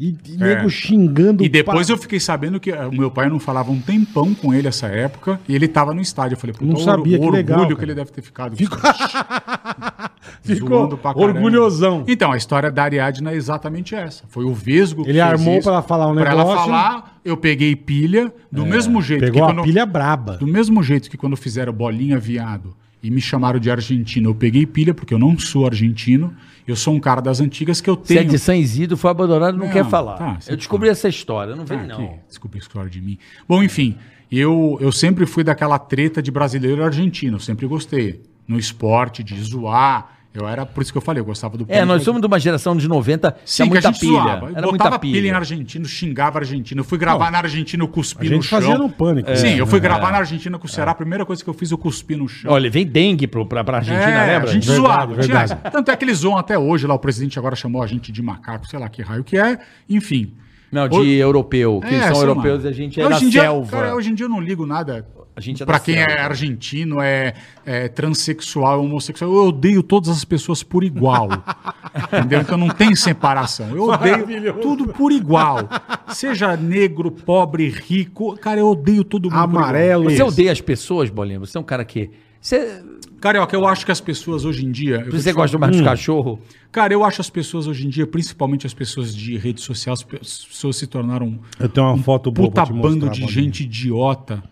E, 0.00 0.10
e 0.26 0.34
É. 0.40 0.54
nego 0.54 0.70
xingando. 0.70 1.42
E 1.44 1.48
depois 1.48 1.88
pa- 1.88 1.92
eu 1.92 1.98
fiquei 1.98 2.20
sabendo 2.20 2.60
que 2.60 2.70
eh, 2.70 2.86
o 2.86 2.92
meu 2.92 3.10
pai 3.10 3.28
não 3.28 3.40
falava 3.40 3.72
um 3.72 3.80
tempão 3.80 4.32
com 4.32 4.54
ele 4.54 4.68
essa 4.68 4.86
época 4.86 5.40
e 5.48 5.54
ele 5.56 5.66
tava 5.66 5.92
no 5.92 6.00
estádio. 6.00 6.36
Eu 6.36 6.38
falei, 6.38 6.54
puta, 6.54 6.66
Não 6.66 6.74
o 6.76 6.84
sabia, 6.84 7.18
que 7.18 7.24
o 7.24 7.28
legal, 7.30 7.58
orgulho 7.58 7.76
cara. 7.76 7.78
que 7.80 7.84
ele 7.84 7.94
deve 7.96 8.12
ter 8.12 8.22
ficado. 8.22 8.56
Ficou- 8.56 8.78
Ficou 10.42 10.98
orgulhosão. 11.14 12.04
Então, 12.06 12.32
a 12.32 12.36
história 12.36 12.70
da 12.70 12.82
Ariadne 12.84 13.28
é 13.28 13.34
exatamente 13.34 13.94
essa. 13.94 14.24
Foi 14.28 14.44
o 14.44 14.52
Vesgo 14.54 15.04
Ele 15.06 15.20
armou 15.20 15.60
pra 15.62 15.72
ela 15.72 15.82
falar 15.82 16.08
um 16.08 16.14
Pra 16.14 16.30
ela 16.30 16.44
negócio. 16.44 16.64
falar, 16.64 17.20
eu 17.24 17.36
peguei 17.36 17.74
pilha, 17.76 18.32
do 18.50 18.64
mesmo 18.66 19.00
jeito 19.02 19.20
Pegou 19.20 19.34
que 19.34 19.40
a 19.52 19.54
quando... 19.54 19.62
pilha 19.64 19.86
braba. 19.86 20.36
Do 20.36 20.46
mesmo 20.46 20.82
jeito 20.82 21.08
que 21.10 21.16
quando 21.16 21.36
fizeram 21.36 21.72
bolinha 21.72 22.18
viado 22.18 22.74
e 23.02 23.10
me 23.10 23.20
chamaram 23.20 23.60
de 23.60 23.70
argentino, 23.70 24.30
eu 24.30 24.34
peguei 24.34 24.66
pilha, 24.66 24.92
porque 24.92 25.14
eu 25.14 25.18
não 25.18 25.38
sou 25.38 25.66
argentino. 25.66 26.34
Eu 26.66 26.76
sou 26.76 26.92
um 26.94 27.00
cara 27.00 27.20
das 27.22 27.40
antigas 27.40 27.80
que 27.80 27.88
eu 27.88 27.94
é 27.94 28.06
tenho... 28.06 28.28
de 28.28 28.38
San 28.38 28.56
Isidro, 28.56 28.96
foi 28.96 29.10
abandonado, 29.10 29.56
não, 29.56 29.66
Não, 29.66 29.72
quer 29.72 29.86
falar. 29.86 30.16
tá, 30.18 30.36
você 30.40 30.52
eu 30.52 30.56
descobri 30.56 30.88
essa 30.90 31.08
história, 31.08 31.56
não 31.56 31.64
vem 31.64 31.78
Ah, 31.78 31.86
não. 31.86 31.96
que- 31.96 32.14
Desculpa 32.28 32.58
a 32.58 32.60
história 32.60 32.90
de 32.90 33.00
mim. 33.00 33.16
Bom, 33.48 33.62
enfim, 33.62 33.96
eu, 34.30 34.76
eu 34.80 34.92
sempre 34.92 35.24
fui 35.24 35.42
daquela 35.42 35.78
treta 35.78 36.20
de 36.20 36.30
brasileiro 36.30 36.82
e 36.82 36.84
argentino, 36.84 37.36
eu 37.36 37.40
sempre 37.40 37.66
gostei. 37.66 38.20
No 38.48 38.58
esporte, 38.58 39.22
de 39.22 39.38
zoar. 39.42 40.14
Eu 40.34 40.46
era, 40.46 40.64
por 40.64 40.82
isso 40.82 40.92
que 40.92 40.98
eu 40.98 41.02
falei, 41.02 41.20
eu 41.20 41.24
gostava 41.24 41.56
do 41.56 41.64
É, 41.68 41.84
nós 41.84 42.02
somos 42.02 42.20
de 42.20 42.26
uma 42.26 42.38
geração 42.38 42.76
de 42.76 42.86
90, 42.86 43.36
Sim, 43.44 43.56
que 43.56 43.62
a 43.62 43.66
muita 43.72 43.88
gente 43.88 44.00
pilha. 44.00 44.12
zoava. 44.12 44.50
Era 44.54 44.66
Botava 44.66 44.68
muita 44.90 44.98
pilha. 45.00 45.18
em 45.18 45.22
pilha. 45.22 45.36
argentino, 45.36 45.84
xingava 45.86 46.38
argentino. 46.38 46.80
Eu 46.80 46.84
fui 46.84 46.96
gravar 46.96 47.30
na 47.32 47.38
Argentina, 47.38 47.82
eu 47.82 47.88
A 47.88 47.90
cuspi 47.90 48.24
no 48.28 48.34
gente 48.36 48.46
chão. 48.46 48.60
fazia 48.60 48.78
no 48.78 48.88
pânico. 48.88 49.34
Sim, 49.36 49.54
eu 49.56 49.66
fui 49.66 49.78
É. 49.78 49.80
gravar 49.80 50.12
na 50.12 50.18
Argentina 50.18 50.56
com 50.58 50.66
o 50.66 50.68
Ceará. 50.68 50.92
A 50.92 50.94
primeira 50.94 51.26
coisa 51.26 51.42
que 51.42 51.48
eu 51.50 51.54
fiz, 51.54 51.70
eu 51.72 51.78
cuspi 51.78 52.14
no 52.14 52.28
chão. 52.28 52.52
Olha, 52.52 52.70
vem 52.70 52.86
dengue 52.86 53.26
pro, 53.26 53.44
pra, 53.46 53.64
pra 53.64 53.78
Argentina, 53.78 54.02
é, 54.22 54.34
lembra? 54.34 54.50
a 54.50 54.52
gente 54.52 54.66
Verdade, 54.68 54.86
zoava. 54.96 55.14
verdade. 55.14 55.56
Tanto 55.72 55.90
é 55.90 55.96
que 55.96 56.04
eles 56.04 56.18
zoam 56.18 56.36
até 56.36 56.56
hoje 56.58 56.86
lá. 56.86 56.94
O 56.94 56.98
presidente 57.00 57.36
agora 57.38 57.56
chamou 57.56 57.82
a 57.82 57.86
gente 57.86 58.12
de 58.12 58.22
macaco, 58.22 58.68
sei 58.68 58.78
lá 58.78 58.88
que 58.88 59.02
raio 59.02 59.24
que 59.24 59.36
é. 59.36 59.58
Enfim. 59.88 60.34
Não, 60.70 60.86
de 60.88 61.14
europeu, 61.14 61.80
que 61.80 61.86
eles 61.86 62.04
são 62.04 62.14
sei 62.14 62.24
lá. 62.26 62.28
europeus 62.30 62.64
e 62.64 62.68
a 62.68 62.72
gente 62.72 63.00
é 63.00 63.06
hoje 63.06 63.20
da 63.20 63.26
em 63.26 63.28
dia, 63.30 63.40
selva. 63.40 63.70
Cara, 63.70 63.94
hoje 63.96 64.10
em 64.10 64.14
dia 64.14 64.26
eu 64.26 64.30
não 64.30 64.40
ligo 64.40 64.66
nada. 64.66 65.04
A 65.38 65.40
gente 65.40 65.62
é 65.62 65.66
pra 65.66 65.78
da 65.78 65.84
quem 65.84 65.94
é 65.94 66.20
argentino, 66.20 67.00
é, 67.00 67.32
é 67.64 67.86
transexual, 67.86 68.82
homossexual. 68.84 69.30
Eu 69.32 69.46
odeio 69.46 69.84
todas 69.84 70.08
as 70.08 70.24
pessoas 70.24 70.64
por 70.64 70.82
igual. 70.82 71.28
entendeu? 72.12 72.40
Então 72.40 72.58
não 72.58 72.68
tem 72.70 72.96
separação. 72.96 73.70
Eu 73.70 73.84
odeio 73.84 74.54
tudo 74.60 74.88
por 74.88 75.12
igual. 75.12 75.60
Seja 76.08 76.56
negro, 76.56 77.12
pobre, 77.12 77.68
rico. 77.68 78.36
Cara, 78.38 78.58
eu 78.58 78.68
odeio 78.68 79.04
todo 79.04 79.30
mundo. 79.30 79.40
por 79.42 79.48
igual. 79.50 79.62
Amarelo. 79.64 80.10
Você 80.10 80.22
odeia 80.24 80.50
as 80.50 80.60
pessoas, 80.60 81.08
Bolinha? 81.08 81.38
Você 81.38 81.56
é 81.56 81.60
um 81.60 81.64
cara 81.64 81.84
que... 81.84 82.10
Você, 82.40 82.82
Carioca, 83.20 83.54
eu 83.54 83.66
acho 83.66 83.84
que 83.84 83.92
as 83.92 84.00
pessoas 84.00 84.44
hoje 84.44 84.64
em 84.64 84.70
dia. 84.72 85.06
você 85.10 85.32
gosta 85.32 85.56
falar- 85.56 85.68
mais 85.70 85.76
de 85.76 85.84
cachorro? 85.84 86.40
Cara, 86.72 86.92
eu 86.92 87.04
acho 87.04 87.20
as 87.20 87.30
pessoas 87.30 87.66
hoje 87.66 87.86
em 87.86 87.90
dia, 87.90 88.06
principalmente 88.06 88.66
as 88.66 88.74
pessoas 88.74 89.14
de 89.14 89.36
rede 89.36 89.60
social, 89.60 89.92
as 89.92 90.02
pe- 90.02 90.18
as 90.20 90.44
pessoas 90.44 90.76
se 90.76 90.86
tornaram 90.86 91.38
Eu 91.58 91.68
tenho 91.68 91.86
uma 91.86 91.98
foto 91.98 92.30
boa 92.30 92.48
puta 92.48 92.62
pra 92.62 92.66
te 92.66 92.72
mostrar, 92.72 92.90
bando 92.90 93.10
de 93.10 93.20
Bolinha. 93.22 93.28
gente 93.42 93.64
idiota. 93.64 94.42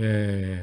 É, 0.00 0.62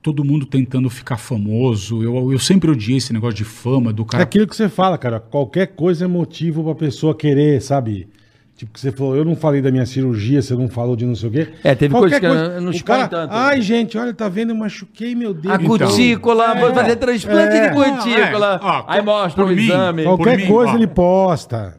todo 0.00 0.24
mundo 0.24 0.46
tentando 0.46 0.88
ficar 0.88 1.16
famoso. 1.16 2.02
Eu, 2.02 2.32
eu 2.32 2.38
sempre 2.38 2.70
odiei 2.70 2.98
esse 2.98 3.12
negócio 3.12 3.34
de 3.36 3.44
fama, 3.44 3.92
do 3.92 4.02
É 4.02 4.06
cara. 4.06 4.22
aquilo 4.22 4.46
que 4.46 4.54
você 4.54 4.68
fala, 4.68 4.96
cara. 4.96 5.18
Qualquer 5.18 5.66
coisa 5.68 6.04
é 6.04 6.08
motivo 6.08 6.62
pra 6.62 6.74
pessoa 6.74 7.14
querer, 7.14 7.60
sabe? 7.60 8.08
Tipo, 8.56 8.72
que 8.72 8.80
você 8.80 8.90
falou, 8.90 9.14
eu 9.14 9.22
não 9.22 9.36
falei 9.36 9.60
da 9.60 9.70
minha 9.70 9.84
cirurgia, 9.84 10.40
você 10.40 10.54
não 10.54 10.66
falou 10.66 10.96
de 10.96 11.04
não 11.04 11.14
sei 11.14 11.28
o 11.28 11.32
quê. 11.32 11.48
É, 11.62 11.74
teve 11.74 11.92
Qualquer 11.92 12.20
coisa 12.20 12.48
que 12.48 12.56
eu 12.56 12.60
não 12.62 12.68
o 12.68 12.70
expõe 12.70 12.96
cara, 12.96 13.08
tanto. 13.08 13.30
Ai, 13.34 13.60
gente, 13.60 13.98
olha, 13.98 14.14
tá 14.14 14.30
vendo? 14.30 14.52
Eu 14.52 14.56
machuquei 14.56 15.14
meu 15.14 15.34
dedo. 15.34 15.52
A 15.52 15.58
cutícula, 15.58 16.54
vou 16.54 16.72
fazer 16.72 16.96
transplante 16.96 17.54
é. 17.54 17.68
de 17.68 17.74
cutícula. 17.74 18.58
Não, 18.62 18.68
é. 18.68 18.72
Ó, 18.72 18.84
Aí 18.88 19.02
mostra 19.02 19.44
o 19.44 19.48
mim, 19.48 19.62
exame. 19.62 20.04
Qual- 20.04 20.16
Qualquer 20.16 20.38
mim, 20.38 20.46
coisa 20.46 20.72
ó. 20.72 20.74
ele 20.76 20.86
posta. 20.86 21.76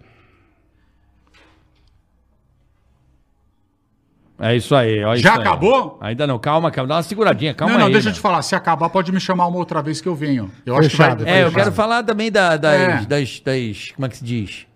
É 4.39 4.55
isso 4.55 4.75
aí, 4.75 5.03
ó. 5.03 5.15
Já 5.15 5.31
isso 5.31 5.39
aí. 5.39 5.47
acabou? 5.47 5.97
Ainda 5.99 6.27
não, 6.27 6.37
calma, 6.37 6.69
calma. 6.69 6.87
Dá 6.89 6.95
uma 6.97 7.03
seguradinha, 7.03 7.53
calma 7.55 7.73
não, 7.73 7.79
não, 7.81 7.87
aí. 7.87 7.93
deixa 7.93 8.09
eu 8.09 8.13
te 8.13 8.19
falar. 8.19 8.41
Se 8.43 8.55
acabar, 8.55 8.87
pode 8.89 9.11
me 9.11 9.19
chamar 9.19 9.47
uma 9.47 9.57
outra 9.57 9.81
vez 9.81 9.99
que 9.99 10.07
eu 10.07 10.13
venho. 10.15 10.51
Eu 10.65 10.77
acho 10.77 10.89
Fechado, 10.91 11.17
que 11.19 11.23
vai. 11.31 11.41
É, 11.41 11.43
eu 11.45 11.51
quero 11.51 11.71
falar 11.71 12.03
também 12.03 12.31
da- 12.31 12.55
das, 12.55 12.73
É. 12.81 12.87
das, 13.05 13.39
das- 13.39 13.91
Como 13.95 14.05
é 14.05 14.09
que 14.09 14.17
se 14.17 14.23
diz? 14.23 14.67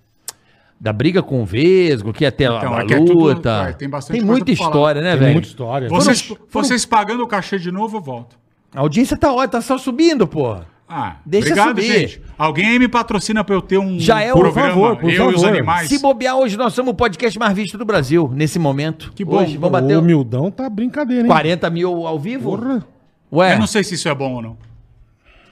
Da 0.80 0.92
briga 0.92 1.22
com 1.22 1.44
o 1.44 1.46
Vesgo, 1.46 2.12
que 2.12 2.24
ia 2.24 2.32
ter 2.32 2.46
Então, 2.46 2.74
a 2.74 2.82
é 2.82 2.86
que 2.88 2.94
é 2.96 2.98
tudo- 2.98 3.14
luta. 3.14 3.68
é, 3.70 3.74
tem 3.74 3.88
bastante 3.88 4.18
tem 4.18 4.26
muita 4.26 4.52
história, 4.52 5.00
né, 5.00 5.12
Tem 5.12 5.20
velho? 5.20 5.34
muita 5.34 5.48
história. 5.48 5.88
Vocês, 5.90 6.22
Foram- 6.22 6.42
vocês 6.50 6.86
pagando 6.86 7.22
o 7.24 7.28
cachê 7.28 7.60
de 7.60 7.72
novo, 7.72 7.98
eu 7.98 8.02
volto. 8.02 8.36
A 8.74 8.80
audiência 8.80 9.16
tá 9.16 9.32
ótima, 9.32 9.48
tá 9.50 9.62
só 9.62 9.78
subindo, 9.78 10.26
pô. 10.26 10.58
Ah, 10.94 11.16
Deixa 11.26 11.48
obrigado, 11.48 11.68
subir. 11.70 12.00
gente. 12.00 12.22
Alguém 12.38 12.66
aí 12.68 12.80
me 12.80 12.88
patrocina 12.88 13.44
pra 13.44 13.56
eu 13.56 13.62
ter 13.62 13.78
um 13.78 14.00
Já 14.00 14.22
é 14.22 14.34
o- 14.34 14.38
programa, 14.38 14.68
por 14.68 14.74
favor, 14.74 14.98
por 14.98 15.10
eu 15.12 15.32
e 15.32 15.36
os 15.36 15.42
favor. 15.42 15.50
animais. 15.58 15.88
Se 15.88 16.00
bobear, 16.00 16.36
hoje 16.38 16.58
nós 16.58 16.74
somos 16.74 16.92
o 16.92 16.96
podcast 16.96 17.38
mais 17.40 17.54
visto 17.54 17.78
do 17.78 17.86
Brasil, 17.86 18.30
nesse 18.34 18.60
momento. 18.60 19.12
Que 19.16 19.24
bom. 19.24 19.38
Hoje, 19.38 19.58
vamos 19.58 19.70
O 19.80 19.82
bater 19.82 19.98
humildão 19.98 20.52
tá 20.52 20.70
brincadeira, 20.70 21.22
hein? 21.24 21.28
40 21.28 21.70
mil 21.70 22.06
ao 22.06 22.20
vivo? 22.20 22.58
Porra. 22.58 22.86
Ué, 23.32 23.54
Eu 23.56 23.60
não 23.60 23.68
sei 23.68 23.84
se 23.84 23.96
isso 23.96 24.10
é 24.10 24.14
bom 24.16 24.34
ou 24.34 24.42
não. 24.42 24.58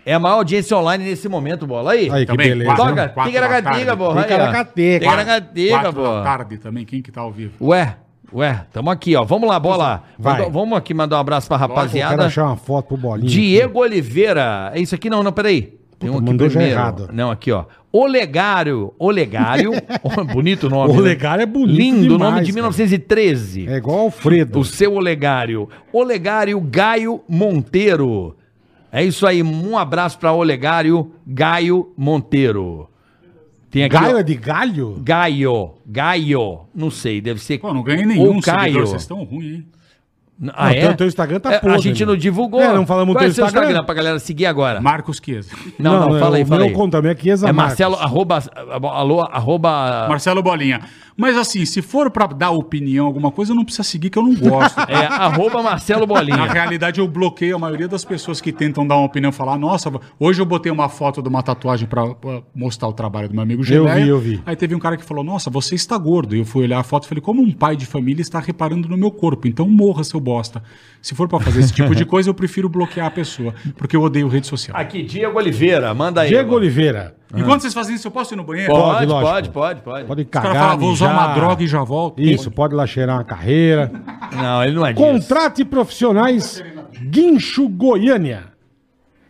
é 0.06 0.14
a 0.14 0.20
maior 0.20 0.36
audiência 0.36 0.76
online 0.76 1.04
nesse 1.06 1.30
momento, 1.30 1.66
bola. 1.68 1.92
Aí. 1.94 2.10
Aí, 2.12 2.26
que 2.26 2.32
Também, 2.32 2.50
beleza. 2.50 2.66
quatro-? 2.76 2.88
Toca, 2.96 3.10
quatro 3.10 3.32
tica 3.32 3.42
da 3.42 3.48
na 3.50 3.62
tarde. 3.62 3.96
porra. 3.98 4.22
Tica 4.24 4.38
na 4.38 4.52
cateca. 4.52 5.06
Tica 5.06 5.16
na 5.16 5.26
cateca, 5.26 5.70
Quatro 5.80 5.92
da 6.04 6.10
pô. 6.18 6.24
tarde 6.24 6.58
também, 6.58 6.86
quem 6.86 7.02
que 7.02 7.12
tá 7.12 7.22
ao 7.22 7.32
vivo? 7.32 7.54
Ué, 7.62 7.96
ué, 8.34 8.66
tamo 8.72 8.90
aqui, 8.90 9.16
ó. 9.16 9.24
Vamos 9.24 9.48
lá, 9.50 9.60
bola. 9.60 10.04
Vai. 10.18 10.40
Manda- 10.40 10.50
vamos 10.50 10.78
aqui 10.78 10.94
mandar 10.94 11.18
um 11.18 11.20
abraço 11.20 11.48
pra 11.48 11.58
Pô, 11.60 11.66
quero 11.68 11.76
rapaziada. 11.80 12.26
achar 12.26 12.46
uma 12.46 12.56
foto 12.58 12.88
pro 12.90 12.98
bolinho. 12.98 13.28
Diego 13.30 13.80
Oliveira. 13.80 14.72
É 14.74 14.80
isso 14.80 14.96
aqui? 14.96 15.10
Não, 15.10 15.24
não, 15.24 15.32
peraí. 15.32 15.78
Tem 15.98 16.10
um 16.10 16.14
aqui 16.18 16.26
mandou 16.26 16.48
já 16.48 16.60
primeiro. 16.60 16.80
errado. 16.80 17.10
Não, 17.12 17.30
aqui, 17.30 17.52
ó. 17.52 17.66
Olegário. 17.92 18.94
Olegário. 18.98 19.72
Bonito 20.34 20.70
nome. 20.70 20.92
O 20.92 20.96
né? 20.96 21.00
Olegário 21.02 21.44
é 21.44 21.46
bonito 21.46 21.78
Lindo, 21.78 22.02
demais, 22.14 22.20
nome 22.20 22.42
de 22.46 22.52
cara. 22.54 22.56
1913. 22.56 23.68
É 23.68 23.76
igual 23.78 24.00
Alfredo. 24.00 24.60
O 24.60 24.64
seu 24.66 24.94
Olegário. 24.94 25.68
Olegário 25.92 26.60
Gaio 26.62 27.22
Monteiro. 27.28 28.36
É 28.92 29.04
isso 29.04 29.28
aí. 29.28 29.44
Um 29.44 29.78
abraço 29.78 30.18
pra 30.18 30.32
Olegário 30.32 31.12
Gaio 31.28 31.92
Monteiro. 31.98 32.89
Tem 33.70 33.84
aqui. 33.84 33.96
Gaio 33.96 34.16
ó, 34.16 34.20
é 34.20 34.24
de 34.24 34.36
galho? 34.36 35.02
Gaio. 35.04 35.72
Gaio. 35.86 36.60
Não 36.74 36.90
sei, 36.90 37.22
deve 37.22 37.40
ser. 37.40 37.60
Pô, 37.60 37.74
não 37.74 37.84
ganhei 37.84 38.06
nenhum 38.06 38.22
Ou 38.36 38.42
seguidor, 38.42 38.56
Caio. 38.56 38.88
vocês 38.88 39.02
estão 39.02 39.24
ruins, 39.24 39.58
hein? 39.58 39.66
Ah, 40.54 40.66
Não, 40.68 40.70
é? 40.70 40.80
teu- 40.88 40.96
teu 40.98 41.08
Instagram 41.08 41.40
tá 41.40 41.52
É, 41.54 41.56
A 41.58 41.60
podre, 41.60 41.80
gente 41.82 42.00
meu. 42.00 42.08
não 42.14 42.18
divulgou. 42.18 42.62
É, 42.62 42.74
não 42.74 42.86
falamos 42.86 43.14
Qual 43.14 43.22
é 43.22 43.26
teu 43.26 43.32
o 43.32 43.36
seu 43.36 43.46
Instagram? 43.46 43.68
Instagram 43.68 43.86
pra 43.86 43.94
galera 43.96 44.20
seguir 44.20 44.46
agora? 44.46 44.80
Marcos 44.80 45.20
Chiesa. 45.24 45.50
Não, 45.78 46.00
não, 46.00 46.10
Não, 46.12 46.20
fala 46.20 46.38
aí, 46.38 46.44
o 46.44 46.46
fala 46.46 46.60
meu 46.62 46.70
aí. 46.70 46.74
conta 46.74 46.98
também 46.98 47.12
é 47.12 47.16
Chiesa 47.18 47.50
É 47.50 47.52
Marcos. 47.52 47.72
Marcelo, 47.72 47.96
arroba, 47.96 48.42
alô, 48.90 49.22
arroba... 49.22 50.06
Marcelo 50.08 50.42
Bolinha. 50.42 50.82
Mas 51.18 51.36
assim, 51.36 51.66
se 51.66 51.82
for 51.82 52.10
pra 52.10 52.28
dar 52.28 52.52
opinião, 52.52 53.06
alguma 53.06 53.30
coisa, 53.30 53.54
não 53.54 53.66
precisa 53.66 53.84
seguir, 53.84 54.10
que 54.10 54.18
eu 54.18 54.24
não 54.24 54.34
gosto. 54.36 54.80
É, 54.90 55.06
arroba 55.06 55.62
Marcelo 55.62 56.02
Na 56.02 56.06
Bolinha. 56.08 56.46
realidade, 56.46 57.00
eu 57.02 57.08
bloqueio 57.08 57.58
a 57.58 57.60
maioria 57.60 57.88
das 57.90 58.06
pessoas 58.06 58.40
que 58.40 58.54
tentam 58.54 58.88
dar 58.88 58.96
uma 58.96 59.06
opinião, 59.06 59.30
falar, 59.32 59.58
nossa, 59.58 59.92
hoje 60.18 60.42
eu 60.42 60.46
botei 60.46 60.72
uma 60.72 60.88
foto 60.88 61.22
de 61.22 61.28
uma 61.28 61.44
tatuagem 61.44 61.86
pra, 61.88 62.16
pra 62.16 62.42
mostrar 62.56 62.88
o 62.88 62.94
trabalho 62.94 63.28
do 63.28 63.34
meu 63.34 63.44
amigo 63.44 63.62
Geleia. 63.62 63.96
vi, 64.04 64.08
eu 64.10 64.20
vi. 64.20 64.42
Aí 64.46 64.56
teve 64.56 64.74
um 64.74 64.80
cara 64.80 64.96
que 64.96 65.04
falou, 65.04 65.22
nossa, 65.24 65.50
você 65.50 65.76
está 65.76 65.98
gordo. 65.98 66.34
E 66.34 66.40
eu 66.40 66.46
fui 66.46 66.64
olhar 66.64 66.80
a 66.80 66.84
foto 66.84 67.04
e 67.04 67.10
falei, 67.10 67.22
como 67.22 67.42
um 67.42 67.52
pai 67.52 67.76
de 67.76 67.86
família 67.86 68.22
está 68.22 68.40
reparando 68.40 68.88
no 68.88 68.96
meu 68.98 69.12
corpo? 69.12 69.46
Então 69.48 69.68
morra, 69.68 70.06
seu 70.06 70.22
bosta. 70.30 70.62
Se 71.02 71.16
for 71.16 71.28
pra 71.28 71.40
fazer 71.40 71.62
esse 71.62 71.74
tipo 71.74 71.96
de 71.96 72.06
coisa, 72.06 72.30
eu 72.30 72.34
prefiro 72.34 72.70
bloquear 72.70 73.08
a 73.08 73.12
pessoa, 73.12 73.54
porque 73.78 73.96
eu 73.96 74.02
odeio 74.02 74.28
rede 74.28 74.46
social. 74.46 74.78
Aqui, 74.78 75.02
Diego 75.02 75.38
Oliveira, 75.38 75.92
manda 75.94 76.22
aí. 76.22 76.30
Diego 76.30 76.50
agora. 76.50 76.62
Oliveira. 76.62 77.16
Enquanto 77.36 77.62
vocês 77.62 77.74
fazem 77.74 77.96
isso, 77.96 78.08
eu 78.08 78.12
posso 78.12 78.34
ir 78.34 78.38
no 78.38 78.44
banheiro? 78.44 78.72
Pode, 78.72 78.84
Pode, 78.84 79.08
pode, 79.08 79.26
lógico. 79.26 79.54
pode, 79.54 79.82
pode, 79.82 80.06
Pode 80.06 80.22
Os 80.24 80.28
caras 80.30 80.50
cagar, 80.50 80.64
falam, 80.66 80.80
vou 80.80 80.92
usar 80.92 81.12
uma 81.14 81.34
droga 81.34 81.64
e 81.64 81.68
já 81.68 81.84
volto. 81.84 82.22
Isso, 82.22 82.52
pode 82.52 82.76
lá 82.76 82.86
cheirar 82.86 83.18
uma 83.18 83.24
carreira. 83.24 83.92
Não, 84.36 84.64
ele 84.64 84.74
não 84.74 84.86
é 84.86 84.94
disso. 84.94 85.06
Contrate 85.06 85.64
profissionais 85.66 86.64
Guincho 87.10 87.68
Goiânia. 87.70 88.46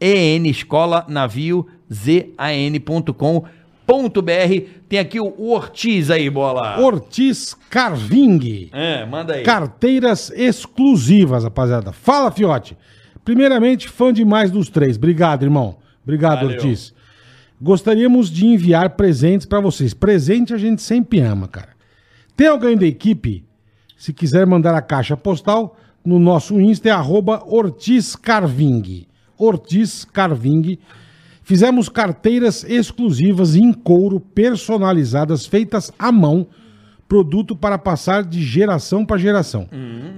EN 0.00 0.46
Escola 0.46 1.04
Navio, 1.08 1.66
Z-A-N.com.br, 1.92 3.48
tem 4.88 4.98
aqui 4.98 5.20
o, 5.20 5.34
Ortiz 5.50 6.10
aí, 6.10 6.28
bola. 6.28 6.80
Ortiz 6.80 7.56
Carving. 7.68 8.68
É, 8.72 9.04
manda 9.04 9.34
aí. 9.34 9.42
Carteiras 9.42 10.30
exclusivas, 10.30 11.44
rapaziada. 11.44 11.92
Fala, 11.92 12.30
Fiote. 12.30 12.76
Primeiramente, 13.24 13.88
fã 13.88 14.12
demais 14.12 14.50
dos 14.50 14.68
três. 14.68 14.96
Obrigado, 14.96 15.42
irmão. 15.42 15.76
Obrigado, 16.02 16.40
Valeu. 16.40 16.56
Ortiz. 16.56 16.92
Gostaríamos 17.60 18.30
de 18.30 18.46
enviar 18.46 18.90
presentes 18.90 19.46
pra 19.46 19.60
vocês. 19.60 19.92
Presente 19.92 20.54
a 20.54 20.58
gente 20.58 20.80
sempre 20.80 21.20
ama, 21.20 21.46
cara. 21.46 21.70
Tem 22.36 22.46
alguém 22.46 22.76
da 22.76 22.86
equipe? 22.86 23.44
Se 23.96 24.14
quiser 24.14 24.46
mandar 24.46 24.74
a 24.74 24.80
caixa 24.80 25.14
postal, 25.14 25.76
no 26.02 26.18
nosso 26.18 26.58
Insta 26.58 26.88
é 26.88 26.92
arroba 26.92 27.42
Ortiz 27.46 28.16
Carving. 28.16 29.06
Ortiz 29.36 30.06
Carving. 30.06 30.78
Fizemos 31.50 31.88
carteiras 31.88 32.62
exclusivas 32.62 33.56
em 33.56 33.72
couro, 33.72 34.20
personalizadas, 34.20 35.46
feitas 35.46 35.90
à 35.98 36.12
mão, 36.12 36.46
produto 37.08 37.56
para 37.56 37.76
passar 37.76 38.22
de 38.22 38.40
geração 38.40 39.04
para 39.04 39.18
geração. 39.18 39.68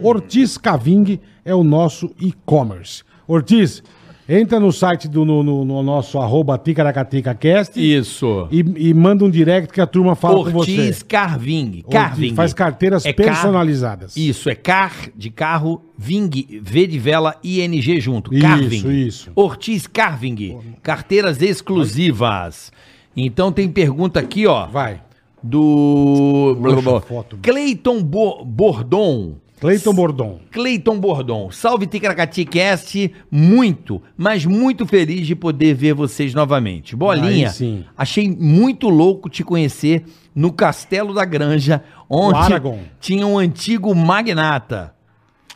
Ortiz 0.02 0.58
Caving 0.58 1.18
é 1.42 1.54
o 1.54 1.64
nosso 1.64 2.14
e-commerce. 2.20 3.02
Ortiz, 3.26 3.82
Entra 4.28 4.60
no 4.60 4.70
site 4.72 5.08
do 5.08 5.24
no, 5.24 5.42
no- 5.42 5.64
no 5.64 5.82
nosso 5.82 6.18
arroba 6.18 6.56
ticaracaticacast 6.56 7.72
Isso. 7.76 8.46
e, 8.52 8.60
e 8.90 8.94
manda 8.94 9.24
um 9.24 9.30
direct 9.30 9.72
que 9.72 9.80
a 9.80 9.86
turma 9.86 10.14
fala 10.14 10.36
com 10.44 10.50
você. 10.52 10.70
Ortiz 10.78 11.02
Carving. 11.02 11.82
Ortiz, 11.84 11.90
Carving. 11.90 12.34
faz 12.34 12.54
carteiras 12.54 13.04
É 13.04 13.12
car- 13.12 13.26
personalizadas. 13.26 14.16
Isso, 14.16 14.48
é 14.48 14.54
car 14.54 14.94
de 15.16 15.28
carro, 15.28 15.82
Ving, 15.98 16.30
V 16.62 16.86
de 16.86 16.98
vela, 17.00 17.34
ING 17.42 18.00
junto. 18.00 18.32
Isso, 18.32 18.42
Carving. 18.46 18.90
isso. 19.06 19.32
Ortiz 19.34 19.86
Carving. 19.88 20.56
Carteiras 20.82 21.42
exclusivas. 21.42 22.70
Então 23.16 23.50
tem 23.50 23.68
pergunta 23.68 24.20
aqui, 24.20 24.46
ó. 24.46 24.66
Vai. 24.66 25.00
Do. 25.42 26.56
Cleiton 27.42 28.02
Bo- 28.02 28.44
Bordon. 28.44 29.34
Cleiton 29.62 29.94
Bordon. 29.94 30.40
Cleiton 30.50 30.98
Bordon, 30.98 31.48
salve 31.52 31.86
Ticaracati 31.86 32.44
Cast, 32.44 33.12
muito, 33.30 34.02
mas 34.16 34.44
muito 34.44 34.84
feliz 34.84 35.24
de 35.24 35.36
poder 35.36 35.72
ver 35.72 35.94
vocês 35.94 36.34
novamente. 36.34 36.96
Bolinha, 36.96 37.46
Aí 37.46 37.52
sim. 37.52 37.84
achei 37.96 38.28
muito 38.28 38.88
louco 38.88 39.30
te 39.30 39.44
conhecer 39.44 40.04
no 40.34 40.52
Castelo 40.52 41.14
da 41.14 41.24
Granja, 41.24 41.80
onde 42.10 42.40
tinha 42.98 43.24
um 43.24 43.38
antigo 43.38 43.94
magnata. 43.94 44.92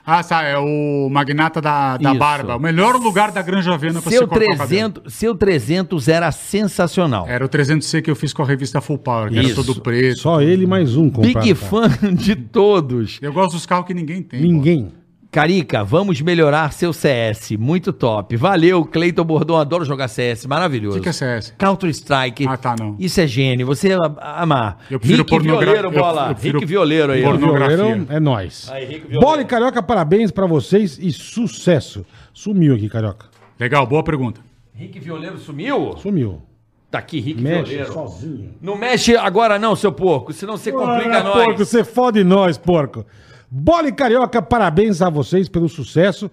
Ah, 0.08 0.22
tá, 0.22 0.44
é 0.44 0.56
o 0.56 1.08
magnata 1.10 1.60
da, 1.60 1.96
da 1.96 2.10
Isso. 2.10 2.18
barba. 2.20 2.54
O 2.54 2.60
melhor 2.60 2.94
lugar 2.94 3.32
da 3.32 3.42
Granja 3.42 3.76
Viana 3.76 4.00
pra 4.00 4.12
Seu 4.12 4.22
se 4.22 4.26
cortar 4.28 4.44
o 4.44 4.56
cabelo. 4.56 4.66
300, 4.92 5.12
seu 5.12 5.34
300 5.34 6.06
era 6.06 6.30
sensacional. 6.30 7.26
Era 7.28 7.44
o 7.44 7.48
300C 7.48 8.02
que 8.02 8.10
eu 8.10 8.14
fiz 8.14 8.32
com 8.32 8.40
a 8.40 8.46
revista 8.46 8.80
Full 8.80 8.98
Power, 8.98 9.32
que 9.32 9.38
era 9.38 9.48
Isso. 9.48 9.64
todo 9.64 9.80
preto. 9.80 10.20
Só 10.20 10.40
ele 10.40 10.62
e 10.62 10.66
mais 10.66 10.96
um 10.96 11.10
compraram, 11.10 11.40
Big 11.40 11.54
fã 11.56 11.88
de 12.14 12.36
todos. 12.36 13.18
Eu 13.20 13.32
gosto 13.32 13.54
dos 13.54 13.66
carros 13.66 13.84
que 13.84 13.94
ninguém 13.94 14.22
tem. 14.22 14.40
Ninguém. 14.40 14.92
Carica, 15.30 15.84
vamos 15.84 16.20
melhorar 16.22 16.72
seu 16.72 16.92
CS. 16.92 17.52
Muito 17.58 17.92
top. 17.92 18.36
Valeu, 18.36 18.84
Cleiton 18.86 19.24
Bordon. 19.24 19.56
Adoro 19.56 19.84
jogar 19.84 20.08
CS. 20.08 20.44
O 20.44 20.48
Maravilhoso. 20.48 20.96
que, 20.96 21.02
que 21.02 21.08
é 21.10 21.12
CS? 21.12 21.52
Counter-Strike. 21.58 22.46
Ah, 22.48 22.56
tá, 22.56 22.74
não. 22.78 22.96
Isso 22.98 23.20
é 23.20 23.26
gênio. 23.26 23.66
Você 23.66 23.92
ama- 23.92 24.16
amar. 24.20 24.78
Eu 24.90 24.98
prefiro 24.98 25.18
Rick 25.22 25.30
pornogra- 25.30 25.64
Violeiro, 25.66 25.88
eu- 25.88 25.92
bola. 26.00 26.28
eu 26.30 26.34
prefiro 26.34 26.58
Rick 26.58 26.66
Violeiro 26.70 27.12
aí. 27.12 27.22
Pornografia. 27.22 28.06
É 28.08 28.20
nóis. 28.20 28.70
Aí. 28.72 29.02
Bola 29.20 29.42
e 29.42 29.44
Carioca, 29.44 29.82
parabéns 29.82 30.30
pra 30.30 30.46
vocês 30.46 30.98
e 30.98 31.12
sucesso. 31.12 32.06
Sumiu 32.32 32.74
aqui, 32.74 32.88
Carioca. 32.88 33.26
Legal, 33.60 33.86
boa 33.86 34.02
pergunta. 34.02 34.40
Rick 34.74 34.98
Violeiro 35.00 35.38
sumiu? 35.38 35.96
Sumiu. 35.98 36.42
Tá 36.90 36.98
aqui, 37.00 37.20
Rick 37.20 37.42
Mexe 37.42 37.70
Violeiro. 37.70 37.92
sozinho. 37.92 38.54
Não 38.62 38.76
mexe 38.78 39.16
agora 39.16 39.58
não, 39.58 39.74
seu 39.74 39.90
porco, 39.92 40.32
senão 40.32 40.56
você 40.56 40.70
complica 40.70 41.18
Ah, 41.18 41.22
nós. 41.24 41.44
Porco, 41.44 41.64
você 41.64 41.82
fode 41.82 42.22
nós, 42.22 42.56
porco. 42.56 43.04
Bola 43.50 43.88
e 43.88 43.92
Carioca, 43.92 44.42
parabéns 44.42 45.00
a 45.02 45.08
vocês 45.08 45.48
pelo 45.48 45.68
sucesso. 45.68 46.30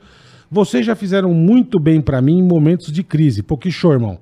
Vocês 0.50 0.86
já 0.86 0.96
fizeram 0.96 1.34
muito 1.34 1.80
bem 1.80 2.00
pra 2.02 2.22
mim 2.22 2.40
em 2.40 2.44
momentos 2.44 2.92
de 2.92 3.04
crise. 3.04 3.44
Show, 3.70 3.94
irmão. 3.94 4.20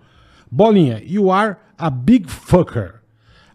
Bolinha, 0.49 1.01
you 1.05 1.31
are 1.31 1.55
a 1.77 1.89
big 1.89 2.29
fucker. 2.29 2.95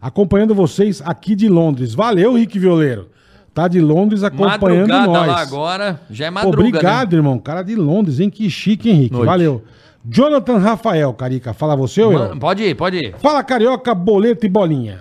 Acompanhando 0.01 0.53
vocês 0.53 1.01
aqui 1.03 1.35
de 1.35 1.49
Londres. 1.49 1.93
Valeu, 1.93 2.33
Rick 2.35 2.59
Violeiro. 2.59 3.09
Tá 3.53 3.67
de 3.67 3.81
Londres 3.81 4.23
acompanhando 4.23 4.89
Madrugada 4.89 5.07
nós. 5.07 5.27
lá 5.27 5.41
agora, 5.41 5.99
já 6.11 6.27
é 6.27 6.29
Pô, 6.29 6.35
madruga, 6.35 6.59
Obrigado, 6.59 7.13
né? 7.13 7.17
irmão. 7.17 7.39
Cara 7.39 7.63
de 7.63 7.75
Londres, 7.75 8.19
hein? 8.19 8.29
Que 8.29 8.47
chique, 8.51 8.89
Henrique. 8.89 9.13
Noite. 9.13 9.25
Valeu. 9.25 9.63
Jonathan 10.05 10.57
Rafael, 10.59 11.11
Carica. 11.13 11.53
Fala 11.53 11.75
você 11.75 12.03
ou 12.03 12.13
eu? 12.13 12.19
Mano, 12.19 12.39
pode 12.39 12.63
ir, 12.63 12.75
pode 12.75 12.97
ir. 12.97 13.15
Fala 13.17 13.43
Carioca, 13.43 13.95
Boleto 13.95 14.45
e 14.45 14.49
Bolinha. 14.49 14.99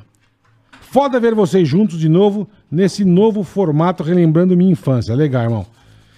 Foda 0.97 1.20
ver 1.20 1.35
vocês 1.35 1.68
juntos 1.68 2.01
de 2.01 2.09
novo 2.09 2.48
nesse 2.70 3.05
novo 3.05 3.43
formato 3.43 4.02
relembrando 4.02 4.56
minha 4.56 4.73
infância. 4.73 5.14
Legal, 5.14 5.43
irmão. 5.43 5.66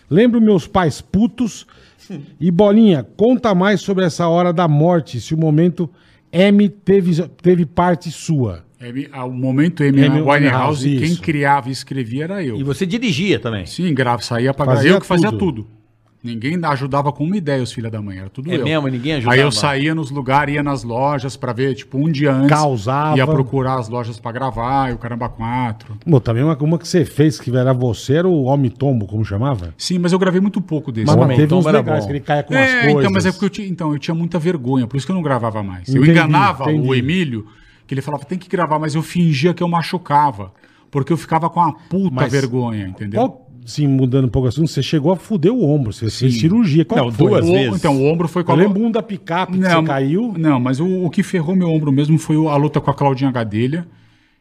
Lembro 0.09 0.41
meus 0.41 0.69
pais 0.69 1.01
putos. 1.01 1.67
E 2.41 2.49
Bolinha, 2.51 3.05
conta 3.17 3.55
mais 3.57 3.81
sobre 3.83 4.05
essa 4.05 4.29
hora 4.29 4.51
da 4.53 4.67
morte, 4.69 5.21
se 5.21 5.35
o 5.35 5.37
momento 5.37 5.91
M 6.33 6.69
teve, 6.69 7.23
teve 7.43 7.67
parte 7.67 8.11
sua. 8.11 8.65
Amy- 8.81 9.09
ao 9.13 9.31
momento 9.31 9.83
Amy 9.83 10.05
Amy 10.05 10.21
Winehouse, 10.21 10.87
Winehouse, 10.87 10.97
quem 10.97 11.17
criava 11.17 11.69
e 11.69 11.73
escrevia 11.73 12.25
era 12.25 12.43
eu. 12.43 12.57
E 12.57 12.63
você 12.63 12.87
dirigia 12.87 13.39
também. 13.41 13.67
Sim, 13.67 13.93
grave, 13.93 14.25
saía 14.25 14.55
pra 14.55 14.65
Fazia 14.65 14.93
Eu 14.93 15.01
que 15.01 15.07
fazia 15.07 15.31
tudo. 15.33 15.67
Ninguém 16.23 16.59
ajudava 16.65 17.13
com 17.13 17.23
uma 17.23 17.37
ideia, 17.37 17.63
os 17.63 17.71
filhos 17.73 17.93
da 17.93 18.03
mãe. 18.03 18.19
Era 18.19 18.29
tudo 18.29 18.51
É 18.53 18.57
eu. 18.57 18.65
mesmo? 18.65 18.89
Ninguém 18.89 19.13
ajudava? 19.15 19.35
Aí 19.37 19.41
eu 19.41 19.53
saía 19.53 19.95
nos 19.95 20.11
lugares, 20.11 20.53
ia 20.55 20.63
nas 20.65 20.83
lojas 20.83 21.37
pra 21.37 21.53
ver, 21.53 21.75
tipo, 21.75 21.97
um 21.97 22.11
dia 22.11 22.33
antes. 22.33 22.49
Causava. 22.49 23.17
Ia 23.17 23.25
procurar 23.27 23.79
as 23.79 23.89
lojas 23.89 24.19
pra 24.19 24.33
gravar, 24.33 24.91
e 24.91 24.95
o 24.95 24.99
Caramba 24.99 25.29
4. 25.29 25.97
Bom, 26.05 26.19
também 26.19 26.43
uma, 26.43 26.57
uma 26.59 26.77
que 26.79 26.89
você 26.89 27.05
fez 27.05 27.39
que 27.39 27.57
era 27.57 27.73
você, 27.73 28.15
era 28.15 28.27
o 28.27 28.43
Homem 28.45 28.69
Tombo, 28.71 29.07
como 29.07 29.25
chamava? 29.25 29.73
Sim, 29.79 29.99
mas 30.01 30.13
eu 30.13 30.19
gravei 30.19 30.41
muito 30.41 30.61
pouco 30.61 30.91
desse. 30.91 31.07
Mas, 31.07 31.29
teve 31.37 31.47
Tombo 31.47 31.61
uns 31.61 31.67
era 31.67 31.79
legais, 31.79 32.01
bom. 32.01 32.07
que 32.07 32.13
ele 32.13 32.21
caia 32.21 32.43
com 32.43 32.53
É, 32.55 32.65
as 32.65 32.71
coisas. 32.83 32.95
então, 33.01 33.11
mas 33.13 33.27
é 33.27 33.31
porque 33.31 33.45
eu 33.45 33.51
tinha, 33.51 33.69
então, 33.69 33.93
eu 33.93 33.99
tinha 34.01 34.15
muita 34.15 34.39
vergonha, 34.41 34.87
por 34.89 34.97
isso 34.97 35.07
que 35.07 35.13
eu 35.13 35.17
não 35.17 35.23
gravava 35.23 35.63
mais. 35.63 35.89
eu 35.89 36.03
Entendi, 36.03 36.11
enganava 36.19 36.65
entendi. 36.65 36.89
o 36.89 36.95
Emílio, 36.97 37.47
que 37.87 37.95
ele 37.95 38.03
falava, 38.03 38.25
tem 38.25 38.37
que 38.39 38.49
gravar, 38.49 38.81
mas 38.81 38.97
eu 38.97 39.03
fingia 39.03 39.55
que 39.55 39.63
eu 39.63 39.69
machucava. 39.69 40.53
Porque 40.91 41.13
eu 41.13 41.19
ficava 41.19 41.51
com 41.51 41.61
uma 41.61 41.75
puta 41.75 42.15
Mas 42.15 42.33
vergonha, 42.33 42.87
entendeu? 42.89 43.21
Qual, 43.21 43.48
sim, 43.71 43.87
mudando 43.87 44.25
um 44.27 44.29
pouco 44.29 44.49
assim, 44.49 44.67
você 44.67 44.83
chegou 44.83 45.13
a 45.13 45.17
fuder 45.17 45.53
o 45.53 45.65
ombro, 45.65 45.93
você 45.93 46.11
fez 46.11 46.35
Sim. 46.35 46.41
cirurgia. 46.41 46.85
Qual 46.85 47.05
Não, 47.05 47.11
que 47.11 47.17
foi? 47.19 47.29
duas 47.31 47.49
O- 47.49 47.53
vezes. 47.53 47.77
Então, 47.77 47.97
o 48.01 48.05
ombro 48.11 48.27
foi 48.29 48.43
com 48.45 48.53
Eu 48.53 48.57
a 48.57 48.59
lembro 48.59 48.83
um 48.83 48.91
da 48.91 49.03
picape 49.03 49.53
que 49.53 49.59
Não, 49.59 49.81
você 49.83 49.87
caiu. 49.87 50.35
Não, 50.37 50.59
mas 50.59 50.81
o, 50.81 51.05
o 51.05 51.11
que 51.11 51.23
ferrou 51.23 51.55
meu 51.55 51.69
ombro 51.71 51.93
mesmo 51.93 52.19
foi 52.19 52.37
o- 52.37 52.49
a 52.49 52.57
luta 52.57 52.81
com 52.81 52.91
a 52.91 52.95
Claudinha 52.95 53.31
Gadelha. 53.31 53.87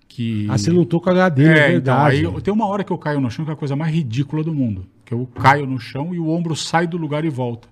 Que... 0.08 0.48
Ah, 0.50 0.58
você 0.58 0.72
lutou 0.72 1.00
com 1.00 1.10
a 1.10 1.14
HD, 1.14 1.44
é, 1.44 1.48
É, 1.48 1.52
então, 1.52 1.64
verdade. 1.72 2.16
aí 2.16 2.24
eu- 2.24 2.42
tem 2.42 2.54
uma 2.54 2.66
hora 2.66 2.84
que 2.84 2.92
eu 2.92 2.98
caio 2.98 3.20
no 3.22 3.30
chão 3.30 3.46
que 3.46 3.52
é 3.52 3.54
a 3.54 3.58
coisa 3.58 3.76
mais 3.76 3.94
ridícula 3.94 4.44
do 4.44 4.54
mundo. 4.54 4.86
Que 5.06 5.14
eu 5.14 5.28
caio 5.40 5.68
no 5.68 5.80
chão 5.80 6.14
e 6.16 6.20
o 6.20 6.28
ombro 6.30 6.56
sai 6.56 6.88
do 6.88 6.98
lugar 6.98 7.24
e 7.26 7.30
volta. 7.30 7.68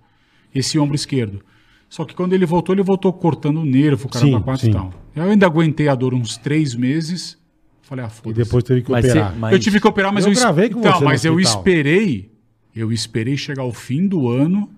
Esse 0.54 0.78
ombro 0.78 0.96
esquerdo. 0.96 1.42
Só 1.90 2.04
que 2.06 2.14
quando 2.14 2.34
ele 2.34 2.46
voltou, 2.46 2.76
ele 2.76 2.84
voltou 2.84 3.12
cortando 3.14 3.62
o 3.62 3.66
nervo, 3.66 4.04
Sim, 4.12 4.20
caramba, 4.32 4.42
quatro 4.42 4.62
sim. 4.66 4.70
e 4.70 4.74
tal. 4.74 4.92
Eu 5.16 5.24
ainda 5.24 5.46
aguentei 5.46 5.88
a 5.88 5.96
dor 5.96 6.14
uns 6.14 6.36
três 6.38 6.76
meses. 6.76 7.38
Falei, 7.86 8.04
ah, 8.04 8.08
E 8.08 8.12
foda-se. 8.12 8.44
depois 8.44 8.64
teve 8.64 8.82
que 8.82 8.92
Mas 8.92 9.06
operar. 9.06 9.32
você- 9.34 9.40
mas- 9.40 9.54
Eu 9.54 9.60
tive 9.60 9.80
que 9.80 9.88
operar, 9.88 10.12
mas 10.14 10.24
Eu 10.26 10.30
eu, 10.30 10.34
es- 10.34 10.40
gravei 10.40 10.70
com 10.70 10.80
então, 10.80 10.92
você 10.94 11.00
no 11.00 11.06
mas 11.06 11.24
eu 11.26 11.34
hospital. 11.36 11.58
esperei, 11.60 12.32
eu 12.76 12.92
esperei 12.92 13.38
chegar 13.38 13.62
ao 13.62 13.72
fim 13.72 14.08
do 14.08 14.28
ano 14.28 14.70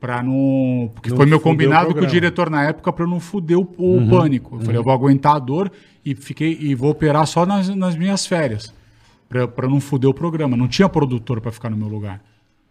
para 0.00 0.22
não, 0.22 0.90
porque 0.94 1.10
Não 1.10 1.16
foi 1.16 1.26
meu 1.26 1.38
fuder 1.40 1.50
o 1.52 1.52
combinado 1.52 1.86
com 1.86 1.90
o 1.90 1.94
programa. 1.94 2.12
diretor 2.12 2.48
na 2.50 2.62
época 2.62 2.92
para 2.92 3.06
não 3.06 3.18
fuder 3.18 3.58
o, 3.58 3.68
o 3.76 3.96
Uhum. 3.96 4.08
pânico. 4.08 4.54
Eu 4.56 4.60
falei, 4.60 4.76
eu 4.78 4.84
vou 4.84 4.92
aguentar 4.92 5.34
a 5.34 5.38
dor 5.40 5.70
e 6.04 6.14
fiquei 6.14 6.56
e 6.60 6.74
vou 6.76 6.90
operar 6.90 7.26
só 7.26 7.44
nas, 7.44 7.68
nas 7.74 7.96
minhas 7.96 8.24
férias 8.24 8.72
para 9.56 9.68
não 9.68 9.80
fuder 9.80 10.08
o 10.08 10.14
programa. 10.14 10.56
Não 10.56 10.68
tinha 10.68 10.88
produtor 10.88 11.40
para 11.40 11.50
ficar 11.50 11.68
no 11.70 11.76
meu 11.76 11.88
lugar. 11.88 12.22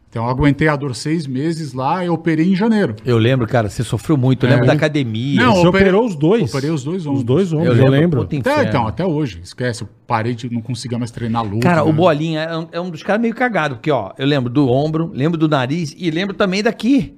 Então 0.10 0.24
eu 0.24 0.30
aguentei 0.30 0.68
a 0.70 0.76
dor 0.76 0.96
seis 0.96 1.28
meses 1.28 1.74
lá 1.74 2.04
e 2.04 2.10
operei 2.10 2.48
em 2.52 2.56
janeiro. 2.56 2.96
Eu 3.06 3.18
lembro, 3.18 3.46
cara, 3.46 3.70
você 3.70 3.84
sofreu 3.84 4.16
muito. 4.16 4.46
Eu 4.46 4.50
É. 4.50 4.52
lembro 4.54 4.68
da 4.68 4.74
academia. 4.74 5.42
Não, 5.42 5.56
Você 5.56 5.68
operei- 5.68 5.88
operou 5.90 6.06
os 6.08 6.16
dois. 6.16 6.50
operei 6.50 6.70
os 6.72 6.84
dois 6.84 7.02
Os 7.02 7.08
ombros. 7.08 7.24
dois 7.24 7.54
ombros, 7.54 7.78
eu 7.78 7.88
lembro. 7.88 8.26
puta 8.26 8.38
Até, 8.52 8.70
então, 8.70 8.88
até 8.88 9.06
hoje, 9.06 9.42
esquece. 9.44 9.84
Eu 9.84 9.90
parei 10.08 10.34
de 10.34 10.50
não 10.52 10.62
conseguia 10.62 10.98
mais 10.98 11.12
treinar 11.12 11.44
luta. 11.44 11.60
Cara, 11.60 11.84
o 11.84 11.88
né? 11.88 11.94
Bolinha 11.94 12.40
é 12.42 12.58
um, 12.58 12.68
é 12.72 12.82
um 12.82 12.90
dos 12.90 13.04
caras 13.04 13.22
meio 13.22 13.36
cagado, 13.36 13.76
porque, 13.76 13.92
ó, 13.92 14.14
eu 14.18 14.26
lembro 14.26 14.50
do 14.52 14.70
ombro, 14.70 15.12
lembro 15.14 15.38
do 15.38 15.48
nariz 15.48 15.94
e 15.98 16.10
lembro 16.10 16.34
também 16.34 16.64
daqui. 16.64 17.14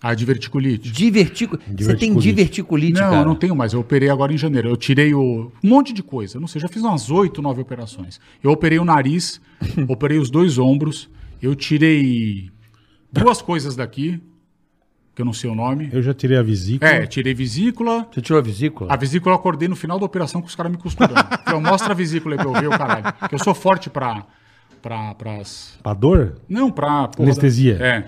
A 0.00 0.14
diverticulite. 0.14 0.90
Divertico... 0.90 1.56
Você 1.58 1.64
tem 1.66 1.74
Diverticulite. 1.76 2.20
diverticulite, 2.28 2.92
Não, 3.00 3.10
cara? 3.10 3.16
eu 3.22 3.24
não 3.24 3.36
tenho 3.36 3.54
mais. 3.54 3.72
Eu 3.72 3.78
operei 3.80 4.08
agora 4.08 4.32
em 4.32 4.36
janeiro. 4.38 4.68
Eu 4.68 4.76
tirei 4.76 5.14
o... 5.14 5.52
um 5.62 5.68
monte 5.68 5.92
de 5.92 6.02
coisa. 6.02 6.38
Eu 6.38 6.40
não 6.40 6.48
sei, 6.48 6.60
já 6.60 6.66
fiz 6.66 6.82
umas 6.82 7.08
oito, 7.08 7.40
nove 7.40 7.60
operações. 7.60 8.18
Eu 8.42 8.50
operei 8.50 8.80
o 8.80 8.84
nariz, 8.84 9.40
operei 9.86 10.18
os 10.18 10.28
dois 10.30 10.58
ombros. 10.58 11.08
Eu 11.42 11.56
tirei 11.56 12.50
duas 13.10 13.42
coisas 13.42 13.74
daqui, 13.74 14.22
que 15.12 15.20
eu 15.20 15.26
não 15.26 15.32
sei 15.32 15.50
o 15.50 15.54
nome. 15.56 15.90
Eu 15.92 16.00
já 16.00 16.14
tirei 16.14 16.38
a 16.38 16.42
vesícula. 16.42 16.88
É, 16.88 17.04
tirei 17.04 17.34
vesícula. 17.34 18.06
Você 18.10 18.20
tirou 18.20 18.38
a 18.38 18.42
vesícula? 18.42 18.92
A 18.92 18.96
vesícula 18.96 19.34
eu 19.34 19.38
acordei 19.38 19.66
no 19.68 19.74
final 19.74 19.98
da 19.98 20.06
operação 20.06 20.40
com 20.40 20.46
os 20.46 20.54
caras 20.54 20.70
me 20.70 20.78
costurando. 20.78 21.20
então, 21.42 21.60
mostra 21.60 21.90
a 21.92 21.94
vesícula 21.94 22.36
aí 22.36 22.38
pra 22.38 22.48
eu 22.48 22.60
ver 22.60 22.68
o 22.68 22.78
caralho. 22.78 23.12
Porque 23.18 23.34
eu 23.34 23.38
sou 23.40 23.54
forte 23.54 23.90
pra... 23.90 24.24
pra 24.80 25.14
pras... 25.14 25.78
Pra 25.82 25.92
dor? 25.92 26.36
Não, 26.48 26.70
pra... 26.70 27.08
porra, 27.08 27.28
Anestesia. 27.28 27.76
É. 27.80 28.04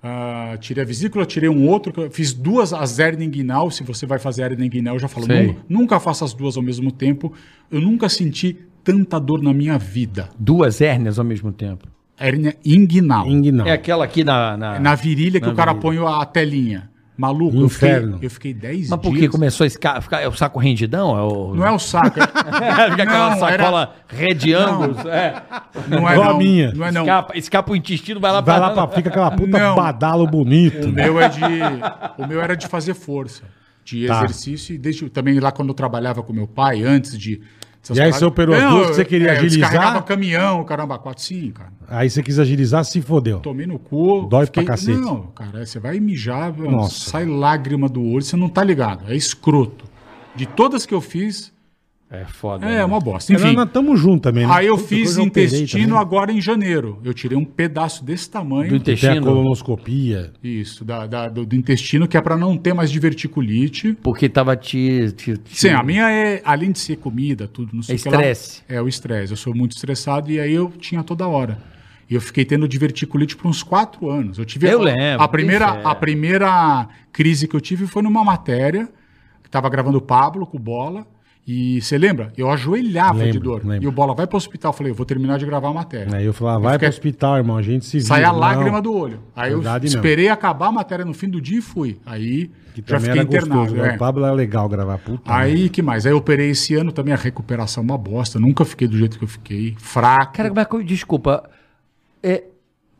Ah, 0.00 0.56
tirei 0.60 0.84
a 0.84 0.86
vesícula, 0.86 1.26
tirei 1.26 1.48
um 1.48 1.68
outro. 1.68 1.92
eu 2.00 2.10
Fiz 2.12 2.32
duas, 2.32 2.72
as 2.72 3.00
hernia 3.00 3.26
inguinal. 3.26 3.72
Se 3.72 3.82
você 3.82 4.06
vai 4.06 4.20
fazer 4.20 4.42
hernia 4.42 4.66
inguinal, 4.66 4.94
eu 4.94 5.00
já 5.00 5.08
falo, 5.08 5.26
nunca, 5.26 5.60
nunca 5.68 6.00
faça 6.00 6.24
as 6.24 6.32
duas 6.32 6.56
ao 6.56 6.62
mesmo 6.62 6.92
tempo. 6.92 7.32
Eu 7.70 7.80
nunca 7.80 8.08
senti 8.08 8.56
tanta 8.84 9.18
dor 9.18 9.42
na 9.42 9.52
minha 9.52 9.76
vida. 9.78 10.30
Duas 10.38 10.80
hérnias 10.80 11.18
ao 11.18 11.24
mesmo 11.24 11.52
tempo. 11.52 11.88
Hernia 12.26 12.56
inguinal. 12.64 13.26
Inguinal. 13.26 13.66
É 13.66 13.72
aquela 13.72 14.04
aqui 14.04 14.22
na... 14.24 14.56
na... 14.56 14.78
Na 14.80 14.94
virilha 14.94 15.40
que 15.40 15.46
Na 15.46 15.52
o 15.52 15.56
cara 15.56 15.72
virilha. 15.74 16.00
põe 16.02 16.20
a 16.20 16.24
telinha. 16.24 16.90
Maluco, 17.14 17.54
eu 17.56 17.68
fiquei, 17.68 17.88
Inferno. 17.90 18.18
eu 18.22 18.30
fiquei 18.30 18.54
10 18.54 18.88
Mas 18.88 19.00
por 19.00 19.12
que 19.12 19.18
dias. 19.20 19.30
começou 19.30 19.64
a 19.64 19.66
esca... 19.66 20.00
ficar... 20.00 20.22
É 20.22 20.26
o 20.28 20.32
saco 20.32 20.58
rendidão? 20.58 21.16
É 21.16 21.20
o... 21.22 21.54
Não 21.54 21.64
é 21.66 21.70
o 21.70 21.78
saco. 21.78 22.18
é- 22.18 22.22
Fica 22.90 23.02
aquela 23.02 23.36
Não, 23.36 23.48
era- 23.48 23.62
sacola 23.64 23.94
red 24.08 24.52
ângulos. 24.54 25.04
É. 25.04 25.42
Não 25.88 26.08
é 26.08 26.12
Igual 26.14 26.30
a 26.30 26.32
não. 26.32 26.38
minha. 26.38 26.72
Não 26.72 26.86
é 26.86 26.90
não. 26.90 27.02
Escapa, 27.02 27.38
escapa 27.38 27.72
o 27.72 27.76
intestino, 27.76 28.18
vai 28.18 28.32
lá 28.32 28.40
Vai 28.40 28.58
lá 28.58 28.70
pra... 28.70 28.88
Fica 28.88 29.10
aquela 29.10 29.30
puta 29.30 29.58
Não. 29.58 29.74
badalo 29.76 30.26
bonito. 30.26 30.88
O 30.88 30.92
meu 30.92 31.20
é 31.20 31.28
de. 31.28 31.40
O 32.18 32.26
meu 32.26 32.40
era 32.40 32.56
de 32.56 32.66
fazer 32.66 32.94
força, 32.94 33.42
de 33.84 34.06
Tá. 34.06 34.16
exercício. 34.24 34.74
E 34.74 34.78
desde, 34.78 35.08
também 35.10 35.38
lá 35.38 35.52
quando 35.52 35.68
eu 35.68 35.74
trabalhava 35.74 36.22
com 36.22 36.32
meu 36.32 36.48
pai, 36.48 36.82
antes 36.82 37.16
de, 37.16 37.40
E 37.92 38.00
aí 38.00 38.12
você 38.12 38.24
operou 38.24 38.54
as 38.54 38.62
duas 38.70 38.88
que 38.90 38.94
você 38.94 39.04
queria 39.04 39.28
eu 39.28 39.32
agilizar? 39.32 39.70
descarregava 39.70 40.02
caminhão, 40.02 40.62
caramba, 40.64 40.98
quatro, 40.98 41.22
sim, 41.22 41.50
cara. 41.50 41.72
Aí 41.88 42.08
você 42.08 42.22
quis 42.22 42.38
agilizar, 42.38 42.84
se 42.84 43.02
fodeu. 43.02 43.40
Tomei 43.40 43.66
no 43.66 43.78
cu. 43.78 44.26
Dói 44.30 44.46
pra 44.46 44.62
cacete. 44.64 44.98
Não, 44.98 45.22
cara, 45.34 45.66
você 45.66 45.80
vai 45.80 45.98
mijar, 45.98 46.56
Nossa. 46.56 47.10
sai 47.10 47.24
lágrima 47.26 47.88
do 47.88 48.00
olho, 48.02 48.22
você 48.22 48.36
não 48.36 48.48
tá 48.48 48.62
ligado. 48.62 49.10
É 49.10 49.16
escroto. 49.16 49.84
De 50.34 50.46
todas 50.46 50.86
que 50.86 50.94
eu 50.94 51.00
fiz, 51.00 51.51
É 52.14 52.26
foda. 52.26 52.66
é 52.66 52.76
né? 52.76 52.84
uma 52.84 53.00
bosta. 53.00 53.32
Enfim, 53.32 53.54
nós 53.54 53.66
estamos 53.66 53.98
juntos 53.98 54.20
também, 54.20 54.46
né? 54.46 54.52
aí 54.52 54.66
eu 54.66 54.76
Puta 54.76 54.88
fiz 54.88 55.16
operei 55.16 55.46
intestino 55.46 55.96
agora 55.96 56.30
em 56.30 56.42
janeiro. 56.42 56.98
Eu 57.02 57.14
tirei 57.14 57.38
um 57.38 57.44
pedaço 57.44 58.04
desse 58.04 58.28
tamanho. 58.30 58.68
Do 58.68 58.76
intestino. 58.76 59.22
colonoscopia. 59.22 60.30
Isso, 60.44 60.84
da, 60.84 61.06
da- 61.06 61.28
do, 61.30 61.46
do 61.46 61.56
intestino, 61.56 62.06
que 62.06 62.16
é 62.16 62.20
pra 62.20 62.36
não 62.36 62.56
ter 62.58 62.74
mais 62.74 62.90
diverticulite. 62.90 63.96
Porque 64.02 64.28
tava 64.28 64.54
te. 64.56 65.10
te- 65.16 65.38
te- 65.38 65.58
Sim, 65.58 65.70
a 65.70 65.82
minha 65.82 66.10
é, 66.10 66.42
além 66.44 66.70
de 66.70 66.78
ser 66.78 66.96
comida, 66.96 67.48
tudo, 67.48 67.70
não 67.74 67.82
sei 67.82 67.94
É 67.94 67.98
o 67.98 68.02
que 68.02 68.08
lá, 68.10 68.14
estresse. 68.16 68.62
É 68.68 68.82
o 68.82 68.88
estresse. 68.88 69.32
Eu 69.32 69.36
sou 69.38 69.54
muito 69.54 69.72
estressado 69.72 70.30
e 70.30 70.38
aí 70.38 70.52
eu 70.52 70.70
tinha 70.78 71.02
toda 71.02 71.26
hora. 71.26 71.58
E 72.10 72.14
eu 72.14 72.20
fiquei 72.20 72.44
tendo 72.44 72.68
diverticulite 72.68 73.34
por 73.34 73.48
uns 73.48 73.62
quatro 73.62 74.10
anos. 74.10 74.36
Eu 74.38 74.44
tive 74.44 74.68
Eu 74.68 74.80
a, 74.80 74.84
lembro, 74.84 75.22
A 75.22 75.28
primeira, 75.28 75.64
é. 75.64 75.80
a 75.82 75.94
primeira 75.94 76.88
crise 77.10 77.48
que 77.48 77.56
eu 77.56 77.60
tive 77.60 77.86
foi 77.86 78.02
numa 78.02 78.22
matéria 78.22 78.86
que 79.42 79.48
tava 79.48 79.66
gravando 79.70 79.96
o 79.96 80.02
Pablo 80.02 80.46
com 80.46 80.58
o 80.58 80.60
Bola. 80.60 81.06
E 81.46 81.80
você 81.80 81.98
lembra? 81.98 82.32
Eu 82.36 82.48
ajoelhava 82.50 83.28
de 83.30 83.38
dor. 83.40 83.66
lembro. 83.66 83.82
E 83.84 83.86
o 83.88 83.90
Bola 83.92 84.14
vai 84.14 84.28
pro 84.28 84.36
hospital. 84.36 84.70
Eu 84.70 84.76
falei, 84.76 84.92
eu 84.92 84.96
vou 84.96 85.04
terminar 85.04 85.38
de 85.38 85.44
gravar 85.44 85.70
a 85.70 85.72
matéria. 85.72 86.16
Aí 86.16 86.24
eu 86.24 86.32
falava, 86.32 86.60
vai 86.60 86.72
fiquei- 86.74 86.88
pro 86.88 86.94
hospital, 86.96 87.36
irmão, 87.38 87.56
a 87.56 87.62
gente 87.62 87.84
se 87.84 87.96
vira. 87.98 88.06
Sai 88.06 88.22
a 88.22 88.32
Não, 88.32 88.38
lágrima 88.38 88.80
do 88.80 88.94
olho. 88.94 89.20
Aí 89.34 89.50
Verdade 89.52 89.86
eu 89.86 89.90
mesmo. 89.90 89.98
esperei 89.98 90.28
acabar 90.28 90.68
a 90.68 90.72
matéria 90.72 91.04
no 91.04 91.12
fim 91.12 91.28
do 91.28 91.40
dia 91.40 91.58
e 91.58 91.60
fui. 91.60 91.98
Aí 92.06 92.48
Que 92.74 92.82
já 92.86 93.00
fiquei 93.00 93.12
era 93.18 93.22
internado. 93.24 93.60
gostoso. 93.62 93.82
né? 93.82 93.90
é. 93.90 93.94
O 93.96 93.98
Pablo 93.98 94.24
era 94.24 94.32
legal 94.34 94.68
gravar, 94.68 94.98
puta. 94.98 95.34
Aí, 95.34 95.68
que 95.68 95.82
mais? 95.82 96.06
Aí 96.06 96.12
eu 96.12 96.18
operei 96.18 96.50
esse 96.50 96.76
ano 96.76 96.92
também, 96.92 97.12
a 97.12 97.16
recuperação 97.16 97.82
é 97.82 97.86
uma 97.86 97.98
bosta. 97.98 98.38
Nunca 98.38 98.64
fiquei 98.64 98.86
do 98.86 98.96
jeito 98.96 99.18
que 99.18 99.24
eu 99.24 99.28
fiquei. 99.28 99.74
Fraco. 99.78 100.34
Cara, 100.34 100.52
mas 100.54 100.86
desculpa. 100.86 101.50
É, 102.22 102.44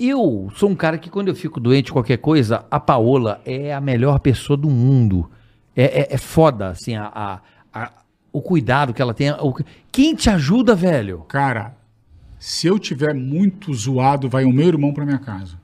eu 0.01 0.51
sou 0.57 0.69
um 0.69 0.75
cara 0.75 0.99
que 0.99 1.09
quando 1.09 1.29
eu 1.29 1.35
fico 1.37 1.61
doente, 1.61 1.93
qualquer 1.93 2.17
coisa, 2.17 2.65
a 2.69 2.81
Paola 2.81 3.41
é 3.47 3.73
a 3.73 3.81
melhor 3.81 4.19
pessoa 4.19 4.57
do 4.57 4.69
mundo. 4.69 5.31
É, 5.77 6.01
é, 6.01 6.15
é 6.15 6.19
foda, 6.19 6.71
assim, 6.71 6.97
a- 6.97 7.11
a- 7.15 7.41
o 8.33 8.41
cuidado 8.41 8.95
que 8.95 9.03
ela 9.03 9.13
tem. 9.15 9.31
o- 9.33 9.55
quem 9.91 10.15
te 10.15 10.31
ajuda, 10.31 10.75
velho? 10.75 11.19
Cara, 11.29 11.75
se 12.39 12.67
eu 12.67 12.79
tiver 12.79 13.15
muito 13.15 13.73
zoado, 13.75 14.29
vai 14.29 14.45
o 14.45 14.53
meu 14.53 14.67
irmão 14.69 14.93
pra 14.93 15.05
minha 15.05 15.19
casa. 15.19 15.61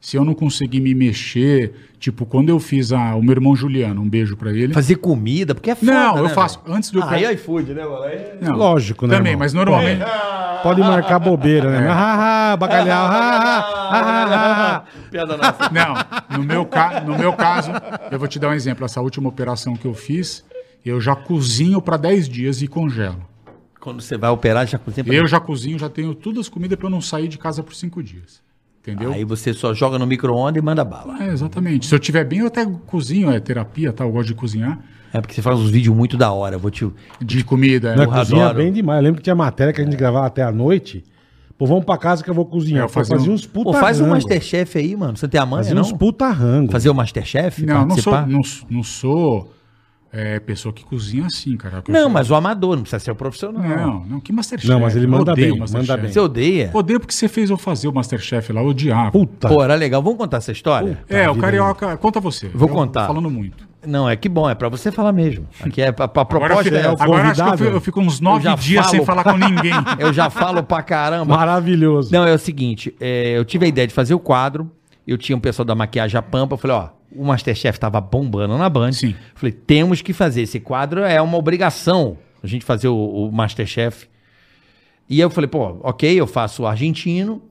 Se 0.00 0.16
eu 0.16 0.24
não 0.24 0.34
conseguir 0.34 0.80
me 0.80 0.94
mexer, 0.96 1.74
tipo, 2.00 2.26
quando 2.26 2.48
eu 2.48 2.58
fiz 2.58 2.90
a, 2.92 3.14
o 3.14 3.22
meu 3.22 3.32
irmão 3.32 3.54
Juliano, 3.54 4.00
um 4.02 4.08
beijo 4.08 4.36
pra 4.36 4.50
ele. 4.50 4.74
Fazer 4.74 4.96
comida, 4.96 5.54
porque 5.54 5.70
é 5.70 5.76
foda, 5.76 5.92
Não, 5.92 6.16
eu 6.18 6.24
né, 6.24 6.28
faço 6.30 6.60
velho? 6.64 6.74
antes 6.76 6.90
do 6.90 7.00
Ah, 7.00 7.10
aí 7.12 7.34
iFood, 7.34 7.72
né, 7.72 7.84
mano? 7.84 8.02
Aí- 8.02 8.32
Não, 8.40 8.56
Lógico, 8.56 9.06
né, 9.06 9.16
Também, 9.16 9.32
irmão? 9.32 9.44
mas 9.44 9.52
normalmente. 9.54 10.02
Pode 10.64 10.80
marcar 10.80 11.18
bobeira, 11.20 11.70
né? 11.70 11.88
Bacalhau. 12.58 13.08
Piada 15.10 15.36
nossa. 15.36 15.70
Não, 15.70 16.36
no 16.38 16.44
meu, 16.44 16.64
ca... 16.66 17.00
no 17.00 17.16
meu 17.16 17.32
caso, 17.32 17.70
eu 18.10 18.18
vou 18.18 18.26
te 18.28 18.38
dar 18.38 18.48
um 18.48 18.54
exemplo. 18.54 18.84
Essa 18.84 19.00
última 19.00 19.28
operação 19.28 19.74
que 19.76 19.84
eu 19.86 19.94
fiz, 19.94 20.44
eu 20.90 21.00
já 21.00 21.14
cozinho 21.16 21.80
pra 21.80 21.96
10 21.96 22.28
dias 22.28 22.62
e 22.62 22.66
congelo. 22.68 23.22
Quando 23.80 24.00
você 24.00 24.16
vai 24.16 24.30
operar, 24.30 24.66
já 24.66 24.78
cozinha 24.78 25.04
pra- 25.04 25.14
Eu 25.14 25.26
já 25.26 25.40
cozinho, 25.40 25.78
já 25.78 25.88
tenho 25.88 26.14
todas 26.14 26.40
as 26.40 26.48
comidas 26.48 26.78
pra 26.78 26.86
eu 26.86 26.90
não 26.90 27.00
sair 27.00 27.26
de 27.28 27.36
casa 27.38 27.62
por 27.62 27.74
5 27.74 28.02
dias. 28.02 28.40
Entendeu? 28.80 29.12
Aí 29.12 29.24
você 29.24 29.52
só 29.54 29.72
joga 29.72 29.96
no 29.98 30.06
micro-ondas 30.06 30.60
e 30.60 30.64
manda 30.64 30.84
bala. 30.84 31.22
É, 31.22 31.28
exatamente. 31.32 31.86
Se 31.86 31.94
eu 31.94 31.98
tiver 32.00 32.24
bem, 32.24 32.40
eu 32.40 32.46
até 32.48 32.66
cozinho, 32.86 33.30
é 33.30 33.38
terapia, 33.38 33.92
tá? 33.92 34.04
Eu 34.04 34.10
gosto 34.10 34.26
de 34.28 34.34
cozinhar. 34.34 34.78
É 35.12 35.20
porque 35.20 35.34
você 35.34 35.42
faz 35.42 35.58
uns 35.58 35.70
vídeos 35.70 35.94
muito 35.94 36.16
da 36.16 36.32
hora. 36.32 36.56
eu 36.56 36.58
Vou 36.58 36.70
te. 36.70 36.88
De 37.20 37.44
comida, 37.44 37.90
é. 37.92 37.96
Não, 37.96 38.04
Eu 38.04 38.10
cozinha 38.10 38.44
adoro. 38.46 38.58
bem 38.58 38.72
demais. 38.72 38.98
Eu 38.98 39.04
lembro 39.04 39.18
que 39.18 39.22
tinha 39.24 39.36
matéria 39.36 39.72
que 39.72 39.80
a 39.80 39.84
gente 39.84 39.96
gravava 39.96 40.26
até 40.26 40.42
a 40.42 40.50
noite. 40.50 41.04
Pô, 41.56 41.64
vamos 41.66 41.84
pra 41.84 41.96
casa 41.96 42.24
que 42.24 42.30
eu 42.30 42.34
vou 42.34 42.44
cozinhar. 42.46 42.80
É, 42.82 42.84
eu 42.84 42.88
fazia 42.88 43.16
fazia 43.16 43.30
um- 43.30 43.34
uns 43.34 43.46
puta 43.46 43.70
Pô, 43.70 43.72
faz 43.78 44.00
um 44.00 44.04
rango. 44.04 44.14
Masterchef 44.16 44.78
aí, 44.78 44.96
mano. 44.96 45.16
Você 45.16 45.28
tem 45.28 45.40
a 45.40 45.46
manha, 45.46 45.62
Fazia 45.62 45.74
não? 45.76 45.82
uns 45.82 45.92
puta 45.92 46.28
rango. 46.30 46.72
Fazer 46.72 46.90
o 46.90 46.94
Masterchef? 46.94 47.64
Não, 47.64 47.86
não 47.86 47.96
sou, 47.96 48.12
não, 48.26 48.40
não 48.68 48.82
sou 48.82 49.52
é, 50.12 50.38
pessoa 50.40 50.72
que 50.72 50.84
cozinha 50.84 51.26
assim, 51.26 51.56
cara. 51.56 51.82
Não, 51.88 52.00
sou- 52.02 52.10
mas 52.10 52.30
o 52.30 52.34
amador, 52.34 52.76
não 52.76 52.82
precisa 52.82 53.00
ser 53.00 53.10
o 53.10 53.14
profissional. 53.16 53.62
Não, 53.62 54.04
não, 54.04 54.20
que 54.20 54.32
Masterchef. 54.32 54.68
Não, 54.70 54.80
mas 54.80 54.94
ele 54.94 55.06
manda 55.06 55.34
bem, 55.34 55.56
manda 55.58 55.96
bem. 55.96 56.12
Você 56.12 56.20
odeia? 56.20 56.70
Odeio 56.74 57.00
porque 57.00 57.14
você 57.14 57.28
fez 57.28 57.48
eu 57.50 57.56
fazer 57.56 57.88
o 57.88 57.92
Masterchef 57.94 58.52
lá, 58.52 58.60
eu 58.60 58.66
odiava. 58.68 59.10
Puta. 59.10 59.48
Pô, 59.48 59.62
era 59.62 59.74
legal. 59.74 60.02
Vamos 60.02 60.18
contar 60.18 60.36
essa 60.38 60.52
história? 60.52 61.02
é, 61.08 61.28
o 61.30 61.36
Carioca... 61.36 61.96
Conta 61.96 62.20
você. 62.20 62.48
Vou 62.48 62.68
Eu 62.68 62.74
contar. 62.74 63.02
tô 63.02 63.06
falando 63.14 63.30
muito. 63.30 63.66
Não, 63.84 64.08
é 64.08 64.14
que 64.14 64.28
bom, 64.28 64.48
é 64.48 64.54
pra 64.54 64.68
você 64.68 64.92
falar 64.92 65.12
mesmo. 65.12 65.48
Aqui 65.60 65.82
é 65.82 65.90
pra, 65.90 66.06
pra 66.06 66.22
Agora, 66.22 66.38
proposta. 66.54 66.64
fica- 66.64 66.76
é 66.76 66.92
essa. 66.92 67.02
agora 67.02 67.22
acho 67.30 67.42
que 67.42 67.48
eu 67.50 67.56
fico, 67.58 67.70
eu 67.70 67.80
fico 67.80 68.00
uns 68.00 68.20
nove 68.20 68.54
dias 68.56 68.86
sem 68.86 69.04
falo. 69.04 69.22
falar 69.22 69.24
com 69.24 69.38
ninguém. 69.44 69.72
Eu 69.98 70.12
já 70.12 70.30
falo 70.30 70.62
pra 70.62 70.82
caramba. 70.82 71.34
Maravilhoso. 71.36 72.12
Não, 72.12 72.24
é 72.24 72.32
o 72.32 72.38
seguinte, 72.38 72.94
é, 73.00 73.36
eu 73.36 73.44
tive 73.44 73.64
a 73.64 73.68
ideia 73.68 73.86
de 73.88 73.92
fazer 73.92 74.14
o 74.14 74.20
quadro, 74.20 74.70
eu 75.04 75.18
tinha 75.18 75.36
um 75.36 75.40
pessoal 75.40 75.64
da 75.66 75.74
maquiagem 75.74 76.16
a 76.16 76.22
Pampa, 76.22 76.54
eu 76.54 76.58
falei, 76.58 76.76
ó, 76.76 76.88
o 77.16 77.24
Masterchef 77.24 77.78
tava 77.78 78.00
bombando 78.00 78.56
na 78.56 78.68
Band. 78.68 78.92
Sim. 78.92 79.14
Falei, 79.34 79.52
temos 79.52 80.02
que 80.02 80.12
fazer, 80.12 80.42
esse 80.42 80.60
quadro 80.60 81.02
é 81.02 81.20
uma 81.20 81.36
obrigação, 81.36 82.18
a 82.42 82.46
gente 82.46 82.64
fazer 82.64 82.88
o, 82.88 82.96
o 82.96 83.32
Masterchef. 83.32 84.08
E 85.08 85.16
aí 85.16 85.20
eu 85.20 85.30
falei, 85.30 85.48
pô, 85.48 85.78
ok, 85.82 86.18
eu 86.18 86.26
faço 86.26 86.62
o 86.62 86.66
argentino, 86.66 87.42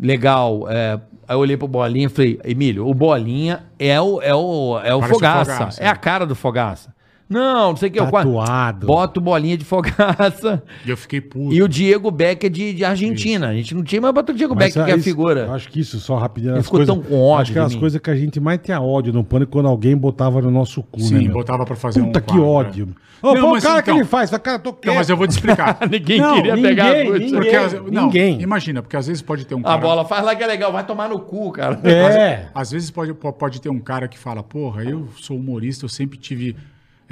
legal, 0.00 0.68
é, 0.70 1.00
aí 1.26 1.34
eu 1.34 1.38
olhei 1.38 1.56
pro 1.56 1.66
Bolinha 1.66 2.06
e 2.06 2.08
falei, 2.08 2.40
Emílio, 2.44 2.86
o 2.86 2.94
Bolinha 2.94 3.64
é 3.78 4.00
o, 4.00 4.20
é 4.20 4.34
o, 4.34 4.78
é 4.82 4.94
o 4.94 5.00
Parece 5.00 5.12
o 5.12 5.14
Fogaça, 5.14 5.52
Fogaça, 5.56 5.82
é 5.82 5.88
a 5.88 5.96
cara 5.96 6.26
do 6.26 6.34
Fogaça. 6.34 6.94
Não, 7.32 7.70
não 7.70 7.76
sei 7.76 7.88
o 7.88 7.92
que. 7.92 7.98
eu 8.00 8.06
quase- 8.08 8.28
Tatuado. 8.28 8.86
Boto 8.86 9.20
bolinha 9.20 9.56
de 9.56 9.64
fogaça. 9.64 10.62
E 10.84 10.90
eu 10.90 10.96
fiquei 10.96 11.20
puto. 11.20 11.52
E 11.54 11.62
o 11.62 11.68
Diego 11.68 12.10
Becker 12.10 12.50
de, 12.50 12.72
de 12.74 12.84
Argentina. 12.84 13.48
A 13.48 13.54
gente 13.54 13.74
não 13.74 13.82
tinha, 13.82 14.00
mas 14.00 14.12
botou 14.12 14.34
o 14.34 14.38
Diego 14.38 14.54
Becker, 14.54 14.84
que 14.84 14.90
é 14.90 14.94
a 14.94 14.96
isso- 14.96 15.04
figura. 15.04 15.40
Eu 15.46 15.52
acho 15.54 15.68
que 15.68 15.80
isso, 15.80 15.98
só 15.98 16.16
rapidinho. 16.16 16.54
Ele 16.54 16.62
ficou 16.62 16.78
coisas- 16.78 16.94
tão 16.94 17.02
com 17.02 17.20
ódio 17.20 17.42
Acho 17.42 17.52
que 17.52 17.58
de 17.58 17.64
as 17.64 17.74
coisas 17.74 18.00
que 18.00 18.10
a 18.10 18.14
gente 18.16 18.38
mais 18.40 18.58
tem 18.60 18.74
ódio 18.76 19.12
no 19.12 19.24
pânico 19.24 19.52
quando 19.52 19.68
alguém 19.68 19.96
botava 19.96 20.40
no 20.40 20.50
nosso 20.50 20.82
cu, 20.82 21.00
né? 21.00 21.06
Sim, 21.06 21.24
meu? 21.24 21.32
botava 21.32 21.64
pra 21.64 21.74
fazer 21.76 22.00
Puta 22.02 22.18
um 22.18 22.22
que 22.22 22.28
quadro, 22.28 22.46
ódio. 22.46 22.88
é. 22.98 23.12
Ô, 23.24 23.34
Não, 23.34 23.40
pô, 23.40 23.56
o 23.56 23.62
cara 23.62 23.78
então- 23.78 23.94
que 23.94 24.00
ele 24.00 24.04
faz, 24.08 24.30
cara, 24.30 24.58
tô 24.58 24.70
Não, 24.70 24.76
quieto. 24.78 24.94
mas 24.96 25.08
eu 25.08 25.16
vou 25.16 25.28
te 25.28 25.30
explicar. 25.30 25.78
Ninguém 25.88 26.20
Não, 26.20 26.34
queria 26.34 26.56
ninguém, 26.56 26.70
pegar 26.70 26.86
a 26.90 27.04
ninguém. 27.04 27.30
Porque, 27.30 27.54
às- 27.56 27.72
não, 27.74 28.06
Ninguém. 28.06 28.40
Imagina, 28.42 28.82
porque 28.82 28.96
às 28.96 29.06
vezes 29.06 29.22
pode 29.22 29.46
ter 29.46 29.54
um 29.54 29.60
A 29.60 29.62
cara... 29.62 29.76
bola 29.78 30.04
faz 30.04 30.24
lá 30.24 30.34
que 30.34 30.42
é 30.42 30.46
legal, 30.48 30.72
vai 30.72 30.84
tomar 30.84 31.08
no 31.08 31.20
cu, 31.20 31.52
cara. 31.52 31.78
É. 31.84 32.46
Às 32.52 32.72
vezes 32.72 32.90
pode, 32.90 33.14
po- 33.14 33.32
pode 33.32 33.60
ter 33.60 33.68
um 33.68 33.78
cara 33.78 34.08
que 34.08 34.18
fala, 34.18 34.42
porra, 34.42 34.82
eu 34.82 35.06
sou 35.20 35.36
humorista, 35.36 35.84
eu 35.84 35.88
sempre 35.88 36.18
tive. 36.18 36.56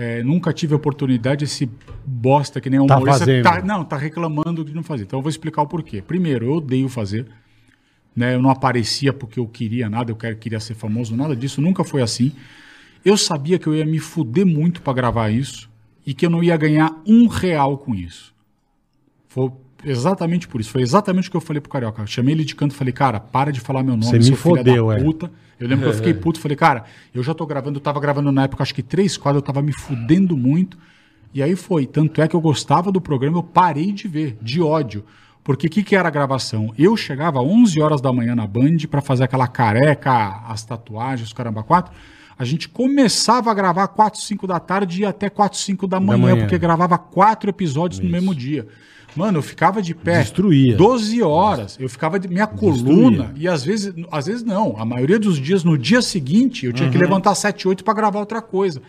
É, 0.02 0.22
nunca 0.22 0.52
tive 0.52 0.74
oportunidade, 0.74 1.44
esse 1.44 1.68
bosta 2.06 2.60
que 2.60 2.70
nem 2.70 2.84
Tá 2.86 2.96
humorista. 2.96 3.18
fazendo. 3.26 3.66
não, 3.66 3.84
tá 3.84 3.96
reclamando 3.96 4.64
de 4.64 4.72
não 4.74 4.82
fazer. 4.82 5.02
Então 5.04 5.18
eu 5.18 5.22
vou 5.22 5.28
explicar 5.30 5.62
o 5.62 5.66
porquê. 5.66 6.00
Primeiro, 6.00 6.46
eu 6.46 6.52
odeio 6.52 6.88
fazer. 6.88 7.26
Né, 8.16 8.34
eu 8.34 8.42
não 8.42 8.50
aparecia 8.50 9.12
porque 9.12 9.38
eu 9.38 9.46
queria 9.46 9.88
nada, 9.88 10.10
eu 10.10 10.16
quero- 10.16 10.36
queria 10.36 10.58
ser 10.58 10.74
famoso, 10.74 11.14
nada 11.16 11.36
disso, 11.36 11.60
nunca 11.60 11.84
foi 11.84 12.02
assim. 12.02 12.32
Eu 13.04 13.16
sabia 13.16 13.56
que 13.58 13.66
eu 13.68 13.74
ia 13.74 13.84
me 13.86 13.98
fuder 14.00 14.44
muito 14.44 14.82
pra 14.82 14.92
gravar 14.92 15.30
isso 15.30 15.70
e 16.04 16.12
que 16.12 16.26
eu 16.26 16.30
não 16.30 16.42
ia 16.42 16.56
ganhar 16.56 16.90
um 17.06 17.28
real 17.28 17.78
com 17.78 17.94
isso. 17.94 18.34
Foi 19.28 19.50
exatamente 19.84 20.48
por 20.48 20.60
isso. 20.60 20.70
Foi 20.70 20.82
exatamente 20.82 21.28
o 21.28 21.30
que 21.30 21.36
eu 21.36 21.40
falei 21.40 21.60
pro 21.60 21.70
Carioca. 21.70 22.02
Eu 22.02 22.06
chamei 22.06 22.34
ele 22.34 22.44
de 22.44 22.54
canto 22.54 22.72
e 22.72 22.74
falei, 22.74 22.92
cara, 22.92 23.20
para 23.20 23.52
de 23.52 23.60
falar 23.60 23.82
meu 23.82 23.96
nome, 23.96 24.04
Você 24.04 24.18
me 24.18 24.24
seu 24.24 24.36
filho 24.36 24.56
fodeu, 24.56 24.88
da 24.88 24.98
é. 24.98 25.02
puta. 25.02 25.30
Eu 25.58 25.68
lembro 25.68 25.84
que 25.84 25.90
eu 25.90 25.96
fiquei 25.96 26.14
puto, 26.14 26.40
falei, 26.40 26.56
cara, 26.56 26.84
eu 27.14 27.22
já 27.22 27.34
tô 27.34 27.44
gravando, 27.46 27.78
eu 27.78 27.82
tava 27.82 28.00
gravando 28.00 28.32
na 28.32 28.44
época, 28.44 28.62
acho 28.62 28.74
que 28.74 28.82
três 28.82 29.16
quadros, 29.16 29.42
eu 29.42 29.46
tava 29.46 29.62
me 29.62 29.72
fudendo 29.72 30.36
muito. 30.36 30.78
E 31.32 31.42
aí 31.42 31.54
foi. 31.54 31.86
Tanto 31.86 32.20
é 32.20 32.28
que 32.28 32.34
eu 32.34 32.40
gostava 32.40 32.90
do 32.90 33.00
programa, 33.00 33.38
eu 33.38 33.42
parei 33.42 33.92
de 33.92 34.08
ver, 34.08 34.36
de 34.40 34.60
ódio. 34.60 35.04
Porque 35.42 35.66
o 35.66 35.70
que, 35.70 35.82
que 35.82 35.96
era 35.96 36.08
a 36.08 36.10
gravação? 36.10 36.72
Eu 36.78 36.96
chegava 36.96 37.40
às 37.40 37.46
11 37.46 37.80
horas 37.80 38.00
da 38.00 38.12
manhã 38.12 38.34
na 38.34 38.46
Band 38.46 38.78
pra 38.90 39.00
fazer 39.00 39.24
aquela 39.24 39.48
careca, 39.48 40.42
as 40.46 40.64
tatuagens, 40.64 41.28
os 41.28 41.32
caramba 41.32 41.62
quatro. 41.62 41.92
A 42.38 42.44
gente 42.44 42.68
começava 42.68 43.50
a 43.50 43.54
gravar 43.54 43.88
4, 43.88 44.18
5 44.18 44.46
da 44.46 44.58
tarde 44.58 45.02
e 45.02 45.04
até 45.04 45.28
4, 45.28 45.58
5 45.58 45.86
da 45.86 46.00
manhã, 46.00 46.18
manhã. 46.18 46.36
porque 46.38 46.58
gravava 46.58 46.96
quatro 46.96 47.50
episódios 47.50 48.00
no 48.00 48.08
mesmo 48.08 48.34
dia. 48.34 48.66
Mano, 49.16 49.38
eu 49.38 49.42
ficava 49.42 49.82
de 49.82 49.94
pé 49.94 50.20
Destruía. 50.20 50.76
12 50.76 51.22
horas. 51.22 51.76
Eu 51.80 51.88
ficava 51.88 52.18
de 52.18 52.28
minha 52.28 52.46
coluna 52.46 53.32
e 53.36 53.48
às 53.48 53.64
vezes, 53.64 53.92
às 54.10 54.26
vezes 54.26 54.42
não. 54.42 54.76
A 54.78 54.84
maioria 54.84 55.18
dos 55.18 55.38
dias, 55.38 55.64
no 55.64 55.76
dia 55.76 56.00
seguinte, 56.02 56.66
eu 56.66 56.72
tinha 56.72 56.90
que 56.90 56.98
levantar 56.98 57.34
7, 57.34 57.68
8 57.68 57.84
para 57.84 57.94
gravar 57.94 58.20
outra 58.20 58.40
coisa. 58.40 58.80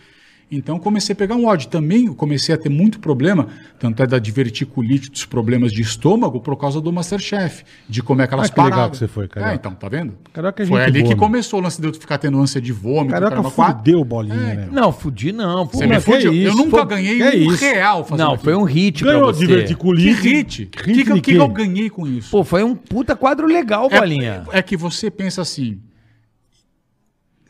Então 0.52 0.78
comecei 0.78 1.14
a 1.14 1.15
pegar 1.15 1.36
um 1.36 1.45
ódio. 1.45 1.69
Também 1.69 2.07
comecei 2.07 2.53
a 2.53 2.57
ter 2.57 2.68
muito 2.68 2.99
problema, 2.99 3.48
tanto 3.80 4.03
é 4.03 4.06
da 4.07 4.19
diverticulite, 4.19 5.10
dos 5.10 5.23
problemas 5.26 5.72
de 5.72 5.82
estômago, 5.82 6.41
por 6.41 6.57
causa 6.57 6.82
do 6.82 6.91
Masterchef, 6.91 7.64
de 7.88 8.03
comer 8.03 8.23
aquelas 8.23 8.49
Ah, 8.49 8.53
que 8.53 8.60
legal 8.60 8.72
paradas. 8.72 8.91
que 8.91 8.98
você 8.98 9.07
foi, 9.07 9.28
Carioca. 9.30 9.53
É, 9.53 9.56
então, 9.56 9.73
tá 9.73 9.88
vendo? 9.88 10.14
Carioca 10.34 10.61
é 10.61 10.65
Foi 10.65 10.78
gente 10.80 10.90
ali 10.90 10.99
boa, 10.99 11.03
que 11.14 11.18
meu. 11.18 11.26
começou 11.28 11.60
o 11.60 11.64
lance 11.64 11.80
de 11.80 11.88
eu 11.88 11.94
ficar 11.94 12.18
tendo 12.18 12.38
ânsia 12.38 12.60
de 12.60 12.73
vômito. 12.73 13.15
Quatro. 13.18 13.44
fudeu 13.78 14.03
bolinha, 14.03 14.36
É, 14.36 14.56
né? 14.56 14.69
Não, 14.72 14.91
fudi 14.91 15.32
não. 15.32 15.65
Pô, 15.68 15.78
Você 15.78 15.88
Mas 15.88 16.06
me 16.06 16.14
que 16.14 16.18
fudeu. 16.28 16.34
Eu 16.34 16.56
nunca 16.56 16.78
Pô, 16.80 16.86
ganhei 16.86 17.18
que 17.18 17.23
um 17.48 17.53
isso? 17.53 17.64
real 17.64 18.03
fazendo 18.03 18.26
Não, 18.26 18.34
aquilo. 18.34 18.44
foi 18.44 18.56
um 18.56 18.64
hit 18.64 19.03
pra 19.03 19.14
Ganhou 19.14 19.34
você. 19.34 19.40
Que 19.40 19.48
diverticulite. 19.48 20.22
hit? 20.22 20.64
O 20.64 20.84
que, 20.84 21.03
que, 21.06 21.22
que, 21.22 21.36
eu 21.36 21.48
ganhei 21.48 21.90
com 21.90 22.06
isso? 22.06 22.30
Pô, 22.32 22.44
foi 22.44 22.61
um 22.64 22.76
puta 22.76 23.15
quadro 23.15 23.48
legal, 23.48 23.90
Bolinha. 23.90 24.44
É, 24.52 24.60
é 24.60 24.61
que 24.61 24.76
você 24.76 25.10
pensa 25.10 25.41
assim. 25.41 25.80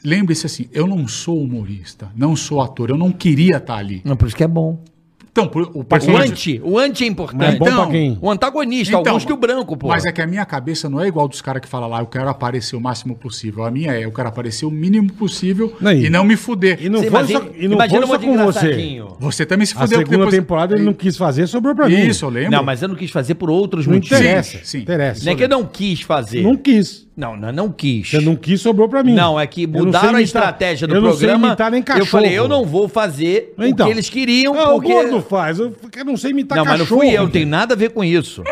Lembre-se 0.04 0.46
assim, 0.46 0.68
eu 0.72 0.88
não 0.88 1.08
sou 1.08 1.42
humorista, 1.42 2.12
não 2.16 2.36
sou 2.36 2.62
ator, 2.62 2.90
eu 2.90 2.98
não 2.98 3.12
queria 3.12 3.58
estar 3.58 3.78
ali. 3.78 4.02
Não, 4.04 4.18
por 4.18 4.28
isso 4.28 4.36
que 4.36 4.44
é 4.44 4.48
bom. 4.48 4.84
Então, 5.34 5.48
por- 5.48 5.72
o 5.74 5.80
O 5.80 6.18
anti, 6.18 6.62
o 6.62 6.78
anti 6.78 7.04
é 7.06 7.08
Mas 7.08 7.12
importante. 7.14 7.58
bom 7.58 7.66
Então, 7.66 7.84
pra 7.84 7.92
quem? 7.92 8.18
O 8.22 8.30
antagonista, 8.30 8.98
Então, 8.98 9.14
Augusto 9.14 9.30
e 9.30 9.34
o 9.34 9.38
Branco, 9.38 9.78
pô. 9.78 9.88
Mas 9.88 10.06
é 10.06 10.12
que 10.12 10.22
a 10.22 10.28
minha 10.28 10.46
cabeça 10.46 10.90
não 10.90 11.00
é 11.00 11.08
igual 11.08 11.26
dos 11.26 11.42
caras 11.42 11.62
que 11.62 11.70
falam 11.70 11.88
lá, 11.90 12.02
eu 12.02 12.06
quero 12.06 12.28
aparecer 12.28 12.76
o 12.76 12.82
máximo 12.82 13.16
possível. 13.16 13.64
A 13.64 13.72
minha 13.72 13.94
é, 13.94 14.04
eu 14.04 14.12
quero 14.12 14.28
aparecer 14.28 14.66
o 14.66 14.70
mínimo 14.72 15.10
possível 15.14 15.74
Aí. 15.86 16.08
e 16.08 16.10
não 16.10 16.26
me 16.26 16.36
fuder. 16.36 16.80
E 16.82 16.90
não 16.90 17.00
foi 17.00 17.08
imagina, 17.08 17.40
só, 17.40 17.46
e 17.58 17.68
não 17.68 17.76
imagina 17.76 18.00
foi 18.08 18.08
só 18.08 18.14
monte 18.14 18.22
de 18.22 18.38
com 18.38 18.46
você. 18.46 19.02
Você 19.22 19.46
também 19.46 19.66
se 19.66 19.74
A 19.78 19.80
fudeu. 19.80 20.00
segunda 20.00 20.28
temporada 20.30 20.76
ele 20.76 20.84
não 20.84 20.94
quis 20.94 21.16
fazer, 21.16 21.48
sobrou 21.48 21.74
pra 21.76 21.88
mim. 21.88 22.08
Isso, 22.08 22.26
eu 22.26 22.30
lembro. 22.30 22.52
Não, 22.52 22.64
mas 22.64 22.82
eu 22.82 22.90
não 22.90 22.96
quis 22.96 23.10
fazer 23.10 23.36
por 23.36 23.50
outros 23.50 23.88
Não 23.88 23.94
motivos. 23.96 24.20
interessa. 24.20 24.58
Sim, 24.58 24.64
sim. 24.66 24.78
Interessa. 24.80 25.24
Não 25.24 25.32
é 25.32 25.36
que 25.36 25.44
eu 25.46 25.50
não 25.50 25.66
quis 25.66 26.02
fazer. 26.02 26.42
Não 26.42 26.58
quis. 26.58 27.10
Não, 27.16 27.38
não, 27.38 27.52
não 27.52 27.72
quis. 27.72 28.10
Você 28.10 28.20
não 28.20 28.36
quis, 28.36 28.60
sobrou 28.62 28.90
pra 28.90 29.04
mim. 29.04 29.14
Não, 29.14 29.40
é 29.40 29.46
que 29.46 29.64
Eu 29.64 29.68
não 29.70 29.86
mudaram 29.86 30.08
sei 30.08 30.16
a 30.16 30.22
imitar- 30.22 30.24
estratégia 30.24 30.88
do 30.88 30.96
eu 30.96 31.02
não 31.02 31.10
sei 31.12 31.20
programa. 31.20 31.48
imitar 31.50 31.70
nem 31.72 31.80
eu 31.82 31.86
cachorro. 31.86 32.06
falei, 32.08 32.32
eu 32.38 32.48
não 32.48 32.66
vou 32.66 32.88
fazer 32.90 33.54
Então. 33.60 33.86
o 33.86 33.90
que 33.90 33.96
eles 33.96 34.10
queriam, 34.10 34.60
Ah, 34.60 34.70
porque... 34.70 34.92
O 34.92 35.21
faz. 35.22 35.60
Eu, 35.60 35.74
não 36.06 36.18
sei 36.18 36.32
imitar 36.32 36.58
não, 36.58 36.66
mas 36.66 36.80
não 36.80 36.86
cachorro. 36.86 37.02
fui 37.02 37.10
eu, 37.12 37.30
tem 37.30 37.46
nada 37.46 37.74
a 37.74 37.78
ver 37.78 37.92
com 37.92 38.04
isso. 38.04 38.44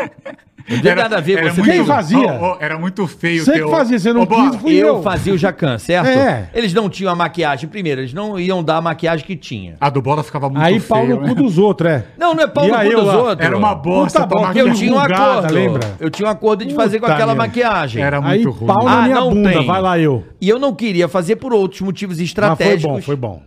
Não 0.69 0.81
tem 0.81 0.93
nada 0.93 1.17
a 1.17 1.19
ver 1.19 1.41
com 1.41 1.49
você. 1.49 1.61
muito, 1.61 1.71
Quem 1.77 1.83
fazia? 1.85 2.19
Ó, 2.33 2.51
ó, 2.51 2.57
era 2.59 2.77
muito 2.77 3.07
feio. 3.07 3.43
Você 3.43 3.53
ter 3.53 3.57
que 3.57 3.63
o- 3.63 3.71
fazia, 3.71 3.97
você 3.97 4.13
não 4.13 4.23
Bola, 4.23 4.51
quis, 4.51 4.61
fui 4.61 4.73
eu, 4.75 4.87
eu. 4.97 5.01
fazia 5.01 5.33
o 5.33 5.37
Jacan, 5.37 5.79
certo? 5.79 6.05
É. 6.07 6.47
Eles 6.53 6.75
não 6.75 6.87
tinham 6.87 7.11
a 7.11 7.15
maquiagem. 7.15 7.67
Primeiro, 7.67 8.01
eles 8.01 8.13
não 8.13 8.39
iam 8.39 8.63
dar 8.63 8.77
a 8.77 8.81
maquiagem 8.81 9.25
que 9.25 9.35
tinha. 9.35 9.77
A 9.81 9.89
do 9.89 9.99
Bola 9.99 10.21
ficava 10.21 10.47
muito 10.47 10.61
Aí 10.61 10.73
feio. 10.79 10.87
pau 10.87 11.07
no 11.07 11.21
né? 11.21 11.29
cu 11.29 11.33
dos 11.41 11.57
outros, 11.57 11.89
é. 11.89 12.05
Não, 12.19 12.35
não 12.35 12.43
é 12.43 12.47
pau 12.47 12.65
E 12.65 12.67
no 12.67 12.75
aí 12.75 12.91
cu 12.91 13.01
dos 13.01 13.13
outros. 13.15 13.47
Era 13.47 13.57
uma 13.57 13.73
bosta. 13.73 14.27
Puta 14.27 14.41
Porque 14.43 14.61
eu 14.61 14.71
tinha 14.75 14.93
um 14.93 14.99
acordo. 14.99 15.51
lembra? 15.53 15.95
Eu 15.99 16.09
tinha 16.11 16.27
um 16.27 16.31
acordo 16.31 16.63
de 16.63 16.75
fazer 16.75 16.99
com 16.99 17.05
Puta 17.07 17.13
aquela 17.15 17.33
merda. 17.33 17.47
maquiagem. 17.47 18.03
Era 18.03 18.17
Aí 18.23 18.43
muito 18.43 18.51
ruim. 18.59 18.67
pau 18.67 18.85
na 18.85 18.99
Ah, 18.99 19.01
minha 19.01 19.15
não 19.15 19.29
bunda, 19.31 19.49
tem. 19.51 19.65
vai 19.65 19.81
lá 19.81 19.97
eu. 19.97 20.23
E 20.39 20.47
eu 20.47 20.59
não 20.59 20.75
queria 20.75 21.07
fazer 21.07 21.37
por 21.37 21.51
outros 21.51 21.81
motivos 21.81 22.17
Mas 22.19 22.19
foi 22.19 22.25
estratégicos. 22.25 22.83
bom, 22.83 23.01
foi 23.01 23.15
bom. 23.15 23.41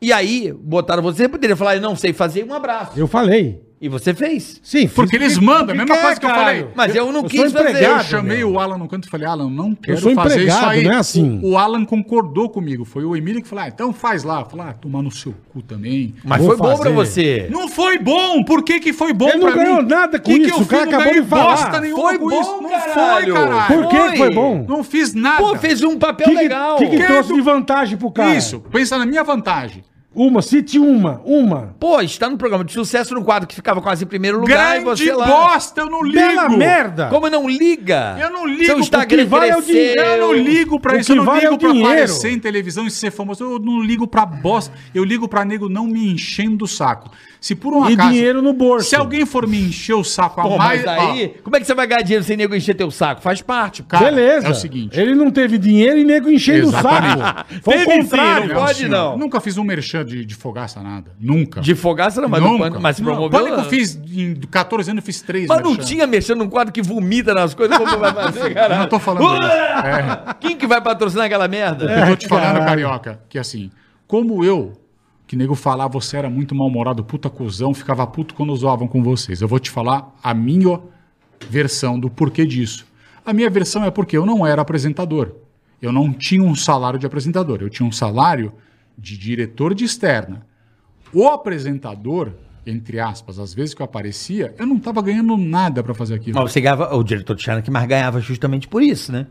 E 0.00 0.12
aí, 0.12 0.52
botaram 0.52 1.02
você, 1.02 1.28
poderia 1.28 1.56
falar, 1.56 1.76
eu 1.76 1.80
não 1.80 1.96
sei 1.96 2.12
fazer, 2.12 2.44
um 2.44 2.52
abraço. 2.52 2.98
Eu 2.98 3.06
falei. 3.06 3.65
E 3.78 3.90
você 3.90 4.14
fez. 4.14 4.58
Sim, 4.62 4.88
Porque 4.88 5.18
fiz- 5.18 5.32
eles 5.32 5.38
mandam, 5.38 5.54
a 5.64 5.66
porque 5.66 5.74
mesma 5.74 5.94
quer, 5.96 6.02
coisa 6.02 6.20
que 6.20 6.24
eu 6.24 6.30
falei. 6.30 6.66
Mas 6.74 6.94
eu 6.94 7.12
não 7.12 7.20
eu 7.20 7.28
quis 7.28 7.50
sou 7.52 7.62
fazer. 7.62 7.84
Eu 7.84 8.00
chamei 8.00 8.38
meu. 8.38 8.52
o 8.52 8.58
Alan 8.58 8.78
no 8.78 8.88
canto 8.88 9.06
e 9.06 9.10
falei, 9.10 9.26
Alan, 9.26 9.50
não 9.50 9.74
quero 9.74 9.98
sou 10.00 10.14
fazer 10.14 10.34
empregado, 10.36 10.58
isso 10.60 10.66
aí. 10.70 10.82
não 10.84 10.92
é 10.92 10.96
assim. 10.96 11.40
O, 11.42 11.50
o 11.50 11.58
Alan 11.58 11.84
concordou 11.84 12.48
comigo. 12.48 12.86
Foi 12.86 13.04
o 13.04 13.14
Emílio 13.14 13.42
que 13.42 13.46
falou, 13.48 13.64
ah, 13.64 13.68
então 13.68 13.92
faz 13.92 14.24
lá. 14.24 14.40
Eu 14.40 14.46
falei, 14.46 14.66
ah, 14.70 14.72
tomar 14.72 15.02
no 15.02 15.10
seu 15.10 15.34
cu 15.52 15.60
também. 15.60 16.14
Mas 16.24 16.38
Vou 16.38 16.48
foi 16.48 16.56
bom 16.56 16.64
pra 16.74 16.76
fazer. 16.90 16.90
você. 16.94 17.48
Não 17.50 17.68
foi 17.68 17.98
bom! 17.98 18.42
Por 18.44 18.62
que 18.62 18.80
que 18.80 18.94
foi 18.94 19.12
bom 19.12 19.28
Ele 19.28 19.38
não 19.40 19.52
pra 19.52 19.62
ganhou 19.62 19.82
mim? 19.82 19.88
nada 19.88 20.18
com 20.18 20.24
Que 20.32 20.38
que 20.40 20.46
isso, 20.46 20.56
eu 20.60 20.62
o 20.62 20.66
cara? 20.66 20.86
Não 20.86 20.94
acabou 20.98 21.12
de 21.22 21.28
falar. 21.28 21.44
bosta 21.56 21.80
nenhuma 21.80 22.02
Foi 22.02 22.18
com 22.18 22.28
bom, 22.30 22.40
isso. 22.40 22.50
Não 22.62 22.70
caralho. 22.70 23.34
foi, 23.34 23.44
caralho. 23.46 23.66
Por 23.82 23.88
que 23.90 24.10
que 24.10 24.16
foi 24.16 24.30
bom? 24.30 24.64
Não 24.66 24.82
fiz 24.82 25.12
nada. 25.12 25.42
Pô, 25.42 25.54
fez 25.56 25.82
um 25.82 25.92
O 25.92 25.98
papel 25.98 26.26
que, 26.28 26.32
que, 26.34 26.42
legal. 26.42 26.76
que, 26.78 26.86
que 26.86 26.96
Que 26.96 27.04
trouxe 27.06 27.34
de 27.34 27.40
vantagem 27.42 27.98
pro 27.98 28.10
cara? 28.10 28.34
Isso, 28.34 28.58
pensa 28.72 28.96
na 28.96 29.04
minha 29.04 29.22
vantagem. 29.22 29.84
Uma, 30.16 30.40
cite 30.40 30.78
uma, 30.78 31.20
uma. 31.26 31.74
Pô, 31.78 32.00
está 32.00 32.30
no 32.30 32.38
programa 32.38 32.64
de 32.64 32.72
sucesso 32.72 33.12
no 33.14 33.22
quadro 33.22 33.46
que 33.46 33.54
ficava 33.54 33.82
quase 33.82 34.04
em 34.04 34.06
primeiro 34.06 34.40
lugar 34.40 34.80
e 34.80 34.82
Grande 34.82 35.04
você 35.04 35.12
lá. 35.12 35.26
bosta, 35.26 35.82
eu 35.82 35.90
não 35.90 36.02
ligo. 36.02 36.14
Bela 36.16 36.48
merda. 36.48 37.08
Como 37.08 37.28
não 37.28 37.46
liga? 37.46 38.16
Eu 38.18 38.30
não 38.30 38.46
ligo, 38.46 38.64
Seu 38.64 38.76
o 38.76 38.80
Instagram 38.80 39.24
que 39.24 39.28
vale 39.28 39.50
é 39.50 39.56
o 39.58 39.60
dinheiro. 39.60 40.00
Eu 40.00 40.16
não 40.18 40.32
ligo 40.32 40.80
pra 40.80 40.94
O 40.94 40.98
isso, 40.98 41.12
eu 41.12 41.16
não 41.16 41.24
vale 41.26 41.40
é 41.40 41.42
ligo 41.42 41.54
o 41.56 41.58
pra 41.58 41.68
dinheiro. 41.70 41.90
aparecer 41.90 42.30
em 42.30 42.38
televisão 42.38 42.86
e 42.86 42.90
ser 42.90 43.10
famoso. 43.10 43.44
Eu 43.44 43.58
não 43.58 43.82
ligo 43.82 44.06
pra 44.06 44.24
bosta. 44.24 44.72
Eu 44.94 45.04
ligo 45.04 45.28
pra 45.28 45.44
nego 45.44 45.68
não 45.68 45.86
me 45.86 46.10
enchendo 46.12 46.64
o 46.64 46.68
saco. 46.68 47.10
Se 47.38 47.54
por 47.54 47.74
um 47.74 47.88
E 47.88 47.92
acaso. 47.92 48.08
dinheiro 48.10 48.40
no 48.40 48.54
bolso. 48.54 48.88
Se 48.88 48.96
alguém 48.96 49.26
for 49.26 49.46
me 49.46 49.60
encher 49.68 49.94
o 49.94 50.02
saco 50.02 50.40
a 50.40 50.44
Pô, 50.44 50.56
mais. 50.56 50.82
mas 50.82 50.98
aí, 50.98 51.28
como 51.44 51.54
é 51.54 51.60
que 51.60 51.66
você 51.66 51.74
vai 51.74 51.86
ganhar 51.86 52.00
dinheiro 52.02 52.24
sem 52.24 52.36
nego 52.38 52.54
encher 52.56 52.74
teu 52.74 52.90
saco? 52.90 53.20
Faz 53.20 53.42
parte. 53.42 53.82
ó, 53.82 53.84
cara, 53.84 54.06
Beleza. 54.06 54.46
É 54.46 54.50
o 54.50 54.54
seguinte. 54.54 54.98
Ele 54.98 55.14
não 55.14 55.30
teve 55.30 55.58
dinheiro 55.58 55.98
e 55.98 56.04
nego 56.04 56.30
enchendo 56.30 56.68
o 56.68 56.72
saco. 56.72 57.44
Foi 57.62 57.74
o 57.74 57.78
Teve 57.78 57.92
sim, 57.92 58.00
contrário. 58.02 58.48
não 58.48 58.54
pode 58.56 58.78
senhor. 58.78 58.90
não. 58.90 59.18
Nunca 59.18 59.40
fiz 59.40 59.58
um 59.58 59.62
merchan 59.64 60.05
de, 60.06 60.24
de 60.24 60.34
fogaça, 60.34 60.80
nada. 60.82 61.12
Nunca. 61.20 61.60
De 61.60 61.74
fogaça 61.74 62.20
não, 62.20 62.28
mas 62.28 62.42
Nunca. 62.42 62.58
pânico, 62.64 62.80
mas 62.80 62.96
se 62.96 63.02
Não, 63.02 63.10
promoveu. 63.12 63.38
Pânico 63.40 63.60
eu 63.60 63.64
fiz, 63.64 63.96
em 63.96 64.34
14 64.50 64.90
anos 64.90 65.02
eu 65.02 65.06
fiz 65.06 65.20
três 65.20 65.48
Mas 65.48 65.60
não 65.62 65.72
merchan. 65.72 65.84
tinha 65.86 66.06
mexendo 66.06 66.38
num 66.38 66.48
quadro 66.48 66.72
que 66.72 66.80
vomita 66.80 67.34
nas 67.34 67.52
coisas, 67.54 67.76
como 67.76 67.98
vai 67.98 68.14
fazer, 68.14 68.54
cara? 68.54 68.78
Não 68.78 68.88
tô 68.88 68.98
falando. 68.98 69.44
É. 69.46 70.34
Quem 70.40 70.56
que 70.56 70.66
vai 70.66 70.80
patrocinar 70.80 71.26
aquela 71.26 71.48
merda? 71.48 71.84
Eu 71.84 72.06
tô 72.10 72.16
te 72.16 72.28
falando, 72.28 72.44
caralho. 72.54 72.66
carioca, 72.66 73.20
que 73.28 73.38
assim, 73.38 73.70
como 74.06 74.44
eu, 74.44 74.72
que 75.26 75.34
nego 75.36 75.54
falar 75.54 75.88
você 75.88 76.16
era 76.16 76.30
muito 76.30 76.54
mal-humorado, 76.54 77.04
puta 77.04 77.28
cuzão, 77.28 77.74
ficava 77.74 78.06
puto 78.06 78.34
quando 78.34 78.54
zoavam 78.56 78.86
com 78.86 79.02
vocês. 79.02 79.42
Eu 79.42 79.48
vou 79.48 79.58
te 79.58 79.70
falar 79.70 80.14
a 80.22 80.32
minha 80.32 80.80
versão 81.50 81.98
do 81.98 82.08
porquê 82.08 82.46
disso. 82.46 82.86
A 83.24 83.32
minha 83.32 83.50
versão 83.50 83.84
é 83.84 83.90
porque 83.90 84.16
eu 84.16 84.24
não 84.24 84.46
era 84.46 84.62
apresentador. 84.62 85.32
Eu 85.82 85.92
não 85.92 86.12
tinha 86.12 86.42
um 86.42 86.54
salário 86.54 86.98
de 86.98 87.04
apresentador, 87.06 87.58
eu 87.60 87.68
tinha 87.68 87.86
um 87.86 87.92
salário 87.92 88.52
de 88.98 89.16
diretor 89.16 89.74
de 89.74 89.84
externa. 89.84 90.46
O 91.12 91.28
apresentador, 91.28 92.32
entre 92.66 92.98
aspas, 92.98 93.38
às 93.38 93.54
vezes 93.54 93.74
que 93.74 93.82
eu 93.82 93.84
aparecia, 93.84 94.54
eu 94.58 94.66
não 94.66 94.78
tava 94.78 95.00
ganhando 95.02 95.36
nada 95.36 95.82
pra 95.82 95.94
fazer 95.94 96.14
aquilo. 96.14 96.38
Mas 96.38 96.52
você 96.52 96.60
ganhava, 96.60 96.94
o 96.94 97.02
diretor 97.02 97.36
de 97.36 97.42
China 97.42 97.62
que 97.62 97.70
mais 97.70 97.86
ganhava 97.86 98.20
justamente 98.20 98.66
por 98.66 98.82
isso, 98.82 99.12
né? 99.12 99.26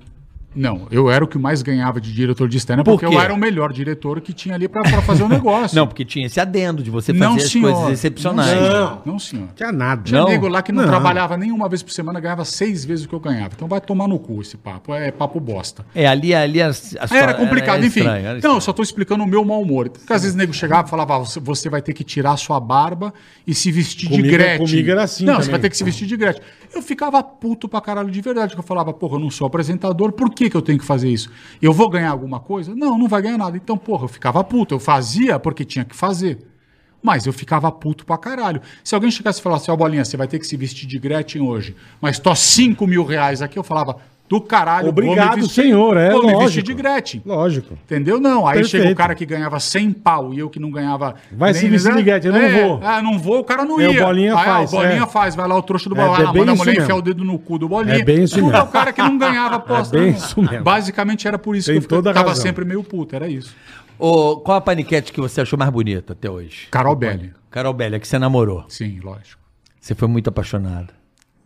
Não, 0.56 0.88
eu 0.90 1.10
era 1.12 1.24
o 1.24 1.28
que 1.28 1.38
mais 1.38 1.62
ganhava 1.62 2.00
de 2.00 2.14
diretor 2.14 2.48
de 2.48 2.58
externa 2.58 2.84
Por 2.84 2.92
porque 2.92 3.06
quê? 3.08 3.14
eu 3.14 3.20
era 3.20 3.34
o 3.34 3.38
melhor 3.38 3.74
diretor 3.74 4.22
que 4.22 4.32
tinha 4.34 4.56
ali 4.56 4.68
pra 4.68 4.82
pra 4.84 5.02
fazer 5.02 5.24
o 5.24 5.28
negócio. 5.30 5.76
Não, 5.76 5.86
porque 5.86 6.06
tinha 6.06 6.26
esse 6.26 6.40
adendo 6.40 6.82
de 6.82 6.90
você 6.90 7.12
fazer 7.14 7.26
Não, 7.26 7.36
as 7.36 7.44
senhor. 7.50 7.74
coisas 7.74 7.92
excepcionais. 7.94 8.52
Não, 8.56 8.68
senhor. 8.68 9.02
Não, 9.06 9.20
senhor. 9.20 9.48
Tinha 9.56 9.72
nada. 9.72 10.02
Tinha 10.04 10.22
Não? 10.22 10.28
nego 10.30 10.48
lá 10.48 10.62
que 10.62 10.72
não, 10.72 10.84
Não. 10.84 10.90
trabalhava 10.90 11.36
nem 11.38 11.52
uma 11.52 11.68
vez 11.68 11.84
por 11.84 11.92
semana, 11.92 12.20
ganhava 12.20 12.46
seis 12.46 12.86
vezes 12.86 13.06
o 13.06 13.10
que 13.10 13.16
eu 13.16 13.20
ganhava. 13.20 13.52
Então 13.56 13.68
vai 13.68 13.82
tomar 13.82 14.08
no 14.08 14.18
cu 14.18 14.42
esse 14.42 14.56
papo. 14.56 14.94
É 14.94 15.12
papo 15.12 15.40
bosta. 15.40 15.86
É, 15.94 16.08
ali, 16.08 16.34
ali 16.34 16.62
a, 16.62 16.70
a 16.70 17.16
Era 17.18 17.34
complicado, 17.34 17.84
enfim. 17.86 18.00
estranho, 18.02 18.26
era 18.26 18.38
Então, 18.38 18.56
eu 18.56 18.62
só 18.62 18.72
tô 18.72 18.82
explicando 18.82 19.24
o 19.24 19.28
meu 19.28 19.44
mau 19.44 19.62
humor. 19.62 19.90
Porque 19.90 20.14
às 20.14 20.22
vezes 20.22 20.36
o 20.36 20.38
nego 20.38 20.54
chegava 20.54 20.88
e 20.88 20.90
falava, 20.90 21.16
"Ah, 21.16 21.20
você, 21.20 21.70
vai 21.70 21.82
ter 21.82 21.94
que 21.94 22.04
tirar 22.04 22.32
a 22.32 22.38
sua 22.38 22.60
barba 22.60 23.14
e 23.46 23.54
se 23.54 23.72
vestir 23.72 24.08
Comigo- 24.10 24.24
de 24.28 24.32
Gretchen. 24.34 24.66
comigo 24.68 24.92
era 24.92 25.04
assim 25.04 25.26
Não, 25.26 25.34
também. 25.34 25.46
você 25.46 25.52
vai 25.52 25.60
ter 25.60 25.70
que 25.70 25.78
se 25.78 25.84
vestir 25.84 26.08
de 26.08 26.16
Gretchen. 26.16 26.44
Eu 26.74 26.82
ficava 26.82 27.22
puto 27.24 27.68
pra 27.68 27.82
caralho 27.82 28.10
de 28.10 28.22
verdade. 28.22 28.50
porque 28.50 28.60
Eu 28.62 28.68
falava, 28.68 28.94
porra, 28.94 29.16
eu 29.16 29.20
não 29.20 29.30
sou 29.30 29.48
apresentador, 29.48 30.12
por 30.12 30.30
que, 30.46 30.50
que 30.52 30.58
eu 30.58 30.62
tenho 30.62 30.80
que 30.80 30.86
fazer 30.86 31.10
isso? 31.10 31.30
Eu 31.62 31.74
vou 31.74 31.90
ganhar 31.90 32.12
alguma 32.12 32.40
coisa? 32.40 32.76
Não, 32.76 32.98
não 32.98 33.08
vai 33.08 33.22
ganhar 33.22 33.38
nada. 33.38 33.58
Então, 33.58 33.78
porra, 33.78 34.06
eu 34.06 34.08
ficava 34.08 34.44
puto. 34.44 34.76
Eu 34.76 34.80
fazia 34.80 35.40
porque 35.40 35.66
tinha 35.66 35.84
que 35.84 35.96
fazer. 35.96 36.46
Mas 37.02 37.26
eu 37.26 37.34
ficava 37.34 37.72
puto 37.72 38.06
pra 38.06 38.18
caralho. 38.18 38.62
Se 38.84 38.96
alguém 38.96 39.12
chegasse 39.12 39.40
e 39.40 39.44
falasse, 39.44 39.70
ó, 39.70 39.76
Bolinha, 39.76 40.04
você 40.04 40.18
vai 40.18 40.28
ter 40.28 40.40
que 40.40 40.48
se 40.48 40.58
vestir 40.58 40.88
de 40.88 40.98
Gretchen 40.98 41.42
hoje, 41.42 41.76
mas 42.02 42.18
tô 42.18 42.34
5 42.34 42.88
mil 42.88 43.04
reais 43.04 43.44
aqui, 43.44 43.60
eu 43.60 43.64
falava, 43.64 43.98
do 44.28 44.42
caralho, 44.42 44.90
Obrigado, 44.90 45.48
senhor, 45.48 45.96
é 45.98 46.10
vou 46.10 46.22
me 46.22 46.32
lógico. 46.34 46.44
vestir 46.46 46.64
de 46.64 46.74
Gretchen. 46.74 47.22
Lógico. 47.24 47.76
Entendeu? 47.86 48.20
Não. 48.20 48.48
Aí 48.48 48.58
Perfeito. 48.58 48.84
chega 48.84 48.92
o 48.94 48.96
cara 48.96 49.14
que 49.14 49.24
ganhava 49.26 49.60
100 49.60 49.92
pau 49.92 50.34
e 50.34 50.40
eu 50.40 50.50
que 50.50 50.60
não 50.60 50.72
ganhava. 50.72 51.14
Vai 51.32 51.54
se 51.54 51.68
vestir 51.68 51.94
de 51.96 52.02
Gretchen, 52.02 52.32
eu 52.32 52.34
não 52.34 52.42
É, 52.48 52.64
vou. 52.64 52.80
Ah, 52.84 53.02
não 53.04 53.20
vou, 53.20 53.40
o 53.40 53.44
cara 53.44 53.64
não 53.64 53.80
É, 53.80 53.88
o 53.88 53.92
ia. 53.94 54.04
Bolinha 54.04 54.34
Aí, 54.34 54.40
ah, 54.42 54.44
faz, 54.44 54.74
O 54.74 54.76
Bolinha 54.78 55.04
é. 55.04 55.06
faz, 55.08 55.36
vai 55.36 55.48
lá 55.48 55.56
o 55.56 55.62
trouxa 55.62 55.90
do 55.90 55.96
É, 55.96 56.04
Bolinha. 56.08 56.30
é 56.30 56.34
manda 56.34 56.52
a 56.52 56.56
mulher 56.56 56.72
mesmo. 56.72 56.84
enfiar 56.84 56.96
o 56.96 57.02
dedo 57.04 57.24
no 57.24 57.38
cu 57.38 57.60
do 57.60 57.70
Bolinha. 57.70 57.98
É 57.98 58.04
bem 58.04 58.24
isso 58.24 58.36
Tudo 58.36 58.46
mesmo. 58.48 58.58
é 58.58 58.64
o 58.64 58.68
cara 58.68 58.92
que 58.92 59.02
não 59.02 59.16
ganhava 59.18 59.56
aposta. 59.58 59.96
É 59.96 60.00
bem 60.00 60.12
não. 60.12 60.18
isso 60.18 60.42
mesmo. 60.42 60.64
Basicamente 60.64 61.28
era 61.28 61.38
por 61.38 61.56
isso 61.56 61.72
Tem 61.72 61.80
que 61.80 61.86
eu 61.86 61.90
toda 61.90 62.12
tava 62.12 62.30
razão. 62.30 62.42
sempre 62.44 62.66
meio 62.66 62.84
puto, 62.84 63.16
era 63.16 63.28
isso. 63.28 63.56
Ô, 64.00 64.38
qual 64.38 64.58
a 64.58 64.62
paniquete 64.62 65.14
que 65.14 65.22
você 65.22 65.42
achou 65.42 65.58
mais 65.58 65.70
bonita 65.72 66.14
até 66.14 66.30
hoje? 66.30 66.68
Carol 66.72 66.96
Belli. 66.96 67.32
Carol 67.52 67.74
Bélia, 67.74 68.00
que 68.00 68.08
você 68.08 68.18
namorou. 68.20 68.66
Sim, 68.68 69.00
lógico. 69.04 69.40
Você 69.80 69.94
foi 69.94 70.08
muito 70.08 70.30
apaixonado. 70.30 70.88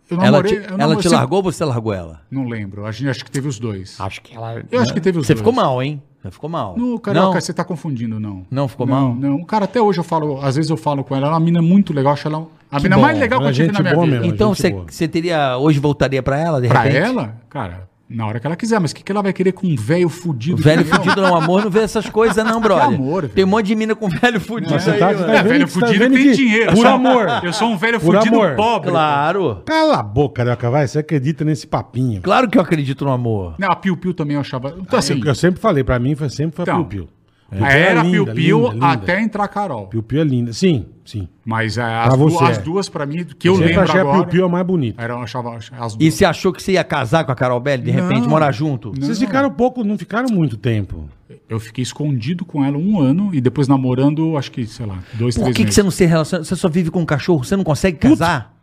Eu 0.09 0.17
ela 0.17 0.31
namorei. 0.31 0.51
te, 0.51 0.57
eu 0.57 0.63
ela 0.69 0.77
namorei- 0.77 0.97
te 0.97 1.03
sempre- 1.03 1.17
largou 1.17 1.37
ou 1.37 1.43
você 1.43 1.65
largou 1.65 1.93
ela? 1.93 2.21
Não 2.31 2.47
lembro. 2.47 2.85
A 2.85 2.91
gente 2.91 3.09
acho 3.09 3.23
que 3.25 3.31
teve 3.31 3.47
os 3.47 3.59
dois. 3.59 3.99
Acho 3.99 4.21
que 4.21 4.35
ela. 4.35 4.63
Eu 4.71 4.81
acho 4.81 4.93
que 4.93 4.99
teve 5.01 5.17
os 5.19 5.25
Você 5.27 5.33
dois. 5.33 5.39
ficou 5.41 5.53
mal, 5.53 5.81
hein? 5.81 6.01
Você 6.21 6.31
ficou 6.31 6.49
mal. 6.49 6.75
No 6.77 6.99
Carioca, 6.99 7.33
não? 7.35 7.41
você 7.41 7.53
tá 7.53 7.63
confundindo, 7.63 8.19
não. 8.19 8.45
Não 8.51 8.67
ficou 8.67 8.85
não, 8.85 8.93
mal? 8.93 9.15
Não, 9.15 9.43
Cara, 9.45 9.65
até 9.65 9.81
hoje 9.81 9.99
eu 9.99 10.03
falo, 10.03 10.39
às 10.41 10.55
vezes 10.57 10.69
eu 10.69 10.75
falo 10.75 11.01
com 11.03 11.15
ela, 11.15 11.27
ela 11.27 11.35
é 11.35 11.39
uma 11.39 11.45
mina 11.45 11.61
muito 11.61 11.93
legal, 11.93 12.11
acho 12.13 12.27
ela 12.27 12.45
a 12.69 12.79
mina 12.79 12.95
bom. 12.97 13.01
mais 13.03 13.17
legal 13.17 13.39
que 13.39 13.45
Ela 13.45 13.51
eu 13.51 13.53
é 13.53 13.55
tive 13.55 13.71
na 13.71 13.79
minha 13.81 13.93
boa 13.93 14.05
vida. 14.05 14.19
mesmo. 14.19 14.33
Então 14.33 14.53
você, 14.53 14.71
você 14.87 15.07
teria. 15.07 15.57
Hoje 15.57 15.79
voltaria 15.79 16.21
pra 16.21 16.37
ela, 16.37 16.59
de 16.61 16.67
Pra 16.67 16.81
repente? 16.81 16.97
ela, 17.03 17.35
cara, 17.49 17.87
na 18.09 18.25
hora 18.25 18.39
que 18.39 18.47
ela 18.47 18.55
quiser, 18.55 18.79
mas 18.79 18.91
o 18.91 18.95
que, 18.95 19.03
que 19.03 19.11
ela 19.11 19.21
vai 19.21 19.31
querer 19.31 19.51
com 19.51 19.67
um 19.67 19.75
velho 19.75 20.09
fudido? 20.09 20.57
Velho 20.61 20.83
fudido 20.83 21.21
não, 21.21 21.35
amor, 21.35 21.63
não 21.63 21.69
vê 21.69 21.81
essas 21.81 22.07
coisas, 22.09 22.43
não, 22.43 22.59
brother. 22.59 22.85
amor, 22.87 23.21
velho. 23.23 23.33
Tem 23.35 23.43
um 23.43 23.47
monte 23.47 23.67
de 23.67 23.75
mina 23.75 23.95
com 23.95 24.09
velho 24.09 24.39
fudido 24.41 24.73
Você 24.79 24.91
aí, 24.91 24.99
tá- 24.99 25.13
você 25.13 25.23
tá 25.23 25.31
É, 25.33 25.43
vendo 25.43 25.49
velho 25.49 25.67
você 25.67 25.79
tá 25.79 25.85
fudido 25.87 26.03
vendo 26.05 26.13
tem 26.15 26.23
que- 26.31 26.35
dinheiro. 26.35 26.73
Por 26.73 26.87
amor. 26.87 27.27
Eu 27.43 27.53
sou 27.53 27.69
um 27.69 27.77
velho 27.77 27.99
Por 27.99 28.15
fudido 28.15 28.35
amor. 28.35 28.55
pobre. 28.55 28.89
Claro. 28.89 29.61
Cala 29.65 29.99
a 29.99 30.03
boca, 30.03 30.35
Carioca, 30.43 30.69
vai. 30.71 30.87
Você 30.87 30.99
acredita 30.99 31.45
nesse 31.45 31.67
papinho. 31.67 32.21
Claro 32.21 32.49
que 32.49 32.57
eu 32.57 32.61
acredito 32.61 33.05
no 33.05 33.11
amor. 33.11 33.55
Não, 33.59 33.67
a 33.69 33.75
Piu 33.75 33.95
Piu 33.95 34.13
também 34.13 34.35
eu 34.35 34.41
achava. 34.41 34.75
Então, 34.79 34.97
assim, 34.97 35.19
Eu, 35.19 35.25
eu 35.27 35.35
sempre 35.35 35.59
falei, 35.61 35.83
pra 35.83 35.99
mim 35.99 36.15
foi 36.15 36.29
sempre 36.29 36.55
foi 36.55 36.63
Então, 36.63 36.75
a 36.81 36.85
Piu 36.85 36.85
Piu. 37.05 37.09
Era 37.51 38.03
linda, 38.03 38.11
Piu 38.25 38.33
Piu 38.33 38.57
linda, 38.59 38.73
linda. 38.73 38.87
até 38.89 39.21
entrar 39.21 39.47
Carol. 39.47 39.87
Piu 39.87 40.03
Piu 40.03 40.21
é 40.21 40.23
linda. 40.23 40.53
Sim, 40.53 40.85
sim. 41.05 41.27
Mas 41.45 41.77
é, 41.77 41.83
as, 41.83 42.13
du- 42.17 42.29
você, 42.29 42.43
as 42.43 42.57
é. 42.57 42.61
duas, 42.61 42.89
pra 42.89 43.05
mim, 43.05 43.25
que 43.37 43.49
eu 43.49 43.53
sempre 43.55 43.69
lembro 43.69 43.83
achei 43.83 43.99
a 43.99 44.01
agora. 44.03 44.17
Piu 44.19 44.25
Piu 44.27 44.45
a 44.45 44.49
mais 44.49 44.65
bonita. 44.65 45.01
Era, 45.01 45.13
eu 45.13 45.19
achava 45.19 45.55
as 45.55 45.93
E 45.93 45.97
duas. 45.97 46.13
você 46.13 46.25
achou 46.25 46.53
que 46.53 46.61
você 46.61 46.73
ia 46.73 46.83
casar 46.83 47.23
com 47.23 47.31
a 47.31 47.35
Carol 47.35 47.59
Belli, 47.59 47.83
de 47.83 47.91
repente, 47.91 48.21
Não. 48.21 48.29
morar 48.29 48.51
junto? 48.51 48.91
Vocês 48.99 49.17
ficaram 49.19 49.49
pouco, 49.51 49.83
não 49.83 49.97
ficaram 49.97 50.29
muito 50.29 50.57
tempo. 50.57 51.09
Eu 51.47 51.59
fiquei 51.59 51.81
escondido 51.81 52.45
com 52.45 52.63
ela 52.63 52.77
um 52.77 52.99
ano 52.99 53.29
e 53.33 53.41
depois 53.41 53.67
namorando, 53.67 54.37
acho 54.37 54.51
que, 54.51 54.65
sei 54.67 54.85
lá, 54.85 54.99
dois, 55.15 55.35
Por 55.35 55.41
três 55.43 55.55
que, 55.57 55.61
que 55.63 55.65
meses. 55.65 55.75
você 55.75 55.83
não 55.83 55.91
se 55.91 56.05
relaciona? 56.05 56.43
Você 56.43 56.55
só 56.55 56.69
vive 56.69 56.91
com 56.91 57.01
um 57.01 57.05
cachorro? 57.05 57.43
Você 57.43 57.55
não 57.55 57.63
consegue 57.63 57.97
casar? 57.97 58.53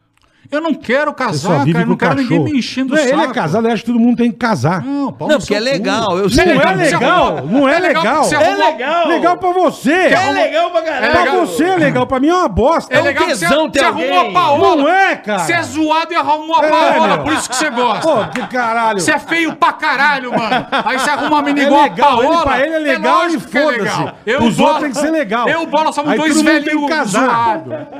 Eu 0.50 0.60
não 0.60 0.74
quero 0.74 1.12
casar, 1.12 1.64
cara. 1.66 1.80
Eu 1.80 1.86
não 1.86 1.96
quero 1.96 2.14
ninguém 2.14 2.28
cachorro. 2.38 2.44
me 2.52 2.58
enchendo 2.58 2.94
Não 2.94 2.96
o 2.96 2.98
é, 3.04 3.08
saco. 3.08 3.20
Ele 3.22 3.30
é 3.30 3.34
casado, 3.34 3.64
ele 3.66 3.72
acha 3.74 3.82
que 3.82 3.90
todo 3.92 3.98
mundo 4.00 4.16
tem 4.16 4.30
que 4.30 4.36
casar. 4.38 4.82
Não, 4.84 5.12
pau 5.12 5.28
Não, 5.28 5.38
porque 5.38 5.54
é 5.54 5.60
legal. 5.60 6.18
Eu 6.18 6.28
Você 6.28 6.36
sei. 6.36 6.54
Não 6.54 6.60
é 6.62 6.74
legal, 6.74 7.46
não 7.46 7.68
é 7.68 7.76
é 7.76 7.78
legal 7.80 8.02
legal. 8.02 8.22
que 8.22 8.28
você 8.28 8.34
É 8.36 8.54
legal. 8.56 9.08
Legal 9.08 9.36
pra 9.36 9.50
você. 9.52 9.92
É 9.92 10.32
legal 10.32 10.70
pra 10.70 10.80
É 10.80 10.84
caralho. 10.84 11.10
Pra 11.12 11.22
legal. 11.22 11.46
você 11.46 11.64
é 11.64 11.76
legal, 11.76 12.06
pra 12.06 12.20
mim 12.20 12.28
é 12.28 12.34
uma 12.34 12.48
bosta. 12.48 12.94
É 12.94 13.00
legal 13.00 13.24
que 13.24 13.30
tesão 13.30 13.64
você, 13.64 13.70
ter 13.70 13.78
você 13.80 13.84
arrumou 13.84 14.20
a 14.20 14.32
Paola. 14.32 14.76
Não 14.76 14.88
é, 14.88 15.16
cara. 15.16 15.38
Você 15.40 15.52
é 15.52 15.62
zoado 15.62 16.12
e 16.12 16.16
arrumou 16.16 16.56
a 16.60 16.64
É, 16.64 16.70
Paola, 16.70 17.08
meu. 17.08 17.24
por 17.24 17.32
isso 17.32 17.48
que 17.48 17.56
você 17.56 17.70
gosta. 17.70 18.00
Pô, 18.08 18.24
que 18.28 18.46
caralho. 18.48 19.00
Você 19.00 19.12
é 19.12 19.18
feio 19.18 19.56
pra 19.56 19.72
caralho, 19.72 20.30
mano. 20.30 20.66
Aí 20.84 20.98
você 20.98 21.10
arruma 21.10 21.28
uma 21.28 21.42
menina 21.42 21.66
É 21.66 21.66
igual 21.66 21.82
legal, 21.82 22.08
a 22.08 22.22
Paola. 22.22 22.34
ele, 22.34 22.42
pra 22.44 22.60
ele 22.60 22.74
é 22.74 22.78
legal 22.78 23.28
e 23.30 23.36
é 23.36 23.38
foda-se. 23.40 23.78
legal. 23.78 24.14
Os 24.48 24.58
outros 24.60 24.80
tem 24.80 24.90
que 24.90 24.98
ser 24.98 25.10
legal. 25.10 25.48
Eu 25.48 25.60
e 25.60 25.64
o 25.64 25.66
Bola 25.66 25.92
somos 25.92 26.14
dois 26.16 26.36
mundo 26.36 26.44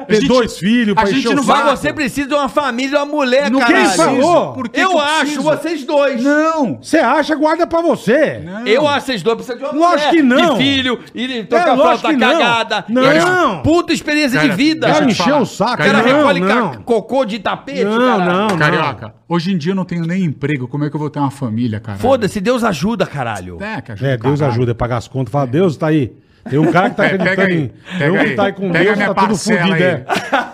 tem 0.07 0.29
dois 0.29 0.59
filhos 0.59 0.95
pra 0.95 1.05
a 1.05 1.07
gente 1.07 1.19
encher 1.21 1.29
o 1.33 1.37
não 1.37 1.43
saco. 1.43 1.65
vai 1.65 1.77
você 1.77 1.93
precisa 1.93 2.36
uma 2.39 2.49
família, 2.49 2.99
uma 2.99 3.07
mulher, 3.07 3.51
Não 3.51 3.61
caralho. 3.61 3.87
Quem 3.89 3.97
falou? 3.97 4.53
Por 4.53 4.69
que 4.69 4.81
eu 4.81 4.91
que 4.91 4.99
acho, 4.99 5.21
preciso? 5.21 5.43
vocês 5.43 5.85
dois. 5.85 6.23
Não. 6.23 6.79
Você 6.81 6.99
acha, 6.99 7.35
guarda 7.35 7.67
pra 7.67 7.81
você. 7.81 8.43
Eu 8.65 8.87
acho 8.87 9.07
vocês 9.07 9.23
dois 9.23 9.37
precisam 9.37 9.71
de 9.71 9.77
uma 9.77 9.91
Lógico 9.91 10.11
que 10.11 10.23
não. 10.23 10.55
De 10.55 10.59
filho, 10.65 11.01
e 11.15 11.45
tocar 11.45 11.69
É, 11.69 11.71
a 11.71 11.75
lógico 11.75 11.99
flauta 12.01 12.09
que 12.09 12.17
não. 12.17 12.39
cagada. 12.39 12.85
Não. 12.89 13.63
Puta 13.63 13.93
experiência 13.93 14.39
Cara, 14.41 14.51
de 14.51 14.57
vida. 14.57 14.87
deixa 14.87 15.01
Vai 15.01 15.03
eu 15.03 15.07
te 15.15 15.21
encher 15.21 15.31
falar. 15.31 15.43
o 15.43 15.47
saco. 15.47 15.77
Cara, 15.79 15.91
Cara, 15.91 16.03
recolhe 16.17 16.41
não, 16.41 16.49
ca- 16.49 16.55
não. 16.55 16.83
cocô 16.83 17.25
de 17.25 17.39
tapete, 17.39 17.85
Não, 17.85 18.19
caralho. 18.19 18.49
não. 18.49 18.59
Carioca, 18.59 19.15
hoje 19.29 19.53
em 19.53 19.59
dia 19.59 19.73
eu 19.73 19.77
não 19.77 19.85
tenho 19.85 20.05
nem 20.07 20.25
emprego. 20.25 20.67
Como 20.69 20.85
é 20.85 20.91
que 20.91 20.97
eu 20.97 21.01
vou 21.01 21.11
ter 21.11 21.19
uma 21.19 21.31
família, 21.31 21.81
cara? 21.81 21.99
Foda-se, 21.99 22.41
Deus 22.41 22.65
ajuda, 22.65 23.07
caralho. 23.07 23.59
É, 23.63 23.81
que 23.81 23.93
ajuda 23.93 24.09
É, 24.11 24.15
o 24.15 24.19
Deus 24.19 24.39
caralho. 24.41 24.57
ajuda, 24.57 24.71
é 24.73 24.75
pagar 24.75 24.97
as 24.97 25.09
contas. 25.09 25.33
Fala, 25.33 25.47
Deus 25.47 25.77
tá 25.77 25.89
aí. 25.89 26.13
Tem 26.49 26.61
um 26.61 26.71
cara 26.71 26.91
que 26.91 26.97
tá 26.97 27.03
É, 27.03 27.07
acreditando 27.07 27.37
pega 27.37 27.53
aí, 27.53 27.59
em. 27.61 27.69
pega 27.99 27.99
Tem 27.99 28.11
um 28.11 28.25
que 28.31 28.35
tá 28.37 28.45
aí 28.45 28.53
com 28.53 28.71
Pega 28.71 28.95
Deus, 28.95 29.07
tá 29.09 29.15
tudo 29.15 29.37
fudido. 29.37 29.75
É. 29.83 30.07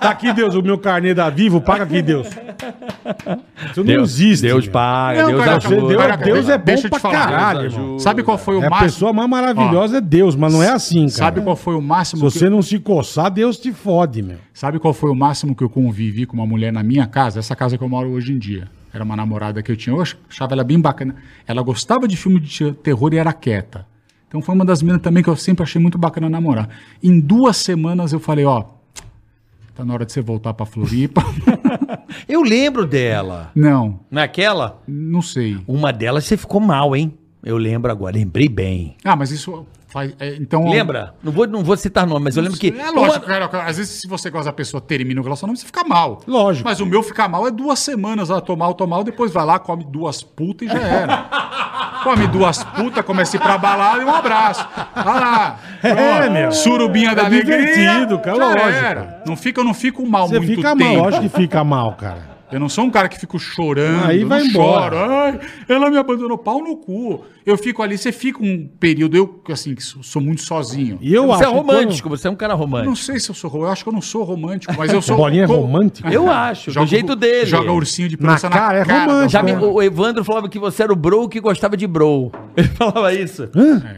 Tá 0.03 0.11
aqui, 0.11 0.33
Deus, 0.33 0.55
o 0.55 0.63
meu 0.63 0.77
carnê 0.79 1.15
da 1.15 1.31
Vivo, 1.31 1.61
paga 1.61 1.85
aqui, 1.85 2.03
Deus. 2.03 2.27
Isso 3.71 3.79
não 3.79 3.85
Deus, 3.85 4.11
existe. 4.11 4.43
Deus 4.47 4.65
meu. 4.65 4.73
paga, 4.73 5.23
Não, 5.23 5.29
Deus 5.31 5.45
cara, 5.45 5.57
ajuda. 5.57 5.77
Deus- 5.77 5.97
Caraca, 5.97 6.25
Deus 6.25 6.49
é 6.49 6.59
bom 6.59 6.65
deixa 6.65 6.87
eu 6.87 6.91
te 6.91 6.91
pra 6.91 7.01
falar. 7.01 7.15
caralho, 7.27 7.61
Deus 7.61 7.73
irmão. 7.73 7.87
ajuda. 7.89 8.03
Sabe 8.03 8.23
qual 8.23 8.39
foi 8.39 8.57
o 8.57 8.63
É 8.63 8.67
a 8.67 8.71
máximo? 8.71 8.89
pessoa 8.91 9.13
mais 9.13 9.31
maravilhosa 9.31 9.99
é 9.99 10.01
Deus, 10.01 10.35
mas 10.37 10.53
não 10.53 10.63
é 10.63 10.69
assim, 10.71 11.01
cara. 11.07 11.11
Sabe 11.11 11.41
qual 11.41 11.57
foi 11.57 11.75
o 11.75 11.81
Se 11.81 11.87
máximo? 11.87 12.21
você 12.31 12.51
não 12.51 12.63
se 12.63 12.79
coçar, 12.79 13.31
Deus 13.31 13.57
te 13.59 13.73
fode, 13.73 14.23
meu. 14.23 14.39
Sabe 14.53 14.79
qual 14.79 14.93
foi 14.93 15.11
o 15.11 15.15
máximo 15.15 15.55
que 15.55 15.63
eu 15.63 15.71
convivi 15.71 16.27
com 16.27 16.37
uma 16.37 16.47
mulher 16.47 16.73
na 16.73 16.83
minha 16.83 17.07
casa? 17.07 17.39
Essa 17.39 17.55
casa 17.57 17.79
que 17.79 17.85
eu 17.85 17.89
moro 17.89 18.11
hoje 18.11 18.33
em 18.33 18.39
dia. 18.39 18.69
Era 18.93 19.05
uma 19.05 19.17
namorada 19.17 19.63
que 19.63 19.73
eu 19.73 19.77
tinha. 19.77 19.97
Eu 19.97 20.03
achava 20.03 20.53
ela 20.53 20.65
bem 20.65 20.79
bacana. 20.79 21.15
Ela 21.47 21.63
gostava 21.63 22.07
de 22.07 22.17
filme 22.17 22.39
de 22.41 22.73
terror 22.73 23.15
e 23.15 23.17
era 23.17 23.33
quieta. 23.33 23.87
Então 24.29 24.43
foi 24.43 24.55
uma 24.55 24.65
das 24.65 24.83
meninas 24.83 25.01
também 25.03 25.23
que 25.23 25.31
eu 25.31 25.37
sempre 25.37 25.63
achei 25.63 25.81
muito 25.81 25.97
bacana 25.97 26.29
namorar. 26.29 26.69
Em 27.03 27.19
duas 27.21 27.57
semanas 27.57 28.13
eu 28.13 28.21
falei, 28.21 28.45
ó, 28.45 28.65
tá 29.75 29.85
na 29.85 29.95
hora 29.95 30.05
de 30.07 30.13
você 30.13 30.21
voltar 30.21 30.55
pra 30.55 30.67
Floripa. 30.67 31.23
Eu 32.29 32.43
lembro 32.43 32.87
dela. 32.87 33.51
não, 33.55 34.01
Naquela, 34.11 34.81
não 34.87 35.23
sei. 35.23 35.59
uma 35.67 35.93
delas 35.93 36.25
você 36.25 36.37
ficou 36.37 36.61
mal, 36.61 36.95
hein? 36.95 37.15
Eu 37.43 37.57
lembro 37.57 37.91
agora, 37.91 38.15
lembrei 38.17 38.49
bem. 38.49 38.95
Ah, 39.05 39.17
mas 39.17 39.31
isso 39.33 39.67
faz. 39.93 40.15
é, 40.19 40.37
então. 40.37 40.69
Lembra? 40.69 41.15
Não 41.23 41.31
vou, 41.33 41.47
não 41.47 41.63
vou 41.63 41.77
citar 41.77 42.07
nome, 42.07 42.25
mas 42.25 42.37
eu 42.37 42.43
lembro 42.43 42.59
que. 42.59 42.69
É 42.69 42.91
lógico, 42.91 43.27
uma- 43.27 43.49
cara, 43.49 43.67
às 43.69 43.77
vezes 43.77 44.01
se 44.01 44.09
você 44.09 44.31
gosta 44.31 44.47
da 44.47 44.53
pessoa, 44.53 44.81
termina 44.81 45.21
o 45.21 45.25
relacionamento, 45.25 45.61
você 45.61 45.67
fica 45.67 45.85
mal. 45.85 46.21
Lógico. 46.27 46.69
Mas 46.69 46.81
o 46.81 46.87
meu 46.87 47.03
ficar 47.03 47.29
mal 47.29 47.47
é 47.47 47.51
duas 47.51 47.79
semanas, 47.79 48.31
ela 48.31 48.41
tomar 48.41 48.65
mal, 48.67 48.75
tomar 48.75 49.03
depois 49.03 49.33
vai 49.33 49.45
lá, 49.45 49.59
come 49.59 49.85
duas 49.85 50.23
putas 50.23 50.69
e 50.69 50.73
já 50.73 50.79
era. 50.79 51.29
come 52.05 52.27
duas 52.29 52.63
putas, 52.65 53.05
começa 53.05 53.37
a 53.37 53.39
ir 53.39 53.41
pra 53.41 53.59
balada 53.59 54.03
e 54.03 54.05
um 54.05 54.11
abraço. 54.15 54.67
Vai 54.95 55.05
lá. 55.21 55.59
É, 55.83 56.29
meu. 56.31 56.53
Surubinha 56.53 57.15
da 57.15 57.23
É 57.23 57.27
alegria. 57.27 57.59
divertido, 57.59 58.19
cara, 58.19 58.37
lógico. 58.37 58.61
era. 58.69 59.23
Não 59.27 59.37
fica, 59.37 59.61
eu 59.61 59.65
não 59.65 59.75
fico 59.75 60.07
mal 60.09 60.29
Você 60.29 60.39
muito 60.39 60.55
fica 60.57 60.77
tempo. 60.77 60.85
mal, 60.85 61.05
lógico 61.05 61.23
que 61.23 61.29
fica 61.29 61.65
mal, 61.65 61.93
cara. 61.95 62.32
Eu 62.53 62.61
não 62.61 62.69
sou 62.69 62.85
um 62.85 62.91
cara 62.91 63.09
que 63.09 63.19
fico 63.19 63.39
chorando. 63.39 64.05
Aí 64.07 64.25
vai 64.25 64.43
embora. 64.43 64.97
choro. 64.97 65.13
Ai, 65.13 65.41
ela 65.69 65.91
me 65.91 65.97
abandonou 65.97 66.37
pau 66.39 66.59
no 66.63 66.77
cu. 66.77 67.25
Eu 67.45 67.59
fico 67.59 67.83
ali, 67.83 67.99
você 67.99 68.13
fica 68.13 68.41
um 68.41 68.69
período, 68.79 69.17
eu, 69.17 69.43
assim, 69.51 69.75
que 69.75 69.83
sou, 69.83 70.01
sou 70.01 70.23
muito 70.23 70.43
sozinho. 70.43 70.97
E 71.01 71.13
eu 71.13 71.27
Você 71.27 71.43
é 71.43 71.47
acho 71.47 71.53
que 71.55 71.59
romântico, 71.61 72.09
você 72.09 72.29
é 72.29 72.31
um 72.31 72.37
cara 72.37 72.53
Eu 72.53 72.57
não 72.59 72.65
romântico. 72.65 72.97
sei 72.97 73.19
se 73.19 73.29
eu 73.31 73.35
sou 73.35 73.51
romântico, 73.51 73.67
eu 73.69 73.73
acho 73.73 73.83
que 73.83 73.89
eu 73.89 73.93
não 73.93 74.01
sou 74.01 74.23
romântico, 74.23 74.73
mas 74.79 74.93
eu 74.93 75.03
sou. 75.03 75.17
Bolinha 75.17 75.43
é 75.43 75.47
co- 75.49 75.55
romântico? 75.57 76.09
Eu 76.09 76.31
acho, 76.31 76.71
do 76.71 76.75
Joga- 76.75 76.87
jeito 76.87 77.17
dele. 77.17 77.47
Joga 77.47 77.73
ursinho 77.73 78.09
de 78.09 78.17
Na 78.21 78.27
pelúcia 78.29 78.49
na, 78.49 78.57
cara, 78.57 78.85
cara. 78.85 78.97
é 79.03 79.07
romântico. 79.07 79.33
Já 79.33 79.43
me- 79.43 79.51
É. 79.51 79.59
o 79.59 79.83
Evandro 79.83 80.23
falava 80.25 80.49
que 80.49 80.57
você 80.59 80.85
era 80.85 80.93
o 80.93 80.97
bro 80.97 81.29
que 81.29 81.41
gostava 81.41 81.77
de 81.77 81.87
bro. 81.89 82.31
Ele 82.57 82.69
falava 82.69 83.13
isso. 83.13 83.49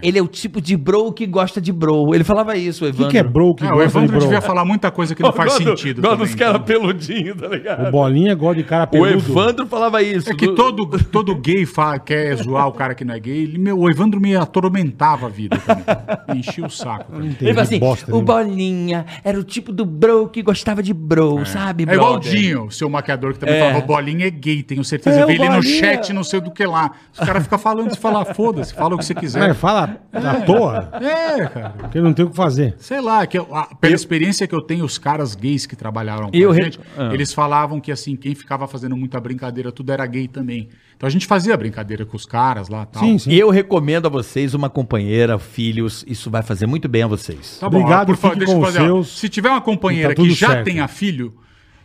Ele 0.02 0.18
é 0.18 0.22
o 0.22 0.26
tipo 0.28 0.58
de 0.60 0.74
bro 0.74 1.12
que 1.12 1.26
gosta 1.26 1.60
de 1.60 1.70
bro. 1.72 2.14
Ele 2.14 2.24
falava 2.24 2.56
isso, 2.56 2.84
o 2.84 2.86
O 2.86 2.88
Evandro. 2.88 3.06
que, 3.08 3.12
que 3.12 3.18
é 3.18 3.22
bro 3.22 3.54
que 3.54 3.64
Ah, 3.64 3.66
o 3.66 3.70
gosta 3.72 3.84
de 3.84 3.90
Evandro 3.92 4.12
bro? 4.16 4.20
devia 4.20 4.40
falar 4.40 4.64
muita 4.64 4.90
coisa 4.90 5.14
que 5.14 5.22
não 5.22 5.32
faz 5.34 5.52
sentido. 5.52 6.00
Gosta 6.00 6.16
dos 6.16 6.34
caras 6.34 6.54
então. 6.62 6.64
peludinhos, 6.64 7.36
tá 7.38 7.48
ligado? 7.48 7.88
O 7.88 7.90
Bolinha 7.90 8.34
gosta 8.34 8.43
de 8.52 8.64
cara 8.64 8.84
O 8.84 8.86
peludo. 8.88 9.12
Evandro 9.12 9.66
falava 9.66 10.02
isso. 10.02 10.28
É 10.30 10.34
que 10.34 10.46
do- 10.46 10.54
todo, 10.54 11.04
todo 11.04 11.34
gay 11.36 11.64
fala, 11.64 11.98
quer 11.98 12.34
zoar 12.36 12.66
o 12.68 12.72
cara 12.72 12.94
que 12.94 13.04
não 13.04 13.14
é 13.14 13.20
gay. 13.20 13.44
Ele, 13.44 13.58
meu, 13.58 13.78
o 13.78 13.88
Evandro 13.88 14.20
me 14.20 14.34
atormentava 14.36 15.26
a 15.26 15.28
vida 15.28 15.56
também. 15.58 15.84
Me 16.28 16.38
enchia 16.40 16.66
o 16.66 16.70
saco. 16.70 17.14
Entendi, 17.16 17.36
Ele 17.40 17.54
fala 17.54 17.62
assim, 17.62 17.78
bosta 17.78 18.14
o. 18.14 18.20
Bolinha 18.22 19.06
era 19.22 19.38
o 19.38 19.44
tipo 19.44 19.72
do 19.72 19.84
bro 19.86 20.28
que 20.28 20.42
gostava 20.42 20.82
de 20.82 20.92
bro, 20.92 21.46
sabe, 21.46 21.84
É 21.88 21.94
igual 21.94 22.14
o 22.16 22.20
brother? 22.20 22.32
Dinho, 22.32 22.70
seu 22.70 22.90
maquiador, 22.90 23.32
que 23.34 23.38
também 23.38 23.54
É. 23.54 23.60
falava, 23.60 23.78
o 23.78 23.86
Bolinha 23.86 24.26
é 24.26 24.30
gay, 24.30 24.62
tenho 24.62 24.82
certeza. 24.84 25.20
É, 25.20 25.22
eu 25.22 25.26
vi 25.28 25.38
o 25.38 25.44
ele 25.44 25.48
no 25.48 25.62
chat, 25.62 26.12
não 26.12 26.24
sei 26.24 26.40
do 26.40 26.50
que 26.50 26.66
lá. 26.66 26.90
Os 27.12 27.20
caras 27.20 27.44
ficam 27.44 27.58
falando, 27.58 27.90
você 27.90 28.00
fala, 28.00 28.24
foda-se, 28.24 28.74
fala 28.74 28.94
o 28.94 28.98
que 28.98 29.04
você 29.04 29.12
É, 29.12 29.16
quiser. 29.16 29.54
fala 29.54 29.96
à 30.12 30.34
toa, 30.40 30.88
É, 31.00 31.46
cara. 31.46 31.74
porque 31.78 32.00
não 32.00 32.12
tem 32.12 32.24
o 32.24 32.30
que 32.30 32.36
fazer. 32.36 32.74
Sei 32.78 33.00
lá, 33.00 33.26
que 33.26 33.38
eu- 33.38 33.46
a- 33.54 33.68
pela 33.80 33.94
experiência 33.94 34.46
que 34.46 34.54
eu 34.54 34.60
tenho, 34.62 34.84
os 34.84 34.98
caras 34.98 35.34
gays 35.34 35.66
que 35.66 35.76
trabalharam 35.76 36.30
com 36.30 36.36
Eu 36.36 36.50
a 36.50 36.54
re- 36.54 36.62
gente, 36.64 36.80
Ah. 36.98 37.10
eles 37.12 37.32
falavam 37.32 37.78
que 37.80 37.92
assim, 37.92 38.16
quem 38.16 38.33
ficava 38.34 38.66
fazendo 38.66 38.96
muita 38.96 39.20
brincadeira, 39.20 39.70
tudo 39.72 39.90
era 39.92 40.04
gay 40.06 40.26
também. 40.28 40.68
Então 40.96 41.06
a 41.06 41.10
gente 41.10 41.26
fazia 41.26 41.56
brincadeira 41.56 42.04
com 42.04 42.16
os 42.16 42.24
caras 42.26 42.68
lá 42.68 42.84
tal. 42.86 43.02
Sim, 43.02 43.18
sim. 43.18 43.30
E 43.30 43.38
eu 43.38 43.50
recomendo 43.50 44.06
a 44.06 44.08
vocês 44.08 44.54
uma 44.54 44.68
companheira, 44.70 45.38
filhos, 45.38 46.04
isso 46.08 46.30
vai 46.30 46.42
fazer 46.42 46.66
muito 46.66 46.88
bem 46.88 47.02
a 47.02 47.06
vocês. 47.06 47.58
Tá 47.60 47.68
bom, 47.68 47.78
Obrigado, 47.78 48.06
por 48.06 48.16
favor, 48.16 48.36
deixa 48.36 48.52
eu 48.52 48.58
com 48.58 48.64
fazer. 48.64 48.78
seus. 48.80 49.18
Se 49.18 49.28
tiver 49.28 49.50
uma 49.50 49.60
companheira 49.60 50.14
Tá 50.14 50.22
que 50.22 50.30
já 50.30 50.48
certo. 50.48 50.64
tenha 50.64 50.86
filho, 50.88 51.34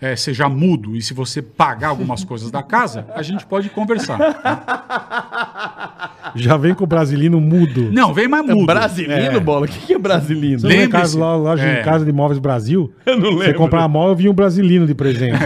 é, 0.02 0.16
seja 0.16 0.48
mudo, 0.48 0.96
e 0.96 1.02
se 1.02 1.14
você 1.14 1.42
pagar 1.42 1.90
algumas 1.90 2.24
coisas 2.24 2.50
da 2.52 2.64
casa, 2.64 3.06
a 3.16 3.22
gente 3.22 3.46
pode 3.46 3.70
conversar. 3.70 4.18
Já 6.36 6.58
vem 6.58 6.74
com 6.76 6.84
o 6.84 6.88
brasilino 6.88 7.40
mudo. 7.42 7.90
Não, 7.92 8.14
vem 8.14 8.28
mais 8.28 8.46
mudo. 8.46 8.66
Brasilino, 8.68 9.14
É. 9.16 9.40
bola? 9.40 9.66
O 9.66 9.70
que, 9.70 9.80
que 9.80 9.94
é 9.94 9.98
brasilino? 9.98 10.60
Você 10.60 10.88
casa, 10.88 11.18
lá, 11.20 11.36
loja 11.36 11.64
É. 11.66 11.82
em 11.82 11.84
casa 11.84 12.06
de 12.06 12.12
imóveis 12.12 12.38
Brasil? 12.40 12.94
Eu 13.06 13.18
não 13.18 13.32
Você 13.34 13.46
lembro. 13.46 13.58
comprar 13.58 13.80
uma 13.80 13.88
móvel, 13.88 14.16
vinha 14.16 14.32
um 14.32 14.34
brasilino 14.34 14.86
de 14.86 14.94
presente. 14.94 15.40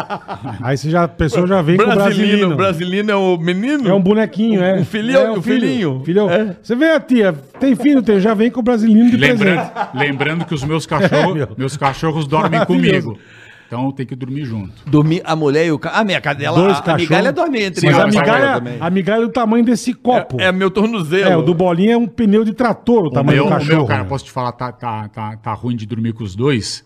Aí 0.62 0.76
você 0.76 0.90
já, 0.90 1.04
a 1.04 1.08
pessoa 1.08 1.46
já 1.46 1.62
vem 1.62 1.76
com 1.78 1.84
o 1.84 1.86
Brasilino, 1.86 2.26
brasilino. 2.50 2.56
brasilino 2.56 3.10
é 3.10 3.16
o 3.16 3.38
menino? 3.38 3.88
É 3.88 3.94
um 3.94 4.00
bonequinho, 4.00 4.62
é. 4.62 4.74
Um 4.78 4.84
filho- 4.84 5.16
é 5.16 5.30
um 5.32 5.40
filhinho. 5.42 6.02
Filho. 6.04 6.28
É. 6.28 6.54
Você 6.62 6.74
vê 6.76 6.90
a 6.90 7.00
tia, 7.00 7.32
tem 7.58 7.74
filho, 7.74 8.02
tem, 8.02 8.20
já 8.20 8.34
vem 8.34 8.50
com 8.50 8.60
o 8.60 8.62
brasilino 8.62 9.10
de 9.10 9.16
Lembrando, 9.16 9.70
presente. 9.70 9.88
lembrando 9.94 10.44
que 10.44 10.54
os 10.54 10.62
meus 10.62 10.84
cachorros, 10.86 11.34
meu. 11.34 11.48
meus 11.56 11.76
cachorros 11.76 12.26
dormem 12.26 12.62
comigo. 12.66 13.18
Então 13.66 13.86
eu 13.86 13.92
tenho 13.92 14.08
que 14.08 14.14
dormir 14.14 14.44
junto. 14.44 14.72
Dormir, 14.88 15.22
a 15.24 15.34
mulher 15.34 15.66
e 15.66 15.72
o 15.72 15.78
cara. 15.78 15.98
A 15.98 16.04
minha 16.04 16.20
cadela, 16.20 16.56
Dois 16.56 16.76
a, 16.76 16.78
a 16.78 16.82
cachorros. 16.82 17.02
migalha 17.02 17.32
dorme 17.32 17.62
entre 17.62 17.86
Mas 17.86 17.98
a 17.98 18.06
migalha, 18.06 18.62
a 18.80 18.90
migalha 18.90 19.22
é 19.22 19.26
do 19.26 19.32
tamanho 19.32 19.64
desse 19.64 19.92
copo. 19.92 20.40
É, 20.40 20.44
é 20.46 20.52
meu 20.52 20.70
tornozelo. 20.70 21.28
É, 21.30 21.36
o 21.36 21.42
do 21.42 21.52
bolinha 21.54 21.94
é 21.94 21.96
um 21.96 22.06
pneu 22.06 22.44
de 22.44 22.52
trator, 22.52 23.04
o 23.04 23.06
O 23.08 23.10
tamanho 23.10 23.38
meu, 23.38 23.44
do 23.44 23.48
o 23.48 23.50
cachorro. 23.58 23.76
meu, 23.78 23.86
cara, 23.86 24.04
posso 24.04 24.24
te 24.24 24.30
falar, 24.30 24.52
tá, 24.52 24.70
tá, 24.72 25.08
tá, 25.08 25.36
tá 25.36 25.52
ruim 25.52 25.74
de 25.76 25.84
dormir 25.86 26.12
com 26.12 26.22
os 26.22 26.36
dois. 26.36 26.84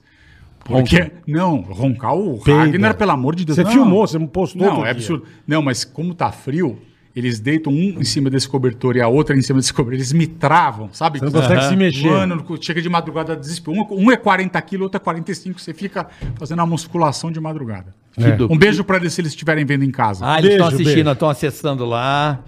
Porque, 0.64 1.10
não, 1.26 1.60
roncar 1.62 2.14
o 2.14 2.38
Peida. 2.42 2.60
Ragnar, 2.60 2.94
pelo 2.96 3.10
amor 3.12 3.34
de 3.34 3.44
Deus. 3.44 3.56
Você 3.56 3.64
não. 3.64 3.70
filmou, 3.70 4.06
você 4.06 4.18
postou 4.20 4.62
Não, 4.66 4.78
é 4.80 4.82
dia. 4.82 4.90
absurdo. 4.92 5.24
Não, 5.46 5.62
mas 5.62 5.84
como 5.84 6.14
tá 6.14 6.30
frio, 6.30 6.78
eles 7.14 7.40
deitam 7.40 7.72
um 7.72 7.96
em 8.00 8.04
cima 8.04 8.30
desse 8.30 8.48
cobertor 8.48 8.96
e 8.96 9.00
a 9.00 9.08
outra 9.08 9.36
em 9.36 9.42
cima 9.42 9.58
desse 9.58 9.72
cobertor. 9.72 9.94
Eles 9.98 10.12
me 10.12 10.26
travam, 10.26 10.88
sabe? 10.92 11.18
Você 11.18 11.24
não 11.24 11.32
consegue 11.32 11.64
se 11.64 11.76
mexer. 11.76 12.08
Mano, 12.08 12.44
chega 12.60 12.80
de 12.80 12.88
madrugada 12.88 13.34
desespero. 13.36 13.76
Um, 13.76 14.04
um 14.06 14.10
é 14.12 14.16
40 14.16 14.60
quilos, 14.62 14.84
outro 14.84 14.96
é 15.00 15.00
45. 15.02 15.60
Você 15.60 15.74
fica 15.74 16.06
fazendo 16.36 16.58
uma 16.60 16.66
musculação 16.66 17.30
de 17.32 17.40
madrugada. 17.40 17.94
É. 18.16 18.42
Um 18.52 18.56
beijo 18.58 18.82
pra 18.84 18.96
eles 18.96 19.12
se 19.12 19.20
eles 19.20 19.32
estiverem 19.32 19.64
vendo 19.64 19.84
em 19.84 19.90
casa. 19.90 20.24
Ah, 20.26 20.38
eles 20.38 20.52
estão 20.52 20.66
assistindo, 20.68 21.10
estão 21.10 21.28
acessando 21.30 21.84
lá. 21.84 22.40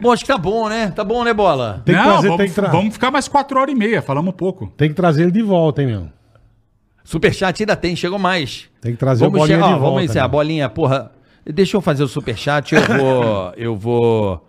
Bom, 0.00 0.12
acho 0.12 0.22
que 0.24 0.28
tá 0.32 0.38
bom, 0.38 0.68
né? 0.68 0.90
Tá 0.90 1.04
bom, 1.04 1.22
né, 1.24 1.32
Bola? 1.34 1.82
Tem 1.84 1.94
que 1.94 2.02
trazer, 2.02 2.22
vamos, 2.28 2.36
tem 2.38 2.48
que 2.48 2.54
tra- 2.54 2.68
vamos 2.68 2.92
ficar 2.94 3.10
mais 3.10 3.28
4 3.28 3.58
horas 3.60 3.74
e 3.74 3.78
meia, 3.78 4.00
falamos 4.02 4.30
um 4.32 4.36
pouco. 4.36 4.72
Tem 4.76 4.88
que 4.88 4.94
trazer 4.94 5.22
ele 5.24 5.30
de 5.32 5.42
volta, 5.42 5.82
hein, 5.82 5.88
meu? 5.88 6.08
Superchat 7.04 7.62
ainda 7.62 7.76
tem, 7.76 7.96
chegou 7.96 8.18
mais. 8.18 8.68
Tem 8.80 8.92
que 8.92 8.98
trazer 8.98 9.24
vamos 9.24 9.36
o 9.36 9.40
bolinha 9.40 9.58
che- 9.58 9.62
ó, 9.64 9.66
de 9.66 9.72
volta. 9.74 9.84
Vamos 9.86 10.04
encerrar. 10.04 10.24
né? 10.26 10.30
Bolinha, 10.32 10.68
porra. 10.68 11.12
Deixa 11.52 11.76
eu 11.76 11.80
fazer 11.80 12.02
o 12.02 12.08
superchat, 12.08 12.74
eu 12.74 12.82
vou. 12.82 13.52
eu 13.56 13.76
vou 13.76 14.46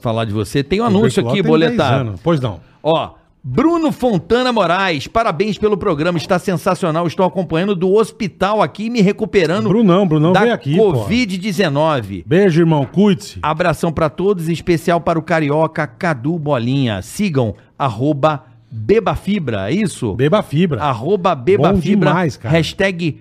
falar 0.00 0.24
de 0.24 0.32
você. 0.32 0.62
Tem 0.62 0.80
um 0.80 0.84
anúncio 0.84 1.20
aqui, 1.20 1.38
Tuberculose 1.38 1.68
tem 1.68 1.76
10 1.76 1.88
boletar. 1.88 2.20
Pois 2.22 2.40
não. 2.40 2.60
Ó, 2.82 3.14
Bruno 3.42 3.90
Fontana 3.90 4.52
Moraes, 4.52 5.06
parabéns 5.06 5.56
pelo 5.56 5.76
programa, 5.76 6.18
está 6.18 6.38
sensacional. 6.38 7.06
Estou 7.06 7.24
acompanhando 7.24 7.74
do 7.74 7.94
hospital 7.94 8.60
aqui, 8.60 8.90
me 8.90 9.00
recuperando 9.00 9.68
Brunão, 9.68 10.06
Brunão 10.06 10.32
da 10.32 10.40
veio 10.40 10.52
aqui, 10.52 10.76
pô. 10.76 10.92
Covid-19. 10.92 12.22
Beijo, 12.26 12.60
irmão. 12.60 12.84
Cuide-se. 12.84 13.38
Abração 13.42 13.90
pra 13.90 14.10
todos, 14.10 14.48
em 14.48 14.52
especial 14.52 15.00
para 15.00 15.18
o 15.18 15.22
carioca 15.22 15.86
Cadu 15.86 16.38
Bolinha. 16.38 17.00
Sigam, 17.00 17.54
arroba 17.78 18.44
Bebafibra, 18.70 19.70
é 19.70 19.74
isso? 19.74 20.14
Beba 20.14 20.42
fibra. 20.42 20.82
Arroba 20.82 21.34
Bom 21.34 21.42
Bebafibra, 21.42 22.10
demais, 22.10 22.36
cara. 22.36 22.54
hashtag 22.54 23.20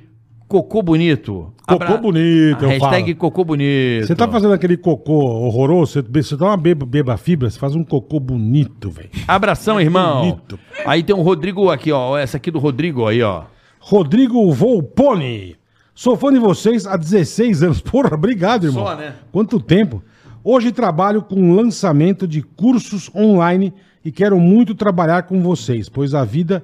Cocô 0.49 0.81
bonito. 0.81 1.53
Cocô 1.67 1.99
bonito, 1.99 2.57
A 2.61 2.63
eu 2.63 2.69
hashtag 2.69 3.03
falo. 3.11 3.15
cocô 3.17 3.43
bonito. 3.45 4.07
Você 4.07 4.15
tá 4.15 4.27
fazendo 4.27 4.51
aquele 4.51 4.75
cocô 4.75 5.13
horroroso, 5.13 5.93
você, 5.93 6.01
você 6.01 6.35
dá 6.35 6.47
uma 6.47 6.57
beba, 6.57 6.87
beba 6.87 7.15
fibra, 7.17 7.47
você 7.47 7.59
faz 7.59 7.75
um 7.75 7.83
cocô 7.83 8.19
bonito, 8.19 8.89
velho. 8.89 9.11
Abração, 9.27 9.79
irmão. 9.79 10.21
bonito. 10.21 10.59
Aí 10.87 11.03
tem 11.03 11.15
um 11.15 11.21
Rodrigo 11.21 11.69
aqui, 11.69 11.91
ó. 11.91 12.17
Essa 12.17 12.37
aqui 12.37 12.49
do 12.49 12.57
Rodrigo 12.57 13.05
aí, 13.07 13.21
ó. 13.21 13.43
Rodrigo 13.79 14.51
Volpone. 14.51 15.55
Sou 15.93 16.17
fã 16.17 16.33
de 16.33 16.39
vocês 16.39 16.87
há 16.87 16.97
16 16.97 17.61
anos. 17.61 17.79
Porra, 17.81 18.15
obrigado, 18.15 18.65
irmão. 18.65 18.87
Só, 18.87 18.95
né? 18.95 19.13
Quanto 19.31 19.59
tempo. 19.59 20.01
Hoje 20.43 20.71
trabalho 20.71 21.21
com 21.21 21.53
lançamento 21.53 22.27
de 22.27 22.41
cursos 22.41 23.11
online 23.13 23.71
e 24.03 24.11
quero 24.11 24.39
muito 24.39 24.73
trabalhar 24.73 25.23
com 25.23 25.43
vocês, 25.43 25.89
pois 25.89 26.15
a 26.15 26.25
vida 26.25 26.63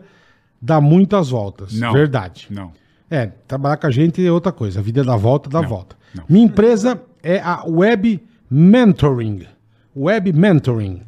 dá 0.59 0.81
muitas 0.81 1.29
voltas. 1.29 1.79
Não. 1.79 1.93
Verdade. 1.93 2.47
Não. 2.49 2.71
É, 3.09 3.27
trabalhar 3.47 3.77
com 3.77 3.87
a 3.87 3.91
gente 3.91 4.25
é 4.25 4.31
outra 4.31 4.51
coisa. 4.51 4.79
A 4.79 4.83
vida 4.83 5.03
dá 5.03 5.15
volta, 5.15 5.49
dá 5.49 5.61
Não, 5.61 5.69
volta. 5.69 5.95
não. 6.15 6.23
Minha 6.27 6.45
empresa 6.45 7.01
é 7.21 7.39
a 7.39 7.63
Web 7.67 8.21
Mentoring. 8.49 9.43
Web 9.95 10.33
Mentoring. 10.33 11.01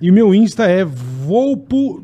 E 0.00 0.10
meu 0.10 0.34
Insta 0.34 0.64
é 0.64 0.84
Volpo, 0.84 2.02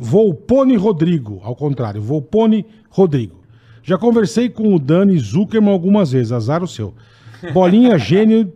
Volpone 0.00 0.76
Rodrigo. 0.76 1.40
Ao 1.42 1.54
contrário, 1.54 2.00
Volpone 2.00 2.64
Rodrigo. 2.90 3.42
Já 3.82 3.98
conversei 3.98 4.48
com 4.48 4.74
o 4.74 4.78
Dani 4.78 5.18
Zuckerman 5.18 5.70
algumas 5.72 6.12
vezes, 6.12 6.32
azar 6.32 6.62
o 6.62 6.68
seu. 6.68 6.94
Bolinha 7.52 7.98
gênio 7.98 8.52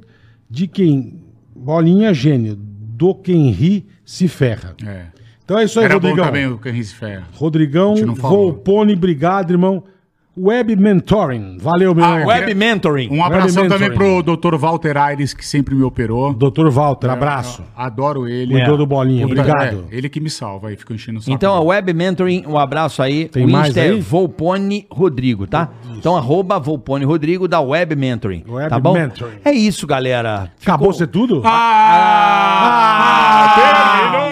de 0.49 0.67
quem. 0.67 1.23
Bolinha 1.55 2.15
gênio. 2.15 2.57
Do 2.57 3.15
quem 3.15 3.51
ri 3.51 3.87
se 4.05 4.27
ferra. 4.27 4.75
É. 4.85 5.07
Então 5.49 5.59
é 5.59 5.65
isso 5.65 5.79
aí, 5.79 5.87
Era 5.87 5.95
bom 5.99 6.09
Rodrigão. 6.09 6.27
também 6.27 6.47
o 6.47 6.61
Henrique 6.63 6.95
Ferro. 6.95 7.25
Rodrigão. 7.35 7.95
Volpone, 8.15 8.93
obrigado, 8.93 9.51
irmão. 9.51 9.83
Web 10.41 10.77
Mentoring. 10.77 11.57
Valeu, 11.59 11.93
meu 11.95 12.05
Ah, 12.05 12.11
irmão. 12.21 12.29
Web 12.29 12.55
Mentoring. 12.55 13.09
Um 13.11 13.25
abração 13.25 13.63
Web 13.63 13.75
também 13.75 13.89
mentoring. 13.89 14.23
pro 14.23 14.37
Dr. 14.37 14.57
Walter 14.57 14.97
Aires, 14.99 15.33
que 15.33 15.45
sempre 15.45 15.75
me 15.75 15.83
operou. 15.83 16.35
Doutor 16.35 16.71
Walter, 16.71 17.09
abraço. 17.11 17.65
Adoro 17.75 18.29
ele. 18.29 18.53
Cuidou 18.53 18.77
do 18.77 18.87
bolinha, 18.87 19.27
Puta, 19.27 19.41
obrigado. 19.41 19.87
é, 19.91 19.97
ele 19.97 20.09
que 20.11 20.21
me 20.21 20.29
salva 20.29 20.69
aí, 20.69 20.77
fica 20.77 20.93
enchendo 20.95 21.19
o 21.19 21.23
saco. 21.23 21.35
Então, 21.35 21.55
a 21.55 21.61
Web 21.63 21.93
Mentoring, 21.95 22.45
um 22.47 22.59
abraço 22.59 23.03
aí. 23.03 23.27
Tem 23.29 23.47
o 23.47 23.51
mais 23.51 23.69
Insta 23.69 23.81
é 23.81 23.85
aí? 23.89 24.01
Volpone 24.01 24.87
Rodrigo, 24.91 25.47
tá? 25.47 25.71
Então, 25.97 26.15
arroba 26.15 26.59
Volpone 26.61 27.07
Rodrigo 27.07 27.49
da 27.49 27.61
Web 27.63 27.97
Mentoring. 27.97 28.45
Web 28.47 28.69
tá 28.69 28.79
bom? 28.79 28.93
Mentoring. 28.93 29.39
É 29.45 29.51
isso, 29.51 29.87
galera. 29.87 30.53
Acabou 30.63 30.93
ser 30.93 31.07
tudo? 31.09 31.41
Ah, 31.45 33.55
Terminou! 33.57 34.28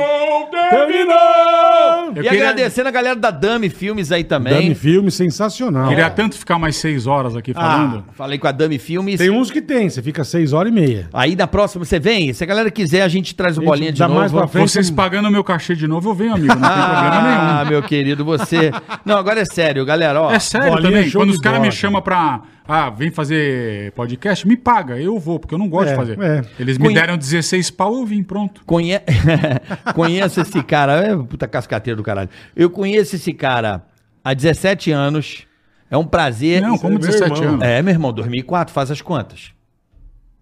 Eu 2.15 2.23
e 2.23 2.29
queria, 2.29 2.31
agradecendo 2.51 2.89
a 2.89 2.93
galera 2.93 3.17
da 3.17 3.31
Dami 3.31 3.69
Filmes 3.69 4.11
aí 4.13 4.25
também. 4.25 4.55
Dami 4.55 4.75
Filme, 4.75 5.11
sensacional. 5.11 5.89
queria 5.89 6.09
tanto 6.11 6.37
ficar 6.39 6.59
mais 6.59 6.77
seis 6.77 7.07
horas 7.07 7.37
aqui 7.37 7.53
falando. 7.53 8.05
Falei 8.15 8.39
com 8.39 8.47
a 8.47 8.53
Dami 8.53 8.79
Filmes. 8.79 9.19
Tem 9.19 9.31
uns 9.31 9.51
que 9.51 9.61
tem, 9.61 9.89
você 9.91 10.01
fica 10.03 10.25
seis 10.25 10.53
horas 10.53 10.71
e 10.73 10.75
meia. 10.75 11.09
Aí 11.13 11.37
na 11.37 11.47
próxima 11.47 11.85
você 11.85 11.99
vem. 11.99 12.33
Se 12.33 12.43
a 12.43 12.47
galera 12.47 12.71
quiser, 12.71 13.03
a 13.03 13.09
gente 13.09 13.35
traz 13.35 13.57
o 13.57 13.61
Gente, 13.61 13.69
bolinha 13.69 13.93
de 13.93 13.99
dá 13.99 14.09
novo. 14.09 14.21
mais 14.21 14.33
pra 14.33 14.47
frente. 14.47 14.71
Vocês 14.71 14.91
pagando 14.91 15.29
o 15.29 15.31
meu 15.33 15.45
cachê 15.45 15.75
de 15.75 15.87
novo, 15.87 16.11
eu 16.11 16.15
venho, 16.15 16.35
amigo. 16.35 16.55
Não 16.55 16.61
tem 16.61 16.69
problema 16.71 17.21
Ah, 17.29 17.57
nenhum. 17.59 17.71
meu 17.71 17.83
querido, 17.83 18.25
você. 18.25 18.71
Não, 19.05 19.17
agora 19.17 19.41
é 19.41 19.45
sério, 19.45 19.85
galera. 19.85 20.21
Ó, 20.23 20.31
É 20.33 20.39
sério 20.39 20.71
Bolinha 20.71 20.91
também. 20.93 21.11
Quando 21.11 21.31
os 21.31 21.39
caras 21.39 21.61
me 21.61 21.71
chamam 21.71 22.01
pra. 22.03 22.41
Ah, 22.69 22.91
vem 22.91 23.11
fazer 23.11 23.93
podcast, 23.93 24.47
me 24.47 24.57
paga. 24.57 24.99
Eu 24.99 25.19
vou, 25.19 25.39
porque 25.39 25.55
eu 25.55 25.59
não 25.59 25.69
gosto 25.69 25.89
É, 25.89 25.93
de 25.93 25.97
fazer. 25.97 26.19
é. 26.21 26.43
Eles 26.59 26.79
me 26.79 26.85
Conhe- 26.87 26.95
deram 26.99 27.17
16 27.17 27.71
pau, 27.71 27.95
eu 27.97 28.05
vim, 28.07 28.23
pronto. 28.23 28.63
Conhe... 28.67 29.01
conheço 29.95 30.41
esse 30.41 30.63
cara, 30.63 30.93
é 31.07 31.17
puta 31.17 31.47
cascateiro 31.47 31.97
do 31.99 32.03
caralho. 32.03 32.29
Eu 32.55 32.69
conheço 32.71 33.17
esse 33.17 33.33
cara 33.33 33.83
há 34.25 34.35
17 34.35 34.91
anos. 34.91 35.47
É 35.91 35.97
um 35.97 36.05
prazer. 36.05 36.61
Não, 36.63 36.77
como 36.77 36.95
é 36.97 36.99
meu 36.99 36.99
17 36.99 37.31
irmão. 37.41 37.49
anos. 37.55 37.63
É, 37.65 37.81
meu 37.83 37.93
irmão, 37.95 38.13
2004, 38.13 38.75
faz 38.75 38.91
as 38.91 39.01
contas. 39.01 39.53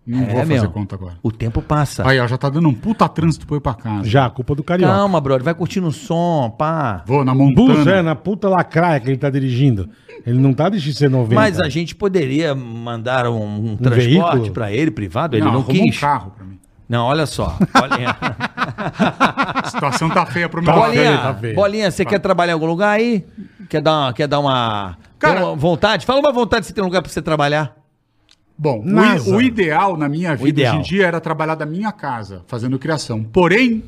Não 0.06 0.22
É, 0.22 0.26
vou 0.26 0.40
fazer 0.40 0.60
meu. 0.60 0.70
conta 0.70 0.94
agora. 0.96 1.14
O 1.22 1.32
tempo 1.32 1.62
passa. 1.62 2.06
Aí, 2.06 2.20
ó, 2.20 2.26
já 2.26 2.36
tá 2.36 2.50
dando 2.50 2.68
um 2.68 2.74
puta 2.74 3.08
trânsito 3.08 3.46
pra 3.46 3.54
eu 3.54 3.58
ir 3.58 3.62
pra 3.62 3.72
casa. 3.72 4.04
Já, 4.04 4.28
culpa 4.28 4.54
do 4.54 4.62
Carioca. 4.62 4.92
Calma, 4.92 5.18
brother, 5.20 5.42
vai 5.42 5.54
curtindo 5.54 5.86
o 5.86 5.92
som, 5.92 6.50
pá. 6.58 7.02
Vou 7.06 7.24
na 7.24 7.34
Bus, 7.34 7.54
montana. 7.56 7.90
é, 7.90 8.02
na 8.02 8.14
puta 8.14 8.48
lacraia 8.48 9.00
que 9.00 9.08
ele 9.08 9.16
tá 9.16 9.30
dirigindo. 9.30 9.88
Ele 10.26 10.38
não 10.38 10.52
tá 10.52 10.68
de 10.68 10.78
XC90. 10.78 11.32
Mas 11.34 11.58
a 11.58 11.68
gente 11.70 11.94
poderia 11.94 12.54
mandar 12.54 13.26
um, 13.28 13.72
um 13.72 13.76
transporte 13.76 14.08
veículo? 14.08 14.50
pra 14.52 14.70
ele, 14.72 14.90
privado, 14.90 15.36
ele 15.36 15.44
Não, 15.44 15.52
não, 15.52 15.60
arruma 15.60 15.80
um 15.80 15.84
quis. 15.84 15.98
carro 15.98 16.32
pra 16.36 16.44
mim. 16.44 16.58
Não, 16.86 17.06
olha 17.06 17.24
só. 17.24 17.56
Bolinha, 17.72 18.14
A 18.76 19.68
situação 19.70 20.10
tá 20.10 20.26
feia 20.26 20.48
pro 20.48 20.62
meu 20.62 20.72
Tá 20.72 20.78
lado. 20.80 20.92
feio, 20.92 21.04
bolinha, 21.04 21.22
tá 21.22 21.34
feio. 21.34 21.54
bolinha 21.54 21.90
você 21.90 22.04
quer 22.04 22.18
trabalhar 22.18 22.52
em 22.52 22.54
algum 22.54 22.66
lugar 22.66 22.90
aí? 22.90 23.24
Quer 23.68 23.80
dar 23.80 23.92
uma, 24.00 24.12
quer 24.12 24.26
dar 24.28 24.38
uma, 24.40 24.96
Cara- 25.18 25.46
uma 25.46 25.56
vontade? 25.56 26.04
Fala 26.04 26.20
uma 26.20 26.32
vontade 26.32 26.66
se 26.66 26.74
tem 26.74 26.82
um 26.82 26.86
lugar 26.86 27.00
pra 27.02 27.10
você 27.10 27.22
trabalhar. 27.22 27.74
Bom, 28.56 28.84
o, 29.26 29.34
o 29.36 29.42
ideal 29.42 29.96
na 29.96 30.08
minha 30.08 30.34
vida 30.36 30.48
ideal. 30.48 30.74
hoje 30.74 30.80
em 30.80 30.82
dia 30.96 31.06
era 31.06 31.20
trabalhar 31.20 31.54
da 31.56 31.66
minha 31.66 31.90
casa, 31.90 32.42
fazendo 32.46 32.78
criação. 32.78 33.22
Porém, 33.24 33.82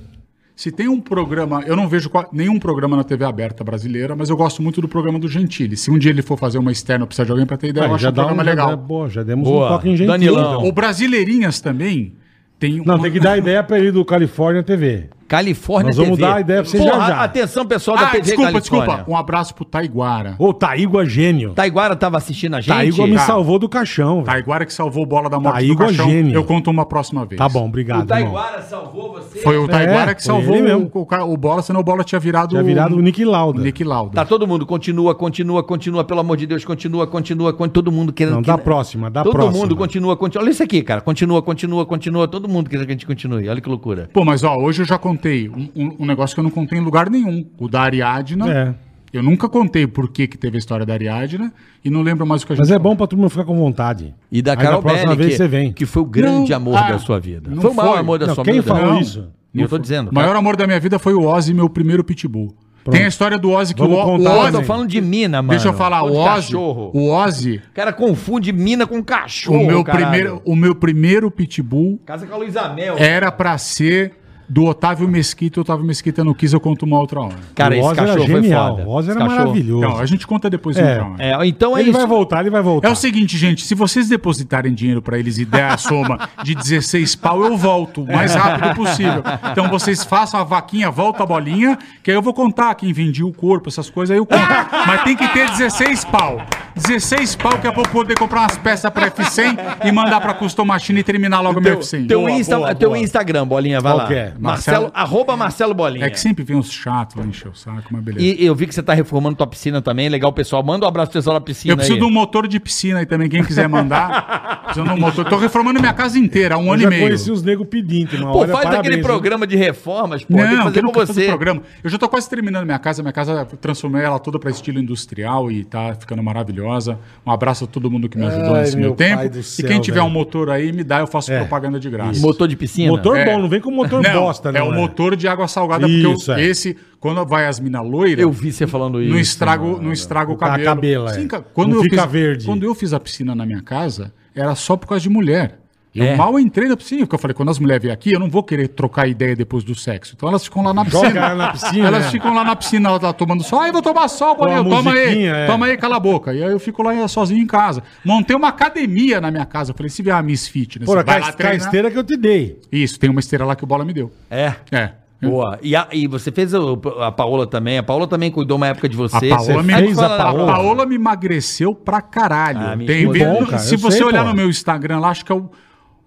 se 0.57 0.73
tem 0.73 0.89
um 0.89 1.01
programa, 1.01 1.63
eu 1.67 1.77
não 1.77 1.87
vejo 1.87 2.11
nenhum 2.33 2.59
programa 2.59 2.97
na 2.97 3.05
TV 3.05 3.25
aberta 3.25 3.63
brasileira, 3.63 4.17
mas 4.17 4.29
eu 4.31 4.37
gosto 4.37 4.63
muito 4.63 4.81
do 4.81 4.89
programa 4.89 5.19
do 5.19 5.29
Gentili. 5.29 5.77
Se 5.77 5.91
um 5.91 5.99
dia 5.99 6.11
ele 6.11 6.23
for 6.23 6.37
fazer 6.39 6.59
uma 6.59 6.73
externa 6.73 7.07
precisar 7.07 7.25
de 7.25 7.31
alguém 7.31 7.47
pra 7.47 7.57
ter 7.57 7.69
ideia, 7.69 7.85
eu 7.85 7.93
Ah, 7.93 7.95
acho 7.95 8.03
já 8.03 8.11
um 8.11 8.15
programa 8.15 8.43
já, 8.45 8.51
legal. 8.51 8.69
dá- 8.71 8.77
boa, 8.77 9.09
já 9.09 9.23
demos 9.23 9.49
Boa. 9.49 9.67
um 9.67 9.69
toque 9.69 9.89
em 9.89 9.93
gentil. 9.97 10.07
Danilão. 10.13 10.55
então. 10.59 10.69
O 10.69 10.73
Brasileirinhas 10.73 11.61
também 11.61 12.15
tem 12.59 12.79
Não, 12.85 12.95
uma- 12.97 13.03
tem 13.03 13.13
que 13.13 13.21
dar 13.21 13.37
ideia 13.39 13.63
pra 13.63 13.79
ele 13.79 13.93
do 13.93 14.05
California 14.05 14.63
TV. 14.63 15.11
Califórnia 15.29 15.89
Nós 15.89 15.97
vamos 15.97 16.19
TV. 16.19 16.23
dar 16.23 16.37
a 16.37 16.41
ideia 16.41 16.63
pra 16.63 16.71
você 16.71 16.79
Porra, 16.79 16.91
já 17.01 17.07
já. 17.09 17.25
Atenção, 17.25 17.67
pessoal 17.67 17.97
da 17.97 18.05
Ah, 18.05 18.11
TV 18.11 18.23
desculpa, 18.23 18.53
Califórnia. 18.53 18.87
desculpa. 18.87 19.11
Um 19.11 19.17
abraço 19.17 19.55
pro 19.55 19.65
Taiguara. 19.65 20.37
Ô, 20.39 20.53
Taígua 20.53 21.05
gênio. 21.05 21.53
Taiguara 21.55 21.97
tava 21.97 22.17
assistindo 22.17 22.55
a 22.57 22.61
gente? 22.61 22.75
Taígua 22.75 23.07
me 23.07 23.17
Tá. 23.17 23.21
salvou 23.27 23.59
do 23.59 23.69
caixão, 23.69 24.17
velho. 24.17 24.27
Taiguara 24.27 24.65
que 24.65 24.73
salvou 24.73 25.05
bola 25.05 25.29
da 25.29 25.39
morte 25.41 25.55
Taígua 25.57 25.75
do 25.75 25.89
caixão. 25.89 26.09
gênio. 26.11 26.35
Eu 26.35 26.45
conto 26.45 26.71
uma 26.71 26.87
próxima 26.87 27.25
vez. 27.25 27.39
Tá 27.39 27.49
bom, 27.49 27.63
O 27.63 27.67
obrigado, 27.67 28.03
irmão. 28.11 28.33
Taiguara 28.35 28.63
salvou 28.63 29.13
você? 29.13 29.39
Foi 29.41 29.57
o 29.59 29.67
Taiguara 29.69 30.13
É, 30.13 30.15
que 30.15 30.23
foi 30.23 30.33
salvou 30.33 30.55
ele 30.55 30.63
o, 30.63 30.79
mesmo. 30.79 30.91
o, 30.95 31.07
ca- 31.07 31.25
o 31.25 31.37
bola, 31.37 31.63
senão 31.63 31.81
o 31.81 31.85
bola 31.85 32.05
tinha 32.05 32.19
virado 32.21 32.51
Tinha 32.51 32.63
virado 32.63 32.97
o 32.97 33.01
Nick 33.01 33.25
Lauda. 33.25 33.61
o 33.61 33.63
Nick 33.63 33.83
Lauda. 33.85 34.13
Tá 34.15 34.25
todo 34.25 34.47
mundo, 34.47 34.65
continua, 34.67 35.15
continua, 35.15 35.63
continua, 35.63 36.05
pelo 36.05 36.21
amor 36.21 36.37
de 36.37 36.47
Deus, 36.47 36.65
continua, 36.65 37.07
continua, 37.07 37.53
continua 37.53 37.69
todo 37.77 37.91
mundo 37.93 38.13
querendo 38.13 38.35
Não, 38.35 38.43
que... 38.43 38.47
da 38.47 38.59
próxima, 38.59 39.11
da 39.11 39.23
todo 39.23 39.33
próxima. 39.33 39.59
mundo 39.63 39.77
continua, 39.77 40.17
continua. 40.17 40.45
Olha 40.45 40.51
isso 40.51 40.63
aqui, 40.63 40.83
cara, 40.83 41.01
continua, 41.01 41.43
continua, 41.43 41.85
continua, 41.85 42.29
todo 42.29 42.49
mundo 42.49 42.71
querendo 42.71 42.87
que 42.87 42.93
a 42.93 42.95
gente 42.95 43.07
continue. 43.07 43.49
Olha 43.49 43.61
que 43.61 43.69
loucura. 43.69 44.09
Pô, 44.13 44.25
mas 44.25 44.43
ó, 44.45 44.57
hoje 44.57 44.83
eu 44.83 44.87
já 44.87 44.99
contei 45.17 45.49
um, 45.49 45.69
um- 45.75 45.97
um 46.01 46.07
negócio 46.07 46.35
que 46.35 46.41
eu 46.41 46.45
não 46.45 46.51
contei 46.51 46.79
em 46.79 46.83
lugar 46.83 47.09
nenhum. 47.11 47.45
O 47.59 47.69
da 47.69 47.81
Ariadna. 47.83 48.53
É. 48.53 48.75
Eu 49.13 49.23
nunca 49.23 49.49
contei 49.49 49.87
por 49.87 50.11
que, 50.11 50.27
que 50.27 50.37
teve 50.37 50.57
a 50.57 50.59
história 50.59 50.85
da 50.85 50.93
Ariadna 50.93 51.53
e 51.83 51.89
não 51.89 52.03
lembro 52.03 52.27
mais 52.27 52.43
o 52.43 52.47
que 52.47 52.53
a 52.53 52.57
gente 52.57 52.63
Mas 52.65 52.71
é 52.71 52.75
falou. 52.75 52.91
bom 52.91 52.97
pra 52.97 53.07
turma 53.07 53.31
ficar 53.31 53.45
com 53.45 53.57
vontade. 53.57 54.15
E 54.31 54.43
da 54.43 54.53
Aí 54.53 54.57
Carol 54.59 54.83
da 54.83 54.89
próxima 54.89 55.15
Belli, 55.15 55.19
vez 55.19 55.31
que, 55.33 55.37
você 55.39 55.49
vem. 55.49 55.73
que 55.73 55.87
foi 55.87 56.03
o 56.03 56.05
grande 56.05 56.51
Não, 56.51 56.57
amor 56.57 56.77
ah, 56.77 56.91
da 56.93 56.99
sua 56.99 57.19
vida. 57.19 57.49
não 57.51 57.63
foi 57.63 57.71
o 57.71 57.75
maior 57.75 57.91
foi. 57.93 58.01
amor 58.01 58.19
da 58.19 58.27
Não, 58.27 58.35
sua 58.35 58.45
quem 58.45 58.55
vida. 58.55 58.67
falou 58.67 58.93
Não. 58.95 59.01
isso? 59.01 59.29
Não, 59.55 59.63
eu 59.63 59.69
tô 59.69 59.79
dizendo. 59.79 60.11
O 60.11 60.15
maior 60.15 60.37
amor 60.37 60.55
da 60.57 60.67
minha 60.67 60.79
vida 60.79 60.99
foi 60.99 61.15
o 61.15 61.23
Ozzy, 61.25 61.55
meu 61.55 61.71
primeiro 61.71 62.05
pitbull. 62.05 62.55
Tem 62.91 63.05
a 63.05 63.09
história 63.09 63.39
do 63.39 63.51
Ozzy 63.51 63.75
que 63.75 63.81
Vamos 63.81 63.97
o, 63.97 64.01
o 64.01 64.05
contar 64.05 64.31
Pô, 64.31 64.37
Ozzy... 64.41 64.47
eu 64.55 64.61
tô 64.61 64.63
falando 64.67 64.89
de 64.89 65.01
mina, 65.01 65.39
mano. 65.43 65.51
Deixa 65.51 65.69
eu 65.69 65.73
falar, 65.73 66.03
o 66.03 66.13
Ozzy, 66.15 66.25
cachorro. 66.53 66.91
o 66.95 67.09
Ozzy, 67.11 67.57
O 67.71 67.75
cara 67.75 67.93
confunde 67.93 68.53
mina 68.53 68.87
com 68.87 69.03
cachorro, 69.03 69.61
o 69.63 69.67
meu, 69.67 69.83
caralho. 69.83 70.07
primeiro, 70.07 70.43
o 70.45 70.55
meu 70.55 70.75
primeiro 70.75 71.31
pitbull 71.31 71.99
Casa 72.05 72.27
com 72.27 72.35
a 72.35 72.37
Luísa 72.37 72.69
Mel. 72.75 72.97
era 72.99 73.33
pra 73.33 73.57
ser 73.59 74.13
do 74.49 74.65
Otávio 74.65 75.09
Mesquita. 75.09 75.61
O 75.61 75.63
Otávio 75.63 75.85
Mesquita 75.85 76.23
não 76.25 76.35
quis, 76.35 76.53
eu 76.53 76.61
conto 76.61 76.85
uma 76.85 76.99
outra 76.99 77.21
hora. 77.21 77.35
Cara, 77.55 77.75
o 77.75 77.79
esse 77.79 77.87
Ozzy 77.89 77.99
era 78.01 78.07
cachorro 78.09 78.27
foi 78.31 78.43
genial. 78.43 78.77
foda. 78.77 78.89
O 78.89 78.99
era 78.99 79.15
cachorro- 79.15 79.29
maravilhoso. 79.37 79.85
Então, 79.87 79.99
a 79.99 80.07
gente 80.07 80.27
conta 80.27 80.51
depois 80.51 80.77
É. 80.77 81.01
hora. 81.01 81.07
É, 81.19 81.47
então 81.47 81.77
é 81.77 81.81
ele 81.81 81.91
isso. 81.91 81.99
vai 81.99 82.07
voltar, 82.07 82.41
ele 82.41 82.51
vai 82.51 82.63
voltar. 82.63 82.89
É 82.89 82.91
o 82.91 82.97
seguinte, 82.97 83.37
gente, 83.37 83.65
se 83.65 83.75
vocês 83.75 84.09
depositarem 84.09 84.73
dinheiro 84.75 85.01
pra 85.03 85.19
eles 85.19 85.39
e 85.39 85.45
der 85.45 85.65
a 85.73 85.77
soma 85.77 86.29
de 86.43 86.55
16 86.55 87.15
pau, 87.17 87.45
eu 87.45 87.57
volto 87.57 88.03
o 88.03 88.07
mais 88.07 88.35
rápido 88.35 88.75
possível. 88.75 89.23
Então 89.53 89.69
vocês 89.69 90.05
façam 90.05 90.39
a 90.41 90.45
vaquinha, 90.45 90.91
volta 90.91 91.23
a 91.23 91.27
bolinha, 91.27 91.79
que 92.03 92.11
aí 92.11 92.17
eu 92.17 92.23
vou 92.23 92.35
contar 92.35 92.75
quem 92.75 92.93
vendia 92.93 93.27
o 93.27 93.33
corpo, 93.33 93.69
essas 93.69 93.91
coisas 93.91 94.13
aí 94.13 94.19
eu 94.19 94.27
conto. 94.27 94.43
Mas 94.87 95.03
tem 95.05 95.17
que 95.17 95.27
ter 95.29 95.49
16 95.51 96.05
pau. 96.05 96.41
16 96.75 97.37
pau 97.37 97.59
que 97.59 97.67
é 97.67 97.71
pra 97.73 97.81
eu 97.83 97.89
poder 97.89 98.19
comprar 98.19 98.41
umas 98.41 98.59
peças 98.59 98.91
pra 98.93 99.11
F100 99.11 99.57
e 99.87 99.91
mandar 99.93 100.21
pra 100.21 100.35
Custom 100.35 100.65
Machine 100.67 101.01
e 101.01 101.03
terminar 101.03 101.41
logo 101.41 101.59
a 101.59 101.63
minha 101.63 101.77
F100. 101.77 102.07
Teu, 102.07 102.21
Boa, 102.21 102.31
Insta, 102.31 102.57
boa, 102.59 102.75
teu 102.75 102.91
boa. 102.91 102.99
Instagram, 102.99 103.47
Bolinha, 103.47 103.81
vai 103.81 103.93
Qual 103.93 103.99
lá. 104.03 104.07
que 104.07 104.15
é? 104.15 104.33
Marcelo, 104.41 104.83
Marcelo- 104.85 104.93
arroba 104.95 105.37
Marcelo 105.37 105.75
Bolinha. 105.75 106.07
É 106.07 106.11
que 106.11 106.19
sempre 106.21 106.45
vem 106.45 106.57
uns 106.57 106.71
chatos 106.73 107.17
lá 107.17 107.25
encher 107.25 107.49
o 107.49 107.55
saco, 107.55 107.83
mas 107.91 108.03
beleza. 108.03 108.25
E 108.25 108.45
eu 108.45 108.55
vi 108.55 108.67
que 108.67 108.75
você 108.75 108.83
tá 108.83 108.93
reformando 108.95 109.37
tua 109.37 109.47
piscina 109.47 109.81
também, 109.83 110.09
legal, 110.09 110.33
pessoal. 110.33 110.63
Manda 110.63 110.85
um 110.85 110.89
abraço 110.89 111.11
pro 111.11 111.19
pessoal 111.19 111.35
da 111.35 111.41
piscina 111.41 111.73
eu 111.73 111.77
preciso 111.77 111.95
aí. 111.95 112.01
de 112.01 112.07
um 112.07 112.11
motor 112.11 112.47
de 112.49 112.59
piscina 112.61 113.01
aí 113.01 113.07
também, 113.07 113.29
quem 113.29 113.43
quiser 113.45 113.69
mandar. 113.69 114.63
preciso 114.67 114.85
de 114.87 114.93
um 114.93 114.97
motor. 114.99 115.25
Tô 115.25 115.37
reformando 115.37 115.81
minha 115.81 115.93
casa 115.93 116.19
inteira 116.19 116.55
há 116.55 116.59
um 116.59 116.67
Eu 116.67 116.73
ano 116.73 116.83
e 116.83 116.87
meio. 116.87 117.03
conheci 117.03 117.31
os 117.31 117.43
negros 117.43 117.67
pedindo. 117.69 118.17
Uma 118.17 118.33
Pô, 118.33 118.39
hora, 118.41 118.49
faz 118.53 118.65
parabéns, 118.65 118.81
aquele 118.81 118.97
hein? 118.97 119.03
programa 119.03 119.47
de 119.47 119.57
reformas, 119.57 120.23
pô, 120.25 120.35
tem 120.37 120.47
que 120.47 120.55
Não, 120.55 120.63
fazer 120.65 120.75
tem 120.75 120.83
com 120.83 120.93
você. 120.93 121.27
programa. 121.27 121.63
Eu 121.83 121.91
já 121.91 121.99
tô 121.99 122.09
quase 122.09 122.29
terminando 122.29 122.65
minha 122.65 122.79
casa. 122.79 123.03
Minha 123.03 123.13
casa 123.13 123.47
eu 123.51 123.57
transformei 123.59 124.03
ela 124.03 124.19
toda 124.19 124.39
para 124.39 124.51
estilo 124.51 124.79
industrial 124.79 125.51
e 125.51 125.65
tá 125.65 125.95
ficando 125.95 126.23
maravilhosa. 126.23 126.99
Um 127.25 127.31
abraço 127.31 127.65
a 127.65 127.67
todo 127.67 127.91
mundo 127.91 128.09
que 128.09 128.17
me 128.19 128.27
ajudou 128.27 128.55
Ai, 128.55 128.61
nesse 128.63 128.77
meu 128.77 128.87
meu 128.89 128.95
tempo. 128.97 129.17
pai 129.17 129.29
do 129.29 129.39
e 129.39 129.43
céu, 129.43 129.67
quem 129.69 129.81
tiver 129.81 129.97
velho. 129.99 130.07
um 130.07 130.11
motor 130.11 130.51
aí, 130.51 130.73
me 130.73 130.85
dá, 130.85 131.01
eu 131.01 131.07
faço 131.07 131.33
É. 131.33 131.39
propaganda 131.41 131.79
de 131.81 131.89
graça. 131.91 132.21
Motor 132.21 132.47
de 132.49 132.57
piscina? 132.57 132.91
Motor 132.91 133.17
É. 133.17 133.25
bom, 133.25 133.39
não 133.41 133.49
vem 133.49 133.61
com 133.61 133.71
motor 133.71 134.03
Não, 134.03 134.26
bosta, 134.27 134.51
é 134.51 134.63
o 134.63 134.71
né? 134.71 134.77
motor 134.79 135.17
de 135.17 135.27
água 135.29 135.49
salgada, 135.49 135.89
Isso, 135.89 136.09
porque 136.15 136.31
eu- 136.31 136.35
é. 136.37 136.43
esse, 136.45 136.77
quando 137.01 137.25
vai 137.27 137.47
as 137.47 137.59
minas 137.61 137.85
loiras, 137.85 138.23
Eu 138.23 138.31
vi 138.31 138.53
você 138.53 138.67
falando 138.67 139.01
isso. 139.01 139.11
não 139.13 139.19
estrago, 139.19 139.67
mano. 139.73 139.83
não 139.83 139.93
estrago 139.93 140.33
o 140.33 140.37
tá 140.37 140.47
cabelo. 140.49 140.65
cabelo, 140.67 141.09
é. 141.09 141.13
Sim, 141.15 141.29
ca- 141.29 141.41
quando 141.43 141.71
Não 141.71 141.77
eu 141.79 141.83
fica 141.85 142.03
fiz, 142.03 142.13
verde. 142.13 142.47
Quando 142.47 142.63
eu 142.65 142.75
fiz 142.75 142.93
a 142.93 143.01
piscina 143.01 143.35
na 143.35 143.45
minha 143.47 143.63
casa, 143.63 144.13
era 144.35 144.55
só 144.55 144.77
por 144.77 144.87
causa 144.89 145.03
de 145.03 145.09
mulher. 145.09 145.61
Eu 145.97 146.05
É. 146.05 146.17
mal 146.17 146.39
entrei 146.39 146.69
na 146.69 146.77
piscina, 146.77 147.01
porque 147.03 147.15
eu 147.15 147.19
falei, 147.19 147.35
quando 147.35 147.51
as 147.51 147.59
mulheres 147.59 147.83
vêm 147.83 147.91
aqui, 147.93 148.13
eu 148.13 148.21
não 148.21 148.29
vou 148.29 148.43
querer 148.43 148.69
trocar 148.69 149.09
ideia 149.09 149.35
depois 149.35 149.65
do 149.65 149.75
sexo. 149.75 150.15
Então 150.17 150.29
elas 150.29 150.45
ficam 150.45 150.63
lá 150.63 150.75
na 150.75 150.85
Joga 150.85 151.07
piscina. 151.07 151.27
ela 151.27 151.35
na 151.35 151.53
piscina, 151.53 151.87
Elas 151.89 152.05
né? 152.05 152.11
ficam 152.11 152.35
lá 152.35 152.45
na 152.45 152.57
piscina, 152.57 152.89
ela 152.89 153.01
tá 153.01 153.13
tomando 153.13 153.43
sol. 153.43 153.61
Ai, 153.61 153.73
vou 153.73 153.83
tomar 153.83 154.09
sol, 154.09 154.33
a 154.45 154.63
Toma 154.63 154.93
aí, 154.93 155.25
é. 155.27 155.47
toma 155.47 155.67
aí, 155.67 155.77
cala 155.77 155.97
a 155.97 156.01
boca. 156.01 156.35
E 156.35 156.43
aí 156.43 156.51
eu 156.53 156.59
fico 156.61 156.83
lá 156.83 157.07
sozinho 157.09 157.43
em 157.43 157.47
casa. 157.47 157.83
Montei 158.05 158.37
uma 158.37 158.49
academia 158.49 159.21
na 159.21 159.31
minha 159.31 159.47
casa. 159.47 159.71
Eu 159.73 159.75
falei, 159.75 159.91
se 159.91 160.03
vier 160.03 160.15
a 160.15 160.23
Miss 160.23 160.47
Fitness, 160.49 160.87
Porra, 160.87 161.03
vai 161.03 161.21
com 161.21 161.43
lá 161.43 161.49
a, 161.49 161.53
a 161.53 161.55
esteira 161.57 161.91
que 161.91 161.99
eu 161.99 162.05
te 162.05 162.17
dei. 162.17 162.61
Isso, 162.71 162.99
tem 162.99 163.09
uma 163.11 163.21
esteira 163.21 163.45
lá 163.45 163.57
que 163.57 163.65
o 163.65 163.67
Bola 163.67 163.85
me 163.85 163.93
deu. 163.93 164.13
É. 164.31 164.53
É. 164.71 164.91
Boa. 165.23 165.59
E, 165.63 165.75
a- 165.75 165.89
e 165.93 166.07
você 166.07 166.31
fez 166.31 166.53
o- 166.53 166.79
a 167.01 167.11
Paola 167.11 167.47
também. 167.47 167.79
A 167.79 167.83
Paola 167.83 168.07
também 168.07 168.31
cuidou 168.31 168.59
uma 168.59 168.67
época 168.67 168.87
de 168.87 168.95
você. 168.97 169.31
A 169.33 169.37
Paola 169.39 169.63
me- 169.63 169.73
Aí 169.73 169.85
fez 169.87 169.99
a 169.99 170.07
A 170.15 170.19
Paola? 170.19 170.47
Paola 170.53 170.85
me 170.87 170.95
emagreceu 170.95 171.75
pra 171.75 172.03
caralho. 172.03 172.61
Ah, 172.61 172.77
Tem 172.87 173.07
Bom, 173.07 173.47
cara, 173.47 173.59
se 173.59 173.75
eu 173.75 173.79
você 173.79 173.97
sei, 173.97 174.07
olhar 174.07 174.25
pô. 174.25 174.29
no 174.31 174.37
meu 174.37 174.49
Instagram 174.51 174.99
lá, 175.01 175.09
acho 175.09 175.25
que 175.25 175.33
é 175.33 175.35
o, 175.35 175.51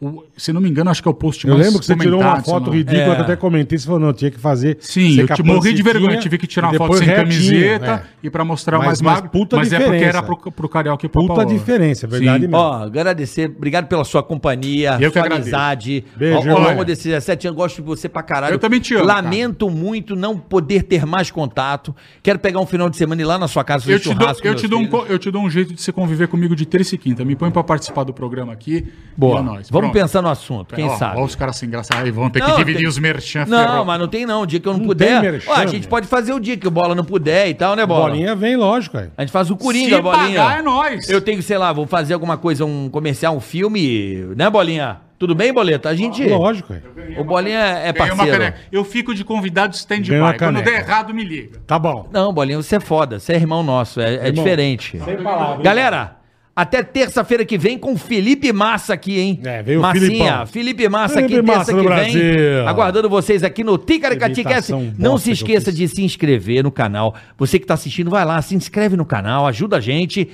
o- 0.01 0.23
Se 0.37 0.53
não 0.53 0.61
me 0.61 0.69
engano, 0.69 0.89
acho 0.89 1.01
que 1.01 1.07
é 1.07 1.11
o 1.11 1.13
post 1.13 1.45
Eu 1.47 1.55
lembro 1.55 1.79
que 1.79 1.85
você 1.85 1.95
tirou 1.95 2.21
uma 2.21 2.41
foto 2.41 2.69
ridícula 2.71 3.01
É. 3.01 3.15
que 3.15 3.19
eu 3.19 3.23
até 3.23 3.35
comentei. 3.35 3.77
Você 3.77 3.85
falou, 3.85 3.99
não, 3.99 4.13
tinha 4.13 4.31
que 4.31 4.39
fazer. 4.39 4.77
Sim, 4.79 5.19
eu 5.19 5.27
te 5.27 5.43
morri 5.43 5.73
de 5.73 5.81
vergonha. 5.83 6.17
Tive 6.17 6.37
que 6.37 6.47
tirar 6.47 6.69
uma 6.69 6.77
foto 6.77 6.97
sem 6.97 7.07
retinho, 7.07 7.23
camiseta 7.27 8.05
é. 8.05 8.27
e 8.27 8.29
pra 8.29 8.45
mostrar 8.45 8.77
Mas- 8.77 8.87
mais 8.87 9.01
mas 9.01 9.13
magro. 9.15 9.29
puta 9.29 9.57
mas 9.57 9.73
é 9.73 9.79
porque 9.79 9.97
era 10.03 10.23
pro, 10.23 10.37
pro 10.51 10.69
Carioca 10.69 11.05
e 11.05 11.09
pro 11.09 11.21
Puta 11.21 11.33
Paola. 11.35 11.45
diferença, 11.45 12.05
é 12.05 12.09
verdade 12.09 12.45
Sim. 12.45 12.47
mesmo. 12.51 12.55
Ó, 12.57 12.73
agradecer, 12.83 13.51
obrigado 13.55 13.87
pela 13.87 14.03
sua 14.03 14.23
companhia, 14.23 14.97
Eu 14.99 15.11
sua 15.11 15.25
amizade. 15.25 16.03
Beijo, 16.15 16.49
ao, 16.49 16.59
longo 16.59 16.85
desses 16.85 17.03
17 17.05 17.47
anos, 17.47 17.57
gosto 17.57 17.75
de 17.77 17.81
você 17.81 18.07
pra 18.07 18.23
caralho. 18.23 18.53
Eu 18.53 18.59
também 18.59 18.79
te 18.79 18.93
amo, 18.95 19.05
Lamento 19.05 19.69
muito 19.69 20.15
não 20.15 20.37
poder 20.37 20.83
ter 20.83 21.05
mais 21.05 21.29
contato. 21.31 21.95
Quero 22.23 22.39
pegar 22.39 22.59
um 22.59 22.65
final 22.65 22.89
de 22.89 22.97
semana 22.97 23.21
e 23.21 23.23
ir 23.23 23.27
lá 23.27 23.37
na 23.37 23.47
sua 23.47 23.63
casa 23.63 23.83
fazer 23.83 23.95
Eu 23.95 23.99
te, 23.99 24.05
dou, 24.05 24.13
churrasco. 24.15 24.47
eu, 24.47 24.55
te 24.55 24.67
dou 24.67 24.79
um, 24.79 24.89
eu 25.07 25.19
te 25.19 25.29
dou 25.31 25.41
um 25.43 25.49
jeito 25.49 25.73
de 25.73 25.81
você 25.81 25.91
conviver 25.91 26.27
comigo 26.27 26.55
de 26.55 26.65
terça 26.65 26.95
e 26.95 26.97
quinta. 26.97 27.25
Me 27.25 27.35
põe 27.35 27.51
pra 27.51 27.63
participar 27.63 28.03
do 28.03 28.13
programa 28.13 28.53
aqui. 28.53 28.87
Boa. 29.17 29.39
É 29.39 29.43
nóis. 29.43 29.69
Vamos 29.89 30.01
pensar 30.01 30.21
no 30.21 30.29
assunto, 30.29 30.75
quem 30.75 30.85
Ó, 30.85 30.95
sabe. 30.97 31.19
Ó, 31.19 31.23
os 31.23 31.35
caras 31.35 31.55
sem 31.57 31.69
graça. 31.69 31.89
Aí 31.95 32.11
vão 32.11 32.29
ter 32.29 32.39
Não, 32.39 32.51
que 32.51 32.57
dividir 32.57 32.79
tem- 32.79 32.87
os 32.87 32.97
merchan. 32.97 33.45
Não, 33.47 33.57
ferrou. 33.67 33.85
mas 33.85 33.99
não 33.99 34.07
tem 34.07 34.25
não. 34.25 34.41
O 34.41 34.45
dia 34.45 34.59
que 34.59 34.67
eu 34.67 34.73
não, 34.73 34.79
Não 34.79 34.87
puder. 34.87 35.21
merchan, 35.21 35.51
ó, 35.51 35.55
a 35.55 35.65
gente 35.65 35.87
pode 35.87 36.07
fazer 36.07 36.33
o 36.33 36.39
dia 36.39 36.55
que 36.57 36.67
o 36.67 36.71
bola 36.71 36.93
não 36.95 37.03
puder 37.03 37.47
e 37.49 37.53
tal, 37.53 37.75
né, 37.75 37.85
bola? 37.85 38.09
Bolinha 38.09 38.35
vem, 38.35 38.55
lógico, 38.55 38.97
cara. 38.97 39.11
A 39.17 39.21
gente 39.21 39.31
faz 39.31 39.49
o 39.51 39.55
Coringa, 39.57 39.95
Se 39.97 40.01
bolinha. 40.01 40.39
pagar, 40.43 40.59
é 40.59 40.61
nóis. 40.61 41.09
Eu 41.09 41.21
tenho, 41.21 41.41
sei 41.43 41.57
lá, 41.57 41.71
vou 41.73 41.85
fazer 41.87 42.13
alguma 42.13 42.37
coisa, 42.37 42.63
um 42.65 42.89
comercial, 42.89 43.35
um 43.35 43.39
filme, 43.39 44.25
né, 44.35 44.49
bolinha? 44.49 44.97
Tudo 45.17 45.35
bem, 45.35 45.51
boleta? 45.51 45.89
A 45.89 45.93
gente. 45.95 46.23
Lógico, 46.25 46.69
cara. 46.69 46.81
O 47.19 47.25
bolinha 47.25 47.59
é 47.59 47.91
parceiro. 47.91 48.53
Eu 48.71 48.85
fico 48.85 49.13
de 49.13 49.25
convidado 49.25 49.75
stand-by. 49.75 50.37
Quando 50.37 50.61
der 50.61 50.79
errado, 50.79 51.13
me 51.13 51.25
liga. 51.25 51.59
Tá 51.67 51.77
bom. 51.77 52.07
Não, 52.09 52.31
bolinha, 52.31 52.55
você 52.55 52.77
é 52.77 52.79
foda. 52.79 53.19
Você 53.19 53.33
é 53.33 53.35
irmão 53.35 53.61
nosso. 53.61 53.99
É, 53.99 54.29
é 54.29 54.31
diferente. 54.31 54.97
Sem 55.03 55.17
palavras. 55.17 55.61
Galera, 55.61 56.15
até 56.61 56.83
terça-feira 56.83 57.45
que 57.45 57.57
vem 57.57 57.77
com 57.77 57.95
Felipe 57.97 58.51
Massa 58.53 58.93
aqui, 58.93 59.19
hein? 59.19 59.39
É, 59.43 59.61
veio 59.63 59.79
o 59.79 59.81
Massinha, 59.81 60.07
Filipão. 60.09 60.47
Felipe 60.47 60.89
Massa 60.89 61.15
Felipe 61.15 61.33
aqui 61.35 61.41
Massa 61.47 61.65
terça 61.73 61.81
que 61.81 61.87
vem. 61.87 62.13
Brasil. 62.13 62.67
Aguardando 62.67 63.09
vocês 63.09 63.43
aqui 63.43 63.63
no 63.63 63.77
Ticaracatica. 63.77 64.41
Imitação 64.51 64.93
Não 64.97 65.17
se 65.17 65.31
esqueça 65.31 65.71
de 65.71 65.87
se 65.87 66.03
inscrever 66.03 66.63
no 66.63 66.71
canal. 66.71 67.15
Você 67.37 67.59
que 67.59 67.65
tá 67.65 67.73
assistindo, 67.75 68.09
vai 68.09 68.25
lá, 68.25 68.41
se 68.41 68.55
inscreve 68.55 68.95
no 68.97 69.05
canal, 69.05 69.45
ajuda 69.47 69.77
a 69.77 69.79
gente. 69.79 70.29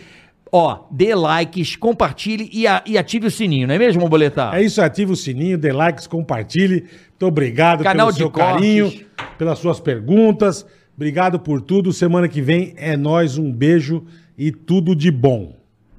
Ó, 0.52 0.86
dê 0.92 1.14
likes, 1.14 1.76
compartilhe 1.76 2.50
e, 2.54 2.66
a- 2.66 2.82
e 2.86 2.98
ative 2.98 3.28
o 3.28 3.32
sininho, 3.32 3.68
não 3.68 3.76
é 3.76 3.80
mesmo, 3.80 4.08
Boletar? 4.08 4.56
É 4.56 4.62
isso, 4.64 4.82
ativa 4.82 5.12
o 5.12 5.16
sininho, 5.16 5.58
dê 5.58 5.74
likes, 5.74 6.08
compartilhe. 6.08 6.82
Muito 7.10 7.26
obrigado 7.26 7.84
Canal 7.84 8.08
pelo 8.08 8.12
de 8.14 8.18
seu 8.20 8.30
cortes. 8.32 8.54
carinho, 8.54 8.94
pelas 9.38 9.60
suas 9.60 9.80
perguntas. 9.82 10.66
Obrigado 10.96 11.40
por 11.40 11.62
tudo. 11.62 11.92
Semana 11.92 12.28
que 12.30 12.42
vem 12.42 12.74
é 12.78 12.96
nós, 12.96 13.38
um 13.38 13.52
beijo 13.52 14.06
e 14.38 14.50
tudo 14.52 14.96
de 14.96 15.12
bom. 15.12 15.54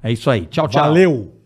É 0.07 0.11
isso 0.13 0.29
aí. 0.29 0.45
Tchau, 0.45 0.69
tchau. 0.69 0.83
Valeu! 0.83 1.36